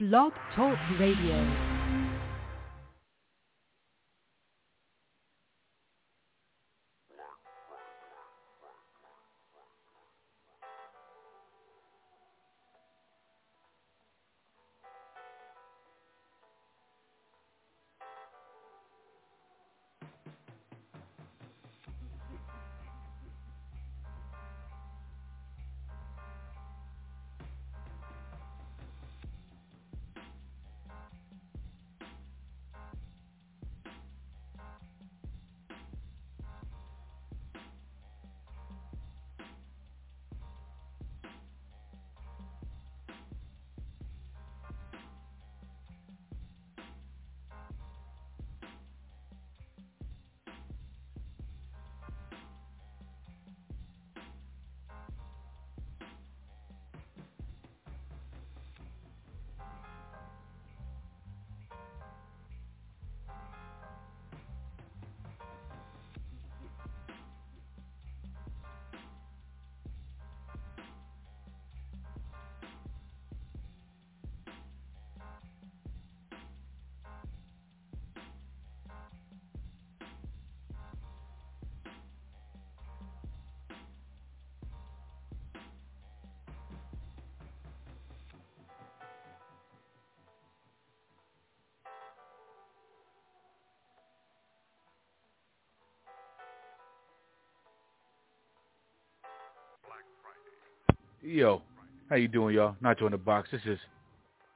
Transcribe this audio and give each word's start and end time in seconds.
Blog 0.00 0.32
Talk 0.56 0.76
Radio. 0.98 1.83
Yo, 101.34 101.62
how 102.08 102.14
you 102.14 102.28
doing, 102.28 102.54
y'all? 102.54 102.76
Not 102.80 103.00
in 103.00 103.10
the 103.10 103.18
box. 103.18 103.48
This 103.50 103.60
is 103.66 103.80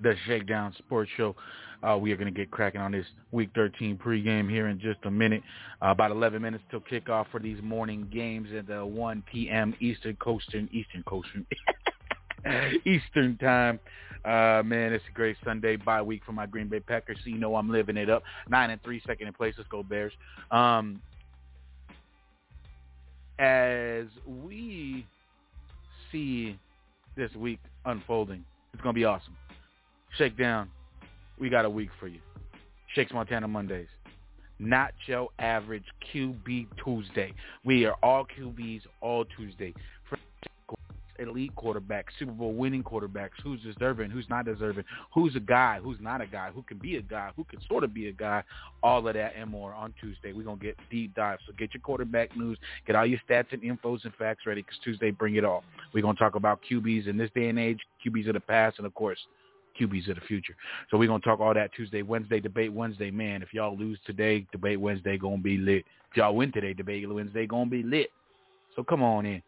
the 0.00 0.14
Shakedown 0.28 0.72
Sports 0.78 1.10
Show. 1.16 1.34
Uh, 1.82 1.98
we 2.00 2.12
are 2.12 2.16
going 2.16 2.32
to 2.32 2.38
get 2.38 2.52
cracking 2.52 2.80
on 2.80 2.92
this 2.92 3.04
Week 3.32 3.50
13 3.56 3.98
pregame 3.98 4.48
here 4.48 4.68
in 4.68 4.78
just 4.78 5.00
a 5.02 5.10
minute. 5.10 5.42
Uh, 5.82 5.88
about 5.88 6.12
11 6.12 6.40
minutes 6.40 6.62
till 6.70 6.78
kickoff 6.78 7.26
for 7.32 7.40
these 7.40 7.60
morning 7.64 8.08
games 8.12 8.50
at 8.56 8.68
the 8.68 8.86
1 8.86 9.24
p.m. 9.28 9.74
Eastern 9.80 10.14
Coastern 10.22 10.68
Eastern 10.72 11.02
Coastern 11.02 11.44
Eastern 12.86 13.36
time. 13.38 13.80
Uh, 14.24 14.62
man, 14.64 14.92
it's 14.92 15.02
a 15.10 15.14
great 15.14 15.36
Sunday 15.44 15.74
bye 15.74 16.00
week 16.00 16.22
for 16.24 16.30
my 16.30 16.46
Green 16.46 16.68
Bay 16.68 16.78
Packers. 16.78 17.18
So 17.24 17.30
you 17.30 17.38
know 17.38 17.56
I'm 17.56 17.68
living 17.68 17.96
it 17.96 18.08
up. 18.08 18.22
Nine 18.48 18.70
and 18.70 18.80
three, 18.84 19.02
second 19.04 19.26
in 19.26 19.32
place. 19.32 19.54
Let's 19.58 19.68
go 19.68 19.82
Bears. 19.82 20.12
Um, 20.52 21.02
as 23.40 24.06
we 24.24 25.04
see 26.12 26.56
this 27.18 27.34
week 27.34 27.58
unfolding. 27.84 28.44
It's 28.72 28.82
going 28.82 28.94
to 28.94 28.98
be 28.98 29.04
awesome. 29.04 29.36
Shakedown, 30.16 30.70
we 31.38 31.50
got 31.50 31.66
a 31.66 31.70
week 31.70 31.90
for 32.00 32.06
you. 32.06 32.20
Shakes 32.94 33.12
Montana 33.12 33.48
Mondays. 33.48 33.88
Not 34.60 34.92
your 35.06 35.28
average 35.38 35.84
QB 36.12 36.68
Tuesday. 36.82 37.34
We 37.64 37.84
are 37.84 37.94
all 38.02 38.24
QBs 38.24 38.82
all 39.00 39.24
Tuesday 39.24 39.74
elite 41.18 41.54
quarterbacks, 41.56 42.06
Super 42.18 42.32
Bowl 42.32 42.52
winning 42.52 42.82
quarterbacks, 42.82 43.30
who's 43.42 43.60
deserving, 43.62 44.10
who's 44.10 44.28
not 44.28 44.44
deserving, 44.44 44.84
who's 45.12 45.34
a 45.36 45.40
guy, 45.40 45.80
who's 45.82 45.98
not 46.00 46.20
a 46.20 46.26
guy, 46.26 46.50
who 46.54 46.62
can 46.62 46.78
be 46.78 46.96
a 46.96 47.02
guy, 47.02 47.30
who 47.36 47.44
can 47.44 47.60
sort 47.68 47.84
of 47.84 47.92
be 47.92 48.08
a 48.08 48.12
guy, 48.12 48.42
all 48.82 49.06
of 49.06 49.14
that 49.14 49.34
and 49.36 49.50
more 49.50 49.72
on 49.74 49.94
Tuesday. 50.00 50.32
We're 50.32 50.44
going 50.44 50.58
to 50.58 50.64
get 50.64 50.78
deep 50.90 51.14
dive. 51.14 51.38
So 51.46 51.52
get 51.58 51.74
your 51.74 51.80
quarterback 51.80 52.36
news, 52.36 52.58
get 52.86 52.96
all 52.96 53.06
your 53.06 53.20
stats 53.28 53.52
and 53.52 53.62
infos 53.62 54.04
and 54.04 54.14
facts 54.14 54.46
ready 54.46 54.62
because 54.62 54.78
Tuesday, 54.84 55.10
bring 55.10 55.36
it 55.36 55.44
all. 55.44 55.64
We're 55.92 56.02
going 56.02 56.16
to 56.16 56.22
talk 56.22 56.34
about 56.34 56.60
QBs 56.70 57.08
in 57.08 57.16
this 57.16 57.30
day 57.34 57.48
and 57.48 57.58
age, 57.58 57.80
QBs 58.04 58.28
of 58.28 58.34
the 58.34 58.40
past, 58.40 58.78
and 58.78 58.86
of 58.86 58.94
course, 58.94 59.18
QBs 59.78 60.08
of 60.08 60.16
the 60.16 60.22
future. 60.22 60.56
So 60.90 60.98
we're 60.98 61.08
going 61.08 61.20
to 61.20 61.26
talk 61.26 61.40
all 61.40 61.54
that 61.54 61.72
Tuesday, 61.72 62.02
Wednesday, 62.02 62.40
Debate 62.40 62.72
Wednesday. 62.72 63.10
Man, 63.10 63.42
if 63.42 63.52
y'all 63.52 63.76
lose 63.76 63.98
today, 64.06 64.46
Debate 64.52 64.80
Wednesday 64.80 65.16
going 65.16 65.38
to 65.38 65.42
be 65.42 65.56
lit. 65.56 65.84
If 66.10 66.16
y'all 66.16 66.34
win 66.34 66.52
today, 66.52 66.74
Debate 66.74 67.08
Wednesday 67.08 67.46
going 67.46 67.66
to 67.66 67.70
be 67.70 67.82
lit. 67.82 68.10
So 68.74 68.82
come 68.82 69.02
on 69.02 69.26
in. 69.26 69.42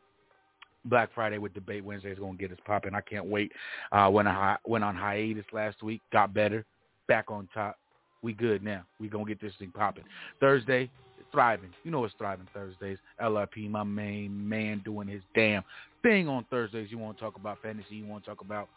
Black 0.84 1.10
Friday 1.14 1.38
with 1.38 1.54
Debate 1.54 1.84
Wednesday 1.84 2.10
is 2.10 2.18
going 2.18 2.36
to 2.36 2.38
get 2.38 2.52
us 2.52 2.58
popping. 2.64 2.94
I 2.94 3.00
can't 3.00 3.26
wait. 3.26 3.52
Uh, 3.92 4.08
went, 4.12 4.28
on, 4.28 4.58
went 4.64 4.84
on 4.84 4.96
hiatus 4.96 5.44
last 5.52 5.82
week, 5.82 6.00
got 6.12 6.32
better, 6.32 6.64
back 7.06 7.30
on 7.30 7.48
top. 7.52 7.78
We 8.22 8.32
good 8.32 8.62
now. 8.62 8.84
We 8.98 9.08
going 9.08 9.26
to 9.26 9.28
get 9.28 9.41
this 9.41 9.52
thing 9.58 9.72
popping. 9.74 10.04
Thursday, 10.41 10.91
thriving. 11.32 11.70
You 11.84 11.91
know 11.91 12.04
it's 12.04 12.14
thriving 12.18 12.46
Thursdays. 12.52 12.98
LRP, 13.22 13.70
my 13.70 13.82
main 13.82 14.48
man, 14.48 14.82
doing 14.84 15.08
his 15.08 15.22
damn 15.34 15.62
thing 16.02 16.28
on 16.28 16.44
Thursdays. 16.50 16.88
You 16.91 16.98
want 16.98 17.16
to 17.18 17.24
talk 17.24 17.36
about 17.36 17.58
fantasy. 17.62 17.97
You 17.97 18.06
want 18.06 18.24
to 18.24 18.30
talk 18.30 18.41
about 18.41 18.68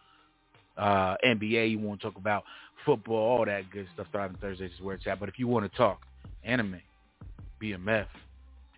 uh, 0.77 1.15
NBA. 1.25 1.71
You 1.71 1.79
want 1.79 2.01
to 2.01 2.07
talk 2.07 2.17
about 2.17 2.43
football, 2.85 3.37
all 3.39 3.45
that 3.45 3.69
good 3.71 3.87
stuff. 3.93 4.07
Thriving 4.11 4.37
Thursdays 4.37 4.71
is 4.71 4.81
where 4.81 4.95
it's 4.95 5.07
at. 5.07 5.19
But 5.19 5.29
if 5.29 5.37
you 5.37 5.47
want 5.47 5.69
to 5.69 5.77
talk 5.77 6.01
anime, 6.43 6.81
BMF, 7.61 8.07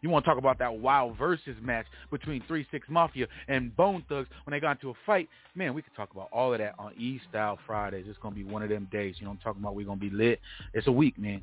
you 0.06 0.12
want 0.12 0.24
to 0.24 0.30
talk 0.30 0.38
about 0.38 0.60
that 0.60 0.78
wild 0.78 1.18
versus 1.18 1.56
match 1.62 1.88
between 2.12 2.42
3-6 2.44 2.66
Mafia 2.90 3.28
and 3.48 3.76
Bone 3.76 4.06
Thugs 4.08 4.30
when 4.46 4.52
they 4.52 4.60
got 4.60 4.78
into 4.78 4.92
a 4.92 4.94
fight? 5.06 5.28
Man, 5.56 5.74
we 5.74 5.82
could 5.82 5.96
talk 5.96 6.12
about 6.12 6.30
all 6.32 6.54
of 6.54 6.60
that 6.60 6.76
on 6.78 6.94
E-Style 6.96 7.58
Fridays. 7.66 8.06
It's 8.08 8.20
going 8.20 8.36
to 8.36 8.38
be 8.38 8.46
one 8.46 8.62
of 8.62 8.70
them 8.70 8.88
days. 8.92 9.16
You 9.18 9.26
know 9.26 9.32
what 9.32 9.38
I'm 9.38 9.44
talking 9.44 9.62
about? 9.64 9.76
We're 9.76 9.88
going 9.88 10.00
to 10.00 10.10
be 10.10 10.16
lit. 10.16 10.40
It's 10.76 10.86
a 10.86 10.92
week, 10.92 11.18
man. 11.18 11.42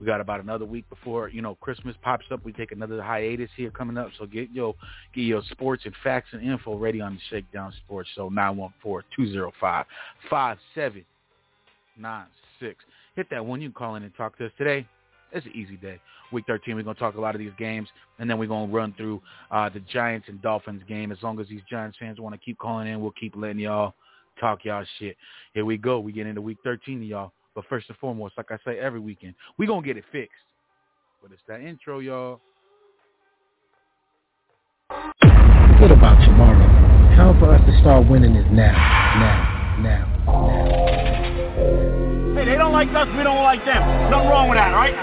We 0.00 0.06
got 0.06 0.20
about 0.20 0.40
another 0.40 0.64
week 0.64 0.88
before, 0.90 1.28
you 1.28 1.42
know, 1.42 1.54
Christmas 1.60 1.94
pops 2.02 2.24
up. 2.32 2.44
We 2.44 2.52
take 2.52 2.72
another 2.72 3.00
hiatus 3.00 3.50
here 3.56 3.70
coming 3.70 3.96
up. 3.96 4.08
So 4.18 4.26
get 4.26 4.50
your 4.50 4.74
get 5.14 5.20
your 5.20 5.42
sports 5.52 5.84
and 5.84 5.94
facts 6.02 6.30
and 6.32 6.42
info 6.42 6.76
ready 6.76 7.00
on 7.00 7.14
the 7.14 7.20
Shakedown 7.30 7.72
Sports 7.86 8.08
Show, 8.16 8.28
914-205-5796. 8.30 9.84
Hit 13.14 13.30
that 13.30 13.46
one. 13.46 13.60
You 13.60 13.68
can 13.68 13.74
call 13.74 13.94
in 13.94 14.02
and 14.02 14.12
talk 14.16 14.36
to 14.38 14.46
us 14.46 14.52
today. 14.58 14.88
It's 15.32 15.46
an 15.46 15.52
easy 15.54 15.76
day. 15.76 15.98
Week 16.30 16.44
13, 16.46 16.74
we're 16.74 16.82
going 16.82 16.94
to 16.94 17.00
talk 17.00 17.14
a 17.16 17.20
lot 17.20 17.34
of 17.34 17.38
these 17.38 17.52
games, 17.58 17.88
and 18.18 18.28
then 18.28 18.38
we're 18.38 18.46
going 18.46 18.68
to 18.68 18.74
run 18.74 18.94
through 18.96 19.22
uh, 19.50 19.68
the 19.68 19.80
Giants 19.80 20.28
and 20.28 20.40
Dolphins 20.42 20.82
game. 20.86 21.10
As 21.10 21.18
long 21.22 21.40
as 21.40 21.48
these 21.48 21.62
Giants 21.70 21.96
fans 21.98 22.20
want 22.20 22.34
to 22.34 22.38
keep 22.38 22.58
calling 22.58 22.86
in, 22.88 23.00
we'll 23.00 23.12
keep 23.12 23.34
letting 23.36 23.60
y'all 23.60 23.94
talk 24.40 24.64
y'all 24.64 24.84
shit. 24.98 25.16
Here 25.54 25.64
we 25.64 25.76
go. 25.78 26.00
We 26.00 26.12
get 26.12 26.26
into 26.26 26.40
Week 26.40 26.58
13, 26.64 27.02
y'all. 27.02 27.32
But 27.54 27.64
first 27.68 27.88
and 27.88 27.98
foremost, 27.98 28.34
like 28.36 28.50
I 28.50 28.58
say 28.64 28.78
every 28.78 29.00
weekend, 29.00 29.34
we're 29.58 29.66
going 29.66 29.82
to 29.82 29.86
get 29.86 29.96
it 29.96 30.04
fixed. 30.12 30.32
But 31.22 31.32
it's 31.32 31.42
that 31.48 31.60
intro, 31.60 32.00
y'all. 32.00 32.40
What 34.88 35.90
about 35.90 36.24
tomorrow? 36.24 36.66
Time 37.16 37.38
for 37.38 37.54
us 37.54 37.60
to 37.66 37.80
start 37.80 38.08
winning 38.08 38.34
is 38.34 38.46
now, 38.50 38.72
now, 38.72 39.76
now, 39.82 40.46
now. 40.46 40.61
Hey, 42.82 42.88
they 42.88 42.94
don't 42.94 43.04
like 43.04 43.08
us, 43.08 43.16
we 43.16 43.22
don't 43.22 43.42
like 43.42 43.64
them. 43.64 44.10
Nothing 44.10 44.28
wrong 44.28 44.48
with 44.48 44.58
that, 44.58 44.74
all 44.74 44.80
right? 44.80 44.94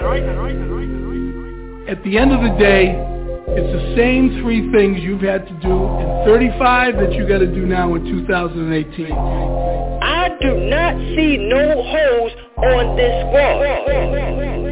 At 1.87 2.03
the 2.03 2.17
end 2.17 2.33
of 2.33 2.41
the 2.41 2.59
day, 2.59 2.91
it's 3.55 3.71
the 3.71 3.95
same 3.95 4.41
three 4.41 4.69
things 4.73 4.99
you've 4.99 5.21
had 5.21 5.47
to 5.47 5.53
do 5.63 5.71
in 5.71 6.25
35 6.25 6.97
that 6.97 7.13
you 7.13 7.25
got 7.25 7.39
to 7.39 7.47
do 7.47 7.65
now 7.65 7.95
in 7.95 8.03
2018. 8.03 9.13
I 9.13 10.27
do 10.41 10.59
not 10.67 10.95
see 11.15 11.37
no 11.37 11.81
holes 11.81 12.31
on 12.57 12.97
this 12.97 13.23
squad. 13.31 13.63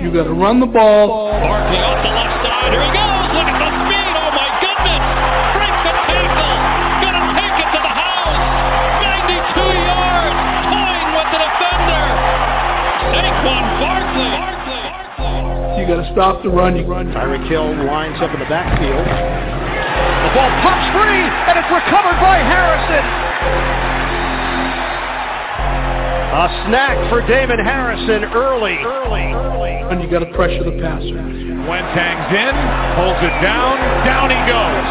You 0.04 0.12
got 0.12 0.26
to 0.26 0.34
run 0.34 0.60
the 0.60 0.66
ball. 0.66 1.32
Barkley 1.32 1.78
off 1.78 2.04
the 2.04 2.10
left 2.10 2.44
side. 2.46 2.74
Here 2.74 2.84
he 2.84 2.92
goes. 2.92 3.07
Stop 16.18 16.42
the 16.42 16.50
run. 16.50 16.74
You 16.74 16.90
run. 16.90 17.14
Tyreek 17.14 17.46
Hill 17.46 17.78
lines 17.86 18.18
up 18.26 18.34
in 18.34 18.42
the 18.42 18.50
backfield. 18.50 19.06
The 19.06 20.32
ball 20.34 20.50
pops 20.66 20.90
free, 20.90 21.22
and 21.22 21.54
it's 21.62 21.70
recovered 21.70 22.18
by 22.18 22.42
Harrison. 22.42 23.06
A 26.42 26.46
snack 26.66 26.98
for 27.14 27.22
Damon 27.30 27.62
Harrison 27.62 28.34
early. 28.34 28.82
Early. 28.82 29.30
Early. 29.30 29.74
And 29.94 30.02
you 30.02 30.10
got 30.10 30.26
to 30.26 30.34
pressure 30.34 30.66
the 30.66 30.74
passer. 30.82 31.22
Wentang's 31.70 32.34
in, 32.34 32.56
holds 32.98 33.22
it 33.22 33.38
down, 33.46 33.78
down 34.02 34.34
he 34.34 34.42
goes. 34.50 34.90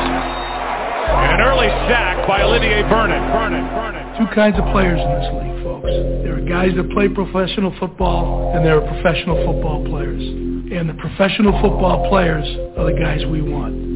And 1.11 1.31
an 1.35 1.41
early 1.43 1.69
sack 1.91 2.23
by 2.31 2.43
Olivier 2.47 2.87
Vernon. 2.87 3.19
Vernon. 3.35 3.67
Vernon. 3.75 4.05
Two 4.15 4.31
kinds 4.33 4.55
of 4.59 4.65
players 4.71 5.03
in 5.03 5.11
this 5.19 5.29
league, 5.43 5.59
folks. 5.67 5.91
There 6.23 6.39
are 6.39 6.47
guys 6.47 6.71
that 6.79 6.87
play 6.95 7.09
professional 7.11 7.75
football, 7.81 8.55
and 8.55 8.65
there 8.65 8.79
are 8.79 8.87
professional 8.87 9.43
football 9.43 9.83
players. 9.91 10.23
And 10.67 10.89
the 10.89 10.95
professional 10.95 11.53
football 11.63 12.09
players 12.09 12.45
are 12.77 12.91
the 12.91 12.99
guys 12.99 13.25
we 13.27 13.41
want. 13.41 13.87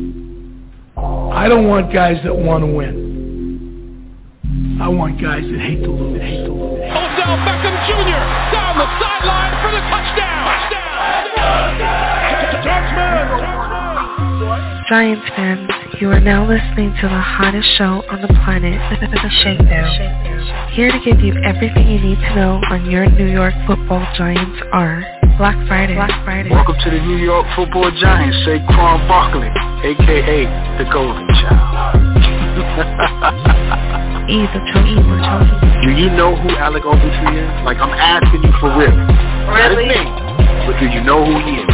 I 1.34 1.48
don't 1.48 1.66
want 1.66 1.92
guys 1.92 2.22
that 2.22 2.34
want 2.34 2.62
to 2.62 2.70
win. 2.70 3.10
I 4.80 4.88
want 4.88 5.20
guys 5.20 5.42
that 5.42 5.60
hate 5.60 5.82
to 5.82 5.90
lose. 5.90 6.22
Hate 6.22 6.46
to 6.46 6.52
lose. 6.52 6.78
Odell 6.78 7.36
Beckham 7.42 7.74
Jr. 7.90 8.22
down 8.54 8.78
the 8.78 8.86
sideline 9.02 9.54
for 9.66 9.70
the 9.74 9.82
touchdown. 9.90 10.30
Giants 14.88 15.26
fans, 15.36 15.70
you 16.00 16.10
are 16.10 16.20
now 16.20 16.46
listening 16.48 16.94
to 17.00 17.08
the 17.08 17.20
hottest 17.20 17.68
show 17.78 18.02
on 18.10 18.22
the 18.22 18.28
planet, 18.44 18.78
The 19.00 19.30
Shakedown. 19.42 20.70
Here 20.72 20.90
to 20.90 20.98
give 21.04 21.20
you 21.20 21.34
everything 21.44 21.88
you 21.88 22.00
need 22.00 22.18
to 22.18 22.34
know 22.34 22.60
on 22.70 22.90
your 22.90 23.10
New 23.10 23.26
York 23.26 23.54
football 23.66 24.06
Giants 24.16 24.60
are 24.72 25.19
Black 25.40 25.56
Friday. 25.66 25.94
Black 25.96 26.12
Friday. 26.22 26.50
Welcome 26.52 26.76
to 26.84 26.90
the 26.92 27.00
New 27.00 27.16
York 27.16 27.48
Football 27.56 27.88
Giants, 27.96 28.36
Saquon 28.44 29.08
Barkley, 29.08 29.48
aka 29.88 30.44
the 30.76 30.84
Golden 30.92 31.24
Child. 31.40 31.96
Either 34.28 34.60
Chosen. 34.68 35.00
Do 35.80 35.96
you 35.96 36.12
know 36.12 36.36
who 36.36 36.52
Alec 36.60 36.84
Ogletree 36.84 37.40
is? 37.40 37.48
Like 37.64 37.80
I'm 37.80 37.88
asking 37.88 38.44
you 38.44 38.52
for 38.60 38.68
real. 38.76 38.92
Really? 39.48 39.88
Not 39.88 40.28
his 40.44 40.68
but 40.68 40.76
do 40.76 40.92
you 40.92 41.00
know 41.08 41.24
who 41.24 41.32
he 41.40 41.64
is? 41.64 41.72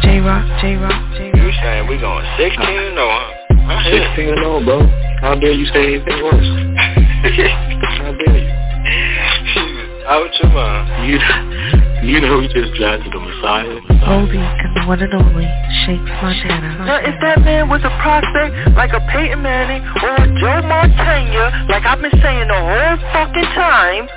J-Rock, 0.00 0.48
J-Rock, 0.64 0.96
J-Rock. 1.12 1.36
You 1.36 1.52
saying 1.60 1.92
we 1.92 2.00
going 2.00 2.24
16 2.40 2.56
or 2.56 2.96
no, 2.96 3.04
huh? 3.68 3.84
16 3.84 4.32
and 4.32 4.64
0, 4.64 4.64
bro. 4.64 4.80
How 5.20 5.36
dare 5.36 5.52
you 5.52 5.68
say 5.76 6.00
anything 6.00 6.24
worse? 6.24 6.40
How 8.00 8.16
dare 8.16 8.32
you? 8.32 8.48
Out 10.08 10.32
your 10.40 10.48
mind. 10.56 11.04
You, 11.04 11.20
you 12.08 12.20
know 12.20 12.38
we 12.38 12.48
just 12.48 12.72
drafted 12.74 13.12
the 13.12 13.20
Messiah. 13.20 13.76
Goldie 14.00 14.40
and 14.40 14.72
the 14.76 14.88
one 14.88 15.00
and 15.04 15.12
only 15.12 15.44
Shakes 15.84 16.08
Montana. 16.24 16.88
Now, 16.88 17.04
if 17.04 17.20
that 17.20 17.44
man 17.44 17.68
was 17.68 17.84
a 17.84 17.92
prospect 18.00 18.72
like 18.76 18.96
a 18.96 19.00
Peyton 19.12 19.42
Manning 19.42 19.84
or 20.00 20.16
a 20.16 20.26
Joe 20.40 20.64
Montana, 20.64 21.68
like 21.68 21.84
I've 21.84 22.00
been 22.00 22.16
saying 22.24 22.48
the 22.48 22.56
whole 22.56 22.96
fucking 23.12 23.50
time, 23.52 24.08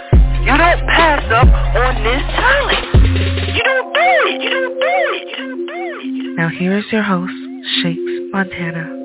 you 0.48 0.56
don't 0.56 0.82
pass 0.88 1.24
up 1.36 1.52
on 1.52 1.94
this 2.04 2.24
talent. 2.40 2.86
You 3.52 3.64
don't 3.64 3.94
do 3.94 4.10
it. 4.32 4.42
You 4.42 4.50
don't 4.50 4.80
do 4.80 4.96
it. 5.12 5.28
You 5.28 5.38
don't 5.38 5.66
do 5.68 6.32
it. 6.32 6.38
Now 6.38 6.48
here 6.48 6.78
is 6.78 6.86
your 6.92 7.04
host, 7.04 7.34
Shakes 7.84 8.00
Montana. 8.32 9.01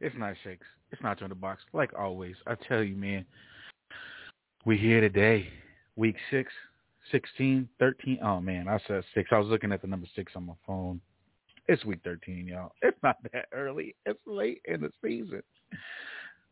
It's 0.00 0.16
not 0.16 0.34
shakes. 0.42 0.66
It's 0.90 1.02
not 1.02 1.22
on 1.22 1.28
the 1.28 1.34
box. 1.34 1.62
Like 1.72 1.92
always, 1.98 2.36
I 2.46 2.54
tell 2.68 2.82
you, 2.82 2.96
man. 2.96 3.24
We 4.64 4.76
here 4.76 5.00
today, 5.00 5.48
week 5.96 6.16
six, 6.30 6.52
16, 7.12 7.68
13. 7.78 8.18
Oh 8.22 8.40
man, 8.40 8.68
I 8.68 8.78
said 8.86 9.04
six. 9.14 9.30
I 9.32 9.38
was 9.38 9.48
looking 9.48 9.72
at 9.72 9.82
the 9.82 9.88
number 9.88 10.06
six 10.16 10.32
on 10.36 10.46
my 10.46 10.54
phone. 10.66 11.00
It's 11.66 11.84
week 11.84 12.00
13, 12.04 12.46
y'all. 12.46 12.72
It's 12.82 12.96
not 13.02 13.16
that 13.32 13.46
early. 13.52 13.94
It's 14.04 14.18
late 14.26 14.60
in 14.66 14.82
the 14.82 14.90
season. 15.02 15.42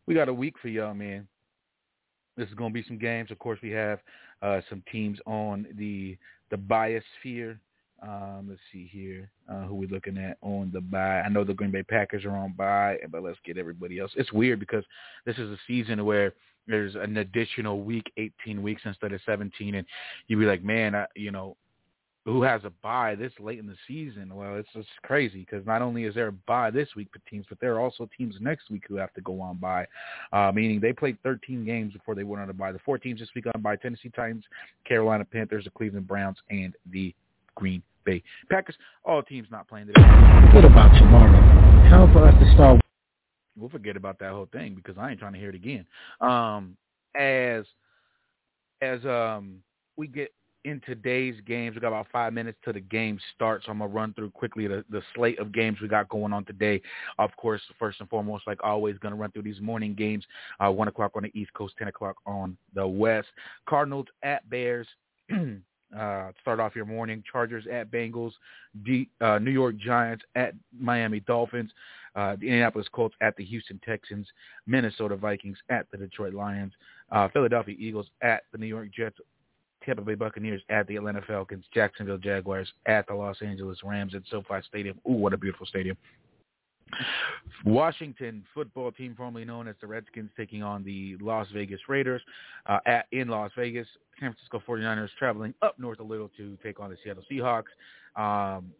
We 0.06 0.14
got 0.14 0.28
a 0.28 0.34
week 0.34 0.54
for 0.60 0.68
y'all, 0.68 0.94
man. 0.94 1.28
This 2.36 2.48
is 2.48 2.54
to 2.54 2.70
be 2.70 2.84
some 2.86 2.98
games. 2.98 3.30
Of 3.30 3.38
course, 3.38 3.58
we 3.62 3.70
have 3.70 3.98
uh, 4.40 4.60
some 4.68 4.82
teams 4.90 5.18
on 5.26 5.66
the 5.76 6.16
the 6.50 6.56
biosphere. 6.56 7.58
Um, 8.02 8.46
let's 8.48 8.60
see 8.72 8.88
here 8.90 9.30
uh, 9.48 9.62
who 9.62 9.76
we 9.76 9.86
looking 9.86 10.18
at 10.18 10.36
on 10.42 10.70
the 10.72 10.80
bye. 10.80 11.20
I 11.20 11.28
know 11.28 11.44
the 11.44 11.54
Green 11.54 11.70
Bay 11.70 11.84
Packers 11.84 12.24
are 12.24 12.36
on 12.36 12.52
bye, 12.52 12.98
but 13.10 13.22
let's 13.22 13.38
get 13.44 13.58
everybody 13.58 14.00
else. 14.00 14.10
It's 14.16 14.32
weird 14.32 14.58
because 14.58 14.84
this 15.24 15.38
is 15.38 15.50
a 15.50 15.58
season 15.68 16.04
where 16.04 16.34
there's 16.66 16.96
an 16.96 17.16
additional 17.18 17.82
week, 17.82 18.10
18 18.16 18.62
weeks 18.62 18.82
instead 18.84 19.12
of 19.12 19.20
17, 19.24 19.76
and 19.76 19.86
you'd 20.26 20.40
be 20.40 20.46
like, 20.46 20.64
man, 20.64 20.94
I, 20.94 21.06
you 21.14 21.30
know, 21.30 21.56
who 22.24 22.42
has 22.42 22.62
a 22.64 22.70
bye 22.82 23.16
this 23.16 23.32
late 23.40 23.58
in 23.58 23.66
the 23.66 23.76
season? 23.88 24.34
Well, 24.34 24.56
it's 24.56 24.68
just 24.72 24.88
crazy 25.02 25.40
because 25.40 25.66
not 25.66 25.82
only 25.82 26.04
is 26.04 26.14
there 26.14 26.28
a 26.28 26.32
bye 26.32 26.70
this 26.70 26.88
week 26.96 27.08
for 27.12 27.18
teams, 27.28 27.46
but 27.48 27.58
there 27.60 27.74
are 27.74 27.80
also 27.80 28.08
teams 28.16 28.36
next 28.40 28.70
week 28.70 28.84
who 28.88 28.96
have 28.96 29.12
to 29.14 29.20
go 29.20 29.40
on 29.40 29.56
bye, 29.56 29.86
uh, 30.32 30.52
meaning 30.52 30.78
they 30.80 30.92
played 30.92 31.18
13 31.22 31.64
games 31.64 31.92
before 31.92 32.14
they 32.14 32.22
went 32.22 32.42
on 32.42 32.50
a 32.50 32.52
bye. 32.52 32.70
The 32.70 32.78
four 32.80 32.98
teams 32.98 33.18
this 33.18 33.30
week 33.34 33.46
on 33.52 33.60
bye: 33.60 33.76
Tennessee 33.76 34.12
Titans, 34.14 34.44
Carolina 34.86 35.24
Panthers, 35.24 35.64
the 35.64 35.70
Cleveland 35.70 36.06
Browns, 36.06 36.38
and 36.48 36.74
the 36.92 37.12
Green 37.56 37.82
Bay 38.04 38.22
Packers. 38.50 38.76
All 39.04 39.22
teams 39.22 39.48
not 39.50 39.68
playing 39.68 39.86
today. 39.86 40.02
What 40.54 40.64
about 40.64 40.96
tomorrow? 40.98 41.88
How 41.88 42.04
about 42.04 42.34
us 42.34 42.40
to 42.42 42.52
start? 42.54 42.80
We'll 43.56 43.68
forget 43.68 43.96
about 43.96 44.18
that 44.20 44.30
whole 44.30 44.48
thing 44.52 44.74
because 44.74 44.96
I 44.98 45.10
ain't 45.10 45.20
trying 45.20 45.34
to 45.34 45.38
hear 45.38 45.50
it 45.50 45.54
again. 45.54 45.86
Um, 46.20 46.76
as 47.14 47.64
as 48.80 49.04
um 49.04 49.62
we 49.96 50.06
get 50.06 50.32
in 50.64 50.80
today's 50.86 51.34
games, 51.46 51.74
we 51.74 51.80
got 51.80 51.88
about 51.88 52.06
five 52.12 52.32
minutes 52.32 52.58
till 52.62 52.72
the 52.72 52.80
game 52.80 53.18
starts. 53.34 53.66
So 53.66 53.72
I'm 53.72 53.78
gonna 53.78 53.92
run 53.92 54.14
through 54.14 54.30
quickly 54.30 54.66
the, 54.66 54.84
the 54.90 55.02
slate 55.14 55.38
of 55.38 55.52
games 55.52 55.80
we 55.80 55.88
got 55.88 56.08
going 56.08 56.32
on 56.32 56.44
today. 56.44 56.80
Of 57.18 57.30
course, 57.36 57.60
first 57.78 58.00
and 58.00 58.08
foremost, 58.08 58.46
like 58.46 58.62
always, 58.62 58.96
gonna 58.98 59.16
run 59.16 59.32
through 59.32 59.42
these 59.42 59.60
morning 59.60 59.94
games. 59.94 60.24
Uh, 60.60 60.70
one 60.70 60.88
o'clock 60.88 61.12
on 61.14 61.24
the 61.24 61.38
East 61.38 61.52
Coast, 61.54 61.74
ten 61.78 61.88
o'clock 61.88 62.16
on 62.26 62.56
the 62.74 62.86
West. 62.86 63.28
Cardinals 63.68 64.06
at 64.22 64.48
Bears. 64.48 64.86
Uh, 65.96 66.30
start 66.40 66.60
off 66.60 66.74
your 66.74 66.84
morning. 66.84 67.22
Chargers 67.30 67.64
at 67.70 67.90
Bengals, 67.90 68.32
D, 68.84 69.08
uh, 69.20 69.38
New 69.38 69.50
York 69.50 69.76
Giants 69.76 70.24
at 70.34 70.54
Miami 70.78 71.20
Dolphins, 71.20 71.70
uh, 72.14 72.36
the 72.36 72.46
Indianapolis 72.46 72.86
Colts 72.92 73.14
at 73.20 73.36
the 73.36 73.44
Houston 73.44 73.80
Texans, 73.84 74.26
Minnesota 74.66 75.16
Vikings 75.16 75.58
at 75.68 75.86
the 75.90 75.98
Detroit 75.98 76.34
Lions, 76.34 76.72
uh, 77.10 77.28
Philadelphia 77.28 77.76
Eagles 77.78 78.06
at 78.22 78.44
the 78.52 78.58
New 78.58 78.66
York 78.66 78.88
Jets, 78.94 79.18
Tampa 79.84 80.02
Bay 80.02 80.14
Buccaneers 80.14 80.62
at 80.70 80.86
the 80.86 80.96
Atlanta 80.96 81.22
Falcons, 81.26 81.64
Jacksonville 81.74 82.18
Jaguars 82.18 82.72
at 82.86 83.06
the 83.06 83.14
Los 83.14 83.42
Angeles 83.42 83.78
Rams 83.84 84.14
at 84.14 84.22
SoFi 84.30 84.62
Stadium. 84.66 84.98
Ooh, 85.08 85.12
what 85.12 85.32
a 85.32 85.36
beautiful 85.36 85.66
stadium. 85.66 85.96
Washington 87.64 88.44
football 88.54 88.90
team, 88.92 89.14
formerly 89.16 89.44
known 89.44 89.68
as 89.68 89.76
the 89.80 89.86
Redskins, 89.86 90.30
taking 90.36 90.62
on 90.62 90.82
the 90.84 91.16
Las 91.20 91.46
Vegas 91.52 91.80
Raiders 91.88 92.22
uh, 92.66 92.78
at 92.86 93.06
in 93.12 93.28
Las 93.28 93.50
Vegas. 93.56 93.86
San 94.20 94.32
Francisco 94.32 94.62
49ers 94.66 95.08
traveling 95.18 95.54
up 95.62 95.78
north 95.78 96.00
a 96.00 96.02
little 96.02 96.30
to 96.36 96.56
take 96.62 96.80
on 96.80 96.90
the 96.90 96.96
Seattle 97.02 97.24
Seahawks. 97.30 97.72
Um, 98.16 98.72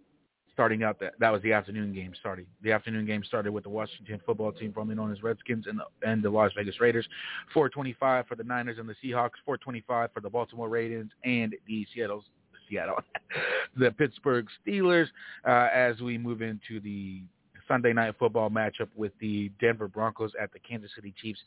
starting 0.53 0.83
out 0.83 1.01
that 1.01 1.15
that 1.19 1.31
was 1.31 1.43
the 1.43 1.53
afternoon 1.53 1.93
game 1.93 2.13
starting. 2.19 2.47
The 2.63 2.73
afternoon 2.73 3.07
game 3.07 3.25
started 3.25 3.53
with 3.53 3.65
the 3.65 3.71
Washington 3.71 4.21
football 4.25 4.53
team, 4.53 4.73
formerly 4.73 4.97
known 4.97 5.11
as 5.13 5.23
Redskins, 5.23 5.67
and 5.67 5.79
the, 5.79 6.09
and 6.09 6.23
the 6.23 6.31
Las 6.31 6.53
Vegas 6.57 6.81
Raiders. 6.81 7.07
425 7.55 8.27
for 8.27 8.37
the 8.37 8.45
Niners 8.45 8.79
and 8.79 8.89
the 8.89 8.95
Seahawks. 8.95 9.41
425 9.45 10.11
for 10.13 10.21
the 10.21 10.29
Baltimore 10.29 10.69
Ravens 10.69 11.11
and 11.25 11.55
the 11.67 11.87
Seattle 11.95 12.25
Seattle, 12.69 12.97
the 13.77 13.91
Pittsburgh 13.93 14.47
Steelers. 14.67 15.07
Uh, 15.47 15.69
as 15.73 16.01
we 16.01 16.19
move 16.19 16.43
into 16.43 16.81
the 16.81 17.23
Sunday 17.73 17.95
night 17.95 18.15
football 18.19 18.51
matchup 18.51 18.89
with 18.95 19.13
the 19.19 19.51
Denver 19.59 19.89
Broncos 19.89 20.33
at 20.39 20.53
the 20.53 20.59
Kansas 20.59 20.91
City 20.95 21.15
Chiefs. 21.23 21.41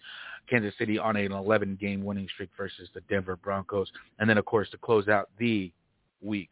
Kansas 0.50 0.74
City 0.80 0.98
on 0.98 1.16
an 1.16 1.30
11-game 1.30 2.04
winning 2.04 2.28
streak 2.34 2.50
versus 2.58 2.90
the 2.96 3.02
Denver 3.02 3.36
Broncos. 3.36 3.92
And 4.18 4.28
then, 4.28 4.40
of 4.40 4.46
course, 4.46 4.68
to 4.72 4.78
close 4.78 5.08
out 5.08 5.30
the 5.38 5.72
week 6.24 6.50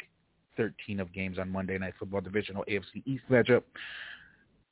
13 0.58 1.00
of 1.00 1.12
games 1.12 1.40
on 1.40 1.50
Monday 1.50 1.80
Night 1.80 1.96
Football 1.98 2.22
divisional 2.22 2.64
AFC 2.70 3.02
East 3.08 3.24
matchup. 3.32 3.64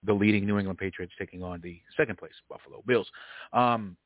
The 0.04 0.14
leading 0.14 0.46
New 0.46 0.60
England 0.60 0.78
Patriots 0.78 1.14
taking 1.18 1.42
on 1.42 1.62
the 1.62 1.80
second 1.98 2.20
place 2.20 2.34
Buffalo 2.48 2.84
Bills. 2.86 3.08
Um, 3.54 3.98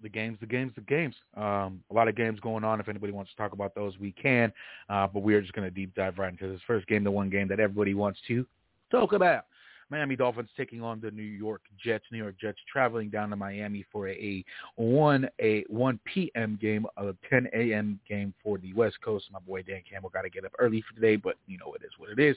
the 0.00 0.08
games, 0.08 0.38
the 0.40 0.46
games, 0.46 0.72
the 0.76 0.82
games. 0.82 1.16
Um, 1.36 1.82
a 1.90 1.94
lot 1.94 2.06
of 2.06 2.14
games 2.14 2.38
going 2.38 2.62
on. 2.62 2.78
If 2.78 2.88
anybody 2.88 3.12
wants 3.12 3.32
to 3.32 3.36
talk 3.36 3.52
about 3.52 3.74
those, 3.74 3.98
we 3.98 4.12
can. 4.12 4.52
Uh, 4.88 5.08
but 5.08 5.24
we 5.24 5.34
are 5.34 5.40
just 5.40 5.54
going 5.54 5.66
to 5.66 5.74
deep 5.74 5.92
dive 5.96 6.18
right 6.18 6.30
into 6.30 6.46
this 6.46 6.60
first 6.68 6.86
game, 6.86 7.02
the 7.02 7.10
one 7.10 7.30
game 7.30 7.48
that 7.48 7.58
everybody 7.58 7.94
wants 7.94 8.20
to 8.28 8.46
talk 8.90 9.12
about. 9.12 9.44
Miami 9.90 10.14
Dolphins 10.14 10.50
taking 10.56 10.82
on 10.82 11.00
the 11.00 11.10
New 11.10 11.22
York 11.22 11.62
Jets. 11.82 12.04
New 12.12 12.18
York 12.18 12.36
Jets 12.40 12.58
traveling 12.72 13.10
down 13.10 13.30
to 13.30 13.36
Miami 13.36 13.84
for 13.90 14.08
a 14.08 14.44
one 14.76 15.28
a 15.40 15.64
one 15.68 15.98
p.m. 16.04 16.58
game, 16.60 16.86
a 16.96 17.12
10 17.28 17.48
a.m. 17.52 17.98
game 18.08 18.32
for 18.42 18.58
the 18.58 18.72
West 18.72 18.98
Coast. 19.04 19.26
My 19.32 19.40
boy 19.40 19.62
Dan 19.62 19.82
Campbell 19.90 20.10
got 20.10 20.22
to 20.22 20.30
get 20.30 20.44
up 20.44 20.52
early 20.58 20.82
for 20.88 20.94
today, 20.94 21.16
but 21.16 21.36
you 21.46 21.58
know 21.58 21.74
it 21.74 21.82
is 21.84 21.90
what 21.98 22.10
it 22.10 22.20
is. 22.20 22.36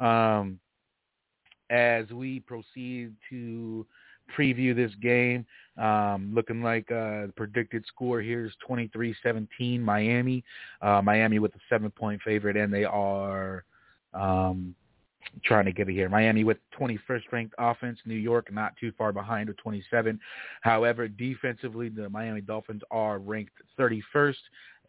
Um, 0.00 0.58
as 1.68 2.08
we 2.10 2.40
proceed 2.40 3.12
to 3.28 3.86
preview 4.36 4.74
this 4.74 4.92
game, 5.02 5.44
um, 5.76 6.32
looking 6.34 6.62
like 6.62 6.90
uh, 6.90 7.26
the 7.26 7.32
predicted 7.36 7.84
score 7.86 8.20
here 8.20 8.46
is 8.46 8.52
23-17 8.68 9.80
Miami. 9.80 10.42
Uh, 10.80 11.02
Miami 11.02 11.38
with 11.38 11.54
a 11.54 11.60
seven-point 11.68 12.20
favorite, 12.22 12.56
and 12.56 12.72
they 12.72 12.84
are 12.84 13.64
um, 14.14 14.74
trying 15.44 15.64
to 15.64 15.72
get 15.72 15.88
it 15.88 15.92
here. 15.92 16.08
Miami 16.08 16.44
with 16.44 16.58
21st 16.78 17.22
ranked 17.32 17.54
offense. 17.58 17.98
New 18.04 18.14
York 18.14 18.52
not 18.52 18.76
too 18.76 18.92
far 18.96 19.12
behind 19.12 19.48
with 19.48 19.56
27. 19.58 20.18
However, 20.62 21.08
defensively, 21.08 21.88
the 21.88 22.08
Miami 22.08 22.40
Dolphins 22.40 22.82
are 22.90 23.18
ranked 23.18 23.52
31st, 23.78 24.34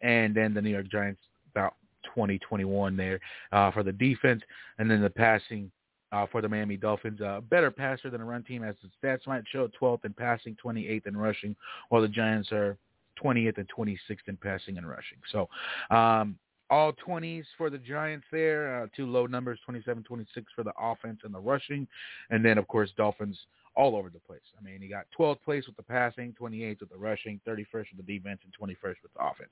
and 0.02 0.34
then 0.34 0.54
the 0.54 0.62
New 0.62 0.70
York 0.70 0.88
Giants 0.88 1.20
about 1.52 1.74
20, 2.14 2.38
21 2.38 2.96
there 2.96 3.20
uh, 3.52 3.70
for 3.70 3.82
the 3.82 3.92
defense, 3.92 4.42
and 4.78 4.90
then 4.90 5.02
the 5.02 5.10
passing 5.10 5.70
uh, 6.12 6.26
for 6.30 6.40
the 6.40 6.48
Miami 6.48 6.76
Dolphins. 6.76 7.20
Uh, 7.20 7.40
better 7.50 7.70
passer 7.70 8.10
than 8.10 8.20
a 8.20 8.24
run 8.24 8.42
team, 8.42 8.64
as 8.64 8.74
the 8.82 9.06
stats 9.06 9.26
might 9.26 9.44
show, 9.50 9.68
12th 9.80 10.04
in 10.04 10.12
passing, 10.12 10.56
28th 10.64 11.06
in 11.06 11.16
rushing, 11.16 11.54
while 11.88 12.02
the 12.02 12.08
Giants 12.08 12.50
are 12.52 12.76
20th 13.22 13.58
and 13.58 13.68
26th 13.76 13.98
in 14.26 14.36
passing 14.36 14.78
and 14.78 14.88
rushing. 14.88 15.18
So 15.32 15.48
um, 15.90 16.38
all 16.70 16.92
20s 16.92 17.44
for 17.56 17.70
the 17.70 17.78
Giants 17.78 18.26
there, 18.30 18.82
uh, 18.82 18.86
two 18.94 19.06
low 19.06 19.26
numbers, 19.26 19.58
27, 19.64 20.02
26 20.02 20.52
for 20.54 20.64
the 20.64 20.72
offense 20.78 21.20
and 21.24 21.34
the 21.34 21.38
rushing. 21.38 21.86
And 22.30 22.44
then, 22.44 22.58
of 22.58 22.68
course, 22.68 22.90
Dolphins 22.96 23.38
all 23.74 23.96
over 23.96 24.10
the 24.10 24.18
place. 24.18 24.40
I 24.58 24.64
mean, 24.64 24.80
he 24.80 24.88
got 24.88 25.06
12th 25.18 25.42
place 25.44 25.66
with 25.66 25.76
the 25.76 25.82
passing, 25.82 26.34
28th 26.40 26.80
with 26.80 26.90
the 26.90 26.96
rushing, 26.96 27.40
31st 27.46 27.86
with 27.96 28.06
the 28.06 28.18
defense, 28.18 28.40
and 28.44 28.52
21st 28.52 28.96
with 29.02 29.12
the 29.16 29.24
offense. 29.24 29.50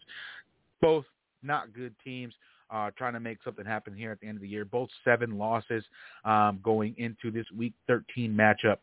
Both 0.81 1.05
not 1.43 1.73
good 1.73 1.95
teams 2.05 2.35
uh, 2.71 2.91
trying 2.97 3.13
to 3.13 3.21
make 3.21 3.39
something 3.45 3.65
happen 3.65 3.95
here 3.95 4.11
at 4.11 4.21
the 4.21 4.27
end 4.27 4.37
of 4.37 4.43
the 4.43 4.49
year. 4.49 4.65
Both 4.65 4.89
seven 5.05 5.39
losses 5.39 5.85
um, 6.25 6.59
going 6.63 6.95
into 6.99 7.31
this 7.31 7.47
Week 7.57 7.73
13 7.87 8.33
matchup. 8.33 8.79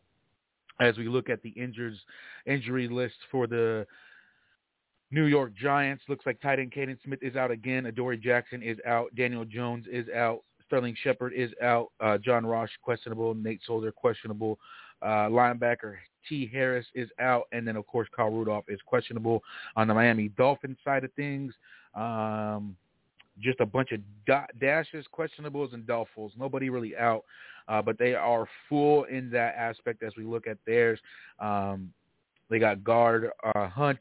As 0.80 0.96
we 0.96 1.08
look 1.08 1.28
at 1.28 1.42
the 1.42 1.50
injuries, 1.50 1.98
injury 2.46 2.88
list 2.88 3.14
for 3.30 3.46
the 3.46 3.86
New 5.14 5.26
York 5.26 5.52
Giants, 5.54 6.02
looks 6.08 6.26
like 6.26 6.40
tight 6.40 6.58
end 6.58 6.72
Kaden 6.72 6.98
Smith 7.04 7.20
is 7.22 7.36
out 7.36 7.52
again. 7.52 7.86
Adoree 7.86 8.16
Jackson 8.16 8.64
is 8.64 8.78
out. 8.84 9.14
Daniel 9.14 9.44
Jones 9.44 9.86
is 9.88 10.08
out. 10.08 10.42
Sterling 10.66 10.96
Shepard 11.04 11.32
is 11.32 11.52
out. 11.62 11.92
Uh, 12.00 12.18
John 12.18 12.44
Ross 12.44 12.68
questionable. 12.82 13.32
Nate 13.32 13.60
Solder 13.64 13.92
questionable. 13.92 14.58
Uh, 15.00 15.28
linebacker 15.28 15.94
T. 16.28 16.50
Harris 16.52 16.86
is 16.96 17.08
out, 17.20 17.44
and 17.52 17.66
then 17.68 17.76
of 17.76 17.86
course 17.86 18.08
Kyle 18.16 18.30
Rudolph 18.30 18.64
is 18.66 18.80
questionable 18.84 19.40
on 19.76 19.86
the 19.86 19.94
Miami 19.94 20.30
Dolphins 20.30 20.78
side 20.82 21.04
of 21.04 21.12
things. 21.12 21.54
Um, 21.94 22.76
just 23.38 23.60
a 23.60 23.66
bunch 23.66 23.92
of 23.92 24.00
dot 24.26 24.50
dashes, 24.60 25.06
questionables, 25.16 25.74
and 25.74 25.86
doubtfuls. 25.86 26.30
Nobody 26.36 26.70
really 26.70 26.96
out, 26.96 27.24
uh, 27.68 27.80
but 27.80 27.98
they 27.98 28.16
are 28.16 28.48
full 28.68 29.04
in 29.04 29.30
that 29.30 29.54
aspect 29.54 30.02
as 30.02 30.12
we 30.16 30.24
look 30.24 30.48
at 30.48 30.58
theirs. 30.66 30.98
Um, 31.38 31.92
they 32.50 32.58
got 32.58 32.82
guard 32.82 33.30
uh, 33.54 33.68
Hunt, 33.68 34.00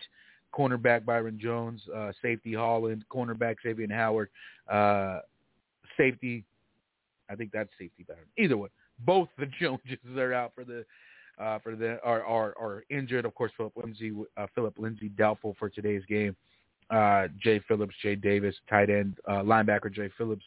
cornerback 0.54 1.06
Byron 1.06 1.40
Jones, 1.42 1.82
uh, 1.96 2.12
safety 2.22 2.54
Holland, 2.54 3.06
cornerback 3.12 3.58
Xavier 3.64 3.88
Howard, 3.92 4.30
uh, 4.72 5.20
safety. 5.98 6.44
I 7.30 7.36
think 7.36 7.52
that's 7.52 7.70
safety 7.80 8.06
Byron. 8.08 8.26
Either 8.38 8.58
way, 8.58 8.70
both 9.06 9.30
the 9.38 9.48
Joneses 9.60 10.18
are 10.18 10.34
out 10.34 10.54
for 10.54 10.64
the 10.64 10.86
uh, 11.40 11.60
for 11.60 11.76
the 11.76 12.00
are, 12.04 12.24
are 12.24 12.54
are 12.60 12.84
injured. 12.90 13.26
Of 13.26 13.36
course, 13.36 13.52
Philip 13.58 13.74
Lindsay 13.76 14.12
uh, 14.38 14.48
Philip 14.54 14.76
Lindsay 14.78 15.10
doubtful 15.10 15.56
for 15.58 15.70
today's 15.70 16.04
game 16.06 16.36
uh, 16.90 17.28
Jay 17.42 17.62
Phillips, 17.68 17.96
Jay 18.02 18.16
Davis, 18.16 18.56
tight 18.70 18.90
end, 18.90 19.18
uh, 19.28 19.42
linebacker 19.42 19.92
Jay 19.94 20.10
Phillips, 20.18 20.46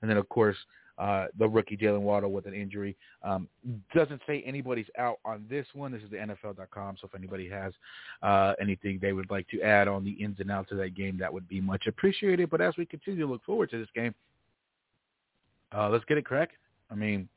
and 0.00 0.10
then 0.10 0.16
of 0.16 0.28
course 0.28 0.56
uh, 0.98 1.26
the 1.38 1.48
rookie 1.48 1.76
Jaylen 1.76 2.00
Waddle 2.00 2.32
with 2.32 2.46
an 2.46 2.54
injury. 2.54 2.96
Um, 3.22 3.48
doesn't 3.94 4.20
say 4.26 4.42
anybody's 4.46 4.88
out 4.98 5.18
on 5.24 5.44
this 5.48 5.66
one. 5.72 5.92
This 5.92 6.02
is 6.02 6.10
the 6.10 6.16
NFL.com, 6.16 6.96
so 7.00 7.06
if 7.06 7.14
anybody 7.14 7.48
has 7.48 7.72
uh, 8.22 8.54
anything 8.60 8.98
they 9.00 9.12
would 9.12 9.30
like 9.30 9.48
to 9.48 9.60
add 9.62 9.88
on 9.88 10.04
the 10.04 10.12
ins 10.12 10.40
and 10.40 10.50
outs 10.50 10.72
of 10.72 10.78
that 10.78 10.94
game, 10.94 11.16
that 11.18 11.32
would 11.32 11.48
be 11.48 11.60
much 11.60 11.86
appreciated. 11.86 12.50
But 12.50 12.60
as 12.60 12.76
we 12.76 12.86
continue 12.86 13.20
to 13.20 13.30
look 13.30 13.44
forward 13.44 13.70
to 13.70 13.78
this 13.78 13.88
game, 13.94 14.14
uh, 15.76 15.88
let's 15.88 16.04
get 16.06 16.18
it 16.18 16.26
correct. 16.26 16.54
I 16.90 16.94
mean, 16.94 17.28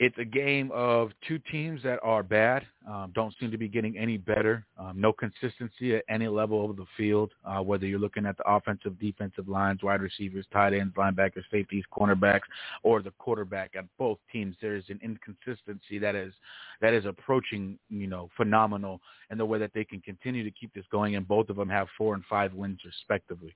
it's 0.00 0.16
a 0.18 0.24
game 0.24 0.70
of 0.72 1.10
two 1.26 1.40
teams 1.50 1.82
that 1.82 1.98
are 2.04 2.22
bad, 2.22 2.64
um, 2.88 3.10
don't 3.16 3.34
seem 3.40 3.50
to 3.50 3.58
be 3.58 3.66
getting 3.66 3.98
any 3.98 4.16
better. 4.16 4.64
Um, 4.78 5.00
no 5.00 5.12
consistency 5.12 5.96
at 5.96 6.04
any 6.08 6.28
level 6.28 6.70
of 6.70 6.76
the 6.76 6.86
field, 6.96 7.32
uh, 7.44 7.60
whether 7.60 7.84
you're 7.84 7.98
looking 7.98 8.24
at 8.24 8.36
the 8.36 8.48
offensive, 8.48 8.98
defensive 9.00 9.48
lines, 9.48 9.82
wide 9.82 10.00
receivers, 10.00 10.46
tight 10.52 10.72
ends, 10.72 10.94
linebackers, 10.96 11.42
safeties, 11.50 11.82
cornerbacks, 11.92 12.42
or 12.84 13.02
the 13.02 13.10
quarterback. 13.18 13.74
At 13.76 13.86
both 13.98 14.18
teams, 14.32 14.54
there's 14.62 14.84
an 14.88 15.00
inconsistency 15.02 15.98
that 15.98 16.14
is 16.14 16.32
that 16.80 16.94
is 16.94 17.04
approaching, 17.04 17.76
you 17.90 18.06
know, 18.06 18.30
phenomenal, 18.36 19.00
in 19.32 19.38
the 19.38 19.46
way 19.46 19.58
that 19.58 19.72
they 19.74 19.84
can 19.84 20.00
continue 20.00 20.44
to 20.44 20.50
keep 20.52 20.72
this 20.74 20.84
going. 20.92 21.16
And 21.16 21.26
both 21.26 21.48
of 21.48 21.56
them 21.56 21.68
have 21.68 21.88
four 21.98 22.14
and 22.14 22.24
five 22.30 22.54
wins 22.54 22.78
respectively. 22.84 23.54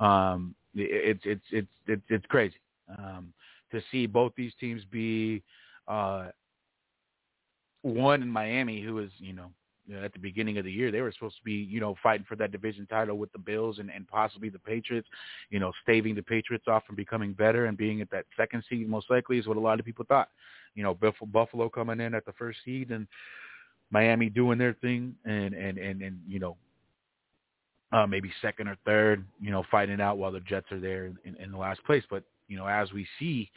Um, 0.00 0.56
it's 0.74 1.20
it's 1.24 1.44
it's 1.52 1.68
it's 1.86 2.02
it's 2.08 2.26
crazy 2.26 2.56
um, 2.98 3.32
to 3.70 3.80
see 3.92 4.06
both 4.06 4.32
these 4.36 4.52
teams 4.58 4.82
be 4.90 5.40
uh, 5.88 6.28
one 7.82 8.22
in 8.22 8.28
Miami, 8.28 8.82
who 8.82 8.94
was 8.94 9.10
you 9.18 9.32
know 9.32 9.50
at 10.02 10.14
the 10.14 10.18
beginning 10.18 10.56
of 10.56 10.64
the 10.64 10.72
year 10.72 10.90
they 10.90 11.02
were 11.02 11.12
supposed 11.12 11.36
to 11.36 11.44
be 11.44 11.52
you 11.52 11.78
know 11.78 11.94
fighting 12.02 12.24
for 12.26 12.36
that 12.36 12.52
division 12.52 12.86
title 12.86 13.18
with 13.18 13.30
the 13.32 13.38
Bills 13.38 13.78
and, 13.78 13.90
and 13.90 14.08
possibly 14.08 14.48
the 14.48 14.58
Patriots, 14.58 15.08
you 15.50 15.58
know 15.58 15.72
staving 15.82 16.14
the 16.14 16.22
Patriots 16.22 16.66
off 16.68 16.86
from 16.86 16.96
becoming 16.96 17.32
better 17.32 17.66
and 17.66 17.76
being 17.76 18.00
at 18.00 18.10
that 18.10 18.24
second 18.36 18.64
seed 18.68 18.88
most 18.88 19.10
likely 19.10 19.38
is 19.38 19.46
what 19.46 19.58
a 19.58 19.60
lot 19.60 19.78
of 19.78 19.84
people 19.84 20.04
thought. 20.08 20.28
You 20.74 20.82
know 20.82 20.94
Buffalo 20.94 21.68
coming 21.68 22.00
in 22.00 22.14
at 22.14 22.24
the 22.24 22.32
first 22.32 22.58
seed 22.64 22.90
and 22.90 23.06
Miami 23.90 24.30
doing 24.30 24.58
their 24.58 24.74
thing 24.74 25.14
and 25.24 25.54
and 25.54 25.76
and 25.78 26.00
and 26.00 26.18
you 26.26 26.38
know 26.38 26.56
uh, 27.94 28.06
maybe 28.06 28.32
second 28.42 28.66
or 28.66 28.76
third, 28.84 29.24
you 29.40 29.52
know, 29.52 29.62
fighting 29.70 30.00
out 30.00 30.18
while 30.18 30.32
the 30.32 30.40
Jets 30.40 30.72
are 30.72 30.80
there 30.80 31.06
in, 31.24 31.36
in 31.36 31.52
the 31.52 31.56
last 31.56 31.84
place. 31.84 32.02
But 32.10 32.24
you 32.48 32.56
know, 32.56 32.66
as 32.66 32.92
we 32.92 33.06
see, 33.18 33.50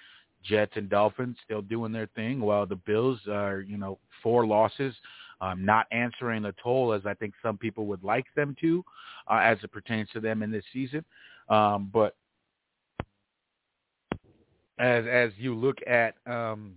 Jets 0.43 0.73
and 0.75 0.89
Dolphins 0.89 1.37
still 1.43 1.61
doing 1.61 1.91
their 1.91 2.07
thing, 2.15 2.39
while 2.39 2.65
the 2.65 2.75
Bills 2.75 3.19
are, 3.29 3.61
you 3.61 3.77
know, 3.77 3.99
four 4.23 4.45
losses, 4.45 4.93
um, 5.41 5.63
not 5.63 5.87
answering 5.91 6.43
the 6.43 6.55
toll 6.61 6.93
as 6.93 7.05
I 7.05 7.13
think 7.13 7.33
some 7.41 7.57
people 7.57 7.85
would 7.87 8.03
like 8.03 8.25
them 8.35 8.55
to, 8.61 8.83
uh, 9.29 9.39
as 9.41 9.57
it 9.63 9.71
pertains 9.71 10.09
to 10.13 10.19
them 10.19 10.41
in 10.43 10.51
this 10.51 10.63
season. 10.73 11.03
Um, 11.49 11.89
but 11.93 12.15
as 14.79 15.05
as 15.07 15.31
you 15.37 15.55
look 15.55 15.77
at 15.87 16.15
um, 16.25 16.75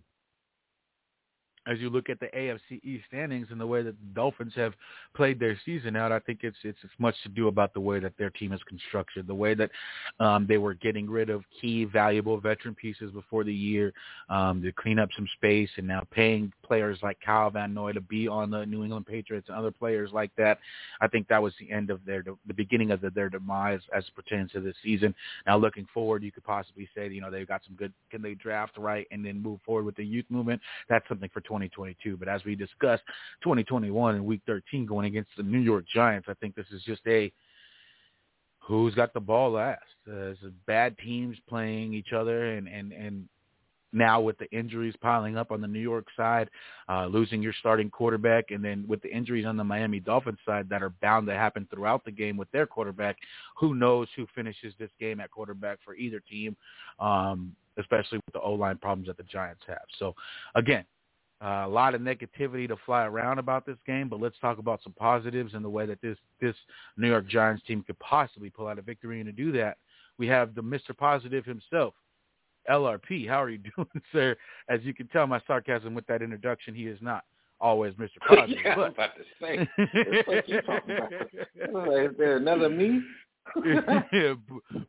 as 1.70 1.78
you 1.78 1.88
look 1.88 2.10
at 2.10 2.18
the 2.18 2.26
AFC 2.26 2.82
East 2.82 3.04
standings 3.08 3.46
and 3.50 3.60
the 3.60 3.66
way 3.66 3.82
that 3.82 3.94
the 3.98 4.14
Dolphins 4.14 4.52
have 4.56 4.74
played 5.14 5.38
their 5.38 5.58
season 5.64 5.94
out, 5.94 6.10
I 6.10 6.18
think 6.18 6.40
it's 6.42 6.56
it's, 6.64 6.78
it's 6.82 6.92
much 6.98 7.14
to 7.22 7.28
do 7.28 7.46
about 7.46 7.72
the 7.72 7.80
way 7.80 8.00
that 8.00 8.12
their 8.18 8.30
team 8.30 8.52
is 8.52 8.60
constructed, 8.68 9.26
the 9.28 9.34
way 9.34 9.54
that 9.54 9.70
um, 10.18 10.46
they 10.48 10.58
were 10.58 10.74
getting 10.74 11.08
rid 11.08 11.30
of 11.30 11.44
key, 11.60 11.84
valuable 11.84 12.40
veteran 12.40 12.74
pieces 12.74 13.12
before 13.12 13.44
the 13.44 13.54
year 13.54 13.92
um, 14.28 14.60
to 14.62 14.72
clean 14.72 14.98
up 14.98 15.10
some 15.14 15.28
space, 15.36 15.70
and 15.76 15.86
now 15.86 16.02
paying 16.10 16.52
players 16.64 16.98
like 17.02 17.18
Kyle 17.24 17.50
Van 17.50 17.72
Noy 17.72 17.92
to 17.92 18.00
be 18.00 18.26
on 18.26 18.50
the 18.50 18.66
New 18.66 18.82
England 18.82 19.06
Patriots 19.06 19.48
and 19.48 19.56
other 19.56 19.70
players 19.70 20.10
like 20.12 20.32
that. 20.36 20.58
I 21.00 21.06
think 21.06 21.28
that 21.28 21.40
was 21.40 21.52
the 21.60 21.70
end 21.70 21.90
of 21.90 22.04
their 22.04 22.24
the 22.46 22.54
beginning 22.54 22.90
of 22.90 23.00
the, 23.00 23.10
their 23.10 23.28
demise 23.28 23.80
as 23.94 24.04
it 24.04 24.14
pertains 24.16 24.50
to 24.52 24.60
this 24.60 24.76
season. 24.82 25.14
Now 25.46 25.56
looking 25.56 25.86
forward, 25.94 26.24
you 26.24 26.32
could 26.32 26.44
possibly 26.44 26.88
say 26.96 27.08
you 27.08 27.20
know 27.20 27.30
they've 27.30 27.46
got 27.46 27.62
some 27.64 27.76
good. 27.76 27.92
Can 28.10 28.22
they 28.22 28.34
draft 28.34 28.76
right 28.76 29.06
and 29.12 29.24
then 29.24 29.40
move 29.40 29.60
forward 29.64 29.84
with 29.84 29.94
the 29.94 30.04
youth 30.04 30.26
movement? 30.30 30.60
That's 30.88 31.06
something 31.08 31.30
for 31.32 31.40
20 31.40 31.59
2022. 31.68 32.16
But 32.16 32.28
as 32.28 32.44
we 32.44 32.54
discussed, 32.54 33.02
2021 33.42 34.16
in 34.16 34.24
Week 34.24 34.40
13 34.46 34.86
going 34.86 35.06
against 35.06 35.30
the 35.36 35.42
New 35.42 35.58
York 35.58 35.84
Giants, 35.92 36.28
I 36.30 36.34
think 36.34 36.54
this 36.54 36.66
is 36.72 36.82
just 36.84 37.02
a 37.06 37.32
who's 38.58 38.94
got 38.94 39.12
the 39.12 39.20
ball 39.20 39.52
last. 39.52 39.82
Uh, 40.10 40.32
bad 40.66 40.96
teams 40.98 41.36
playing 41.48 41.92
each 41.92 42.12
other, 42.12 42.54
and 42.54 42.68
and 42.68 42.92
and 42.92 43.28
now 43.92 44.20
with 44.20 44.38
the 44.38 44.50
injuries 44.50 44.94
piling 45.00 45.36
up 45.36 45.50
on 45.50 45.60
the 45.60 45.66
New 45.66 45.80
York 45.80 46.06
side, 46.16 46.48
uh, 46.88 47.06
losing 47.06 47.42
your 47.42 47.52
starting 47.58 47.90
quarterback, 47.90 48.50
and 48.50 48.64
then 48.64 48.84
with 48.86 49.02
the 49.02 49.12
injuries 49.12 49.46
on 49.46 49.56
the 49.56 49.64
Miami 49.64 50.00
Dolphins 50.00 50.38
side 50.46 50.68
that 50.68 50.82
are 50.82 50.94
bound 51.02 51.26
to 51.26 51.34
happen 51.34 51.66
throughout 51.72 52.04
the 52.04 52.10
game 52.10 52.36
with 52.36 52.50
their 52.52 52.66
quarterback, 52.66 53.16
who 53.58 53.74
knows 53.74 54.08
who 54.16 54.26
finishes 54.34 54.74
this 54.78 54.90
game 54.98 55.20
at 55.20 55.30
quarterback 55.30 55.78
for 55.84 55.94
either 55.94 56.20
team, 56.20 56.56
um, 57.00 57.54
especially 57.78 58.18
with 58.18 58.32
the 58.32 58.40
O-line 58.40 58.78
problems 58.78 59.08
that 59.08 59.16
the 59.16 59.24
Giants 59.24 59.62
have. 59.66 59.78
So, 59.98 60.14
again, 60.54 60.84
uh, 61.42 61.64
a 61.64 61.68
lot 61.68 61.94
of 61.94 62.02
negativity 62.02 62.68
to 62.68 62.76
fly 62.84 63.06
around 63.06 63.38
about 63.38 63.64
this 63.64 63.78
game, 63.86 64.08
but 64.08 64.20
let's 64.20 64.38
talk 64.40 64.58
about 64.58 64.82
some 64.82 64.92
positives 64.92 65.54
and 65.54 65.64
the 65.64 65.70
way 65.70 65.86
that 65.86 66.00
this 66.02 66.18
this 66.40 66.54
New 66.96 67.08
York 67.08 67.26
Giants 67.26 67.62
team 67.66 67.82
could 67.82 67.98
possibly 67.98 68.50
pull 68.50 68.66
out 68.66 68.78
a 68.78 68.82
victory. 68.82 69.20
And 69.20 69.26
to 69.26 69.32
do 69.32 69.50
that, 69.52 69.78
we 70.18 70.26
have 70.26 70.54
the 70.54 70.62
Mr. 70.62 70.96
Positive 70.96 71.44
himself, 71.44 71.94
LRP. 72.70 73.26
How 73.26 73.42
are 73.42 73.48
you 73.48 73.58
doing, 73.76 74.02
sir? 74.12 74.36
As 74.68 74.80
you 74.82 74.92
can 74.92 75.08
tell, 75.08 75.26
my 75.26 75.40
sarcasm 75.46 75.94
with 75.94 76.06
that 76.08 76.20
introduction, 76.20 76.74
he 76.74 76.86
is 76.86 76.98
not 77.00 77.24
always 77.58 77.94
Mr. 77.94 78.18
Positive. 78.28 78.58
yeah, 78.62 78.76
but... 78.76 78.84
I'm 78.84 78.92
about 78.92 79.16
to 79.16 79.22
say. 79.40 79.68
It's 79.78 80.28
like 80.28 80.48
you 80.48 80.60
talking 80.62 80.96
about. 80.96 81.12
Is 82.04 82.16
there 82.18 82.36
another 82.36 82.68
me? 82.68 83.00
yeah, 84.12 84.34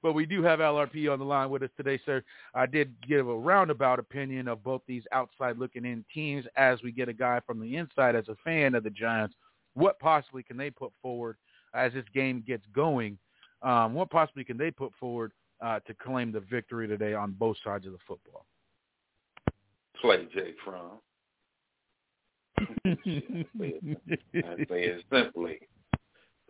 but 0.01 0.13
we 0.13 0.25
do 0.25 0.43
have 0.43 0.59
LRP 0.59 1.11
on 1.11 1.19
the 1.19 1.25
line 1.25 1.49
with 1.49 1.63
us 1.63 1.69
today, 1.77 1.99
sir. 2.05 2.23
I 2.53 2.65
did 2.65 2.93
give 3.07 3.27
a 3.27 3.35
roundabout 3.35 3.99
opinion 3.99 4.47
of 4.47 4.63
both 4.63 4.81
these 4.87 5.03
outside 5.11 5.57
looking 5.57 5.85
in 5.85 6.05
teams 6.13 6.45
as 6.55 6.81
we 6.83 6.91
get 6.91 7.09
a 7.09 7.13
guy 7.13 7.39
from 7.45 7.59
the 7.59 7.75
inside 7.77 8.15
as 8.15 8.27
a 8.27 8.35
fan 8.43 8.75
of 8.75 8.83
the 8.83 8.89
Giants. 8.89 9.35
What 9.73 9.99
possibly 9.99 10.43
can 10.43 10.57
they 10.57 10.69
put 10.69 10.91
forward 11.01 11.37
as 11.73 11.93
this 11.93 12.05
game 12.13 12.43
gets 12.45 12.65
going? 12.75 13.17
Um, 13.61 13.93
what 13.93 14.09
possibly 14.09 14.43
can 14.43 14.57
they 14.57 14.71
put 14.71 14.91
forward 14.99 15.31
uh, 15.61 15.79
to 15.81 15.93
claim 15.93 16.31
the 16.31 16.41
victory 16.41 16.87
today 16.87 17.13
on 17.13 17.31
both 17.31 17.57
sides 17.63 17.85
of 17.85 17.93
the 17.93 17.99
football? 18.07 18.45
Play 20.01 20.27
Jay 20.33 20.53
Fromm. 20.65 20.99
I 22.85 22.95
say 24.69 24.83
it 24.83 25.03
simply. 25.11 25.59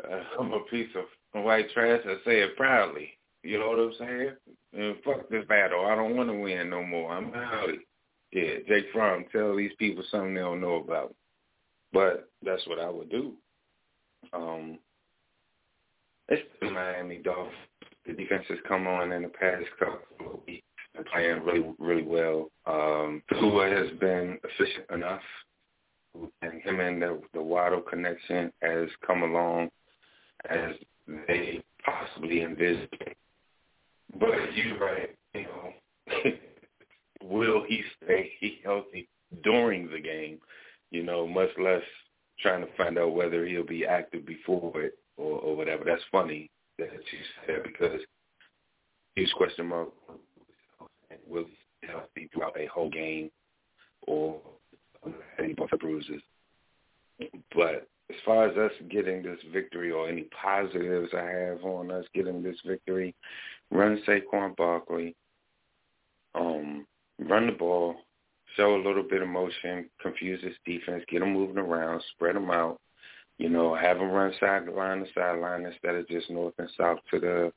Uh, 0.10 0.24
I'm 0.40 0.54
a 0.54 0.60
piece 0.70 0.90
of 0.96 1.44
white 1.44 1.70
trash. 1.74 2.02
I 2.06 2.16
say 2.26 2.42
it 2.42 2.56
proudly. 2.58 3.10
You 3.44 3.60
know 3.60 3.70
what 3.70 3.80
I'm 3.80 3.94
saying? 3.98 4.32
And 4.74 4.96
fuck 5.04 5.30
this 5.30 5.46
battle. 5.48 5.86
I 5.86 5.96
don't 5.96 6.16
want 6.16 6.30
to 6.30 6.36
win 6.36 6.70
no 6.70 6.84
more. 6.84 7.12
I'm 7.12 7.34
out. 7.34 7.70
Yeah, 8.32 8.60
Jake 8.68 8.86
Fromm, 8.94 9.26
tell 9.32 9.56
these 9.56 9.72
people 9.78 10.04
something 10.10 10.36
they 10.36 10.42
don't 10.42 10.62
know 10.62 10.76
about. 10.76 11.14
But 11.92 12.30
that's 12.44 12.66
what 12.68 12.80
I 12.80 12.90
would 12.90 13.10
do. 13.10 13.34
Um, 14.32 14.80
it's 16.30 16.48
the 16.62 16.70
Miami 16.72 17.18
Dolphins. 17.18 17.56
The 18.06 18.14
defense 18.14 18.46
has 18.50 18.60
come 18.68 18.88
on 18.88 19.12
in 19.12 19.24
the 19.24 19.30
past 19.30 19.66
couple 19.78 20.34
of 20.34 20.40
weeks 20.48 20.64
and 20.96 21.06
playing 21.08 21.44
really, 21.44 21.74
really 21.78 22.04
well. 22.04 22.50
Um, 22.66 23.22
Tua 23.30 23.70
has 23.70 23.90
been 24.00 24.38
efficient 24.44 24.86
enough, 24.94 25.22
and 26.42 26.62
him 26.62 26.80
and 26.80 27.02
the, 27.02 27.22
the 27.34 27.42
Waddle 27.42 27.82
connection 27.82 28.52
has 28.62 28.88
come 29.06 29.24
along 29.24 29.70
as 30.50 30.76
they 31.28 31.64
possibly 31.84 32.42
envisioned. 32.42 32.88
But 34.20 34.54
you're 34.56 34.78
right, 34.78 35.16
you 35.34 35.44
know, 35.44 35.74
will 37.24 37.64
he 37.68 37.82
stay 38.04 38.32
healthy 38.64 39.08
during 39.44 39.90
the 39.90 40.00
game? 40.00 40.40
You 40.92 41.04
know, 41.04 41.26
much 41.26 41.50
less 41.62 41.84
trying 42.40 42.62
to 42.62 42.74
find 42.76 42.98
out 42.98 43.14
whether 43.14 43.46
he'll 43.46 43.66
be 43.66 43.86
active 43.86 44.26
before 44.26 44.82
it 44.82 44.98
or, 45.18 45.40
or 45.40 45.56
whatever. 45.56 45.84
That's 45.86 46.02
funny 46.12 46.50
that 46.78 46.90
you 46.92 47.20
said 47.46 47.64
because 47.64 48.02
huge 49.16 49.32
question 49.34 49.68
mark 49.68 49.90
will 51.28 51.46
he 51.46 51.56
stay 51.80 51.92
healthy 51.92 52.30
throughout 52.34 52.60
a 52.60 52.66
whole 52.68 52.90
game 52.90 53.30
or 54.08 54.40
um, 55.06 55.14
any 55.40 55.54
bunch 55.54 55.72
of 55.72 55.80
bruises. 55.80 56.22
But 57.54 57.88
as 58.12 58.20
far 58.26 58.48
as 58.48 58.58
us 58.58 58.72
getting 58.90 59.24
this 59.24 59.40
victory 59.54 59.92
or 59.92 60.10
any 60.10 60.26
positives 60.42 61.10
I 61.14 61.24
have 61.24 61.64
on 61.64 61.92
us 61.92 62.06
getting 62.14 62.44
this 62.44 62.58
victory, 62.66 63.16
run 63.72 64.02
Saquon 64.06 64.56
Barkley, 64.58 65.16
um, 66.36 66.86
run 67.20 67.48
the 67.48 67.54
ball, 67.54 67.96
show 68.58 68.76
a 68.76 68.84
little 68.86 69.04
bit 69.04 69.22
of 69.22 69.30
motion, 69.30 69.90
confuse 70.02 70.42
this 70.42 70.56
defense, 70.66 71.04
get 71.10 71.20
them 71.20 71.34
moving 71.34 71.58
around, 71.58 72.04
spread 72.14 72.36
them 72.36 72.52
out, 72.52 72.80
you 73.38 73.50
know, 73.50 73.74
have 73.76 73.98
them 73.98 74.12
run 74.12 74.34
sideline 74.40 75.00
to 75.00 75.06
sideline 75.16 75.66
instead 75.66 75.96
of 75.96 76.08
just 76.10 76.30
north 76.30 76.54
and 76.58 76.70
south 76.78 77.00
to 77.12 77.20
the 77.20 77.54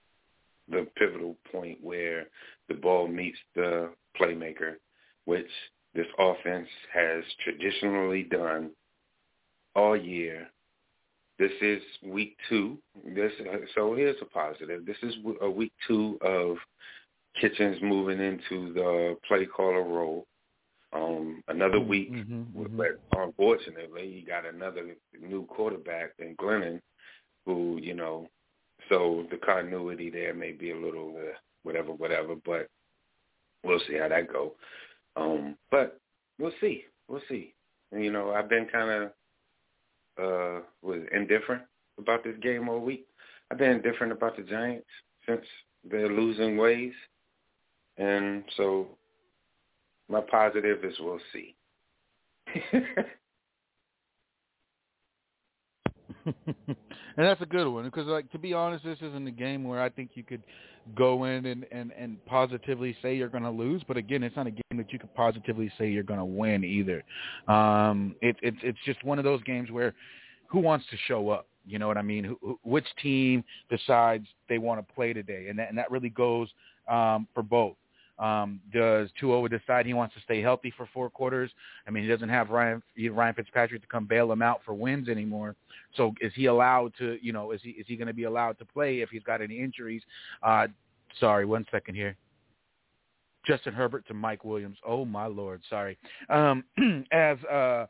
the 0.70 0.87
pivotal 0.96 1.37
point 1.52 1.76
where 1.83 2.24
the 2.68 2.74
ball 2.74 3.07
meets 3.07 3.37
the 3.55 3.90
playmaker, 4.18 4.76
which 5.26 5.50
this 5.94 6.07
offense 6.18 6.68
has 6.90 7.22
traditionally 7.42 8.22
done 8.22 8.70
is 11.64 11.83
week 12.03 12.37
two. 12.48 12.79
This 13.14 13.33
so 13.74 13.94
here's 13.94 14.20
a 14.20 14.27
positive. 14.27 14.87
This 14.87 14.96
is 15.03 15.14
a 15.40 15.50
week 15.50 15.72
two 15.87 16.18
of 16.22 16.57
Kitchens 17.40 17.79
moving 17.83 18.20
into 18.20 18.72
the 18.74 19.16
play 19.27 19.46
caller 19.46 19.83
role. 19.83 20.27
Um, 20.92 21.42
another 21.48 21.81
week, 21.81 22.12
mm-hmm, 22.12 22.42
mm-hmm. 22.57 22.77
but 22.77 23.00
unfortunately, 23.18 24.07
you 24.07 24.24
got 24.24 24.46
another 24.46 24.94
new 25.20 25.44
quarterback 25.46 26.12
in 26.20 26.37
Glennon, 26.37 26.81
who 27.44 27.81
you 27.83 27.94
know, 27.94 28.29
so 28.88 29.27
the 29.33 29.37
continuity 29.38 30.09
there 30.09 30.35
may 30.35 30.53
be 30.53 30.70
a 30.70 30.77
little 30.77 31.16
uh, 31.18 31.37
whatever, 31.64 31.92
whatever. 31.92 32.37
But 32.46 32.68
we'll 33.64 33.81
see 33.88 33.98
how 33.98 34.09
that 34.09 34.33
go. 34.33 34.55
Um, 35.16 35.57
but 35.72 35.98
we'll 36.38 36.53
see, 36.61 36.85
we'll 37.09 37.22
see. 37.29 37.55
You 37.90 38.12
know, 38.12 38.31
I've 38.31 38.48
been 38.48 38.66
kind 38.70 38.90
of 38.90 39.12
uh, 40.20 40.61
was 40.83 41.00
indifferent 41.12 41.62
about 41.98 42.24
this 42.24 42.37
game 42.42 42.68
all 42.68 42.81
week. 42.81 43.07
I've 43.50 43.59
been 43.59 43.72
indifferent 43.72 44.12
about 44.12 44.37
the 44.37 44.42
Giants 44.42 44.87
since 45.27 45.44
their 45.88 46.09
losing 46.09 46.57
ways, 46.57 46.92
and 47.98 48.44
so 48.57 48.88
my 50.09 50.20
positive 50.20 50.85
is 50.85 50.94
we'll 51.00 51.20
see. 51.33 51.55
and 57.16 57.27
that's 57.27 57.40
a 57.40 57.46
good 57.46 57.68
one 57.68 57.85
because, 57.85 58.07
like, 58.07 58.31
to 58.33 58.38
be 58.38 58.53
honest, 58.53 58.85
this 58.85 58.98
isn't 59.00 59.27
a 59.27 59.33
game 59.33 59.64
where 59.64 59.81
I 59.81 59.88
think 59.88 60.11
you 60.14 60.22
could 60.22 60.42
go 60.96 61.24
in 61.24 61.46
and 61.46 61.66
and 61.72 61.92
and 61.92 62.24
positively 62.27 62.96
say 63.00 63.16
you're 63.16 63.29
going 63.29 63.44
to 63.44 63.50
lose. 63.50 63.83
But 63.87 63.96
again, 63.96 64.22
it's 64.22 64.37
not 64.37 64.46
a 64.46 64.50
game 64.50 64.77
that 64.77 64.92
you 64.92 64.98
could 64.98 65.14
positively 65.14 65.72
say 65.79 65.88
you're 65.88 66.03
going 66.03 66.18
to 66.18 66.24
win 66.24 66.64
either. 66.64 67.03
Um, 67.48 68.14
it, 68.20 68.37
it's 68.42 68.59
it's 68.62 68.79
just 68.85 69.03
one 69.05 69.18
of 69.18 69.24
those 69.24 69.42
games 69.44 69.70
where 69.70 69.94
who 70.48 70.61
wants 70.61 70.87
to 70.90 70.96
show 71.09 71.31
up? 71.31 71.46
You 71.66 71.79
know 71.79 71.88
what 71.88 71.96
I 71.96 72.03
mean? 72.03 72.24
Who, 72.24 72.38
who, 72.42 72.59
which 72.62 72.87
team 73.03 73.42
decides 73.70 74.27
they 74.48 74.59
want 74.59 74.87
to 74.87 74.94
play 74.94 75.12
today, 75.12 75.46
and 75.48 75.59
that 75.59 75.68
and 75.68 75.79
that 75.79 75.90
really 75.90 76.11
goes 76.11 76.48
um, 76.88 77.27
for 77.35 77.42
both. 77.42 77.77
Um, 78.18 78.61
does 78.72 79.09
Tua 79.18 79.48
decide 79.48 79.87
he 79.87 79.94
wants 79.94 80.14
to 80.14 80.20
stay 80.20 80.40
healthy 80.40 80.72
for 80.77 80.88
four 80.94 81.11
quarters? 81.11 81.50
I 81.87 81.90
mean, 81.90 82.05
he 82.05 82.09
doesn't 82.09 82.29
have 82.29 82.50
Ryan 82.50 82.83
Ryan 83.11 83.35
Fitzpatrick 83.35 83.83
to 83.83 83.88
come 83.88 84.07
bail 84.07 84.31
him 84.31 84.42
out 84.42 84.61
for 84.64 84.74
wins 84.74 85.09
anymore. 85.09 85.57
So 85.96 86.14
is 86.20 86.33
he 86.35 86.46
allowed 86.46 86.92
to? 86.98 87.18
You 87.20 87.33
know, 87.33 87.50
is 87.50 87.61
he 87.62 87.70
is 87.70 87.87
he 87.88 87.96
going 87.96 88.09
to 88.09 88.14
be 88.14 88.24
allowed 88.24 88.59
to 88.59 88.64
play 88.64 89.00
if 89.00 89.11
he's 89.11 89.24
got 89.24 89.40
any 89.40 89.59
injuries? 89.59 90.03
Uh, 90.42 90.68
sorry, 91.18 91.44
one 91.44 91.66
second 91.70 91.96
here. 91.96 92.16
Justin 93.44 93.74
Herbert 93.74 94.07
to 94.09 94.14
Mike 94.14 94.44
Williams. 94.44 94.79
Oh 94.87 95.05
my 95.05 95.27
lord, 95.27 95.61
sorry. 95.68 95.98
Um, 96.31 96.64
as 97.12 97.38
uh, 97.50 97.87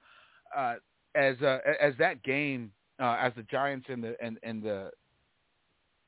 uh, 0.56 0.74
as 1.14 1.40
uh, 1.42 1.58
as 1.80 1.94
that 1.98 2.22
game, 2.22 2.72
uh, 3.00 3.16
as 3.20 3.32
the 3.36 3.42
Giants 3.44 3.86
and 3.88 4.02
the 4.02 4.16
and 4.22 4.38
and 4.42 4.62
the 4.62 4.90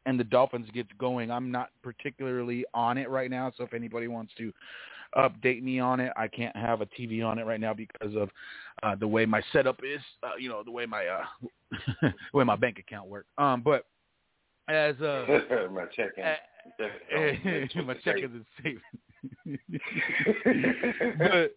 and 0.07 0.19
the 0.19 0.25
Dolphins 0.25 0.69
gets 0.73 0.89
going. 0.99 1.31
I'm 1.31 1.51
not 1.51 1.71
particularly 1.83 2.65
on 2.73 2.97
it 2.97 3.11
right 3.11 3.31
now, 3.31 3.53
so 3.57 3.65
if 3.65 3.75
anybody 3.75 4.09
wants 4.09 4.33
to 4.39 4.53
update 5.17 5.63
me 5.63 5.79
on 5.79 6.01
it, 6.01 6.13
I 6.17 6.29
can't 6.29 6.57
have 6.57 6.81
a 6.81 6.87
TV 6.87 7.25
on 7.25 7.39
it 7.39 7.45
right 7.45 7.61
now 7.61 7.75
because 7.75 8.15
of 8.17 8.31
uh, 8.83 8.95
the 8.95 9.09
way 9.09 9.27
my 9.27 9.43
setup 9.53 9.81
is. 9.83 10.01
Uh, 10.23 10.37
you 10.39 10.49
know, 10.49 10.63
the 10.63 10.71
way 10.71 10.87
my 10.87 11.07
uh, 11.07 11.25
the 12.03 12.13
way 12.33 12.45
my 12.45 12.57
bank 12.57 12.79
account 12.79 13.09
works. 13.09 13.29
Um, 13.37 13.63
but 13.63 13.87
as 14.69 15.01
uh, 15.01 15.27
my 15.71 15.87
checking, 15.95 16.25
uh, 16.25 17.83
my 17.83 17.95
checking 18.05 18.25
is 18.25 18.47
safe. 18.63 18.79
but 21.19 21.57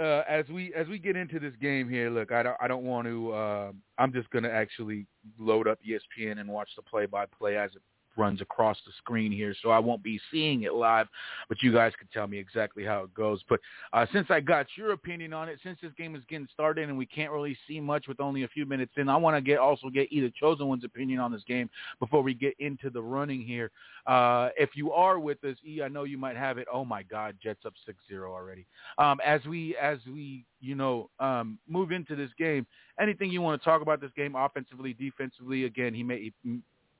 uh, 0.00 0.22
as 0.28 0.48
we 0.48 0.72
as 0.74 0.86
we 0.88 0.98
get 0.98 1.16
into 1.16 1.38
this 1.38 1.54
game 1.60 1.88
here, 1.88 2.10
look, 2.10 2.32
I 2.32 2.42
don't 2.42 2.56
I 2.60 2.68
don't 2.68 2.84
want 2.84 3.06
to. 3.06 3.32
Uh, 3.32 3.72
I'm 3.98 4.12
just 4.12 4.30
going 4.30 4.44
to 4.44 4.52
actually 4.52 5.06
load 5.38 5.68
up 5.68 5.78
ESPN 5.86 6.40
and 6.40 6.48
watch 6.48 6.70
the 6.76 6.82
play 6.82 7.06
by 7.06 7.26
play 7.26 7.56
as 7.56 7.70
it 7.74 7.82
runs 8.16 8.40
across 8.40 8.76
the 8.86 8.92
screen 8.98 9.32
here, 9.32 9.54
so 9.62 9.70
I 9.70 9.78
won't 9.78 10.02
be 10.02 10.20
seeing 10.30 10.62
it 10.62 10.74
live, 10.74 11.06
but 11.48 11.62
you 11.62 11.72
guys 11.72 11.92
can 11.98 12.08
tell 12.12 12.26
me 12.26 12.38
exactly 12.38 12.84
how 12.84 13.04
it 13.04 13.14
goes. 13.14 13.42
But 13.48 13.60
uh, 13.92 14.06
since 14.12 14.26
I 14.30 14.40
got 14.40 14.66
your 14.76 14.92
opinion 14.92 15.32
on 15.32 15.48
it, 15.48 15.58
since 15.62 15.78
this 15.82 15.92
game 15.96 16.14
is 16.14 16.22
getting 16.28 16.48
started 16.52 16.88
and 16.88 16.98
we 16.98 17.06
can't 17.06 17.32
really 17.32 17.56
see 17.66 17.80
much 17.80 18.08
with 18.08 18.20
only 18.20 18.44
a 18.44 18.48
few 18.48 18.66
minutes 18.66 18.92
in, 18.96 19.08
I 19.08 19.16
want 19.16 19.36
to 19.36 19.40
get 19.40 19.58
also 19.58 19.88
get 19.88 20.08
either 20.10 20.30
chosen 20.38 20.68
one's 20.68 20.84
opinion 20.84 21.20
on 21.20 21.32
this 21.32 21.44
game 21.46 21.68
before 22.00 22.22
we 22.22 22.34
get 22.34 22.54
into 22.58 22.90
the 22.90 23.02
running 23.02 23.42
here. 23.42 23.70
Uh, 24.06 24.50
if 24.56 24.70
you 24.74 24.92
are 24.92 25.18
with 25.18 25.42
us, 25.44 25.56
E, 25.66 25.82
I 25.82 25.88
know 25.88 26.04
you 26.04 26.18
might 26.18 26.36
have 26.36 26.58
it. 26.58 26.66
Oh 26.72 26.84
my 26.84 27.02
God, 27.02 27.36
Jets 27.42 27.64
up 27.64 27.74
6-0 27.88 28.24
already. 28.26 28.66
Um, 28.98 29.20
as 29.24 29.44
we 29.46 29.76
as 29.80 29.98
we 30.06 30.44
you 30.60 30.74
know 30.74 31.10
um, 31.20 31.58
move 31.68 31.92
into 31.92 32.16
this 32.16 32.30
game, 32.38 32.66
anything 33.00 33.30
you 33.30 33.42
want 33.42 33.60
to 33.60 33.64
talk 33.64 33.82
about 33.82 34.00
this 34.00 34.10
game 34.16 34.34
offensively, 34.34 34.92
defensively? 34.92 35.64
Again, 35.64 35.94
he 35.94 36.02
made 36.02 36.32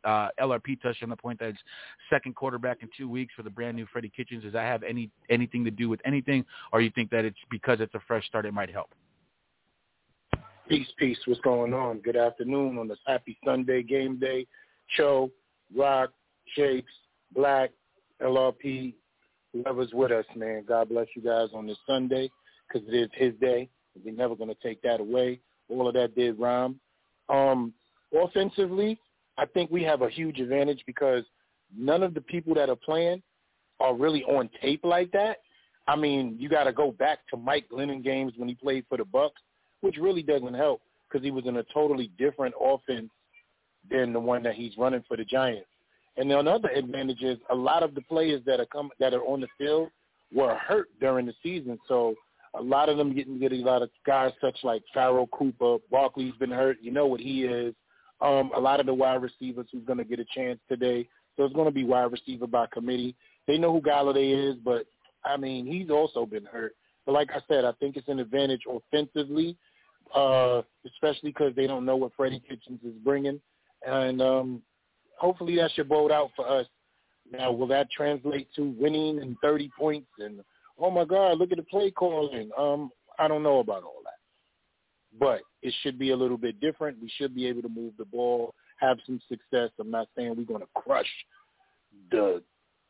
uh, 0.04 0.28
LRP 0.40 0.80
touched 0.80 1.02
on 1.02 1.08
the 1.08 1.16
point 1.16 1.38
that 1.40 1.50
it's 1.50 1.58
second 2.10 2.34
quarterback 2.34 2.78
in 2.82 2.88
two 2.96 3.08
weeks 3.08 3.32
for 3.36 3.42
the 3.42 3.50
brand 3.50 3.76
new 3.76 3.86
Freddie 3.92 4.12
Kitchens. 4.14 4.42
Does 4.42 4.52
that 4.52 4.64
have 4.64 4.82
any 4.82 5.10
anything 5.30 5.64
to 5.64 5.70
do 5.70 5.88
with 5.88 6.00
anything, 6.04 6.44
or 6.72 6.80
you 6.80 6.90
think 6.90 7.10
that 7.10 7.24
it's 7.24 7.38
because 7.50 7.80
it's 7.80 7.94
a 7.94 8.00
fresh 8.06 8.26
start, 8.26 8.46
it 8.46 8.54
might 8.54 8.70
help? 8.70 8.90
Peace, 10.68 10.88
peace. 10.96 11.18
What's 11.26 11.40
going 11.40 11.74
on? 11.74 11.98
Good 11.98 12.16
afternoon 12.16 12.78
on 12.78 12.88
this 12.88 12.98
happy 13.06 13.36
Sunday 13.44 13.82
game 13.82 14.18
day. 14.18 14.46
Cho, 14.96 15.30
Rock, 15.76 16.10
Shapes, 16.54 16.92
Black, 17.34 17.70
LRP, 18.22 18.94
whoever's 19.52 19.92
with 19.92 20.12
us, 20.12 20.24
man. 20.36 20.64
God 20.66 20.88
bless 20.88 21.08
you 21.14 21.22
guys 21.22 21.48
on 21.54 21.66
this 21.66 21.78
Sunday 21.86 22.30
because 22.66 22.86
it 22.88 22.94
is 22.94 23.10
his 23.14 23.34
day. 23.40 23.68
We're 24.04 24.14
never 24.14 24.34
going 24.34 24.48
to 24.48 24.56
take 24.62 24.80
that 24.82 25.00
away. 25.00 25.40
All 25.68 25.88
of 25.88 25.94
that 25.94 26.14
did 26.14 26.38
rhyme. 26.38 26.78
Um, 27.28 27.72
offensively, 28.14 28.98
I 29.38 29.46
think 29.46 29.70
we 29.70 29.82
have 29.84 30.02
a 30.02 30.10
huge 30.10 30.40
advantage 30.40 30.82
because 30.86 31.24
none 31.76 32.02
of 32.02 32.14
the 32.14 32.20
people 32.20 32.54
that 32.54 32.68
are 32.68 32.76
playing 32.76 33.22
are 33.80 33.94
really 33.94 34.22
on 34.24 34.50
tape 34.60 34.84
like 34.84 35.10
that. 35.12 35.38
I 35.88 35.96
mean, 35.96 36.36
you 36.38 36.48
got 36.48 36.64
to 36.64 36.72
go 36.72 36.92
back 36.92 37.20
to 37.30 37.36
Mike 37.36 37.66
Glennon 37.72 38.04
games 38.04 38.34
when 38.36 38.48
he 38.48 38.54
played 38.54 38.84
for 38.88 38.98
the 38.98 39.04
Bucs, 39.04 39.30
which 39.80 39.96
really 39.96 40.22
doesn't 40.22 40.54
help 40.54 40.80
because 41.08 41.24
he 41.24 41.30
was 41.30 41.46
in 41.46 41.56
a 41.56 41.64
totally 41.74 42.10
different 42.18 42.54
offense 42.60 43.10
than 43.90 44.12
the 44.12 44.20
one 44.20 44.42
that 44.44 44.54
he's 44.54 44.76
running 44.78 45.02
for 45.08 45.16
the 45.16 45.24
Giants. 45.24 45.66
And 46.16 46.30
the 46.30 46.38
another 46.38 46.68
advantage 46.68 47.22
is 47.22 47.38
a 47.50 47.54
lot 47.54 47.82
of 47.82 47.94
the 47.94 48.02
players 48.02 48.42
that 48.46 48.60
are 48.60 48.66
come 48.66 48.90
that 49.00 49.14
are 49.14 49.24
on 49.24 49.40
the 49.40 49.48
field 49.58 49.88
were 50.32 50.54
hurt 50.54 50.88
during 51.00 51.26
the 51.26 51.34
season, 51.42 51.78
so 51.88 52.14
a 52.54 52.62
lot 52.62 52.88
of 52.88 52.98
them 52.98 53.14
getting 53.14 53.38
get 53.38 53.52
a 53.52 53.56
lot 53.56 53.82
of 53.82 53.90
guys 54.06 54.32
such 54.40 54.58
like 54.62 54.82
Pharoh 54.92 55.26
Cooper, 55.32 55.78
Barkley's 55.90 56.34
been 56.38 56.50
hurt. 56.50 56.78
You 56.82 56.90
know 56.90 57.06
what 57.06 57.20
he 57.20 57.44
is. 57.44 57.74
Um, 58.22 58.52
a 58.54 58.60
lot 58.60 58.80
of 58.80 58.86
the 58.86 58.94
wide 58.94 59.20
receivers 59.22 59.66
who's 59.72 59.84
going 59.84 59.98
to 59.98 60.04
get 60.04 60.20
a 60.20 60.24
chance 60.34 60.60
today. 60.68 61.08
So 61.36 61.44
it's 61.44 61.54
going 61.54 61.66
to 61.66 61.72
be 61.72 61.84
wide 61.84 62.12
receiver 62.12 62.46
by 62.46 62.66
committee. 62.72 63.16
They 63.46 63.58
know 63.58 63.72
who 63.72 63.80
Golladay 63.80 64.50
is, 64.50 64.56
but 64.64 64.86
I 65.24 65.36
mean 65.36 65.66
he's 65.66 65.90
also 65.90 66.26
been 66.26 66.44
hurt. 66.44 66.74
But 67.04 67.12
like 67.12 67.30
I 67.32 67.40
said, 67.48 67.64
I 67.64 67.72
think 67.72 67.96
it's 67.96 68.08
an 68.08 68.20
advantage 68.20 68.62
offensively, 68.70 69.56
uh, 70.14 70.62
especially 70.86 71.30
because 71.30 71.54
they 71.56 71.66
don't 71.66 71.84
know 71.84 71.96
what 71.96 72.12
Freddie 72.16 72.42
Kitchens 72.48 72.80
is 72.84 72.94
bringing, 73.02 73.40
and 73.84 74.22
um, 74.22 74.62
hopefully 75.18 75.56
that 75.56 75.72
should 75.72 75.88
bode 75.88 76.12
out 76.12 76.30
for 76.36 76.46
us. 76.46 76.66
Now, 77.30 77.50
will 77.50 77.66
that 77.68 77.90
translate 77.90 78.48
to 78.56 78.74
winning 78.78 79.20
and 79.20 79.36
30 79.42 79.70
points 79.78 80.08
and 80.18 80.40
oh 80.78 80.90
my 80.90 81.04
God, 81.04 81.38
look 81.38 81.50
at 81.50 81.56
the 81.56 81.64
play 81.64 81.90
calling? 81.90 82.50
Um, 82.58 82.90
I 83.18 83.26
don't 83.28 83.42
know 83.42 83.58
about 83.58 83.84
all 83.84 84.01
but 85.18 85.42
it 85.62 85.74
should 85.82 85.98
be 85.98 86.10
a 86.10 86.16
little 86.16 86.36
bit 86.36 86.60
different. 86.60 87.00
We 87.00 87.10
should 87.16 87.34
be 87.34 87.46
able 87.46 87.62
to 87.62 87.68
move 87.68 87.92
the 87.98 88.04
ball, 88.04 88.54
have 88.78 88.98
some 89.06 89.20
success. 89.28 89.70
I'm 89.78 89.90
not 89.90 90.08
saying 90.16 90.34
we're 90.36 90.44
going 90.44 90.60
to 90.60 90.80
crush 90.80 91.10
the, 92.10 92.42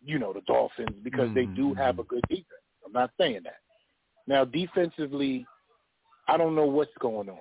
you 0.05 0.19
know, 0.19 0.33
the 0.33 0.43
Dolphins 0.43 0.97
because 1.03 1.31
mm-hmm. 1.31 1.35
they 1.35 1.47
do 1.47 1.75
have 1.75 1.99
a 1.99 2.05
good 2.05 2.23
defense. 2.29 2.47
I'm 2.85 2.93
not 2.93 3.11
saying 3.19 3.41
that. 3.45 3.61
Now, 4.27 4.45
defensively, 4.45 5.47
I 6.29 6.37
don't 6.37 6.55
know 6.55 6.67
what's 6.67 6.93
going 7.01 7.29
on. 7.29 7.39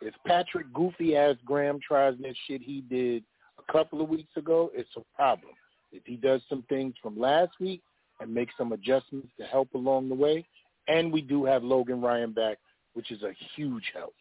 If 0.00 0.14
Patrick 0.26 0.72
goofy 0.72 1.16
ass 1.16 1.36
Graham 1.44 1.78
tries 1.86 2.14
that 2.18 2.34
shit 2.46 2.60
he 2.60 2.82
did 2.82 3.22
a 3.58 3.72
couple 3.72 4.02
of 4.02 4.08
weeks 4.08 4.36
ago, 4.36 4.70
it's 4.74 4.90
a 4.96 5.00
problem. 5.16 5.52
If 5.92 6.02
he 6.06 6.16
does 6.16 6.40
some 6.48 6.64
things 6.68 6.94
from 7.02 7.18
last 7.18 7.52
week 7.60 7.82
and 8.20 8.32
make 8.32 8.48
some 8.58 8.72
adjustments 8.72 9.28
to 9.38 9.46
help 9.46 9.72
along 9.74 10.08
the 10.08 10.14
way, 10.14 10.44
and 10.88 11.12
we 11.12 11.20
do 11.20 11.44
have 11.44 11.62
Logan 11.62 12.00
Ryan 12.00 12.32
back, 12.32 12.58
which 12.94 13.10
is 13.10 13.22
a 13.22 13.32
huge 13.54 13.84
help 13.94 14.14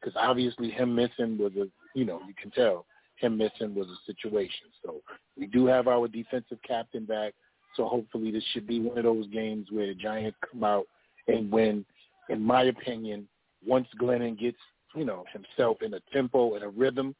because 0.00 0.16
obviously 0.20 0.70
him 0.70 0.94
missing 0.94 1.38
was 1.38 1.52
a, 1.56 1.66
you 1.94 2.04
know, 2.04 2.20
you 2.26 2.34
can 2.40 2.50
tell 2.50 2.86
him 3.16 3.36
missing 3.36 3.74
was 3.74 3.88
a 3.88 4.12
situation. 4.12 4.66
So 4.84 5.00
we 5.38 5.46
do 5.46 5.66
have 5.66 5.86
our 5.86 6.08
defensive 6.08 6.58
captain 6.66 7.04
back. 7.04 7.34
So 7.76 7.86
hopefully 7.86 8.30
this 8.30 8.44
should 8.52 8.66
be 8.66 8.80
one 8.80 8.98
of 8.98 9.04
those 9.04 9.26
games 9.28 9.68
where 9.70 9.86
the 9.86 9.94
Giants 9.94 10.36
come 10.50 10.64
out 10.64 10.84
and 11.28 11.50
win. 11.50 11.84
In 12.28 12.42
my 12.42 12.64
opinion, 12.64 13.28
once 13.66 13.86
Glennon 14.00 14.38
gets, 14.38 14.58
you 14.94 15.04
know, 15.04 15.24
himself 15.32 15.78
in 15.82 15.94
a 15.94 16.00
tempo 16.12 16.54
and 16.54 16.64
a 16.64 16.68
rhythm, 16.68 17.14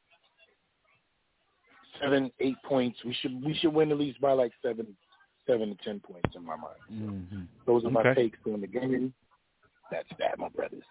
seven, 2.01 2.31
eight 2.41 2.57
points. 2.65 2.99
We 3.05 3.15
should 3.21 3.45
we 3.45 3.55
should 3.55 3.73
win 3.73 3.93
at 3.93 3.99
least 3.99 4.21
by 4.21 4.33
like 4.33 4.53
seven, 4.63 4.87
seven 5.47 5.69
to 5.69 5.85
ten 5.85 6.01
points 6.01 6.31
in 6.35 6.45
my 6.45 6.57
mind. 6.57 6.77
So 6.89 6.95
mm-hmm. 6.95 7.43
Those 7.67 7.85
are 7.85 7.87
okay. 7.87 7.95
my 7.95 8.15
takes 8.15 8.39
on 8.47 8.61
the 8.61 8.67
game. 8.67 9.15
That's 9.93 10.09
that, 10.19 10.39
my 10.39 10.49
brothers. 10.49 10.83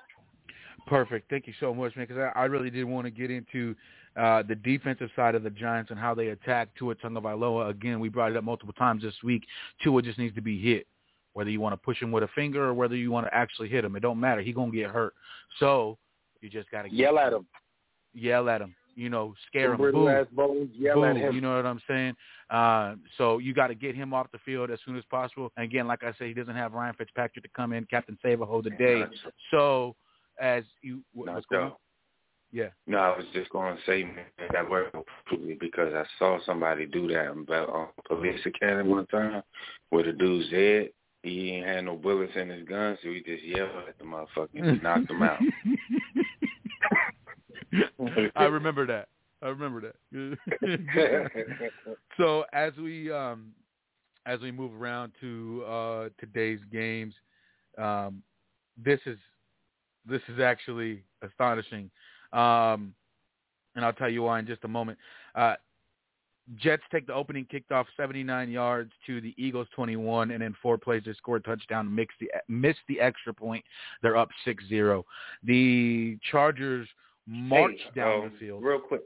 Perfect. 0.87 1.29
Thank 1.29 1.47
you 1.47 1.53
so 1.59 1.73
much, 1.73 1.95
man. 1.95 2.07
Because 2.07 2.31
I, 2.35 2.39
I 2.39 2.45
really 2.45 2.69
did 2.69 2.85
want 2.85 3.05
to 3.05 3.11
get 3.11 3.29
into 3.29 3.75
uh, 4.15 4.43
the 4.43 4.55
defensive 4.55 5.09
side 5.15 5.35
of 5.35 5.43
the 5.43 5.49
Giants 5.49 5.91
and 5.91 5.99
how 5.99 6.13
they 6.13 6.27
attack 6.27 6.69
Tua 6.77 6.95
Tagovailoa. 6.95 7.69
Again, 7.69 7.99
we 7.99 8.09
brought 8.09 8.31
it 8.31 8.37
up 8.37 8.43
multiple 8.43 8.73
times 8.73 9.03
this 9.03 9.13
week. 9.23 9.43
Tua 9.83 10.01
just 10.01 10.17
needs 10.17 10.35
to 10.35 10.41
be 10.41 10.59
hit. 10.59 10.87
Whether 11.33 11.49
you 11.49 11.61
want 11.61 11.73
to 11.73 11.77
push 11.77 12.01
him 12.01 12.11
with 12.11 12.23
a 12.23 12.29
finger 12.35 12.63
or 12.63 12.73
whether 12.73 12.95
you 12.95 13.09
want 13.09 13.25
to 13.25 13.33
actually 13.33 13.69
hit 13.69 13.85
him, 13.85 13.95
it 13.95 14.01
don't 14.01 14.19
matter. 14.19 14.41
He 14.41 14.51
gonna 14.51 14.71
get 14.71 14.89
hurt. 14.89 15.13
So 15.59 15.97
you 16.41 16.49
just 16.49 16.69
gotta 16.71 16.89
yell 16.91 17.17
at 17.19 17.31
him. 17.31 17.45
Yell 18.13 18.49
at 18.49 18.61
him 18.61 18.75
you 18.95 19.09
know, 19.09 19.33
scare 19.47 19.73
him. 19.73 19.77
Boo. 19.77 19.91
Boo. 19.91 20.25
Bones, 20.31 20.69
yell 20.77 20.95
Boo. 20.95 21.03
him. 21.03 21.33
You 21.33 21.41
know 21.41 21.55
what 21.55 21.65
I'm 21.65 21.81
saying? 21.87 22.15
Uh, 22.49 22.95
so 23.17 23.37
you 23.37 23.53
got 23.53 23.67
to 23.67 23.75
get 23.75 23.95
him 23.95 24.13
off 24.13 24.27
the 24.31 24.39
field 24.39 24.71
as 24.71 24.79
soon 24.85 24.97
as 24.97 25.03
possible. 25.09 25.51
And 25.57 25.63
again, 25.63 25.87
like 25.87 26.03
I 26.03 26.13
said, 26.17 26.27
he 26.27 26.33
doesn't 26.33 26.55
have 26.55 26.73
Ryan 26.73 26.95
Fitzpatrick 26.97 27.43
to 27.43 27.49
come 27.55 27.73
in, 27.73 27.85
Captain 27.85 28.17
Save 28.21 28.41
a 28.41 28.45
hold 28.45 28.65
the 28.65 28.71
day. 28.71 29.03
So 29.51 29.95
as 30.39 30.63
you, 30.81 31.01
what, 31.13 31.27
no, 31.27 31.33
what's 31.33 31.45
going 31.47 31.65
on? 31.65 31.73
Yeah. 32.51 32.67
No, 32.85 32.97
I 32.97 33.15
was 33.15 33.25
just 33.33 33.49
going 33.51 33.77
to 33.77 33.81
say, 33.85 34.03
man, 34.03 34.25
that 34.51 34.69
worked 34.69 34.93
completely 34.93 35.57
because 35.59 35.93
I 35.93 36.03
saw 36.19 36.37
somebody 36.45 36.85
do 36.85 37.07
that 37.07 37.29
on 37.29 37.45
uh, 37.49 37.85
Police 38.07 38.41
Academy 38.45 38.89
one 38.89 39.07
time 39.07 39.41
where 39.89 40.03
the 40.03 40.11
dude's 40.11 40.51
head, 40.51 40.89
he 41.23 41.51
ain't 41.51 41.67
had 41.67 41.85
no 41.85 41.95
bullets 41.95 42.33
in 42.35 42.49
his 42.49 42.67
gun, 42.67 42.97
so 43.01 43.09
he 43.09 43.21
just 43.21 43.43
yelled 43.43 43.69
at 43.87 43.97
the 43.97 44.03
motherfucker 44.03 44.47
and 44.55 44.83
knocked 44.83 45.09
him 45.09 45.23
out. 45.23 45.39
I 48.35 48.43
remember 48.43 48.85
that. 48.87 49.07
I 49.41 49.47
remember 49.47 49.93
that. 50.11 51.31
so 52.17 52.45
as 52.53 52.73
we 52.77 53.11
um 53.11 53.51
as 54.25 54.39
we 54.39 54.51
move 54.51 54.79
around 54.79 55.13
to 55.21 55.63
uh 55.67 56.09
today's 56.19 56.59
games, 56.71 57.13
um 57.77 58.21
this 58.83 58.99
is 59.05 59.17
this 60.07 60.21
is 60.29 60.39
actually 60.39 61.03
astonishing. 61.23 61.89
Um 62.33 62.93
and 63.75 63.85
I'll 63.85 63.93
tell 63.93 64.09
you 64.09 64.23
why 64.23 64.39
in 64.39 64.47
just 64.47 64.63
a 64.63 64.67
moment. 64.67 64.97
Uh 65.33 65.55
Jets 66.57 66.83
take 66.91 67.07
the 67.07 67.13
opening 67.13 67.45
kickoff 67.45 67.85
79 67.95 68.49
yards 68.49 68.91
to 69.07 69.21
the 69.21 69.33
Eagles 69.37 69.67
21, 69.73 70.31
and 70.31 70.43
in 70.43 70.55
four 70.61 70.77
plays 70.77 71.03
they 71.05 71.13
score 71.13 71.37
a 71.37 71.41
touchdown, 71.41 71.93
mix 71.93 72.13
the, 72.19 72.29
miss 72.49 72.75
the 72.89 72.99
extra 72.99 73.33
point. 73.33 73.63
They're 74.01 74.17
up 74.17 74.29
6-0. 74.45 75.03
The 75.43 76.17
Chargers 76.29 76.87
march 77.27 77.77
hey, 77.93 78.01
down 78.01 78.23
um, 78.23 78.31
the 78.31 78.39
field. 78.39 78.63
Real 78.63 78.79
quick, 78.79 79.01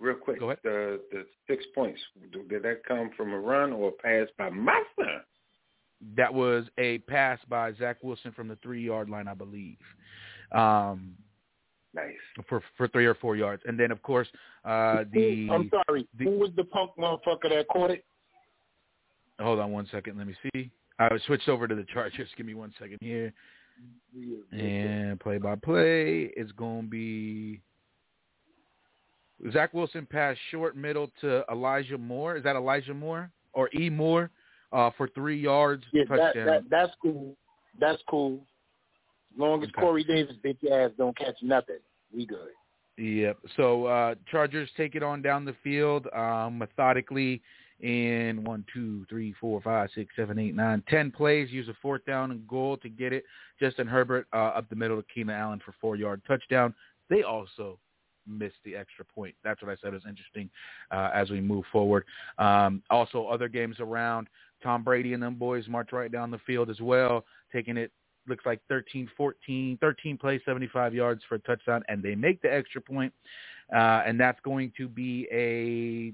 real 0.00 0.16
quick. 0.16 0.40
Go 0.40 0.46
ahead. 0.46 0.58
The 0.62 1.00
the 1.10 1.26
six 1.48 1.64
points 1.74 2.00
did 2.48 2.62
that 2.62 2.82
come 2.86 3.10
from 3.16 3.32
a 3.32 3.38
run 3.38 3.72
or 3.72 3.88
a 3.88 3.92
pass 3.92 4.28
by 4.38 4.50
my 4.50 4.82
son? 4.96 5.20
That 6.16 6.32
was 6.32 6.64
a 6.78 6.98
pass 6.98 7.38
by 7.48 7.72
Zach 7.74 7.98
Wilson 8.02 8.32
from 8.32 8.48
the 8.48 8.56
three 8.62 8.84
yard 8.84 9.08
line, 9.08 9.28
I 9.28 9.34
believe. 9.34 9.78
Um, 10.52 11.14
nice 11.94 12.12
for 12.48 12.62
for 12.76 12.88
three 12.88 13.06
or 13.06 13.14
four 13.14 13.36
yards, 13.36 13.62
and 13.66 13.78
then 13.78 13.90
of 13.90 14.02
course 14.02 14.28
uh, 14.64 15.04
the. 15.12 15.48
I'm 15.50 15.70
sorry. 15.70 16.08
The, 16.18 16.24
Who 16.24 16.38
was 16.38 16.50
the 16.56 16.64
punk 16.64 16.92
motherfucker 16.98 17.50
that 17.50 17.66
caught 17.72 17.90
it? 17.90 18.04
Hold 19.40 19.60
on 19.60 19.72
one 19.72 19.88
second. 19.90 20.18
Let 20.18 20.26
me 20.26 20.34
see. 20.42 20.70
I 20.98 21.08
switched 21.26 21.48
over 21.48 21.66
to 21.66 21.74
the 21.74 21.84
Chargers. 21.92 22.28
Give 22.36 22.46
me 22.46 22.54
one 22.54 22.72
second 22.78 22.98
here. 23.00 23.32
And 24.52 25.18
play 25.20 25.38
by 25.38 25.54
play 25.56 26.32
is 26.36 26.52
going 26.52 26.82
to 26.82 26.88
be 26.88 27.60
Zach 29.52 29.72
Wilson 29.72 30.06
pass 30.10 30.36
short 30.50 30.76
middle 30.76 31.10
to 31.20 31.44
Elijah 31.50 31.98
Moore. 31.98 32.36
Is 32.36 32.44
that 32.44 32.56
Elijah 32.56 32.94
Moore 32.94 33.30
or 33.54 33.70
E 33.74 33.88
Moore 33.90 34.30
uh, 34.72 34.90
for 34.96 35.08
three 35.08 35.40
yards 35.40 35.84
Yeah, 35.92 36.04
that, 36.10 36.34
that, 36.34 36.62
that's 36.70 36.92
cool. 37.00 37.36
That's 37.80 38.02
cool. 38.08 38.44
As 39.34 39.40
long 39.40 39.62
as 39.62 39.68
Okay. 39.70 39.80
Corey 39.80 40.04
Davis 40.04 40.36
bitch 40.44 40.70
ass 40.70 40.90
don't 40.98 41.16
catch 41.16 41.36
nothing, 41.42 41.78
we 42.14 42.26
good. 42.26 42.50
Yep. 42.98 43.38
So 43.56 43.86
uh, 43.86 44.14
Chargers 44.30 44.68
take 44.76 44.94
it 44.94 45.02
on 45.02 45.22
down 45.22 45.46
the 45.46 45.56
field 45.64 46.06
um, 46.14 46.58
methodically 46.58 47.40
in 47.82 48.44
one, 48.44 48.64
two, 48.72 49.04
three, 49.10 49.34
four, 49.40 49.60
five, 49.60 49.90
six, 49.94 50.14
seven, 50.16 50.38
eight, 50.38 50.54
nine, 50.54 50.82
ten 50.88 51.10
plays. 51.10 51.50
Use 51.50 51.68
a 51.68 51.74
fourth 51.82 52.04
down 52.04 52.30
and 52.30 52.46
goal 52.46 52.76
to 52.78 52.88
get 52.88 53.12
it. 53.12 53.24
Justin 53.60 53.86
Herbert 53.86 54.26
uh, 54.32 54.36
up 54.36 54.68
the 54.68 54.76
middle 54.76 54.96
to 54.96 55.06
Keenan 55.12 55.34
Allen 55.34 55.60
for 55.64 55.74
four 55.80 55.96
yard 55.96 56.22
touchdown. 56.26 56.74
They 57.10 57.22
also 57.22 57.78
missed 58.26 58.56
the 58.64 58.76
extra 58.76 59.04
point. 59.04 59.34
That's 59.42 59.60
what 59.60 59.70
I 59.70 59.76
said 59.82 59.94
is 59.94 60.02
interesting 60.08 60.48
uh, 60.90 61.10
as 61.12 61.30
we 61.30 61.40
move 61.40 61.64
forward. 61.72 62.04
Um, 62.38 62.82
also, 62.88 63.26
other 63.26 63.48
games 63.48 63.76
around. 63.80 64.28
Tom 64.62 64.84
Brady 64.84 65.12
and 65.12 65.22
them 65.22 65.34
boys 65.34 65.66
march 65.68 65.92
right 65.92 66.10
down 66.10 66.30
the 66.30 66.38
field 66.46 66.70
as 66.70 66.80
well, 66.80 67.24
taking 67.52 67.76
it 67.76 67.90
looks 68.28 68.46
like 68.46 68.60
13, 68.68 69.10
14, 69.16 69.78
13 69.80 70.18
plays, 70.18 70.40
75 70.44 70.94
yards 70.94 71.22
for 71.28 71.34
a 71.34 71.38
touchdown, 71.40 71.82
and 71.88 72.02
they 72.02 72.14
make 72.14 72.40
the 72.42 72.52
extra 72.52 72.80
point, 72.80 73.12
uh, 73.74 74.02
and 74.06 74.20
that's 74.20 74.38
going 74.44 74.72
to 74.76 74.88
be 74.88 75.26
a 75.32 76.12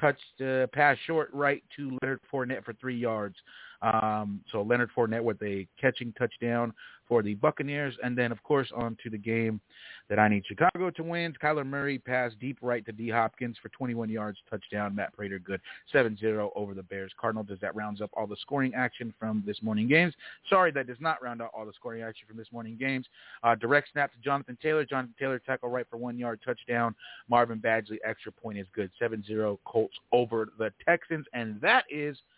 touch 0.00 0.18
uh, 0.44 0.66
pass 0.72 0.96
short 1.06 1.30
right 1.32 1.62
to 1.76 1.96
Leonard 2.02 2.20
Fournette 2.32 2.64
for 2.64 2.72
three 2.74 2.96
yards. 2.96 3.36
Um, 3.82 4.40
so 4.52 4.62
Leonard 4.62 4.90
Fournette 4.96 5.22
with 5.22 5.42
a 5.42 5.66
catching 5.80 6.12
touchdown 6.14 6.72
for 7.10 7.24
the 7.24 7.34
Buccaneers. 7.34 7.96
And 8.04 8.16
then, 8.16 8.30
of 8.30 8.40
course, 8.44 8.70
on 8.74 8.96
to 9.02 9.10
the 9.10 9.18
game 9.18 9.60
that 10.08 10.20
I 10.20 10.28
need 10.28 10.44
Chicago 10.46 10.90
to 10.90 11.02
win. 11.02 11.34
Kyler 11.42 11.66
Murray 11.66 11.98
passed 11.98 12.38
deep 12.38 12.56
right 12.62 12.86
to 12.86 12.92
D. 12.92 13.08
Hopkins 13.10 13.56
for 13.60 13.68
21 13.70 14.08
yards, 14.08 14.38
touchdown. 14.48 14.94
Matt 14.94 15.12
Prater 15.12 15.40
good 15.40 15.60
7-0 15.92 16.50
over 16.54 16.72
the 16.72 16.84
Bears. 16.84 17.10
Cardinal 17.20 17.44
as 17.52 17.58
that 17.60 17.74
rounds 17.74 18.00
up 18.00 18.10
all 18.14 18.28
the 18.28 18.36
scoring 18.40 18.74
action 18.74 19.12
from 19.18 19.42
this 19.44 19.60
morning 19.60 19.88
games. 19.88 20.14
Sorry, 20.48 20.70
that 20.70 20.86
does 20.86 21.00
not 21.00 21.20
round 21.20 21.42
out 21.42 21.50
all 21.52 21.66
the 21.66 21.72
scoring 21.72 22.02
action 22.02 22.28
from 22.28 22.36
this 22.36 22.52
morning 22.52 22.76
games. 22.78 23.06
Uh, 23.42 23.56
direct 23.56 23.88
snap 23.90 24.12
to 24.12 24.18
Jonathan 24.20 24.56
Taylor. 24.62 24.84
Jonathan 24.84 25.14
Taylor 25.18 25.40
tackle 25.40 25.68
right 25.68 25.86
for 25.90 25.96
one 25.96 26.16
yard, 26.16 26.38
touchdown. 26.44 26.94
Marvin 27.28 27.58
Badgley 27.58 27.98
extra 28.04 28.30
point 28.30 28.56
is 28.56 28.68
good. 28.72 28.88
7-0 29.02 29.58
Colts 29.64 29.96
over 30.12 30.48
the 30.58 30.72
Texans. 30.86 31.26
And 31.32 31.60
that 31.60 31.84
is– 31.90 32.16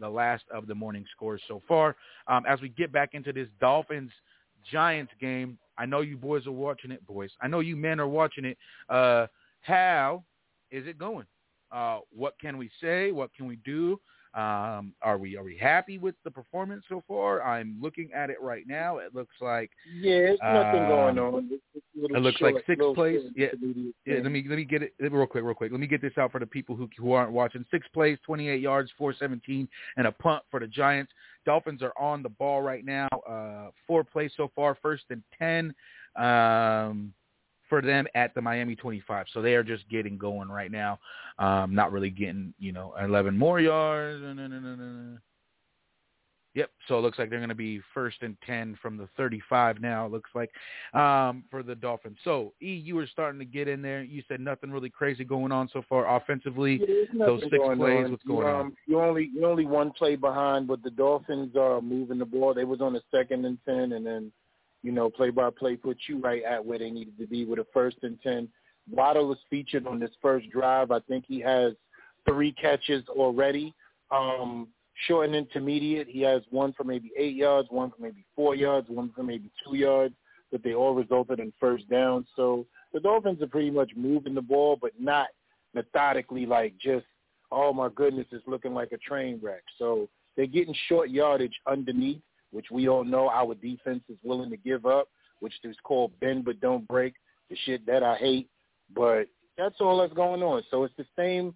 the 0.00 0.08
last 0.08 0.44
of 0.52 0.66
the 0.66 0.74
morning 0.74 1.04
scores 1.14 1.42
so 1.46 1.62
far. 1.68 1.96
Um, 2.26 2.44
as 2.48 2.60
we 2.60 2.70
get 2.70 2.92
back 2.92 3.10
into 3.12 3.32
this 3.32 3.48
Dolphins 3.60 4.10
Giants 4.70 5.12
game, 5.20 5.58
I 5.78 5.86
know 5.86 6.00
you 6.00 6.16
boys 6.16 6.46
are 6.46 6.52
watching 6.52 6.90
it, 6.90 7.06
boys. 7.06 7.30
I 7.40 7.48
know 7.48 7.60
you 7.60 7.76
men 7.76 8.00
are 8.00 8.08
watching 8.08 8.44
it. 8.44 8.58
Uh, 8.88 9.26
how 9.62 10.24
is 10.70 10.86
it 10.86 10.98
going? 10.98 11.26
Uh, 11.72 12.00
what 12.14 12.34
can 12.40 12.58
we 12.58 12.70
say? 12.80 13.12
What 13.12 13.32
can 13.34 13.46
we 13.46 13.56
do? 13.64 14.00
Um, 14.32 14.94
are 15.02 15.18
we 15.18 15.36
are 15.36 15.42
we 15.42 15.56
happy 15.56 15.98
with 15.98 16.14
the 16.22 16.30
performance 16.30 16.84
so 16.88 17.02
far? 17.08 17.42
I'm 17.42 17.76
looking 17.80 18.10
at 18.14 18.30
it 18.30 18.40
right 18.40 18.64
now. 18.64 18.98
It 18.98 19.12
looks 19.12 19.34
like 19.40 19.72
yeah, 19.92 20.18
there's 20.18 20.38
nothing 20.40 20.82
um, 20.82 20.88
going 20.88 21.18
on. 21.18 21.48
It's, 21.50 21.62
it's 21.74 21.84
it 21.94 22.22
looks 22.22 22.38
short, 22.38 22.54
like 22.54 22.64
sixth 22.66 22.94
place. 22.94 23.20
Yeah, 23.34 23.48
yeah. 24.06 24.20
Let 24.22 24.30
me 24.30 24.44
let 24.48 24.56
me 24.56 24.64
get 24.64 24.82
it 24.82 24.94
real 25.00 25.26
quick, 25.26 25.42
real 25.42 25.54
quick. 25.54 25.72
Let 25.72 25.80
me 25.80 25.88
get 25.88 26.00
this 26.00 26.12
out 26.16 26.30
for 26.30 26.38
the 26.38 26.46
people 26.46 26.76
who 26.76 26.88
who 26.96 27.12
aren't 27.12 27.32
watching. 27.32 27.64
Sixth 27.72 27.92
place, 27.92 28.18
28 28.24 28.60
yards, 28.60 28.92
417, 28.96 29.68
and 29.96 30.06
a 30.06 30.12
punt 30.12 30.44
for 30.48 30.60
the 30.60 30.68
Giants. 30.68 31.10
Dolphins 31.44 31.82
are 31.82 31.92
on 31.98 32.22
the 32.22 32.28
ball 32.28 32.62
right 32.62 32.84
now. 32.84 33.08
Uh, 33.28 33.70
four 33.86 34.04
plays 34.04 34.30
so 34.36 34.50
far, 34.54 34.76
first 34.80 35.04
and 35.10 35.22
ten. 35.36 35.74
Um, 36.16 37.12
for 37.70 37.80
them 37.80 38.06
at 38.14 38.34
the 38.34 38.42
Miami 38.42 38.76
25. 38.76 39.26
So 39.32 39.40
they 39.40 39.54
are 39.54 39.62
just 39.62 39.88
getting 39.88 40.18
going 40.18 40.50
right 40.50 40.70
now. 40.70 40.98
Um, 41.38 41.74
not 41.74 41.92
really 41.92 42.10
getting, 42.10 42.52
you 42.58 42.72
know, 42.72 42.94
11 43.02 43.38
more 43.38 43.60
yards. 43.60 44.22
Yep. 46.54 46.70
So 46.88 46.98
it 46.98 47.02
looks 47.02 47.18
like 47.18 47.30
they're 47.30 47.38
going 47.38 47.48
to 47.48 47.54
be 47.54 47.80
first 47.94 48.18
and 48.22 48.36
10 48.44 48.76
from 48.82 48.96
the 48.96 49.08
35 49.16 49.80
now, 49.80 50.06
it 50.06 50.12
looks 50.12 50.30
like, 50.34 50.50
um, 50.94 51.44
for 51.48 51.62
the 51.62 51.76
Dolphins. 51.76 52.18
So, 52.24 52.52
E, 52.60 52.74
you 52.74 52.96
were 52.96 53.06
starting 53.06 53.38
to 53.38 53.44
get 53.44 53.68
in 53.68 53.80
there. 53.82 54.02
You 54.02 54.22
said 54.26 54.40
nothing 54.40 54.72
really 54.72 54.90
crazy 54.90 55.22
going 55.22 55.52
on 55.52 55.68
so 55.72 55.82
far 55.88 56.16
offensively. 56.16 56.80
Yeah, 57.14 57.26
Those 57.26 57.42
six 57.42 57.56
plays, 57.56 58.04
on. 58.04 58.10
what's 58.10 58.24
going 58.24 58.40
you, 58.40 58.52
on? 58.52 58.60
um, 58.60 58.76
You 58.86 59.00
only 59.00 59.30
you 59.32 59.46
only 59.46 59.64
one 59.64 59.92
play 59.92 60.16
behind, 60.16 60.66
but 60.66 60.82
the 60.82 60.90
Dolphins 60.90 61.54
are 61.54 61.80
moving 61.80 62.18
the 62.18 62.24
ball. 62.24 62.52
They 62.52 62.64
was 62.64 62.80
on 62.80 62.94
the 62.94 63.02
second 63.12 63.44
and 63.44 63.56
ten, 63.64 63.92
and 63.92 64.04
then 64.04 64.32
you 64.82 64.92
know 64.92 65.10
play 65.10 65.30
by 65.30 65.50
play 65.50 65.76
put 65.76 65.96
you 66.08 66.20
right 66.20 66.42
at 66.42 66.64
where 66.64 66.78
they 66.78 66.90
needed 66.90 67.18
to 67.18 67.26
be 67.26 67.44
with 67.44 67.58
a 67.58 67.66
first 67.72 67.98
and 68.02 68.20
ten. 68.22 68.48
Waddle 68.90 69.32
is 69.32 69.38
featured 69.48 69.86
on 69.86 70.00
this 70.00 70.10
first 70.20 70.50
drive. 70.50 70.90
I 70.90 71.00
think 71.00 71.24
he 71.26 71.40
has 71.40 71.74
three 72.28 72.52
catches 72.52 73.06
already. 73.08 73.74
Um, 74.10 74.68
short 75.06 75.26
and 75.26 75.34
intermediate, 75.34 76.08
he 76.08 76.20
has 76.22 76.42
one 76.50 76.72
for 76.72 76.84
maybe 76.84 77.10
eight 77.16 77.36
yards, 77.36 77.68
one 77.70 77.90
for 77.90 78.02
maybe 78.02 78.24
four 78.34 78.54
yards, 78.54 78.88
one 78.88 79.10
for 79.14 79.22
maybe 79.22 79.50
two 79.64 79.76
yards, 79.76 80.14
but 80.50 80.62
they 80.62 80.74
all 80.74 80.94
resulted 80.94 81.40
in 81.40 81.52
first 81.60 81.88
down. 81.88 82.26
So 82.36 82.66
the 82.92 83.00
Dolphins 83.00 83.42
are 83.42 83.46
pretty 83.46 83.70
much 83.70 83.92
moving 83.96 84.34
the 84.34 84.42
ball, 84.42 84.76
but 84.80 84.92
not 84.98 85.28
methodically 85.74 86.46
like 86.46 86.74
just, 86.82 87.06
oh 87.52 87.72
my 87.72 87.88
goodness, 87.94 88.26
it's 88.32 88.46
looking 88.46 88.74
like 88.74 88.92
a 88.92 88.98
train 88.98 89.38
wreck. 89.42 89.62
So 89.78 90.08
they're 90.36 90.46
getting 90.46 90.74
short 90.88 91.10
yardage 91.10 91.54
underneath, 91.66 92.22
which 92.50 92.66
we 92.70 92.88
all 92.88 93.04
know 93.04 93.28
our 93.28 93.54
defense 93.54 94.02
is 94.08 94.16
willing 94.22 94.50
to 94.50 94.56
give 94.56 94.86
up, 94.86 95.08
which 95.40 95.54
is 95.64 95.76
called 95.82 96.12
bend 96.20 96.44
but 96.44 96.60
don't 96.60 96.86
break, 96.86 97.14
the 97.48 97.56
shit 97.64 97.84
that 97.86 98.02
I 98.02 98.16
hate. 98.16 98.48
But 98.94 99.24
that's 99.56 99.80
all 99.80 99.98
that's 100.00 100.12
going 100.14 100.42
on. 100.42 100.62
So 100.70 100.84
it's 100.84 100.94
the 100.96 101.06
same 101.16 101.54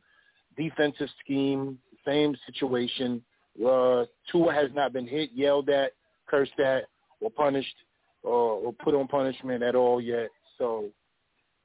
defensive 0.57 1.09
scheme, 1.25 1.79
same 2.07 2.37
situation. 2.47 3.23
Uh, 3.59 4.05
Tua 4.31 4.53
has 4.53 4.71
not 4.75 4.93
been 4.93 5.07
hit, 5.07 5.31
yelled 5.35 5.69
at, 5.69 5.93
cursed 6.27 6.59
at, 6.59 6.85
or 7.21 7.31
punished, 7.31 7.75
or, 8.23 8.59
or 8.59 8.73
put 8.73 8.95
on 8.95 9.09
punishment 9.09 9.63
at 9.63 9.75
all 9.75 10.01
yet. 10.01 10.29
So 10.59 10.87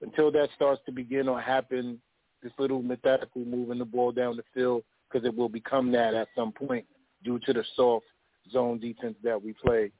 until 0.01 0.31
that 0.31 0.49
starts 0.55 0.81
to 0.85 0.91
begin 0.91 1.27
or 1.27 1.39
happen, 1.39 1.99
this 2.41 2.53
little 2.57 2.81
methodical 2.81 3.43
moving 3.43 3.79
the 3.79 3.85
ball 3.85 4.11
down 4.11 4.37
the 4.37 4.43
field, 4.53 4.83
because 5.11 5.27
it 5.27 5.35
will 5.35 5.49
become 5.49 5.91
that 5.91 6.13
at 6.13 6.27
some 6.35 6.51
point 6.51 6.85
due 7.23 7.39
to 7.39 7.53
the 7.53 7.63
soft 7.75 8.05
zone 8.51 8.79
defense 8.79 9.15
that 9.23 9.41
we 9.41 9.53
play, 9.53 9.91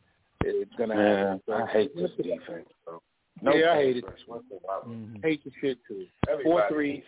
it's 0.44 0.74
going 0.76 0.90
to 0.90 0.96
Yeah, 0.96 1.18
happen. 1.18 1.42
So, 1.48 1.54
I 1.54 1.68
hate 1.68 1.96
this 1.96 2.12
defense. 2.18 2.68
So. 2.86 3.02
No 3.42 3.54
yeah, 3.54 3.72
I 3.74 3.76
hate 3.78 3.98
it. 3.98 4.04
offense 4.04 4.20
whatsoever. 4.28 4.88
Mm-hmm. 4.88 5.16
Hate 5.24 5.44
the 5.44 5.52
shit 5.62 5.78
too. 5.88 6.06
Four 6.44 6.66
three, 6.70 7.04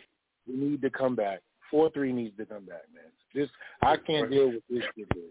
we 0.47 0.55
need 0.55 0.81
to 0.81 0.89
come 0.89 1.15
back. 1.15 1.41
Four 1.69 1.89
three 1.91 2.11
needs 2.13 2.35
to 2.37 2.45
come 2.45 2.65
back, 2.65 2.83
man. 2.93 3.03
This 3.33 3.49
I 3.81 3.97
can't 3.97 4.29
deal 4.29 4.47
with 4.47 4.63
this 4.69 4.83
shit. 4.95 5.09
Dude. 5.09 5.23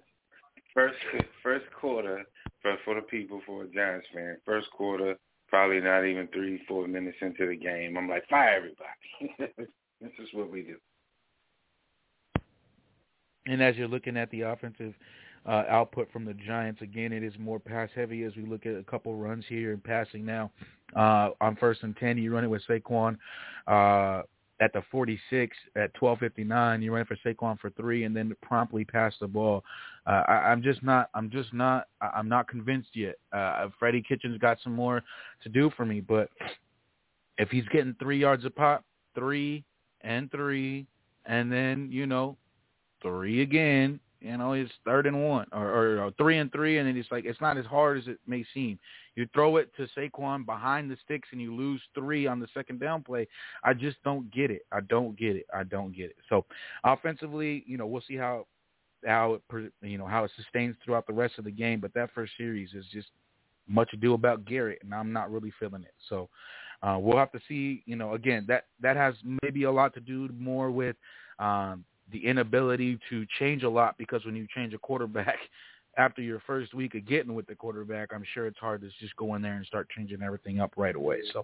First 0.75 0.96
first 1.42 1.66
quarter 1.79 2.23
for 2.62 2.77
for 2.85 2.94
the 2.94 3.03
people 3.03 3.40
for 3.46 3.64
a 3.64 3.68
Giants 3.68 4.07
fan. 4.14 4.37
First 4.44 4.70
quarter, 4.70 5.16
probably 5.49 5.81
not 5.81 6.05
even 6.05 6.29
three 6.29 6.62
four 6.68 6.87
minutes 6.87 7.18
into 7.20 7.46
the 7.46 7.57
game. 7.57 7.96
I'm 7.96 8.09
like, 8.09 8.27
fire 8.29 8.57
everybody. 8.57 9.44
this 10.01 10.12
is 10.18 10.29
what 10.33 10.51
we 10.51 10.62
do. 10.62 10.77
And 13.46 13.62
as 13.62 13.77
you're 13.77 13.88
looking 13.88 14.16
at 14.16 14.31
the 14.31 14.42
offensive 14.42 14.94
uh, 15.46 15.64
output 15.68 16.11
from 16.12 16.24
the 16.24 16.35
Giants, 16.35 16.83
again, 16.83 17.12
it 17.12 17.22
is 17.22 17.33
more 17.38 17.59
pass 17.59 17.88
heavy 17.94 18.24
as 18.24 18.37
we 18.37 18.44
look 18.44 18.66
at 18.66 18.76
a 18.76 18.83
couple 18.83 19.14
runs 19.16 19.44
here 19.48 19.72
and 19.72 19.83
passing 19.83 20.24
now. 20.24 20.50
Uh, 20.94 21.31
on 21.40 21.57
first 21.57 21.83
and 21.83 21.96
10, 21.96 22.18
you 22.18 22.33
run 22.33 22.44
it 22.44 22.48
with 22.48 22.62
Saquon. 22.68 23.16
Uh, 23.66 24.22
at 24.61 24.74
the 24.74 24.83
46 24.90 25.57
at 25.74 25.92
12:59, 25.94 26.83
you 26.83 26.92
run 26.92 27.03
it 27.03 27.09
for 27.09 27.16
Saquon 27.24 27.59
for 27.59 27.70
three, 27.70 28.05
and 28.05 28.14
then 28.14 28.35
promptly 28.42 28.85
pass 28.85 29.14
the 29.18 29.26
ball. 29.26 29.64
Uh, 30.07 30.22
I, 30.29 30.33
I'm 30.50 30.62
just 30.62 30.83
not. 30.83 31.09
I'm 31.14 31.31
just 31.31 31.53
not. 31.55 31.88
I'm 32.00 32.29
not 32.29 32.46
convinced 32.46 32.90
yet. 32.94 33.16
Uh, 33.33 33.68
Freddie 33.79 34.03
Kitchens 34.03 34.38
got 34.38 34.59
some 34.62 34.74
more 34.74 35.03
to 35.42 35.48
do 35.48 35.70
for 35.76 35.87
me, 35.87 36.00
but 36.00 36.29
if 37.38 37.48
he's 37.48 37.66
getting 37.72 37.94
three 37.98 38.18
yards 38.18 38.44
a 38.44 38.50
pop, 38.50 38.85
three 39.14 39.64
and 40.03 40.31
three, 40.31 40.87
and 41.24 41.50
then 41.50 41.88
you 41.90 42.07
know, 42.07 42.37
three 43.03 43.40
again. 43.42 43.98
You 44.20 44.37
know, 44.37 44.52
it's 44.52 44.70
third 44.85 45.06
and 45.06 45.24
one, 45.24 45.46
or, 45.52 45.66
or, 45.66 46.04
or 46.04 46.11
three 46.12 46.38
and 46.38 46.52
three, 46.52 46.78
and 46.78 46.87
then 46.87 46.96
it's 46.96 47.11
like 47.11 47.24
it's 47.24 47.40
not 47.40 47.56
as 47.56 47.64
hard 47.64 47.98
as 47.98 48.06
it 48.06 48.18
may 48.26 48.44
seem. 48.52 48.78
You 49.16 49.26
throw 49.33 49.56
it 49.56 49.70
to 49.76 49.88
Saquon 49.96 50.44
behind 50.44 50.90
the 50.90 50.96
sticks, 51.04 51.28
and 51.33 51.40
you 51.40 51.54
lose 51.54 51.80
three 51.94 52.26
on 52.26 52.38
the 52.38 52.48
second 52.52 52.80
down 52.80 53.02
play. 53.02 53.26
I 53.64 53.72
just 53.72 53.96
don't 54.04 54.30
get 54.30 54.50
it. 54.50 54.66
I 54.72 54.80
don't 54.80 55.18
get 55.18 55.37
it. 55.37 55.46
I 55.54 55.64
don't 55.64 55.96
get 55.96 56.11
it. 56.11 56.16
So, 56.28 56.44
offensively, 56.85 57.64
you 57.66 57.78
know, 57.78 57.87
we'll 57.87 58.02
see 58.06 58.16
how 58.16 58.46
how 59.06 59.35
it 59.35 59.72
you 59.80 59.96
know 59.96 60.06
how 60.06 60.24
it 60.24 60.30
sustains 60.37 60.76
throughout 60.85 61.06
the 61.06 61.12
rest 61.12 61.38
of 61.38 61.44
the 61.44 61.50
game. 61.50 61.80
But 61.80 61.94
that 61.94 62.11
first 62.14 62.33
series 62.37 62.74
is 62.74 62.85
just 62.92 63.09
much 63.68 63.88
ado 63.94 64.14
about 64.14 64.44
Garrett, 64.44 64.80
and 64.83 64.94
I'm 64.94 65.12
not 65.12 65.30
really 65.30 65.52
feeling 65.59 65.83
it. 65.83 65.94
So 66.09 66.28
uh, 66.83 66.98
we'll 67.00 67.18
have 67.18 67.33
to 67.33 67.40
see. 67.48 67.83
You 67.87 67.96
know, 67.96 68.14
again, 68.14 68.44
that 68.48 68.66
that 68.80 68.96
has 68.96 69.14
maybe 69.42 69.64
a 69.64 69.72
lot 69.72 69.94
to 69.94 70.00
do 70.00 70.28
more 70.38 70.70
with 70.70 70.96
um, 71.38 71.85
the 72.12 72.25
inability 72.25 72.99
to 73.11 73.27
change 73.38 73.62
a 73.62 73.68
lot 73.68 73.96
because 73.99 74.25
when 74.25 74.37
you 74.37 74.46
change 74.55 74.75
a 74.75 74.79
quarterback 74.79 75.37
after 75.96 76.23
your 76.23 76.40
first 76.46 76.73
week 76.73 76.94
of 76.94 77.07
getting 77.07 77.35
with 77.35 77.46
the 77.46 77.55
quarterback, 77.55 78.11
I'm 78.14 78.25
sure 78.33 78.46
it's 78.46 78.59
hard 78.59 78.81
to 78.83 78.88
just 79.01 79.14
go 79.16 79.35
in 79.35 79.42
there 79.42 79.55
and 79.55 79.66
start 79.66 79.88
changing 79.96 80.23
everything 80.23 80.61
up 80.61 80.73
right 80.77 80.94
away. 80.94 81.18
So 81.33 81.40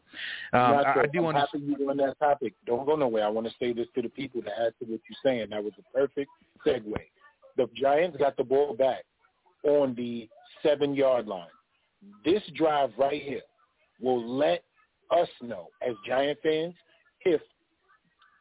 um, 0.53 0.61
I, 0.85 1.01
I 1.01 1.07
do 1.13 1.23
want 1.23 1.37
to. 1.37 1.59
you 1.59 1.91
on 1.91 1.97
that 1.99 2.19
topic. 2.19 2.55
Don't 2.65 2.87
go 2.87 2.97
nowhere. 2.97 3.25
I 3.25 3.29
want 3.29 3.47
to 3.47 3.53
say 3.59 3.73
this 3.73 3.89
to 3.97 4.03
the 4.03 4.09
people 4.09 4.43
to 4.43 4.51
add 4.51 4.73
to 4.79 4.85
what 4.87 5.01
you're 5.09 5.19
saying. 5.25 5.49
That 5.51 5.63
was 5.63 5.73
a 5.79 5.97
perfect 5.97 6.31
segue. 6.65 6.95
The 7.57 7.69
Giants 7.75 8.17
got 8.19 8.37
the 8.37 8.45
ball 8.45 8.75
back 8.75 9.05
on 9.65 9.95
the 9.95 10.29
seven 10.63 10.95
yard 10.95 11.27
line. 11.27 11.49
This 12.25 12.43
drive 12.55 12.91
right 12.99 13.21
here 13.21 13.43
will 14.01 14.27
let 14.29 14.63
us 15.11 15.29
know 15.43 15.69
as 15.87 15.95
Giant 16.07 16.39
fans 16.43 16.75
if 17.25 17.41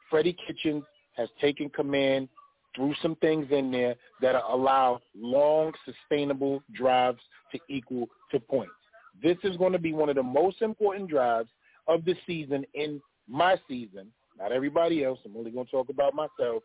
Freddie 0.09 0.37
Kitchens 0.45 0.83
has 1.15 1.29
taken 1.41 1.69
command 1.69 2.29
threw 2.75 2.93
some 3.01 3.15
things 3.15 3.47
in 3.51 3.71
there 3.71 3.95
that 4.21 4.35
allow 4.35 4.99
long, 5.17 5.71
sustainable 5.85 6.61
drives 6.73 7.21
to 7.51 7.59
equal 7.69 8.07
to 8.31 8.39
points. 8.39 8.73
This 9.23 9.37
is 9.43 9.55
going 9.57 9.71
to 9.71 9.79
be 9.79 9.93
one 9.93 10.09
of 10.09 10.15
the 10.15 10.23
most 10.23 10.61
important 10.61 11.09
drives 11.09 11.49
of 11.87 12.03
the 12.05 12.15
season 12.27 12.65
in 12.73 13.01
my 13.27 13.55
season, 13.67 14.07
not 14.37 14.51
everybody 14.51 15.03
else. 15.03 15.19
I'm 15.25 15.37
only 15.37 15.51
going 15.51 15.65
to 15.65 15.71
talk 15.71 15.89
about 15.89 16.13
myself 16.13 16.63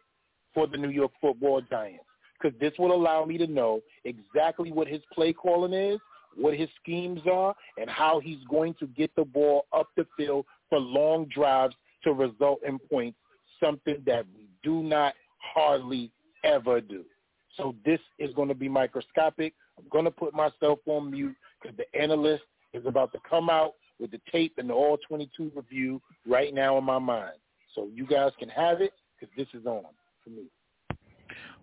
for 0.53 0.67
the 0.67 0.77
New 0.77 0.91
York 0.91 1.13
football 1.21 1.61
Giants 1.61 2.05
because 2.41 2.59
this 2.59 2.73
will 2.79 2.93
allow 2.93 3.25
me 3.25 3.39
to 3.39 3.47
know 3.47 3.81
exactly 4.05 4.73
what 4.73 4.89
his 4.89 5.01
play 5.13 5.33
calling 5.33 5.73
is, 5.73 6.01
what 6.37 6.57
his 6.57 6.69
schemes 6.83 7.21
are, 7.31 7.55
and 7.79 7.89
how 7.89 8.21
he's 8.21 8.43
going 8.51 8.75
to 8.81 8.87
get 8.89 9.15
the 9.17 9.25
ball 9.25 9.67
up 9.73 9.89
the 9.97 10.07
field 10.17 10.47
for 10.69 10.79
long 10.79 11.27
drives 11.27 11.75
to 12.03 12.13
result 12.13 12.61
in 12.67 12.79
points, 12.79 13.19
something 13.63 14.03
that 14.07 14.25
do 14.63 14.83
not 14.83 15.15
hardly 15.39 16.11
ever 16.45 16.81
do. 16.81 17.05
So 17.57 17.75
this 17.85 18.01
is 18.19 18.35
going 18.35 18.49
to 18.49 18.55
be 18.55 18.69
microscopic. 18.69 19.55
I'm 19.79 19.85
going 19.91 20.05
to 20.05 20.11
put 20.11 20.35
myself 20.35 20.79
on 20.87 21.11
mute 21.11 21.37
because 21.61 21.77
the 21.77 22.01
analyst 22.01 22.45
is 22.73 22.87
about 22.87 23.13
to 23.13 23.19
come 23.29 23.51
out 23.51 23.75
with 23.99 24.11
the 24.11 24.21
tape 24.33 24.55
and 24.59 24.71
the 24.71 24.75
all 24.75 24.99
22 25.09 25.53
review 25.55 26.01
right 26.27 26.55
now 26.55 26.79
in 26.79 26.85
my 26.85 26.99
mind. 26.99 27.37
So 27.75 27.89
you 27.93 28.07
guys 28.07 28.33
can 28.39 28.49
have 28.49 28.81
it 28.81 28.93
because 29.19 29.35
this 29.37 29.49
is 29.53 29.67
on 29.67 29.85
for 30.25 30.31
me. 30.31 30.45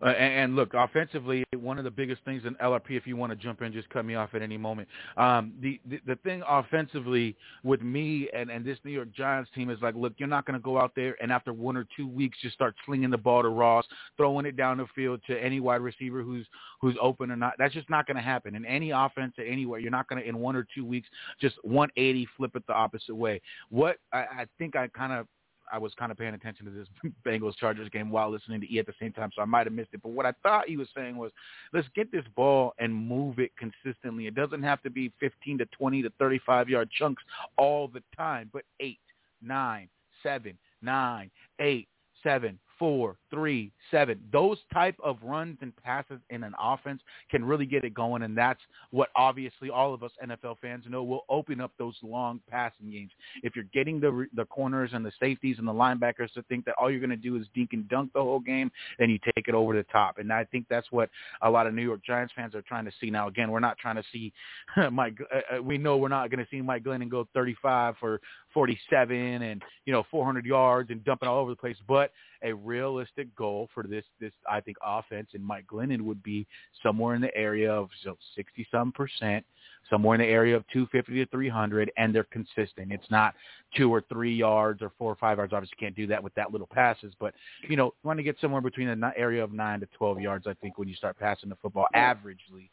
Uh, 0.02 0.10
and, 0.10 0.34
and 0.34 0.56
look, 0.56 0.74
offensively, 0.74 1.44
one 1.56 1.78
of 1.78 1.84
the 1.84 1.92
biggest 1.92 2.24
things 2.24 2.44
in 2.46 2.56
LRP, 2.56 2.92
if 2.92 3.08
you 3.08 3.16
want 3.16 3.32
to 3.32 3.36
jump 3.36 3.62
in, 3.62 3.74
just 3.74 3.90
cut 3.90 4.06
me 4.06 4.16
off 4.16 4.30
at 4.34 4.42
any 4.42 4.58
moment. 4.58 4.88
Um, 5.18 5.54
the, 5.62 5.80
the 5.90 6.00
the 6.06 6.16
thing 6.18 6.44
offensively 6.48 7.36
with 7.64 7.82
me 7.82 8.30
and 8.34 8.50
and 8.50 8.64
this 8.64 8.78
New 8.84 8.92
York 8.92 9.12
Giants 9.14 9.50
team 9.56 9.70
is 9.70 9.80
like, 9.82 9.96
look, 9.96 10.14
you're 10.18 10.28
not 10.28 10.46
going 10.46 10.60
to 10.60 10.64
go 10.64 10.80
out 10.80 10.92
there 10.96 11.16
and 11.22 11.32
after 11.32 11.54
one 11.54 11.76
or 11.76 11.88
two 11.96 12.08
weeks 12.08 12.38
just 12.42 12.54
start 12.54 12.76
slinging 12.86 13.10
the 13.10 13.18
ball 13.18 13.42
to 13.42 13.50
Ross, 13.50 13.86
throwing 14.18 14.46
it 14.46 14.56
down 14.56 14.78
the 14.78 14.86
field 14.96 15.22
to 15.28 15.38
any 15.42 15.60
wide 15.60 15.82
receiver 15.82 16.22
who's 16.22 16.46
who's 16.80 16.96
open 17.02 17.32
or 17.32 17.36
not. 17.36 17.54
That's 17.58 17.74
just 17.74 17.90
not 17.90 18.06
going 18.06 18.18
to 18.18 18.24
happen 18.24 18.56
in 18.56 18.66
any 18.66 18.92
offense 18.92 19.34
anywhere. 19.40 19.80
You're 19.80 19.92
not 19.92 20.08
going 20.08 20.22
to 20.22 20.28
in 20.28 20.38
one 20.38 20.56
or 20.56 20.68
two 20.76 20.86
weeks 20.86 21.08
just 21.42 21.56
180 21.64 22.28
flip 22.38 22.56
it 22.56 22.66
the 22.68 22.74
opposite 22.74 23.16
way. 23.16 23.42
What 23.70 23.98
I, 24.14 24.18
I 24.18 24.46
think 24.58 24.76
I 24.76 24.88
kind 24.88 25.14
of 25.14 25.28
I 25.71 25.77
was 25.77 25.93
kind 25.95 26.12
of 26.12 26.17
paying 26.17 26.34
attention 26.34 26.65
to 26.65 26.71
this 26.71 26.88
Bengals 27.25 27.56
Chargers 27.58 27.89
game 27.89 28.10
while 28.10 28.32
listening 28.32 28.62
to 28.62 28.73
E 28.73 28.80
at 28.80 28.86
the 28.86 28.93
same 28.99 29.12
time, 29.12 29.30
so 29.36 29.41
I 29.41 29.45
might 29.45 29.65
have 29.65 29.73
missed 29.73 29.89
it. 29.93 30.01
But 30.01 30.10
what 30.10 30.25
I 30.25 30.34
thought 30.43 30.67
he 30.67 30.77
was 30.77 30.88
saying 30.95 31.17
was, 31.17 31.32
let's 31.73 31.88
get 31.95 32.12
this 32.12 32.25
ball 32.36 32.73
and 32.80 32.93
move 32.93 33.39
it 33.39 33.51
consistently. 33.58 34.27
It 34.27 34.36
doesn't 34.36 34.63
have 34.63 34.82
to 34.84 34.89
be 34.89 35.12
15 35.19 35.60
to 35.60 35.65
20 35.65 36.01
to 36.03 36.12
35 36.19 36.69
yard 36.69 36.89
chunks 36.91 37.23
all 37.58 37.88
the 37.88 38.03
time, 38.15 38.49
but 38.53 38.63
eight, 38.80 38.99
nine, 39.41 39.89
seven, 40.23 40.58
nine, 40.82 41.32
eight, 41.60 41.88
seven, 42.23 42.60
four, 42.80 43.18
three, 43.30 43.72
seven. 43.92 44.20
Those 44.32 44.58
type 44.74 44.96
of 45.04 45.18
runs 45.22 45.58
and 45.62 45.76
passes 45.78 46.20
in 46.30 46.44
an 46.44 46.54
offense 46.62 47.02
can 47.30 47.44
really 47.44 47.66
get 47.66 47.84
it 47.84 47.94
going, 47.94 48.24
and 48.24 48.38
that's 48.38 48.60
what 48.92 49.10
obviously 49.16 49.70
all 49.70 49.94
of 49.94 50.04
us 50.04 50.12
NFL 50.24 50.58
fans 50.62 50.86
know 50.88 51.04
will 51.04 51.26
open 51.30 51.62
up 51.62 51.72
those 51.78 51.96
long 52.02 52.40
passing 52.50 52.92
games. 52.92 53.12
If 53.44 53.56
you're 53.56 53.66
getting 53.74 54.00
the 54.00 54.28
the 54.36 54.46
corners 54.46 54.92
and 54.94 55.06
the 55.06 55.12
safeties 55.20 55.58
and 55.60 55.68
the 55.68 55.74
linebackers 55.74 56.32
to 56.34 56.44
think 56.44 56.66
that 56.66 56.76
all 56.80 56.90
you're 56.90 57.00
going 57.00 57.10
to 57.10 57.16
do 57.16 57.36
is 57.36 57.46
dink 57.54 57.74
and 57.74 57.88
dunk 57.90 58.13
the 58.13 58.22
whole 58.22 58.40
game, 58.40 58.72
then 59.00 59.10
you 59.10 59.20
take 59.36 59.48
it 59.48 59.56
over 59.56 59.76
the 59.76 59.84
top. 59.84 60.18
And 60.18 60.32
I 60.32 60.46
think 60.46 60.66
that's 60.70 60.92
what 60.92 61.10
a 61.42 61.50
lot 61.50 61.68
of 61.68 61.74
New 61.74 61.84
York 61.84 62.02
Giants 62.06 62.34
fans 62.36 62.56
are 62.56 62.62
trying 62.62 62.86
to 62.86 62.92
see 63.00 63.10
now. 63.10 63.28
Again, 63.28 63.52
we're 63.52 63.60
not 63.60 63.78
trying 63.78 63.96
to 63.96 64.04
see 64.12 64.34
Mike. 64.92 65.18
Uh, 65.34 65.62
we 65.62 65.78
know 65.78 65.98
we're 65.98 66.08
not 66.08 66.30
going 66.30 66.44
to 66.44 66.50
see 66.50 66.62
Mike 66.62 66.84
Glennon 66.84 67.10
go 67.10 67.28
35 67.34 67.96
for 68.00 68.22
47 68.54 69.16
and 69.16 69.62
you 69.86 69.94
know 69.94 70.04
400 70.10 70.46
yards 70.46 70.90
and 70.90 71.04
dumping 71.04 71.28
all 71.28 71.40
over 71.40 71.52
the 71.52 71.56
place, 71.56 71.78
but 71.88 72.12
a 72.44 72.54
realistic 72.54 73.34
goal 73.36 73.70
for 73.74 73.84
this 73.84 74.06
this 74.20 74.32
I 74.50 74.62
think 74.62 74.78
offense 74.86 75.30
and 75.34 75.44
Mike 75.44 75.66
Glennon 75.68 76.02
would 76.02 76.22
be 76.24 76.48
somewhere 76.84 77.16
in 77.16 77.22
the 77.22 77.36
area 77.36 77.72
of 77.72 77.90
so 78.04 78.18
60 78.36 78.68
some 78.72 78.92
percent, 78.92 79.46
somewhere 79.90 80.16
in 80.16 80.22
the 80.22 80.28
area 80.28 80.56
of 80.56 80.68
250 80.74 81.26
to 81.26 81.30
300, 81.32 81.92
and 81.98 82.14
they're 82.14 82.24
consistent. 82.26 82.92
It's 82.92 83.10
not 83.10 83.34
two 83.76 83.94
or 83.94 84.04
three 84.10 84.36
yards 84.36 84.82
or 84.82 84.92
four 84.98 85.12
or 85.12 85.16
five 85.16 85.38
yards. 85.38 85.54
Obviously, 85.54 85.78
can't 85.80 85.96
do 85.96 86.08
that 86.08 86.24
with 86.24 86.34
that 86.36 86.52
little 86.52 86.70
passes, 86.72 87.14
but 87.20 87.34
you 87.68 87.76
know, 87.76 87.86
you 87.86 88.08
want 88.08 88.20
to 88.20 88.24
get 88.24 88.38
somewhere 88.40 88.62
between 88.62 88.88
the 88.88 89.12
area 89.18 89.44
of 89.44 89.52
nine 89.52 89.80
to 89.80 89.88
12 89.98 90.22
yards. 90.22 90.48
I 90.48 90.54
think 90.56 90.78
when 90.78 90.88
you 90.88 90.96
start 90.96 91.18
passing 91.18 91.50
the 91.50 91.58
football 91.62 91.88
averagely, 91.96 92.70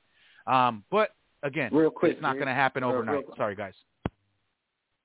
um, 0.46 0.84
but 0.90 1.10
again, 1.42 1.70
real 1.72 1.90
quick, 1.90 2.12
it's 2.12 2.22
not 2.22 2.34
going 2.34 2.46
to 2.46 2.54
happen 2.54 2.82
overnight. 2.82 3.24
Sorry, 3.36 3.54
guys. 3.54 3.74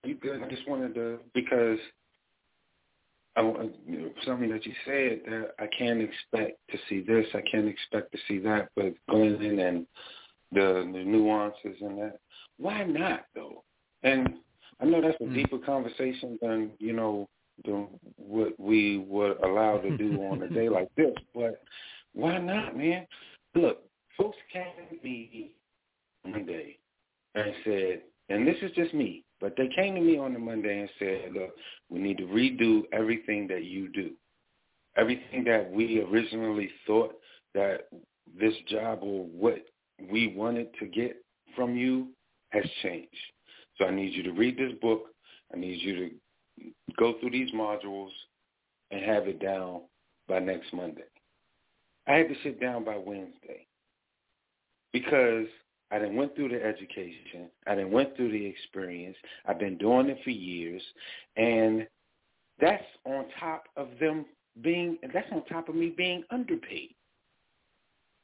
You 0.03 0.15
good? 0.15 0.41
I 0.41 0.47
just 0.49 0.67
wanted 0.67 0.95
to 0.95 1.19
because 1.33 1.79
I, 3.35 3.41
you 3.41 4.01
know, 4.01 4.09
something 4.25 4.49
that 4.49 4.65
you 4.65 4.73
said 4.85 5.21
that 5.25 5.51
I 5.59 5.67
can't 5.77 6.01
expect 6.01 6.59
to 6.71 6.77
see 6.87 7.01
this, 7.01 7.25
I 7.33 7.41
can't 7.49 7.67
expect 7.67 8.11
to 8.11 8.17
see 8.27 8.39
that, 8.39 8.69
but 8.75 8.93
Glennon 9.09 9.65
and 9.67 9.87
the 10.51 10.89
the 10.93 11.03
nuances 11.03 11.77
and 11.81 11.97
that. 11.99 12.19
Why 12.57 12.83
not 12.83 13.25
though? 13.35 13.63
And 14.03 14.35
I 14.81 14.85
know 14.85 15.01
that's 15.01 15.19
a 15.21 15.25
mm. 15.25 15.33
deeper 15.33 15.59
conversation 15.59 16.39
than 16.41 16.71
you 16.79 16.93
know 16.93 17.27
than 17.65 17.87
what 18.15 18.59
we 18.59 18.97
were 18.97 19.35
allowed 19.43 19.81
to 19.81 19.97
do 19.97 20.21
on 20.23 20.41
a 20.41 20.49
day 20.49 20.69
like 20.69 20.89
this. 20.95 21.13
But 21.35 21.61
why 22.13 22.37
not, 22.39 22.77
man? 22.77 23.05
Look, 23.55 23.83
folks 24.17 24.37
came 24.51 24.63
to 24.89 25.03
me 25.03 25.51
one 26.23 26.45
day 26.45 26.77
and 27.35 27.53
said, 27.63 28.01
and 28.29 28.47
this 28.47 28.57
is 28.61 28.71
just 28.71 28.93
me. 28.93 29.23
But 29.39 29.55
they 29.57 29.69
came 29.75 29.95
to 29.95 30.01
me 30.01 30.17
on 30.17 30.33
the 30.33 30.39
Monday 30.39 30.81
and 30.81 30.89
said, 30.99 31.31
look, 31.33 31.55
we 31.89 31.99
need 31.99 32.17
to 32.17 32.25
redo 32.25 32.83
everything 32.91 33.47
that 33.47 33.63
you 33.63 33.89
do. 33.89 34.11
Everything 34.97 35.43
that 35.45 35.71
we 35.71 36.01
originally 36.01 36.69
thought 36.85 37.15
that 37.53 37.87
this 38.39 38.53
job 38.67 38.99
or 39.01 39.25
what 39.25 39.65
we 40.11 40.33
wanted 40.35 40.67
to 40.79 40.85
get 40.87 41.17
from 41.55 41.75
you 41.75 42.07
has 42.49 42.65
changed. 42.83 43.09
So 43.77 43.85
I 43.85 43.91
need 43.91 44.13
you 44.13 44.23
to 44.23 44.31
read 44.31 44.57
this 44.57 44.73
book. 44.81 45.05
I 45.53 45.57
need 45.57 45.81
you 45.81 45.95
to 45.95 46.71
go 46.97 47.15
through 47.19 47.31
these 47.31 47.51
modules 47.53 48.11
and 48.91 49.03
have 49.03 49.27
it 49.27 49.39
down 49.39 49.81
by 50.27 50.39
next 50.39 50.73
Monday. 50.73 51.03
I 52.07 52.13
had 52.13 52.29
to 52.29 52.35
sit 52.43 52.59
down 52.59 52.83
by 52.83 52.97
Wednesday 52.97 53.67
because 54.91 55.47
I 55.91 55.97
didn't 55.99 56.15
went 56.15 56.35
through 56.35 56.49
the 56.49 56.63
education. 56.63 57.49
I 57.65 57.75
didn't 57.75 57.91
went 57.91 58.15
through 58.15 58.31
the 58.31 58.45
experience. 58.45 59.17
I've 59.45 59.59
been 59.59 59.77
doing 59.77 60.09
it 60.09 60.19
for 60.23 60.29
years, 60.29 60.81
and 61.35 61.87
that's 62.59 62.83
on 63.05 63.25
top 63.39 63.63
of 63.75 63.87
them 63.99 64.25
being. 64.61 64.97
That's 65.13 65.27
on 65.31 65.43
top 65.45 65.69
of 65.69 65.75
me 65.75 65.93
being 65.95 66.23
underpaid. 66.29 66.91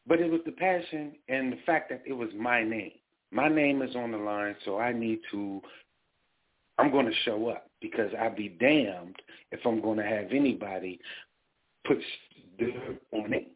But 0.07 0.19
it 0.19 0.29
was 0.29 0.41
the 0.45 0.51
passion 0.51 1.13
and 1.27 1.53
the 1.53 1.57
fact 1.65 1.89
that 1.89 2.03
it 2.05 2.13
was 2.13 2.29
my 2.37 2.63
name. 2.63 2.91
My 3.31 3.47
name 3.47 3.81
is 3.81 3.95
on 3.95 4.11
the 4.11 4.17
line, 4.17 4.55
so 4.63 4.77
I 4.77 4.93
need 4.93 5.19
to. 5.31 5.61
I'm 6.77 6.91
going 6.91 7.07
to 7.07 7.15
show 7.23 7.47
up 7.47 7.69
because 7.81 8.11
I'd 8.19 8.35
be 8.35 8.49
damned 8.49 9.15
if 9.51 9.65
I'm 9.65 9.81
going 9.81 9.97
to 9.97 10.03
have 10.03 10.27
anybody 10.31 10.99
put 11.87 11.97
dirt 12.59 13.01
on 13.11 13.29
me. 13.29 13.47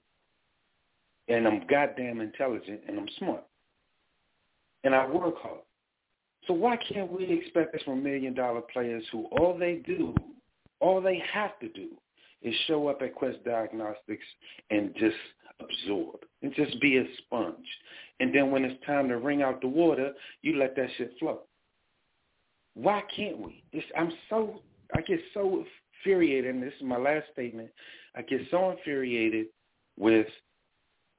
And 1.27 1.45
I'm 1.45 1.67
goddamn 1.69 2.21
intelligent 2.21 2.81
and 2.87 2.97
I'm 2.97 3.09
smart 3.19 3.43
and 4.83 4.95
I 4.95 5.07
work 5.07 5.35
hard. 5.37 5.61
So 6.47 6.53
why 6.53 6.77
can't 6.77 7.11
we 7.11 7.25
expect 7.25 7.73
this 7.73 7.83
from 7.83 8.03
million 8.03 8.33
dollar 8.33 8.61
players 8.61 9.03
who 9.11 9.25
all 9.25 9.57
they 9.57 9.75
do, 9.85 10.15
all 10.79 11.01
they 11.01 11.21
have 11.31 11.59
to 11.59 11.69
do 11.69 11.89
is 12.41 12.55
show 12.67 12.87
up 12.87 13.01
at 13.01 13.15
Quest 13.15 13.43
Diagnostics 13.43 14.23
and 14.69 14.93
just 14.95 15.15
absorb 15.59 16.19
and 16.41 16.53
just 16.55 16.79
be 16.79 16.97
a 16.97 17.03
sponge. 17.17 17.67
And 18.19 18.33
then 18.33 18.51
when 18.51 18.63
it's 18.63 18.83
time 18.85 19.09
to 19.09 19.17
wring 19.17 19.41
out 19.41 19.61
the 19.61 19.67
water, 19.67 20.13
you 20.41 20.57
let 20.57 20.75
that 20.75 20.89
shit 20.97 21.13
flow. 21.19 21.41
Why 22.75 23.03
can't 23.15 23.39
we? 23.39 23.63
It's, 23.73 23.85
I'm 23.97 24.11
so, 24.29 24.61
I 24.95 25.01
get 25.01 25.19
so 25.33 25.65
infuriated, 26.05 26.55
and 26.55 26.63
this 26.63 26.73
is 26.79 26.83
my 26.85 26.97
last 26.97 27.25
statement, 27.33 27.69
I 28.15 28.21
get 28.21 28.41
so 28.51 28.71
infuriated 28.71 29.47
with 29.97 30.27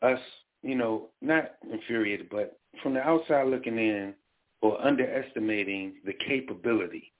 us, 0.03 0.18
you 0.62 0.75
know, 0.75 1.09
not 1.20 1.53
infuriated, 1.70 2.29
but 2.31 2.59
from 2.83 2.95
the 2.95 3.01
outside 3.01 3.47
looking 3.49 3.79
in 3.79 4.15
or 4.63 4.81
underestimating 4.85 5.95
the 6.05 6.13
capability 6.13 7.13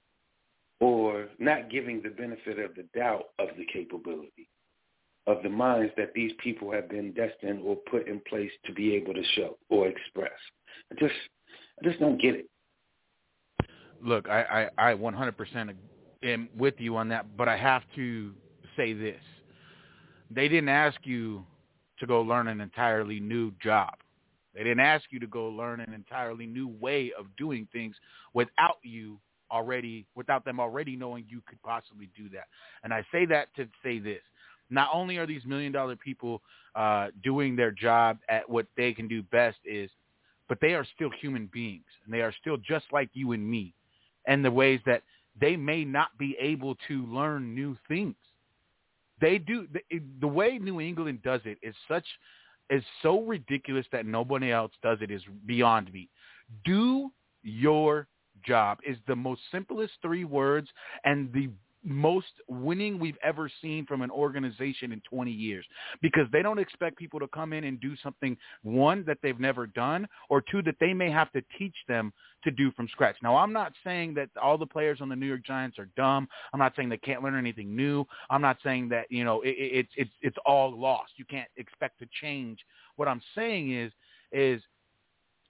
or 0.79 1.27
not 1.39 1.69
giving 1.69 2.01
the 2.01 2.09
benefit 2.09 2.59
of 2.59 2.75
the 2.75 2.85
doubt 2.97 3.25
of 3.39 3.49
the 3.57 3.65
capability 3.71 4.49
of 5.27 5.43
the 5.43 5.49
minds 5.49 5.93
that 5.97 6.13
these 6.13 6.31
people 6.39 6.71
have 6.71 6.89
been 6.89 7.13
destined 7.13 7.61
or 7.63 7.75
put 7.75 8.07
in 8.07 8.19
place 8.27 8.51
to 8.65 8.73
be 8.73 8.95
able 8.95 9.13
to 9.13 9.23
show 9.35 9.57
or 9.69 9.87
express. 9.87 10.31
I 10.91 10.95
just 10.99 11.13
I 11.79 11.87
just 11.87 11.99
don't 11.99 12.19
get 12.19 12.35
it. 12.35 12.45
Look, 14.03 14.27
I, 14.27 14.69
I, 14.77 14.91
I 14.91 14.95
100% 14.95 15.75
am 16.23 16.49
with 16.57 16.73
you 16.79 16.97
on 16.97 17.07
that, 17.09 17.37
but 17.37 17.47
I 17.47 17.55
have 17.55 17.83
to 17.95 18.31
say 18.75 18.93
this. 18.93 19.21
They 20.31 20.47
didn't 20.47 20.69
ask 20.69 20.97
you 21.03 21.45
to 21.99 22.07
go 22.07 22.21
learn 22.21 22.47
an 22.47 22.61
entirely 22.61 23.19
new 23.19 23.51
job. 23.61 23.93
They 24.53 24.63
didn't 24.63 24.81
ask 24.81 25.05
you 25.11 25.19
to 25.19 25.27
go 25.27 25.47
learn 25.47 25.79
an 25.79 25.93
entirely 25.93 26.45
new 26.45 26.67
way 26.67 27.11
of 27.17 27.25
doing 27.37 27.67
things 27.71 27.95
without 28.33 28.77
you 28.83 29.19
already 29.51 30.05
without 30.15 30.45
them 30.45 30.59
already 30.59 30.95
knowing 30.95 31.25
you 31.27 31.41
could 31.47 31.61
possibly 31.61 32.09
do 32.15 32.29
that. 32.29 32.47
And 32.83 32.93
I 32.93 33.05
say 33.11 33.25
that 33.27 33.53
to 33.55 33.67
say 33.83 33.99
this. 33.99 34.21
Not 34.69 34.89
only 34.93 35.17
are 35.17 35.27
these 35.27 35.45
million 35.45 35.73
dollar 35.73 35.97
people 35.97 36.41
uh, 36.75 37.07
doing 37.23 37.55
their 37.55 37.71
job 37.71 38.19
at 38.29 38.49
what 38.49 38.65
they 38.77 38.93
can 38.93 39.07
do 39.07 39.21
best 39.23 39.57
is, 39.65 39.89
but 40.47 40.59
they 40.61 40.73
are 40.73 40.85
still 40.95 41.09
human 41.21 41.49
beings 41.51 41.85
and 42.05 42.13
they 42.13 42.21
are 42.21 42.33
still 42.39 42.57
just 42.57 42.85
like 42.91 43.09
you 43.13 43.33
and 43.33 43.49
me 43.49 43.73
and 44.27 44.43
the 44.43 44.51
ways 44.51 44.79
that 44.85 45.03
they 45.39 45.55
may 45.55 45.83
not 45.83 46.17
be 46.17 46.35
able 46.39 46.75
to 46.87 47.05
learn 47.05 47.53
new 47.53 47.77
things. 47.87 48.15
They 49.19 49.37
do 49.37 49.67
the, 49.71 50.01
the 50.19 50.27
way 50.27 50.57
New 50.57 50.81
England 50.81 51.21
does 51.23 51.41
it 51.45 51.57
is 51.61 51.75
such 51.87 52.05
is 52.71 52.83
so 53.03 53.21
ridiculous 53.21 53.85
that 53.91 54.05
nobody 54.05 54.51
else 54.51 54.71
does 54.81 54.97
it 55.01 55.11
is 55.11 55.21
beyond 55.45 55.93
me. 55.93 56.09
Do 56.65 57.11
your 57.43 58.07
job 58.45 58.79
is 58.87 58.97
the 59.07 59.15
most 59.15 59.41
simplest 59.51 59.93
three 60.01 60.23
words 60.23 60.69
and 61.03 61.31
the 61.33 61.49
most 61.83 62.33
winning 62.47 62.99
we've 62.99 63.17
ever 63.23 63.49
seen 63.61 63.85
from 63.85 64.01
an 64.01 64.11
organization 64.11 64.91
in 64.91 65.01
20 65.09 65.31
years 65.31 65.65
because 66.01 66.27
they 66.31 66.41
don't 66.41 66.59
expect 66.59 66.97
people 66.97 67.19
to 67.19 67.27
come 67.27 67.53
in 67.53 67.63
and 67.63 67.79
do 67.79 67.95
something 68.03 68.37
one 68.63 69.03
that 69.07 69.17
they've 69.23 69.39
never 69.39 69.67
done 69.67 70.07
or 70.29 70.41
two 70.41 70.61
that 70.61 70.75
they 70.79 70.93
may 70.93 71.09
have 71.09 71.31
to 71.31 71.41
teach 71.57 71.75
them 71.87 72.13
to 72.43 72.51
do 72.51 72.71
from 72.71 72.87
scratch. 72.89 73.15
Now, 73.21 73.35
I'm 73.35 73.53
not 73.53 73.73
saying 73.83 74.13
that 74.15 74.29
all 74.41 74.57
the 74.57 74.65
players 74.65 74.99
on 75.01 75.09
the 75.09 75.15
New 75.15 75.25
York 75.25 75.45
Giants 75.45 75.79
are 75.79 75.89
dumb. 75.97 76.27
I'm 76.53 76.59
not 76.59 76.73
saying 76.75 76.89
they 76.89 76.97
can't 76.97 77.23
learn 77.23 77.37
anything 77.37 77.75
new. 77.75 78.05
I'm 78.29 78.41
not 78.41 78.57
saying 78.63 78.89
that, 78.89 79.05
you 79.09 79.23
know, 79.23 79.41
it, 79.41 79.49
it, 79.49 79.71
it's 79.71 79.91
it's 79.97 80.11
it's 80.21 80.37
all 80.45 80.77
lost. 80.77 81.13
You 81.17 81.25
can't 81.25 81.49
expect 81.57 81.99
to 81.99 82.07
change. 82.21 82.59
What 82.95 83.07
I'm 83.07 83.21
saying 83.35 83.73
is 83.73 83.91
is 84.31 84.61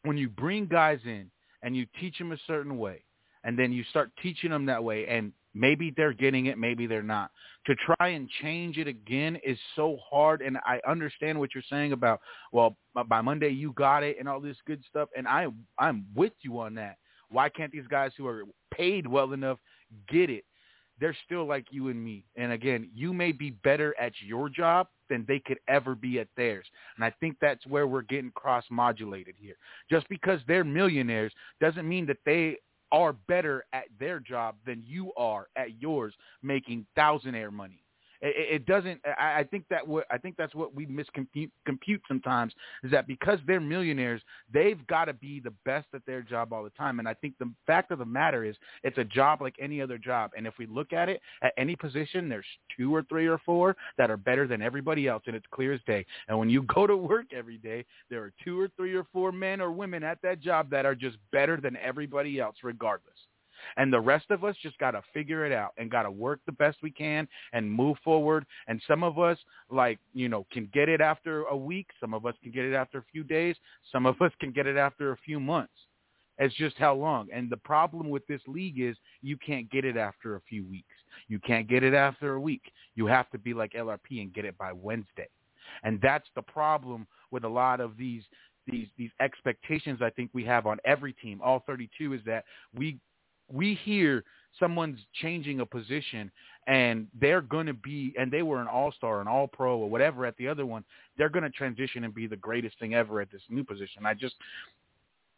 when 0.03 0.17
you 0.17 0.29
bring 0.29 0.65
guys 0.65 0.99
in 1.05 1.29
and 1.63 1.75
you 1.75 1.85
teach 1.99 2.17
them 2.17 2.31
a 2.31 2.37
certain 2.47 2.77
way 2.77 3.03
and 3.43 3.57
then 3.57 3.71
you 3.71 3.83
start 3.85 4.11
teaching 4.21 4.49
them 4.49 4.65
that 4.65 4.83
way 4.83 5.07
and 5.07 5.31
maybe 5.53 5.93
they're 5.95 6.13
getting 6.13 6.47
it 6.47 6.57
maybe 6.57 6.87
they're 6.87 7.03
not. 7.03 7.31
To 7.67 7.75
try 7.75 8.09
and 8.09 8.27
change 8.41 8.77
it 8.77 8.87
again 8.87 9.37
is 9.45 9.57
so 9.75 9.97
hard 10.09 10.41
and 10.41 10.57
i 10.65 10.79
understand 10.87 11.39
what 11.39 11.53
you're 11.53 11.63
saying 11.69 11.91
about 11.91 12.21
well 12.51 12.77
by 13.07 13.21
monday 13.21 13.49
you 13.49 13.73
got 13.73 14.03
it 14.03 14.17
and 14.19 14.27
all 14.27 14.39
this 14.39 14.57
good 14.65 14.83
stuff 14.89 15.09
and 15.15 15.27
i 15.27 15.47
i'm 15.77 16.05
with 16.15 16.33
you 16.41 16.59
on 16.59 16.75
that. 16.75 16.97
Why 17.29 17.49
can't 17.49 17.71
these 17.71 17.87
guys 17.87 18.11
who 18.17 18.27
are 18.27 18.43
paid 18.73 19.07
well 19.07 19.31
enough 19.33 19.57
get 20.09 20.29
it? 20.29 20.43
They're 20.99 21.15
still 21.25 21.45
like 21.47 21.65
you 21.71 21.87
and 21.87 22.03
me. 22.03 22.25
And 22.35 22.51
again 22.51 22.89
you 22.93 23.13
may 23.13 23.31
be 23.31 23.51
better 23.63 23.95
at 23.99 24.13
your 24.25 24.49
job 24.49 24.87
than 25.09 25.25
they 25.27 25.39
could 25.39 25.59
ever 25.67 25.93
be 25.93 26.19
at 26.19 26.27
theirs. 26.37 26.65
And 26.95 27.05
i 27.05 27.13
think 27.19 27.37
that's 27.41 27.65
where 27.67 27.87
we're 27.87 28.01
getting 28.01 28.31
cross 28.31 28.63
modulated 28.71 29.35
here. 29.37 29.55
Just 29.89 30.07
because 30.09 30.39
they're 30.47 30.63
millionaires 30.63 31.33
doesn't 31.59 31.87
mean 31.87 32.05
that 32.07 32.17
they 32.25 32.57
are 32.91 33.13
better 33.13 33.65
at 33.73 33.85
their 33.99 34.19
job 34.19 34.55
than 34.65 34.83
you 34.85 35.11
are 35.15 35.47
at 35.55 35.81
yours 35.81 36.13
making 36.41 36.85
thousandaire 36.97 37.51
money. 37.51 37.80
It, 38.21 38.55
it 38.55 38.65
doesn't. 38.65 39.01
I, 39.05 39.39
I 39.39 39.43
think 39.43 39.65
that 39.69 39.87
what 39.87 40.05
I 40.11 40.17
think 40.17 40.35
that's 40.37 40.53
what 40.53 40.75
we 40.75 40.85
miscompute 40.85 41.51
compute 41.65 42.01
sometimes 42.07 42.53
is 42.83 42.91
that 42.91 43.07
because 43.07 43.39
they're 43.47 43.59
millionaires, 43.59 44.21
they've 44.53 44.85
got 44.87 45.05
to 45.05 45.13
be 45.13 45.39
the 45.39 45.53
best 45.65 45.87
at 45.93 46.05
their 46.05 46.21
job 46.21 46.53
all 46.53 46.63
the 46.63 46.69
time. 46.71 46.99
And 46.99 47.07
I 47.07 47.13
think 47.13 47.35
the 47.39 47.51
fact 47.65 47.91
of 47.91 47.99
the 47.99 48.05
matter 48.05 48.43
is, 48.43 48.55
it's 48.83 48.97
a 48.97 49.03
job 49.03 49.41
like 49.41 49.55
any 49.59 49.81
other 49.81 49.97
job. 49.97 50.31
And 50.37 50.45
if 50.45 50.53
we 50.57 50.65
look 50.67 50.93
at 50.93 51.09
it 51.09 51.21
at 51.41 51.53
any 51.57 51.75
position, 51.75 52.29
there's 52.29 52.45
two 52.77 52.93
or 52.93 53.03
three 53.03 53.27
or 53.27 53.39
four 53.39 53.75
that 53.97 54.11
are 54.11 54.17
better 54.17 54.47
than 54.47 54.61
everybody 54.61 55.07
else, 55.07 55.23
and 55.27 55.35
it's 55.35 55.45
clear 55.51 55.73
as 55.73 55.81
day. 55.87 56.05
And 56.27 56.37
when 56.37 56.49
you 56.49 56.61
go 56.73 56.87
to 56.87 56.95
work 56.95 57.33
every 57.33 57.57
day, 57.57 57.85
there 58.09 58.21
are 58.21 58.33
two 58.43 58.59
or 58.59 58.69
three 58.77 58.93
or 58.93 59.05
four 59.11 59.31
men 59.31 59.61
or 59.61 59.71
women 59.71 60.03
at 60.03 60.21
that 60.21 60.41
job 60.41 60.69
that 60.69 60.85
are 60.85 60.95
just 60.95 61.17
better 61.31 61.57
than 61.57 61.77
everybody 61.77 62.39
else, 62.39 62.57
regardless. 62.63 63.17
And 63.77 63.91
the 63.91 63.99
rest 63.99 64.25
of 64.29 64.43
us 64.43 64.55
just 64.61 64.77
got 64.77 64.91
to 64.91 65.01
figure 65.13 65.45
it 65.45 65.51
out 65.51 65.71
and 65.77 65.89
got 65.89 66.03
to 66.03 66.11
work 66.11 66.39
the 66.45 66.51
best 66.51 66.77
we 66.81 66.91
can 66.91 67.27
and 67.53 67.71
move 67.71 67.97
forward. 68.03 68.45
And 68.67 68.81
some 68.87 69.03
of 69.03 69.19
us, 69.19 69.37
like, 69.69 69.99
you 70.13 70.29
know, 70.29 70.45
can 70.51 70.69
get 70.73 70.89
it 70.89 71.01
after 71.01 71.43
a 71.43 71.57
week. 71.57 71.87
Some 71.99 72.13
of 72.13 72.25
us 72.25 72.35
can 72.41 72.51
get 72.51 72.65
it 72.65 72.73
after 72.73 72.99
a 72.99 73.05
few 73.11 73.23
days. 73.23 73.55
Some 73.91 74.05
of 74.05 74.21
us 74.21 74.31
can 74.39 74.51
get 74.51 74.67
it 74.67 74.77
after 74.77 75.11
a 75.11 75.17
few 75.17 75.39
months. 75.39 75.73
It's 76.37 76.55
just 76.55 76.77
how 76.77 76.95
long. 76.95 77.27
And 77.31 77.49
the 77.49 77.57
problem 77.57 78.09
with 78.09 78.25
this 78.27 78.41
league 78.47 78.79
is 78.79 78.95
you 79.21 79.37
can't 79.37 79.69
get 79.69 79.85
it 79.85 79.95
after 79.95 80.35
a 80.35 80.41
few 80.41 80.65
weeks. 80.65 80.87
You 81.27 81.39
can't 81.39 81.67
get 81.67 81.83
it 81.83 81.93
after 81.93 82.33
a 82.33 82.41
week. 82.41 82.71
You 82.95 83.05
have 83.05 83.29
to 83.31 83.37
be 83.37 83.53
like 83.53 83.73
LRP 83.73 84.21
and 84.21 84.33
get 84.33 84.45
it 84.45 84.57
by 84.57 84.71
Wednesday. 84.71 85.27
And 85.83 85.99
that's 86.01 86.27
the 86.35 86.41
problem 86.41 87.05
with 87.29 87.43
a 87.43 87.49
lot 87.49 87.79
of 87.79 87.95
these 87.97 88.23
these 88.67 88.87
these 88.97 89.11
expectations 89.19 90.01
I 90.01 90.09
think 90.11 90.29
we 90.33 90.43
have 90.45 90.65
on 90.65 90.77
every 90.85 91.13
team, 91.13 91.41
all 91.43 91.63
32, 91.65 92.13
is 92.13 92.21
that 92.25 92.45
we 92.75 92.99
we 93.51 93.75
hear 93.83 94.23
someone's 94.59 94.99
changing 95.21 95.59
a 95.61 95.65
position 95.65 96.31
and 96.67 97.07
they're 97.19 97.41
going 97.41 97.65
to 97.65 97.73
be 97.73 98.13
and 98.17 98.31
they 98.31 98.43
were 98.43 98.61
an 98.61 98.67
all-star 98.67 99.21
an 99.21 99.27
all-pro 99.27 99.77
or 99.77 99.89
whatever 99.89 100.25
at 100.25 100.35
the 100.37 100.47
other 100.47 100.65
one 100.65 100.83
they're 101.17 101.29
going 101.29 101.43
to 101.43 101.49
transition 101.49 102.03
and 102.03 102.13
be 102.13 102.27
the 102.27 102.35
greatest 102.35 102.77
thing 102.79 102.93
ever 102.93 103.21
at 103.21 103.31
this 103.31 103.41
new 103.49 103.63
position. 103.63 104.05
I 104.05 104.13
just 104.13 104.35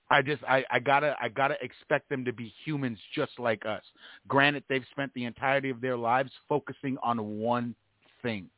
i 0.09 0.21
just 0.21 0.43
i 0.43 0.65
i 0.69 0.79
gotta 0.79 1.15
i 1.21 1.29
gotta 1.29 1.55
expect 1.61 2.09
them 2.09 2.25
to 2.25 2.33
be 2.33 2.53
humans 2.65 2.99
just 3.15 3.31
like 3.39 3.65
us. 3.65 3.83
Granted 4.27 4.63
they've 4.67 4.85
spent 4.91 5.13
the 5.13 5.25
entirety 5.25 5.69
of 5.69 5.81
their 5.81 5.97
lives 5.97 6.31
focusing 6.49 6.97
on 7.03 7.39
one 7.39 7.75
thing. 8.21 8.49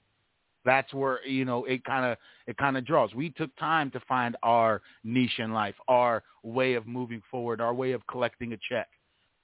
That's 0.64 0.92
where 0.94 1.26
you 1.26 1.46
know 1.46 1.66
it 1.66 1.84
kind 1.84 2.06
of 2.06 2.18
it 2.48 2.58
kind 2.58 2.78
of 2.78 2.86
draws. 2.86 3.14
We 3.14 3.30
took 3.30 3.56
time 3.58 3.92
to 3.92 4.00
find 4.08 4.36
our 4.42 4.82
niche 5.04 5.38
in 5.38 5.54
life 5.54 5.76
our 5.88 6.24
way 6.42 6.74
of 6.74 6.88
moving 6.88 7.22
forward 7.30 7.62
our 7.62 7.74
way 7.74 7.92
of 7.92 8.06
collecting 8.08 8.54
a 8.54 8.58
check 8.68 8.88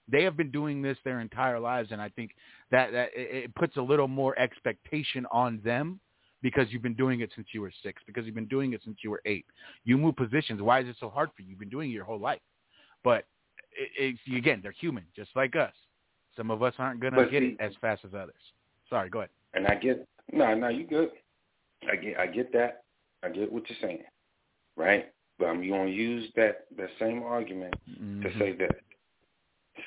they 0.08 0.24
have 0.24 0.38
been 0.38 0.52
doing 0.52 0.82
this 0.82 0.98
their 1.04 1.20
entire 1.20 1.60
lives, 1.60 1.92
and 1.92 2.02
I 2.02 2.10
think 2.10 2.32
that, 2.72 2.92
that 2.92 3.10
it 3.14 3.54
puts 3.56 3.78
a 3.78 3.82
little 3.82 4.08
more 4.08 4.38
expectation 4.38 5.26
on 5.32 5.62
them 5.64 6.00
because 6.42 6.68
you've 6.70 6.82
been 6.82 6.96
doing 6.96 7.22
it 7.22 7.32
since 7.36 7.48
you 7.54 7.62
were 7.62 7.72
six, 7.84 8.02
because 8.08 8.26
you've 8.26 8.36
been 8.36 8.48
doing 8.48 8.74
it 8.74 8.82
since 8.84 8.98
you 9.04 9.12
were 9.12 9.22
eight. 9.26 9.46
You 9.84 9.98
move 9.98 10.16
positions. 10.16 10.62
Why 10.62 10.80
is 10.82 10.88
it 10.88 10.96
so 11.00 11.10
hard 11.10 11.30
for 11.36 11.44
you? 11.44 11.50
You've 11.50 11.60
been 11.60 11.70
doing 11.70 11.92
it 11.92 11.94
your 11.94 12.06
whole 12.06 12.20
life. 12.20 12.42
But 13.04 13.26
it, 13.98 14.18
it, 14.28 14.38
again, 14.38 14.60
they're 14.62 14.72
human, 14.72 15.04
just 15.16 15.30
like 15.36 15.56
us. 15.56 15.74
Some 16.36 16.50
of 16.50 16.64
us 16.64 16.74
aren't 16.78 17.00
going 17.00 17.14
to 17.14 17.28
get 17.30 17.44
it 17.44 17.58
as 17.60 17.74
fast 17.82 18.04
as 18.06 18.14
others. 18.14 18.34
Sorry, 18.90 19.10
go 19.10 19.20
ahead. 19.20 19.30
And 19.54 19.68
I 19.68 19.76
get 19.76 20.08
no, 20.32 20.54
no, 20.56 20.70
you 20.70 20.86
good. 20.86 21.10
I 21.90 21.96
get, 21.96 22.18
I 22.18 22.28
get 22.28 22.54
that. 22.54 22.84
I 23.24 23.30
get 23.30 23.52
what 23.52 23.64
you're 23.70 23.78
saying, 23.82 24.04
right? 24.78 25.12
But 25.38 25.48
I'm 25.48 25.68
going 25.68 25.88
to 25.88 25.94
use 25.94 26.30
that 26.36 26.66
that 26.78 26.90
same 27.00 27.24
argument 27.24 27.74
mm-hmm. 27.90 28.22
to 28.22 28.40
say 28.40 28.54
that 28.54 28.76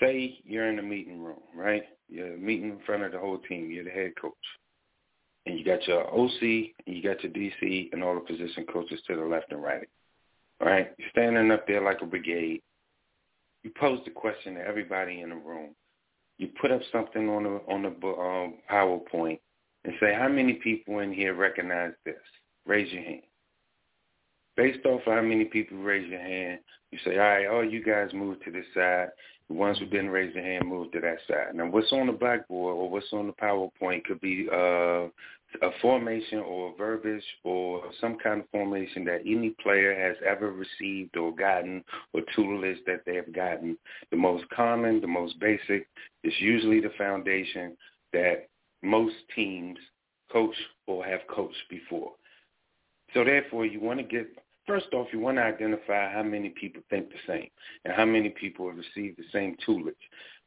say 0.01 0.39
you're 0.45 0.69
in 0.69 0.79
a 0.79 0.83
meeting 0.83 1.23
room, 1.23 1.41
right? 1.55 1.83
You're 2.09 2.37
meeting 2.37 2.71
in 2.71 2.79
front 2.87 3.03
of 3.03 3.13
the 3.13 3.19
whole 3.19 3.39
team. 3.39 3.71
You're 3.71 3.85
the 3.85 3.91
head 3.91 4.13
coach. 4.21 4.33
And 5.47 5.59
you 5.59 5.65
got 5.65 5.87
your 5.87 6.07
OC 6.09 6.41
and 6.41 6.97
you 6.97 7.03
got 7.03 7.23
your 7.23 7.33
DC 7.33 7.93
and 7.93 8.03
all 8.03 8.15
the 8.15 8.21
position 8.21 8.65
coaches 8.73 9.01
to 9.07 9.17
the 9.17 9.23
left 9.23 9.53
and 9.53 9.63
right. 9.63 9.89
Right? 10.61 10.93
You're 10.99 11.11
standing 11.11 11.51
up 11.51 11.67
there 11.67 11.83
like 11.83 12.01
a 12.03 12.07
brigade. 12.07 12.63
You 13.63 13.71
pose 13.79 14.01
the 14.05 14.11
question 14.11 14.55
to 14.55 14.61
everybody 14.61 15.21
in 15.21 15.31
the 15.31 15.37
room. 15.37 15.75
You 16.39 16.49
put 16.61 16.73
up 16.73 16.81
something 16.91 17.29
on 17.29 17.45
the 17.45 17.61
on 17.73 17.83
the 17.83 17.89
um, 17.89 18.55
PowerPoint 18.71 19.39
and 19.85 19.95
say, 20.01 20.15
how 20.15 20.29
many 20.29 20.55
people 20.55 21.01
in 21.01 21.13
here 21.13 21.35
recognize 21.35 21.93
this? 22.05 22.15
Raise 22.67 22.91
your 22.93 23.03
hand. 23.03 23.23
Based 24.57 24.85
off 24.87 25.03
of 25.07 25.13
how 25.13 25.21
many 25.21 25.45
people 25.45 25.79
raise 25.79 26.09
your 26.09 26.21
hand, 26.21 26.61
you 26.91 26.99
say, 27.05 27.19
all 27.19 27.19
right, 27.19 27.47
all 27.47 27.65
you 27.65 27.85
guys 27.85 28.11
move 28.15 28.43
to 28.45 28.51
this 28.51 28.65
side. 28.73 29.09
The 29.49 29.55
ones 29.55 29.79
who 29.79 29.87
didn't 29.87 30.11
raise 30.11 30.33
their 30.33 30.43
hand 30.43 30.67
move 30.67 30.91
to 30.93 31.01
that 31.01 31.19
side. 31.29 31.55
Now, 31.55 31.67
what's 31.67 31.93
on 31.93 32.07
the 32.07 32.13
blackboard 32.13 32.77
or 32.77 32.89
what's 32.89 33.13
on 33.13 33.27
the 33.27 33.35
PowerPoint 33.35 34.05
could 34.05 34.21
be 34.21 34.49
uh, 34.51 35.09
a 35.63 35.71
formation 35.81 36.39
or 36.39 36.71
a 36.71 36.77
verbiage 36.77 37.25
or 37.45 37.85
some 38.01 38.17
kind 38.19 38.41
of 38.41 38.49
formation 38.51 39.05
that 39.05 39.21
any 39.27 39.51
player 39.63 39.95
has 39.95 40.17
ever 40.27 40.51
received 40.51 41.17
or 41.17 41.35
gotten 41.35 41.85
or 42.13 42.23
tutelage 42.35 42.79
that 42.87 43.03
they 43.07 43.17
have 43.17 43.33
gotten. 43.33 43.77
The 44.11 44.17
most 44.17 44.49
common, 44.51 45.01
the 45.01 45.07
most 45.07 45.39
basic 45.41 45.87
is 46.23 46.33
usually 46.39 46.81
the 46.81 46.93
foundation 46.97 47.77
that 48.13 48.49
most 48.83 49.15
teams 49.35 49.79
coach 50.33 50.57
or 50.87 51.05
have 51.05 51.21
coached 51.29 51.63
before. 51.71 52.13
So 53.13 53.25
therefore, 53.25 53.67
you 53.67 53.81
want 53.81 54.01
to 54.01 54.05
get 54.05 54.27
First 54.67 54.87
off, 54.93 55.09
you 55.13 55.21
want 55.21 55.37
to 55.37 55.43
identify 55.43 56.11
how 56.13 56.23
many 56.23 56.49
people 56.49 56.83
think 56.89 57.11
the 57.11 57.17
same 57.27 57.49
and 57.85 57.95
how 57.95 58.05
many 58.05 58.31
people 58.31 58.67
have 58.69 58.77
received 58.79 59.19
the 59.19 59.25
same 59.33 59.57
tutelage. 59.65 59.95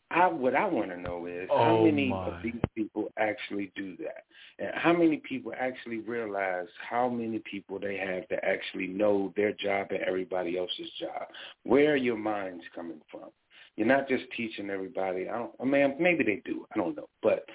I, 0.09 0.27
what 0.27 0.55
I 0.55 0.65
want 0.65 0.89
to 0.91 0.97
know 0.97 1.25
is 1.25 1.49
oh 1.51 1.57
how 1.57 1.83
many 1.83 2.09
my. 2.09 2.27
of 2.27 2.41
these 2.41 2.61
people 2.73 3.11
actually 3.19 3.71
do 3.75 3.97
that, 3.97 4.23
and 4.57 4.71
how 4.73 4.93
many 4.93 5.17
people 5.17 5.51
actually 5.59 5.97
realize 5.99 6.67
how 6.89 7.09
many 7.09 7.39
people 7.39 7.77
they 7.77 7.97
have 7.97 8.27
to 8.29 8.43
actually 8.45 8.87
know 8.87 9.33
their 9.35 9.51
job 9.51 9.87
and 9.89 9.99
everybody 9.99 10.57
else's 10.57 10.89
job. 10.97 11.27
Where 11.63 11.91
are 11.91 11.97
your 11.97 12.17
minds 12.17 12.63
coming 12.73 13.01
from? 13.11 13.29
You're 13.75 13.87
not 13.87 14.07
just 14.07 14.23
teaching 14.35 14.69
everybody. 14.69 15.27
I 15.29 15.37
don't. 15.37 15.51
I 15.59 15.65
mean, 15.65 15.95
maybe 15.99 16.23
they 16.23 16.41
do. 16.45 16.65
I 16.73 16.77
don't 16.77 16.95
know, 16.95 17.09
but 17.21 17.45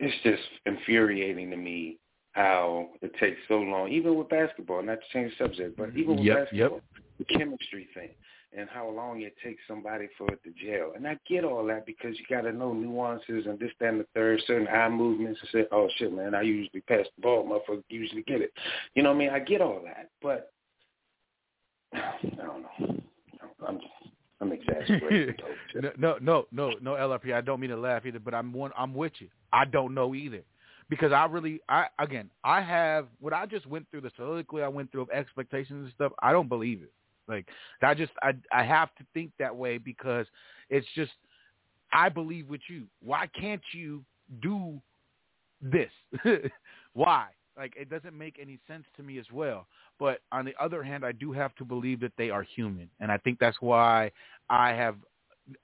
it's 0.00 0.14
just 0.24 0.42
infuriating 0.66 1.50
to 1.50 1.56
me 1.56 1.98
how 2.38 2.90
it 3.02 3.12
takes 3.18 3.36
so 3.48 3.58
long, 3.58 3.90
even 3.90 4.16
with 4.16 4.28
basketball, 4.28 4.80
not 4.80 4.98
to 5.00 5.12
change 5.12 5.32
the 5.36 5.44
subject, 5.44 5.76
but 5.76 5.90
even 5.96 6.16
with 6.16 6.24
Yep, 6.24 6.36
basketball, 6.36 6.80
yep. 6.94 7.04
the 7.18 7.24
chemistry 7.24 7.88
thing 7.94 8.10
and 8.56 8.68
how 8.70 8.88
long 8.88 9.22
it 9.22 9.34
takes 9.42 9.60
somebody 9.66 10.08
for 10.16 10.30
it 10.30 10.40
to 10.44 10.52
gel. 10.52 10.92
And 10.94 11.06
I 11.06 11.18
get 11.28 11.44
all 11.44 11.66
that 11.66 11.84
because 11.84 12.16
you 12.16 12.24
got 12.30 12.42
to 12.42 12.52
know 12.52 12.72
nuances 12.72 13.46
and 13.46 13.58
this, 13.58 13.72
that, 13.80 13.88
and 13.88 14.00
the 14.00 14.06
third, 14.14 14.40
certain 14.46 14.68
eye 14.68 14.88
movements 14.88 15.40
and 15.40 15.50
say, 15.52 15.68
oh, 15.72 15.88
shit, 15.96 16.14
man, 16.14 16.34
I 16.36 16.42
usually 16.42 16.80
pass 16.82 17.06
the 17.16 17.22
ball. 17.22 17.44
Motherfucker 17.44 17.82
usually 17.88 18.22
get 18.22 18.40
it. 18.40 18.52
You 18.94 19.02
know 19.02 19.10
what 19.10 19.16
I 19.16 19.18
mean? 19.18 19.30
I 19.30 19.40
get 19.40 19.60
all 19.60 19.82
that. 19.84 20.10
But 20.22 20.52
I 21.92 22.14
don't 22.36 22.62
know. 22.62 23.00
I'm 23.66 23.80
I'm 24.40 24.52
exaggerating. 24.52 25.34
no, 25.74 25.90
no, 25.98 26.16
no, 26.20 26.44
no, 26.52 26.72
no, 26.80 26.92
LRP. 26.92 27.34
I 27.34 27.40
don't 27.40 27.58
mean 27.58 27.70
to 27.70 27.76
laugh 27.76 28.06
either, 28.06 28.20
but 28.20 28.32
I'm 28.32 28.52
one. 28.52 28.70
I'm 28.78 28.94
with 28.94 29.12
you. 29.18 29.26
I 29.52 29.64
don't 29.64 29.92
know 29.92 30.14
either, 30.14 30.42
because 30.88 31.12
I 31.12 31.24
really, 31.26 31.60
I 31.68 31.86
again, 31.98 32.30
I 32.44 32.60
have 32.60 33.06
what 33.20 33.32
I 33.32 33.46
just 33.46 33.66
went 33.66 33.86
through 33.90 34.02
the 34.02 34.10
soliloquy 34.16 34.62
I 34.62 34.68
went 34.68 34.90
through 34.90 35.02
of 35.02 35.10
expectations 35.10 35.84
and 35.84 35.92
stuff. 35.94 36.12
I 36.22 36.32
don't 36.32 36.48
believe 36.48 36.82
it. 36.82 36.92
Like 37.28 37.46
I 37.82 37.94
just, 37.94 38.12
I, 38.22 38.32
I 38.52 38.64
have 38.64 38.94
to 38.96 39.04
think 39.12 39.32
that 39.38 39.54
way 39.54 39.78
because 39.78 40.26
it's 40.70 40.86
just, 40.94 41.12
I 41.92 42.08
believe 42.08 42.48
with 42.48 42.62
you. 42.68 42.84
Why 43.02 43.28
can't 43.38 43.62
you 43.72 44.02
do 44.42 44.80
this? 45.60 45.90
Why? 46.94 47.26
Like 47.56 47.74
it 47.76 47.90
doesn't 47.90 48.16
make 48.16 48.38
any 48.40 48.58
sense 48.66 48.84
to 48.96 49.02
me 49.02 49.18
as 49.18 49.26
well. 49.32 49.66
But 49.98 50.20
on 50.32 50.44
the 50.44 50.54
other 50.60 50.82
hand, 50.82 51.04
I 51.04 51.12
do 51.12 51.32
have 51.32 51.54
to 51.56 51.64
believe 51.64 52.00
that 52.00 52.12
they 52.16 52.30
are 52.30 52.42
human, 52.42 52.88
and 53.00 53.10
I 53.10 53.18
think 53.18 53.38
that's 53.40 53.60
why 53.60 54.12
I 54.48 54.70
have 54.70 54.94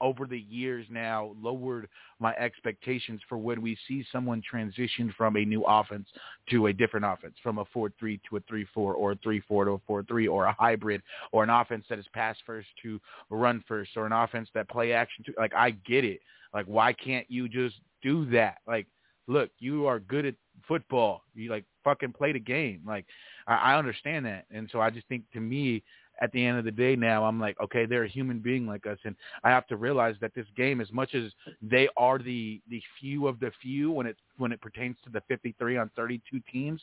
over 0.01 0.25
the 0.25 0.39
years 0.39 0.85
now 0.89 1.35
lowered 1.41 1.87
my 2.19 2.33
expectations 2.35 3.21
for 3.27 3.37
when 3.37 3.61
we 3.61 3.77
see 3.87 4.05
someone 4.11 4.41
transition 4.41 5.13
from 5.17 5.35
a 5.37 5.45
new 5.45 5.63
offense 5.63 6.07
to 6.49 6.67
a 6.67 6.73
different 6.73 7.05
offense, 7.05 7.35
from 7.43 7.57
a 7.57 7.65
4-3 7.65 8.19
to 8.29 8.37
a 8.37 8.41
3-4 8.41 8.65
or 8.75 9.11
a 9.11 9.15
3-4 9.17 9.41
to 9.47 9.71
a 9.71 9.91
4-3 9.91 10.31
or 10.31 10.45
a 10.45 10.53
hybrid 10.53 11.01
or 11.31 11.43
an 11.43 11.49
offense 11.49 11.85
that 11.89 11.99
is 11.99 12.05
pass 12.13 12.37
first 12.45 12.67
to 12.81 12.99
run 13.29 13.63
first 13.67 13.91
or 13.95 14.05
an 14.05 14.11
offense 14.11 14.49
that 14.53 14.69
play 14.69 14.93
action 14.93 15.23
to 15.25 15.33
like 15.37 15.53
I 15.53 15.71
get 15.71 16.03
it. 16.03 16.19
Like 16.53 16.65
why 16.65 16.93
can't 16.93 17.29
you 17.29 17.49
just 17.49 17.75
do 18.01 18.29
that? 18.31 18.57
Like 18.67 18.87
look, 19.27 19.49
you 19.59 19.85
are 19.87 19.99
good 19.99 20.25
at 20.25 20.35
football. 20.67 21.23
You 21.33 21.49
like 21.49 21.65
fucking 21.83 22.13
play 22.13 22.31
the 22.31 22.39
game. 22.39 22.81
Like 22.85 23.05
I, 23.47 23.55
I 23.55 23.77
understand 23.77 24.25
that, 24.25 24.45
and 24.51 24.69
so 24.71 24.79
I 24.81 24.89
just 24.89 25.07
think 25.07 25.23
to 25.33 25.39
me, 25.39 25.83
at 26.21 26.31
the 26.31 26.45
end 26.45 26.57
of 26.57 26.65
the 26.65 26.71
day, 26.71 26.95
now 26.95 27.25
I'm 27.25 27.39
like, 27.39 27.59
okay, 27.61 27.85
they're 27.85 28.03
a 28.03 28.09
human 28.09 28.39
being 28.39 28.65
like 28.67 28.85
us, 28.87 28.97
and 29.03 29.15
I 29.43 29.49
have 29.49 29.67
to 29.67 29.77
realize 29.77 30.15
that 30.21 30.33
this 30.33 30.47
game, 30.55 30.81
as 30.81 30.91
much 30.91 31.13
as 31.15 31.31
they 31.61 31.87
are 31.97 32.19
the 32.19 32.61
the 32.69 32.81
few 32.99 33.27
of 33.27 33.39
the 33.39 33.51
few 33.61 33.91
when 33.91 34.07
it 34.07 34.17
when 34.37 34.51
it 34.51 34.61
pertains 34.61 34.97
to 35.03 35.09
the 35.09 35.21
53 35.27 35.77
on 35.77 35.91
32 35.95 36.39
teams, 36.51 36.81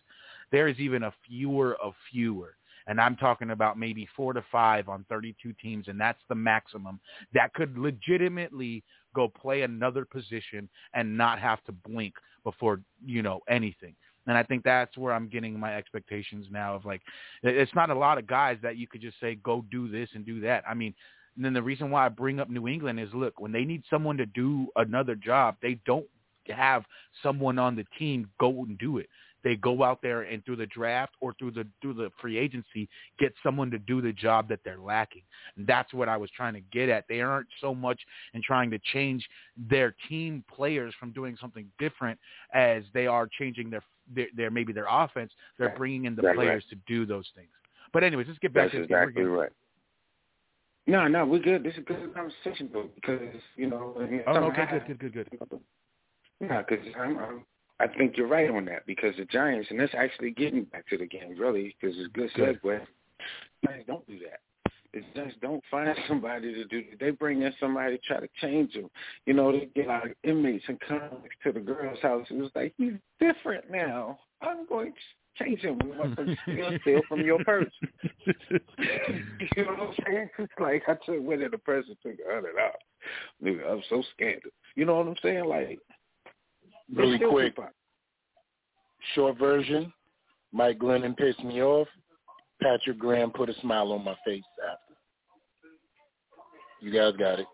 there 0.51 0.69
is 0.69 0.79
even 0.79 1.05
a 1.05 1.13
fewer 1.27 1.77
of 1.83 1.95
fewer. 2.11 2.57
And 2.87 3.01
I'm 3.01 3.17
talking 3.17 3.51
about 3.51 3.79
maybe 3.79 4.09
four 4.17 4.33
to 4.33 4.45
five 4.51 4.89
on 4.89 5.05
32 5.09 5.53
teams, 5.63 5.89
and 5.89 6.01
that's 6.01 6.19
the 6.29 6.35
maximum 6.35 6.99
that 7.33 7.55
could 7.55 7.79
legitimately 7.79 8.83
go 9.15 9.29
play 9.29 9.63
another 9.63 10.05
position 10.05 10.69
and 10.95 11.17
not 11.17 11.39
have 11.39 11.63
to 11.65 11.73
blink 11.73 12.15
before 12.45 12.81
you 13.05 13.23
know 13.23 13.41
anything. 13.49 13.95
And 14.27 14.37
I 14.37 14.43
think 14.43 14.63
that's 14.63 14.97
where 14.97 15.13
I'm 15.13 15.29
getting 15.29 15.59
my 15.59 15.77
expectations 15.77 16.47
now 16.51 16.75
of 16.75 16.85
like, 16.85 17.03
it's 17.43 17.75
not 17.75 17.91
a 17.91 17.95
lot 17.95 18.19
of 18.19 18.27
guys 18.27 18.59
that 18.63 18.77
you 18.77 18.87
could 18.87 19.01
just 19.01 19.19
say, 19.21 19.35
go 19.37 19.65
do 19.71 19.89
this 19.89 20.09
and 20.15 20.25
do 20.25 20.41
that. 20.41 20.63
I 20.69 20.75
mean, 20.75 20.95
and 21.37 21.45
then 21.45 21.55
the 21.55 21.63
reason 21.63 21.91
why 21.91 22.07
I 22.07 22.09
bring 22.09 22.41
up 22.41 22.51
New 22.51 22.69
England 22.69 23.01
is 23.01 23.09
look, 23.15 23.41
when 23.41 23.53
they 23.53 23.65
need 23.65 23.83
someone 23.91 24.17
to 24.19 24.27
do 24.27 24.69
another 24.77 25.15
job, 25.15 25.57
they 25.63 25.79
don't 25.87 26.07
have 26.49 26.85
someone 27.23 27.59
on 27.59 27.77
the 27.77 27.87
team 27.99 28.29
go 28.39 28.65
and 28.65 28.79
do 28.79 28.99
it 28.99 29.09
they 29.45 29.57
go 29.57 29.83
out 29.83 30.01
there 30.03 30.23
and 30.23 30.45
through 30.45 30.57
the 30.57 30.67
draft 30.67 31.15
or 31.21 31.35
through 31.39 31.53
the 31.53 31.67
through 31.81 31.95
the 31.95 32.11
free 32.21 32.39
agency 32.39 32.89
get 33.19 33.33
someone 33.43 33.71
to 33.71 33.79
do 33.79 34.01
the 34.01 34.13
job 34.13 34.49
that 34.49 34.61
they're 34.65 34.81
lacking. 34.81 35.23
And 35.57 35.67
that's 35.67 35.93
what 35.93 36.09
I 36.09 36.17
was 36.17 36.31
trying 36.37 36.55
to 36.55 36.61
get 36.73 36.89
at. 36.89 37.05
They 37.09 37.21
aren't 37.21 37.49
so 37.61 37.75
much 37.75 38.01
in 38.35 38.43
trying 38.43 38.71
to 38.71 38.79
change 38.93 39.27
their 39.57 39.95
team 40.09 40.45
players 40.55 40.95
from 40.99 41.13
doing 41.13 41.37
something 41.41 41.67
different 41.79 42.19
as 42.55 42.85
they 42.95 43.07
are 43.07 43.29
changing 43.39 43.71
their 43.71 43.83
their, 44.15 44.27
their 44.37 44.51
maybe 44.51 44.73
their 44.73 44.87
offense. 44.89 45.33
They're 45.59 45.69
right. 45.69 45.77
bringing 45.77 46.05
in 46.07 46.17
the 46.17 46.23
right, 46.23 46.37
players 46.37 46.65
right. 46.71 46.79
to 46.79 46.93
do 46.93 47.07
those 47.07 47.27
things. 47.35 47.51
But 47.93 48.05
anyways, 48.05 48.27
let's 48.27 48.39
get 48.39 48.55
back 48.55 48.73
that's 48.73 48.75
to 48.75 48.83
exactly 48.83 49.25
right. 49.25 49.51
No, 50.87 51.07
no, 51.07 51.25
we're 51.25 51.39
good. 51.39 51.63
This 51.63 51.75
is 51.75 51.79
a 51.79 51.83
good 51.83 52.15
conversation, 52.15 52.69
though, 52.73 52.89
because 52.97 53.21
you 53.57 53.69
know. 53.69 53.95
Oh, 54.27 54.33
okay, 54.51 54.67
good, 54.69 54.99
good, 54.99 55.13
good, 55.13 55.31
good. 55.39 55.61
Yeah, 56.41 56.63
because 56.69 56.85
I'm, 56.99 57.19
I'm 57.19 57.45
I 57.83 57.89
think 57.89 58.17
you're 58.17 58.29
right 58.29 58.49
on 58.49 58.65
that 58.67 58.87
because 58.87 59.17
the 59.19 59.25
Giants, 59.25 59.69
and 59.71 59.81
that's 59.81 59.95
actually 59.97 60.31
getting 60.31 60.65
back 60.65 60.87
to 60.89 60.99
the 60.99 61.07
game, 61.07 61.37
really, 61.37 61.75
because 61.81 61.97
it's 61.99 62.07
a 62.07 62.13
good 62.13 62.31
segue. 62.37 62.81
Giants 63.65 63.87
don't 63.89 64.07
do 64.07 64.21
that. 64.21 64.41
The 64.95 65.01
Giants 65.17 65.37
don't 65.43 65.63
find 65.69 65.97
somebody 66.09 66.55
to 66.55 66.65
do. 66.67 66.85
They 67.01 67.11
bring 67.11 67.43
in 67.43 67.53
somebody 67.59 67.99
to 67.99 68.03
try 68.07 68.21
to 68.21 68.29
change 68.41 68.75
them. 68.75 68.89
You 69.27 69.35
know, 69.35 69.51
they 69.51 69.69
get 69.75 69.89
out 69.89 70.07
of 70.07 70.13
inmates 70.23 70.65
and 70.69 70.79
convicts 70.81 71.37
to 71.43 71.53
the 71.53 71.59
girl's 71.59 71.99
house. 72.01 72.27
It 72.31 72.35
was 72.35 72.51
like 72.55 72.73
he's 72.79 72.93
different 73.19 73.69
now. 73.69 74.21
I'm 74.41 74.65
going 74.67 74.93
to 74.93 75.45
change 75.45 75.61
him. 75.61 75.81
We 75.83 75.97
want 75.97 76.17
to 76.17 76.37
steal, 76.43 76.79
steal 76.83 77.01
from 77.09 77.23
your 77.23 77.43
purse. 77.45 77.73
you 78.27 79.65
know 79.65 79.73
what 79.73 79.81
I'm 79.81 79.95
saying? 80.07 80.31
It's 80.39 80.53
like 80.61 80.85
I 80.87 80.93
took 81.05 81.21
went 81.21 81.43
in 81.43 81.51
the 81.51 81.59
purse 81.59 81.87
and 81.89 81.97
took 82.01 82.25
hundred 82.29 82.55
dollars. 82.55 82.75
Nigga, 83.43 83.73
I'm 83.73 83.83
so 83.89 84.05
scandalous. 84.15 84.53
You 84.77 84.85
know 84.85 84.99
what 84.99 85.09
I'm 85.09 85.17
saying? 85.21 85.47
Like 85.47 85.81
really 86.95 87.19
quick. 87.19 87.55
Short 89.15 89.39
version, 89.39 89.93
Mike 90.53 90.79
Glennon 90.79 91.17
pissed 91.17 91.43
me 91.45 91.63
off. 91.63 91.89
Patrick 92.63 92.99
Graham 92.99 93.31
put 93.31 93.49
a 93.49 93.61
smile 93.61 93.93
on 93.93 94.05
my 94.05 94.15
face 94.25 94.43
after. 94.71 94.95
You 96.81 96.93
guys 96.93 97.15
got 97.19 97.41
it. 97.41 97.47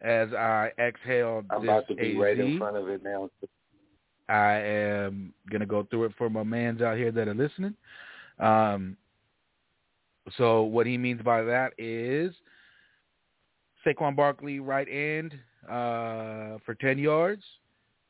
As 0.00 0.32
I 0.32 0.70
exhale 0.80 1.44
I'm 1.50 1.62
this 1.62 1.68
about 1.68 1.88
to 1.88 1.94
be 1.94 2.12
AZ, 2.12 2.18
right 2.18 2.38
in 2.38 2.58
front 2.58 2.76
of 2.76 2.88
it 2.88 3.04
now. 3.04 3.30
I 4.28 4.54
am 4.54 5.32
gonna 5.50 5.66
go 5.66 5.86
through 5.90 6.06
it 6.06 6.12
for 6.18 6.28
my 6.28 6.42
mans 6.42 6.82
out 6.82 6.96
here 6.96 7.12
that 7.12 7.28
are 7.28 7.34
listening. 7.34 7.74
Um, 8.40 8.96
so 10.36 10.62
what 10.62 10.86
he 10.86 10.98
means 10.98 11.22
by 11.22 11.42
that 11.42 11.72
is 11.78 12.32
Saquon 13.84 14.16
Barkley 14.16 14.60
right 14.60 14.88
end 14.88 15.34
uh, 15.68 16.58
for 16.64 16.74
ten 16.80 16.98
yards. 16.98 17.42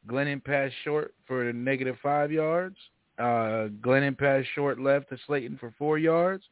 Glennon 0.08 0.42
pass 0.42 0.70
short 0.84 1.14
for 1.26 1.52
negative 1.52 1.96
five 2.02 2.32
yards. 2.32 2.76
Uh, 3.18 3.68
Glennon 3.80 4.18
pass 4.18 4.44
short 4.54 4.80
left 4.80 5.08
to 5.10 5.18
Slayton 5.26 5.58
for 5.58 5.72
four 5.78 5.98
yards. 5.98 6.42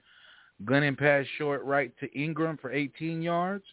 Glennon 0.64 0.96
pass 0.96 1.24
short 1.38 1.64
right 1.64 1.92
to 1.98 2.09
Engram 2.11 2.61
for 2.61 2.70
18 2.70 3.22
yards. 3.22 3.64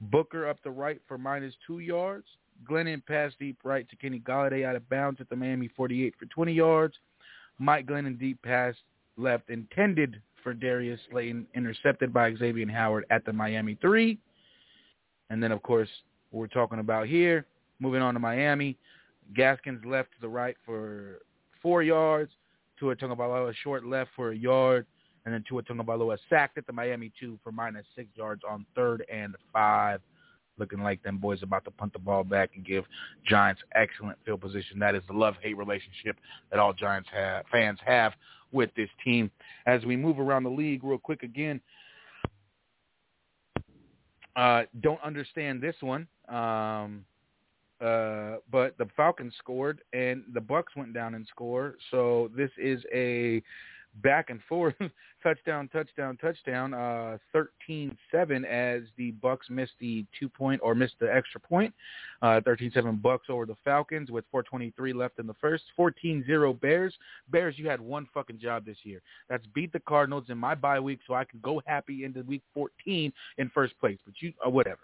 Booker 0.00 0.48
up 0.48 0.62
the 0.62 0.70
right 0.70 1.00
for 1.06 1.18
minus 1.18 1.54
two 1.66 1.80
yards. 1.80 2.26
Glennon 2.68 3.04
pass 3.04 3.32
deep 3.38 3.58
right 3.64 3.88
to 3.88 3.96
Kenny 3.96 4.20
Golladay 4.20 4.64
out 4.64 4.76
of 4.76 4.88
bounds 4.88 5.20
at 5.20 5.28
the 5.28 5.36
Miami 5.36 5.68
48 5.76 6.14
for 6.18 6.26
20 6.26 6.52
yards. 6.52 6.94
Mike 7.58 7.86
Glennon 7.86 8.18
deep 8.18 8.40
pass 8.42 8.74
left 9.16 9.50
intended 9.50 10.20
for 10.42 10.54
Darius 10.54 11.00
Slayton, 11.10 11.46
intercepted 11.54 12.12
by 12.12 12.34
Xavier 12.34 12.70
Howard 12.70 13.04
at 13.10 13.24
the 13.24 13.32
Miami 13.32 13.76
3. 13.80 14.18
And 15.30 15.42
then, 15.42 15.52
of 15.52 15.62
course, 15.62 15.88
we're 16.32 16.46
talking 16.46 16.78
about 16.78 17.06
here, 17.06 17.46
moving 17.78 18.02
on 18.02 18.14
to 18.14 18.20
Miami, 18.20 18.76
Gaskins 19.34 19.84
left 19.84 20.12
to 20.12 20.20
the 20.20 20.28
right 20.28 20.56
for 20.64 21.20
four 21.62 21.82
yards. 21.82 22.30
Tua 22.78 22.96
Tagovailoa 22.96 23.54
short 23.62 23.86
left 23.86 24.10
for 24.16 24.32
a 24.32 24.36
yard. 24.36 24.86
And 25.24 25.32
then 25.32 25.44
Tua 25.48 25.62
Tagovailoa 25.62 26.18
sacked 26.28 26.58
at 26.58 26.66
the 26.66 26.72
Miami 26.72 27.12
2 27.20 27.38
for 27.42 27.52
minus 27.52 27.86
six 27.94 28.08
yards 28.14 28.42
on 28.48 28.66
third 28.74 29.04
and 29.12 29.36
five. 29.52 30.00
Looking 30.58 30.82
like 30.82 31.02
them 31.02 31.16
boys 31.16 31.42
about 31.42 31.64
to 31.64 31.70
punt 31.70 31.92
the 31.92 31.98
ball 31.98 32.24
back 32.24 32.50
and 32.56 32.64
give 32.64 32.84
Giants 33.26 33.62
excellent 33.74 34.18
field 34.24 34.40
position. 34.40 34.78
That 34.78 34.94
is 34.94 35.02
the 35.06 35.14
love-hate 35.14 35.56
relationship 35.56 36.16
that 36.50 36.58
all 36.58 36.72
Giants 36.74 37.08
have, 37.12 37.46
fans 37.50 37.78
have 37.86 38.12
with 38.52 38.70
this 38.76 38.90
team. 39.02 39.30
As 39.66 39.84
we 39.84 39.96
move 39.96 40.18
around 40.18 40.42
the 40.42 40.50
league 40.50 40.84
real 40.84 40.98
quick 40.98 41.22
again, 41.22 41.60
uh, 44.36 44.64
don't 44.80 45.02
understand 45.02 45.62
this 45.62 45.76
one. 45.80 46.06
Um, 46.32 47.04
uh, 47.80 48.36
but 48.50 48.78
the 48.78 48.88
Falcons 48.96 49.34
scored 49.38 49.82
and 49.92 50.22
the 50.32 50.40
Bucs 50.40 50.76
went 50.76 50.94
down 50.94 51.14
and 51.14 51.26
score. 51.26 51.74
So 51.90 52.30
this 52.36 52.50
is 52.56 52.82
a 52.94 53.42
back 54.02 54.30
and 54.30 54.40
forth 54.48 54.74
touchdown, 55.22 55.68
touchdown, 55.68 56.16
touchdown. 56.16 56.74
Uh, 56.74 57.18
13-7 57.34 58.44
as 58.44 58.82
the 58.96 59.12
Bucs 59.22 59.50
missed 59.50 59.72
the 59.80 60.04
two 60.18 60.28
point 60.28 60.60
or 60.62 60.74
missed 60.74 60.94
the 61.00 61.12
extra 61.12 61.40
point. 61.40 61.74
Uh, 62.22 62.40
13-7 62.46 63.02
Bucs 63.02 63.28
over 63.28 63.46
the 63.46 63.56
Falcons 63.64 64.10
with 64.10 64.24
4:23 64.32 64.94
left 64.94 65.18
in 65.18 65.26
the 65.26 65.34
first. 65.34 65.64
14-0 65.78 66.60
Bears. 66.60 66.94
Bears, 67.30 67.58
you 67.58 67.68
had 67.68 67.80
one 67.80 68.06
fucking 68.14 68.38
job 68.38 68.64
this 68.64 68.78
year. 68.84 69.02
That's 69.28 69.46
beat 69.54 69.72
the 69.72 69.80
Cardinals 69.80 70.24
in 70.28 70.38
my 70.38 70.54
bye 70.54 70.80
week, 70.80 71.00
so 71.06 71.14
I 71.14 71.24
can 71.24 71.40
go 71.40 71.60
happy 71.66 72.04
into 72.04 72.22
week 72.22 72.42
14 72.54 73.12
in 73.38 73.50
first 73.50 73.78
place. 73.80 73.98
But 74.04 74.14
you, 74.20 74.32
uh, 74.44 74.50
whatever. 74.50 74.80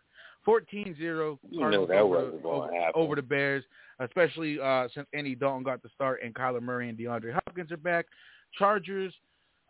14-0 0.49 1.38
You 1.51 1.64
over, 1.64 2.32
over, 2.42 2.90
over 2.94 3.14
the 3.14 3.22
Bears, 3.22 3.64
especially 4.01 4.59
uh, 4.59 4.88
since 4.94 5.07
Andy 5.12 5.34
Dalton 5.34 5.62
got 5.62 5.82
the 5.82 5.90
start 5.94 6.20
and 6.24 6.34
Kyler 6.34 6.62
Murray 6.62 6.88
and 6.88 6.99
DeAndre 6.99 7.34
Hopkins 7.34 7.70
are 7.70 7.76
back. 7.76 8.07
Chargers, 8.59 9.12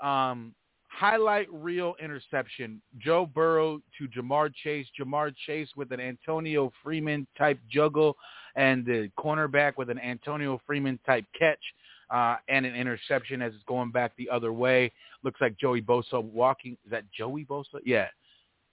um, 0.01 0.55
highlight 0.87 1.53
reel 1.53 1.95
interception. 2.03 2.81
Joe 2.99 3.27
Burrow 3.27 3.81
to 3.99 4.09
Ja'Marr 4.09 4.53
Chase. 4.65 4.87
Ja'Marr 4.99 5.35
Chase 5.47 5.69
with 5.77 5.91
an 5.91 6.01
Antonio 6.01 6.73
Freeman 6.83 7.27
type 7.37 7.59
juggle 7.71 8.17
and 8.55 8.87
the 8.87 9.11
cornerback 9.19 9.73
with 9.77 9.91
an 9.91 9.99
Antonio 9.99 10.61
Freeman 10.65 10.99
type 11.05 11.25
catch 11.37 11.59
uh, 12.11 12.37
and 12.49 12.65
an 12.65 12.75
interception 12.75 13.43
as 13.43 13.53
it's 13.53 13.65
going 13.65 13.91
back 13.91 14.13
the 14.17 14.31
other 14.31 14.53
way. 14.53 14.93
Looks 15.25 15.41
like 15.41 15.59
Joey 15.59 15.83
Bosa 15.83 16.23
walking. 16.23 16.77
Is 16.85 16.91
that 16.91 17.05
Joey 17.11 17.45
Bosa? 17.45 17.81
Yeah. 17.85 18.07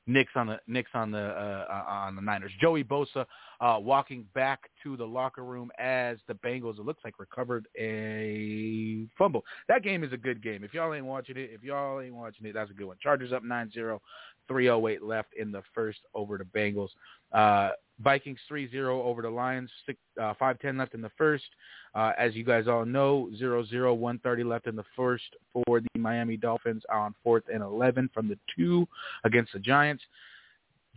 Nick's 0.07 0.33
on 0.35 0.47
the 0.47 0.59
Nick's 0.67 0.91
on 0.93 1.11
the 1.11 1.17
uh, 1.17 1.65
uh, 1.69 1.91
on 1.91 2.15
the 2.15 2.21
Niners. 2.21 2.51
Joey 2.61 2.83
Bosa 2.83 3.25
uh, 3.59 3.77
walking 3.79 4.25
back 4.35 4.69
to 4.83 4.95
the 4.95 5.05
locker 5.05 5.43
room 5.43 5.71
as 5.79 6.17
the 6.27 6.35
Bengals. 6.35 6.77
It 6.77 6.85
looks 6.85 7.03
like 7.03 7.19
recovered 7.19 7.67
a 7.77 9.07
fumble. 9.17 9.43
That 9.67 9.83
game 9.83 10.03
is 10.03 10.13
a 10.13 10.17
good 10.17 10.43
game. 10.43 10.63
If 10.63 10.73
y'all 10.73 10.93
ain't 10.93 11.05
watching 11.05 11.37
it, 11.37 11.49
if 11.53 11.63
y'all 11.63 12.01
ain't 12.01 12.13
watching 12.13 12.45
it, 12.45 12.53
that's 12.53 12.69
a 12.69 12.73
good 12.73 12.87
one. 12.87 12.97
Chargers 13.01 13.33
up 13.33 13.43
9-0, 13.43 13.99
308 14.47 15.01
left 15.01 15.29
in 15.37 15.51
the 15.51 15.63
first 15.73 15.99
over 16.13 16.37
the 16.37 16.43
Bengals. 16.43 16.89
Uh, 17.31 17.71
Vikings 18.03 18.39
3-0 18.51 18.87
over 18.87 19.21
the 19.21 19.29
Lions, 19.29 19.69
6, 19.85 19.97
uh, 20.21 20.33
5-10 20.39 20.77
left 20.77 20.93
in 20.93 21.01
the 21.01 21.11
first. 21.17 21.45
Uh, 21.93 22.11
as 22.17 22.35
you 22.35 22.43
guys 22.43 22.67
all 22.67 22.85
know, 22.85 23.29
0-0, 23.41 23.71
130 23.71 24.43
left 24.43 24.67
in 24.67 24.75
the 24.75 24.83
first 24.95 25.23
for 25.53 25.79
the 25.79 25.99
Miami 25.99 26.35
Dolphins 26.35 26.83
on 26.91 27.15
4th 27.25 27.43
and 27.53 27.63
11 27.63 28.09
from 28.13 28.27
the 28.27 28.37
2 28.57 28.87
against 29.23 29.53
the 29.53 29.59
Giants. 29.59 30.03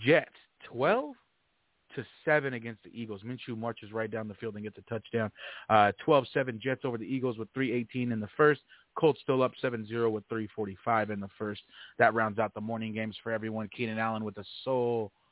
Jets 0.04 0.30
12 0.64 1.14
to 1.94 2.04
7 2.24 2.54
against 2.54 2.82
the 2.82 2.90
Eagles. 2.92 3.22
Minshew 3.22 3.56
marches 3.56 3.92
right 3.92 4.10
down 4.10 4.26
the 4.26 4.34
field 4.34 4.56
and 4.56 4.64
gets 4.64 4.78
a 4.78 4.82
touchdown. 4.90 5.30
Uh, 5.70 5.92
12-7 6.06 6.58
Jets 6.58 6.84
over 6.84 6.98
the 6.98 7.04
Eagles 7.04 7.38
with 7.38 7.52
3-18 7.54 8.12
in 8.12 8.18
the 8.18 8.28
first. 8.36 8.60
Colts 8.96 9.20
still 9.22 9.42
up 9.44 9.52
7-0 9.62 10.10
with 10.10 10.28
3.45 10.28 11.10
in 11.10 11.20
the 11.20 11.28
first. 11.38 11.62
That 11.98 12.14
rounds 12.14 12.40
out 12.40 12.52
the 12.54 12.60
morning 12.60 12.92
games 12.92 13.16
for 13.22 13.30
everyone. 13.30 13.68
Keenan 13.74 13.98
Allen 13.98 14.24
with 14.24 14.36
a 14.38 14.44
soul– 14.64 15.12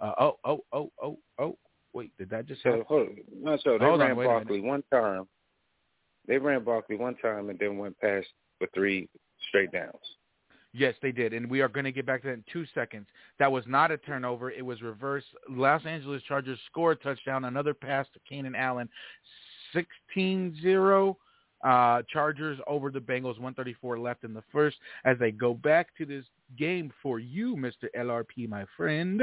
uh, 0.00 0.12
oh, 0.18 0.38
oh, 0.44 0.60
oh, 0.72 0.90
oh, 1.02 1.18
oh. 1.38 1.58
Wait, 1.92 2.12
did 2.18 2.30
that 2.30 2.46
just 2.46 2.62
so, 2.62 2.78
happen? 2.78 3.16
No, 3.42 3.56
so 3.64 3.78
they 3.78 3.84
Hold 3.84 4.00
ran 4.00 4.10
on, 4.10 4.24
Barkley 4.24 4.60
one 4.60 4.82
time. 4.92 5.26
They 6.26 6.38
ran 6.38 6.62
Barkley 6.62 6.96
one 6.96 7.16
time 7.16 7.48
and 7.48 7.58
then 7.58 7.78
went 7.78 7.98
past 7.98 8.26
for 8.58 8.68
three 8.74 9.08
straight 9.48 9.72
downs. 9.72 9.94
Yes, 10.74 10.94
they 11.00 11.12
did, 11.12 11.32
and 11.32 11.48
we 11.50 11.62
are 11.62 11.68
going 11.68 11.84
to 11.84 11.92
get 11.92 12.04
back 12.04 12.22
to 12.22 12.28
that 12.28 12.34
in 12.34 12.44
two 12.52 12.66
seconds. 12.74 13.06
That 13.38 13.50
was 13.50 13.64
not 13.66 13.90
a 13.90 13.96
turnover; 13.96 14.50
it 14.50 14.64
was 14.64 14.82
reverse. 14.82 15.24
Los 15.48 15.84
Angeles 15.86 16.22
Chargers 16.24 16.58
score 16.66 16.92
a 16.92 16.96
touchdown, 16.96 17.46
another 17.46 17.72
pass 17.72 18.06
to 18.12 18.20
Keenan 18.28 18.54
Allen, 18.54 18.88
16-0. 20.14 21.16
Uh, 21.64 22.02
Chargers 22.12 22.58
over 22.68 22.90
the 22.90 23.00
Bengals, 23.00 23.40
134 23.40 23.98
left 23.98 24.24
in 24.24 24.32
the 24.32 24.44
first. 24.52 24.76
As 25.04 25.18
they 25.18 25.32
go 25.32 25.54
back 25.54 25.88
to 25.96 26.06
this 26.06 26.24
game 26.56 26.92
for 27.02 27.18
you, 27.18 27.56
Mr. 27.56 27.86
LRP, 27.96 28.48
my 28.48 28.64
friend. 28.76 29.22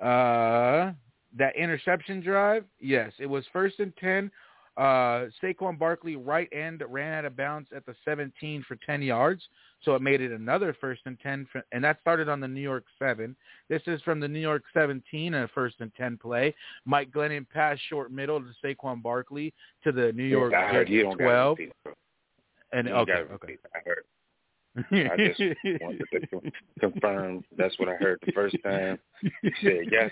Uh, 0.00 0.92
that 1.36 1.54
interception 1.56 2.20
drive, 2.20 2.64
yes, 2.80 3.12
it 3.18 3.26
was 3.26 3.44
first 3.52 3.78
and 3.78 3.92
10. 3.98 4.30
Uh, 4.76 5.26
Saquon 5.42 5.78
Barkley 5.78 6.16
right 6.16 6.48
end 6.52 6.82
ran 6.88 7.12
out 7.12 7.24
of 7.24 7.36
bounds 7.36 7.68
at 7.74 7.84
the 7.84 7.94
17 8.04 8.64
for 8.66 8.76
10 8.76 9.02
yards, 9.02 9.42
so 9.84 9.94
it 9.94 10.00
made 10.00 10.20
it 10.20 10.32
another 10.32 10.74
first 10.80 11.02
and 11.04 11.18
10, 11.20 11.48
for, 11.52 11.62
and 11.72 11.84
that 11.84 12.00
started 12.00 12.28
on 12.28 12.40
the 12.40 12.48
New 12.48 12.62
York 12.62 12.84
7. 12.98 13.36
This 13.68 13.82
is 13.86 14.00
from 14.02 14.20
the 14.20 14.28
New 14.28 14.40
York 14.40 14.62
17, 14.72 15.34
a 15.34 15.48
first 15.48 15.76
and 15.80 15.92
10 15.96 16.16
play. 16.16 16.54
Mike 16.86 17.10
Glennon 17.10 17.46
passed 17.50 17.82
short 17.88 18.10
middle 18.10 18.40
to 18.40 18.46
Saquon 18.64 19.02
Barkley 19.02 19.52
to 19.84 19.92
the 19.92 20.12
New 20.12 20.24
York 20.24 20.54
I 20.54 20.68
heard, 20.68 20.88
you 20.88 21.02
Jets 21.02 21.16
don't 21.18 21.26
12. 21.26 21.58
And 22.72 22.88
okay, 22.88 23.12
okay. 23.34 23.56
Repeat. 24.74 25.10
I 25.10 25.16
just 25.16 25.40
wanted 25.80 26.04
to 26.12 26.52
confirm 26.80 27.44
that's 27.56 27.78
what 27.78 27.88
I 27.88 27.94
heard 27.94 28.18
the 28.24 28.32
first 28.32 28.56
time. 28.64 28.98
You 29.42 29.52
said 29.62 29.88
yes. 29.90 30.10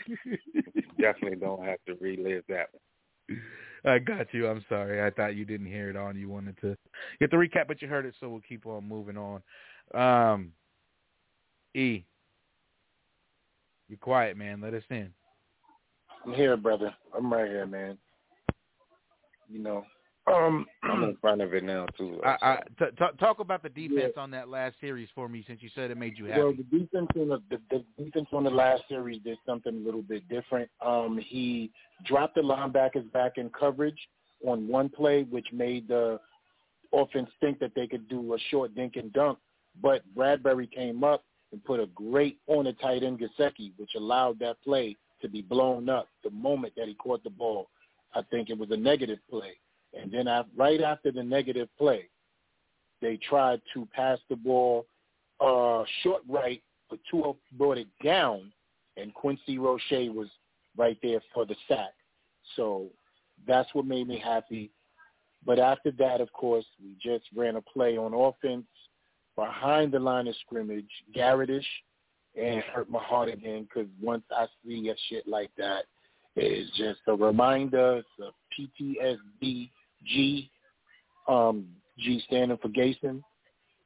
Definitely 1.00 1.38
don't 1.38 1.64
have 1.64 1.78
to 1.86 1.94
relive 2.00 2.44
that 2.48 2.68
one. 2.72 3.40
I 3.84 3.98
got 3.98 4.32
you. 4.32 4.48
I'm 4.48 4.64
sorry. 4.68 5.02
I 5.02 5.10
thought 5.10 5.36
you 5.36 5.44
didn't 5.44 5.66
hear 5.66 5.90
it 5.90 5.96
on. 5.96 6.16
You 6.16 6.28
wanted 6.28 6.58
to 6.62 6.76
get 7.20 7.30
the 7.30 7.36
recap, 7.36 7.68
but 7.68 7.80
you 7.80 7.88
heard 7.88 8.06
it, 8.06 8.14
so 8.18 8.28
we'll 8.28 8.40
keep 8.40 8.66
on 8.66 8.88
moving 8.88 9.16
on. 9.16 9.42
Um, 9.94 10.52
E, 11.74 12.04
you're 13.88 13.98
quiet, 13.98 14.36
man. 14.36 14.60
Let 14.60 14.74
us 14.74 14.82
in. 14.90 15.12
I'm 16.26 16.34
here, 16.34 16.56
brother. 16.56 16.92
I'm 17.16 17.32
right 17.32 17.48
here, 17.48 17.66
man. 17.66 17.96
You 19.48 19.60
know, 19.60 19.84
um, 20.32 20.66
I'm 20.82 21.04
in 21.04 21.16
front 21.20 21.40
of 21.40 21.54
it 21.54 21.64
now 21.64 21.86
too. 21.96 22.20
I, 22.24 22.36
I, 22.42 22.56
t- 22.78 22.84
t- 22.98 23.04
talk 23.18 23.40
about 23.40 23.62
the 23.62 23.68
defense 23.68 24.14
on 24.16 24.30
that 24.32 24.48
last 24.48 24.76
series 24.80 25.08
for 25.14 25.28
me, 25.28 25.44
since 25.46 25.62
you 25.62 25.70
said 25.74 25.90
it 25.90 25.96
made 25.96 26.18
you 26.18 26.26
happy. 26.26 26.40
Well, 26.40 26.52
the 26.52 26.64
defense 26.64 27.08
on 27.16 27.28
the, 27.28 27.42
the, 27.50 27.60
the 27.70 28.04
defense 28.04 28.28
on 28.32 28.44
the 28.44 28.50
last 28.50 28.82
series 28.88 29.20
did 29.22 29.38
something 29.46 29.74
a 29.74 29.78
little 29.78 30.02
bit 30.02 30.28
different. 30.28 30.70
Um, 30.84 31.18
he 31.24 31.70
dropped 32.04 32.34
the 32.34 32.42
linebackers 32.42 33.10
back 33.12 33.38
in 33.38 33.50
coverage 33.50 33.98
on 34.46 34.68
one 34.68 34.88
play, 34.88 35.24
which 35.24 35.48
made 35.52 35.88
the 35.88 36.20
offense 36.92 37.30
think 37.40 37.58
that 37.58 37.72
they 37.74 37.86
could 37.86 38.08
do 38.08 38.34
a 38.34 38.38
short 38.50 38.74
dink 38.74 38.96
and 38.96 39.12
dunk. 39.12 39.38
But 39.82 40.02
Bradberry 40.16 40.70
came 40.70 41.04
up 41.04 41.24
and 41.52 41.64
put 41.64 41.80
a 41.80 41.86
great 41.86 42.38
on 42.46 42.64
the 42.64 42.72
tight 42.74 43.02
end 43.02 43.20
Gesicki, 43.20 43.72
which 43.76 43.90
allowed 43.96 44.38
that 44.40 44.62
play 44.62 44.96
to 45.22 45.28
be 45.28 45.42
blown 45.42 45.88
up 45.88 46.08
the 46.22 46.30
moment 46.30 46.74
that 46.76 46.88
he 46.88 46.94
caught 46.94 47.24
the 47.24 47.30
ball. 47.30 47.68
I 48.14 48.22
think 48.30 48.50
it 48.50 48.58
was 48.58 48.70
a 48.70 48.76
negative 48.76 49.18
play. 49.28 49.52
And 49.94 50.12
then 50.12 50.28
I, 50.28 50.44
right 50.56 50.80
after 50.80 51.10
the 51.10 51.22
negative 51.22 51.68
play, 51.78 52.08
they 53.00 53.16
tried 53.28 53.60
to 53.74 53.86
pass 53.94 54.18
the 54.28 54.36
ball 54.36 54.86
uh, 55.40 55.84
short 56.02 56.22
right, 56.28 56.62
but 56.90 56.98
Tua 57.10 57.34
brought 57.52 57.78
it 57.78 57.88
down, 58.02 58.52
and 58.96 59.14
Quincy 59.14 59.58
Roche 59.58 60.10
was 60.10 60.28
right 60.76 60.98
there 61.02 61.20
for 61.32 61.46
the 61.46 61.54
sack. 61.68 61.92
So 62.56 62.86
that's 63.46 63.68
what 63.72 63.86
made 63.86 64.08
me 64.08 64.18
happy. 64.18 64.70
But 65.46 65.58
after 65.58 65.92
that, 65.92 66.20
of 66.20 66.32
course, 66.32 66.64
we 66.82 66.96
just 67.00 67.24
ran 67.34 67.56
a 67.56 67.62
play 67.62 67.96
on 67.96 68.12
offense 68.14 68.66
behind 69.36 69.92
the 69.92 70.00
line 70.00 70.26
of 70.26 70.34
scrimmage, 70.44 70.90
Garrettish, 71.14 71.64
and 72.36 72.60
hurt 72.62 72.90
my 72.90 73.02
heart 73.02 73.28
again 73.28 73.62
because 73.62 73.88
once 74.00 74.24
I 74.30 74.46
see 74.66 74.88
a 74.88 74.94
shit 75.08 75.26
like 75.26 75.50
that, 75.56 75.84
it's 76.36 76.70
just 76.76 77.00
a 77.06 77.14
reminder. 77.14 77.98
It's 77.98 78.08
a 78.20 78.82
PTSD 78.82 79.70
G, 80.08 80.50
um, 81.28 81.66
G 81.98 82.22
standing 82.26 82.58
for 82.58 82.68
Gason, 82.68 83.22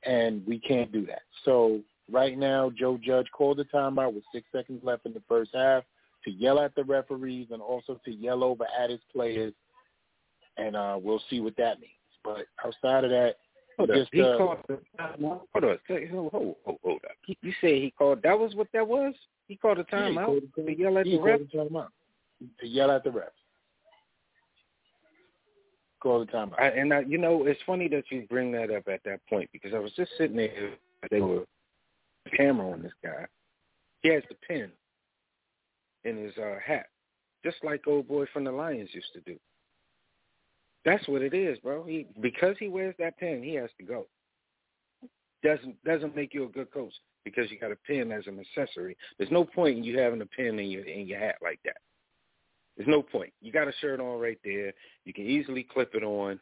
and 0.04 0.46
we 0.46 0.58
can't 0.58 0.92
do 0.92 1.06
that. 1.06 1.22
So 1.44 1.80
right 2.10 2.36
now, 2.38 2.70
Joe 2.70 2.98
Judge 3.02 3.26
called 3.32 3.58
the 3.58 3.64
timeout 3.64 4.14
with 4.14 4.24
six 4.32 4.46
seconds 4.52 4.80
left 4.82 5.06
in 5.06 5.12
the 5.12 5.22
first 5.28 5.50
half 5.54 5.84
to 6.24 6.30
yell 6.30 6.60
at 6.60 6.74
the 6.74 6.84
referees 6.84 7.48
and 7.50 7.60
also 7.60 8.00
to 8.04 8.12
yell 8.12 8.44
over 8.44 8.64
at 8.80 8.90
his 8.90 9.00
players, 9.12 9.52
and 10.56 10.76
uh, 10.76 10.98
we'll 11.02 11.22
see 11.28 11.40
what 11.40 11.56
that 11.56 11.80
means. 11.80 11.92
But 12.24 12.46
outside 12.64 13.04
of 13.04 13.10
that, 13.10 13.36
Hold 13.78 13.90
up. 13.90 13.96
just 13.96 14.10
He 14.12 14.20
uh, 14.20 14.36
called 14.36 14.58
the 14.68 14.78
timeout. 14.98 15.40
Hold 15.52 15.64
up. 15.64 15.80
Hold, 15.88 16.30
hold, 16.32 16.56
hold, 16.64 16.78
hold 16.84 17.00
up. 17.04 17.16
He, 17.26 17.36
you 17.42 17.52
said 17.60 17.70
he 17.70 17.92
called. 17.96 18.22
That 18.22 18.38
was 18.38 18.54
what 18.54 18.68
that 18.72 18.86
was. 18.86 19.14
He 19.48 19.56
called 19.56 19.78
a 19.78 19.86
Yeah, 19.92 20.08
he 20.10 20.14
timeout 20.14 20.26
called 20.26 20.42
to 20.56 20.78
yell 20.78 20.98
at 20.98 21.06
he 21.06 21.16
the 21.16 21.22
ref. 21.22 21.40
the 21.40 21.58
timeout 21.58 21.88
to 22.60 22.66
yell 22.66 22.90
at 22.90 23.02
the 23.04 23.10
refs. 23.10 23.30
Call 26.02 26.18
the 26.18 26.26
timeout. 26.26 26.60
I, 26.60 26.66
and 26.68 26.92
I, 26.92 27.00
you 27.00 27.16
know, 27.16 27.46
it's 27.46 27.60
funny 27.64 27.86
that 27.88 28.04
you 28.10 28.26
bring 28.28 28.50
that 28.52 28.72
up 28.72 28.88
at 28.88 29.04
that 29.04 29.20
point 29.28 29.48
because 29.52 29.72
I 29.72 29.78
was 29.78 29.92
just 29.92 30.10
sitting 30.18 30.36
there. 30.36 30.72
They 31.10 31.20
were 31.20 31.44
camera 32.36 32.70
on 32.70 32.82
this 32.82 32.92
guy. 33.04 33.26
He 34.02 34.08
has 34.08 34.24
the 34.28 34.34
pin 34.46 34.70
in 36.02 36.16
his 36.16 36.32
uh, 36.38 36.56
hat, 36.64 36.86
just 37.44 37.58
like 37.62 37.86
old 37.86 38.08
boy 38.08 38.26
from 38.32 38.42
the 38.42 38.50
Lions 38.50 38.90
used 38.92 39.12
to 39.12 39.20
do. 39.20 39.38
That's 40.84 41.06
what 41.06 41.22
it 41.22 41.34
is, 41.34 41.58
bro. 41.60 41.84
He 41.84 42.06
because 42.20 42.56
he 42.58 42.66
wears 42.66 42.96
that 42.98 43.16
pin, 43.18 43.40
he 43.40 43.54
has 43.54 43.70
to 43.78 43.84
go. 43.84 44.06
Doesn't 45.44 45.82
doesn't 45.84 46.16
make 46.16 46.34
you 46.34 46.44
a 46.44 46.48
good 46.48 46.72
coach 46.72 46.92
because 47.24 47.48
you 47.48 47.60
got 47.60 47.70
a 47.70 47.76
pin 47.76 48.10
as 48.10 48.26
an 48.26 48.40
accessory. 48.40 48.96
There's 49.18 49.30
no 49.30 49.44
point 49.44 49.78
in 49.78 49.84
you 49.84 50.00
having 50.00 50.20
a 50.20 50.26
pin 50.26 50.58
in 50.58 50.68
your 50.68 50.84
in 50.84 51.06
your 51.06 51.20
hat 51.20 51.36
like 51.40 51.60
that. 51.64 51.76
There's 52.76 52.88
no 52.88 53.02
point. 53.02 53.32
You 53.40 53.52
got 53.52 53.68
a 53.68 53.72
shirt 53.80 54.00
on 54.00 54.18
right 54.18 54.38
there. 54.44 54.72
You 55.04 55.12
can 55.12 55.26
easily 55.26 55.62
clip 55.62 55.94
it 55.94 56.02
on. 56.02 56.40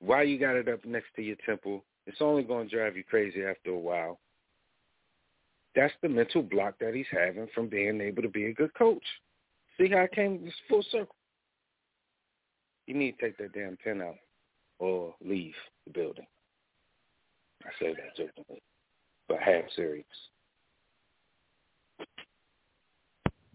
Why 0.00 0.22
you 0.22 0.38
got 0.38 0.56
it 0.56 0.68
up 0.68 0.84
next 0.84 1.08
to 1.16 1.22
your 1.22 1.36
temple? 1.46 1.84
It's 2.06 2.20
only 2.20 2.42
going 2.42 2.68
to 2.68 2.76
drive 2.76 2.96
you 2.96 3.04
crazy 3.04 3.42
after 3.44 3.70
a 3.70 3.78
while. 3.78 4.20
That's 5.74 5.94
the 6.02 6.08
mental 6.08 6.42
block 6.42 6.74
that 6.80 6.94
he's 6.94 7.06
having 7.10 7.48
from 7.54 7.68
being 7.68 8.00
able 8.00 8.22
to 8.22 8.28
be 8.28 8.46
a 8.46 8.54
good 8.54 8.74
coach. 8.74 9.02
See 9.78 9.88
how 9.88 10.02
I 10.02 10.08
came 10.14 10.50
full 10.68 10.84
circle? 10.90 11.16
You 12.86 12.94
need 12.94 13.18
to 13.18 13.24
take 13.24 13.38
that 13.38 13.54
damn 13.54 13.76
pin 13.78 14.02
out 14.02 14.16
or 14.78 15.14
leave 15.24 15.54
the 15.86 15.92
building. 15.92 16.26
I 17.64 17.70
say 17.80 17.94
that 17.94 18.16
jokingly, 18.16 18.62
but 19.26 19.40
half 19.40 19.64
serious. 19.74 20.04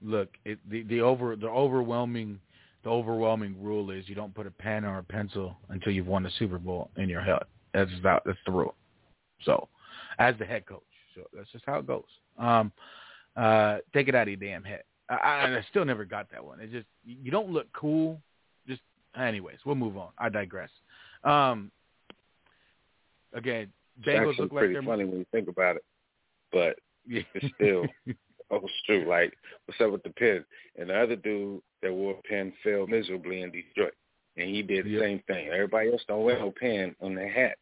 Look, 0.02 0.30
it, 0.46 0.60
the 0.70 0.84
the 0.84 1.02
over 1.02 1.36
the 1.36 1.48
overwhelming 1.48 2.40
the 2.84 2.90
overwhelming 2.90 3.62
rule 3.62 3.92
is 3.92 4.08
you 4.08 4.16
don't 4.16 4.34
put 4.34 4.48
a 4.48 4.52
pen 4.52 4.86
or 4.86 5.00
a 5.00 5.04
pencil 5.04 5.58
until 5.70 5.92
you've 5.92 6.08
won 6.08 6.24
the 6.24 6.32
Super 6.40 6.58
Bowl 6.58 6.90
in 6.98 7.10
your 7.10 7.22
head. 7.22 7.44
That's 7.74 7.92
about 8.00 8.24
that's 8.26 8.38
the 8.46 8.52
rule. 8.52 8.76
So 9.44 9.68
as 10.18 10.36
the 10.40 10.46
head 10.46 10.66
coach. 10.66 10.82
So 11.16 11.24
that's 11.36 11.52
just 11.52 11.66
how 11.66 11.80
it 11.80 11.88
goes. 11.88 12.04
Um, 12.38 12.72
uh, 13.36 13.78
take 13.94 14.08
it 14.08 14.16
out 14.16 14.24
of 14.24 14.30
your 14.30 14.38
damn 14.38 14.64
head. 14.64 14.84
I, 15.10 15.16
I, 15.16 15.58
I 15.58 15.66
still 15.70 15.86
never 15.86 16.06
got 16.06 16.30
that 16.32 16.44
one. 16.44 16.60
It 16.60 16.72
just 16.72 16.88
you 17.06 17.32
don't 17.32 17.50
look 17.50 17.68
cool. 17.74 18.22
Just 18.68 18.82
anyways, 19.20 19.58
we'll 19.66 19.76
move 19.76 19.98
on. 19.98 20.10
I 20.18 20.30
digress. 20.30 20.70
Um, 21.24 21.72
again, 23.34 23.72
Bengals 24.06 24.30
Actually 24.30 24.44
look 24.44 24.52
like 24.54 24.60
pretty 24.62 24.74
they're 24.76 24.84
funny 24.84 25.06
when 25.06 25.20
you 25.20 25.26
think 25.32 25.50
about 25.50 25.76
it, 25.76 25.84
but 26.52 26.78
Yeah. 27.06 27.24
it's 27.34 27.54
still 27.56 27.86
oh 28.52 28.58
it's 28.64 28.74
true. 28.86 29.06
Like 29.08 29.34
what's 29.66 29.80
up 29.82 29.92
with 29.92 30.04
the 30.04 30.10
pin? 30.12 30.44
And 30.78 30.90
the 30.90 31.00
other 31.00 31.16
dude 31.16 31.62
that 31.82 31.94
wore 31.94 32.14
a 32.14 32.22
pin 32.28 32.54
failed 32.64 32.90
miserably 32.90 33.42
in 33.42 33.52
Detroit, 33.52 33.94
and 34.38 34.50
he 34.50 34.62
did 34.62 34.86
the 34.86 34.92
Yep. 34.92 35.02
same 35.02 35.20
thing. 35.28 35.48
Everybody 35.50 35.92
else 35.92 36.04
don't 36.08 36.24
wear 36.24 36.40
no 36.40 36.52
pin 36.52 36.96
on 37.02 37.16
their 37.16 37.32
hat. 37.32 37.58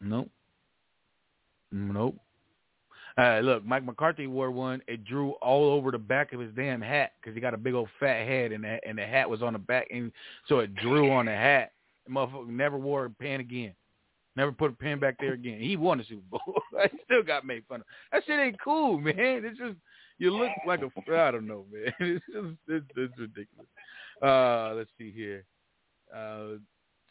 Nope. 0.00 0.30
Nope. 1.70 2.16
Uh, 3.18 3.40
look, 3.40 3.64
Mike 3.64 3.84
McCarthy 3.84 4.26
wore 4.26 4.50
one. 4.50 4.80
It 4.88 5.04
drew 5.04 5.32
all 5.42 5.70
over 5.70 5.90
the 5.90 5.98
back 5.98 6.32
of 6.32 6.40
his 6.40 6.52
damn 6.54 6.80
hat 6.80 7.12
because 7.20 7.34
he 7.34 7.40
got 7.40 7.52
a 7.54 7.58
big 7.58 7.74
old 7.74 7.88
fat 8.00 8.26
head, 8.26 8.52
and 8.52 8.64
the, 8.64 8.78
and 8.86 8.96
the 8.96 9.04
hat 9.06 9.28
was 9.28 9.42
on 9.42 9.52
the 9.52 9.58
back, 9.58 9.86
and 9.90 10.10
so 10.48 10.60
it 10.60 10.74
drew 10.76 11.10
on 11.12 11.26
the 11.26 11.32
hat. 11.32 11.72
The 12.06 12.12
motherfucker 12.12 12.48
never 12.48 12.78
wore 12.78 13.04
a 13.04 13.10
pin 13.10 13.40
again. 13.40 13.74
Never 14.34 14.52
put 14.52 14.70
a 14.70 14.74
pin 14.74 14.98
back 14.98 15.16
there 15.20 15.34
again. 15.34 15.60
He 15.60 15.76
won 15.76 15.98
the 15.98 16.04
Super 16.04 16.22
Bowl. 16.30 16.62
I 16.78 16.88
still 17.04 17.22
got 17.22 17.44
made 17.44 17.64
fun 17.68 17.80
of. 17.80 17.86
That 18.12 18.22
shit 18.26 18.40
ain't 18.40 18.60
cool, 18.62 18.98
man. 18.98 19.14
It's 19.16 19.58
just 19.58 19.76
you 20.18 20.30
look 20.30 20.50
like 20.66 20.80
a 20.80 21.14
I 21.14 21.30
don't 21.30 21.46
know, 21.46 21.66
man. 21.70 21.92
It's 22.00 22.24
just 22.32 22.56
it's, 22.68 22.86
it's 22.96 23.18
ridiculous. 23.18 23.68
Uh, 24.22 24.72
let's 24.74 24.90
see 24.96 25.10
here. 25.10 25.44
Uh, 26.14 26.58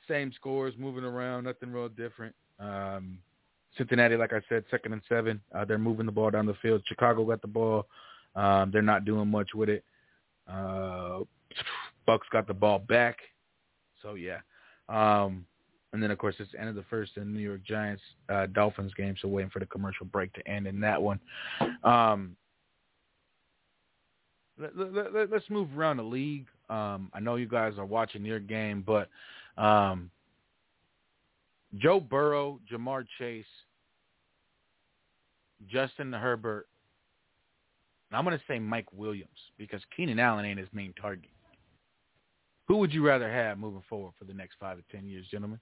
same 0.08 0.32
scores, 0.34 0.74
moving 0.78 1.04
around, 1.04 1.44
nothing 1.44 1.72
real 1.72 1.90
different. 1.90 2.34
Um, 2.60 3.20
Cincinnati, 3.78 4.18
like 4.18 4.34
I 4.34 4.42
said, 4.50 4.64
second 4.72 4.94
and 4.94 5.02
seven. 5.08 5.42
Uh, 5.54 5.66
they're 5.66 5.78
moving 5.78 6.06
the 6.06 6.12
ball 6.12 6.32
down 6.32 6.46
the 6.46 6.56
field. 6.62 6.82
Chicago 6.88 7.24
got 7.26 7.42
the 7.42 7.48
ball. 7.48 7.88
Um, 8.36 8.72
they're 8.72 8.82
not 8.82 9.06
doing 9.06 9.28
much 9.30 9.50
with 9.54 9.70
it. 9.70 9.84
Uh, 10.48 11.20
Bucs 12.08 12.30
got 12.32 12.48
the 12.48 12.54
ball 12.54 12.80
back. 12.80 13.18
So 14.02 14.16
yeah. 14.16 14.40
Um, 14.90 15.46
and 15.94 16.02
then 16.02 16.12
of 16.12 16.18
course 16.18 16.36
it's 16.40 16.52
the 16.52 16.60
end 16.60 16.70
of 16.70 16.76
the 16.76 16.86
first 16.90 17.18
New 17.18 17.40
York 17.40 17.64
Giants 17.64 18.02
uh, 18.30 18.48
Dolphins 18.48 18.94
game. 18.94 19.16
So 19.22 19.28
waiting 19.28 19.52
for 19.52 19.60
the 19.60 19.66
commercial 19.66 20.06
break 20.06 20.34
to 20.34 20.48
end 20.48 20.68
in 20.68 20.80
that 20.82 21.02
one. 21.02 21.20
Um, 21.84 22.36
let, 24.60 24.78
let, 24.78 25.14
let, 25.14 25.32
let's 25.32 25.50
move 25.50 25.70
around 25.78 25.98
the 25.98 26.04
league. 26.04 26.46
Um, 26.70 27.10
I 27.14 27.20
know 27.20 27.36
you 27.36 27.48
guys 27.48 27.74
are 27.78 27.86
watching 27.86 28.24
your 28.24 28.40
game, 28.40 28.84
but 28.86 29.10
um, 29.62 30.10
Joe 31.78 32.00
Burrow, 32.00 32.60
Ja'Marr 32.72 33.06
Chase, 33.18 33.46
Justin 35.68 36.14
Herbert, 36.14 36.68
and 38.10 38.18
I'm 38.18 38.26
going 38.26 38.38
to 38.38 38.44
say 38.48 38.60
Mike 38.60 38.92
Williams 38.94 39.30
because 39.58 39.82
Keenan 39.96 40.20
Allen 40.20 40.46
ain't 40.46 40.60
his 40.60 40.68
main 40.74 40.94
target. 41.02 41.30
Who 42.68 42.78
would 42.78 42.94
you 42.94 43.06
rather 43.06 43.32
have 43.32 43.58
moving 43.58 43.84
forward 43.90 44.14
for 44.18 44.26
the 44.26 44.34
next 44.34 44.56
five 44.60 44.78
to 44.78 44.84
ten 44.92 45.06
years, 45.06 45.26
gentlemen? 45.30 45.60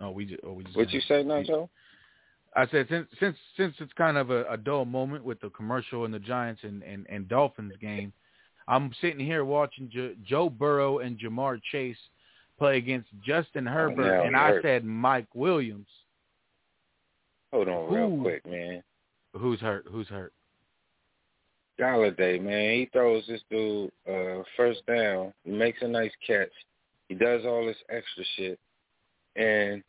Oh, 0.00 0.10
we 0.10 0.24
just. 0.24 0.40
Oh, 0.44 0.52
we 0.52 0.64
just 0.64 0.76
What 0.76 0.90
you 0.92 1.00
say, 1.02 1.22
Nacho? 1.22 1.68
I 2.56 2.66
said 2.68 2.86
since 2.88 3.06
since 3.20 3.36
since 3.56 3.74
it's 3.78 3.92
kind 3.92 4.16
of 4.16 4.30
a, 4.30 4.44
a 4.50 4.56
dull 4.56 4.84
moment 4.84 5.24
with 5.24 5.40
the 5.40 5.50
commercial 5.50 6.04
and 6.04 6.12
the 6.12 6.18
Giants 6.18 6.62
and, 6.64 6.82
and, 6.82 7.06
and 7.08 7.28
Dolphins 7.28 7.74
game, 7.80 8.12
I'm 8.66 8.92
sitting 9.00 9.24
here 9.24 9.44
watching 9.44 9.88
jo- 9.92 10.14
Joe 10.24 10.50
Burrow 10.50 10.98
and 10.98 11.18
Ja'Marr 11.18 11.60
Chase 11.70 11.96
play 12.58 12.76
against 12.76 13.08
Justin 13.24 13.66
Herbert, 13.66 14.18
now 14.18 14.24
and 14.24 14.36
I 14.36 14.48
hurt. 14.48 14.62
said 14.62 14.84
Mike 14.84 15.28
Williams. 15.34 15.86
Hold 17.52 17.68
on 17.68 17.92
real 17.92 18.20
quick, 18.20 18.46
man. 18.46 18.82
Who's 19.36 19.60
hurt? 19.60 19.86
Who's 19.90 20.08
hurt? 20.08 20.32
Golladay, 21.80 22.42
man, 22.42 22.74
he 22.74 22.88
throws 22.92 23.24
this 23.26 23.40
dude 23.50 23.90
uh 24.08 24.42
first 24.56 24.84
down. 24.86 25.32
He 25.44 25.52
makes 25.52 25.78
a 25.82 25.88
nice 25.88 26.12
catch. 26.26 26.50
He 27.08 27.14
does 27.14 27.42
all 27.44 27.64
this 27.64 27.76
extra 27.88 28.24
shit, 28.36 28.58
and 29.36 29.82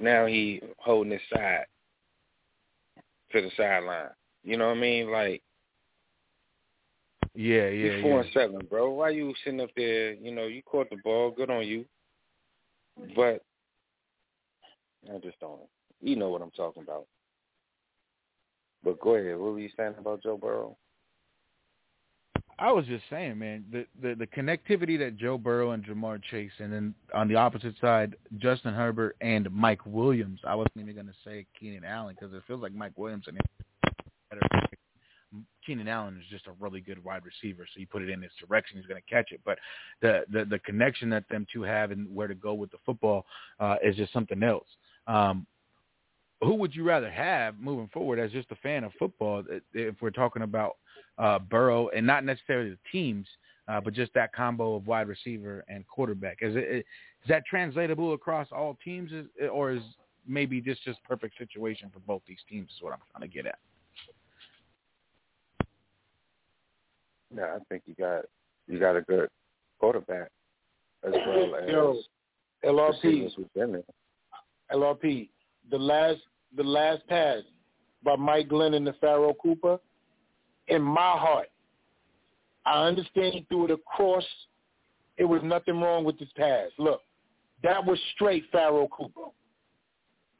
now 0.00 0.26
he 0.26 0.60
holding 0.78 1.12
his 1.12 1.20
side 1.32 1.64
to 3.32 3.40
the 3.40 3.50
sideline. 3.56 4.10
You 4.44 4.56
know 4.56 4.68
what 4.68 4.76
I 4.76 4.80
mean? 4.80 5.10
Like 5.10 5.42
Yeah, 7.34 7.68
yeah, 7.68 7.94
he's 7.94 8.02
four 8.02 8.18
yeah. 8.18 8.20
and 8.20 8.32
seven, 8.32 8.66
bro. 8.68 8.90
Why 8.90 9.10
you 9.10 9.34
sitting 9.44 9.60
up 9.60 9.70
there? 9.76 10.14
You 10.14 10.34
know, 10.34 10.46
you 10.46 10.62
caught 10.62 10.90
the 10.90 10.96
ball. 11.04 11.30
Good 11.30 11.50
on 11.50 11.66
you. 11.66 11.84
But 13.14 13.42
I 15.12 15.18
just 15.18 15.38
don't. 15.40 15.60
You 16.00 16.16
know 16.16 16.28
what 16.28 16.42
I'm 16.42 16.50
talking 16.50 16.82
about. 16.82 17.06
But 18.82 19.00
go 19.00 19.16
ahead. 19.16 19.38
What 19.38 19.52
were 19.52 19.60
you 19.60 19.70
saying 19.76 19.94
about 19.98 20.22
Joe 20.22 20.36
Burrow? 20.36 20.76
I 22.60 22.72
was 22.72 22.86
just 22.86 23.04
saying, 23.08 23.38
man, 23.38 23.64
the, 23.70 23.86
the 24.02 24.14
the 24.16 24.26
connectivity 24.26 24.98
that 24.98 25.16
Joe 25.16 25.38
Burrow 25.38 25.70
and 25.72 25.84
Ja'Marr 25.84 26.20
Chase, 26.30 26.50
and 26.58 26.72
then 26.72 26.94
on 27.14 27.28
the 27.28 27.36
opposite 27.36 27.74
side, 27.80 28.16
Justin 28.38 28.74
Herbert 28.74 29.16
and 29.20 29.48
Mike 29.52 29.86
Williams. 29.86 30.40
I 30.44 30.56
wasn't 30.56 30.78
even 30.78 30.94
going 30.94 31.06
to 31.06 31.12
say 31.24 31.46
Keenan 31.58 31.84
Allen 31.84 32.16
because 32.18 32.34
it 32.34 32.42
feels 32.46 32.60
like 32.62 32.74
Mike 32.74 32.92
Williams 32.96 33.24
and. 33.28 33.38
Keenan 35.64 35.88
Allen 35.88 36.16
is 36.18 36.24
just 36.30 36.46
a 36.46 36.52
really 36.58 36.80
good 36.80 37.04
wide 37.04 37.20
receiver, 37.22 37.66
so 37.66 37.78
you 37.78 37.86
put 37.86 38.00
it 38.00 38.08
in 38.08 38.22
his 38.22 38.32
direction, 38.40 38.78
he's 38.78 38.86
going 38.86 39.00
to 39.00 39.14
catch 39.14 39.32
it. 39.32 39.40
But 39.44 39.58
the, 40.00 40.22
the 40.32 40.46
the 40.46 40.58
connection 40.60 41.10
that 41.10 41.28
them 41.28 41.46
two 41.52 41.62
have 41.62 41.90
and 41.90 42.12
where 42.14 42.26
to 42.26 42.34
go 42.34 42.54
with 42.54 42.70
the 42.70 42.78
football 42.86 43.26
uh, 43.60 43.76
is 43.84 43.94
just 43.94 44.12
something 44.12 44.42
else. 44.42 44.66
Um, 45.06 45.46
who 46.40 46.54
would 46.54 46.74
you 46.74 46.84
rather 46.84 47.10
have 47.10 47.58
moving 47.58 47.88
forward 47.92 48.18
as 48.18 48.30
just 48.32 48.50
a 48.50 48.56
fan 48.56 48.84
of 48.84 48.92
football? 48.98 49.44
If 49.74 49.96
we're 50.00 50.10
talking 50.10 50.42
about 50.42 50.76
uh, 51.18 51.38
Burrow 51.38 51.88
and 51.88 52.06
not 52.06 52.24
necessarily 52.24 52.70
the 52.70 52.78
teams, 52.90 53.26
uh, 53.68 53.80
but 53.80 53.92
just 53.92 54.12
that 54.14 54.32
combo 54.32 54.74
of 54.74 54.86
wide 54.86 55.08
receiver 55.08 55.64
and 55.68 55.86
quarterback. 55.86 56.38
Is 56.40 56.56
it 56.56 56.86
is 57.22 57.28
that 57.28 57.44
translatable 57.46 58.14
across 58.14 58.48
all 58.52 58.78
teams, 58.84 59.10
or 59.52 59.72
is 59.72 59.82
maybe 60.26 60.60
this 60.60 60.78
just 60.84 61.02
perfect 61.04 61.36
situation 61.38 61.90
for 61.92 62.00
both 62.00 62.22
these 62.26 62.38
teams? 62.48 62.70
Is 62.70 62.82
what 62.82 62.92
I'm 62.92 63.00
trying 63.10 63.28
to 63.28 63.34
get 63.34 63.46
at. 63.46 63.58
Yeah, 67.34 67.56
I 67.56 67.58
think 67.68 67.82
you 67.86 67.94
got 67.94 68.24
you 68.66 68.78
got 68.78 68.96
a 68.96 69.02
good 69.02 69.28
quarterback 69.78 70.30
as 71.04 71.12
well 71.12 71.54
as 71.56 71.68
Yo, 71.68 72.00
LRP, 72.64 73.02
receivers. 73.02 73.84
LRP, 74.72 75.28
the 75.70 75.78
last 75.78 76.20
the 76.56 76.64
last 76.64 77.06
pass 77.08 77.42
by 78.02 78.16
Mike 78.16 78.48
Glennon 78.48 78.84
the 78.84 78.94
Pharoh 79.00 79.34
Cooper, 79.42 79.78
in 80.68 80.82
my 80.82 81.16
heart, 81.16 81.48
I 82.64 82.86
understand 82.86 83.34
he 83.34 83.46
threw 83.48 83.64
it 83.66 83.70
across. 83.70 84.24
It 85.16 85.24
was 85.24 85.40
nothing 85.42 85.80
wrong 85.80 86.04
with 86.04 86.18
this 86.18 86.28
pass. 86.36 86.68
Look, 86.78 87.00
that 87.62 87.84
was 87.84 87.98
straight 88.14 88.44
Pharoh 88.52 88.88
Cooper. 88.88 89.30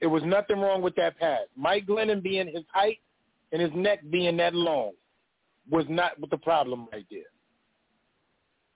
It 0.01 0.07
was 0.07 0.22
nothing 0.24 0.61
wrong 0.61 0.83
with 0.83 0.95
that 0.97 1.18
pass. 1.18 1.41
Mike 1.57 1.87
Glennon 1.87 2.22
being 2.22 2.47
his 2.47 2.64
height 2.72 2.99
and 3.51 3.61
his 3.61 3.72
neck 3.74 4.01
being 4.11 4.37
that 4.37 4.55
long 4.55 4.93
was 5.70 5.85
not 5.89 6.12
the 6.31 6.37
problem 6.37 6.87
right 6.93 7.07
there. 7.11 7.22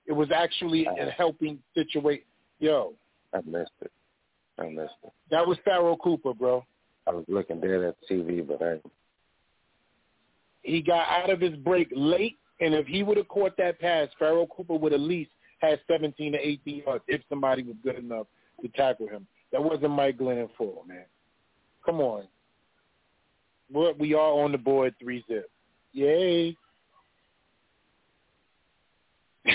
It 0.07 0.13
was 0.13 0.29
actually 0.35 0.87
a 0.87 1.11
helping 1.11 1.59
situation. 1.75 2.25
Yo, 2.59 2.95
I 3.33 3.39
missed 3.47 3.71
it. 3.81 3.93
I 4.59 4.69
missed 4.69 4.95
it. 5.05 5.13
that 5.31 5.47
was 5.47 5.59
Pharoh 5.65 5.97
Cooper, 5.97 6.35
bro. 6.35 6.65
I 7.07 7.11
was 7.11 7.25
looking 7.29 7.61
dead 7.61 7.83
at 7.83 7.97
the 8.09 8.15
TV, 8.15 8.47
but 8.47 8.63
I 8.63 8.79
He 10.63 10.81
got 10.81 11.09
out 11.09 11.31
of 11.31 11.41
his 11.41 11.55
break 11.57 11.89
late, 11.95 12.39
and 12.61 12.75
if 12.75 12.87
he 12.87 13.03
would 13.03 13.17
have 13.17 13.29
caught 13.29 13.57
that 13.57 13.81
pass, 13.81 14.09
Pharoh 14.19 14.47
Cooper 14.47 14.77
would 14.77 14.93
at 14.93 15.01
least 15.01 15.31
had 15.59 15.81
17 15.91 16.33
to 16.33 16.39
18 16.39 16.83
yards 16.87 17.05
if 17.09 17.21
somebody 17.29 17.63
was 17.63 17.77
good 17.83 17.97
enough 17.97 18.27
to 18.61 18.69
tackle 18.69 19.09
him. 19.09 19.27
That 19.53 19.63
wasn't 19.63 19.91
Mike 19.91 20.19
Glennon 20.19 20.49
fault, 20.57 20.87
man. 20.87 21.05
Come 21.85 22.01
on. 22.01 22.27
We're, 23.73 23.93
we 23.95 24.15
are 24.15 24.21
on 24.21 24.53
the 24.53 24.59
board 24.59 24.95
three 25.01 25.25
zip. 25.29 25.51
Yay. 25.93 26.57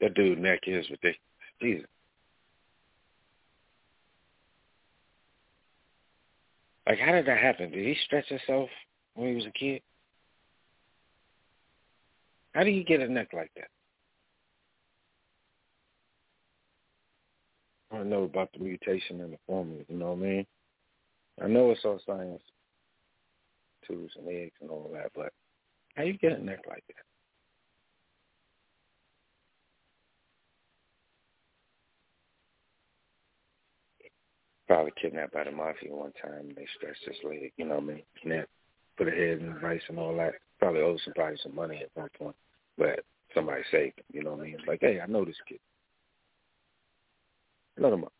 that 0.00 0.14
dude 0.14 0.38
neck 0.38 0.60
is 0.66 0.88
ridiculous. 0.90 1.18
Jesus. 1.60 1.86
Like, 6.86 6.98
how 6.98 7.12
did 7.12 7.26
that 7.26 7.38
happen? 7.38 7.70
Did 7.70 7.86
he 7.86 7.96
stretch 8.04 8.28
himself 8.28 8.68
when 9.14 9.30
he 9.30 9.34
was 9.36 9.46
a 9.46 9.58
kid? 9.58 9.80
How 12.52 12.62
did 12.62 12.74
he 12.74 12.84
get 12.84 13.00
a 13.00 13.08
neck 13.08 13.28
like 13.32 13.50
that? 13.56 13.68
I 17.90 17.98
don't 17.98 18.10
know 18.10 18.24
about 18.24 18.50
the 18.52 18.58
mutation 18.60 19.20
in 19.20 19.30
the 19.30 19.38
formula, 19.46 19.82
you 19.88 19.96
know 19.96 20.12
what 20.12 20.26
I 20.26 20.28
mean? 20.28 20.46
I 21.42 21.46
know 21.46 21.70
it's 21.70 21.84
all 21.84 22.00
science, 22.04 22.42
tubes 23.86 24.12
and 24.16 24.28
eggs 24.28 24.54
and 24.60 24.70
all 24.70 24.90
that, 24.92 25.10
but 25.14 25.32
how 25.94 26.02
you 26.02 26.18
get 26.18 26.32
a 26.32 26.44
neck 26.44 26.60
like 26.68 26.84
that? 26.88 27.13
Probably 34.66 34.92
kidnapped 35.00 35.34
by 35.34 35.44
the 35.44 35.50
mafia 35.50 35.94
one 35.94 36.12
time. 36.22 36.52
They 36.56 36.66
stretched 36.76 37.04
his 37.06 37.16
leg, 37.24 37.52
you 37.56 37.66
know 37.66 37.74
what 37.74 37.84
I 37.84 37.86
mean? 37.86 38.02
Snap, 38.22 38.48
put 38.96 39.08
a 39.08 39.10
head 39.10 39.38
in 39.40 39.52
the 39.52 39.60
vice 39.60 39.82
and 39.88 39.98
all 39.98 40.16
that. 40.16 40.34
Probably 40.58 40.80
owed 40.80 41.00
somebody 41.04 41.36
some 41.42 41.54
money 41.54 41.80
at 41.82 41.90
that 41.96 42.14
point. 42.14 42.36
But 42.78 43.04
somebody 43.34 43.62
saved 43.70 43.98
him, 43.98 44.04
you 44.12 44.22
know 44.22 44.30
what 44.30 44.40
I 44.40 44.44
mean? 44.44 44.54
It's 44.54 44.66
like, 44.66 44.80
hey, 44.80 45.00
I 45.00 45.06
know 45.06 45.24
this 45.24 45.36
kid. 45.46 45.58
Let 47.78 47.92
him 47.92 48.04
up. 48.04 48.12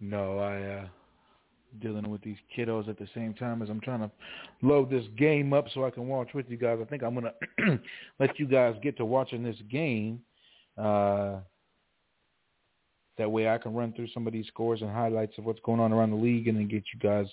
No, 0.00 0.38
I 0.38 0.62
uh 0.62 0.88
dealing 1.80 2.08
with 2.08 2.22
these 2.22 2.36
kiddos 2.56 2.88
at 2.88 2.98
the 2.98 3.08
same 3.14 3.34
time 3.34 3.60
as 3.60 3.68
I'm 3.68 3.80
trying 3.80 4.00
to 4.00 4.10
load 4.62 4.88
this 4.88 5.04
game 5.18 5.52
up 5.52 5.66
so 5.74 5.84
I 5.84 5.90
can 5.90 6.08
watch 6.08 6.28
with 6.32 6.48
you 6.48 6.56
guys. 6.56 6.78
I 6.80 6.84
think 6.84 7.02
I'm 7.02 7.14
gonna 7.14 7.32
let 8.18 8.38
you 8.38 8.46
guys 8.46 8.74
get 8.82 8.96
to 8.96 9.04
watching 9.04 9.42
this 9.42 9.56
game. 9.70 10.20
Uh 10.78 11.38
that 13.18 13.30
way 13.30 13.48
I 13.48 13.58
can 13.58 13.74
run 13.74 13.92
through 13.92 14.08
some 14.12 14.26
of 14.26 14.32
these 14.32 14.46
scores 14.48 14.82
and 14.82 14.90
highlights 14.90 15.38
of 15.38 15.44
what's 15.44 15.60
going 15.60 15.80
on 15.80 15.92
around 15.92 16.10
the 16.10 16.16
league 16.16 16.48
and 16.48 16.58
then 16.58 16.68
get 16.68 16.84
you 16.92 17.00
guys 17.00 17.26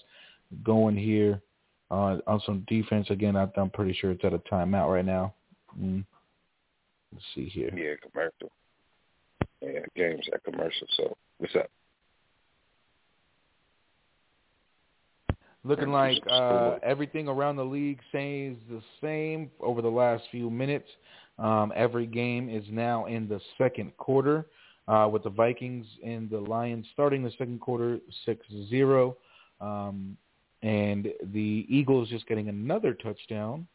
going 0.63 0.95
here 0.95 1.41
uh, 1.91 2.17
on 2.27 2.41
some 2.45 2.65
defense. 2.67 3.07
Again, 3.09 3.35
I, 3.35 3.47
I'm 3.57 3.69
pretty 3.69 3.93
sure 3.93 4.11
it's 4.11 4.23
at 4.23 4.33
a 4.33 4.39
timeout 4.39 4.91
right 4.93 5.05
now. 5.05 5.33
Mm. 5.79 6.05
Let's 7.11 7.25
see 7.35 7.45
here. 7.45 7.69
Yeah, 7.75 7.95
commercial. 8.09 8.51
Yeah, 9.61 9.85
game's 9.95 10.27
at 10.33 10.43
commercial. 10.43 10.87
So 10.97 11.17
what's 11.37 11.55
up? 11.55 11.69
Looking 15.65 15.91
like 15.91 16.21
uh, 16.29 16.77
everything 16.83 17.29
around 17.29 17.55
the 17.55 17.63
league 17.63 17.99
stays 18.09 18.57
the 18.69 18.81
same 19.01 19.49
over 19.61 19.81
the 19.81 19.89
last 19.89 20.23
few 20.29 20.49
minutes. 20.49 20.89
Um, 21.39 21.71
every 21.73 22.05
game 22.05 22.49
is 22.49 22.65
now 22.69 23.05
in 23.05 23.29
the 23.29 23.39
second 23.57 23.95
quarter, 23.97 24.45
uh, 24.87 25.09
with 25.11 25.23
the 25.23 25.29
Vikings 25.29 25.85
and 26.03 26.29
the 26.29 26.39
Lions 26.39 26.85
starting 26.93 27.23
the 27.23 27.31
second 27.31 27.61
quarter 27.61 27.99
6-0, 28.27 29.15
um, 29.61 30.17
and 30.61 31.07
the 31.33 31.65
Eagles 31.69 32.09
just 32.09 32.27
getting 32.27 32.49
another 32.49 32.93
touchdown. 32.93 33.67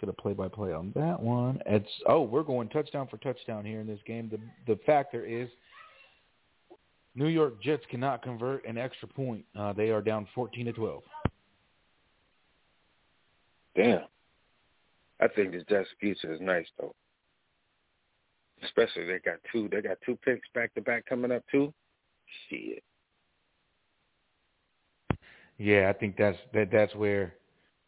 Get 0.00 0.08
a 0.08 0.12
play-by-play 0.12 0.72
on 0.72 0.92
that 0.96 1.22
one. 1.22 1.60
It's 1.64 1.88
oh, 2.06 2.22
we're 2.22 2.42
going 2.42 2.68
touchdown 2.70 3.06
for 3.08 3.18
touchdown 3.18 3.64
here 3.64 3.80
in 3.80 3.86
this 3.86 4.00
game. 4.04 4.28
The 4.28 4.40
the 4.72 4.80
factor 4.84 5.24
is 5.24 5.48
New 7.14 7.28
York 7.28 7.62
Jets 7.62 7.84
cannot 7.88 8.22
convert 8.22 8.66
an 8.66 8.78
extra 8.78 9.06
point. 9.06 9.44
Uh, 9.56 9.72
they 9.72 9.90
are 9.90 10.00
down 10.00 10.26
14 10.34 10.66
to 10.66 10.72
12. 10.72 11.02
Damn. 13.76 14.00
I 15.20 15.28
think 15.28 15.52
this 15.52 15.62
Jets' 15.68 15.88
future 16.00 16.32
is 16.32 16.40
nice 16.40 16.66
though. 16.80 16.94
Especially 18.64 19.06
they 19.06 19.18
got 19.18 19.38
two. 19.52 19.68
They 19.70 19.82
got 19.82 19.98
two 20.04 20.16
picks 20.24 20.48
back 20.54 20.74
to 20.74 20.80
back 20.80 21.04
coming 21.06 21.32
up 21.32 21.42
too. 21.50 21.72
Shit. 22.48 22.82
Yeah, 25.58 25.90
I 25.90 25.92
think 25.98 26.16
that's 26.16 26.38
that. 26.54 26.68
That's 26.72 26.94
where 26.94 27.34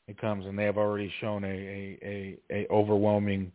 it 0.06 0.18
comes, 0.20 0.46
and 0.46 0.58
they 0.58 0.64
have 0.64 0.78
already 0.78 1.12
shown 1.20 1.44
a 1.44 1.48
a 1.48 1.98
a, 2.02 2.38
a 2.50 2.66
overwhelming 2.70 3.52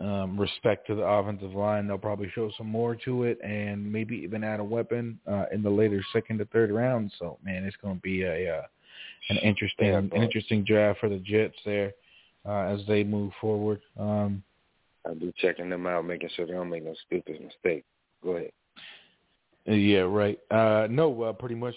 um, 0.00 0.38
respect 0.38 0.86
to 0.88 0.94
the 0.94 1.02
offensive 1.02 1.54
line. 1.54 1.86
They'll 1.86 1.98
probably 1.98 2.30
show 2.34 2.50
some 2.58 2.68
more 2.68 2.96
to 3.04 3.24
it, 3.24 3.38
and 3.42 3.90
maybe 3.90 4.16
even 4.16 4.44
add 4.44 4.60
a 4.60 4.64
weapon 4.64 5.18
uh, 5.26 5.46
in 5.52 5.62
the 5.62 5.70
later 5.70 6.04
second 6.12 6.38
to 6.38 6.44
third 6.46 6.70
round. 6.70 7.12
So, 7.18 7.38
man, 7.44 7.64
it's 7.64 7.76
going 7.76 7.96
to 7.96 8.02
be 8.02 8.22
a 8.22 8.58
uh, 8.58 8.62
an 9.30 9.38
interesting 9.38 9.88
Yeah, 9.88 9.98
an 9.98 10.12
interesting 10.12 10.64
draft 10.64 11.00
for 11.00 11.08
the 11.08 11.18
Jets 11.18 11.56
there 11.64 11.92
uh, 12.46 12.62
as 12.62 12.80
they 12.86 13.04
move 13.04 13.32
forward. 13.40 13.80
Um, 13.98 14.42
I'll 15.06 15.14
be 15.14 15.32
checking 15.38 15.70
them 15.70 15.86
out, 15.86 16.04
making 16.04 16.30
sure 16.34 16.46
they 16.46 16.52
don't 16.52 16.70
make 16.70 16.84
no 16.84 16.94
stupid 17.06 17.40
mistake. 17.40 17.84
Go 18.22 18.36
ahead. 18.36 18.52
Yeah, 19.66 20.00
right. 20.00 20.38
Uh, 20.50 20.86
no, 20.90 21.22
uh, 21.22 21.32
pretty 21.32 21.54
much 21.54 21.74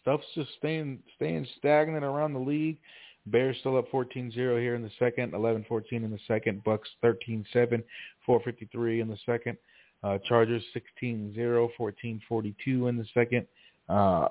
stuff's 0.00 0.26
just 0.34 0.50
staying 0.58 1.00
staying 1.16 1.46
stagnant 1.58 2.04
around 2.04 2.32
the 2.32 2.38
league. 2.38 2.78
Bears 3.26 3.56
still 3.60 3.76
up 3.76 3.90
14-0 3.90 4.32
here 4.34 4.76
in 4.76 4.82
the 4.82 4.90
second, 5.00 5.32
11-14 5.32 5.92
in 5.92 6.10
the 6.10 6.18
second. 6.28 6.62
Bucs 6.64 6.86
13-7, 7.04 7.44
453 8.24 9.00
in 9.00 9.08
the 9.08 9.18
second. 9.26 9.58
Uh, 10.04 10.18
Chargers 10.28 10.62
16-0, 11.02 11.68
14-42 11.76 12.88
in 12.88 12.96
the 12.96 13.06
second. 13.12 13.46
Uh, 13.88 14.28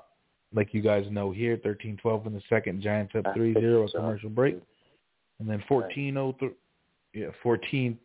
like 0.54 0.72
you 0.72 0.80
guys 0.80 1.04
know 1.10 1.30
here, 1.30 1.58
13-12 1.58 2.26
in 2.26 2.32
the 2.32 2.42
second. 2.48 2.80
Giants 2.80 3.12
up 3.14 3.24
3-0 3.36 3.88
a 3.88 3.92
commercial 3.92 4.30
break. 4.30 4.58
And 5.40 5.50
then 5.50 5.62
14-03, 5.68 6.52
yeah, 7.16 7.28
14-03 7.42 7.96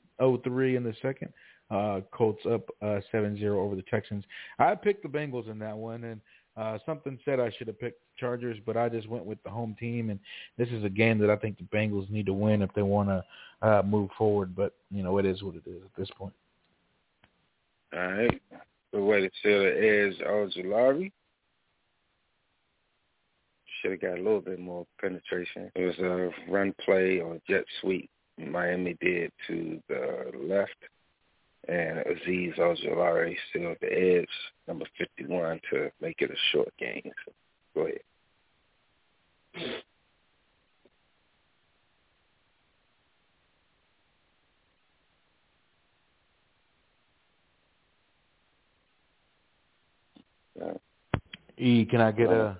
in 0.78 0.84
the 0.84 0.96
second. 1.02 1.34
Uh, 1.70 2.02
Colts 2.12 2.42
up 2.50 2.70
uh, 2.82 3.00
7-0 3.14 3.44
over 3.44 3.76
the 3.76 3.84
Texans. 3.84 4.24
I 4.60 4.74
picked 4.76 5.04
the 5.04 5.10
Bengals 5.10 5.50
in 5.50 5.60
that 5.60 5.76
one, 5.76 6.04
and 6.06 6.22
uh, 6.58 6.78
something 6.86 7.20
said 7.24 7.40
I 7.40 7.52
should 7.58 7.68
have 7.68 7.80
picked 7.80 8.02
Chargers, 8.18 8.58
but 8.66 8.78
I 8.78 8.90
just 8.90 9.08
went 9.08 9.26
with 9.26 9.42
the 9.44 9.50
home 9.50 9.76
team, 9.80 10.10
and 10.10 10.20
this 10.58 10.70
is 10.70 10.84
a 10.84 10.90
game 10.90 11.18
that 11.20 11.30
I 11.30 11.36
think 11.36 11.58
the 11.58 11.64
Bengals 11.66 12.10
need 12.10 12.26
to 12.26 12.34
win 12.34 12.62
if 12.62 12.74
they 12.74 12.82
want 12.82 13.10
to 13.10 13.24
uh, 13.68 13.84
move 13.84 14.10
forward. 14.18 14.56
But 14.56 14.74
you 14.90 15.04
know, 15.04 15.18
it 15.18 15.26
is 15.26 15.44
what 15.44 15.56
it 15.56 15.64
is 15.66 15.82
at 15.84 15.96
this 15.98 16.10
point. 16.18 16.34
All 17.94 18.00
right. 18.00 18.42
The 18.92 19.02
way 19.02 19.22
to 19.22 19.30
seal 19.42 19.62
it 19.62 19.84
is 19.84 20.16
Ojulari. 20.20 21.12
Should 23.82 23.92
have 23.92 24.02
got 24.02 24.20
a 24.20 24.22
little 24.22 24.42
bit 24.42 24.60
more 24.60 24.86
penetration. 25.00 25.72
It 25.76 25.86
was 25.86 26.00
a 26.00 26.52
run 26.52 26.76
play 26.86 27.20
or 27.22 27.40
jet 27.48 27.64
sweep 27.80 28.10
Miami 28.50 28.98
did 29.02 29.32
to 29.48 29.82
the 29.88 30.32
left. 30.42 30.72
And 31.68 32.00
Azeez 32.00 32.58
Ojulari 32.58 33.36
sealed 33.54 33.78
the 33.82 34.20
edge, 34.20 34.28
number 34.68 34.86
51, 34.98 35.60
to 35.72 35.92
make 36.02 36.22
it 36.22 36.32
a 36.32 36.36
short 36.52 36.74
game. 36.80 37.12
So 37.26 37.32
go 37.76 37.82
ahead. 37.82 38.00
E, 51.58 51.86
can 51.86 52.02
I 52.02 52.12
get 52.12 52.30
a? 52.32 52.58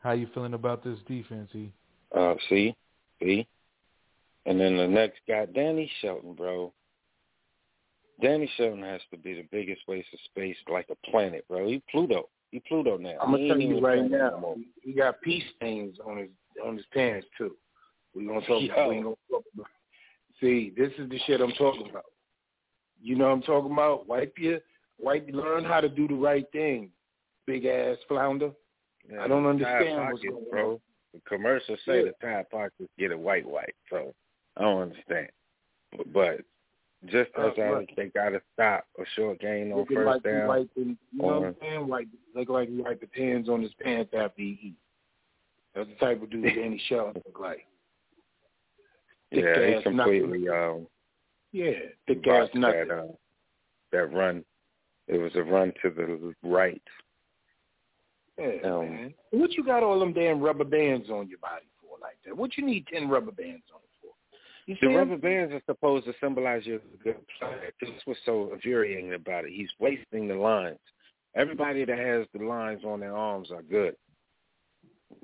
How 0.00 0.12
you 0.12 0.26
feeling 0.34 0.54
about 0.54 0.82
this 0.84 0.98
defense, 1.06 1.48
E? 1.54 1.72
Uh, 2.14 2.34
see, 2.48 2.74
see, 3.20 3.46
and 4.46 4.60
then 4.60 4.76
the 4.76 4.86
next 4.86 5.20
guy, 5.28 5.46
Danny 5.46 5.90
Shelton, 6.00 6.34
bro. 6.34 6.72
Danny 8.20 8.50
Shelton 8.56 8.82
has 8.82 9.00
to 9.10 9.18
be 9.18 9.34
the 9.34 9.46
biggest 9.50 9.82
waste 9.88 10.08
of 10.12 10.20
space, 10.26 10.56
like 10.70 10.86
a 10.90 11.10
planet, 11.10 11.44
bro. 11.48 11.66
He 11.68 11.82
Pluto. 11.90 12.28
He 12.50 12.60
Pluto 12.68 12.96
now. 12.96 13.16
I'm 13.20 13.32
gonna 13.32 13.48
tell 13.48 13.58
you 13.58 13.80
right 13.80 14.08
now, 14.08 14.38
more. 14.40 14.56
he 14.82 14.92
got 14.92 15.20
pee 15.22 15.42
stains 15.56 15.96
on 16.06 16.18
his 16.18 16.28
on 16.64 16.76
his 16.76 16.86
pants 16.92 17.26
too. 17.38 17.56
We 18.14 18.26
gonna 18.26 18.40
talk. 18.42 18.62
Yo. 18.62 18.88
We 18.88 18.96
gonna 18.96 19.14
talk 19.30 19.44
about. 19.54 19.66
See, 20.40 20.72
this 20.76 20.92
is 20.98 21.08
the 21.08 21.18
shit 21.26 21.40
I'm 21.40 21.52
talking 21.52 21.88
about. 21.88 22.04
You 23.00 23.16
know 23.16 23.26
what 23.26 23.32
I'm 23.32 23.42
talking 23.42 23.72
about? 23.72 24.06
Wipe 24.06 24.34
your, 24.38 24.58
wipe. 24.98 25.28
Learn 25.32 25.64
how 25.64 25.80
to 25.80 25.88
do 25.88 26.06
the 26.06 26.14
right 26.14 26.46
thing, 26.52 26.90
big 27.46 27.64
ass 27.64 27.96
flounder. 28.06 28.50
Yeah, 29.10 29.22
I 29.22 29.28
don't 29.28 29.46
understand 29.46 29.96
Tide 29.96 30.12
what's 30.12 30.22
going 30.24 30.44
bro. 30.50 30.70
on. 30.72 30.80
The 31.14 31.20
commercials 31.28 31.78
say 31.86 31.98
Yeah. 32.04 32.10
the 32.20 32.26
Tide 32.26 32.50
pockets 32.50 32.90
get 32.98 33.10
a 33.12 33.18
white 33.18 33.46
white, 33.46 33.74
so 33.90 34.14
I 34.56 34.62
don't 34.62 34.82
understand. 34.82 35.28
But, 36.12 36.40
just 37.06 37.30
as 37.36 37.52
Uh, 37.58 37.62
right. 37.62 37.90
they 37.96 38.06
got 38.08 38.30
to 38.30 38.40
stop 38.54 38.86
a 38.98 39.04
short 39.16 39.40
gain 39.40 39.72
on 39.72 39.86
first 39.86 40.06
like 40.06 40.22
down. 40.22 40.46
wiping, 40.46 40.98
you 41.12 41.22
know 41.22 41.40
what 41.40 41.46
I'm 41.48 41.56
saying? 41.60 41.88
Like, 41.88 42.06
look 42.34 42.48
like 42.48 42.68
he 42.68 42.76
wiped 42.76 43.00
his 43.02 43.10
hands 43.14 43.48
on 43.48 43.60
his 43.62 43.74
pants 43.74 44.12
after 44.14 44.40
he 44.40 44.58
eat. 44.62 44.74
That's 45.74 45.88
the 45.88 45.94
type 45.96 46.22
of 46.22 46.30
dude 46.30 46.44
Danny 46.44 46.80
Shelton 46.88 47.22
look 47.26 47.40
like. 47.40 47.66
Thick 49.32 49.44
yeah, 49.44 49.76
ass 49.76 49.78
he 49.78 49.82
completely 49.82 50.48
um, 50.48 50.86
Yeah, 51.52 51.72
thick 52.06 52.26
ass 52.28 52.48
nothing. 52.54 52.88
that 52.88 52.94
uh, 52.98 53.06
that 53.90 54.12
run. 54.12 54.44
It 55.08 55.18
was 55.18 55.32
a 55.34 55.42
run 55.42 55.72
to 55.82 55.90
the 55.90 56.34
right. 56.42 56.82
Yeah, 58.38 58.58
Um, 58.64 58.90
man. 58.90 59.14
What 59.30 59.52
you 59.52 59.64
got 59.64 59.82
all 59.82 59.98
them 59.98 60.12
damn 60.12 60.40
rubber 60.40 60.64
bands 60.64 61.08
on 61.10 61.28
your 61.28 61.38
body 61.38 61.64
for 61.80 61.96
like 62.00 62.18
that? 62.26 62.36
What 62.36 62.56
you 62.58 62.64
need 62.66 62.86
ten 62.86 63.08
rubber 63.08 63.32
bands 63.32 63.64
on? 63.74 63.80
You 64.66 64.76
The 64.80 64.88
rubber 64.88 65.14
him? 65.14 65.20
bands 65.20 65.52
are 65.52 65.62
supposed 65.66 66.06
to 66.06 66.14
symbolize 66.20 66.64
you're 66.64 66.76
a 66.76 67.02
good 67.02 67.16
player. 67.38 67.72
This 67.80 67.90
was 68.06 68.16
so 68.24 68.52
infuriating 68.52 69.14
about 69.14 69.44
it. 69.44 69.52
He's 69.52 69.70
wasting 69.78 70.28
the 70.28 70.34
lines. 70.34 70.78
Everybody 71.34 71.84
that 71.84 71.98
has 71.98 72.26
the 72.32 72.44
lines 72.44 72.84
on 72.84 73.00
their 73.00 73.16
arms 73.16 73.50
are 73.50 73.62
good. 73.62 73.96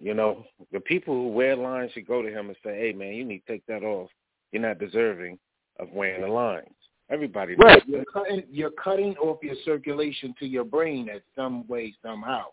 You 0.01 0.15
know, 0.15 0.45
the 0.73 0.81
people 0.81 1.15
who 1.15 1.29
wear 1.29 1.57
lines 1.57 1.93
should 1.93 2.07
go 2.07 2.23
to 2.23 2.29
him 2.29 2.49
and 2.49 2.57
say, 2.65 2.79
"Hey, 2.79 2.93
man, 2.93 3.15
you 3.15 3.25
need 3.25 3.45
to 3.47 3.53
take 3.53 3.67
that 3.67 3.83
off. 3.85 4.11
You're 4.53 4.63
not 4.63 4.79
deserving 4.79 5.39
of 5.79 5.93
wearing 5.93 6.23
the 6.23 6.29
lines." 6.29 6.75
Everybody 7.11 7.57
knows 7.57 7.67
Right. 7.67 7.89
You're 7.89 8.05
cutting 8.05 8.47
you're 8.51 8.71
cutting 8.71 9.17
off 9.19 9.43
your 9.43 9.57
circulation 9.65 10.35
to 10.35 10.47
your 10.47 10.65
brain 10.65 11.09
at 11.09 11.23
some 11.35 11.67
way, 11.67 11.95
somehow. 12.03 12.53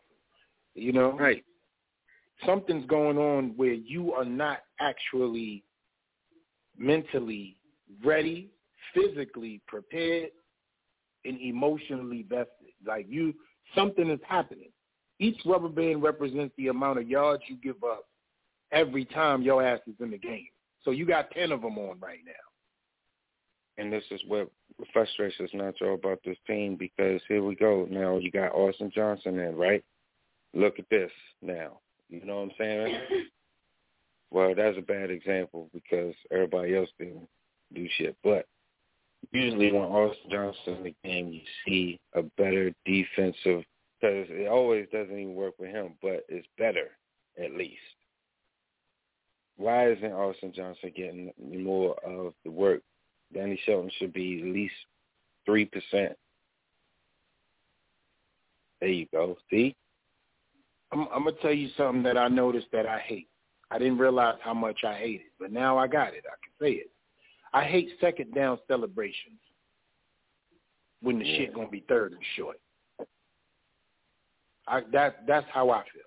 You 0.75 0.91
know? 0.91 1.11
Right. 1.11 1.43
Something's 2.45 2.85
going 2.85 3.17
on 3.17 3.55
where 3.55 3.73
you 3.73 4.13
are 4.13 4.25
not 4.25 4.63
actually 4.79 5.63
mentally 6.77 7.57
ready, 8.03 8.49
physically 8.93 9.61
prepared, 9.67 10.29
and 11.25 11.39
emotionally 11.39 12.25
vested. 12.29 12.73
Like 12.85 13.07
you, 13.09 13.33
something 13.73 14.09
is 14.09 14.19
happening. 14.27 14.69
Each 15.19 15.39
rubber 15.45 15.69
band 15.69 16.03
represents 16.03 16.53
the 16.57 16.67
amount 16.67 16.99
of 16.99 17.07
yards 17.07 17.43
you 17.47 17.57
give 17.57 17.83
up 17.83 18.05
every 18.71 19.05
time 19.05 19.41
your 19.41 19.63
ass 19.63 19.79
is 19.87 19.95
in 19.99 20.11
the 20.11 20.17
game. 20.17 20.47
So 20.83 20.91
you 20.91 21.05
got 21.05 21.31
ten 21.31 21.51
of 21.51 21.61
them 21.61 21.77
on 21.77 21.99
right 21.99 22.19
now. 22.25 22.33
And 23.77 23.91
this 23.91 24.03
is 24.11 24.21
what 24.27 24.49
frustrates 24.93 25.35
us 25.41 25.49
Nacho 25.53 25.95
about 25.95 26.19
this 26.23 26.37
team 26.47 26.75
because 26.77 27.21
here 27.27 27.43
we 27.43 27.55
go. 27.55 27.87
Now 27.89 28.17
you 28.17 28.31
got 28.31 28.53
Austin 28.53 28.91
Johnson 28.93 29.39
in, 29.39 29.55
right? 29.55 29.83
Look 30.53 30.79
at 30.79 30.89
this 30.89 31.11
now. 31.41 31.79
You 32.09 32.25
know 32.25 32.37
what 32.37 32.43
I'm 32.43 32.51
saying? 32.57 32.97
well, 34.31 34.53
that's 34.55 34.77
a 34.77 34.81
bad 34.81 35.11
example 35.11 35.69
because 35.73 36.13
everybody 36.31 36.75
else 36.75 36.89
didn't 36.99 37.27
do 37.73 37.87
shit. 37.97 38.15
But 38.23 38.45
usually 39.31 39.71
when 39.71 39.83
Austin 39.83 40.31
Johnson 40.31 40.73
in 40.77 40.83
the 40.83 40.95
game, 41.03 41.29
you 41.29 41.41
see 41.65 41.99
a 42.13 42.23
better 42.37 42.73
defensive 42.85 43.63
because 43.99 44.27
it 44.29 44.47
always 44.47 44.87
doesn't 44.91 45.17
even 45.17 45.35
work 45.35 45.53
with 45.57 45.69
him, 45.69 45.93
but 46.01 46.25
it's 46.27 46.47
better 46.57 46.89
at 47.41 47.53
least. 47.53 47.79
Why 49.57 49.91
isn't 49.91 50.11
Austin 50.11 50.51
Johnson 50.53 50.91
getting 50.95 51.31
more 51.39 51.95
of 52.05 52.33
the 52.43 52.51
work? 52.51 52.81
Danny 53.33 53.59
Shelton 53.65 53.89
should 53.97 54.13
be 54.13 54.41
at 54.41 54.47
least 54.47 54.75
three 55.45 55.65
percent. 55.65 56.13
There 58.81 58.89
you 58.89 59.07
go. 59.13 59.37
See, 59.49 59.75
I'm, 60.91 61.07
I'm 61.13 61.23
gonna 61.23 61.37
tell 61.41 61.53
you 61.53 61.69
something 61.77 62.03
that 62.03 62.17
I 62.17 62.27
noticed 62.27 62.67
that 62.73 62.85
I 62.85 62.99
hate. 62.99 63.27
I 63.71 63.77
didn't 63.79 63.97
realize 63.97 64.37
how 64.41 64.53
much 64.53 64.83
I 64.83 64.93
hate 64.95 65.21
it, 65.21 65.31
but 65.39 65.51
now 65.51 65.77
I 65.77 65.87
got 65.87 66.13
it. 66.13 66.23
I 66.25 66.35
can 66.43 66.53
say 66.67 66.73
it. 66.73 66.91
I 67.53 67.63
hate 67.63 67.89
second 67.99 68.33
down 68.33 68.59
celebrations 68.67 69.39
when 71.01 71.19
the 71.19 71.25
Yeah. 71.25 71.37
shit 71.37 71.53
gonna 71.53 71.69
be 71.69 71.81
third 71.81 72.13
and 72.13 72.23
short. 72.35 72.59
I 74.67 74.81
that 74.91 75.25
that's 75.27 75.47
how 75.49 75.69
I 75.69 75.83
feel. 75.93 76.01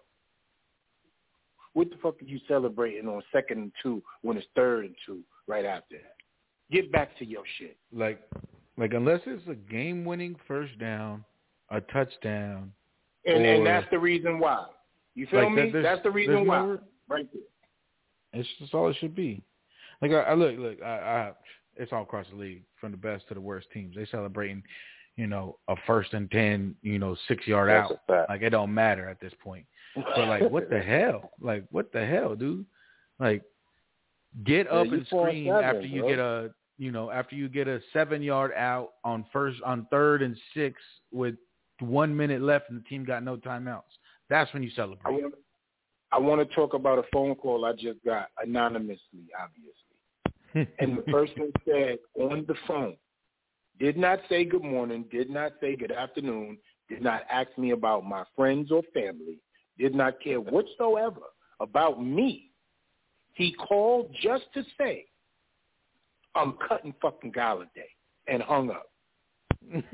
What 1.74 1.90
the 1.90 1.96
fuck 1.98 2.20
are 2.20 2.24
you 2.24 2.40
celebrating 2.48 3.08
on 3.08 3.22
second 3.32 3.58
and 3.58 3.72
two 3.82 4.02
when 4.22 4.36
it's 4.36 4.46
third 4.56 4.86
and 4.86 4.96
two 5.06 5.22
right 5.46 5.64
after 5.64 5.96
that? 5.98 6.16
Get 6.70 6.90
back 6.90 7.16
to 7.18 7.24
your 7.24 7.44
shit. 7.58 7.76
Like, 7.92 8.20
like 8.76 8.92
unless 8.94 9.20
it's 9.26 9.46
a 9.48 9.54
game-winning 9.54 10.36
first 10.46 10.76
down, 10.78 11.24
a 11.70 11.80
touchdown, 11.80 12.72
And 13.24 13.44
or, 13.44 13.46
and 13.54 13.66
that's 13.66 13.88
the 13.90 13.98
reason 13.98 14.38
why. 14.38 14.66
You 15.14 15.26
feel 15.28 15.44
Like, 15.44 15.52
me? 15.52 15.70
that- 15.70 15.82
that's 15.82 16.02
the 16.02 16.10
reason 16.10 16.46
why. 16.46 16.58
no- 16.66 16.80
right 17.08 17.26
there. 17.32 17.42
It's 18.40 18.48
just 18.58 18.74
all 18.74 18.88
it 18.88 18.96
should 19.00 19.14
be. 19.14 19.42
Like 20.02 20.10
I, 20.12 20.20
I 20.20 20.34
look, 20.34 20.56
look, 20.58 20.82
I, 20.82 20.86
I, 20.86 21.32
it's 21.76 21.92
all 21.92 22.02
across 22.02 22.26
the 22.30 22.36
league, 22.36 22.62
from 22.80 22.90
the 22.92 22.96
best 22.98 23.26
to 23.28 23.34
the 23.34 23.40
worst 23.40 23.68
teams. 23.72 23.96
They 23.96 24.06
celebrating, 24.06 24.62
you 25.16 25.26
know, 25.26 25.58
a 25.68 25.74
first 25.86 26.12
and 26.12 26.30
ten, 26.30 26.74
you 26.82 26.98
know, 26.98 27.16
six 27.26 27.46
yard 27.46 27.70
That's 27.70 27.92
out. 28.10 28.28
Like 28.28 28.42
it 28.42 28.50
don't 28.50 28.72
matter 28.74 29.08
at 29.08 29.20
this 29.20 29.32
point. 29.42 29.64
But 29.94 30.28
like, 30.28 30.50
what 30.50 30.70
the 30.70 30.78
hell? 30.86 31.30
Like, 31.40 31.64
what 31.70 31.92
the 31.92 32.04
hell, 32.04 32.34
dude? 32.36 32.66
Like, 33.18 33.42
get 34.44 34.66
Yeah, 34.66 34.80
up 34.80 34.86
and 34.92 35.06
scream 35.06 35.46
seven, 35.46 35.64
after 35.64 35.86
you 35.86 36.00
bro. 36.02 36.08
get 36.10 36.18
a, 36.18 36.50
you 36.78 36.92
know, 36.92 37.10
after 37.10 37.34
you 37.34 37.48
get 37.48 37.66
a 37.66 37.80
seven 37.92 38.22
yard 38.22 38.52
out 38.56 38.90
on 39.04 39.24
first, 39.32 39.60
on 39.62 39.86
third 39.90 40.22
and 40.22 40.36
six 40.54 40.80
with 41.10 41.34
one 41.80 42.16
minute 42.16 42.42
left 42.42 42.70
and 42.70 42.78
the 42.78 42.84
team 42.88 43.04
got 43.04 43.24
no 43.24 43.36
timeouts. 43.36 43.82
That's 44.28 44.52
when 44.52 44.62
you 44.62 44.70
I 44.70 44.76
celebrate. 44.76 45.22
want 45.22 45.34
I 46.10 46.18
want 46.18 46.46
to 46.46 46.54
talk 46.54 46.74
about 46.74 46.98
a 46.98 47.04
phone 47.12 47.34
call 47.34 47.64
I 47.64 47.72
just 47.72 48.02
got 48.04 48.28
anonymously, 48.42 49.26
obviously. 49.40 49.74
And 50.78 50.96
the 50.96 51.02
person 51.02 51.52
said 51.66 51.98
on 52.18 52.44
the 52.48 52.54
phone, 52.66 52.96
did 53.78 53.96
not 53.96 54.20
say 54.28 54.44
good 54.44 54.64
morning, 54.64 55.04
did 55.10 55.28
not 55.28 55.52
say 55.60 55.76
good 55.76 55.92
afternoon, 55.92 56.58
did 56.88 57.02
not 57.02 57.22
ask 57.30 57.50
me 57.58 57.72
about 57.72 58.04
my 58.04 58.24
friends 58.34 58.72
or 58.72 58.82
family, 58.94 59.38
did 59.78 59.94
not 59.94 60.20
care 60.20 60.40
whatsoever 60.40 61.20
about 61.60 62.02
me. 62.02 62.50
He 63.34 63.52
called 63.52 64.10
just 64.20 64.44
to 64.54 64.64
say, 64.78 65.04
I'm 66.34 66.54
cutting 66.66 66.94
fucking 67.00 67.32
Golladay 67.32 67.90
and 68.26 68.42
hung 68.42 68.70
up. 68.70 68.90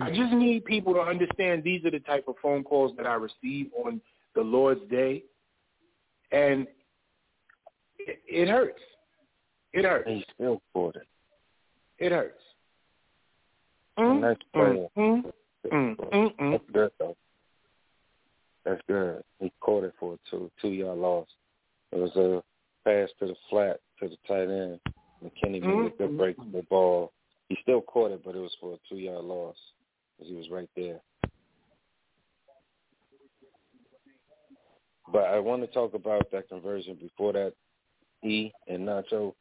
I 0.00 0.10
just 0.14 0.32
need 0.32 0.64
people 0.64 0.94
to 0.94 1.00
understand 1.00 1.62
these 1.62 1.84
are 1.84 1.90
the 1.90 2.00
type 2.00 2.24
of 2.28 2.36
phone 2.42 2.64
calls 2.64 2.96
that 2.96 3.06
I 3.06 3.14
receive 3.14 3.70
on 3.84 4.00
the 4.34 4.40
Lord's 4.42 4.80
Day, 4.90 5.24
and 6.32 6.66
it, 7.98 8.20
it 8.26 8.48
hurts. 8.48 8.80
It 9.72 9.84
hurts. 9.84 10.08
He 10.08 10.24
still 10.34 10.62
caught 10.72 10.96
it. 10.96 11.06
It 11.98 12.12
hurts. 12.12 12.40
And 13.98 14.22
that's 14.22 14.40
Mm, 14.54 14.88
mm, 14.96 15.24
mm, 15.72 15.96
mm, 15.96 15.96
mm. 15.96 16.52
That's 16.52 16.64
good 16.72 16.90
though. 16.98 17.16
That's 18.64 18.80
good. 18.86 19.22
He 19.40 19.52
caught 19.60 19.84
it 19.84 19.94
for 19.98 20.16
two 20.30 20.50
two 20.62 20.68
yard 20.68 20.98
loss. 20.98 21.26
It 21.92 21.98
was 21.98 22.14
a 22.16 22.42
pass 22.88 23.08
to 23.18 23.26
the 23.26 23.34
flat 23.50 23.80
to 24.00 24.08
the 24.08 24.16
tight 24.26 24.48
end. 24.48 24.80
McKinney 25.24 25.60
made 25.62 25.92
a 25.92 25.96
good 25.96 26.16
break 26.16 26.36
for 26.36 26.44
the 26.52 26.62
ball. 26.70 27.12
He 27.48 27.56
still 27.62 27.80
caught 27.80 28.10
it, 28.12 28.22
but 28.24 28.34
it 28.34 28.40
was 28.40 28.56
for 28.60 28.74
a 28.74 28.78
two 28.88 28.98
yard 28.98 29.24
loss 29.24 29.56
because 30.16 30.30
he 30.30 30.36
was 30.36 30.50
right 30.50 30.68
there. 30.76 31.00
But 35.10 35.24
I 35.24 35.38
want 35.38 35.62
to 35.62 35.68
talk 35.68 35.94
about 35.94 36.30
that 36.32 36.48
conversion 36.48 36.96
before 37.00 37.32
that. 37.32 37.52
E 38.22 38.50
and 38.66 38.86
Nacho. 38.86 39.34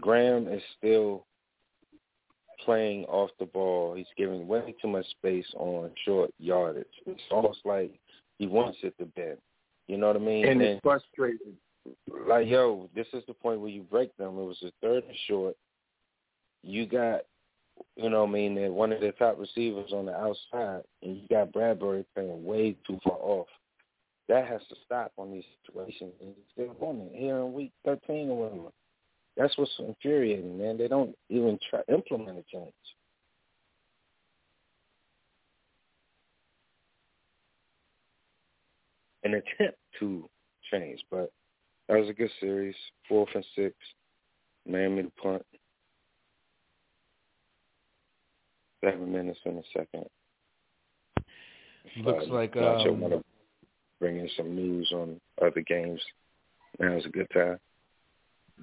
Graham 0.00 0.48
is 0.48 0.62
still 0.76 1.26
playing 2.64 3.04
off 3.04 3.30
the 3.38 3.46
ball. 3.46 3.94
He's 3.94 4.06
giving 4.16 4.48
way 4.48 4.74
too 4.82 4.88
much 4.88 5.08
space 5.10 5.46
on 5.54 5.90
short 6.04 6.30
yardage. 6.38 6.86
It's 7.06 7.20
almost 7.30 7.60
like 7.64 7.92
he 8.38 8.46
wants 8.46 8.78
it 8.82 8.94
to 8.98 9.04
bend. 9.04 9.38
You 9.86 9.98
know 9.98 10.08
what 10.08 10.16
I 10.16 10.20
mean? 10.20 10.48
And 10.48 10.60
it's 10.60 10.80
frustrating. 10.82 11.54
like, 12.28 12.48
yo, 12.48 12.90
this 12.94 13.06
is 13.12 13.22
the 13.28 13.34
point 13.34 13.60
where 13.60 13.70
you 13.70 13.82
break 13.82 14.16
them. 14.16 14.38
It 14.38 14.44
was 14.44 14.62
a 14.64 14.72
third 14.82 15.04
and 15.04 15.16
short. 15.28 15.54
You 16.66 16.84
got, 16.84 17.20
you 17.94 18.10
know 18.10 18.24
I 18.24 18.28
mean, 18.28 18.74
one 18.74 18.92
of 18.92 19.00
the 19.00 19.12
top 19.12 19.38
receivers 19.38 19.92
on 19.92 20.06
the 20.06 20.14
outside, 20.14 20.82
and 21.00 21.16
you 21.16 21.22
got 21.30 21.52
Bradberry 21.52 22.04
playing 22.12 22.44
way 22.44 22.76
too 22.84 22.98
far 23.04 23.18
off. 23.20 23.46
That 24.28 24.48
has 24.48 24.60
to 24.68 24.74
stop 24.84 25.12
on 25.16 25.30
these 25.30 25.44
situations. 25.64 26.12
And 26.20 26.34
still 26.52 26.74
doing 26.74 27.08
it 27.12 27.16
here 27.16 27.36
in 27.38 27.52
week 27.52 27.70
13 27.84 28.30
or 28.30 28.36
whatever. 28.36 28.70
That's 29.36 29.56
what's 29.56 29.70
infuriating, 29.78 30.58
man. 30.58 30.76
They 30.76 30.88
don't 30.88 31.14
even 31.28 31.56
try 31.70 31.82
implement 31.88 32.38
a 32.38 32.44
change. 32.52 32.72
An 39.22 39.34
attempt 39.34 39.78
to 40.00 40.28
change, 40.72 41.00
but 41.12 41.30
that 41.88 42.00
was 42.00 42.08
a 42.08 42.12
good 42.12 42.30
series. 42.40 42.74
Fourth 43.08 43.28
and 43.36 43.46
six. 43.54 43.76
Miami 44.68 45.04
to 45.04 45.12
punt. 45.22 45.46
Seven 48.86 49.10
minutes 49.10 49.38
in 49.44 49.56
the 49.56 49.62
second. 49.76 50.04
Looks 52.04 52.24
Uh, 52.28 52.34
like 52.34 52.56
um, 52.56 53.00
want 53.00 53.14
to 53.14 53.24
bring 53.98 54.18
in 54.20 54.28
some 54.36 54.54
news 54.54 54.90
on 54.92 55.20
other 55.42 55.62
games. 55.62 56.00
Now's 56.78 57.04
a 57.04 57.08
good 57.08 57.28
time. 57.30 57.58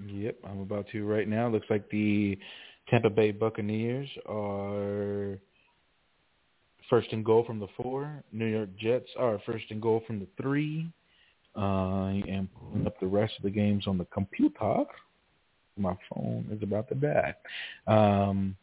Yep, 0.08 0.38
I'm 0.46 0.62
about 0.62 0.88
to 0.90 1.06
right 1.06 1.28
now. 1.28 1.50
Looks 1.50 1.70
like 1.70 1.90
the 1.90 2.38
Tampa 2.90 3.10
Bay 3.10 3.32
Buccaneers 3.32 4.10
are 4.28 5.38
first 6.90 7.12
and 7.12 7.26
goal 7.26 7.44
from 7.46 7.60
the 7.60 7.68
four. 7.76 8.24
New 8.32 8.46
York 8.46 8.70
Jets 8.78 9.10
are 9.18 9.40
first 9.46 9.66
and 9.72 9.82
goal 9.82 10.04
from 10.08 10.20
the 10.20 10.28
three. 10.42 10.88
Uh, 11.56 11.60
I 11.60 12.24
am 12.28 12.50
pulling 12.60 12.88
up 12.88 13.00
the 13.00 13.08
rest 13.08 13.34
of 13.38 13.44
the 13.44 13.52
games 13.52 13.88
on 13.88 13.98
the 13.98 14.06
computer. 14.06 14.86
My 15.78 15.96
phone 16.10 16.48
is 16.52 16.62
about 16.64 16.88
to 16.90 16.96
die. 16.96 17.34
Um, 17.88 18.56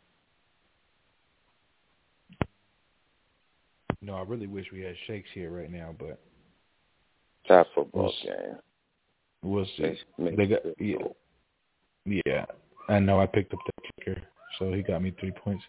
no, 4.02 4.14
I 4.14 4.22
really 4.22 4.46
wish 4.46 4.66
we 4.72 4.80
had 4.80 4.94
Shakes 5.06 5.28
here 5.34 5.50
right 5.50 5.70
now, 5.70 5.94
but 5.98 6.20
Top 7.46 7.66
football 7.74 8.12
We'll 8.24 8.36
game. 8.36 8.56
we'll 9.42 9.64
see. 9.76 9.98
They 10.18 10.24
make 10.24 10.36
They 10.36 10.46
got 10.46 10.60
yeah, 10.78 12.20
yeah. 12.26 12.44
I 12.88 12.98
know 12.98 13.20
I 13.20 13.26
picked 13.26 13.52
up 13.54 13.60
the 13.66 14.04
kicker, 14.04 14.22
so 14.58 14.72
he 14.72 14.82
got 14.82 15.02
me 15.02 15.14
three 15.18 15.32
points. 15.32 15.64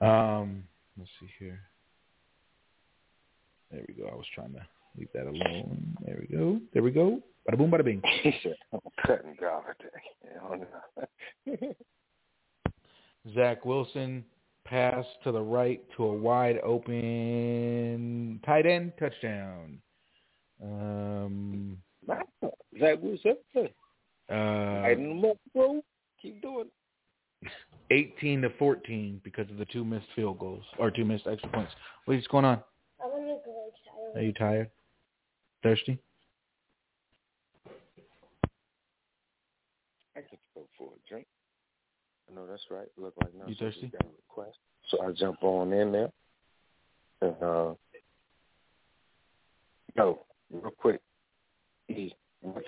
Um, 0.00 0.64
let's 0.96 1.10
see 1.20 1.28
here. 1.38 1.60
There 3.70 3.84
we 3.86 3.94
go. 3.94 4.08
I 4.08 4.14
was 4.14 4.26
trying 4.34 4.52
to 4.52 4.66
leave 4.96 5.08
that 5.14 5.26
alone. 5.26 5.96
There 6.04 6.18
we 6.20 6.36
go. 6.36 6.60
There 6.72 6.82
we 6.82 6.90
go. 6.90 7.20
Bada 7.48 7.58
boom, 7.58 7.70
bada 7.70 7.84
bing. 7.84 8.02
I'm 8.72 8.80
cutting. 9.06 9.36
Zach 13.34 13.64
Wilson 13.64 14.24
pass 14.68 15.04
to 15.24 15.32
the 15.32 15.40
right 15.40 15.82
to 15.96 16.04
a 16.04 16.12
wide 16.12 16.58
open 16.62 18.40
tight 18.44 18.66
end 18.66 18.92
touchdown. 18.98 19.78
Um, 20.62 21.78
Zach 22.78 22.98
Wilson. 23.00 23.36
uh, 23.56 24.34
Lighten 24.82 25.08
them 25.08 25.24
up, 25.24 25.36
bro. 25.54 25.82
Keep 26.20 26.42
doing 26.42 26.66
it. 27.42 27.52
18 27.90 28.42
to 28.42 28.50
14 28.58 29.20
because 29.24 29.48
of 29.50 29.56
the 29.56 29.64
two 29.66 29.84
missed 29.84 30.08
field 30.14 30.38
goals 30.38 30.64
or 30.78 30.90
two 30.90 31.04
missed 31.04 31.26
extra 31.26 31.48
points. 31.50 31.72
What's 32.04 32.26
going 32.26 32.44
on? 32.44 32.60
I 33.02 33.06
want 33.06 33.22
to 33.22 33.38
go 33.44 33.64
inside. 33.66 34.18
Are 34.20 34.22
you 34.24 34.32
tired? 34.32 34.70
Thirsty? 35.62 35.98
I 40.16 40.20
could 40.20 40.38
go 40.54 40.66
for 40.76 40.90
a 40.92 41.08
drink. 41.08 41.26
I 42.30 42.34
know 42.34 42.46
that's 42.46 42.64
right. 42.70 42.88
Look 42.96 43.14
like 43.22 43.34
now 43.34 43.44
You 43.46 43.54
thirsty? 43.54 43.88
got 43.88 44.04
a 44.04 44.08
request. 44.28 44.58
So 44.90 45.02
I 45.02 45.12
jump 45.12 45.42
on 45.42 45.72
in 45.72 45.92
there. 45.92 46.10
And 47.22 47.42
uh 47.42 47.74
yo, 49.96 50.24
real 50.52 50.70
quick. 50.78 51.00
E, 51.88 52.12
which 52.42 52.66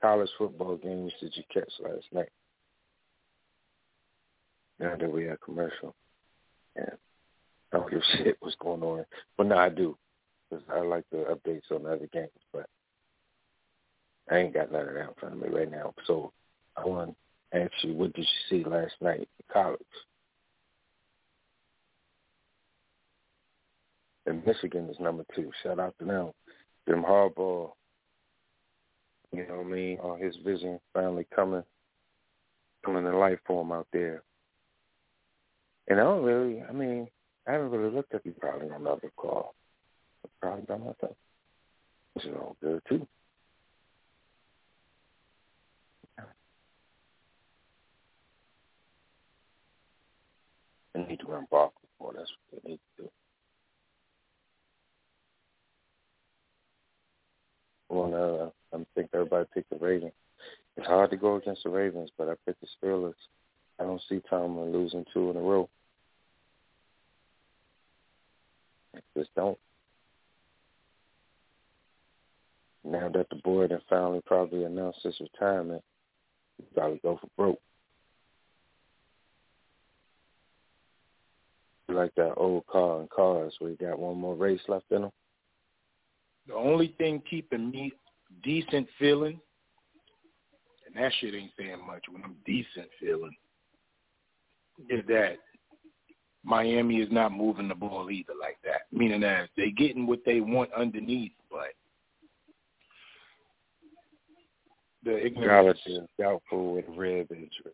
college 0.00 0.30
football 0.38 0.76
games 0.76 1.12
did 1.20 1.36
you 1.36 1.42
catch 1.52 1.70
last 1.80 2.06
night? 2.12 2.30
Now 4.78 4.96
that 4.96 5.12
we 5.12 5.24
had 5.24 5.40
commercial. 5.40 5.94
And 6.76 6.92
I 7.72 7.76
don't 7.78 7.90
give 7.90 8.00
a 8.00 8.16
shit 8.16 8.36
what's 8.40 8.56
going 8.56 8.82
on. 8.82 9.04
But 9.36 9.48
no, 9.48 9.58
I 9.58 9.68
do. 9.68 9.96
Because 10.50 10.64
I 10.72 10.80
like 10.80 11.04
the 11.10 11.18
updates 11.18 11.70
on 11.70 11.82
the 11.82 11.90
other 11.92 12.08
games, 12.10 12.30
but 12.54 12.66
I 14.30 14.38
ain't 14.38 14.54
got 14.54 14.72
none 14.72 14.88
of 14.88 14.94
that 14.94 15.08
in 15.08 15.14
front 15.20 15.34
of 15.34 15.40
me 15.42 15.48
right 15.48 15.70
now. 15.70 15.92
So 16.06 16.32
I 16.74 16.86
want 16.86 17.14
ask 17.52 17.72
you, 17.82 17.94
what 17.94 18.12
did 18.12 18.24
you 18.24 18.48
see 18.48 18.68
last 18.68 18.94
night 19.00 19.20
in 19.20 19.44
college? 19.52 19.80
And 24.26 24.44
Michigan 24.44 24.88
is 24.90 25.00
number 25.00 25.24
two. 25.34 25.50
Shout 25.62 25.78
out 25.78 25.94
to 25.98 26.04
them. 26.04 26.32
Jim 26.86 27.02
Harbaugh, 27.02 27.70
you 29.32 29.46
know 29.46 29.56
what 29.56 29.66
I 29.66 29.70
mean, 29.70 29.98
all 29.98 30.16
his 30.16 30.36
vision 30.44 30.80
finally 30.94 31.26
coming 31.34 31.62
coming 32.84 33.04
to 33.04 33.16
life 33.16 33.38
for 33.46 33.62
him 33.62 33.72
out 33.72 33.86
there. 33.92 34.22
And 35.88 35.98
I 36.00 36.04
don't 36.04 36.24
really, 36.24 36.62
I 36.62 36.72
mean, 36.72 37.08
I 37.46 37.52
haven't 37.52 37.70
really 37.70 37.94
looked 37.94 38.14
at 38.14 38.24
you 38.24 38.34
probably 38.38 38.68
on 38.70 38.82
another 38.82 39.10
call. 39.16 39.54
Probably 40.40 40.64
by 40.66 40.76
myself. 40.76 41.16
Which 42.12 42.26
is 42.26 42.34
all 42.34 42.56
good 42.62 42.82
too. 42.88 43.06
They 50.94 51.02
need 51.02 51.20
to 51.20 51.26
run 51.26 51.46
Barkley 51.50 51.88
for 51.98 52.12
that's 52.12 52.30
what 52.50 52.62
they 52.62 52.70
need 52.70 52.80
to 52.96 53.02
do. 53.02 53.10
Well, 57.88 58.52
uh, 58.72 58.76
I 58.76 58.84
think 58.94 59.10
everybody 59.14 59.46
picked 59.54 59.70
the 59.70 59.76
Ravens. 59.76 60.12
It's 60.76 60.86
hard 60.86 61.10
to 61.10 61.16
go 61.16 61.36
against 61.36 61.64
the 61.64 61.70
Ravens, 61.70 62.10
but 62.16 62.28
I 62.28 62.34
picked 62.46 62.60
the 62.60 62.68
Steelers. 62.80 63.14
I 63.80 63.84
don't 63.84 64.02
see 64.08 64.20
Tomlin 64.28 64.72
losing 64.72 65.04
two 65.12 65.30
in 65.30 65.36
a 65.36 65.40
row. 65.40 65.68
I 68.94 69.00
just 69.16 69.34
don't. 69.34 69.58
Now 72.84 73.08
that 73.08 73.28
the 73.30 73.36
board 73.36 73.70
had 73.70 73.80
finally 73.88 74.22
probably 74.24 74.64
announced 74.64 75.00
his 75.02 75.20
retirement, 75.20 75.82
he 76.56 76.64
probably 76.74 77.00
go 77.02 77.18
for 77.20 77.28
broke. 77.36 77.60
Like 81.90 82.14
that 82.16 82.34
old 82.36 82.66
car 82.66 83.00
in 83.00 83.08
cars 83.08 83.54
where 83.58 83.70
you 83.70 83.76
got 83.76 83.98
one 83.98 84.18
more 84.18 84.34
race 84.34 84.60
left 84.68 84.84
in 84.90 85.02
them. 85.02 85.10
The 86.46 86.54
only 86.54 86.94
thing 86.98 87.22
keeping 87.28 87.70
me 87.70 87.92
decent 88.42 88.86
feeling, 88.98 89.40
and 90.86 91.02
that 91.02 91.12
shit 91.18 91.34
ain't 91.34 91.50
saying 91.58 91.84
much 91.86 92.04
when 92.10 92.22
I'm 92.22 92.36
decent 92.44 92.88
feeling, 93.00 93.34
is 94.90 95.02
that 95.08 95.38
Miami 96.44 96.96
is 96.96 97.10
not 97.10 97.32
moving 97.32 97.68
the 97.68 97.74
ball 97.74 98.10
either 98.10 98.34
like 98.38 98.58
that. 98.64 98.82
Meaning 98.92 99.22
that 99.22 99.48
they 99.56 99.70
getting 99.70 100.06
what 100.06 100.20
they 100.26 100.40
want 100.40 100.70
underneath, 100.74 101.32
but 101.50 101.72
the 105.04 105.24
ignorance. 105.24 105.80
Is 105.86 106.00
doubtful 106.18 106.74
with 106.74 106.84
rib 106.88 107.28
injury. 107.30 107.72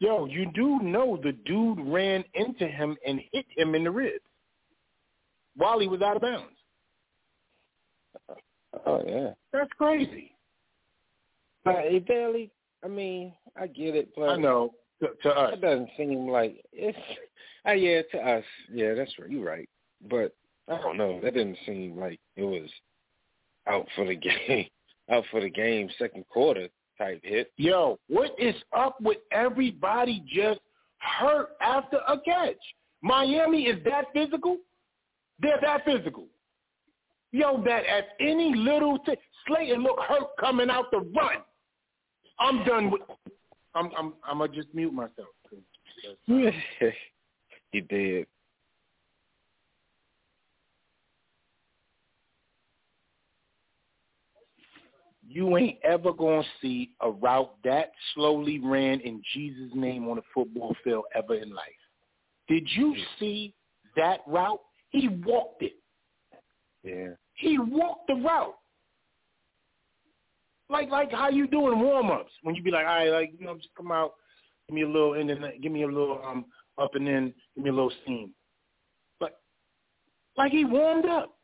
Yo, 0.00 0.26
you 0.26 0.50
do 0.54 0.78
know 0.80 1.18
the 1.22 1.32
dude 1.44 1.80
ran 1.80 2.24
into 2.34 2.66
him 2.66 2.96
and 3.06 3.20
hit 3.32 3.46
him 3.56 3.74
in 3.74 3.84
the 3.84 3.90
ribs 3.90 4.24
while 5.56 5.80
he 5.80 5.88
was 5.88 6.02
out 6.02 6.16
of 6.16 6.22
bounds. 6.22 6.54
Oh 8.86 9.02
yeah, 9.04 9.30
That's 9.52 9.70
crazy. 9.78 10.34
but 11.64 11.76
it 11.86 12.06
barely. 12.06 12.50
I 12.84 12.88
mean, 12.88 13.32
I 13.56 13.66
get 13.66 13.96
it, 13.96 14.10
but 14.14 14.28
I 14.28 14.36
know. 14.36 14.72
To, 15.02 15.08
to 15.22 15.30
us, 15.30 15.54
it 15.54 15.60
doesn't 15.62 15.88
seem 15.96 16.28
like 16.28 16.62
it's. 16.72 16.96
Uh, 17.66 17.72
yeah, 17.72 18.02
to 18.12 18.18
us, 18.18 18.44
yeah, 18.70 18.92
that's 18.94 19.12
right. 19.18 19.30
You're 19.30 19.44
right, 19.44 19.68
but 20.10 20.34
I 20.68 20.80
don't 20.80 20.98
know. 20.98 21.18
That 21.22 21.34
didn't 21.34 21.56
seem 21.66 21.98
like 21.98 22.20
it 22.36 22.42
was 22.44 22.68
out 23.66 23.86
for 23.96 24.06
the 24.06 24.14
game. 24.48 24.66
Out 25.10 25.24
for 25.30 25.40
the 25.40 25.50
game, 25.50 25.88
second 25.98 26.26
quarter 26.28 26.68
type 26.98 27.20
hit. 27.22 27.52
Yo, 27.56 27.98
what 28.08 28.34
is 28.38 28.54
up 28.76 29.00
with 29.00 29.18
everybody 29.32 30.22
just 30.26 30.60
hurt 30.98 31.50
after 31.60 31.98
a 32.08 32.20
catch? 32.20 32.56
Miami 33.02 33.62
is 33.62 33.82
that 33.84 34.06
physical? 34.12 34.58
They're 35.40 35.60
that 35.62 35.84
physical. 35.84 36.26
Yo, 37.30 37.62
that 37.64 37.84
at 37.86 38.08
any 38.20 38.54
little 38.54 38.98
thing, 39.04 39.16
Slayton 39.46 39.82
look 39.82 39.98
hurt 40.00 40.28
coming 40.40 40.70
out 40.70 40.90
the 40.90 40.98
run. 40.98 41.42
I'm 42.40 42.64
done 42.64 42.90
with. 42.90 43.02
I'm 43.74 43.90
I'm 43.96 44.14
I'm 44.24 44.38
gonna 44.38 44.52
just 44.52 44.68
mute 44.74 44.92
myself. 44.92 45.28
he 47.72 47.80
did. 47.80 48.26
You 55.30 55.58
ain't 55.58 55.78
ever 55.84 56.12
gonna 56.12 56.42
see 56.62 56.92
a 57.02 57.10
route 57.10 57.54
that 57.62 57.92
slowly 58.14 58.60
ran 58.60 59.00
in 59.00 59.22
Jesus' 59.34 59.70
name 59.74 60.08
on 60.08 60.16
a 60.16 60.22
football 60.32 60.74
field 60.82 61.04
ever 61.14 61.34
in 61.34 61.54
life. 61.54 61.68
Did 62.48 62.66
you 62.70 62.96
see 63.18 63.52
that 63.94 64.20
route? 64.26 64.60
He 64.88 65.08
walked 65.08 65.62
it. 65.62 65.74
Yeah. 66.82 67.10
He 67.34 67.58
walked 67.58 68.06
the 68.06 68.14
route. 68.14 68.54
Like 70.70 70.88
like 70.88 71.12
how 71.12 71.28
you 71.28 71.46
doing 71.46 71.78
warm 71.78 72.10
ups 72.10 72.32
when 72.42 72.54
you 72.54 72.62
be 72.62 72.70
like, 72.70 72.86
all 72.86 72.96
right, 72.96 73.10
like 73.10 73.32
you 73.38 73.44
know, 73.44 73.56
just 73.56 73.68
come 73.76 73.92
out, 73.92 74.14
give 74.66 74.76
me 74.76 74.82
a 74.82 74.88
little 74.88 75.12
and 75.12 75.28
then 75.28 75.42
give 75.60 75.72
me 75.72 75.82
a 75.82 75.86
little 75.86 76.22
um 76.24 76.46
up 76.78 76.94
and 76.94 77.06
then 77.06 77.34
give 77.54 77.64
me 77.64 77.70
a 77.70 77.74
little 77.74 77.92
steam. 78.02 78.32
But 79.20 79.40
like 80.38 80.52
he 80.52 80.64
warmed 80.64 81.04
up. 81.04 81.34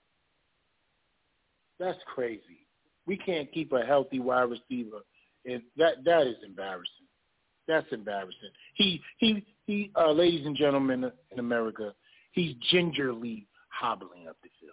That's 1.78 1.99
crazy. 2.14 2.64
We 3.07 3.17
can't 3.17 3.53
keep 3.53 3.73
a 3.73 3.85
healthy 3.85 4.19
wide 4.19 4.51
receiver, 4.51 5.01
and 5.45 5.63
that 5.77 6.05
that 6.05 6.27
is 6.27 6.37
embarrassing. 6.45 6.89
That's 7.69 7.87
embarrassing. 7.93 8.51
He 8.75 9.01
he 9.19 9.45
he. 9.67 9.91
Uh, 9.97 10.13
ladies 10.13 10.47
and 10.47 10.57
gentlemen 10.57 11.11
in 11.31 11.39
America, 11.39 11.95
he's 12.33 12.55
gingerly 12.71 13.47
hobbling 13.69 14.29
up 14.29 14.37
the 14.43 14.49
field. 14.61 14.73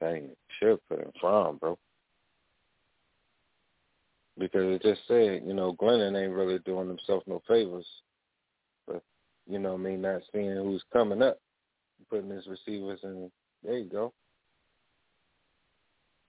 Dang, 0.00 0.30
should 0.60 0.78
put 0.88 1.00
him 1.00 1.12
from, 1.20 1.56
bro. 1.56 1.78
Because 4.36 4.64
it 4.64 4.82
just 4.82 5.00
said, 5.06 5.42
you 5.46 5.54
know, 5.54 5.74
Glennon 5.74 6.20
ain't 6.20 6.34
really 6.34 6.58
doing 6.60 6.88
himself 6.88 7.22
no 7.26 7.40
favors. 7.46 7.86
But, 8.86 9.02
you 9.48 9.58
know 9.58 9.74
I 9.74 9.76
mean, 9.76 10.02
not 10.02 10.22
seeing 10.32 10.56
who's 10.56 10.82
coming 10.92 11.22
up, 11.22 11.38
putting 12.10 12.30
his 12.30 12.46
receivers 12.46 13.00
in, 13.02 13.30
there 13.62 13.78
you 13.78 13.88
go. 13.90 14.12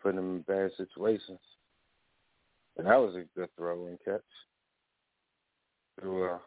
Putting 0.02 0.18
them 0.18 0.36
in 0.36 0.42
bad 0.42 0.72
situations. 0.78 1.40
And 2.78 2.88
that 2.88 2.98
was 2.98 3.16
a 3.16 3.24
good 3.38 3.50
throw 3.58 3.88
and 3.88 3.98
catch. 4.04 4.22
Through 6.00 6.26
a 6.26 6.40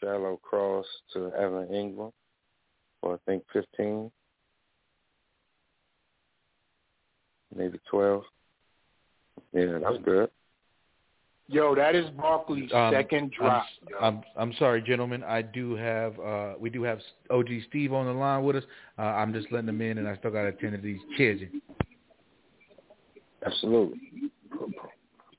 shallow 0.00 0.38
cross 0.42 0.86
to 1.12 1.30
Evan 1.34 1.68
Engram 1.68 2.12
for, 3.00 3.14
I 3.14 3.18
think, 3.26 3.44
15. 3.52 4.10
maybe 7.54 7.78
12. 7.90 8.22
Yeah, 9.52 9.66
that 9.66 9.82
was 9.82 10.00
good. 10.04 10.30
Yo, 11.52 11.74
that 11.74 11.94
is 11.94 12.08
Barkley's 12.16 12.72
Um, 12.72 12.94
second 12.94 13.30
drop. 13.32 13.66
I'm, 14.00 14.16
I'm 14.16 14.22
I'm 14.36 14.52
sorry, 14.54 14.80
gentlemen. 14.80 15.22
I 15.22 15.42
do 15.42 15.74
have 15.76 16.18
uh 16.18 16.54
we 16.58 16.70
do 16.70 16.82
have 16.82 16.98
OG 17.28 17.48
Steve 17.68 17.92
on 17.92 18.06
the 18.06 18.12
line 18.12 18.42
with 18.42 18.56
us. 18.56 18.64
Uh, 18.98 19.02
I'm 19.02 19.34
just 19.34 19.52
letting 19.52 19.68
him 19.68 19.82
in, 19.82 19.98
and 19.98 20.08
I 20.08 20.16
still 20.16 20.30
got 20.30 20.42
to 20.42 20.48
attend 20.48 20.72
to 20.72 20.78
these 20.80 21.00
kids. 21.16 21.42
Absolutely. 23.44 24.00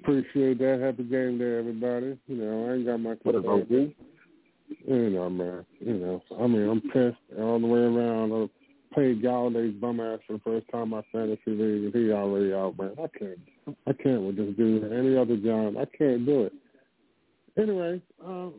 Appreciate 0.02 0.60
that. 0.60 0.81
Happy 0.84 1.03
game 1.03 1.40
day, 1.40 1.57
everybody. 1.57 2.19
You 2.27 2.35
know, 2.35 2.69
I 2.69 2.76
ain't 2.76 2.85
got 2.85 2.99
my 2.99 3.15
What 3.23 3.35
up, 3.35 3.48
OG? 3.48 3.72
You 3.72 5.10
know, 5.10 5.30
man. 5.31 5.65
You 5.80 5.94
know, 5.94 6.23
I 6.40 6.45
mean, 6.45 6.69
I'm 6.69 6.81
pissed 6.81 7.18
all 7.40 7.60
the 7.60 7.68
way 7.68 7.80
around. 7.80 8.31
Uh, 8.31 8.48
played 8.94 9.23
Golladay's 9.23 9.73
bum 9.81 9.99
ass 9.99 10.19
for 10.27 10.34
the 10.34 10.40
first 10.40 10.69
time 10.72 10.84
in 10.84 10.90
my 10.90 11.02
fantasy 11.11 11.41
league, 11.48 11.85
and 11.85 11.95
he 11.95 12.11
already 12.11 12.53
out, 12.53 12.77
man. 12.77 12.91
I 12.99 13.07
can't, 13.18 13.40
I 13.88 13.94
can't 13.94 14.23
with 14.23 14.38
this 14.38 14.56
dude. 14.56 14.91
Any 14.91 15.18
other 15.18 15.38
John, 15.38 15.77
I 15.77 15.85
can't 15.98 16.26
do 16.26 16.44
it. 16.44 16.53
Anyway, 17.57 18.02
um, 18.23 18.53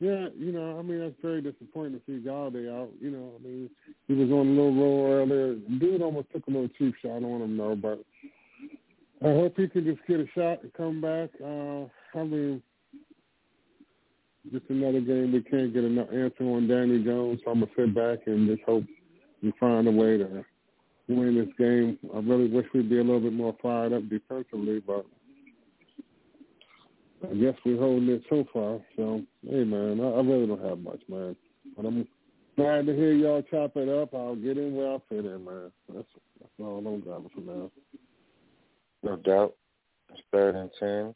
yeah, 0.00 0.28
you 0.36 0.50
know, 0.50 0.78
I 0.78 0.82
mean, 0.82 1.00
that's 1.00 1.14
very 1.22 1.42
disappointing 1.42 2.00
to 2.00 2.00
see 2.06 2.26
Golladay 2.26 2.72
out. 2.74 2.90
You 3.00 3.10
know, 3.10 3.32
I 3.38 3.42
mean, 3.42 3.70
he 4.08 4.14
was 4.14 4.30
on 4.30 4.46
a 4.46 4.50
little 4.50 4.74
roll 4.74 5.12
earlier. 5.12 5.54
Dude 5.78 6.02
almost 6.02 6.28
took 6.32 6.46
a 6.46 6.50
little 6.50 6.68
cheap 6.78 6.94
shot 7.02 7.22
on 7.22 7.42
him, 7.42 7.56
though, 7.56 7.76
but 7.76 8.02
I 9.22 9.32
hope 9.32 9.56
he 9.56 9.68
can 9.68 9.84
just 9.84 10.00
get 10.08 10.20
a 10.20 10.26
shot 10.34 10.62
and 10.62 10.72
come 10.72 11.00
back. 11.00 11.30
Uh, 11.42 11.84
I 12.18 12.24
mean, 12.24 12.62
just 14.50 14.64
another 14.70 15.00
game 15.00 15.32
we 15.32 15.42
can't 15.42 15.74
get 15.74 15.84
an 15.84 15.98
answer 15.98 16.44
on 16.44 16.66
Danny 16.66 17.04
Jones. 17.04 17.40
So 17.44 17.50
I'm 17.50 17.60
gonna 17.60 17.70
sit 17.76 17.94
back 17.94 18.20
and 18.26 18.48
just 18.48 18.62
hope 18.62 18.84
we 19.42 19.52
find 19.60 19.86
a 19.86 19.90
way 19.90 20.16
to 20.16 20.44
win 21.14 21.36
this 21.36 21.54
game. 21.58 21.98
I 22.14 22.18
really 22.18 22.48
wish 22.48 22.66
we'd 22.74 22.90
be 22.90 22.98
a 22.98 23.02
little 23.02 23.20
bit 23.20 23.32
more 23.32 23.56
fired 23.62 23.92
up 23.92 24.08
defensively, 24.08 24.80
but 24.80 25.06
I 27.28 27.34
guess 27.34 27.54
we're 27.64 27.78
holding 27.78 28.08
it 28.08 28.22
so 28.28 28.44
far. 28.52 28.80
So 28.96 29.22
hey, 29.48 29.64
man, 29.64 30.00
I, 30.00 30.04
I 30.04 30.22
really 30.22 30.46
don't 30.46 30.64
have 30.64 30.78
much, 30.78 31.00
man. 31.08 31.36
But 31.76 31.86
I'm 31.86 32.06
glad 32.56 32.86
to 32.86 32.94
hear 32.94 33.12
y'all 33.12 33.42
chop 33.50 33.76
it 33.76 33.88
up. 33.88 34.14
I'll 34.14 34.36
get 34.36 34.58
in 34.58 34.74
where 34.74 34.94
I 34.94 34.98
fit 35.08 35.24
in, 35.24 35.44
man. 35.44 35.70
That's 35.92 36.08
that's 36.40 36.52
all 36.58 36.78
I'm 36.86 37.00
got 37.00 37.22
for 37.32 37.40
now. 37.40 37.70
No 39.02 39.16
doubt. 39.16 39.54
It's 40.10 40.20
third 40.32 40.54
and 40.56 40.70
ten. 40.78 41.14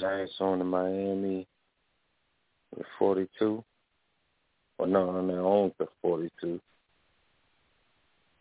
Giants 0.00 0.34
on 0.40 0.58
to 0.58 0.64
Miami 0.64 1.46
with 2.76 2.86
42. 2.98 3.64
Well, 4.78 4.88
no, 4.88 5.10
no, 5.10 5.20
no, 5.22 5.46
on 5.46 5.72
to 5.78 5.88
42. 6.02 6.60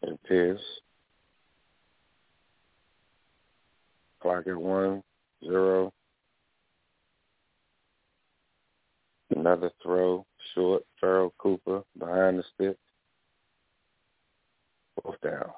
It 0.05 0.13
appears. 0.13 0.59
Clock 4.21 4.45
at 4.45 4.55
one, 4.55 5.01
zero. 5.43 5.91
Another 9.35 9.71
throw, 9.81 10.23
short, 10.53 10.83
Pharoh 11.01 11.33
Cooper 11.39 11.81
behind 11.97 12.37
the 12.37 12.43
stick. 12.53 12.77
Both 15.03 15.19
down. 15.21 15.49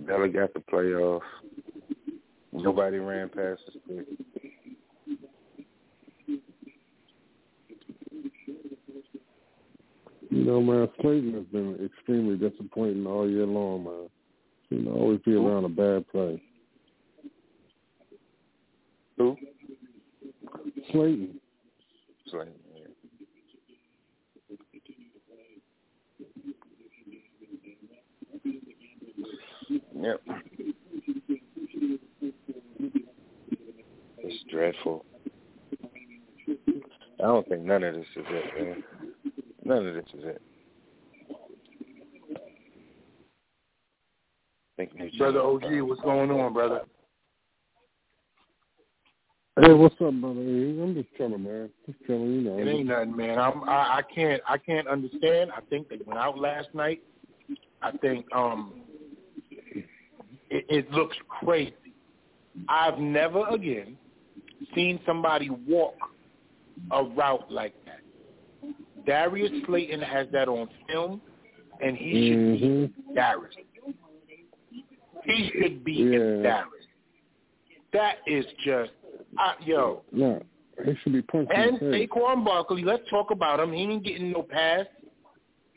Bella 0.00 0.28
got 0.28 0.52
the 0.52 0.60
playoff. 0.60 1.20
Nobody 2.52 2.98
ran 2.98 3.30
past 3.30 3.62
the 3.66 3.80
stick. 3.84 4.06
You 10.30 10.44
know, 10.44 10.60
man, 10.60 10.88
Slayton 11.00 11.34
has 11.34 11.44
been 11.46 11.76
extremely 11.84 12.36
disappointing 12.36 13.04
all 13.04 13.28
year 13.28 13.46
long, 13.46 13.84
man. 13.84 14.08
You 14.68 14.78
know, 14.84 14.92
always 14.92 15.18
be 15.26 15.34
around 15.34 15.64
a 15.64 15.68
bad 15.68 16.08
play. 16.08 16.40
Who? 19.18 19.36
Slayton. 20.92 21.40
Slayton. 22.30 22.54
Yep. 30.00 30.20
It's 34.18 34.44
dreadful. 34.50 35.04
I 36.48 37.24
don't 37.24 37.46
think 37.48 37.64
none 37.64 37.82
of 37.82 37.94
this 37.94 38.06
is 38.16 38.24
it, 38.28 38.64
man. 38.64 38.84
None 39.70 39.86
of 39.86 39.94
this 39.94 40.04
is 40.18 40.24
it. 40.24 40.42
Think 44.76 44.96
New 44.96 45.16
Brother 45.16 45.40
OG, 45.40 45.62
what's 45.82 46.00
going 46.00 46.28
on, 46.32 46.52
brother? 46.52 46.80
Hey, 49.60 49.72
what's 49.72 49.94
up, 50.00 50.12
brother? 50.14 50.40
I'm 50.40 50.92
just 50.96 51.06
chilling, 51.16 51.44
man. 51.44 51.70
Just 51.86 52.04
chilling, 52.04 52.32
you 52.32 52.40
know. 52.40 52.58
It 52.58 52.66
ain't 52.66 52.88
nothing, 52.88 53.16
man. 53.16 53.38
I'm 53.38 53.62
I, 53.62 53.98
I 53.98 54.02
can't 54.12 54.42
I 54.48 54.58
can't 54.58 54.88
understand. 54.88 55.52
I 55.56 55.60
think 55.70 55.88
they 55.88 55.98
went 56.04 56.18
out 56.18 56.36
last 56.36 56.74
night. 56.74 57.04
I 57.80 57.92
think 57.92 58.26
um 58.34 58.80
it, 60.50 60.64
it 60.68 60.90
looks 60.90 61.16
crazy. 61.28 61.76
I've 62.68 62.98
never 62.98 63.46
again 63.46 63.96
seen 64.74 64.98
somebody 65.06 65.48
walk 65.48 65.94
a 66.90 67.04
route 67.04 67.52
like 67.52 67.74
that. 67.74 67.79
Darius 69.06 69.50
Slayton 69.66 70.00
has 70.00 70.26
that 70.32 70.48
on 70.48 70.68
film, 70.88 71.20
and 71.80 71.96
he 71.96 72.30
mm-hmm. 72.30 72.54
should 72.54 72.94
be 72.96 73.08
embarrassed. 73.08 73.58
He 75.24 75.50
should 75.50 75.84
be 75.84 75.92
Yeah. 75.92 76.18
embarrassed. 76.18 76.88
That 77.92 78.18
is 78.26 78.46
just, 78.64 78.92
uh, 79.38 79.54
yo. 79.60 80.02
No, 80.12 80.42
he 80.84 80.94
should 80.96 81.12
be 81.12 81.22
punched 81.22 81.52
And. 81.52 81.78
Saquon 81.78 82.44
Barkley, 82.44 82.84
let's 82.84 83.08
talk 83.10 83.30
about 83.30 83.60
him. 83.60 83.72
He 83.72 83.82
ain't 83.82 84.04
getting 84.04 84.30
no 84.30 84.42
pass. 84.42 84.86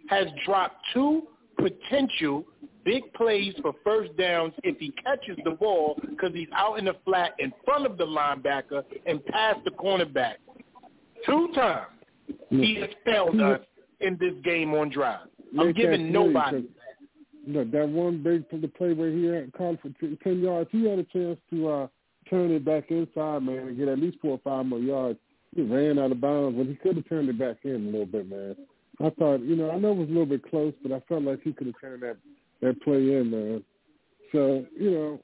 Has 0.10 0.28
dropped 0.46 0.86
two 0.94 1.28
potential 1.58 2.46
big 2.84 3.12
plays 3.14 3.54
for 3.62 3.74
first 3.84 4.16
downs 4.18 4.54
if 4.64 4.78
he 4.78 4.92
catches 5.04 5.38
the 5.44 5.52
ball 5.52 5.98
because 6.02 6.34
he's 6.34 6.50
out 6.54 6.78
in 6.78 6.86
the 6.86 6.96
flat 7.06 7.34
in 7.40 7.54
front 7.64 7.86
of 7.86 7.98
the 7.98 8.06
linebacker 8.06 8.84
and 9.06 9.26
past 9.28 9.60
the 9.64 9.72
cornerback. 9.72 10.36
Two 11.26 11.50
times 11.56 11.93
he 12.50 12.76
has 12.76 12.90
failed 13.06 13.40
us 13.40 13.62
in 14.00 14.18
this 14.20 14.34
game 14.44 14.74
on 14.74 14.90
drive. 14.90 15.28
I'm 15.60 15.68
Make 15.68 15.76
giving 15.76 16.06
that 16.08 16.12
nobody. 16.12 16.62
play, 16.62 16.70
Look, 17.46 17.72
that 17.72 17.90
one 17.90 18.24
big 18.24 18.46
the 18.50 18.68
play 18.70 18.94
where 18.94 19.12
he 19.12 19.26
had 19.26 19.52
called 19.54 19.80
for 19.82 19.90
ten 20.24 20.42
yards, 20.42 20.70
he 20.72 20.88
had 20.88 21.00
a 21.00 21.04
chance 21.04 21.38
to 21.52 21.70
uh 21.70 21.88
turn 22.30 22.52
it 22.52 22.64
back 22.64 22.90
inside, 22.90 23.44
man, 23.44 23.68
and 23.68 23.78
get 23.78 23.88
at 23.90 24.00
least 24.00 24.18
four 24.22 24.32
or 24.32 24.42
five 24.44 24.66
more 24.66 24.80
yards. 24.80 25.20
He 25.56 25.62
ran 25.62 26.00
out 26.00 26.12
of 26.12 26.22
bounds, 26.22 26.58
when 26.58 26.68
he 26.68 26.76
could 26.76 26.96
have 26.96 27.08
turned 27.08 27.30
it 27.30 27.38
back 27.38 27.58
in 27.64 27.76
a 27.76 27.78
little 27.78 28.06
bit, 28.06 28.30
man. 28.30 28.56
I 29.02 29.10
thought, 29.12 29.42
you 29.42 29.56
know, 29.56 29.72
I 29.72 29.78
know 29.78 29.92
it 29.92 29.98
was 29.98 30.10
a 30.10 30.12
little 30.12 30.26
bit 30.26 30.50
close, 30.50 30.74
but 30.82 30.92
I 30.92 31.02
felt 31.08 31.24
like 31.24 31.42
he 31.44 31.52
could 31.52 31.68
have 31.68 31.80
turned 31.82 32.04
that 32.04 32.18
that 32.62 32.82
play 32.82 32.98
in, 32.98 33.30
man. 33.30 33.64
So, 34.32 34.66
you 34.80 34.92
know, 34.92 35.20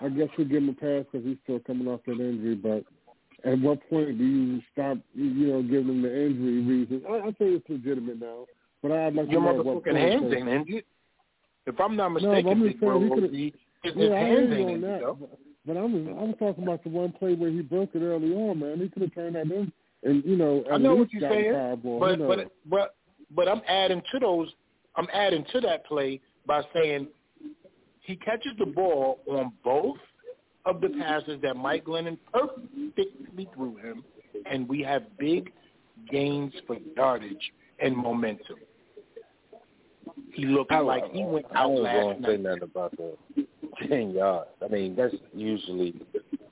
I 0.00 0.08
guess 0.08 0.28
we'll 0.36 0.46
give 0.46 0.62
him 0.62 0.68
a 0.68 0.72
pass 0.74 1.04
because 1.10 1.26
he's 1.26 1.38
still 1.44 1.60
coming 1.60 1.88
off 1.88 2.00
that 2.06 2.20
injury. 2.20 2.54
But 2.54 2.84
at 3.44 3.58
what 3.60 3.78
point 3.90 4.18
do 4.18 4.24
you 4.24 4.60
stop, 4.72 4.98
you 5.14 5.46
know, 5.48 5.62
giving 5.62 5.88
him 5.88 6.02
the 6.02 6.26
injury 6.26 6.62
reason? 6.62 7.02
I, 7.08 7.14
I 7.14 7.22
think 7.32 7.36
it's 7.60 7.68
legitimate 7.68 8.20
now, 8.20 8.46
but 8.82 8.92
I'd 8.92 9.14
like 9.14 9.30
Your 9.30 9.40
to 9.40 9.46
know 9.46 9.58
at 9.60 9.64
what 9.64 9.84
motherfucking 9.84 9.84
point. 9.84 9.96
hands 9.96 10.22
so- 10.30 10.36
ain't 10.36 10.48
injured. 10.48 10.84
If 11.66 11.78
I'm 11.78 11.94
not 11.96 12.08
mistaken, 12.10 12.44
No, 12.44 12.50
I'm 12.50 12.62
just 12.62 12.80
saying 12.80 12.80
he 12.80 12.86
Bro, 12.86 13.08
could've- 13.14 13.32
his, 13.34 13.52
his 13.82 13.92
Yeah, 13.96 14.14
I 14.14 14.18
hands 14.18 14.50
ain't 14.52 14.52
on 14.52 14.58
injured, 14.70 14.82
that. 14.90 15.00
though. 15.00 15.14
But, 15.20 15.38
but 15.66 15.76
I 15.76 15.82
was 15.82 16.06
I 16.08 16.22
was 16.24 16.34
talking 16.38 16.64
about 16.64 16.82
the 16.84 16.88
one 16.90 17.12
play 17.12 17.34
where 17.34 17.50
he 17.50 17.60
broke 17.60 17.90
it 17.94 18.00
early 18.02 18.32
on, 18.34 18.58
man. 18.60 18.80
He 18.80 18.88
could 18.88 19.02
have 19.02 19.14
turned 19.14 19.36
that 19.36 19.42
in, 19.42 19.70
and 20.02 20.24
you 20.24 20.36
know, 20.36 20.64
I 20.72 20.78
know 20.78 20.94
what 20.94 21.12
you're 21.12 21.28
saying, 21.30 21.52
ball, 21.82 22.00
but 22.00 22.10
you 22.12 22.16
know. 22.16 22.26
but 22.28 22.50
but 22.66 22.94
but 23.34 23.46
I'm 23.48 23.60
adding 23.68 24.02
to 24.12 24.18
those. 24.18 24.48
I'm 24.96 25.06
adding 25.12 25.44
to 25.52 25.60
that 25.60 25.84
play 25.86 26.20
by 26.46 26.62
saying 26.74 27.08
he 28.00 28.16
catches 28.16 28.52
the 28.58 28.66
ball 28.66 29.20
on 29.28 29.52
both 29.62 29.98
of 30.66 30.80
the 30.80 30.88
passes 30.90 31.40
that 31.42 31.56
Mike 31.56 31.84
Glennon 31.84 32.18
perfectly 32.32 33.48
threw 33.54 33.76
him, 33.76 34.04
and 34.50 34.68
we 34.68 34.82
have 34.82 35.04
big 35.18 35.52
gains 36.10 36.52
for 36.66 36.76
yardage 36.96 37.52
and 37.78 37.96
momentum. 37.96 38.56
He 40.32 40.44
looked 40.44 40.72
like 40.72 41.04
he 41.12 41.24
went 41.24 41.46
out 41.54 41.70
last 41.70 41.70
night. 41.70 41.70
I 41.70 41.70
out 41.70 41.70
was 41.70 41.82
last 41.82 42.04
going 42.04 42.22
to 42.22 42.28
say 42.28 42.42
nothing 42.42 42.62
about 42.62 42.96
the 42.96 43.86
ten 43.88 44.10
yards. 44.10 44.50
I 44.62 44.68
mean, 44.68 44.94
that's 44.94 45.14
usually 45.34 45.94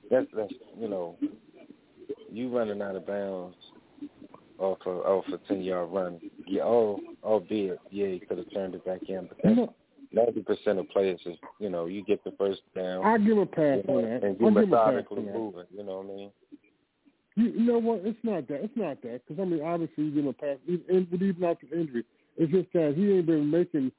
that's 0.09 0.27
that's 0.35 0.53
you 0.77 0.87
know, 0.87 1.15
you 2.31 2.55
running 2.55 2.81
out 2.81 2.95
of 2.95 3.07
bounds 3.07 3.55
off 4.57 4.79
a 4.85 4.89
off 4.89 5.25
a 5.33 5.37
ten 5.47 5.61
yard 5.61 5.89
run. 5.91 6.19
Yeah, 6.45 6.63
all 6.63 6.99
albeit 7.23 7.79
yeah, 7.91 8.07
he 8.07 8.19
could 8.19 8.37
have 8.37 8.51
turned 8.53 8.75
it 8.75 8.85
back 8.85 9.01
in, 9.07 9.27
but 9.27 9.37
that's 9.43 9.55
No. 9.55 9.73
Ninety 10.11 10.41
percent 10.41 10.79
of 10.79 10.89
players 10.89 11.19
is 11.25 11.37
you 11.59 11.69
know 11.69 11.85
you 11.85 12.03
get 12.03 12.23
the 12.23 12.31
first 12.37 12.61
down. 12.75 13.05
I'll 13.05 13.19
give 13.19 13.37
a 13.37 13.45
pass 13.45 13.79
you 13.87 13.93
know, 13.93 13.99
on 13.99 14.03
that. 14.03 14.23
and 14.23 14.39
you 14.39 14.45
give 14.45 14.47
him 14.47 14.57
a 14.57 14.61
pass 14.61 14.85
methodically 14.87 15.23
moving. 15.23 15.65
You 15.75 15.83
know 15.83 15.97
what 15.97 16.05
I 16.05 16.15
mean? 16.15 16.31
You, 17.35 17.45
you 17.51 17.65
know 17.65 17.79
what? 17.79 18.01
It's 18.03 18.19
not 18.23 18.47
that. 18.47 18.63
It's 18.63 18.75
not 18.75 19.01
that. 19.03 19.21
Because 19.25 19.41
I 19.41 19.45
mean, 19.45 19.61
obviously, 19.63 20.05
you 20.05 20.11
give 20.11 20.23
him 20.23 20.27
a 20.29 20.33
pass, 20.33 20.57
even, 20.67 21.07
even 21.13 21.43
after 21.43 21.67
injury. 21.73 22.03
It's 22.37 22.51
just 22.51 22.71
that 22.73 22.93
he 22.95 23.11
ain't 23.13 23.25
been 23.25 23.49
making 23.49 23.91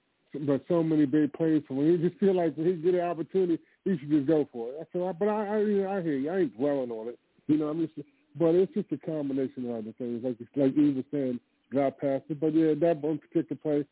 but 0.47 0.65
so 0.69 0.83
many 0.83 1.07
big 1.07 1.33
plays 1.33 1.63
for 1.67 1.75
him. 1.83 1.99
He 1.99 2.09
just 2.09 2.21
feel 2.21 2.35
like 2.37 2.55
when 2.57 2.67
he 2.67 2.73
get 2.75 2.95
an 2.95 3.01
opportunity, 3.01 3.59
he 3.85 3.99
should 3.99 4.11
just 4.11 4.27
go 4.27 4.49
for 4.53 4.69
it. 4.69 4.89
So, 4.93 5.09
I- 5.09 5.13
but 5.13 5.29
I, 5.29 5.47
I, 5.47 5.59
you 5.59 5.83
know, 5.83 5.91
I 5.91 6.03
hear 6.03 6.15
you. 6.17 6.31
I 6.31 6.39
ain't 6.41 6.57
dwelling 6.57 6.91
on 6.91 7.09
it. 7.09 7.19
You 7.47 7.59
know, 7.59 7.69
I'm 7.69 7.81
just. 7.81 8.07
But 8.39 8.55
it's 8.55 8.73
just 8.75 8.93
a 8.93 8.97
combination 8.97 9.69
of 9.69 9.77
other 9.77 9.93
things, 9.99 10.23
like 10.23 10.37
like 10.55 10.77
you 10.77 10.93
was 10.93 11.05
saying, 11.11 11.41
drop 11.73 11.99
passes. 11.99 12.37
But 12.41 12.55
yeah, 12.55 12.75
that 12.81 12.99
one 12.99 13.19
particular 13.19 13.59
play, 13.61 13.85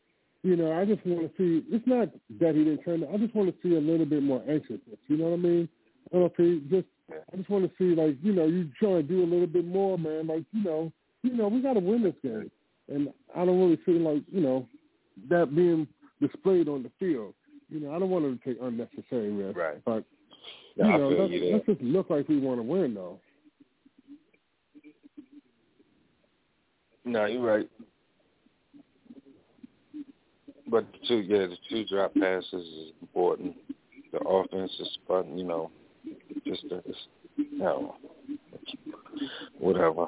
you 0.43 0.55
know, 0.55 0.71
I 0.71 0.85
just 0.85 1.05
want 1.05 1.21
to 1.21 1.31
see. 1.37 1.65
It's 1.69 1.85
not 1.87 2.09
that 2.39 2.55
he 2.55 2.63
didn't 2.63 2.83
turn. 2.83 3.05
I 3.13 3.17
just 3.17 3.35
want 3.35 3.49
to 3.49 3.55
see 3.67 3.75
a 3.75 3.79
little 3.79 4.05
bit 4.05 4.23
more 4.23 4.41
anxiousness. 4.47 4.97
You 5.07 5.17
know 5.17 5.25
what 5.25 5.39
I 5.39 5.41
mean? 5.41 5.69
I 6.07 6.17
don't 6.17 6.21
know 6.21 6.31
if 6.37 6.37
he 6.37 6.75
just 6.75 6.87
I 7.33 7.37
just 7.37 7.49
want 7.49 7.65
to 7.65 7.71
see 7.77 7.99
like 7.99 8.15
you 8.21 8.33
know 8.33 8.45
you 8.45 8.69
trying 8.79 8.95
to 8.95 9.03
do 9.03 9.21
a 9.23 9.27
little 9.27 9.47
bit 9.47 9.65
more, 9.65 9.97
man. 9.97 10.27
Like 10.27 10.43
you 10.53 10.63
know, 10.63 10.91
you 11.23 11.35
know 11.35 11.47
we 11.47 11.61
got 11.61 11.73
to 11.73 11.79
win 11.79 12.03
this 12.03 12.15
game, 12.23 12.49
and 12.87 13.09
I 13.35 13.45
don't 13.45 13.59
really 13.59 13.79
feel 13.85 13.99
like 13.99 14.23
you 14.31 14.41
know 14.41 14.65
that 15.29 15.53
being 15.55 15.87
displayed 16.21 16.67
on 16.69 16.83
the 16.83 16.91
field. 16.99 17.33
You 17.69 17.81
know, 17.81 17.93
I 17.93 17.99
don't 17.99 18.09
want 18.09 18.25
to 18.25 18.47
take 18.47 18.61
unnecessary 18.61 19.31
risks, 19.31 19.57
Right. 19.57 19.83
but 19.85 20.03
you 20.75 20.85
I 20.85 20.97
know, 20.97 21.09
let's, 21.09 21.31
you 21.31 21.51
let's 21.53 21.65
just 21.65 21.81
look 21.81 22.09
like 22.09 22.27
we 22.29 22.39
want 22.39 22.59
to 22.59 22.63
win, 22.63 22.93
though. 22.95 23.19
No, 27.05 27.25
you're 27.25 27.41
right. 27.41 27.69
But 30.69 30.85
two, 31.07 31.19
yeah, 31.19 31.47
the 31.47 31.57
two 31.69 31.85
drop 31.85 32.13
passes 32.15 32.53
is 32.53 32.91
important. 33.01 33.55
The 34.11 34.19
offense 34.19 34.71
is 34.79 34.97
fun, 35.07 35.37
you 35.37 35.43
know, 35.43 35.71
just 36.45 36.65
uh, 36.71 36.77
it's, 36.85 36.97
you 37.37 37.93
whatever. 39.59 40.07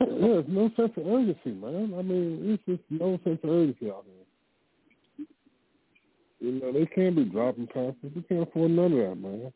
Yeah, 0.00 0.06
there's 0.08 0.44
no 0.48 0.70
sense 0.76 0.92
of 0.96 1.06
urgency, 1.06 1.52
man. 1.52 1.94
I 1.98 2.02
mean, 2.02 2.40
it's 2.42 2.62
just 2.66 2.82
no 2.90 3.18
sense 3.24 3.38
of 3.42 3.50
urgency 3.50 3.90
out 3.90 4.04
here. 4.06 5.26
You 6.40 6.60
know, 6.60 6.72
they 6.72 6.86
can't 6.86 7.16
be 7.16 7.24
dropping 7.24 7.68
passes. 7.68 7.96
We 8.14 8.22
can't 8.22 8.42
afford 8.42 8.70
none 8.72 8.92
of 8.92 8.98
that, 8.98 9.14
man. 9.16 9.52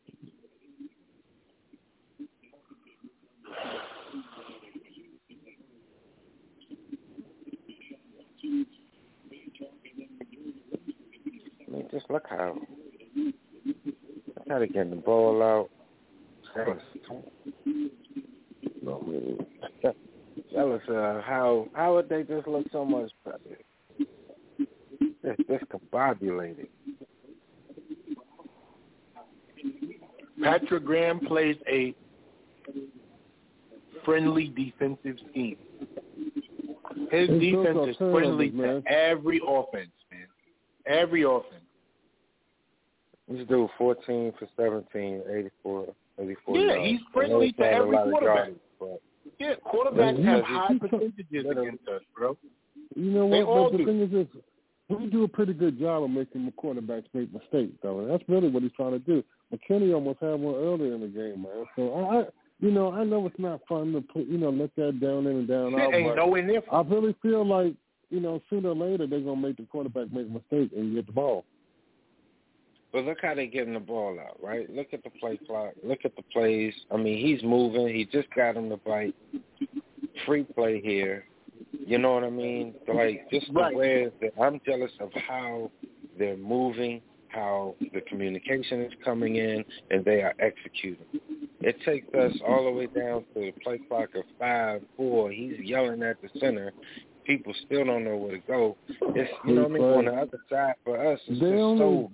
I 11.67 11.71
mean, 11.71 11.78
just 11.91 12.09
look 12.09 12.25
how 12.29 12.57
look 13.15 14.47
how 14.49 14.59
they 14.59 14.67
get 14.67 14.89
the 14.89 14.95
ball 14.95 15.41
out. 15.41 15.69
Jealous. 16.55 16.83
No, 18.81 19.03
I 19.03 19.09
mean, 19.09 19.45
jealous 20.51 20.81
of 20.87 21.23
how 21.23 21.67
how 21.73 21.95
would 21.95 22.09
they 22.09 22.23
just 22.23 22.47
look 22.47 22.65
so 22.71 22.85
much 22.85 23.11
better? 23.23 23.59
Just 25.23 25.41
discombobulated. 25.49 26.67
Patrick 30.41 30.85
Graham 30.85 31.19
plays 31.19 31.57
a 31.67 31.93
friendly 34.05 34.47
defensive 34.55 35.17
scheme. 35.29 35.57
His 37.11 37.29
It's 37.29 37.39
defense 37.39 37.89
is 37.89 37.97
friendly 37.97 38.49
to 38.51 38.81
every 38.87 39.41
offense, 39.45 39.91
man. 40.11 40.27
Every 40.85 41.23
offense. 41.23 41.63
This 43.29 43.47
dude 43.47 43.69
14 43.77 44.33
for 44.39 44.47
17, 44.57 45.21
84, 45.29 45.85
84 46.19 46.57
Yeah, 46.57 46.61
yards. 46.73 46.89
he's 46.89 46.99
friendly 47.13 47.45
he's 47.47 47.55
to 47.57 47.63
every 47.71 47.97
quarterback. 47.97 48.49
but 48.79 49.01
Yeah, 49.39 49.53
quarterbacks 49.71 50.23
have 50.25 50.43
high 50.43 50.77
percentages 50.79 51.45
against 51.49 51.87
us, 51.87 52.01
bro. 52.15 52.35
You 52.95 53.11
know 53.11 53.29
They 53.29 53.43
what? 53.43 53.71
But 53.71 53.77
the 53.77 53.77
do. 53.79 53.85
thing 53.85 54.01
is 54.01 54.11
this. 54.11 54.41
We 54.89 55.05
do 55.05 55.23
a 55.23 55.27
pretty 55.27 55.53
good 55.53 55.79
job 55.79 56.01
of 56.03 56.09
making 56.09 56.45
the 56.45 56.51
quarterbacks 56.51 57.05
make 57.13 57.31
mistakes, 57.31 57.77
though. 57.83 57.99
And 57.99 58.09
that's 58.09 58.23
really 58.27 58.49
what 58.49 58.63
he's 58.63 58.71
trying 58.71 58.93
to 58.93 58.99
do. 58.99 59.23
McKinney 59.53 59.93
almost 59.93 60.19
had 60.19 60.39
one 60.39 60.55
earlier 60.55 60.95
in 60.95 61.01
the 61.01 61.07
game, 61.07 61.43
man. 61.43 61.65
So 61.75 61.93
I, 61.93 62.21
I 62.21 62.23
you 62.59 62.71
know, 62.71 62.91
I 62.91 63.03
know 63.03 63.25
it's 63.27 63.37
not 63.39 63.61
fun 63.69 63.93
to 63.93 64.01
put, 64.01 64.25
you 64.25 64.39
know, 64.39 64.49
let 64.49 64.75
that 64.77 64.99
down 64.99 65.27
in 65.27 65.37
and 65.37 65.47
down 65.47 65.71
Shit 65.71 65.79
out. 65.79 65.93
ain't 65.93 66.15
nowhere 66.15 66.41
near 66.41 66.61
I 66.71 66.81
really 66.81 67.15
feel 67.21 67.45
like, 67.45 67.75
you 68.09 68.19
know, 68.19 68.41
sooner 68.49 68.69
or 68.69 68.75
later 68.75 69.05
they're 69.05 69.19
gonna 69.21 69.39
make 69.39 69.57
the 69.57 69.63
quarterback 69.71 70.11
make 70.11 70.25
a 70.25 70.29
mistake 70.29 70.71
and 70.75 70.95
get 70.95 71.05
the 71.05 71.13
ball. 71.13 71.45
But 72.91 73.05
look 73.05 73.19
how 73.21 73.35
they're 73.35 73.45
getting 73.45 73.75
the 73.75 73.79
ball 73.79 74.19
out, 74.19 74.37
right? 74.41 74.69
Look 74.73 74.93
at 74.93 75.03
the 75.03 75.11
play 75.11 75.37
clock. 75.45 75.73
Look 75.83 75.99
at 76.05 76.15
the 76.15 76.23
plays. 76.33 76.73
I 76.91 76.97
mean, 76.97 77.23
he's 77.23 77.43
moving. 77.43 77.87
He 77.87 78.05
just 78.05 78.27
got 78.35 78.57
him 78.57 78.69
the 78.69 78.77
bite. 78.77 79.15
Free 80.25 80.43
play 80.43 80.81
here. 80.81 81.25
You 81.85 81.97
know 81.97 82.13
what 82.13 82.23
I 82.23 82.29
mean? 82.29 82.73
Like 82.87 83.29
just 83.31 83.47
the 83.47 83.53
Right. 83.53 83.75
way 83.75 84.11
that 84.21 84.33
I'm 84.41 84.59
jealous 84.65 84.91
of 84.99 85.11
how 85.13 85.71
they're 86.17 86.37
moving, 86.37 87.01
how 87.29 87.75
the 87.93 88.01
communication 88.01 88.81
is 88.81 88.93
coming 89.03 89.35
in, 89.35 89.63
and 89.91 90.03
they 90.03 90.21
are 90.21 90.33
executing. 90.39 91.05
It 91.61 91.79
takes 91.81 92.11
us 92.13 92.33
all 92.47 92.65
the 92.65 92.71
way 92.71 92.87
down 92.87 93.25
to 93.33 93.39
the 93.39 93.51
play 93.63 93.79
clock 93.87 94.15
of 94.15 94.23
five, 94.39 94.81
four. 94.97 95.31
He's 95.31 95.59
yelling 95.59 96.01
at 96.03 96.21
the 96.21 96.29
center. 96.39 96.71
People 97.25 97.53
still 97.65 97.85
don't 97.85 98.03
know 98.03 98.17
where 98.17 98.31
to 98.31 98.39
go. 98.39 98.77
It's 99.15 99.31
you 99.45 99.53
know 99.53 99.63
what 99.63 99.71
I 99.71 99.73
mean. 99.73 99.83
On 99.83 100.05
the 100.05 100.13
other 100.13 100.39
side 100.49 100.75
for 100.83 100.97
us, 101.13 101.19
it's 101.27 101.39
They 101.39 101.51
just 101.51 101.61
only 101.61 101.79
so 101.79 102.11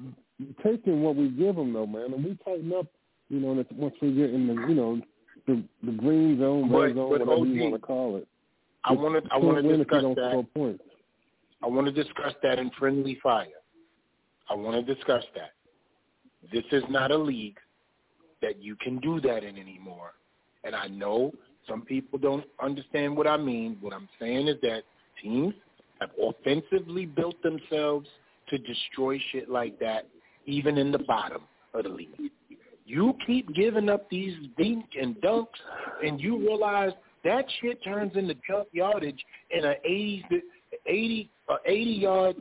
taking 0.63 1.01
what 1.01 1.15
we 1.15 1.29
give 1.29 1.55
them, 1.55 1.73
though, 1.73 1.87
man, 1.87 2.13
and 2.13 2.23
we 2.23 2.37
tighten 2.43 2.73
up. 2.73 2.87
You 3.29 3.39
know, 3.39 3.65
once 3.75 3.95
we 4.01 4.13
get 4.13 4.31
in 4.31 4.47
the, 4.47 4.53
you 4.67 4.75
know, 4.75 5.01
the 5.47 5.63
the 5.83 5.91
green 5.91 6.39
zone, 6.39 6.69
But- 6.69 6.77
red 6.79 6.95
zone, 6.95 7.09
but 7.09 7.09
whatever 7.09 7.31
OG, 7.33 7.47
you 7.47 7.61
want 7.63 7.73
to 7.75 7.79
call 7.79 8.15
it. 8.17 8.27
I 8.83 8.91
want 8.93 9.23
to 9.23 9.33
I 9.33 9.37
want 9.37 9.57
to 9.57 9.61
Can't 9.63 9.65
win 9.71 9.81
if 9.81 9.87
you 9.91 9.99
discuss 9.99 10.15
that. 10.15 10.53
points. 10.53 10.83
I 11.63 11.67
want 11.67 11.87
to 11.87 11.91
discuss 12.03 12.33
that 12.43 12.59
in 12.59 12.69
friendly 12.71 13.15
fire. 13.23 13.47
I 14.49 14.53
want 14.53 14.85
to 14.85 14.93
discuss 14.93 15.23
that. 15.35 15.53
This 16.51 16.65
is 16.71 16.83
not 16.89 17.09
a 17.09 17.17
league 17.17 17.57
that 18.43 18.61
you 18.61 18.75
can 18.75 18.99
do 18.99 19.19
that 19.21 19.43
in 19.43 19.57
anymore. 19.57 20.13
And 20.63 20.75
I 20.75 20.87
know 20.87 21.33
some 21.67 21.81
people 21.81 22.19
don't 22.19 22.45
understand 22.61 23.17
what 23.17 23.25
I 23.25 23.37
mean. 23.37 23.77
What 23.81 23.93
I'm 23.93 24.07
saying 24.19 24.47
is 24.47 24.57
that 24.61 24.83
teams 25.21 25.55
have 25.99 26.11
offensively 26.21 27.07
built 27.07 27.41
themselves 27.41 28.07
to 28.49 28.57
destroy 28.59 29.19
shit 29.31 29.49
like 29.49 29.79
that, 29.79 30.05
even 30.45 30.77
in 30.77 30.91
the 30.91 30.99
bottom 30.99 31.41
of 31.73 31.83
the 31.83 31.89
league. 31.89 32.31
You 32.85 33.15
keep 33.25 33.53
giving 33.55 33.89
up 33.89 34.09
these 34.09 34.35
dink 34.57 34.85
and 34.99 35.15
dunks, 35.15 35.47
and 36.05 36.19
you 36.21 36.37
realize 36.37 36.91
that 37.23 37.45
shit 37.59 37.83
turns 37.83 38.15
into 38.15 38.35
jump 38.47 38.67
yardage 38.71 39.23
in 39.49 39.65
a 39.65 39.73
80, 39.83 40.25
80, 40.85 41.29
uh, 41.49 41.55
80 41.65 41.91
yard, 41.91 42.35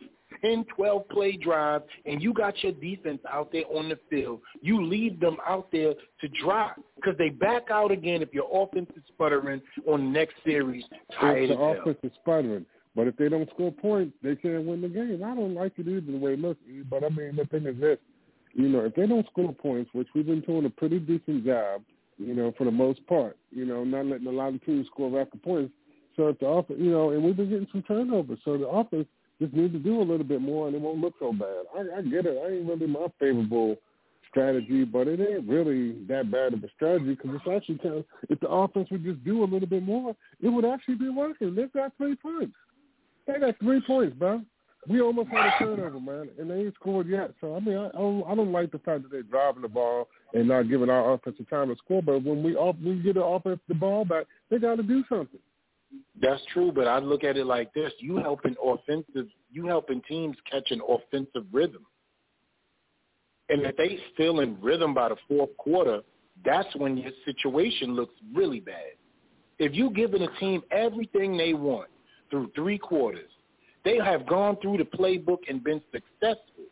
10, 0.45 0.65
12 0.77 1.09
play 1.09 1.37
drive, 1.37 1.83
and 2.05 2.23
you 2.23 2.35
got 2.35 2.63
your 2.63 2.73
defense 2.73 3.21
out 3.31 3.51
there 3.53 3.65
on 3.75 3.89
the 3.89 3.99
field. 4.11 4.41
You 4.61 4.85
leave 4.85 5.19
them 5.21 5.39
out 5.47 5.69
there 5.73 5.95
to 5.95 6.29
drop 6.43 6.77
because 6.97 7.17
they 7.17 7.31
back 7.31 7.71
out 7.71 7.91
again 7.91 8.21
if 8.21 8.33
your 8.35 8.49
offense 8.53 8.91
is 8.97 9.03
sputtering 9.09 9.63
on 9.87 10.05
the 10.05 10.11
next 10.11 10.35
series. 10.45 10.85
Tired 11.19 11.51
the 11.51 11.59
offense 11.59 11.99
is 12.03 12.13
sputtering, 12.21 12.67
but 12.95 13.09
if 13.09 13.17
they 13.17 13.29
don't 13.29 13.49
score 13.51 13.73
points, 13.73 14.17
they 14.23 14.37
can't 14.37 14.65
win 14.65 14.81
the 14.81 14.89
game. 14.89 15.23
I 15.25 15.35
don't 15.35 15.55
like 15.55 15.73
it 15.79 15.89
either 15.89 16.01
the 16.01 16.17
way 16.17 16.35
it 16.35 16.41
looks. 16.41 16.61
But 16.89 17.05
I 17.05 17.09
mean, 17.09 17.37
the 17.37 17.45
thing 17.47 17.67
is 17.67 17.81
this: 17.81 17.99
you 18.53 18.69
know, 18.69 18.81
if 18.81 18.95
they 18.95 19.07
don't 19.07 19.27
score 19.27 19.53
points, 19.53 19.91
which 19.93 20.09
we've 20.15 20.27
been 20.27 20.41
doing 20.41 20.65
a 20.65 20.71
pretty 20.71 20.99
decent 21.01 21.45
job, 21.45 21.83
you 22.19 22.35
know, 22.35 22.53
for 22.57 22.65
the 22.65 22.71
most 22.71 23.05
part, 23.07 23.37
you 23.51 23.65
know, 23.65 23.85
not 23.85 24.07
letting 24.07 24.27
a 24.27 24.31
lot 24.31 24.55
of 24.55 24.65
teams 24.65 24.87
score 24.87 25.11
rapid 25.11 25.43
points. 25.43 25.73
So 26.17 26.29
if 26.29 26.39
the 26.39 26.47
offense, 26.47 26.79
you 26.81 26.93
know, 26.93 27.11
and 27.11 27.25
we've 27.25 27.37
been 27.37 27.51
getting 27.51 27.69
some 27.73 27.83
turnovers, 27.83 28.39
so 28.45 28.57
the 28.57 28.69
offense 28.69 29.07
just 29.41 29.53
need 29.53 29.73
to 29.73 29.81
do 29.81 30.01
a 30.01 30.05
little 30.05 30.25
bit 30.25 30.41
more, 30.41 30.69
and 30.69 30.77
it 30.77 30.81
won't 30.81 31.01
look 31.01 31.15
so 31.19 31.33
bad. 31.33 31.65
I, 31.75 31.99
I 31.99 32.03
get 32.03 32.27
it. 32.27 32.39
I 32.41 32.55
ain't 32.55 32.69
really 32.69 32.87
my 32.87 33.07
favorable 33.19 33.77
strategy, 34.31 34.85
but 34.85 35.09
it 35.09 35.21
ain't 35.21 35.49
really 35.49 36.05
that 36.07 36.31
bad 36.31 36.55
of 36.55 36.63
a 36.63 36.69
strategy 36.75 37.15
because 37.15 37.31
it's 37.35 37.57
actually 37.57 37.79
kind 37.79 37.97
of, 37.97 38.05
if 38.29 38.39
the 38.41 38.49
offense 38.49 38.89
would 38.91 39.05
just 39.05 39.25
do 39.25 39.43
a 39.43 39.47
little 39.47 39.69
bit 39.69 39.83
more, 39.83 40.15
it 40.41 40.49
would 40.49 40.65
actually 40.65 40.97
be 40.97 41.09
working. 41.09 41.55
They've 41.55 41.73
got 41.73 41.97
three 41.97 42.17
points. 42.17 42.55
They 43.27 43.39
got 43.39 43.59
three 43.59 43.81
points, 43.87 44.17
bro. 44.17 44.43
We 44.87 45.01
almost 45.01 45.31
had 45.31 45.47
a 45.47 45.59
turnover, 45.59 45.99
man, 45.99 46.29
and 46.39 46.51
they 46.51 46.57
ain't 46.57 46.75
scored 46.75 47.09
yet. 47.09 47.33
So 47.41 47.57
I 47.57 47.61
mean, 47.61 47.77
I, 47.77 47.87
I 47.87 47.93
don't, 47.93 48.25
I 48.29 48.35
don't 48.35 48.53
like 48.53 48.71
the 48.71 48.79
fact 48.81 49.03
that 49.03 49.11
they're 49.11 49.23
driving 49.23 49.63
the 49.63 49.69
ball 49.69 50.09
and 50.35 50.49
not 50.49 50.69
giving 50.69 50.91
our 50.91 51.15
offensive 51.15 51.49
time 51.49 51.69
to 51.69 51.77
score. 51.77 52.03
But 52.03 52.23
when 52.23 52.43
we 52.43 52.55
off, 52.55 52.77
we 52.85 52.97
get 52.97 53.15
the 53.15 53.25
offense 53.25 53.61
the 53.67 53.75
ball 53.75 54.05
back, 54.05 54.27
they 54.51 54.59
got 54.59 54.77
to 54.77 54.83
do 54.83 55.03
something. 55.09 55.41
That's 56.21 56.43
true, 56.53 56.73
but 56.73 56.87
I 56.87 56.99
look 56.99 57.25
at 57.25 57.39
it 57.39 57.47
like 57.47 57.73
this: 57.73 57.93
you 57.99 58.17
helping 58.17 58.57
offensive, 58.63 59.29
you 59.51 59.67
helping 59.67 60.03
teams 60.03 60.37
catch 60.51 60.71
an 60.71 60.83
offensive 60.87 61.47
rhythm, 61.51 61.87
and 63.49 63.63
if 63.63 63.77
they 63.77 63.99
still 64.13 64.41
in 64.41 64.61
rhythm 64.61 64.93
by 64.93 65.09
the 65.09 65.17
fourth 65.29 65.57
quarter, 65.57 66.01
that's 66.45 66.75
when 66.77 66.97
your 66.97 67.13
situation 67.25 67.95
looks 67.95 68.15
really 68.35 68.61
bad. 68.61 68.93
If 69.59 69.73
you 69.75 69.91
giving 69.91 70.23
a 70.23 70.41
team 70.41 70.63
everything 70.71 71.37
they 71.39 71.55
want 71.55 71.89
through 72.31 72.51
three 72.55 72.79
quarters, 72.79 73.31
they 73.85 73.99
have 73.99 74.27
gone 74.27 74.57
through 74.63 74.79
the 74.79 74.85
playbook 74.85 75.41
and 75.49 75.63
been 75.63 75.83
successful 75.93 76.65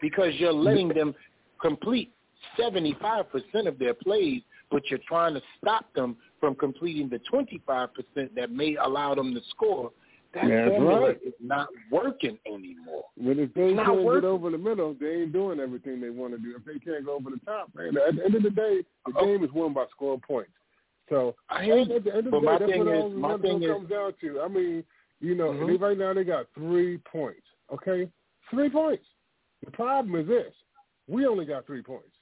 because 0.00 0.32
you're 0.36 0.52
letting 0.52 0.88
them 0.88 1.14
complete 1.60 2.12
75% 2.58 3.24
of 3.66 3.78
their 3.78 3.94
plays, 3.94 4.42
but 4.70 4.82
you're 4.90 5.00
trying 5.06 5.34
to 5.34 5.42
stop 5.60 5.92
them 5.94 6.16
from 6.40 6.54
completing 6.54 7.08
the 7.08 7.20
25% 7.32 7.88
that 8.36 8.50
may 8.50 8.76
allow 8.76 9.14
them 9.14 9.34
to 9.34 9.40
score. 9.50 9.90
That 10.34 10.46
That's 10.46 10.68
formula 10.68 11.08
right. 11.08 11.18
is 11.24 11.32
not 11.40 11.68
working 11.90 12.38
anymore. 12.46 13.04
When 13.16 13.38
if 13.38 13.52
they 13.54 13.72
can't 13.72 14.02
working. 14.04 14.20
get 14.20 14.28
over 14.28 14.50
the 14.50 14.58
middle, 14.58 14.94
they 15.00 15.22
ain't 15.22 15.32
doing 15.32 15.58
everything 15.58 16.02
they 16.02 16.10
want 16.10 16.34
to 16.34 16.38
do. 16.38 16.54
If 16.54 16.66
they 16.66 16.78
can't 16.78 17.04
go 17.06 17.14
over 17.14 17.30
the 17.30 17.40
top, 17.46 17.70
man, 17.74 17.96
at 17.96 18.14
the 18.14 18.24
end 18.24 18.34
of 18.34 18.42
the 18.42 18.50
day, 18.50 18.82
the 19.06 19.12
oh. 19.16 19.24
game 19.24 19.42
is 19.42 19.50
won 19.52 19.72
by 19.72 19.86
scoring 19.90 20.20
points. 20.20 20.50
So 21.08 21.34
I 21.48 21.64
hear 21.64 21.78
at, 21.78 21.88
the 22.04 22.14
end 22.14 22.26
of 22.26 22.32
the 22.32 22.40
day, 22.40 22.46
my 22.46 22.58
that's 22.58 22.70
thing 22.70 22.84
what 22.84 22.94
is- 22.94 23.02
all 23.02 23.08
my 23.10 23.38
thing 23.38 23.62
it 23.62 23.66
is- 23.66 23.72
comes 23.72 23.88
down 23.88 24.12
to. 24.20 24.40
I 24.40 24.48
mean, 24.48 24.84
you 25.20 25.34
know, 25.34 25.50
Mhm. 25.52 25.66
they, 25.66 25.76
right 25.76 25.98
now 25.98 26.12
they 26.12 26.24
got 26.24 26.46
three 26.54 26.98
points. 26.98 27.46
Okay, 27.72 28.10
three 28.50 28.70
points. 28.70 29.06
The 29.64 29.70
problem 29.70 30.14
is 30.20 30.26
this: 30.26 30.54
we 31.06 31.26
only 31.26 31.44
got 31.44 31.66
three 31.66 31.82
points. 31.82 32.14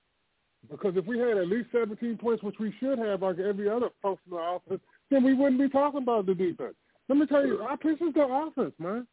Because 0.70 0.96
if 0.96 1.06
we 1.06 1.18
had 1.18 1.36
at 1.36 1.46
least 1.48 1.70
17 1.70 2.18
points, 2.18 2.42
which 2.42 2.58
we 2.58 2.72
should 2.80 2.98
have, 2.98 3.22
like 3.22 3.38
every 3.38 3.68
other 3.68 3.90
folks 4.02 4.22
in 4.26 4.32
the 4.32 4.38
office, 4.38 4.80
then 5.10 5.22
we 5.22 5.32
wouldn't 5.34 5.60
be 5.60 5.68
talking 5.68 6.02
about 6.02 6.26
the 6.26 6.34
defense. 6.34 6.74
Let 7.08 7.18
me 7.18 7.26
tell 7.26 7.46
you, 7.46 7.62
our 7.62 7.76
this 7.76 8.00
is 8.00 8.14
the 8.14 8.26
offense, 8.26 8.74
man. 8.80 9.06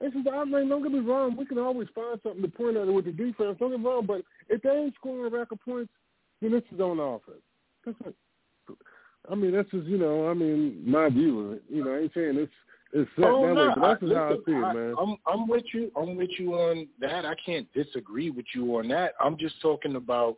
This 0.00 0.12
is 0.14 0.24
the, 0.24 0.30
I 0.30 0.44
mean, 0.44 0.68
don't 0.68 0.82
get 0.82 0.92
me 0.92 1.00
wrong. 1.00 1.36
We 1.36 1.46
can 1.46 1.58
always 1.58 1.88
find 1.94 2.20
something 2.22 2.42
to 2.42 2.48
point 2.48 2.76
at 2.76 2.86
with 2.86 3.06
the 3.06 3.12
defense. 3.12 3.58
Don't 3.58 3.70
get 3.70 3.80
me 3.80 3.86
wrong, 3.86 4.04
but 4.04 4.22
if 4.48 4.60
they 4.62 4.70
ain't 4.70 4.94
scoring 4.96 5.24
a 5.32 5.36
rack 5.38 5.52
of 5.52 5.60
points, 5.60 5.92
then 6.42 6.52
this 6.52 6.64
is 6.72 6.80
on 6.80 6.98
the 6.98 7.02
offense. 7.02 7.42
That's 7.84 7.98
it. 8.06 8.14
I 9.30 9.34
mean, 9.34 9.52
that's 9.52 9.70
just 9.70 9.86
you 9.86 9.98
know, 9.98 10.28
I 10.28 10.34
mean, 10.34 10.82
my 10.84 11.08
view 11.08 11.40
of 11.40 11.52
it. 11.54 11.62
You 11.68 11.84
know, 11.84 11.94
I 11.94 11.98
ain't 12.00 12.14
saying 12.14 12.36
it's 12.36 12.52
it's 12.92 13.10
set 13.16 13.26
Oh, 13.26 13.46
that 13.46 13.54
no, 13.54 13.66
way, 13.68 13.72
but 13.76 13.88
that's 13.88 14.00
just 14.00 14.14
how 14.14 14.28
I 14.28 14.36
see 14.46 14.52
it, 14.52 14.64
I- 14.64 14.72
man. 14.72 14.94
I'm 14.98 15.16
I'm 15.26 15.46
with 15.48 15.64
you. 15.72 15.90
I'm 15.96 16.16
with 16.16 16.30
you 16.38 16.54
on 16.54 16.88
that. 17.00 17.24
I 17.24 17.34
can't 17.44 17.70
disagree 17.72 18.30
with 18.30 18.46
you 18.54 18.76
on 18.76 18.88
that. 18.88 19.14
I'm 19.20 19.36
just 19.36 19.60
talking 19.60 19.96
about 19.96 20.36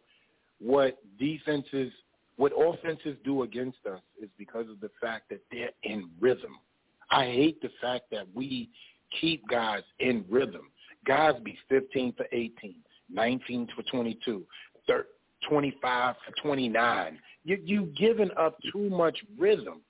what 0.61 0.99
defenses, 1.19 1.93
what 2.37 2.53
offenses 2.57 3.17
do 3.25 3.43
against 3.43 3.79
us 3.91 4.01
is 4.21 4.29
because 4.39 4.69
of 4.69 4.81
the 4.81 4.91
fact 5.01 5.29
that 5.31 5.41
they're 5.51 5.71
in 5.83 6.11
rhythm. 6.21 6.57
I 7.11 7.27
hate 7.27 7.61
the 7.63 7.71
fact 7.81 8.05
that 8.13 8.27
we 8.35 8.71
keep 9.21 9.47
guys 9.49 9.83
in 10.01 10.25
rhythm. 10.31 10.71
Guys 11.07 11.35
be 11.43 11.59
15 11.69 12.15
for 12.17 12.27
18, 12.33 12.77
19 13.13 13.69
for 13.75 13.83
22, 13.83 14.45
thir 14.87 15.07
25 15.49 16.15
for 16.25 16.43
29. 16.43 17.19
You 17.45 17.59
you 17.65 17.93
giving 17.97 18.31
up 18.39 18.57
too 18.73 18.89
much 18.89 19.19
rhythm, 19.39 19.81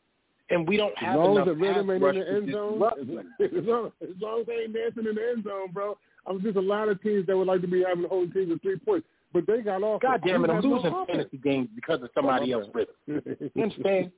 and 0.51 0.67
we 0.67 0.77
don't 0.77 0.93
As 0.93 1.07
have 1.07 1.17
long 1.17 1.37
enough 1.37 1.49
as 1.49 1.55
the 1.55 1.61
rhythm 1.61 1.91
ain't 1.91 2.05
in 2.05 2.19
the 2.19 2.29
end 2.29 2.53
zone, 2.53 2.83
as, 2.83 3.53
as, 3.59 3.65
long, 3.65 3.93
as 4.03 4.09
long 4.21 4.41
as 4.41 4.47
they 4.47 4.53
ain't 4.55 4.75
dancing 4.75 5.07
in 5.07 5.15
the 5.15 5.29
end 5.35 5.45
zone, 5.45 5.71
bro. 5.73 5.97
I'm 6.27 6.41
just 6.41 6.57
a 6.57 6.61
lot 6.61 6.89
of 6.89 7.03
teams 7.03 7.27
that 7.27 7.37
would 7.37 7.49
like 7.49 7.61
to 7.63 7.67
be 7.67 7.83
having 7.83 8.03
the 8.03 8.09
whole 8.09 8.29
team 8.29 8.51
with 8.51 8.63
three 8.63 8.79
points, 8.79 9.07
but 9.33 9.47
they 9.47 9.61
got 9.61 9.83
off. 9.83 10.03
God 10.03 10.23
damn 10.25 10.45
it, 10.45 10.51
I'm 10.51 10.57
have 10.57 10.65
no 10.65 10.77
losing 10.77 11.05
fantasy 11.07 11.37
games 11.39 11.69
because 11.75 12.03
of 12.03 12.11
somebody 12.15 12.53
else's 12.53 12.73
rhythm. 12.75 12.95
You 13.55 13.63
understand? 13.63 14.13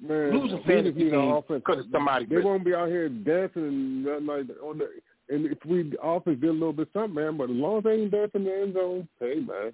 Man, 0.00 0.38
Losing 0.38 0.62
fantasy 0.64 0.90
just 0.90 0.96
need 0.98 1.14
our 1.14 1.42
games 1.42 1.62
because 1.64 1.78
of 1.78 1.86
somebody 1.90 2.26
They 2.26 2.36
rhythm. 2.36 2.50
won't 2.50 2.64
be 2.64 2.74
out 2.74 2.88
here 2.88 3.08
dancing 3.08 3.64
and 3.64 4.04
nothing 4.04 4.26
like 4.26 4.46
that. 4.48 4.58
On 4.62 4.78
the, 4.78 4.88
and 5.30 5.46
if 5.46 5.58
we 5.64 5.92
offense 6.02 6.40
did 6.40 6.50
a 6.50 6.52
little 6.52 6.72
bit 6.72 6.88
something, 6.92 7.14
man, 7.14 7.36
but 7.36 7.44
as 7.44 7.56
long 7.56 7.78
as 7.78 7.84
they 7.84 7.92
ain't 7.92 8.10
dancing 8.10 8.42
in 8.42 8.44
the 8.44 8.52
end 8.54 8.74
zone, 8.74 9.08
hey 9.20 9.36
man, 9.36 9.72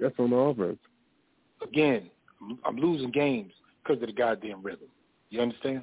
that's 0.00 0.14
on 0.18 0.30
the 0.30 0.36
offense. 0.36 0.78
Again, 1.62 2.10
I'm- 2.64 2.76
losing 2.76 3.10
games 3.10 3.52
because 3.82 4.00
of 4.02 4.08
the 4.08 4.14
goddamn 4.14 4.62
rhythm. 4.62 4.88
You 5.30 5.40
understand? 5.40 5.82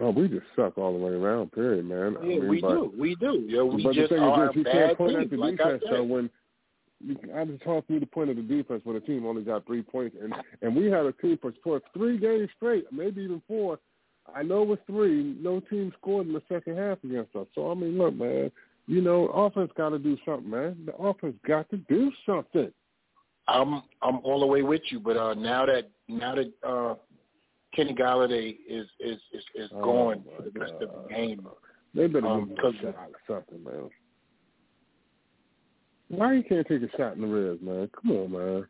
Oh, 0.00 0.10
we 0.10 0.28
just 0.28 0.46
suck 0.54 0.78
all 0.78 0.92
the 0.92 1.04
way 1.04 1.12
around. 1.12 1.52
Period, 1.52 1.84
man. 1.84 2.16
I 2.16 2.20
Yeah, 2.22 2.38
mean, 2.40 2.48
we 2.48 2.60
but, 2.60 2.70
do. 2.70 2.92
We 2.96 3.14
do. 3.16 3.44
Yo, 3.48 3.64
we 3.66 3.82
but 3.82 3.94
just 3.94 4.10
the 4.10 4.16
thing 4.16 4.24
are 4.24 4.50
is, 4.50 4.56
you 4.56 4.64
bad 4.64 4.72
can't 4.72 4.98
point 4.98 5.10
teams, 5.12 5.24
at 5.24 5.30
the 5.30 5.36
like 5.36 5.60
I 5.60 5.72
defense. 5.72 5.84
So 5.90 6.02
when 6.04 6.30
you, 7.00 7.16
I 7.34 7.44
just 7.44 7.62
talk 7.64 7.86
through 7.86 8.00
the 8.00 8.06
point 8.06 8.30
of 8.30 8.36
the 8.36 8.42
defense 8.42 8.82
when 8.84 8.94
the 8.94 9.00
team 9.00 9.26
only 9.26 9.42
got 9.42 9.66
three 9.66 9.82
points, 9.82 10.16
and 10.22 10.32
and 10.62 10.76
we 10.76 10.86
had 10.86 11.06
a 11.06 11.12
team 11.12 11.38
for 11.42 11.52
for 11.62 11.80
three 11.92 12.18
games 12.18 12.48
straight, 12.56 12.86
maybe 12.92 13.22
even 13.22 13.42
four. 13.48 13.80
I 14.32 14.42
know 14.44 14.62
it 14.62 14.68
was 14.68 14.78
three. 14.86 15.36
No 15.40 15.58
team 15.58 15.92
scored 16.00 16.28
in 16.28 16.34
the 16.34 16.42
second 16.48 16.76
half 16.78 17.02
against 17.02 17.34
us. 17.34 17.46
So 17.54 17.70
I 17.70 17.74
mean, 17.74 17.98
look, 17.98 18.14
man. 18.14 18.52
You 18.86 19.00
know, 19.00 19.26
offense 19.28 19.70
got 19.76 19.90
to 19.90 19.98
do 19.98 20.16
something, 20.24 20.50
man. 20.50 20.76
The 20.86 20.94
offense 20.96 21.36
got 21.46 21.68
to 21.70 21.76
do 21.76 22.10
something. 22.26 22.72
I'm 23.48 23.82
I'm 24.02 24.20
all 24.22 24.40
the 24.40 24.46
way 24.46 24.62
with 24.62 24.82
you, 24.90 25.00
but 25.00 25.16
uh, 25.16 25.34
now 25.34 25.66
that 25.66 25.90
now 26.08 26.34
that 26.34 26.52
uh, 26.66 26.94
Kenny 27.74 27.94
Golladay 27.94 28.56
is 28.68 28.86
is 29.00 29.18
is, 29.32 29.44
is 29.54 29.70
Oh, 29.72 30.14
for 30.36 30.42
the 30.42 30.58
rest 30.58 30.74
of 30.80 30.90
the 30.90 31.14
game, 31.14 31.46
They 31.94 32.06
better 32.06 32.26
Um, 32.26 32.48
give 32.48 32.58
him 32.58 32.88
a 32.88 32.92
shot 32.92 33.10
or 33.10 33.20
something, 33.26 33.64
man. 33.64 33.90
Why 36.08 36.34
you 36.34 36.42
can't 36.42 36.66
take 36.66 36.82
a 36.82 36.96
shot 36.96 37.14
in 37.14 37.22
the 37.22 37.26
ribs, 37.28 37.62
man? 37.62 37.88
Come 38.00 38.12
on, 38.12 38.32
man. 38.32 38.66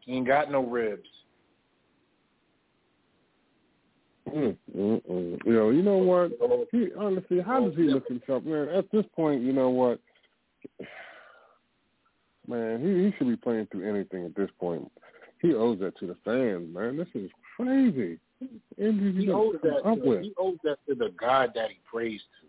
he 0.00 0.12
ain't 0.12 0.26
got 0.26 0.50
no 0.50 0.64
ribs. 0.64 1.08
Mm, 4.28 4.56
mm, 4.76 5.02
mm. 5.10 5.38
You 5.44 5.52
know, 5.52 5.70
you 5.70 5.82
know 5.82 5.96
what? 5.96 6.32
He 6.70 6.88
honestly, 6.96 7.40
how 7.40 7.60
does 7.64 7.74
he 7.76 7.84
look 7.84 8.06
himself, 8.06 8.44
man? 8.44 8.68
At 8.68 8.90
this 8.92 9.04
point, 9.16 9.42
you 9.42 9.52
know 9.52 9.70
what? 9.70 10.00
Man, 12.48 12.80
he 12.80 13.04
he 13.04 13.12
should 13.18 13.28
be 13.28 13.36
playing 13.36 13.66
through 13.70 13.88
anything 13.88 14.24
at 14.24 14.34
this 14.34 14.50
point. 14.58 14.90
He 15.40 15.54
owes 15.54 15.78
that 15.80 15.96
to 15.98 16.06
the 16.06 16.16
fans, 16.24 16.74
man. 16.74 16.96
This 16.96 17.08
is 17.14 17.30
crazy. 17.56 18.18
He 18.76 19.28
owes 19.30 19.56
that. 19.62 19.82
To, 19.84 19.94
with. 19.94 20.22
he 20.22 20.32
owes 20.38 20.56
that 20.64 20.78
to 20.88 20.94
the 20.94 21.10
God 21.20 21.52
that 21.54 21.70
he 21.70 21.78
prays 21.90 22.20
to. 22.40 22.46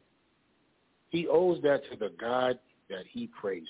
He 1.10 1.28
owes 1.28 1.62
that 1.64 1.82
to 1.92 1.98
the 1.98 2.12
God 2.20 2.60
that 2.90 3.04
he 3.12 3.28
prays 3.40 3.68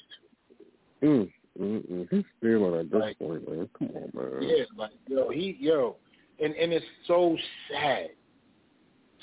to. 1.02 1.06
Mm, 1.08 1.32
mm, 1.60 1.92
mm. 1.92 2.08
He's 2.12 2.24
stealing 2.38 2.80
at 2.80 2.92
this 2.92 3.00
Like- 3.00 3.20
point, 3.20 3.50
man. 3.50 3.70
Come 3.78 3.90
on, 3.96 4.12
man. 4.14 4.42
Yeah, 4.44 4.66
like 4.78 4.92
yo, 5.08 5.30
he 5.30 5.58
yo, 5.60 5.96
and 6.40 6.54
and 6.56 6.72
it's 6.72 6.86
so 7.08 7.36
sad 7.72 8.10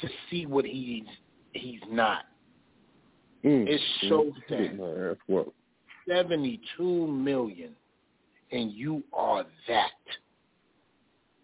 to 0.00 0.08
see 0.30 0.46
what 0.46 0.64
he's 0.64 1.04
he's 1.52 1.80
not. 1.88 2.24
Mm, 3.44 3.66
It's 3.68 3.84
so 4.08 4.24
mm. 4.24 4.48
sad. 4.48 5.10
Ass 5.12 5.16
whooped. 5.28 5.55
Seventy-two 6.08 7.06
million, 7.08 7.70
and 8.52 8.72
you 8.72 9.02
are 9.12 9.44
that. 9.68 9.90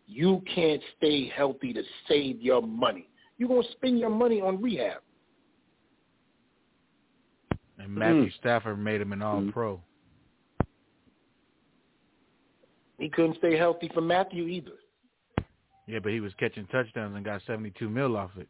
You 0.06 0.42
can't 0.54 0.82
stay 0.96 1.28
healthy 1.28 1.72
to 1.72 1.82
save 2.06 2.40
your 2.40 2.62
money. 2.62 3.08
You're 3.38 3.48
gonna 3.48 3.62
spend 3.72 3.98
your 3.98 4.10
money 4.10 4.40
on 4.40 4.60
rehab. 4.60 5.00
And 7.78 7.94
Matthew 7.94 8.26
Mm. 8.26 8.34
Stafford 8.34 8.78
made 8.78 9.00
him 9.00 9.12
an 9.12 9.22
All-Pro. 9.22 9.82
He 12.98 13.08
couldn't 13.08 13.36
stay 13.38 13.56
healthy 13.56 13.88
for 13.88 14.00
Matthew 14.00 14.46
either. 14.46 14.78
Yeah, 15.88 15.98
but 15.98 16.12
he 16.12 16.20
was 16.20 16.32
catching 16.34 16.66
touchdowns 16.68 17.16
and 17.16 17.24
got 17.24 17.42
72 17.42 17.88
mil 17.88 18.16
off 18.16 18.30
it. 18.36 18.48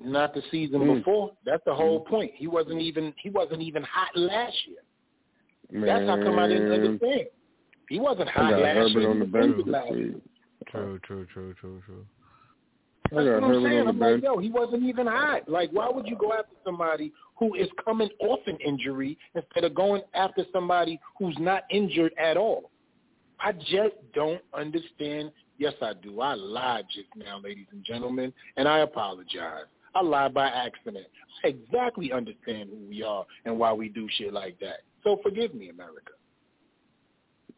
Not 0.00 0.32
the 0.34 0.42
season 0.50 0.80
Mm. 0.80 0.96
before. 0.98 1.32
That's 1.44 1.64
the 1.64 1.74
whole 1.74 2.00
point. 2.00 2.32
He 2.34 2.46
wasn't 2.46 2.80
even 2.80 3.12
he 3.18 3.30
wasn't 3.30 3.62
even 3.62 3.82
hot 3.82 4.16
last 4.16 4.56
year. 4.66 4.78
That's 5.84 6.08
how 6.08 6.22
come 6.22 6.38
I 6.38 6.46
didn't 6.48 6.68
Man. 6.68 6.80
understand. 6.80 7.28
He 7.88 7.98
wasn't 7.98 8.28
I 8.28 8.32
hot 8.32 8.50
got 8.50 8.60
last 8.60 8.76
Herbert 8.76 9.00
year. 9.00 9.10
on 9.10 9.18
the 9.18 9.24
bench 9.24 9.56
was 9.56 9.64
this 9.66 9.72
last 9.72 9.88
year. 9.90 10.12
week. 10.12 10.22
True, 10.68 10.98
true, 11.02 11.26
true, 11.32 11.54
true, 11.54 11.82
true. 11.86 12.06
I 13.10 13.14
what 13.14 13.26
I'm 13.26 13.42
Herbert 13.42 13.62
saying. 13.68 13.78
I'm 13.80 13.86
like, 13.86 13.98
bench. 13.98 14.24
yo, 14.24 14.38
he 14.38 14.50
wasn't 14.50 14.82
even 14.82 15.06
hot. 15.06 15.48
Like, 15.48 15.70
why 15.72 15.88
would 15.88 16.06
you 16.06 16.16
go 16.16 16.32
after 16.32 16.54
somebody 16.64 17.12
who 17.36 17.54
is 17.54 17.68
coming 17.82 18.10
off 18.20 18.40
an 18.46 18.58
injury 18.58 19.16
instead 19.34 19.64
of 19.64 19.74
going 19.74 20.02
after 20.14 20.44
somebody 20.52 21.00
who's 21.18 21.36
not 21.38 21.64
injured 21.70 22.12
at 22.18 22.36
all? 22.36 22.70
I 23.40 23.52
just 23.52 23.94
don't 24.14 24.42
understand. 24.52 25.32
Yes, 25.58 25.74
I 25.80 25.94
do. 25.94 26.20
I 26.20 26.34
lied 26.34 26.84
just 26.94 27.08
now, 27.16 27.40
ladies 27.40 27.66
and 27.72 27.82
gentlemen, 27.84 28.32
and 28.56 28.68
I 28.68 28.80
apologize. 28.80 29.64
I 29.98 30.02
lied 30.02 30.34
by 30.34 30.46
accident. 30.48 31.06
I 31.44 31.48
exactly 31.48 32.12
understand 32.12 32.70
who 32.70 32.88
we 32.88 33.02
are 33.02 33.24
and 33.44 33.58
why 33.58 33.72
we 33.72 33.88
do 33.88 34.08
shit 34.16 34.32
like 34.32 34.58
that. 34.60 34.80
So 35.04 35.18
forgive 35.22 35.54
me, 35.54 35.70
America. 35.70 36.12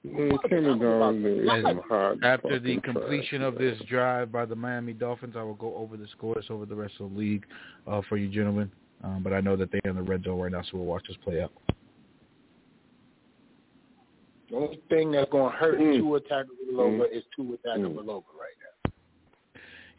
Man, 0.03 0.39
Kenny 0.49 0.79
Dog 0.79 1.17
is 1.17 1.49
As- 1.51 1.63
some 1.63 1.83
hard 1.87 2.25
After 2.25 2.59
the 2.59 2.81
completion 2.81 3.43
of 3.43 3.57
this 3.57 3.79
drive 3.89 4.33
by 4.33 4.47
the 4.47 4.57
Miami 4.57 4.95
Dolphins, 4.95 5.35
I 5.37 5.43
will 5.43 5.55
go 5.55 5.75
over 5.77 5.97
the 5.99 6.07
scores 6.09 6.47
over 6.49 6.65
the 6.65 6.75
rest 6.75 6.95
of 7.01 7.13
the 7.13 7.19
league 7.19 7.45
uh, 7.87 8.01
for 8.09 8.17
you 8.17 8.29
gentlemen. 8.29 8.71
Um, 9.05 9.23
but 9.23 9.33
I 9.33 9.41
know 9.41 9.57
that 9.57 9.71
they're 9.71 9.91
in 9.91 9.97
the 9.97 10.03
red 10.03 10.25
zone 10.25 10.41
right 10.41 10.53
now, 10.53 10.63
so 10.63 10.79
we'll 10.79 10.87
watch 10.87 11.05
this 11.07 11.17
play 11.23 11.43
out. 11.43 11.53
The 14.51 14.57
only 14.57 14.81
thing 14.89 15.13
that's 15.13 15.31
going 15.31 15.53
to 15.53 15.59
hurt 15.59 15.79
Mm. 15.79 15.99
Tua 15.99 16.21
Tagovailoa 16.21 17.07
is 17.13 17.23
Tua 17.37 17.57
Tagovailoa 17.59 18.23
right 18.39 18.57
now. 18.60 18.60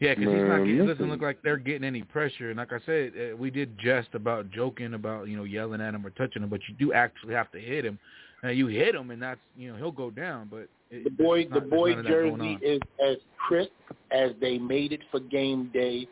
Yeah, 0.02 0.16
because 0.16 0.34
he's 0.34 0.42
not. 0.42 0.58
Getting, 0.58 0.80
it 0.80 0.86
doesn't 0.86 1.08
look 1.08 1.22
like 1.22 1.42
they're 1.42 1.56
getting 1.56 1.84
any 1.84 2.02
pressure. 2.02 2.50
And 2.50 2.58
like 2.58 2.72
I 2.72 2.80
said, 2.84 3.12
uh, 3.16 3.36
we 3.36 3.50
did 3.50 3.78
jest 3.78 4.08
about 4.14 4.50
joking 4.50 4.94
about 4.94 5.28
you 5.28 5.36
know 5.36 5.44
yelling 5.44 5.80
at 5.80 5.94
him 5.94 6.04
or 6.04 6.10
touching 6.10 6.42
him, 6.42 6.48
but 6.48 6.58
you 6.68 6.74
do 6.74 6.92
actually 6.92 7.34
have 7.34 7.52
to 7.52 7.60
hit 7.60 7.84
him. 7.84 8.00
Now 8.42 8.48
you 8.48 8.66
hit 8.66 8.96
him, 8.96 9.12
and 9.12 9.22
that's 9.22 9.38
you 9.56 9.70
know 9.70 9.76
he'll 9.78 9.92
go 9.92 10.10
down. 10.10 10.48
But 10.50 10.68
it, 10.90 11.04
The 11.04 11.10
boy, 11.10 11.46
there's 11.48 11.62
the 11.62 11.68
boy 11.68 11.94
there's 11.94 11.94
none 11.94 11.98
of 11.98 12.04
that 12.04 12.38
going 12.38 12.58
jersey 12.58 12.66
is 12.66 12.80
as 13.06 13.16
crisp 13.38 13.70
as 14.10 14.32
they 14.40 14.58
made 14.58 14.92
it 14.92 15.02
for 15.12 15.20
game 15.20 15.70
day. 15.72 16.08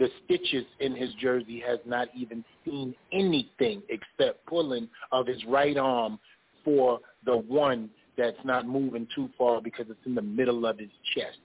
The 0.00 0.08
stitches 0.24 0.64
in 0.80 0.96
his 0.96 1.10
jersey 1.20 1.62
has 1.64 1.78
not 1.86 2.08
even 2.16 2.44
seen 2.64 2.92
anything 3.12 3.82
except 3.88 4.44
pulling 4.46 4.88
of 5.12 5.28
his 5.28 5.44
right 5.46 5.76
arm 5.76 6.18
for 6.64 6.98
the 7.24 7.36
one 7.36 7.88
that's 8.16 8.36
not 8.44 8.66
moving 8.66 9.06
too 9.14 9.28
far 9.38 9.60
because 9.60 9.86
it's 9.88 10.06
in 10.06 10.16
the 10.16 10.22
middle 10.22 10.66
of 10.66 10.78
his 10.78 10.90
chest. 11.14 11.38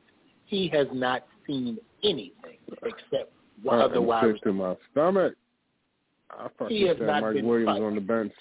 He 0.45 0.67
has 0.69 0.87
not 0.91 1.23
seen 1.47 1.77
anything 2.03 2.57
except 2.83 3.31
what 3.61 3.79
I 3.79 3.83
other 3.83 4.01
wide 4.01 4.33
sick 4.33 4.43
to 4.43 4.53
my 4.53 4.75
stomach. 4.91 5.35
I 6.31 6.47
fucking 6.57 6.87
said 6.97 6.99
Mike 7.07 7.43
Williams 7.43 7.65
fighting. 7.65 7.83
on 7.83 7.95
the 7.95 8.01
bench 8.01 8.33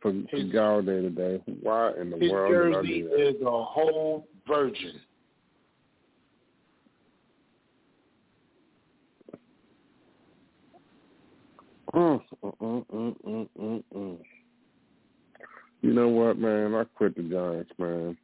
for, 0.00 0.12
for 0.30 0.36
His- 0.36 0.52
Golladay 0.52 1.02
today. 1.02 1.42
Why 1.62 1.92
in 2.00 2.10
the 2.10 2.18
His 2.18 2.30
world 2.30 2.52
did 2.52 2.76
I 2.76 2.82
do 2.82 3.08
that? 3.08 3.28
is 3.28 3.42
a 3.42 3.64
whole 3.64 4.26
virgin. 4.46 5.00
Mm, 11.94 12.20
Mm-mm-mm-mm-mm. 12.42 14.18
You 15.80 15.92
know 15.94 16.08
what, 16.08 16.38
man? 16.38 16.74
I 16.74 16.84
quit 16.84 17.16
the 17.16 17.22
Giants, 17.22 17.70
man. 17.78 18.16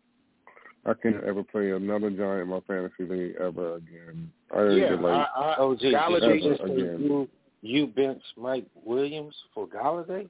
I 0.87 0.93
can't 0.95 1.25
ever 1.25 1.43
play 1.43 1.71
another 1.71 2.11
Giant 2.11 2.43
in 2.43 2.49
my 2.49 2.61
fantasy 2.67 3.05
league 3.05 3.37
ever 3.41 3.77
again. 3.77 4.31
I 4.55 4.63
ain't 4.63 4.79
Yeah, 4.79 4.89
get 4.91 5.01
like 5.01 5.13
I, 5.35 5.41
I, 5.41 5.57
OG, 5.59 5.79
Golladay 5.81 6.45
ever 6.45 6.55
is 6.55 6.61
again. 6.61 6.99
you, 7.01 7.29
you 7.63 7.87
bench 7.87 8.23
Mike 8.37 8.67
Williams 8.85 9.35
for 9.55 9.67
Golladay? 9.67 10.29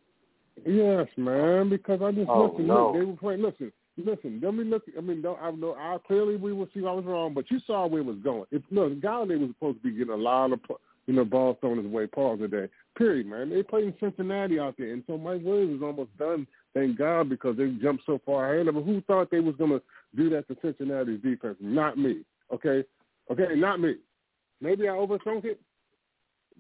Yes, 0.65 1.09
man. 1.17 1.69
Because 1.69 2.01
I 2.03 2.13
just 2.13 2.29
Oh, 2.31 2.47
listen. 2.53 2.67
no. 2.69 2.87
Look, 2.93 2.95
they 3.01 3.05
were 3.05 3.17
playing. 3.17 3.43
Listen, 3.43 3.73
listen. 3.97 4.41
Let 4.43 4.55
me 4.55 4.65
look. 4.65 4.85
I 4.97 5.01
mean, 5.01 5.23
don't, 5.23 5.41
I 5.43 5.51
know. 5.51 5.75
I 5.75 5.99
clearly 6.07 6.37
we 6.37 6.53
will 6.53 6.69
see 6.73 6.81
I 6.87 6.93
was 6.93 7.05
wrong, 7.05 7.35
but 7.35 7.51
you 7.51 7.59
saw 7.67 7.87
where 7.87 8.01
it 8.03 8.07
was 8.07 8.19
going. 8.23 8.45
If 8.53 8.63
look, 8.71 8.93
Golladay 9.01 9.39
was 9.41 9.51
supposed 9.51 9.79
to 9.79 9.83
be 9.91 9.97
getting 9.99 10.13
a 10.13 10.17
lot 10.17 10.53
of 10.53 10.61
you 11.07 11.15
know 11.15 11.25
balls 11.25 11.57
thrown 11.61 11.79
his 11.83 11.87
way. 11.89 12.07
Pause 12.07 12.39
today. 12.41 12.69
Period, 12.97 13.27
man. 13.27 13.51
They 13.51 13.65
played 13.65 13.85
in 13.87 13.95
Cincinnati 13.99 14.61
out 14.61 14.77
there, 14.79 14.93
and 14.93 15.03
so 15.09 15.19
Mike 15.19 15.43
Williams 15.43 15.81
was 15.81 15.87
almost 15.87 16.17
done. 16.17 16.47
Thank 16.75 16.99
God 16.99 17.29
because 17.29 17.57
they 17.57 17.69
jumped 17.81 18.05
so 18.05 18.21
far 18.27 18.53
ahead 18.53 18.67
of 18.67 18.77
him. 18.77 18.83
Who 18.83 19.01
thought 19.03 19.31
they 19.31 19.41
was 19.41 19.55
going 19.57 19.71
to 19.71 19.83
do 20.17 20.29
that 20.31 20.49
to 20.49 20.57
Cincinnati's 20.61 21.23
defense? 21.23 21.57
Not 21.61 21.97
me. 21.97 22.23
Okay, 22.53 22.85
okay, 23.31 23.55
not 23.55 23.81
me. 23.81 23.95
Maybe 24.61 24.89
I 24.89 24.93
overthunk 24.93 25.45
it. 25.45 25.61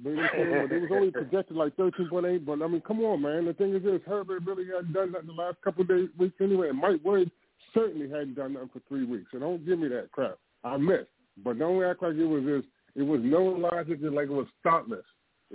But 0.03 0.11
you 0.11 0.16
know 0.16 0.23
what 0.23 0.35
I'm 0.35 0.41
saying? 0.41 0.66
But 0.69 0.77
it 0.77 0.81
was 0.82 0.91
only 0.93 1.11
projected 1.12 1.57
like 1.57 1.77
thirteen 1.77 2.09
point 2.09 2.27
eight. 2.27 2.47
But 2.47 2.62
I 2.62 2.66
mean, 2.69 2.81
come 2.81 3.01
on, 3.01 3.23
man. 3.23 3.45
The 3.47 3.55
thing 3.55 3.74
is, 3.74 3.82
this 3.82 4.01
Herbert 4.07 4.45
really 4.45 4.66
hadn't 4.66 4.93
done 4.93 5.12
that 5.12 5.23
in 5.23 5.27
the 5.27 5.32
last 5.32 5.57
couple 5.62 5.82
of 5.82 5.89
days, 5.89 6.09
weeks 6.19 6.36
anyway. 6.41 6.69
And 6.69 6.78
Mike 6.78 7.01
Williams 7.05 7.32
certainly 7.73 8.09
hadn't 8.09 8.35
done 8.35 8.55
nothing 8.55 8.70
for 8.73 8.81
three 8.89 9.05
weeks. 9.05 9.27
So 9.32 9.39
don't 9.39 9.65
give 9.66 9.78
me 9.78 9.89
that 9.89 10.11
crap. 10.12 10.39
I 10.62 10.77
missed, 10.77 11.11
but 11.45 11.59
don't 11.59 11.82
act 11.85 12.03
like 12.03 12.15
it 12.15 12.24
was 12.24 12.45
this. 12.45 12.62
It 12.97 13.03
was 13.03 13.20
no 13.23 13.43
logic, 13.45 13.99
and 14.03 14.15
like 14.15 14.28
it 14.28 14.32
was 14.32 14.47
thoughtless. 14.62 15.05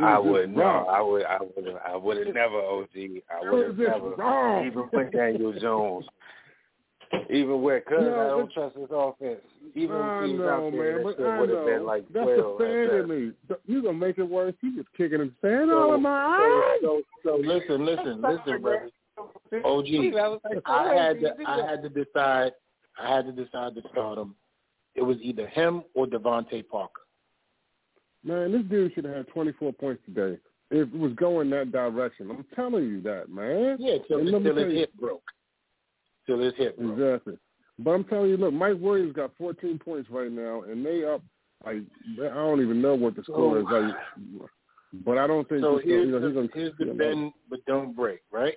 I 0.01 0.17
would 0.19 0.55
no. 0.55 0.63
I 0.63 1.01
would, 1.01 1.23
I 1.26 1.38
would, 1.41 1.76
I 1.85 1.95
would 1.95 2.26
have 2.26 2.35
never 2.35 2.57
OG. 2.57 2.88
I 2.95 3.51
would 3.51 3.67
have 3.67 3.77
never, 3.77 4.09
wrong. 4.17 4.65
even 4.67 4.89
with 4.91 5.11
Daniel 5.11 5.53
Jones, 5.59 6.05
even 7.30 7.61
with 7.61 7.84
because 7.85 8.03
No, 8.05 8.19
I 8.19 8.27
don't 8.27 8.51
trust 8.53 8.76
his 8.77 8.88
offense. 8.91 9.39
Even 9.76 9.95
I 9.97 10.23
if 10.23 10.27
he 10.31 10.34
know, 10.38 10.49
out 10.49 10.71
there, 10.71 10.95
man, 10.95 11.03
that 11.05 11.15
shit 11.17 11.39
would 11.39 11.49
have 11.49 11.65
been 11.65 11.85
like 11.85 12.03
That's 12.13 12.26
twelve. 12.26 12.57
the 12.59 12.65
fan 12.89 12.99
in 12.99 13.09
me. 13.09 13.31
You 13.65 13.81
gonna 13.84 13.97
make 13.97 14.17
it 14.17 14.23
worse? 14.23 14.53
He 14.61 14.76
just 14.76 14.88
kicking 14.95 15.21
and 15.21 15.31
all 15.71 15.89
So, 15.89 15.93
of 15.93 16.01
my 16.01 16.09
eyes. 16.09 16.80
so, 16.81 17.01
so, 17.23 17.41
so 17.41 17.47
listen, 17.47 17.85
listen, 17.85 18.21
listen, 18.21 18.61
brother. 18.61 18.89
OG, 19.65 19.85
I 20.65 20.93
had 20.95 21.19
to, 21.19 21.34
I 21.45 21.69
had 21.69 21.81
to 21.84 21.89
decide. 21.89 22.51
I 23.01 23.15
had 23.15 23.26
to 23.26 23.31
decide 23.31 23.76
to 23.76 23.81
start 23.91 24.17
him. 24.17 24.35
It 24.95 25.01
was 25.01 25.17
either 25.21 25.47
him 25.47 25.84
or 25.93 26.05
DeVante 26.05 26.67
Parker. 26.67 27.01
Man, 28.23 28.51
this 28.51 28.63
dude 28.63 28.93
should 28.93 29.05
have 29.05 29.15
had 29.15 29.27
24 29.29 29.73
points 29.73 30.01
today 30.05 30.37
if 30.71 30.87
it 30.93 30.97
was 30.99 31.13
going 31.13 31.49
that 31.51 31.71
direction. 31.71 32.29
I'm 32.29 32.45
telling 32.55 32.83
you 32.85 33.01
that, 33.01 33.29
man. 33.29 33.77
Yeah, 33.79 33.97
till, 34.07 34.19
And 34.19 34.29
let 34.31 34.41
me 34.41 34.49
till 34.49 34.57
his 34.57 34.73
you- 34.73 34.79
hip 34.79 34.93
broke. 34.99 35.23
Till 36.25 36.39
his 36.39 36.53
hip 36.57 36.77
broke. 36.77 36.97
Exactly. 36.99 37.37
But 37.79 37.91
I'm 37.91 38.03
telling 38.03 38.29
you, 38.29 38.37
look, 38.37 38.53
Mike 38.53 38.77
Williams 38.79 39.15
got 39.15 39.31
14 39.37 39.79
points 39.79 40.09
right 40.09 40.31
now, 40.31 40.63
and 40.63 40.85
they 40.85 41.05
up. 41.05 41.21
Like 41.65 41.77
I 42.21 42.27
don't 42.35 42.61
even 42.61 42.81
know 42.81 42.95
what 42.95 43.15
the 43.15 43.23
score 43.23 43.57
oh, 43.57 43.59
is. 43.59 43.65
Like, 43.69 44.49
but 45.05 45.17
I 45.17 45.27
don't 45.27 45.47
think 45.49 45.61
So 45.61 45.79
you 45.81 45.87
here's 45.89 46.07
know, 46.09 46.19
the, 46.19 46.27
he's 46.27 46.35
gonna. 46.35 46.49
here's 46.53 46.73
the 46.77 46.85
bend 46.93 47.31
but 47.49 47.59
don't 47.67 47.95
break, 47.95 48.19
right? 48.31 48.55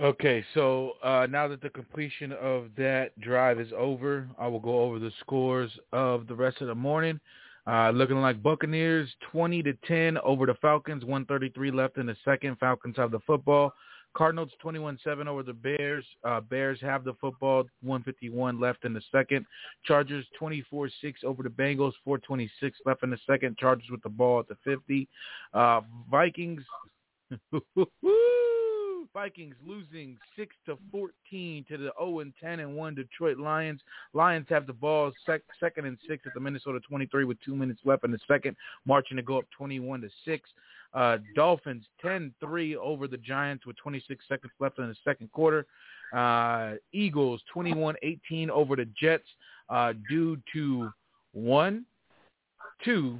Okay, 0.00 0.44
so 0.54 0.94
uh, 1.04 1.28
now 1.30 1.46
that 1.46 1.62
the 1.62 1.70
completion 1.70 2.32
of 2.32 2.66
that 2.76 3.18
drive 3.20 3.60
is 3.60 3.72
over, 3.76 4.28
I 4.36 4.48
will 4.48 4.58
go 4.58 4.80
over 4.80 4.98
the 4.98 5.12
scores 5.20 5.70
of 5.92 6.26
the 6.26 6.34
rest 6.34 6.60
of 6.60 6.66
the 6.66 6.74
morning. 6.74 7.20
Uh, 7.66 7.90
looking 7.90 8.20
like 8.20 8.42
Buccaneers 8.42 9.08
20 9.30 9.62
to 9.62 9.72
10 9.86 10.18
over 10.18 10.46
the 10.46 10.54
Falcons, 10.54 11.04
133 11.04 11.70
left 11.70 11.96
in 11.96 12.06
the 12.06 12.16
second. 12.24 12.58
Falcons 12.58 12.96
have 12.96 13.12
the 13.12 13.20
football. 13.20 13.72
Cardinals 14.16 14.50
21-7 14.64 15.28
over 15.28 15.44
the 15.44 15.52
Bears. 15.52 16.04
Uh, 16.24 16.40
Bears 16.40 16.80
have 16.80 17.04
the 17.04 17.14
football, 17.20 17.64
151 17.82 18.58
left 18.60 18.84
in 18.84 18.92
the 18.92 19.02
second. 19.12 19.46
Chargers 19.84 20.26
24-6 20.40 20.90
over 21.24 21.44
the 21.44 21.48
Bengals, 21.48 21.92
426 22.04 22.78
left 22.84 23.04
in 23.04 23.10
the 23.10 23.18
second. 23.28 23.56
Chargers 23.58 23.88
with 23.90 24.02
the 24.02 24.08
ball 24.08 24.40
at 24.40 24.48
the 24.48 24.56
50. 24.64 25.08
Uh, 25.52 25.82
Vikings 26.10 26.62
Vikings 29.14 29.54
losing 29.64 30.18
six 30.36 30.54
to 30.66 30.76
fourteen 30.90 31.64
to 31.68 31.78
the 31.78 31.92
zero 31.98 32.18
and 32.18 32.32
ten 32.42 32.60
and 32.60 32.76
one 32.76 32.94
Detroit 32.94 33.38
Lions. 33.38 33.80
Lions 34.12 34.46
have 34.50 34.66
the 34.66 34.72
ball 34.72 35.12
sec- 35.24 35.42
second 35.60 35.86
and 35.86 35.96
six 36.06 36.26
at 36.26 36.34
the 36.34 36.40
Minnesota 36.40 36.80
twenty 36.80 37.06
three 37.06 37.24
with 37.24 37.40
two 37.42 37.54
minutes 37.54 37.80
left 37.84 38.04
in 38.04 38.10
the 38.10 38.18
second, 38.26 38.56
marching 38.84 39.16
to 39.16 39.22
go 39.22 39.38
up 39.38 39.44
twenty 39.56 39.78
one 39.80 40.00
to 40.00 40.10
six. 40.24 40.50
Uh, 40.92 41.18
Dolphins 41.34 41.84
10-3 42.04 42.76
over 42.76 43.08
the 43.08 43.16
Giants 43.16 43.66
with 43.66 43.76
26 43.78 44.24
seconds 44.28 44.52
left 44.60 44.78
in 44.78 44.86
the 44.86 44.94
second 45.02 45.32
quarter. 45.32 45.66
Uh, 46.14 46.74
Eagles 46.92 47.42
21-18 47.52 48.48
over 48.48 48.76
the 48.76 48.86
Jets 48.96 49.24
uh, 49.70 49.92
due 50.08 50.38
to 50.52 50.88
one, 51.32 51.84
two, 52.84 53.18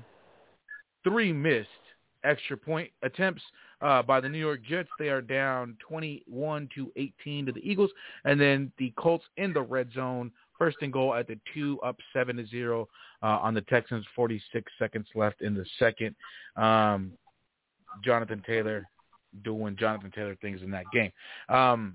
three 1.02 1.32
missed 1.32 1.68
extra 2.24 2.56
point 2.56 2.90
attempts 3.02 3.42
uh, 3.80 4.02
by 4.02 4.20
the 4.20 4.28
New 4.28 4.38
York 4.38 4.60
Jets. 4.62 4.88
They 4.98 5.08
are 5.08 5.20
down 5.20 5.76
21 5.86 6.68
to 6.74 6.92
18 6.96 7.46
to 7.46 7.52
the 7.52 7.60
Eagles, 7.60 7.90
and 8.24 8.40
then 8.40 8.72
the 8.78 8.92
Colts 8.96 9.24
in 9.36 9.52
the 9.52 9.62
red 9.62 9.92
zone, 9.92 10.30
first 10.58 10.78
and 10.82 10.92
goal 10.92 11.14
at 11.14 11.28
the 11.28 11.38
two, 11.52 11.78
up 11.82 11.96
seven 12.12 12.36
to 12.36 12.46
zero 12.46 12.88
uh, 13.22 13.38
on 13.42 13.54
the 13.54 13.62
Texans. 13.62 14.04
46 14.16 14.70
seconds 14.78 15.06
left 15.14 15.42
in 15.42 15.54
the 15.54 15.66
second. 15.78 16.14
Um, 16.56 17.12
Jonathan 18.02 18.42
Taylor 18.46 18.88
doing 19.42 19.76
Jonathan 19.76 20.10
Taylor 20.10 20.36
things 20.40 20.62
in 20.62 20.70
that 20.70 20.84
game. 20.92 21.12
Um, 21.48 21.94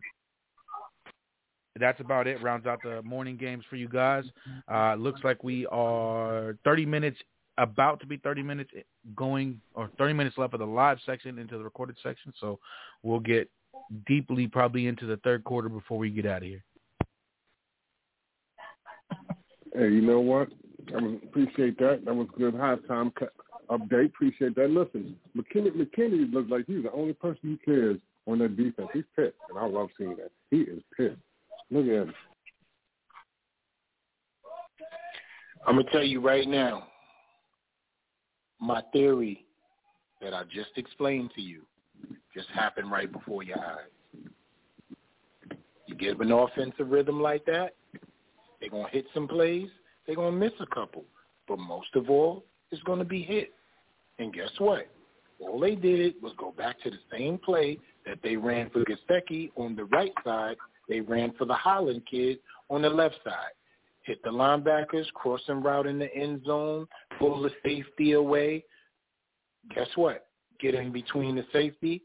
that's 1.79 1.99
about 2.01 2.27
it. 2.27 2.41
Rounds 2.41 2.65
out 2.65 2.79
the 2.83 3.01
morning 3.03 3.37
games 3.37 3.63
for 3.69 3.75
you 3.75 3.87
guys. 3.87 4.25
Uh, 4.71 4.95
looks 4.95 5.21
like 5.23 5.43
we 5.43 5.65
are 5.67 6.57
30 6.65 6.85
minutes 6.85 7.17
about 7.59 7.99
to 7.99 8.07
be 8.07 8.17
30 8.17 8.41
minutes 8.41 8.71
going 9.15 9.59
or 9.73 9.89
30 9.97 10.13
minutes 10.13 10.37
left 10.37 10.53
of 10.53 10.59
the 10.59 10.65
live 10.65 10.97
section 11.05 11.37
into 11.37 11.57
the 11.57 11.63
recorded 11.63 11.97
section. 12.01 12.33
So 12.39 12.59
we'll 13.03 13.19
get 13.19 13.49
deeply 14.07 14.47
probably 14.47 14.87
into 14.87 15.05
the 15.05 15.17
third 15.17 15.43
quarter 15.43 15.69
before 15.69 15.97
we 15.97 16.09
get 16.09 16.25
out 16.25 16.37
of 16.37 16.47
here. 16.47 16.63
Hey, 19.73 19.89
you 19.89 20.01
know 20.01 20.19
what? 20.19 20.49
I 20.93 20.97
was, 20.97 21.19
appreciate 21.23 21.77
that. 21.79 22.03
That 22.05 22.15
was 22.15 22.27
good 22.37 22.55
halftime 22.55 23.13
cu- 23.13 23.27
update. 23.69 24.07
Appreciate 24.07 24.55
that. 24.55 24.71
Listen, 24.71 25.15
McKinney, 25.37 25.71
McKinney 25.71 26.33
looks 26.33 26.49
like 26.49 26.65
he's 26.65 26.83
the 26.83 26.91
only 26.91 27.13
person 27.13 27.39
who 27.43 27.57
cares 27.57 27.97
on 28.25 28.39
that 28.39 28.57
defense. 28.57 28.89
He's 28.93 29.03
pissed, 29.15 29.35
and 29.49 29.59
I 29.59 29.65
love 29.65 29.89
seeing 29.97 30.15
that. 30.17 30.31
He 30.49 30.61
is 30.61 30.81
pissed. 30.97 31.17
Look 31.69 31.85
at 31.85 31.91
him. 31.91 32.13
I'm 35.67 35.75
gonna 35.75 35.91
tell 35.91 36.03
you 36.03 36.19
right 36.19 36.47
now. 36.47 36.87
My 38.59 38.81
theory 38.91 39.45
that 40.21 40.33
I 40.33 40.43
just 40.43 40.71
explained 40.75 41.31
to 41.35 41.41
you 41.41 41.61
just 42.33 42.49
happened 42.49 42.91
right 42.91 43.11
before 43.11 43.43
your 43.43 43.59
eyes. 43.59 44.29
You 45.87 45.95
give 45.95 46.21
an 46.21 46.31
offensive 46.31 46.89
rhythm 46.89 47.21
like 47.21 47.45
that, 47.45 47.73
they're 48.59 48.69
gonna 48.69 48.89
hit 48.89 49.05
some 49.13 49.27
plays, 49.27 49.69
they're 50.05 50.15
gonna 50.15 50.35
miss 50.35 50.51
a 50.59 50.65
couple, 50.67 51.05
but 51.47 51.57
most 51.57 51.95
of 51.95 52.09
all, 52.09 52.43
it's 52.71 52.83
gonna 52.83 53.05
be 53.05 53.21
hit. 53.21 53.53
And 54.19 54.33
guess 54.33 54.51
what? 54.59 54.87
All 55.39 55.59
they 55.59 55.75
did 55.75 56.15
was 56.21 56.33
go 56.37 56.51
back 56.51 56.79
to 56.81 56.89
the 56.89 56.99
same 57.11 57.37
play 57.37 57.79
that 58.05 58.19
they 58.21 58.35
ran 58.35 58.69
for 58.69 58.83
Gesicki 58.83 59.51
on 59.55 59.75
the 59.75 59.85
right 59.85 60.13
side. 60.23 60.57
They 60.89 60.99
ran 60.99 61.33
for 61.37 61.45
the 61.45 61.53
Holland 61.53 62.03
kid 62.09 62.39
on 62.69 62.81
the 62.81 62.89
left 62.89 63.15
side. 63.23 63.53
Hit 64.09 64.23
the 64.23 64.31
linebackers, 64.31 65.05
crossing 65.13 65.61
route 65.61 65.85
in 65.85 65.99
the 65.99 66.11
end 66.15 66.43
zone, 66.43 66.87
pull 67.19 67.43
the 67.43 67.51
safety 67.63 68.13
away. 68.13 68.65
Guess 69.75 69.89
what? 69.93 70.25
Get 70.59 70.73
in 70.73 70.91
between 70.91 71.35
the 71.35 71.45
safety 71.53 72.01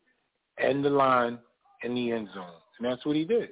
and 0.59 0.85
the 0.85 0.91
line 0.91 1.39
in 1.83 1.95
the 1.95 2.13
end 2.13 2.29
zone. 2.35 2.61
And 2.79 2.87
that's 2.87 3.07
what 3.07 3.17
he 3.17 3.25
did. 3.25 3.49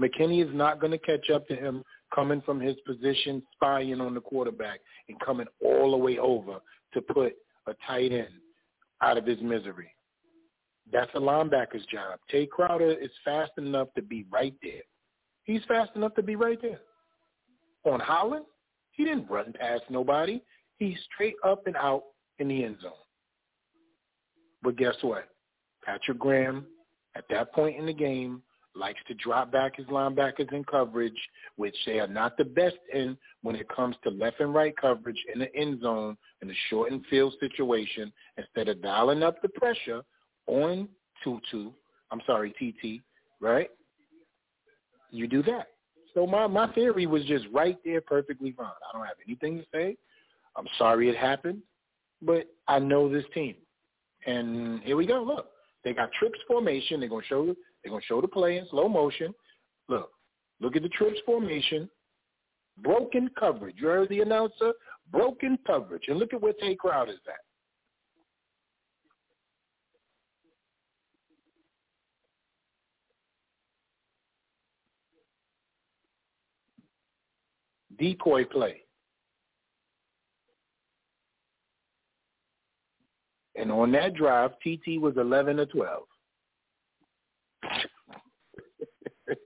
McKinney 0.00 0.40
is 0.40 0.54
not 0.54 0.78
going 0.78 0.92
to 0.92 0.98
catch 0.98 1.30
up 1.30 1.48
to 1.48 1.56
him 1.56 1.82
coming 2.14 2.40
from 2.42 2.60
his 2.60 2.76
position, 2.86 3.42
spying 3.54 4.00
on 4.00 4.14
the 4.14 4.20
quarterback, 4.20 4.78
and 5.08 5.18
coming 5.18 5.48
all 5.60 5.90
the 5.90 5.96
way 5.96 6.18
over 6.18 6.60
to 6.92 7.02
put 7.02 7.34
a 7.66 7.74
tight 7.88 8.12
end 8.12 8.28
out 9.02 9.18
of 9.18 9.26
his 9.26 9.40
misery. 9.40 9.92
That's 10.92 11.10
a 11.16 11.18
linebacker's 11.18 11.86
job. 11.86 12.20
Tae 12.30 12.46
Crowder 12.46 12.92
is 12.92 13.10
fast 13.24 13.50
enough 13.58 13.88
to 13.96 14.02
be 14.02 14.26
right 14.30 14.54
there. 14.62 14.82
He's 15.42 15.64
fast 15.66 15.90
enough 15.96 16.14
to 16.14 16.22
be 16.22 16.36
right 16.36 16.62
there. 16.62 16.78
On 17.84 18.00
Holland, 18.00 18.46
he 18.92 19.04
didn't 19.04 19.30
run 19.30 19.52
past 19.58 19.82
nobody. 19.90 20.42
He's 20.78 20.96
straight 21.12 21.36
up 21.44 21.66
and 21.66 21.76
out 21.76 22.04
in 22.38 22.48
the 22.48 22.64
end 22.64 22.78
zone. 22.82 22.92
But 24.62 24.76
guess 24.76 24.94
what? 25.02 25.28
Patrick 25.84 26.18
Graham, 26.18 26.66
at 27.14 27.24
that 27.30 27.52
point 27.52 27.78
in 27.78 27.86
the 27.86 27.92
game, 27.92 28.42
likes 28.74 29.00
to 29.06 29.14
drop 29.14 29.52
back 29.52 29.76
his 29.76 29.86
linebackers 29.86 30.52
in 30.52 30.64
coverage, 30.64 31.18
which 31.56 31.76
they 31.86 32.00
are 32.00 32.08
not 32.08 32.36
the 32.36 32.44
best 32.44 32.76
in 32.92 33.16
when 33.42 33.54
it 33.54 33.68
comes 33.68 33.94
to 34.02 34.10
left 34.10 34.40
and 34.40 34.54
right 34.54 34.74
coverage 34.76 35.22
in 35.32 35.40
the 35.40 35.54
end 35.54 35.80
zone 35.80 36.16
in 36.42 36.50
a 36.50 36.54
shortened 36.70 37.04
field 37.08 37.34
situation. 37.38 38.12
Instead 38.36 38.68
of 38.68 38.82
dialing 38.82 39.22
up 39.22 39.40
the 39.42 39.48
pressure 39.50 40.02
on 40.46 40.88
Tutu, 41.22 41.70
I'm 42.10 42.20
sorry, 42.26 42.50
TT, 42.52 43.02
right? 43.40 43.70
You 45.10 45.28
do 45.28 45.42
that. 45.44 45.68
So 46.14 46.26
my, 46.26 46.46
my 46.46 46.72
theory 46.72 47.06
was 47.06 47.24
just 47.24 47.46
right 47.52 47.76
there 47.84 48.00
perfectly 48.00 48.52
fine. 48.52 48.66
I 48.66 48.96
don't 48.96 49.06
have 49.06 49.16
anything 49.26 49.58
to 49.58 49.64
say. 49.72 49.96
I'm 50.56 50.68
sorry 50.78 51.08
it 51.08 51.16
happened, 51.16 51.60
but 52.22 52.46
I 52.68 52.78
know 52.78 53.12
this 53.12 53.24
team. 53.34 53.56
And 54.26 54.80
here 54.82 54.96
we 54.96 55.06
go. 55.06 55.22
Look, 55.22 55.48
they 55.82 55.92
got 55.92 56.12
trips 56.12 56.38
formation. 56.46 57.00
They're 57.00 57.08
gonna 57.08 57.24
show 57.28 57.46
they're 57.46 57.90
gonna 57.90 58.02
show 58.06 58.20
the 58.20 58.28
play 58.28 58.58
in 58.58 58.66
slow 58.70 58.88
motion. 58.88 59.34
Look, 59.88 60.10
look 60.60 60.76
at 60.76 60.82
the 60.82 60.88
trips 60.88 61.18
formation. 61.26 61.90
Broken 62.78 63.28
coverage. 63.38 63.76
You 63.78 63.88
heard 63.88 64.08
the 64.08 64.20
announcer? 64.20 64.72
Broken 65.12 65.58
coverage. 65.66 66.04
And 66.08 66.18
look 66.18 66.32
at 66.32 66.40
where 66.40 66.54
Tay 66.54 66.74
Crowd 66.76 67.08
is 67.08 67.16
at. 67.26 67.43
Decoy 78.04 78.44
play. 78.44 78.82
And 83.56 83.72
on 83.72 83.92
that 83.92 84.14
drive, 84.14 84.50
TT 84.60 85.00
was 85.00 85.14
11 85.16 85.58
or 85.58 85.64
12. 85.64 86.02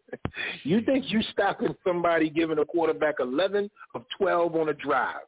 you 0.64 0.80
think 0.80 1.05
you 1.09 1.22
stopping 1.30 1.76
somebody 1.86 2.28
giving 2.30 2.59
a 2.59 2.64
quarterback 2.64 3.16
11 3.20 3.70
of 3.94 4.05
12 4.18 4.56
on 4.56 4.70
a 4.70 4.74
drive, 4.74 5.20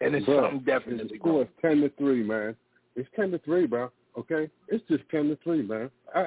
and 0.00 0.14
it's 0.14 0.26
Bro, 0.26 0.42
something 0.42 0.60
definitely 0.60 1.08
The 1.08 1.18
score 1.18 1.48
ten 1.60 1.80
to 1.80 1.88
three, 1.98 2.22
man. 2.22 2.54
It's 2.94 3.08
ten 3.16 3.32
to 3.32 3.38
three, 3.40 3.66
bro. 3.66 3.90
Okay, 4.16 4.48
it's 4.68 4.86
just 4.88 5.02
ten 5.10 5.28
to 5.28 5.36
three, 5.42 5.62
man. 5.62 5.90
I, 6.14 6.26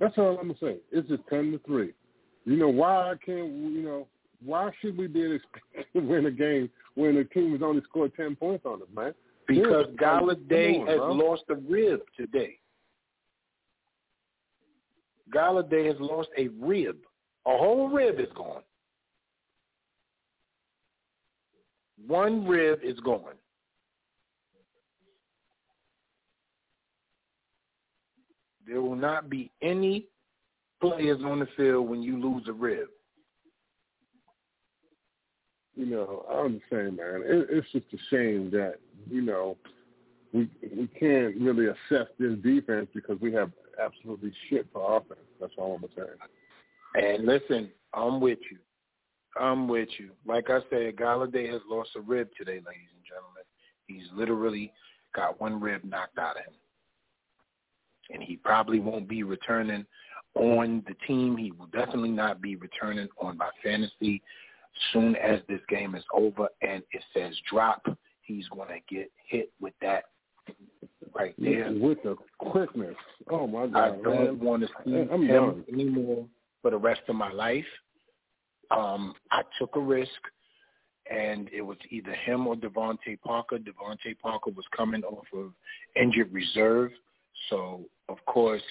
that's 0.00 0.16
all 0.16 0.38
I'm 0.38 0.48
gonna 0.48 0.58
say. 0.60 0.78
It's 0.90 1.08
just 1.08 1.22
ten 1.28 1.52
to 1.52 1.60
three. 1.66 1.92
You 2.44 2.56
know 2.56 2.68
why 2.68 3.12
I 3.12 3.14
can't? 3.24 3.52
You 3.52 3.82
know 3.82 4.08
why 4.44 4.70
should 4.80 4.96
we 4.96 5.06
be 5.06 5.22
able 5.24 5.38
to 5.94 6.00
win 6.06 6.26
a 6.26 6.30
game 6.30 6.70
when 6.94 7.14
the 7.14 7.24
team 7.24 7.52
has 7.52 7.62
only 7.62 7.82
scored 7.82 8.12
ten 8.16 8.36
points 8.36 8.64
on 8.64 8.82
us, 8.82 8.88
man? 8.94 9.14
Because 9.46 9.86
Yeah, 9.90 10.06
Golladay 10.06 10.80
on, 10.80 10.86
has 10.86 10.96
bro. 10.98 11.12
lost 11.12 11.42
a 11.50 11.54
rib 11.54 12.00
today. 12.16 12.58
Golladay 15.34 15.86
has 15.86 15.96
lost 16.00 16.28
a 16.38 16.48
rib. 16.48 16.96
A 17.46 17.56
whole 17.56 17.88
rib 17.88 18.18
is 18.18 18.28
gone. 18.34 18.62
One 22.06 22.46
rib 22.46 22.80
is 22.82 22.98
gone. 23.00 23.34
There 28.66 28.82
will 28.82 28.96
not 28.96 29.30
be 29.30 29.50
any 29.62 30.06
players 30.80 31.20
on 31.24 31.38
the 31.38 31.48
field 31.56 31.88
when 31.88 32.02
you 32.02 32.20
lose 32.20 32.44
a 32.48 32.52
rib. 32.52 32.88
You 35.76 35.86
know, 35.86 36.24
I 36.30 36.40
understand, 36.40 36.96
man. 36.96 37.22
It, 37.24 37.48
it's 37.50 37.70
just 37.70 37.86
a 37.92 37.98
shame 38.10 38.50
that 38.52 38.76
you 39.10 39.20
know 39.20 39.56
we 40.32 40.48
we 40.74 40.88
can't 40.98 41.36
really 41.36 41.66
assess 41.66 42.08
this 42.18 42.38
defense 42.42 42.88
because 42.94 43.20
we 43.20 43.32
have 43.34 43.50
absolutely 43.82 44.32
shit 44.48 44.66
for 44.72 44.96
offense. 44.96 45.20
That's 45.40 45.52
all 45.58 45.78
I'm 45.80 45.88
saying. 45.94 46.08
And 46.94 47.26
listen, 47.26 47.70
I'm 47.92 48.20
with 48.20 48.38
you. 48.50 48.58
I'm 49.38 49.68
with 49.68 49.88
you. 49.98 50.10
Like 50.26 50.48
I 50.48 50.60
said, 50.70 50.96
Golladay 50.96 51.52
has 51.52 51.60
lost 51.68 51.90
a 51.96 52.00
rib 52.00 52.28
today, 52.38 52.52
ladies 52.52 52.90
and 52.94 53.04
gentlemen. 53.06 53.44
He's 53.86 54.06
literally 54.14 54.72
got 55.14 55.40
one 55.40 55.60
rib 55.60 55.82
knocked 55.84 56.18
out 56.18 56.38
of 56.38 56.44
him. 56.44 56.54
And 58.14 58.22
he 58.22 58.36
probably 58.36 58.80
won't 58.80 59.08
be 59.08 59.24
returning 59.24 59.84
on 60.34 60.84
the 60.88 60.94
team. 61.06 61.36
He 61.36 61.52
will 61.52 61.66
definitely 61.66 62.10
not 62.10 62.40
be 62.40 62.56
returning 62.56 63.08
on 63.20 63.36
my 63.36 63.50
fantasy 63.62 64.22
soon 64.92 65.16
as 65.16 65.40
this 65.48 65.60
game 65.68 65.94
is 65.94 66.04
over 66.12 66.48
and 66.62 66.82
it 66.92 67.02
says 67.14 67.34
drop. 67.50 67.86
He's 68.22 68.48
going 68.48 68.68
to 68.68 68.94
get 68.94 69.10
hit 69.28 69.52
with 69.60 69.74
that 69.80 70.04
right 71.14 71.34
there. 71.38 71.72
With 71.72 72.02
the 72.02 72.16
quickness. 72.38 72.96
Oh 73.30 73.46
my 73.46 73.66
God. 73.66 73.76
I 73.76 73.88
don't 74.02 74.24
man. 74.24 74.40
want 74.40 74.62
to 74.62 74.68
see 74.84 74.96
I'm 74.96 75.22
him 75.22 75.26
done. 75.28 75.64
anymore 75.72 76.26
for 76.62 76.70
the 76.70 76.76
rest 76.76 77.02
of 77.08 77.16
my 77.16 77.32
life. 77.32 77.64
Um, 78.70 79.14
I 79.30 79.42
took 79.58 79.76
a 79.76 79.80
risk, 79.80 80.10
and 81.08 81.48
it 81.52 81.62
was 81.62 81.76
either 81.90 82.12
him 82.12 82.46
or 82.48 82.56
DeVante 82.56 83.20
Parker. 83.24 83.58
DeVante 83.58 84.18
Parker 84.20 84.50
was 84.50 84.64
coming 84.76 85.04
off 85.04 85.26
of 85.32 85.52
injured 85.94 86.32
reserve, 86.32 86.90
so 87.48 87.84
of 88.08 88.16
course 88.26 88.62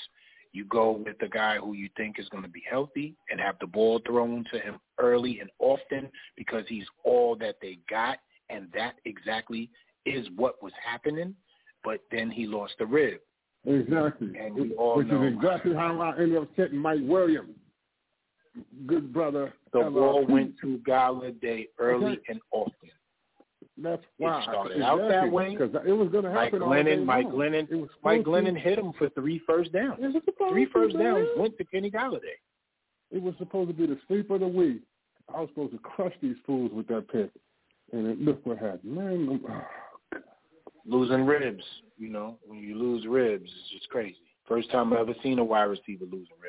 you 0.55 0.65
go 0.65 0.91
with 1.05 1.17
the 1.19 1.27
guy 1.27 1.57
who 1.57 1.73
you 1.73 1.89
think 1.97 2.17
is 2.17 2.29
going 2.29 2.43
to 2.43 2.49
be 2.49 2.63
healthy 2.69 3.15
and 3.29 3.39
have 3.39 3.55
the 3.59 3.67
ball 3.67 3.99
thrown 4.05 4.45
to 4.51 4.59
him 4.59 4.79
early 4.99 5.39
and 5.39 5.49
often 5.59 6.09
because 6.37 6.63
he's 6.67 6.85
all 7.03 7.35
that 7.35 7.55
they 7.61 7.77
got, 7.89 8.19
and 8.49 8.67
that 8.73 8.95
exactly 9.05 9.69
is 10.05 10.27
what 10.35 10.61
was 10.63 10.73
happening. 10.83 11.35
But 11.83 11.99
then 12.11 12.31
he 12.31 12.47
lost 12.47 12.73
the 12.79 12.85
rib. 12.85 13.19
Exactly. 13.65 14.31
And 14.39 14.55
we 14.55 14.73
all 14.73 14.97
Which 14.97 15.07
know 15.07 15.23
is 15.23 15.33
exactly 15.33 15.73
how 15.73 15.99
I 15.99 16.21
ended 16.21 16.37
up 16.37 16.47
setting 16.55 16.77
Mike 16.77 16.99
Williams. 17.03 17.55
Good 18.85 19.11
brother. 19.11 19.53
The 19.73 19.89
ball 19.89 20.25
went 20.27 20.55
to 20.61 20.79
Golladay 20.87 21.67
early 21.77 22.13
Okay. 22.13 22.21
and 22.29 22.39
often. 22.51 22.73
That's 23.85 24.03
why 24.17 24.39
It 24.39 24.43
started 24.43 24.81
out 24.81 25.07
that 25.09 25.31
way. 25.31 25.55
because 25.55 25.73
it 25.87 25.91
was 25.91 26.09
going 26.09 26.23
to 26.25 26.31
Mike 26.31 26.45
happen. 26.51 26.61
all 26.63 26.69
Glennon, 26.69 27.05
Mike 27.05 27.25
long. 27.25 27.33
Glennon, 27.35 27.87
Mike 28.03 28.23
Glennon 28.23 28.57
hit 28.57 28.79
him 28.79 28.91
for 28.97 29.09
three 29.09 29.39
first 29.45 29.71
downs. 29.71 29.99
It 30.01 30.07
was 30.13 30.23
supposed 30.25 30.51
Three 30.53 30.65
first 30.65 30.97
downs 30.97 31.27
went 31.37 31.57
to 31.57 31.63
Kenny 31.65 31.91
Golladay. 31.91 32.37
It 33.11 33.21
was 33.21 33.35
supposed 33.37 33.69
to 33.69 33.73
be 33.75 33.85
the 33.85 33.97
sleep 34.07 34.29
of 34.31 34.39
the 34.39 34.47
week. 34.47 34.81
I 35.33 35.39
was 35.39 35.49
supposed 35.49 35.73
to 35.73 35.79
crush 35.79 36.13
these 36.21 36.35
fools 36.45 36.71
with 36.73 36.87
that 36.87 37.07
pick, 37.09 37.29
and 37.93 38.07
it, 38.07 38.19
look 38.21 38.43
what 38.45 38.57
happened, 38.57 38.95
man. 38.95 39.29
I'm- 39.29 39.45
oh, 39.49 39.61
Losing 40.87 41.25
ribs, 41.25 41.63
you 41.97 42.09
know, 42.09 42.37
when 42.45 42.59
you 42.59 42.75
lose 42.77 43.07
ribs, 43.07 43.49
it's 43.49 43.69
just 43.71 43.89
crazy. 43.89 44.17
First 44.47 44.69
time 44.69 44.93
I 44.93 44.99
ever 44.99 45.15
seen 45.23 45.39
a 45.39 45.43
wide 45.43 45.63
receiver 45.63 46.05
lose 46.05 46.27
a 46.31 46.39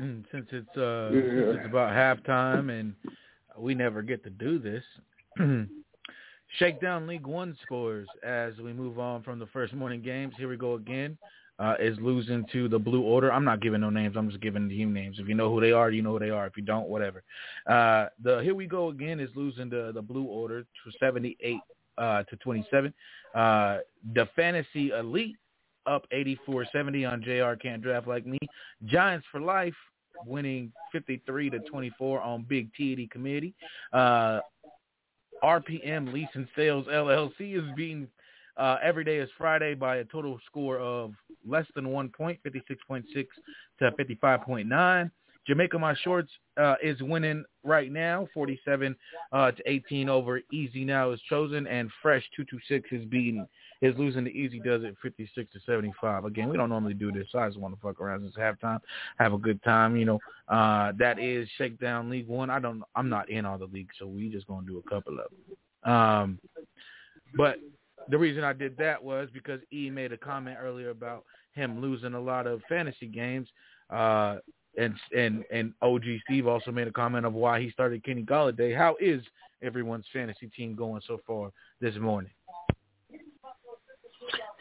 Mm, 0.00 0.24
since 0.30 0.46
it's 0.52 0.76
uh 0.76 1.10
Yeah. 1.12 1.20
since 1.22 1.56
it's 1.58 1.66
about 1.66 1.92
halftime 1.92 2.70
and 2.70 2.94
we 3.56 3.74
never 3.74 4.02
get 4.02 4.22
to 4.24 4.30
do 4.30 4.58
this. 4.58 4.84
Shakedown 6.58 7.06
League 7.06 7.26
One 7.26 7.56
scores 7.62 8.08
as 8.22 8.56
we 8.58 8.72
move 8.72 8.98
on 8.98 9.22
from 9.22 9.38
the 9.38 9.46
first 9.46 9.74
morning 9.74 10.00
games. 10.00 10.34
Here 10.38 10.48
we 10.48 10.56
go 10.56 10.74
again. 10.74 11.18
Uh, 11.58 11.74
is 11.80 11.98
losing 12.00 12.46
to 12.52 12.68
the 12.68 12.78
Blue 12.78 13.02
Order. 13.02 13.32
I'm 13.32 13.44
not 13.44 13.60
giving 13.60 13.80
no 13.80 13.90
names. 13.90 14.14
I'm 14.16 14.28
just 14.30 14.40
giving 14.40 14.68
team 14.68 14.92
names. 14.92 15.18
If 15.18 15.26
you 15.28 15.34
know 15.34 15.52
who 15.52 15.60
they 15.60 15.72
are, 15.72 15.90
you 15.90 16.02
know 16.02 16.12
who 16.12 16.20
they 16.20 16.30
are. 16.30 16.46
If 16.46 16.56
you 16.56 16.62
don't, 16.62 16.88
whatever. 16.88 17.24
Uh, 17.66 18.06
the 18.22 18.38
Here 18.38 18.54
we 18.54 18.66
go 18.66 18.90
again 18.90 19.18
is 19.18 19.28
losing 19.34 19.68
to 19.70 19.90
the 19.92 20.00
Blue 20.00 20.22
Order 20.22 20.62
to 20.62 20.92
78 21.00 21.56
uh, 21.98 22.22
to 22.22 22.36
27. 22.36 22.94
Uh, 23.34 23.78
the 24.14 24.28
Fantasy 24.36 24.90
Elite 24.90 25.36
up 25.86 26.06
84-70 26.12 27.10
on 27.10 27.22
JR 27.22 27.56
Can't 27.60 27.82
Draft 27.82 28.06
Like 28.06 28.24
Me. 28.24 28.38
Giants 28.84 29.26
for 29.32 29.40
Life 29.40 29.74
winning 30.26 30.72
53 30.92 31.50
to 31.50 31.58
24 31.60 32.20
on 32.20 32.44
Big 32.48 32.70
TD 32.78 33.10
Committee. 33.10 33.54
Uh, 33.92 34.40
RPM 35.42 36.12
Lease 36.12 36.28
and 36.34 36.48
Sales 36.56 36.86
LLC 36.86 37.56
is 37.56 37.64
being 37.76 38.08
uh, 38.56 38.76
every 38.82 39.04
day 39.04 39.18
is 39.18 39.30
Friday 39.38 39.74
by 39.74 39.96
a 39.96 40.04
total 40.04 40.38
score 40.46 40.78
of 40.78 41.12
less 41.46 41.66
than 41.74 41.90
one 41.90 42.08
point, 42.08 42.38
56.6 42.44 43.04
to 43.78 43.90
55.9. 43.92 45.10
Jamaica 45.46 45.78
My 45.78 45.94
Shorts 46.02 46.30
uh, 46.60 46.74
is 46.82 47.00
winning 47.00 47.44
right 47.64 47.90
now, 47.90 48.28
47 48.34 48.94
uh, 49.32 49.52
to 49.52 49.62
18 49.64 50.08
over 50.08 50.42
Easy 50.52 50.84
Now 50.84 51.12
is 51.12 51.20
chosen, 51.28 51.66
and 51.66 51.88
Fresh 52.02 52.24
226 52.36 53.00
is 53.00 53.08
beating 53.08 53.46
is 53.80 53.96
losing 53.96 54.24
to 54.24 54.30
Easy 54.30 54.58
Does 54.58 54.82
It 54.82 54.96
56 55.02 55.52
to 55.52 55.60
75. 55.66 56.24
Again, 56.24 56.48
we 56.48 56.56
don't 56.56 56.68
normally 56.68 56.94
do 56.94 57.12
this, 57.12 57.26
so 57.30 57.38
I 57.38 57.48
just 57.48 57.58
want 57.58 57.74
to 57.74 57.80
fuck 57.80 58.00
around 58.00 58.22
since 58.22 58.34
halftime, 58.36 58.80
have 59.18 59.32
a 59.32 59.38
good 59.38 59.62
time. 59.62 59.96
You 59.96 60.04
know, 60.04 60.18
uh, 60.48 60.92
that 60.98 61.18
is 61.18 61.48
Shakedown 61.56 62.10
League 62.10 62.28
One. 62.28 62.50
I 62.50 62.58
don't, 62.58 62.82
I'm 62.94 63.08
not 63.08 63.30
in 63.30 63.44
all 63.44 63.58
the 63.58 63.66
leagues, 63.66 63.94
so 63.98 64.06
we 64.06 64.28
just 64.28 64.46
gonna 64.46 64.66
do 64.66 64.82
a 64.84 64.90
couple 64.90 65.18
of 65.18 65.26
them. 65.84 65.92
Um, 65.92 66.38
but 67.36 67.56
the 68.08 68.18
reason 68.18 68.42
I 68.42 68.52
did 68.52 68.76
that 68.78 69.02
was 69.02 69.28
because 69.32 69.60
E 69.72 69.90
made 69.90 70.12
a 70.12 70.18
comment 70.18 70.56
earlier 70.60 70.90
about 70.90 71.24
him 71.52 71.80
losing 71.80 72.14
a 72.14 72.20
lot 72.20 72.46
of 72.46 72.62
fantasy 72.68 73.06
games. 73.06 73.48
Uh, 73.90 74.38
and 74.76 74.94
and 75.16 75.44
and 75.50 75.72
OG 75.82 76.04
Steve 76.24 76.46
also 76.46 76.70
made 76.70 76.86
a 76.86 76.92
comment 76.92 77.26
of 77.26 77.34
why 77.34 77.60
he 77.60 77.70
started 77.70 78.04
Kenny 78.04 78.22
Golladay. 78.22 78.76
How 78.76 78.96
is 79.00 79.22
everyone's 79.62 80.06
fantasy 80.12 80.48
team 80.56 80.74
going 80.74 81.02
so 81.06 81.20
far 81.26 81.50
this 81.80 81.96
morning? 81.96 82.30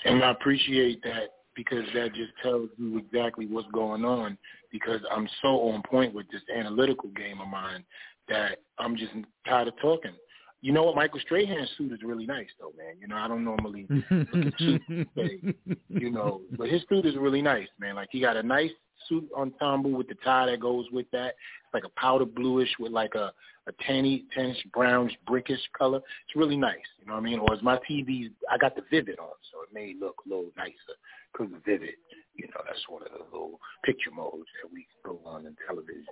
And 0.06 0.24
I 0.24 0.32
appreciate 0.32 1.02
that 1.04 1.32
because 1.56 1.86
that 1.96 2.14
just 2.14 2.32
tells 2.44 2.70
you 2.78 2.98
exactly 2.98 3.48
what's 3.48 3.68
going 3.72 4.06
on 4.06 4.38
because 4.72 5.02
I'm 5.12 5.28
so 5.42 5.70
on 5.70 5.82
point 5.90 6.14
with 6.14 6.28
this 6.32 6.42
analytical 6.56 7.10
game 7.10 7.42
of 7.42 7.48
mine 7.48 7.84
that 8.30 8.60
I'm 8.78 8.96
just 8.96 9.12
tired 9.48 9.68
of 9.68 9.74
talking. 9.82 10.14
You 10.62 10.74
know 10.74 10.84
what? 10.84 10.96
Michael 10.96 11.20
Strahan's 11.20 11.70
suit 11.78 11.92
is 11.94 12.00
really 12.04 12.26
nice, 12.26 12.48
though, 12.60 12.74
man. 12.78 12.96
You 13.00 13.08
know, 13.08 13.16
I 13.16 13.28
don't 13.28 13.44
normally 13.44 13.88
look 13.90 14.46
at 14.46 14.60
suits, 14.60 15.60
you 15.90 16.10
know, 16.12 16.42
but 16.58 16.68
his 16.70 16.82
suit 16.90 17.06
is 17.06 17.16
really 17.16 17.42
nice, 17.42 17.68
man. 17.80 17.96
Like 17.96 18.10
he 18.12 18.20
got 18.20 18.38
a 18.38 18.44
nice 18.44 18.72
suit 19.08 19.28
ensemble 19.38 19.92
with 19.92 20.08
the 20.08 20.16
tie 20.24 20.48
that 20.48 20.60
goes 20.60 20.86
with 20.92 21.06
that. 21.12 21.28
It's 21.28 21.74
like 21.74 21.84
a 21.86 22.00
powder 22.00 22.26
bluish 22.26 22.70
with 22.80 22.92
like 22.92 23.14
a 23.16 23.32
a 23.68 23.84
tanny, 23.84 24.26
tannish 24.36 24.58
brownish 24.74 25.16
brickish 25.30 25.60
color. 25.78 25.98
It's 25.98 26.36
really 26.36 26.58
nice. 26.58 26.88
You 27.00 27.08
know 27.08 27.14
what 27.14 27.20
I 27.20 27.24
mean? 27.24 27.40
Or 27.40 27.54
is 27.54 27.62
my 27.62 27.78
TV? 27.90 28.32
I 28.52 28.58
got 28.58 28.76
the 28.76 28.84
Vivid 28.90 29.20
on, 29.20 29.36
so 29.52 29.62
it 29.64 29.74
may 29.74 29.94
look 30.00 30.16
a 30.26 30.30
little 30.30 30.52
nicer 30.58 30.96
because 31.32 31.54
of 31.54 31.64
Vivid. 31.66 31.96
You 32.36 32.48
know, 32.48 32.62
that's 32.66 32.84
one 32.88 33.02
of 33.04 33.10
the 33.12 33.24
little 33.26 33.60
picture 33.84 34.12
modes 34.12 34.48
that 34.62 34.72
we 34.72 34.88
go 35.04 35.20
on 35.26 35.46
in 35.46 35.56
television. 35.66 36.06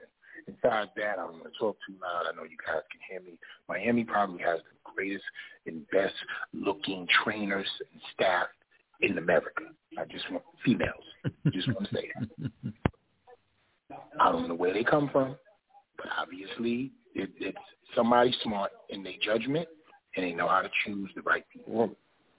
Besides 0.46 0.92
that, 0.98 1.14
I 1.18 1.24
don't 1.24 1.34
want 1.34 1.54
to 1.54 1.60
talk 1.60 1.78
too 1.88 1.96
loud. 2.02 2.26
I 2.32 2.36
know 2.36 2.44
you 2.44 2.58
guys 2.66 2.82
can 2.92 3.02
hear 3.10 3.22
me. 3.22 3.40
Miami 3.68 4.04
probably 4.04 4.42
has 4.44 4.60
the 4.60 4.92
greatest 4.94 5.24
and 5.66 5.88
best 5.90 6.14
looking 6.54 7.08
trainers 7.24 7.68
and 7.92 8.02
staff 8.14 8.48
in 9.02 9.18
America. 9.18 9.64
I 9.98 10.06
just 10.06 10.30
want 10.30 10.44
females. 10.64 11.04
just 11.52 11.68
want 11.68 11.90
to 11.90 11.96
say 11.96 12.12
that. 12.20 12.52
I 14.20 14.32
don't 14.32 14.48
know 14.48 14.56
where 14.56 14.74
they 14.74 14.84
come 14.84 15.10
from, 15.12 15.36
but 15.98 16.08
obviously 16.18 16.92
it, 17.16 17.30
it's 17.40 17.58
somebody 17.96 18.34
smart 18.44 18.72
in 18.90 19.04
their 19.04 19.14
judgment 19.22 19.68
and 20.16 20.26
they 20.26 20.34
know 20.34 20.48
how 20.48 20.62
to 20.62 20.70
choose 20.86 21.10
the 21.16 21.22
right 21.22 21.46
people. 21.52 21.74
Well, 21.74 21.90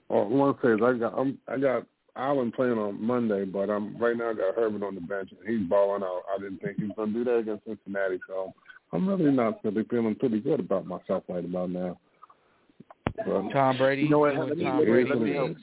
well 0.09 0.25
one 0.25 0.55
thing 0.57 0.71
is 0.71 0.79
I 0.83 0.93
got 0.93 1.13
I'm, 1.17 1.37
I 1.47 1.57
got 1.57 1.85
Allen 2.15 2.51
playing 2.51 2.77
on 2.77 3.03
Monday, 3.03 3.45
but 3.45 3.69
I'm 3.69 3.97
right 3.97 4.17
now 4.17 4.31
I 4.31 4.33
got 4.33 4.55
Herbert 4.55 4.85
on 4.85 4.95
the 4.95 5.01
bench 5.01 5.31
and 5.31 5.47
he's 5.47 5.67
balling 5.69 6.03
out. 6.03 6.23
I 6.33 6.41
didn't 6.41 6.59
think 6.59 6.77
he 6.77 6.85
was 6.85 6.93
going 6.95 7.13
to 7.13 7.19
do 7.19 7.23
that 7.25 7.37
against 7.37 7.65
Cincinnati, 7.65 8.19
so 8.27 8.53
I'm 8.93 9.07
really 9.07 9.31
not 9.31 9.63
really 9.63 9.83
feeling 9.83 10.15
pretty 10.15 10.39
good 10.39 10.59
about 10.59 10.85
myself 10.85 11.23
right 11.27 11.45
about 11.45 11.69
now. 11.69 11.99
But, 13.17 13.49
Tom 13.49 13.77
Brady 13.77 14.03
you 14.03 14.09
know 14.09 14.19
what, 14.19 14.35
doing 14.35 14.49
let 14.49 14.57
me, 14.57 14.63
Tom 14.63 14.77
let 14.77 14.87
Brady 14.87 15.09
let 15.09 15.21
me 15.21 15.33
things. 15.33 15.57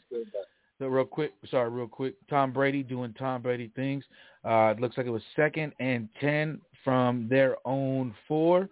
So 0.80 0.86
real 0.86 1.04
quick, 1.04 1.32
sorry, 1.50 1.70
real 1.70 1.86
quick. 1.86 2.14
Tom 2.28 2.52
Brady 2.52 2.82
doing 2.82 3.14
Tom 3.16 3.42
Brady 3.42 3.70
things. 3.76 4.02
Uh, 4.44 4.74
it 4.76 4.80
looks 4.80 4.96
like 4.96 5.06
it 5.06 5.10
was 5.10 5.22
second 5.36 5.72
and 5.78 6.08
ten 6.20 6.60
from 6.82 7.28
their 7.28 7.56
own 7.64 8.12
four. 8.26 8.68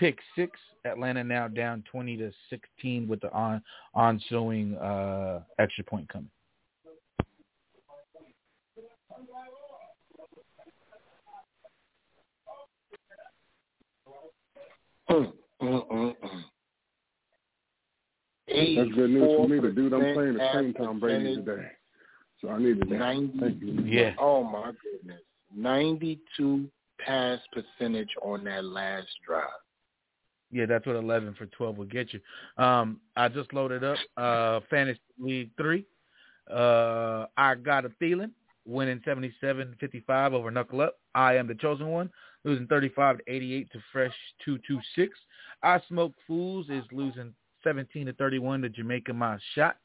Pick 0.00 0.18
six. 0.34 0.58
Atlanta 0.86 1.22
now 1.22 1.46
down 1.46 1.84
twenty 1.90 2.16
to 2.16 2.32
sixteen 2.48 3.06
with 3.06 3.20
the 3.20 3.30
on 3.34 3.60
ensuing 3.94 4.74
uh, 4.78 5.42
extra 5.58 5.84
point 5.84 6.08
coming. 6.08 6.30
Mm, 15.10 15.32
mm, 15.60 15.82
mm. 15.90 16.14
That's 18.48 18.90
good 18.94 19.10
news 19.10 19.36
for 19.36 19.48
me. 19.48 19.60
The 19.60 19.68
dude 19.68 19.92
I'm 19.92 20.14
playing 20.14 20.36
is 20.36 20.40
playing 20.50 20.74
Tom 20.74 20.98
Brady 20.98 21.36
today, 21.36 21.66
so 22.40 22.48
I 22.48 22.58
needed 22.58 22.88
that. 22.88 22.98
90, 22.98 23.38
Thank 23.38 23.60
you. 23.60 23.84
Yeah. 23.84 24.14
Oh 24.18 24.42
my 24.42 24.72
goodness, 24.82 25.20
ninety-two 25.54 26.70
pass 26.98 27.38
percentage 27.52 28.08
on 28.22 28.44
that 28.44 28.64
last 28.64 29.08
drive. 29.26 29.44
Yeah, 30.52 30.66
that's 30.66 30.86
what 30.86 30.96
eleven 30.96 31.34
for 31.34 31.46
twelve 31.46 31.78
will 31.78 31.84
get 31.84 32.12
you. 32.12 32.20
Um, 32.62 33.00
I 33.16 33.28
just 33.28 33.52
loaded 33.52 33.84
up 33.84 33.98
uh, 34.16 34.60
Fantasy 34.68 35.00
League 35.18 35.50
three. 35.56 35.84
Uh, 36.50 37.26
I 37.36 37.54
got 37.54 37.84
a 37.84 37.90
feeling 38.00 38.32
winning 38.66 39.00
77-55 39.06 40.32
over 40.32 40.50
Knuckle 40.50 40.80
Up. 40.80 40.98
I 41.14 41.36
am 41.36 41.46
the 41.46 41.54
chosen 41.54 41.88
one, 41.88 42.10
losing 42.44 42.66
35 42.66 43.18
to 43.18 43.32
88 43.32 43.72
to 43.72 43.78
Fresh 43.92 44.14
226. 44.44 45.18
I 45.62 45.80
Smoke 45.88 46.14
Fools 46.26 46.66
is 46.70 46.84
losing 46.92 47.34
17 47.64 48.06
to 48.06 48.12
31 48.14 48.62
to 48.62 48.68
Jamaica 48.68 49.12
My 49.12 49.38
Shots. 49.54 49.78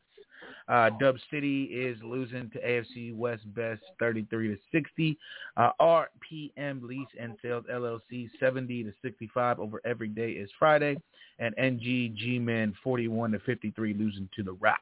Uh, 0.67 0.89
Dub 0.99 1.15
City 1.31 1.65
is 1.65 1.97
losing 2.03 2.49
to 2.51 2.59
AFC 2.59 3.15
West 3.15 3.43
Best 3.53 3.81
33 3.99 4.49
to 4.49 4.57
60. 4.71 5.17
Uh, 5.57 5.71
RPM 5.79 6.81
Lease 6.81 7.07
and 7.19 7.35
Sales 7.41 7.65
LLC 7.71 8.29
70 8.39 8.83
to 8.83 8.93
65 9.03 9.59
over 9.59 9.81
Every 9.85 10.07
Day 10.07 10.31
is 10.31 10.49
Friday, 10.57 10.97
and 11.39 11.53
NG 11.57 12.15
G-Man 12.17 12.73
41 12.83 13.33
to 13.33 13.39
53 13.39 13.93
losing 13.93 14.29
to 14.35 14.43
the 14.43 14.53
Rocks. 14.53 14.81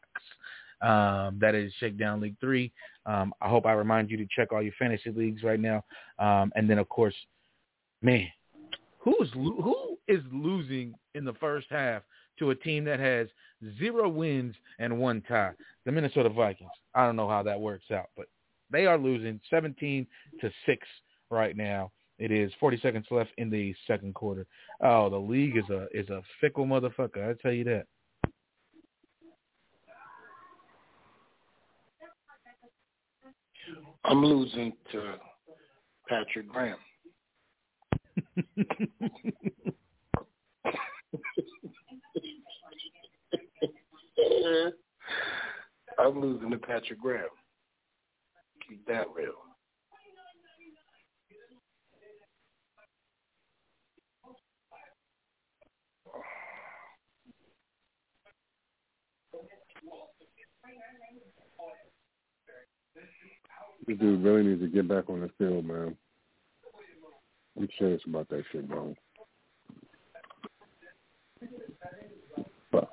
Um, 0.82 1.38
that 1.40 1.56
is 1.56 1.72
Shakedown 1.80 2.20
League 2.20 2.36
Three. 2.42 2.72
Um, 3.06 3.34
I 3.42 3.50
hope 3.50 3.66
I 3.66 3.72
remind 3.74 4.10
you 4.10 4.18
to 4.18 4.28
check 4.36 4.52
all 4.52 4.62
your 4.62 4.74
fantasy 4.78 5.12
leagues 5.12 5.44
right 5.44 5.60
now, 5.60 5.84
um, 6.20 6.52
and 6.56 6.70
then 6.70 6.78
of 6.78 6.90
course, 6.90 7.16
man, 8.02 8.28
who's 8.98 9.30
lo- 9.34 9.62
who 9.62 9.98
is 10.08 10.22
losing 10.32 10.94
in 11.16 11.24
the 11.24 11.34
first 11.36 11.68
half 11.70 12.04
to 12.40 12.50
a 12.50 12.56
team 12.56 12.84
that 12.84 13.00
has 13.00 13.28
zero 13.78 14.10
wins 14.10 14.56
and 14.80 15.00
one 15.00 15.22
tie? 15.28 15.52
The 15.86 15.92
Minnesota 15.92 16.30
Vikings. 16.30 16.72
I 16.96 17.06
don't 17.06 17.16
know 17.16 17.30
how 17.30 17.44
that 17.44 17.60
works 17.60 17.92
out, 17.92 18.10
but 18.16 18.28
they 18.72 18.86
are 18.86 18.98
losing 18.98 19.40
17 19.50 20.08
to 20.42 20.52
six 20.66 20.88
right 21.30 21.56
now. 21.56 21.92
It 22.20 22.32
is 22.32 22.52
40 22.60 22.80
seconds 22.82 23.06
left 23.12 23.32
in 23.38 23.50
the 23.50 23.76
second 23.88 24.14
quarter. 24.14 24.46
Oh, 24.82 25.10
the 25.10 25.18
league 25.18 25.58
is 25.58 25.70
a 25.70 25.88
is 25.94 26.10
a 26.10 26.22
fickle 26.40 26.66
motherfucker. 26.66 27.30
I 27.30 27.34
tell 27.42 27.52
you 27.52 27.64
that. 27.66 27.86
I'm 34.06 34.24
losing 34.24 34.74
to 34.92 35.16
Patrick 36.08 36.48
Graham. 36.50 36.78
I'm 46.00 46.20
losing 46.20 46.52
to 46.52 46.58
Patrick 46.58 47.00
Graham. 47.00 47.28
Keep 48.68 48.86
that 48.88 49.06
real. 49.16 49.34
This 63.86 63.98
dude 63.98 64.24
really 64.24 64.44
needs 64.44 64.62
to 64.62 64.68
get 64.68 64.88
back 64.88 65.10
on 65.10 65.20
the 65.22 65.30
field, 65.38 65.66
man. 65.66 65.98
I'm 67.58 67.68
serious 67.78 68.02
about 68.08 68.30
that 68.30 68.44
shit, 68.52 68.68
bro. 68.68 68.96
But 72.72 72.90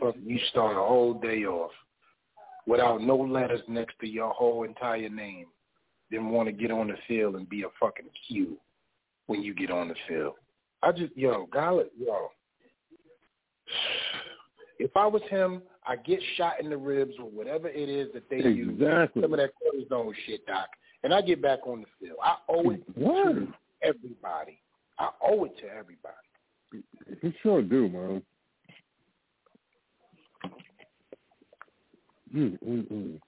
Fuck, 0.00 0.14
you 0.22 0.38
start 0.50 0.76
a 0.76 0.80
whole 0.80 1.14
day 1.14 1.44
off 1.44 1.70
without 2.66 3.00
no 3.00 3.16
letters 3.16 3.60
next 3.68 3.98
to 4.00 4.08
your 4.08 4.32
whole 4.32 4.64
entire 4.64 5.08
name, 5.08 5.46
then 6.10 6.30
want 6.30 6.48
to 6.48 6.52
get 6.52 6.70
on 6.70 6.88
the 6.88 6.96
field 7.08 7.36
and 7.36 7.48
be 7.48 7.62
a 7.62 7.68
fucking 7.80 8.08
Q 8.26 8.56
when 9.26 9.42
you 9.42 9.54
get 9.54 9.70
on 9.70 9.88
the 9.88 9.94
field. 10.08 10.34
I 10.82 10.92
just, 10.92 11.16
yo, 11.16 11.48
Gallup, 11.52 11.90
yo. 11.98 12.30
If 14.78 14.96
I 14.96 15.06
was 15.06 15.22
him, 15.30 15.62
I 15.86 15.96
get 15.96 16.20
shot 16.36 16.60
in 16.60 16.68
the 16.68 16.76
ribs 16.76 17.14
or 17.18 17.30
whatever 17.30 17.68
it 17.68 17.88
is 17.88 18.08
that 18.12 18.28
they 18.28 18.38
use. 18.38 18.74
Exactly. 18.80 19.22
Some 19.22 19.32
of 19.32 19.38
that 19.38 19.50
cortisone 19.54 20.12
shit, 20.26 20.44
Doc. 20.46 20.68
And 21.02 21.14
I 21.14 21.22
get 21.22 21.40
back 21.40 21.66
on 21.66 21.82
the 21.82 21.86
field. 22.00 22.18
I 22.22 22.36
owe 22.48 22.70
it 22.70 22.82
to 22.94 23.48
everybody. 23.82 24.60
I 24.98 25.10
owe 25.22 25.44
it 25.44 25.56
to 25.58 25.68
everybody. 25.68 26.14
you 27.22 27.32
sure 27.42 27.62
do, 27.62 27.88
man. 27.88 28.22
Mm, 32.36 32.58
mm, 32.62 32.92
mm. 32.92 33.20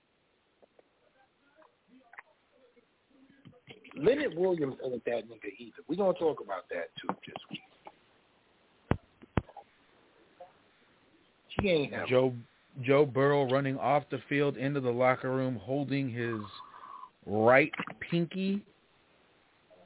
Leonard 3.96 4.36
Williams 4.36 4.74
ain't 4.84 5.04
that 5.06 5.24
nigga 5.28 5.50
either. 5.58 5.72
We're 5.88 5.96
to 6.12 6.18
talk 6.18 6.40
about 6.44 6.68
that 6.70 6.90
too 7.00 7.08
this 7.26 7.34
week. 7.50 7.60
Ain't. 11.64 11.92
Joe 12.06 12.32
Joe 12.82 13.04
Burrow 13.04 13.50
running 13.50 13.76
off 13.78 14.04
the 14.10 14.20
field 14.28 14.56
into 14.56 14.80
the 14.80 14.90
locker 14.90 15.34
room 15.34 15.56
holding 15.56 16.08
his 16.08 16.38
right 17.26 17.72
pinky. 18.10 18.62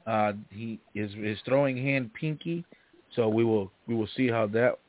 Uh, 0.05 0.33
he 0.49 0.79
is 0.93 1.11
his 1.13 1.39
throwing 1.45 1.77
hand 1.77 2.11
pinky. 2.13 2.63
So 3.15 3.27
we 3.29 3.43
will 3.43 3.71
we 3.87 3.95
will 3.95 4.09
see 4.15 4.27
how 4.27 4.47
that 4.47 4.79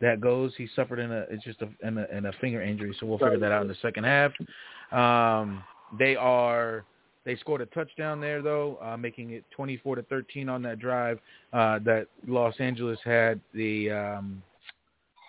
that 0.00 0.20
goes. 0.20 0.52
He 0.56 0.68
suffered 0.76 0.98
in 0.98 1.10
a 1.10 1.24
it's 1.30 1.44
just 1.44 1.60
a 1.62 1.68
in 1.86 1.98
a, 1.98 2.06
in 2.16 2.26
a 2.26 2.32
finger 2.40 2.62
injury. 2.62 2.94
So 2.98 3.06
we'll 3.06 3.18
figure 3.18 3.38
that 3.38 3.52
out 3.52 3.62
in 3.62 3.68
the 3.68 3.76
second 3.82 4.04
half. 4.04 4.32
Um, 4.92 5.62
they 5.98 6.16
are 6.16 6.84
They 7.24 7.36
scored 7.36 7.60
a 7.60 7.66
touchdown 7.66 8.20
there 8.20 8.40
though, 8.40 8.78
uh, 8.80 8.96
making 8.96 9.30
it 9.32 9.44
24 9.50 9.96
to 9.96 10.02
13 10.02 10.48
on 10.48 10.62
that 10.62 10.78
drive 10.78 11.18
uh, 11.52 11.78
that 11.80 12.06
Los 12.26 12.54
Angeles 12.58 12.98
had. 13.04 13.40
The 13.52 13.90
um, 13.90 14.42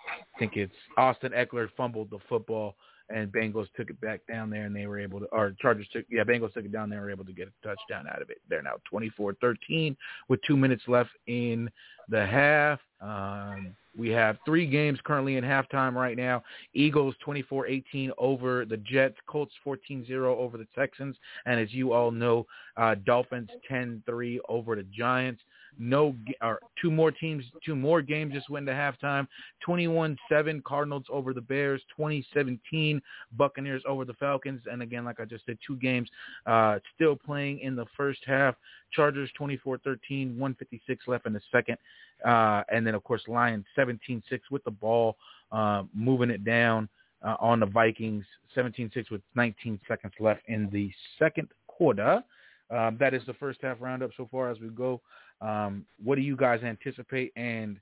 I 0.08 0.38
think 0.38 0.56
it's 0.56 0.72
Austin 0.96 1.32
Ekeler 1.32 1.68
fumbled 1.76 2.10
the 2.10 2.18
football 2.28 2.74
and 3.10 3.30
Bengals 3.30 3.66
took 3.76 3.90
it 3.90 4.00
back 4.00 4.20
down 4.28 4.50
there 4.50 4.64
and 4.64 4.74
they 4.74 4.86
were 4.86 4.98
able 4.98 5.20
to, 5.20 5.26
or 5.26 5.54
Chargers 5.60 5.86
took, 5.92 6.04
yeah, 6.10 6.24
Bengals 6.24 6.52
took 6.54 6.64
it 6.64 6.72
down 6.72 6.90
there 6.90 7.00
were 7.00 7.10
able 7.10 7.24
to 7.24 7.32
get 7.32 7.48
a 7.48 7.66
touchdown 7.66 8.06
out 8.12 8.22
of 8.22 8.30
it. 8.30 8.40
They're 8.48 8.62
now 8.62 8.76
24-13 8.92 9.96
with 10.28 10.40
two 10.42 10.56
minutes 10.56 10.82
left 10.86 11.10
in 11.26 11.70
the 12.08 12.26
half. 12.26 12.80
Um, 13.00 13.74
we 13.98 14.10
have 14.10 14.38
three 14.44 14.66
games 14.66 14.98
currently 15.04 15.36
in 15.36 15.44
halftime 15.44 15.94
right 15.94 16.16
now. 16.16 16.42
Eagles 16.74 17.14
24-18 17.26 18.10
over 18.18 18.64
the 18.64 18.76
Jets. 18.76 19.16
Colts 19.26 19.54
14-0 19.66 20.10
over 20.10 20.56
the 20.56 20.66
Texans. 20.74 21.16
And 21.46 21.58
as 21.58 21.72
you 21.72 21.92
all 21.92 22.10
know, 22.10 22.46
uh, 22.76 22.94
Dolphins 23.04 23.50
10-3 23.70 24.38
over 24.48 24.76
the 24.76 24.84
Giants. 24.84 25.42
No, 25.78 26.14
or 26.42 26.60
two 26.80 26.90
more 26.90 27.10
teams, 27.10 27.44
two 27.64 27.76
more 27.76 28.02
games 28.02 28.34
just 28.34 28.50
went 28.50 28.66
to 28.66 28.72
halftime. 28.72 29.26
21-7 29.66 30.62
Cardinals 30.64 31.04
over 31.10 31.32
the 31.32 31.40
Bears. 31.40 31.82
2017 31.96 33.00
Buccaneers 33.36 33.82
over 33.86 34.04
the 34.04 34.14
Falcons. 34.14 34.62
And 34.70 34.82
again, 34.82 35.04
like 35.04 35.20
I 35.20 35.24
just 35.24 35.46
said, 35.46 35.58
two 35.66 35.76
games 35.76 36.08
uh, 36.46 36.78
still 36.94 37.16
playing 37.16 37.60
in 37.60 37.76
the 37.76 37.86
first 37.96 38.20
half. 38.26 38.54
Chargers 38.92 39.30
24-13, 39.40 40.36
156 40.36 41.08
left 41.08 41.26
in 41.26 41.32
the 41.32 41.40
second. 41.52 41.76
Uh, 42.24 42.62
and 42.70 42.86
then, 42.86 42.94
of 42.94 43.04
course, 43.04 43.22
Lions 43.28 43.64
17-6 43.78 44.22
with 44.50 44.64
the 44.64 44.70
ball, 44.70 45.16
uh, 45.52 45.84
moving 45.94 46.30
it 46.30 46.44
down 46.44 46.88
uh, 47.22 47.36
on 47.38 47.60
the 47.60 47.66
Vikings, 47.66 48.24
17-6 48.56 49.10
with 49.10 49.20
19 49.34 49.80
seconds 49.86 50.14
left 50.20 50.42
in 50.46 50.68
the 50.70 50.90
second 51.18 51.48
quarter. 51.66 52.22
Um, 52.70 52.96
that 53.00 53.14
is 53.14 53.22
the 53.26 53.34
first 53.34 53.60
half 53.62 53.78
roundup 53.80 54.10
so 54.16 54.28
far 54.30 54.50
as 54.50 54.60
we 54.60 54.68
go. 54.68 55.00
Um, 55.40 55.84
what 56.02 56.16
do 56.16 56.22
you 56.22 56.36
guys 56.36 56.60
anticipate, 56.62 57.32
and 57.36 57.78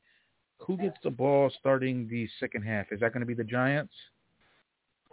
who 0.58 0.76
gets 0.76 0.96
the 1.02 1.10
ball 1.10 1.50
starting 1.58 2.08
the 2.08 2.28
second 2.40 2.62
half? 2.62 2.86
Is 2.92 3.00
that 3.00 3.12
going 3.12 3.20
to 3.20 3.26
be 3.26 3.34
the 3.34 3.44
Giants? 3.44 3.92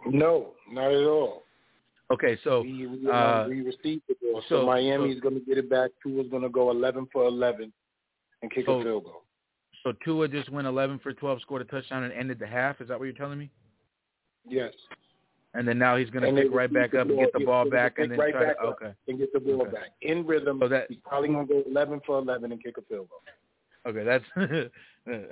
No, 0.06 0.52
not 0.70 0.92
at 0.92 1.06
all. 1.06 1.42
Okay, 2.12 2.38
so 2.44 2.62
we, 2.62 2.86
we, 2.86 3.10
uh, 3.10 3.46
we 3.48 3.62
received 3.62 4.02
the 4.08 4.14
ball, 4.22 4.42
so, 4.48 4.60
so 4.60 4.66
Miami's 4.66 5.16
so, 5.16 5.22
going 5.22 5.34
to 5.34 5.44
get 5.44 5.58
it 5.58 5.68
back. 5.68 5.90
Tua's 6.02 6.28
going 6.30 6.42
to 6.42 6.48
go 6.48 6.70
11 6.70 7.08
for 7.12 7.24
11 7.26 7.72
and 8.42 8.50
kick 8.50 8.66
so, 8.66 8.80
a 8.80 8.84
field 8.84 9.04
goal. 9.04 9.22
So 9.82 9.92
Tua 10.04 10.28
just 10.28 10.50
went 10.50 10.68
11 10.68 11.00
for 11.00 11.12
12, 11.12 11.40
scored 11.42 11.62
a 11.62 11.64
touchdown, 11.64 12.04
and 12.04 12.12
ended 12.12 12.38
the 12.38 12.46
half. 12.46 12.80
Is 12.80 12.88
that 12.88 12.98
what 12.98 13.06
you're 13.06 13.14
telling 13.14 13.38
me? 13.38 13.50
Yes. 14.48 14.72
And 15.56 15.66
then 15.66 15.78
now 15.78 15.96
he's 15.96 16.10
going 16.10 16.22
to 16.22 16.42
pick 16.42 16.52
right 16.52 16.72
back 16.72 16.94
up 16.94 17.08
and 17.08 17.18
get 17.18 17.32
the 17.32 17.44
ball 17.44 17.68
back, 17.68 17.98
and 17.98 18.10
then 18.10 18.18
right 18.18 18.32
try 18.32 18.52
to 18.52 18.58
okay 18.60 18.92
and 19.08 19.18
get 19.18 19.32
the 19.32 19.40
ball 19.40 19.62
okay. 19.62 19.70
back 19.72 19.92
in 20.02 20.26
rhythm. 20.26 20.58
So 20.60 20.68
that 20.68 20.86
he's 20.88 20.98
probably 21.04 21.28
going 21.28 21.46
to 21.46 21.54
go 21.54 21.62
11 21.70 22.02
for 22.06 22.18
11 22.18 22.52
and 22.52 22.62
kick 22.62 22.76
a 22.78 22.82
field 22.82 23.08
goal. 23.08 23.20
Okay, 23.86 24.04
that's. 24.04 24.24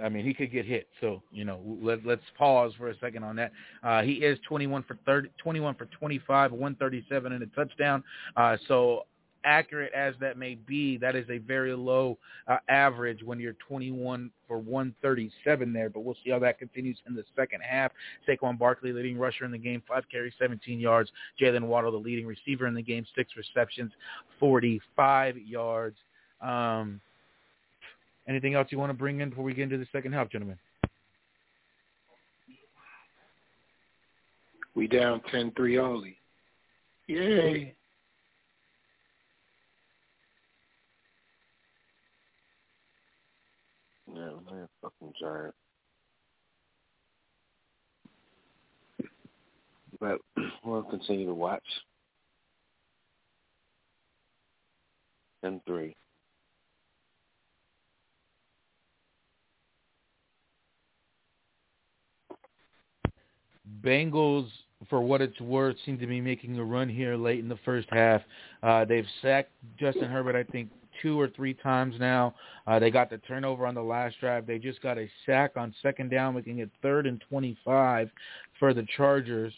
I 0.02 0.08
mean, 0.08 0.24
he 0.24 0.32
could 0.32 0.52
get 0.52 0.64
hit. 0.64 0.88
So 1.00 1.22
you 1.32 1.44
know, 1.44 1.60
let, 1.82 2.06
let's 2.06 2.22
pause 2.38 2.72
for 2.78 2.90
a 2.90 2.98
second 2.98 3.24
on 3.24 3.36
that. 3.36 3.52
Uh, 3.82 4.02
he 4.02 4.12
is 4.14 4.38
21 4.48 4.84
for 4.84 4.96
30, 5.04 5.30
21 5.38 5.74
for 5.74 5.86
25, 5.86 6.52
137 6.52 7.32
and 7.32 7.42
a 7.42 7.46
touchdown. 7.46 8.02
Uh, 8.36 8.56
so 8.68 9.06
accurate 9.44 9.92
as 9.94 10.14
that 10.20 10.38
may 10.38 10.54
be, 10.54 10.96
that 10.98 11.14
is 11.14 11.28
a 11.30 11.38
very 11.38 11.74
low 11.74 12.18
uh, 12.48 12.56
average 12.68 13.22
when 13.22 13.38
you're 13.38 13.54
21 13.66 14.30
for 14.48 14.58
137 14.58 15.72
there. 15.72 15.90
But 15.90 16.00
we'll 16.00 16.16
see 16.24 16.30
how 16.30 16.38
that 16.40 16.58
continues 16.58 16.98
in 17.06 17.14
the 17.14 17.24
second 17.36 17.60
half. 17.60 17.92
Saquon 18.28 18.58
Barkley, 18.58 18.92
leading 18.92 19.18
rusher 19.18 19.44
in 19.44 19.50
the 19.50 19.58
game, 19.58 19.82
five 19.86 20.04
carries, 20.10 20.32
17 20.38 20.80
yards. 20.80 21.10
Jaylen 21.40 21.64
Waddle, 21.64 21.92
the 21.92 21.98
leading 21.98 22.26
receiver 22.26 22.66
in 22.66 22.74
the 22.74 22.82
game, 22.82 23.06
six 23.16 23.32
receptions, 23.36 23.92
45 24.40 25.38
yards. 25.38 25.96
Um, 26.40 27.00
anything 28.28 28.54
else 28.54 28.68
you 28.70 28.78
want 28.78 28.90
to 28.90 28.98
bring 28.98 29.20
in 29.20 29.30
before 29.30 29.44
we 29.44 29.54
get 29.54 29.62
into 29.64 29.78
the 29.78 29.88
second 29.92 30.12
half, 30.12 30.30
gentlemen? 30.30 30.58
We 34.74 34.88
down 34.88 35.20
10-3 35.32 35.80
only. 35.80 36.16
Yay. 37.06 37.74
Yeah, 44.24 44.30
man, 44.50 44.68
fucking 44.80 45.12
giant. 45.20 45.54
But 50.00 50.18
we'll 50.64 50.82
continue 50.84 51.26
to 51.26 51.34
watch. 51.34 51.62
And 55.42 55.60
three. 55.66 55.94
Bengals, 63.82 64.48
for 64.88 65.02
what 65.02 65.20
it's 65.20 65.38
worth, 65.40 65.76
seem 65.84 65.98
to 65.98 66.06
be 66.06 66.20
making 66.22 66.58
a 66.58 66.64
run 66.64 66.88
here 66.88 67.16
late 67.16 67.40
in 67.40 67.48
the 67.48 67.58
first 67.66 67.88
half. 67.90 68.22
Uh, 68.62 68.86
they've 68.86 69.06
sacked 69.20 69.50
Justin 69.78 70.04
Herbert, 70.04 70.34
I 70.34 70.50
think, 70.50 70.70
two 71.02 71.20
or 71.20 71.28
three 71.28 71.54
times 71.54 71.94
now. 71.98 72.34
Uh, 72.66 72.78
they 72.78 72.90
got 72.90 73.10
the 73.10 73.18
turnover 73.18 73.66
on 73.66 73.74
the 73.74 73.82
last 73.82 74.18
drive. 74.20 74.46
They 74.46 74.58
just 74.58 74.82
got 74.82 74.98
a 74.98 75.08
sack 75.26 75.52
on 75.56 75.74
second 75.82 76.10
down, 76.10 76.34
making 76.34 76.58
it 76.58 76.70
third 76.82 77.06
and 77.06 77.22
25 77.28 78.10
for 78.58 78.74
the 78.74 78.86
Chargers. 78.96 79.52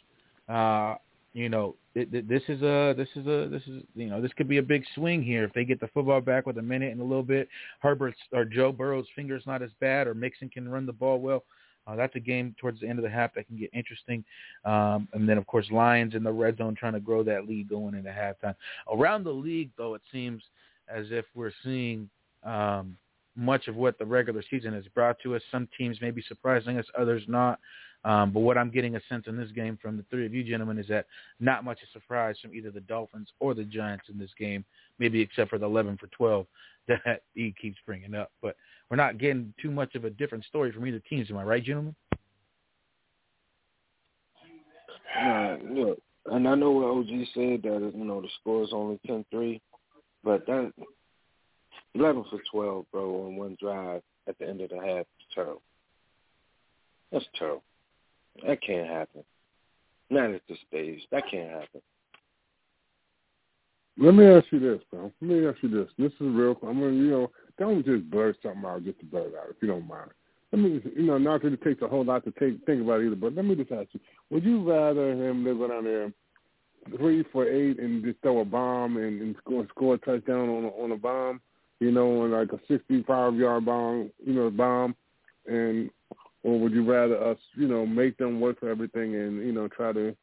Uh, 0.49 0.97
you 1.33 1.49
know, 1.49 1.77
it, 1.95 2.13
it, 2.15 2.29
this 2.29 2.43
is 2.49 2.63
a 2.63 2.95
this 2.97 3.09
is 3.15 3.27
a 3.27 3.49
this 3.51 3.63
is 3.67 3.83
you 3.95 4.07
know 4.07 4.23
this 4.23 4.33
could 4.35 4.49
be 4.49 4.59
a 4.59 4.63
big 4.63 4.85
swing 4.95 5.23
here 5.23 5.45
if 5.45 5.53
they 5.53 5.65
get 5.65 5.81
the 5.81 5.89
football 5.89 6.21
back 6.21 6.47
with 6.47 6.59
a 6.59 6.63
minute 6.63 6.93
and 6.93 7.01
a 7.01 7.05
little 7.05 7.23
bit. 7.23 7.49
Herbert's 7.81 8.19
or 8.33 8.45
Joe 8.45 8.73
Burrow's 8.73 9.07
fingers 9.15 9.43
not 9.47 9.63
as 9.63 9.71
bad, 9.81 10.07
or 10.07 10.15
Mixon 10.15 10.49
can 10.49 10.69
run 10.69 10.87
the 10.87 10.93
ball 10.93 11.21
well. 11.21 11.45
Uh, 11.87 11.95
that's 11.95 12.17
a 12.17 12.21
game 12.21 12.55
towards 12.59 12.81
the 12.81 12.89
end 12.89 12.99
of 12.99 13.05
the 13.05 13.11
half 13.11 13.33
that 13.35 13.47
can 13.47 13.57
get 13.57 13.71
interesting. 13.73 14.25
Um, 14.65 15.09
and 15.13 15.29
then, 15.29 15.39
of 15.39 15.47
course, 15.47 15.67
Lions 15.71 16.15
in 16.15 16.25
the 16.25 16.33
red 16.33 16.59
zone 16.59 16.75
trying 16.75 16.95
to 16.95 17.01
grow 17.01 17.23
that 17.23 17.47
lead 17.47 17.69
going 17.69 17.95
into 17.95 18.11
halftime. 18.11 18.57
Around 18.93 19.25
the 19.25 19.31
league, 19.31 19.71
though, 19.79 19.95
it 19.95 20.03
seems 20.11 20.43
as 20.89 21.07
if 21.11 21.25
we're 21.35 21.53
seeing 21.63 22.09
um, 22.45 22.97
much 23.37 23.69
of 23.69 23.77
what 23.77 23.99
the 23.99 24.05
regular 24.05 24.43
season 24.51 24.73
has 24.73 24.85
brought 24.95 25.19
to 25.23 25.37
us. 25.37 25.43
Some 25.51 25.69
teams 25.77 26.01
may 26.01 26.11
be 26.11 26.23
surprising 26.23 26.79
us, 26.79 26.87
others 26.99 27.23
not. 27.29 27.59
Um, 28.05 28.31
but 28.31 28.41
what 28.41 28.57
I'm 28.57 28.71
getting 28.71 28.95
a 28.95 29.01
sense 29.09 29.25
in 29.27 29.37
this 29.37 29.51
game 29.51 29.77
from 29.83 29.97
the 29.97 30.05
three 30.11 30.27
of 30.27 30.33
you 30.33 30.45
gentlemen 30.45 30.79
is 30.79 30.87
that 30.89 31.07
not 31.41 31.65
much 31.65 31.79
a 31.83 31.93
surprise 31.93 32.37
from 32.41 32.55
either 32.55 32.71
the 32.71 32.81
Dolphins 32.81 33.29
or 33.41 33.53
the 33.53 33.65
Giants 33.65 34.05
in 34.09 34.17
this 34.17 34.31
game, 34.39 34.65
maybe 34.99 35.21
except 35.21 35.51
for 35.51 35.59
the 35.59 35.67
11 35.67 35.99
for 35.99 36.07
12 36.09 36.47
that 36.89 37.23
he 37.35 37.53
keeps 37.61 37.79
bringing 37.85 38.15
up. 38.15 38.31
But 38.41 38.57
we're 38.91 38.97
not 38.97 39.19
getting 39.19 39.53
too 39.61 39.73
much 39.73 39.97
of 39.97 40.05
a 40.05 40.11
different 40.11 40.45
story 40.45 40.71
from 40.71 40.87
either 40.87 41.01
teams. 41.01 41.31
Am 41.31 41.37
I 41.37 41.43
right, 41.43 41.65
gentlemen? 41.65 41.97
Uh, 45.21 45.57
look, 45.69 45.99
and 46.27 46.47
I 46.47 46.55
know 46.55 46.71
what 46.71 46.87
OG 46.87 47.09
said 47.35 47.63
that 47.63 47.93
you 47.95 48.05
know 48.05 48.21
the 48.21 48.29
score 48.41 48.63
is 48.63 48.71
only 48.73 49.01
10-3, 49.09 49.61
but 50.27 50.45
that 50.47 50.73
11 51.95 52.25
for 52.29 52.41
12, 52.51 52.87
bro, 52.91 53.27
on 53.27 53.37
one 53.37 53.57
drive 53.61 54.03
at 54.27 54.37
the 54.39 54.49
end 54.49 54.61
of 54.61 54.71
the 54.71 54.77
half 54.77 55.07
is 55.07 55.27
terrible. 55.33 55.63
That's 57.13 57.25
terrible. 57.39 57.63
That 58.45 58.61
can't 58.61 58.89
happen. 58.89 59.23
Not 60.11 60.33
at 60.33 60.43
this 60.49 60.59
stage. 60.69 61.01
That 61.13 61.23
can't 61.31 61.49
happen. 61.49 61.81
Let 63.99 64.15
me 64.15 64.27
ask 64.27 64.47
you 64.51 64.59
this, 64.59 64.83
bro. 64.91 65.13
Let 65.23 65.31
me 65.31 65.47
ask 65.47 65.59
you 65.63 65.69
this. 65.69 65.89
This 65.97 66.13
is 66.15 66.35
real. 66.35 66.59
I'm 66.67 66.81
gonna, 66.81 66.93
you 66.93 67.11
know, 67.11 67.31
don't 67.57 67.87
just 67.87 68.11
blurt 68.11 68.37
something 68.43 68.65
out 68.67 68.85
just 68.85 68.99
to 68.99 69.07
blurt 69.07 69.33
out, 69.35 69.51
if 69.51 69.57
you 69.63 69.69
don't 69.69 69.87
mind. 69.87 70.11
Let 70.53 70.61
me, 70.61 70.81
just, 70.81 70.97
you 70.97 71.05
know, 71.05 71.19
not 71.19 71.43
that 71.43 71.53
it 71.53 71.63
takes 71.63 71.83
a 71.83 71.89
whole 71.89 72.05
lot 72.05 72.25
to 72.25 72.33
take 72.33 72.65
think 72.67 72.83
about 72.83 73.01
either, 73.01 73.15
but 73.15 73.35
let 73.35 73.45
me 73.45 73.55
just 73.55 73.71
ask 73.71 73.89
you: 73.93 74.01
Would 74.31 74.45
you 74.45 74.69
rather 74.69 75.13
him 75.13 75.45
live 75.45 75.71
down 75.71 75.85
there 75.85 76.13
three 76.97 77.25
for 77.33 77.47
eight 77.47 77.79
and 77.79 78.05
just 78.05 78.21
throw 78.23 78.41
a 78.41 78.45
bomb 78.45 78.97
and, 78.97 79.21
and 79.21 79.37
score, 79.39 79.67
score 79.71 79.95
a 79.95 79.99
touchdown 79.99 80.49
on 80.49 80.65
a, 80.65 80.69
on 80.69 80.93
a 80.93 80.97
bomb, 80.97 81.41
you 81.81 81.91
know, 81.91 82.23
on 82.23 82.33
like 82.33 82.53
a 82.53 82.61
65 82.69 83.37
yard 83.37 83.65
bomb, 83.65 84.11
you 84.25 84.35
know, 84.35 84.51
bomb, 84.51 84.95
and 85.47 85.91
or 86.43 86.61
would 86.61 86.73
you 86.73 86.89
rather 86.91 87.23
us, 87.23 87.39
you 87.57 87.67
know, 87.67 87.85
make 87.85 88.17
them 88.19 88.41
work 88.41 88.61
for 88.61 88.71
everything 88.71 89.15
and 89.17 89.45
you 89.45 89.53
know 89.53 89.69
try 89.69 89.93
to 89.93 90.17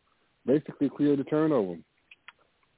basically 0.45 0.89
create 0.89 1.19
a 1.19 1.23
turnover? 1.25 1.77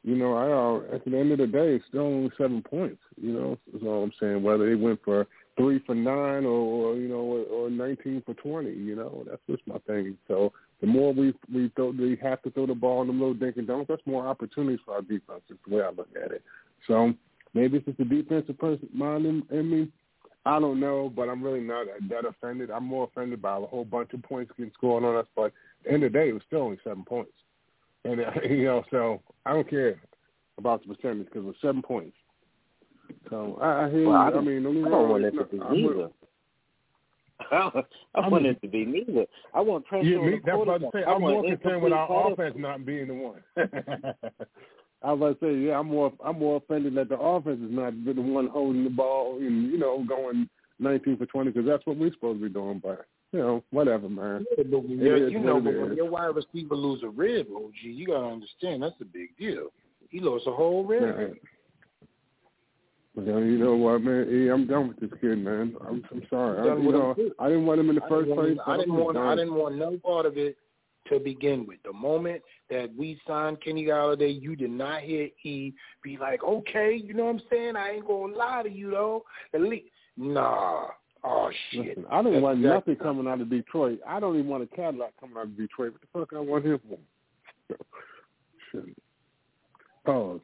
You 0.04 0.16
know, 0.16 0.34
I 0.34 0.94
uh, 0.94 0.96
at 0.96 1.06
the 1.06 1.18
end 1.18 1.32
of 1.32 1.40
the 1.40 1.48
day, 1.48 1.76
it's 1.76 1.86
still 1.88 2.02
only 2.02 2.32
seven 2.38 2.62
points. 2.62 3.02
You 3.20 3.34
know, 3.34 3.58
that's 3.72 3.84
all 3.84 4.04
I'm 4.04 4.12
saying. 4.20 4.44
Whether 4.44 4.70
they 4.70 4.76
went 4.76 5.00
for 5.04 5.28
three 5.58 5.80
for 5.86 5.96
nine 5.96 6.46
or, 6.46 6.94
or 6.94 6.96
you 6.96 7.08
know 7.08 7.46
or, 7.52 7.70
19 7.70 8.22
for 8.26 8.36
20, 8.36 8.70
you 8.72 8.96
know, 8.96 9.26
that's 9.28 9.42
just 9.50 9.66
my 9.68 9.80
thing. 9.88 10.18
So 10.28 10.54
the 10.82 10.88
more 10.88 11.14
we 11.14 11.34
we 11.54 11.70
throw, 11.76 11.90
we 11.92 12.18
have 12.22 12.42
to 12.44 12.52
throw 12.52 12.66
the 12.68 12.76
ball 12.76 13.02
in 13.02 13.08
the 13.08 13.14
little 13.14 13.34
dink 13.34 13.58
and 13.58 13.68
dunk. 13.68 13.88
That's 13.88 14.02
more 14.06 14.28
opportunities 14.28 14.80
for 14.86 14.96
our 14.96 15.02
defense. 15.02 15.42
Is 15.50 15.58
the 15.68 15.76
way 15.76 15.82
I 15.84 15.90
look 15.90 16.10
at 16.24 16.32
it. 16.32 16.44
So 16.88 17.14
maybe 17.54 17.78
it's 17.78 17.86
just 17.86 17.98
the 17.98 18.06
defensive 18.06 18.58
person 18.60 18.90
mind 18.94 19.26
in, 19.26 19.44
in 19.52 19.70
me. 19.70 19.88
I 20.48 20.60
don't 20.60 20.80
know, 20.80 21.12
but 21.16 21.28
I'm 21.28 21.42
really 21.42 21.62
not 21.62 21.88
that 22.10 22.26
offended. 22.26 22.70
I'm 22.70 22.84
more 22.84 23.06
offended 23.06 23.42
by 23.42 23.58
a 23.58 23.62
whole 23.62 23.86
bunch 23.86 24.14
of 24.14 24.22
points 24.22 24.52
getting 24.56 24.72
scored 24.74 25.04
on 25.04 25.16
us. 25.16 25.26
But 25.36 25.46
at 25.46 25.52
the 25.86 25.92
end 25.94 26.04
of 26.04 26.12
the 26.14 26.20
day, 26.20 26.30
it 26.30 26.34
was 26.34 26.44
still 26.46 26.62
only 26.62 26.78
seven 26.84 27.04
points, 27.04 27.32
and 28.04 28.22
uh, 28.22 28.32
you 28.50 28.66
know, 28.66 28.84
so 28.92 29.22
I 29.46 29.54
don't 29.54 29.70
care. 29.70 30.00
about 30.60 30.86
the 30.86 30.94
percentage 30.94 31.26
because 31.26 31.44
it 31.44 31.48
was 31.48 31.56
seven 31.62 31.82
points. 31.82 32.16
So 33.30 33.58
I, 33.62 33.86
I 33.86 33.90
hear. 33.90 34.08
Well, 34.08 34.18
I 34.18 34.26
you. 34.26 34.28
I 34.28 34.32
don't- 34.32 34.46
mean, 34.46 34.64
don't 34.64 34.74
get 34.76 34.88
I 34.88 34.90
don't 34.90 35.10
want 35.10 35.24
it 35.26 35.32
to 35.32 35.44
be 35.46 35.60
I 35.62 35.72
neither. 35.74 36.10
I 37.52 37.84
I 38.16 38.28
want 38.30 38.44
mean- 38.44 38.54
it 38.54 38.62
to 38.62 38.68
be 38.68 38.86
neither. 38.86 39.26
I 39.54 39.62
want 39.62 39.86
pressure 39.86 40.08
Yeah, 40.08 40.18
on 40.20 40.26
me, 40.26 40.32
the 40.38 40.42
that's 40.46 40.58
what 40.58 40.70
I 40.70 40.72
was 40.74 40.82
quarterback. 40.82 40.94
saying. 40.94 41.06
I 41.08 41.12
I'm 41.14 41.22
more 41.22 41.36
want 41.44 41.62
concerned 41.62 41.82
with 41.84 41.94
our 41.94 42.04
incomplete 42.30 42.34
offense 42.50 42.56
not 42.62 42.86
being 42.86 43.08
the 43.08 43.14
one. 43.14 43.42
I 45.04 45.12
was 45.14 45.18
about 45.36 45.40
to 45.40 45.46
say, 45.46 45.68
yeah, 45.68 45.80
I'm 45.80 45.88
more 45.88 46.14
I'm 46.24 46.40
more 46.40 46.58
offended 46.58 46.96
that 46.96 47.10
the 47.10 47.20
offense 47.20 47.60
is 47.62 47.70
not 47.72 47.94
the 48.06 48.14
one 48.14 48.48
holding 48.48 48.84
the 48.84 48.90
ball 48.90 49.38
and 49.38 49.70
you 49.72 49.78
know 49.78 50.04
going 50.08 50.50
19 50.80 51.18
for 51.18 51.26
20 51.26 51.52
because 51.52 51.68
that's 51.68 51.86
what 51.86 51.98
we're 51.98 52.12
supposed 52.14 52.40
to 52.42 52.48
be 52.48 52.54
doing. 52.54 52.80
But 52.84 53.06
you 53.32 53.40
know, 53.40 53.64
whatever, 53.72 54.08
man. 54.10 54.46
Yeah, 54.58 54.64
but 54.70 54.80
when 54.84 55.00
It 55.00 55.04
you're- 55.04 55.22
is 55.28 55.32
you 55.32 55.40
what 55.40 55.46
know, 55.46 55.58
it 55.58 55.64
but 55.66 55.74
when 55.82 55.92
is. 55.92 55.98
your 55.98 56.10
wide 56.10 56.36
receiver 56.36 56.76
lose 56.76 57.04
a 57.04 57.10
rib, 57.10 57.48
OG, 57.56 57.74
you 57.84 58.08
gotta 58.08 58.28
understand 58.28 58.82
that's 58.84 59.00
a 59.02 59.06
big 59.06 59.36
deal. 59.38 59.68
He 60.10 60.20
lost 60.22 60.48
a 60.48 60.52
whole 60.52 60.84
rib. 60.86 61.36
Yeah. 63.18 63.38
You 63.38 63.58
know 63.58 63.76
what, 63.76 64.02
man? 64.02 64.50
I'm 64.52 64.68
done 64.68 64.90
with 64.90 65.00
this 65.00 65.10
kid, 65.22 65.38
man. 65.38 65.76
I'm, 65.88 66.04
I'm 66.12 66.24
sorry. 66.30 66.70
I, 66.70 66.76
you 66.76 66.92
know. 66.92 67.16
I 67.40 67.48
didn't 67.48 67.66
want 67.66 67.80
him 67.80 67.90
in 67.90 67.96
the 67.96 68.02
first 68.10 68.30
place. 68.32 68.58
I 68.66 68.78
didn't 68.78 68.96
want. 68.96 69.18
I 69.18 69.36
didn't 69.36 69.56
want 69.56 69.76
no 69.78 69.98
part 69.98 70.26
of 70.26 70.38
it 70.38 70.58
to 71.10 71.20
begin 71.20 71.66
with. 71.66 71.78
The 71.86 71.94
moment 71.94 72.42
that 72.70 72.90
we 72.98 73.20
signed 73.28 73.62
Kenny 73.64 73.86
Golladay, 73.86 74.42
you 74.42 74.56
did 74.56 74.72
not 74.72 75.02
hear 75.02 75.30
E 75.44 75.74
be 76.04 76.18
like, 76.18 76.44
"Okay, 76.44 76.96
you 76.96 77.14
know 77.14 77.26
what 77.26 77.36
I'm 77.36 77.42
saying? 77.50 77.76
I 77.76 77.92
ain't 77.92 78.08
gonna 78.08 78.36
lie 78.36 78.64
to 78.64 78.70
you 78.70 78.92
though." 78.92 79.24
At 79.54 79.62
least, 79.62 79.86
nah. 80.18 80.88
Oh 81.24 81.50
shit. 81.72 81.88
Listen, 81.88 82.06
I 82.12 82.18
didn't 82.18 82.34
That's 82.34 82.44
want 82.44 82.60
exactly- 82.60 82.94
nothing 82.94 83.04
coming 83.04 83.28
out 83.32 83.42
of 83.42 83.50
Detroit. 83.50 84.00
I 84.06 84.20
don't 84.20 84.36
even 84.36 84.48
want 84.50 84.64
a 84.64 84.76
Cadillac 84.76 85.14
coming 85.20 85.38
out 85.38 85.44
of 85.44 85.58
Detroit. 85.58 85.94
What 85.94 86.02
the 86.02 86.08
fuck 86.20 86.34
I 86.36 86.40
want 86.40 86.66
him 86.66 86.80
for? 86.88 87.78
Shit. 88.72 88.96
Oh, 90.08 90.42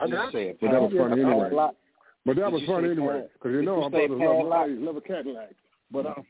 I 0.00 0.06
just 0.06 0.32
said, 0.32 0.56
but 0.60 0.70
that 0.70 0.80
was 0.82 0.92
funny 0.96 1.22
anyway. 1.22 1.50
But 2.24 2.36
that 2.36 2.52
was 2.52 2.62
funny 2.66 2.90
anyway, 2.90 3.24
because 3.34 3.52
you 3.52 3.62
know 3.62 3.82
our 3.82 3.90
say 3.90 4.06
brothers 4.06 4.20
love, 4.26 4.36
padlock? 4.38 4.68
love, 4.68 4.78
love 4.78 4.96
a 4.96 5.00
Cadillac. 5.00 5.50
But 5.90 6.06
um, 6.06 6.24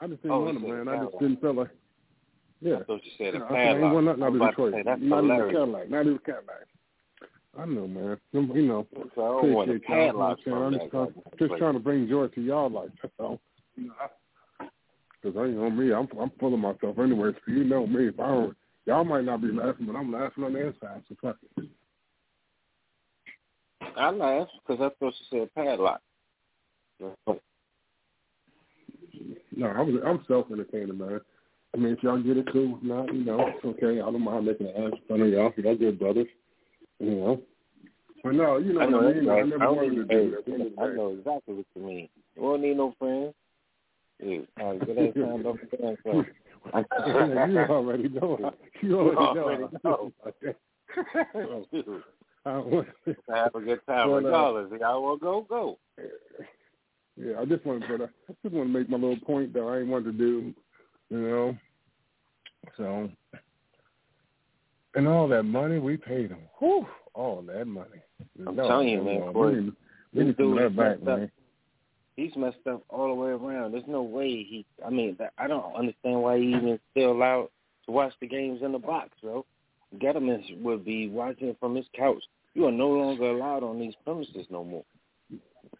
I 0.00 0.06
just 0.06 0.22
didn't 0.22 0.32
Oh, 0.36 0.40
want 0.40 0.58
said 0.60 0.68
man. 0.68 0.88
I 0.88 1.04
just 1.04 1.18
didn't 1.18 1.40
feel 1.40 1.54
like. 1.54 1.68
Yeah. 2.62 2.76
I 2.76 2.84
thought 2.84 3.00
you 3.04 3.10
said 3.18 3.34
a 3.34 3.38
I, 3.44 3.48
said, 3.48 3.56
I 3.56 3.62
ain't 3.72 3.80
want 3.80 4.06
padlock. 4.06 4.18
nothing 4.18 4.22
I 4.22 4.26
out 4.26 4.32
was 4.32 4.40
of 4.40 4.42
about 4.42 4.50
to 4.50 4.50
Detroit. 4.50 4.72
say, 4.74 4.82
that's 4.84 5.00
not 5.02 5.24
even 5.24 5.30
a. 5.40 5.46
Cadillac. 5.52 5.90
Not 5.90 6.00
even 6.06 6.14
a 6.14 6.18
Cadillac. 6.20 6.66
I 7.58 7.64
know, 7.66 7.88
man. 7.88 8.18
You 8.32 8.62
know, 8.62 8.86
So 9.16 9.22
I 9.24 9.42
don't 9.42 9.52
want 9.52 9.70
a 9.70 9.74
appreciate 9.74 9.88
y'all. 9.88 10.06
padlock 10.12 10.38
You 10.46 10.52
know 10.52 10.58
what 10.60 10.66
I'm 10.66 10.72
saying? 10.72 10.80
I'm 10.80 10.80
just, 10.80 10.92
goddamn 10.92 11.48
just 11.48 11.58
trying 11.58 11.74
to 11.74 11.80
bring 11.80 12.08
joy 12.08 12.26
to 12.28 12.40
y'all 12.40 12.70
life. 12.70 12.90
That's 13.02 13.14
all. 13.18 13.40
Because 13.76 15.36
I 15.36 15.46
know 15.48 15.68
me, 15.70 15.92
I'm 15.92 16.08
I'm 16.20 16.30
full 16.38 16.54
of 16.54 16.60
myself 16.60 16.98
anyway. 16.98 17.32
So 17.44 17.52
you 17.52 17.64
know 17.64 17.86
me. 17.86 18.08
If 18.08 18.20
I 18.20 18.26
don't, 18.28 18.56
y'all 18.86 19.04
might 19.04 19.24
not 19.24 19.42
be 19.42 19.48
laughing, 19.52 19.86
but 19.86 19.96
I'm 19.96 20.12
laughing 20.12 20.44
on 20.44 20.52
the 20.52 20.66
inside. 20.68 21.02
So 21.08 21.16
fuck 21.20 21.36
it. 21.58 21.68
I 23.96 24.10
laughed 24.10 24.52
because 24.66 24.80
I 24.82 24.90
thought 24.98 25.14
you 25.18 25.26
said 25.30 25.54
padlock. 25.54 26.00
No, 29.56 29.66
I 29.66 29.80
was 29.80 30.02
I'm 30.06 30.24
self 30.28 30.46
entertaining, 30.50 30.98
man. 30.98 31.20
I 31.74 31.78
mean, 31.78 31.92
if 31.92 32.02
y'all 32.02 32.20
get 32.22 32.36
it 32.36 32.52
cool, 32.52 32.78
if 32.78 32.82
not, 32.82 33.14
you 33.14 33.24
know, 33.24 33.46
it's 33.46 33.64
okay. 33.64 34.00
I 34.00 34.04
don't 34.04 34.22
mind 34.22 34.46
making 34.46 34.66
an 34.68 34.84
ass 34.84 34.98
fun 35.08 35.20
of 35.20 35.28
y'all. 35.28 35.52
Y'all 35.56 35.76
good 35.76 35.98
brothers, 35.98 36.26
you 36.98 37.10
know. 37.10 37.40
But 38.22 38.34
no, 38.34 38.58
you 38.58 38.74
know 38.74 38.80
I 38.80 38.86
know 38.86 38.98
what 38.98 39.16
I 39.16 39.20
mean. 39.20 39.30
I 39.30 39.42
never 39.42 39.64
I, 39.64 39.68
wanted 39.68 39.90
to 39.90 40.04
do 40.04 40.30
that. 40.30 40.38
At 40.38 40.44
the 40.46 40.52
end 40.52 40.62
of 40.62 40.76
the 40.76 40.82
I 40.82 40.94
know 40.94 41.08
exactly 41.18 41.54
what 41.54 41.66
you 41.74 41.82
mean. 41.82 42.08
You 42.36 42.42
don't 42.42 42.62
need 42.62 42.76
no 42.76 42.94
friends. 42.98 43.34
Yeah, 44.22 44.38
all 44.60 44.72
right, 44.72 44.86
good 44.86 44.98
ass 44.98 45.14
time 45.14 45.42
for 45.42 45.96
so. 46.04 46.24
You 46.74 47.58
already 47.58 48.08
know. 48.08 48.52
You 48.82 48.98
already 48.98 49.40
already 49.40 49.64
know. 49.84 50.12
know. 50.22 50.44
So, 51.72 52.02
I 52.46 52.58
want- 52.58 52.88
Have 53.28 53.54
a 53.54 53.60
good 53.60 53.80
time 53.86 54.08
But, 54.08 54.14
uh, 54.14 54.20
regardless. 54.20 54.80
Y'all 54.80 55.02
want 55.02 55.20
to 55.20 55.24
go, 55.24 55.40
go. 55.42 55.78
Yeah, 57.16 57.38
I 57.40 57.44
just 57.44 57.64
want, 57.66 57.84
but 57.88 58.02
I 58.02 58.32
just 58.42 58.54
want 58.54 58.72
to 58.72 58.78
make 58.78 58.88
my 58.88 58.96
little 58.96 59.20
point 59.24 59.52
that 59.52 59.60
I 59.60 59.80
ain't 59.80 59.88
want 59.88 60.04
to 60.06 60.12
do, 60.12 60.54
you 61.10 61.18
know. 61.18 61.56
So, 62.76 63.10
and 64.94 65.08
all 65.08 65.28
that 65.28 65.42
money 65.42 65.78
we 65.78 65.96
paid 65.96 66.30
them, 66.30 66.40
whew, 66.58 66.86
all 67.14 67.42
that 67.42 67.66
money. 67.66 68.00
I'm 68.46 68.56
No, 68.56 68.66
telling 68.68 68.88
you, 68.88 69.02
man, 69.02 69.32
boy, 69.32 69.50
we 69.50 69.54
need, 69.60 69.72
we 70.14 70.24
need 70.24 70.40
of 70.40 70.54
that 70.56 70.76
back, 70.76 71.02
messed 71.02 71.22
up. 71.22 71.28
He's 72.16 72.36
messed 72.36 72.66
up 72.68 72.82
all 72.88 73.08
the 73.08 73.14
way 73.14 73.30
around. 73.30 73.72
There's 73.72 73.84
no 73.86 74.02
way 74.02 74.28
he. 74.28 74.64
I 74.84 74.90
mean, 74.90 75.16
I 75.38 75.46
don't 75.46 75.74
understand 75.74 76.22
why 76.22 76.38
he 76.38 76.48
even 76.48 76.78
still 76.90 77.12
allowed 77.12 77.48
to 77.86 77.92
watch 77.92 78.12
the 78.20 78.26
games 78.26 78.62
in 78.62 78.72
the 78.72 78.78
box, 78.78 79.10
bro. 79.22 79.44
Gettleman 79.98 80.62
would 80.62 80.84
be 80.84 81.08
watching 81.08 81.56
from 81.58 81.74
his 81.74 81.86
couch. 81.96 82.22
You 82.54 82.66
are 82.66 82.72
no 82.72 82.88
longer 82.88 83.30
allowed 83.30 83.62
on 83.62 83.78
these 83.78 83.94
premises 84.04 84.46
no 84.50 84.64
more. 84.64 84.84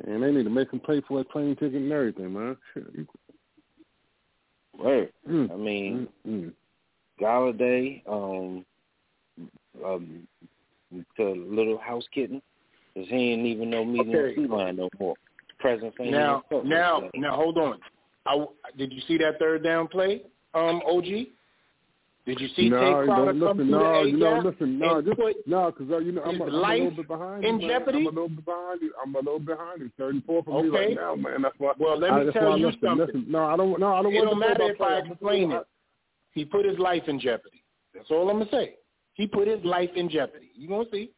And 0.06 0.22
they 0.22 0.30
need 0.30 0.44
to 0.44 0.50
make 0.50 0.72
him 0.72 0.80
pay 0.80 1.00
for 1.06 1.18
his 1.18 1.26
plane 1.30 1.56
ticket 1.56 1.74
and 1.74 1.92
everything, 1.92 2.32
man. 2.32 2.56
Shit. 2.74 3.06
Right. 4.78 5.10
Mm. 5.28 5.50
I 5.50 5.56
mean, 5.56 6.08
Mm. 6.26 6.52
Golladay, 7.20 8.02
um, 8.08 8.64
um, 9.84 10.26
to 11.16 11.24
Little 11.24 11.78
House 11.78 12.04
Kitten, 12.12 12.40
because 12.94 13.08
he 13.08 13.32
ain't 13.32 13.46
even 13.46 13.70
no 13.70 13.84
meeting 13.84 14.16
Okay. 14.16 14.40
in 14.40 14.48
line 14.48 14.76
no 14.76 14.88
more. 14.98 15.14
Presence 15.58 15.94
ain't 16.00 16.12
Now, 16.12 16.42
now, 16.64 17.10
now, 17.14 17.36
hold 17.36 17.58
on. 17.58 17.78
I 18.26 18.32
w 18.32 18.48
did 18.76 18.92
you 18.92 19.00
see 19.02 19.18
that 19.18 19.38
third 19.38 19.62
down 19.62 19.88
play, 19.88 20.22
um, 20.54 20.82
OG? 20.86 21.28
Did 22.26 22.38
you 22.38 22.48
see 22.54 22.68
no, 22.68 22.78
Tae 22.80 22.88
you 23.00 23.04
Crowder 23.06 23.32
don't 23.32 23.40
come 23.40 23.40
listen. 23.40 23.56
through 23.56 23.64
No, 23.70 24.04
the 24.04 24.10
you 24.10 24.16
know, 24.18 24.32
A-gap 24.32 24.44
listen. 24.44 24.78
No, 24.78 24.96
and 24.98 25.06
just 25.06 25.18
put 25.18 25.36
no, 25.46 25.70
because 25.72 25.90
uh, 25.92 25.98
you 25.98 26.12
know 26.12 26.22
I'm, 26.22 26.32
his 26.32 26.40
a, 26.40 26.44
I'm 26.44 26.50
a 26.50 26.56
life 26.56 26.78
little 26.80 26.96
bit 26.96 27.08
behind 27.08 27.44
in 27.44 27.60
you, 27.60 27.68
jeopardy? 27.68 27.98
I'm 27.98 28.06
a 28.06 28.08
little 28.10 28.28
bit 28.28 28.44
behind 28.44 28.82
you. 28.82 28.92
I'm 29.02 29.14
a 29.14 29.18
little 29.18 29.38
behind 29.38 29.80
you. 29.80 29.90
Thirty-four 29.98 30.42
for 30.44 30.62
me 30.62 30.68
Okay. 30.68 30.78
right 30.88 30.96
now, 30.96 31.14
man. 31.14 31.42
That's 31.42 31.54
why. 31.58 31.72
Well, 31.78 31.98
let 31.98 32.10
I, 32.12 32.18
me 32.20 32.24
that's 32.26 32.36
tell 32.36 32.50
why 32.50 32.56
you 32.56 32.66
listen, 32.66 32.80
something. 32.84 33.06
Listen, 33.06 33.24
no, 33.28 33.44
I 33.46 33.56
don't. 33.56 33.80
No, 33.80 33.94
I 33.94 34.02
don't 34.02 34.12
It 34.12 34.16
want 34.18 34.30
don't 34.30 34.40
to 34.40 34.48
matter 34.48 34.72
if 34.72 34.80
I 34.80 34.98
explain 34.98 35.52
it. 35.52 35.66
He 36.32 36.44
put 36.44 36.66
his 36.66 36.78
life 36.78 37.02
in 37.08 37.18
jeopardy. 37.18 37.64
That's 37.94 38.10
all 38.10 38.28
I'm 38.30 38.38
gonna 38.38 38.50
say. 38.50 38.76
He 39.14 39.26
put 39.26 39.48
his 39.48 39.64
life 39.64 39.90
in 39.96 40.08
jeopardy. 40.10 40.50
You 40.54 40.68
gonna 40.68 40.84
see? 40.92 41.10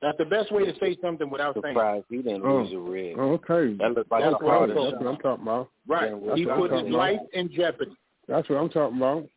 That's 0.00 0.16
the 0.18 0.26
best 0.26 0.52
way 0.52 0.64
to 0.64 0.78
say 0.78 0.96
something 1.02 1.28
without 1.28 1.54
saying. 1.54 1.64
it. 1.66 1.70
surprised 1.74 2.04
he 2.08 2.18
didn't 2.18 2.44
Oh. 2.44 2.58
lose 2.62 2.72
a 2.72 2.78
rib. 2.78 3.16
Oh, 3.18 3.32
okay. 3.32 3.74
That 3.78 3.92
looked 3.94 4.10
like 4.12 4.22
That's 4.22 4.36
a 4.40 4.44
what 4.44 4.54
I'm 4.62 4.68
That's 4.68 4.78
talking 4.80 4.98
what 5.06 5.14
I'm 5.14 5.20
talking 5.20 5.42
about. 5.42 5.70
Right. 5.88 6.12
Yeah, 6.24 6.34
he 6.36 6.44
put 6.46 6.72
his 6.72 6.92
life 6.92 7.20
in 7.32 7.50
jeopardy. 7.50 7.96
That's 8.28 8.48
what 8.48 8.56
I'm 8.56 8.68
talking 8.68 8.98
about. 8.98 9.28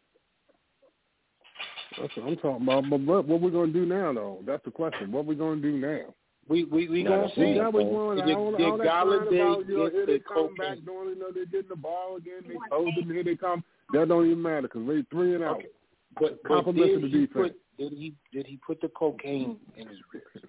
That's 1.99 2.15
what 2.17 2.27
I'm 2.27 2.35
talking 2.37 2.63
about. 2.63 2.89
But 2.89 3.01
what, 3.01 3.27
what 3.27 3.41
we 3.41 3.51
gonna 3.51 3.71
do 3.71 3.85
now, 3.85 4.13
though? 4.13 4.39
That's 4.45 4.63
the 4.65 4.71
question. 4.71 5.11
What 5.11 5.25
we 5.25 5.35
gonna 5.35 5.61
do 5.61 5.77
now? 5.77 6.13
We 6.47 6.65
we 6.65 6.87
we 6.89 7.03
No, 7.03 7.11
gonna 7.11 7.21
that's 7.23 7.35
see. 7.35 7.41
what 7.41 7.57
That 7.57 7.73
was 7.73 7.85
one. 7.85 8.27
Did, 8.27 8.35
all, 8.35 8.51
did 8.51 8.65
all 8.65 8.77
that 8.77 8.87
Golladay 8.87 9.41
about, 9.41 9.69
you 9.69 9.77
know, 9.77 9.89
here 9.89 10.05
they 10.05 10.19
come 10.19 10.49
cocaine? 10.49 10.55
back 10.57 10.85
doing, 10.85 11.09
you 11.09 11.19
know, 11.19 11.31
they're 11.33 11.45
getting 11.45 11.69
the 11.69 11.75
ball 11.75 12.17
again. 12.17 12.41
They 12.47 12.55
hold 12.69 12.95
them. 12.95 13.09
Here 13.09 13.23
they 13.23 13.35
come. 13.35 13.63
That 13.93 14.07
don't 14.07 14.25
even 14.25 14.41
matter 14.41 14.63
because 14.63 14.87
they 14.87 15.03
three 15.11 15.35
and 15.35 15.43
out. 15.43 15.57
Okay. 15.57 15.67
But, 16.19 16.39
but 16.43 16.65
did 16.73 17.03
the 17.03 17.07
he 17.07 17.27
put 17.27 17.55
did 17.77 17.93
he 17.93 18.13
did 18.33 18.45
he 18.45 18.59
put 18.65 18.81
the 18.81 18.89
cocaine 18.89 19.57
in 19.77 19.87
his 19.87 19.97
ribs? 20.13 20.45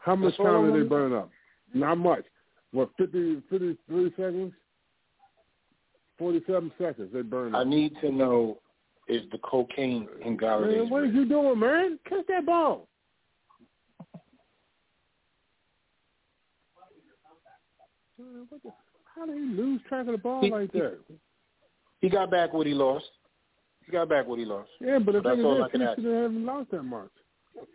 How 0.00 0.16
much 0.16 0.34
That's 0.38 0.48
time 0.48 0.72
did 0.72 0.82
they 0.82 0.88
burn 0.88 1.12
up? 1.12 1.30
Not 1.74 1.98
much. 1.98 2.24
What, 2.72 2.90
50, 2.98 3.42
53 3.50 4.10
seconds? 4.16 4.52
47 6.18 6.72
seconds 6.78 7.10
they 7.12 7.22
burned 7.22 7.56
I 7.56 7.64
need 7.64 7.94
to 8.00 8.10
know 8.10 8.58
is 9.08 9.22
the 9.32 9.38
cocaine 9.38 10.06
in 10.24 10.36
Golladay's 10.36 10.76
Man, 10.82 10.90
what 10.90 11.04
is 11.04 11.14
you 11.14 11.24
doing, 11.26 11.58
man? 11.58 11.98
Catch 12.08 12.26
that 12.28 12.44
ball. 12.44 12.86
Man, 18.18 18.48
the, 18.50 18.70
how 19.14 19.26
did 19.26 19.36
he 19.36 19.40
lose 19.44 19.80
track 19.88 20.06
of 20.06 20.12
the 20.12 20.18
ball 20.18 20.40
He- 20.42 20.50
like 20.50 20.72
he- 20.72 20.80
that? 20.80 20.98
He 22.00 22.08
got 22.08 22.30
back 22.30 22.52
what 22.52 22.66
he 22.66 22.74
lost. 22.74 23.06
He 23.84 23.90
got 23.90 24.08
back 24.08 24.26
what 24.26 24.38
he 24.38 24.44
lost. 24.44 24.70
Yeah, 24.80 24.98
but 25.00 25.12
the 25.12 25.22
thing 25.22 25.40
is, 25.40 25.44
I 25.46 25.62
this, 25.62 25.70
can 25.72 25.80
he 25.80 26.02
should 26.02 26.22
have 26.22 26.32
lost 26.32 26.70
that 26.70 26.82
much. 26.84 27.10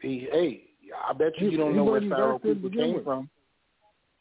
He, 0.02 0.28
hey, 0.32 0.64
I 1.08 1.14
bet 1.14 1.34
you 1.40 1.48
He- 1.48 1.52
you 1.54 1.58
don't 1.58 1.76
know 1.76 1.84
where 1.84 2.02
Pharoh 2.02 2.40
Cooper 2.40 2.70
came 2.70 2.94
with. 2.96 3.04
from. 3.04 3.30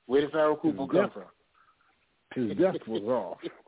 Where 0.06 0.22
did 0.22 0.32
Pharoh 0.32 0.56
Cooper 0.56 0.86
come 0.86 1.10
from? 1.10 1.24
His 2.34 2.56
depth 2.56 2.88
was 2.88 3.02
off. 3.02 3.38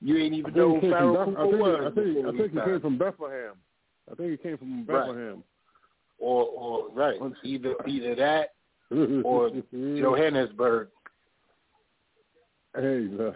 You 0.00 0.18
ain't 0.18 0.34
even 0.34 0.54
know 0.54 0.78
who 0.78 0.90
Pharoh 0.90 1.24
from 1.24 1.34
Cooper 1.34 1.46
Beth- 1.46 1.46
I 1.46 1.50
think, 1.50 1.62
was. 1.62 1.76
I 1.80 1.94
think, 1.94 2.26
I 2.26 2.30
he 2.30 2.38
think 2.38 2.52
he 2.52 2.60
came 2.60 2.80
from 2.80 2.98
Bethlehem. 2.98 3.52
I 4.10 4.14
think 4.14 4.30
he 4.30 4.36
came 4.36 4.58
from 4.58 4.86
Right. 4.86 5.06
Bethlehem. 5.06 5.42
or 6.18 6.44
or 6.44 6.88
right 6.90 7.20
either 7.42 7.74
either 7.86 8.14
that 8.14 8.50
or 9.24 9.50
Johannesburg. 9.72 10.88
Hey, 12.74 13.08
look. 13.10 13.34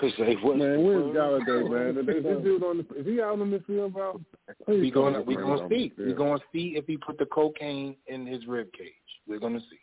Say, 0.00 0.36
what's 0.42 0.58
man, 0.58 0.84
where's? 0.84 1.02
Golladay, 1.16 1.68
man? 1.68 2.08
Is 2.14 2.22
this 2.22 2.42
dude 2.44 2.62
on 2.62 2.78
the? 2.78 3.00
Is 3.00 3.06
he 3.06 3.20
out 3.20 3.40
on 3.40 3.50
the 3.50 3.58
field, 3.66 3.94
bro? 3.94 4.20
We 4.68 4.90
gonna 4.90 5.20
we 5.22 5.34
gonna 5.34 5.68
see. 5.68 5.92
We 5.98 6.12
gonna 6.12 6.38
see 6.52 6.74
if 6.76 6.86
he 6.86 6.96
put 6.96 7.18
the 7.18 7.26
cocaine 7.26 7.96
in 8.06 8.26
his 8.26 8.46
rib 8.46 8.68
cage. 8.72 8.92
We're 9.26 9.40
gonna 9.40 9.60
see. 9.60 9.80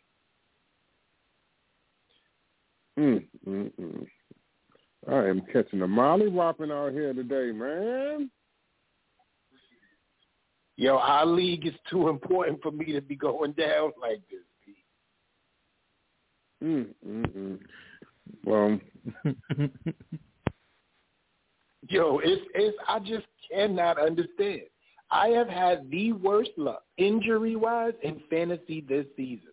Mm, 3.02 3.26
mm, 3.48 3.72
mm. 3.82 4.08
I 5.10 5.28
am 5.28 5.42
catching 5.52 5.82
a 5.82 5.88
molly 5.88 6.28
whopping 6.28 6.72
out 6.72 6.92
here 6.92 7.14
today, 7.14 7.52
man. 7.52 8.30
Yo, 10.78 10.98
our 10.98 11.26
league 11.26 11.66
is 11.66 11.74
too 11.90 12.08
important 12.10 12.62
for 12.62 12.72
me 12.72 12.92
to 12.94 13.02
be 13.02 13.16
going 13.16 13.54
down 13.54 13.92
like 14.00 14.22
this. 14.30 14.40
Mm, 16.64 16.88
mm, 17.08 17.28
mm. 17.36 17.60
Well, 18.46 18.80
Yo, 21.90 22.20
it's 22.20 22.42
it's 22.54 22.78
I 22.88 23.00
just 23.00 23.26
cannot 23.52 24.00
understand. 24.00 24.62
I 25.10 25.30
have 25.30 25.50
had 25.50 25.90
the 25.90 26.14
worst 26.14 26.52
luck 26.56 26.84
injury 26.98 27.56
wise 27.56 27.94
in 28.04 28.22
fantasy 28.30 28.86
this 28.88 29.08
season. 29.18 29.52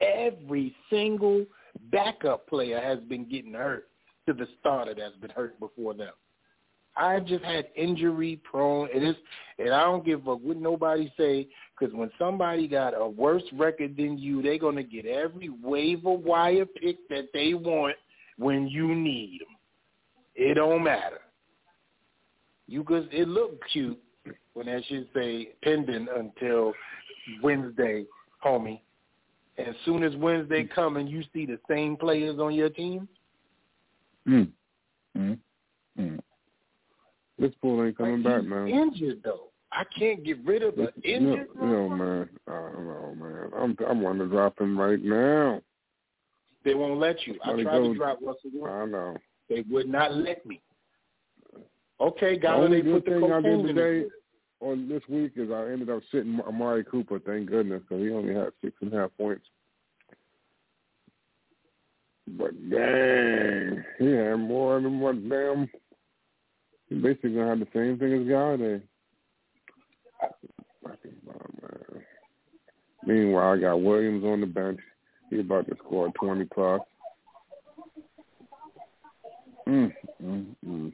Every 0.00 0.74
single 0.88 1.44
backup 1.92 2.48
player 2.48 2.80
has 2.80 2.98
been 3.00 3.28
getting 3.28 3.52
hurt 3.52 3.89
to 4.26 4.32
the 4.32 4.46
starter 4.60 4.94
that's 4.94 5.16
been 5.16 5.30
hurt 5.30 5.58
before 5.60 5.94
them. 5.94 6.12
I've 6.96 7.24
just 7.24 7.44
had 7.44 7.68
injury 7.76 8.40
prone. 8.44 8.88
It 8.92 9.02
is, 9.02 9.16
and 9.58 9.72
I 9.72 9.84
don't 9.84 10.04
give 10.04 10.26
a 10.26 10.34
what 10.34 10.56
nobody 10.56 11.12
say 11.16 11.48
because 11.78 11.94
when 11.94 12.10
somebody 12.18 12.68
got 12.68 13.00
a 13.00 13.08
worse 13.08 13.44
record 13.52 13.96
than 13.96 14.18
you, 14.18 14.42
they're 14.42 14.58
gonna 14.58 14.82
get 14.82 15.06
every 15.06 15.48
waiver 15.62 16.12
wire 16.12 16.66
pick 16.66 16.96
that 17.08 17.28
they 17.32 17.54
want 17.54 17.96
when 18.38 18.68
you 18.68 18.94
need 18.94 19.40
them. 19.40 19.56
It 20.34 20.54
don't 20.54 20.82
matter. 20.82 21.20
You 22.66 22.84
cause 22.84 23.04
it 23.12 23.28
look 23.28 23.60
cute 23.72 24.00
when 24.54 24.66
that 24.66 24.82
should 24.88 25.08
say 25.14 25.50
pending 25.62 26.06
until 26.16 26.72
Wednesday, 27.42 28.04
homie. 28.44 28.80
As 29.58 29.74
soon 29.84 30.02
as 30.02 30.14
Wednesday 30.16 30.64
come 30.64 30.96
and 30.96 31.08
you 31.08 31.22
see 31.32 31.46
the 31.46 31.58
same 31.68 31.96
players 31.96 32.38
on 32.38 32.54
your 32.54 32.70
team, 32.70 33.08
mm, 34.30 34.48
mm, 35.16 35.38
mm. 35.98 36.20
This 37.38 37.52
fool 37.60 37.84
ain't 37.84 37.96
coming 37.96 38.22
like 38.22 38.34
back, 38.36 38.44
man. 38.44 38.68
injured 38.68 39.22
though. 39.24 39.48
I 39.72 39.84
can't 39.96 40.24
get 40.24 40.44
rid 40.44 40.62
of 40.62 40.76
an 40.78 40.88
No, 40.96 41.02
injured. 41.04 41.46
no, 41.60 41.88
man. 41.88 42.28
Oh, 42.48 42.70
no, 42.76 43.14
man. 43.16 43.50
I'm 43.56 43.76
I'm 43.88 44.02
wanting 44.02 44.22
to 44.22 44.28
drop 44.28 44.60
him 44.60 44.78
right 44.78 45.02
now. 45.02 45.60
They 46.64 46.74
won't 46.74 46.98
let 46.98 47.26
you. 47.26 47.38
I 47.44 47.62
tried 47.62 47.78
to 47.78 47.94
drop 47.94 48.18
Russell 48.20 48.50
Wilson. 48.52 48.68
I 48.70 48.84
know. 48.86 49.16
They 49.48 49.64
would 49.70 49.88
not 49.88 50.14
let 50.14 50.44
me. 50.44 50.60
Okay, 52.00 52.34
The 52.36 52.40
Golladay 52.46 52.82
good 52.82 53.04
put 53.04 53.12
the 53.12 53.20
thing 53.20 53.32
I 53.32 53.40
did 53.40 53.66
today 53.66 54.08
on 54.60 54.88
this 54.88 55.02
week 55.08 55.32
is 55.36 55.50
I 55.50 55.70
ended 55.70 55.90
up 55.90 56.02
sitting 56.10 56.40
Amari 56.46 56.84
Cooper. 56.84 57.18
Thank 57.18 57.48
goodness, 57.48 57.82
because 57.88 58.02
he 58.02 58.10
only 58.10 58.34
had 58.34 58.48
six 58.62 58.74
and 58.80 58.92
a 58.92 58.96
half 58.98 59.10
points. 59.16 59.44
But 62.38 62.70
dang, 62.70 63.84
he 63.98 64.12
had 64.12 64.36
more 64.36 64.80
than 64.80 65.00
what 65.00 65.28
damn. 65.28 65.68
He 66.88 66.96
basically 66.96 67.34
gonna 67.34 67.48
have 67.48 67.60
the 67.60 67.66
same 67.72 67.98
thing 67.98 68.12
as 68.12 68.26
Golladay. 68.26 68.82
Meanwhile, 73.06 73.52
I 73.52 73.60
got 73.60 73.82
Williams 73.82 74.24
on 74.24 74.40
the 74.40 74.46
bench. 74.46 74.80
He 75.30 75.40
about 75.40 75.66
to 75.68 75.76
score 75.76 76.10
twenty 76.12 76.44
plus. 76.44 76.80
Mm, 79.68 79.92
mm, 80.22 80.46
mm. 80.66 80.92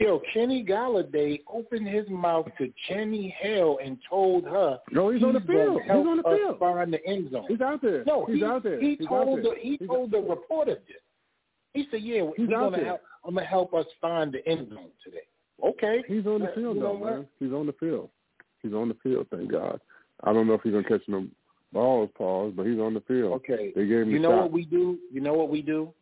Yo, 0.00 0.20
Kenny 0.32 0.64
Golladay 0.64 1.40
opened 1.52 1.86
his 1.86 2.08
mouth 2.08 2.46
to 2.56 2.72
Jenny 2.88 3.34
Hale 3.38 3.78
and 3.84 3.98
told 4.08 4.44
her 4.44 4.78
No, 4.90 5.10
he's 5.10 5.22
on 5.22 5.34
the 5.34 5.40
field. 5.40 5.82
He's 5.82 5.90
on 5.90 6.16
the 6.16 6.22
field. 6.22 6.58
find 6.58 6.90
the 6.92 7.06
end 7.06 7.30
zone. 7.30 7.44
He's 7.48 7.60
out 7.60 7.82
there. 7.82 8.02
No, 8.06 8.24
he's 8.24 8.36
he, 8.36 8.44
out 8.44 8.62
there. 8.62 8.80
He 8.80 8.96
He's 8.98 9.06
told 9.06 9.40
the 9.42 9.54
he 9.60 9.76
He's 9.78 9.86
told 9.86 10.10
the 10.10 10.18
reporter 10.18 10.76
this. 10.88 10.96
He 11.74 11.86
said, 11.90 12.00
"Yeah, 12.00 12.30
He's 12.36 12.48
out 12.48 12.72
gonna 12.72 12.76
there. 12.78 12.86
help. 12.86 13.00
I'm 13.26 13.34
gonna 13.34 13.46
help 13.46 13.74
us 13.74 13.84
find 14.00 14.32
the 14.32 14.44
end 14.48 14.70
zone 14.70 14.88
today." 15.04 15.18
Okay, 15.62 16.02
He's 16.08 16.26
on 16.26 16.40
the 16.40 16.50
field 16.54 16.76
you 16.76 16.82
know 16.82 16.94
though, 16.94 16.98
what? 16.98 17.12
man. 17.12 17.26
He's 17.38 17.52
on 17.52 17.66
the 17.66 17.74
field. 17.74 18.08
He's 18.62 18.72
on 18.72 18.88
the 18.88 18.96
field. 19.02 19.26
Thank 19.30 19.52
God. 19.52 19.80
I 20.24 20.32
don't 20.32 20.46
know 20.46 20.54
if 20.54 20.62
he's 20.62 20.72
gonna 20.72 20.84
catch 20.88 21.02
no 21.08 21.26
balls, 21.74 22.08
Pauls, 22.16 22.54
but 22.56 22.64
he's 22.66 22.78
on 22.78 22.94
the 22.94 23.02
field. 23.02 23.34
Okay. 23.34 23.72
They 23.76 23.86
gave 23.86 24.02
him 24.02 24.10
You 24.10 24.18
know 24.18 24.30
shot. 24.30 24.42
what 24.44 24.52
we 24.52 24.64
do? 24.64 24.98
You 25.12 25.20
know 25.20 25.34
what 25.34 25.50
we 25.50 25.60
do? 25.60 25.92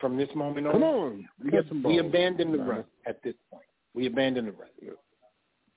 From 0.00 0.16
this 0.16 0.28
moment 0.34 0.66
on, 0.66 0.72
Come 0.74 0.82
on, 0.84 1.28
we, 1.42 1.50
some 1.68 1.82
we 1.82 1.96
balls. 1.96 2.06
abandon 2.06 2.52
the 2.52 2.58
run 2.58 2.84
at 3.06 3.20
this 3.24 3.34
point. 3.50 3.64
We 3.94 4.06
abandon 4.06 4.46
the 4.46 4.52
run. 4.52 4.68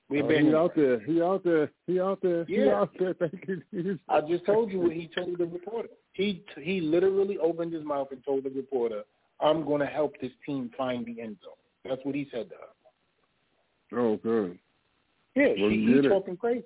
We 0.08 0.20
Uh, 0.20 0.24
abandon. 0.24 0.44
he 0.46 0.50
the 0.52 0.58
out 0.58 0.74
there. 0.76 0.98
He 1.00 1.22
out 1.22 1.42
there. 1.44 1.70
He 1.86 2.00
out 2.00 2.20
there. 2.22 2.44
He 2.44 2.56
Yeah. 2.64 2.80
out 2.80 2.90
there. 2.98 3.14
Thank 3.14 3.48
you. 3.72 3.98
I 4.08 4.20
just 4.20 4.44
told 4.46 4.70
you 4.70 4.78
what 4.80 4.92
he 4.92 5.08
told 5.08 5.38
the 5.38 5.46
reporter. 5.46 5.88
He 6.12 6.44
he 6.60 6.80
literally 6.80 7.38
opened 7.38 7.72
his 7.72 7.84
mouth 7.84 8.12
and 8.12 8.22
told 8.24 8.44
the 8.44 8.50
reporter, 8.50 9.02
"I'm 9.40 9.64
going 9.64 9.80
to 9.80 9.86
help 9.86 10.16
this 10.20 10.32
team 10.46 10.70
find 10.76 11.04
the 11.06 11.20
end 11.20 11.38
zone." 11.42 11.54
That's 11.84 12.04
what 12.04 12.14
he 12.14 12.28
said 12.30 12.48
to 12.50 12.56
her. 12.56 13.98
Oh, 14.00 14.16
good. 14.18 14.58
Yeah, 15.34 15.54
Well, 15.58 15.70
she, 15.70 15.86
he's 15.86 16.02
talking 16.04 16.36
crazy. 16.36 16.64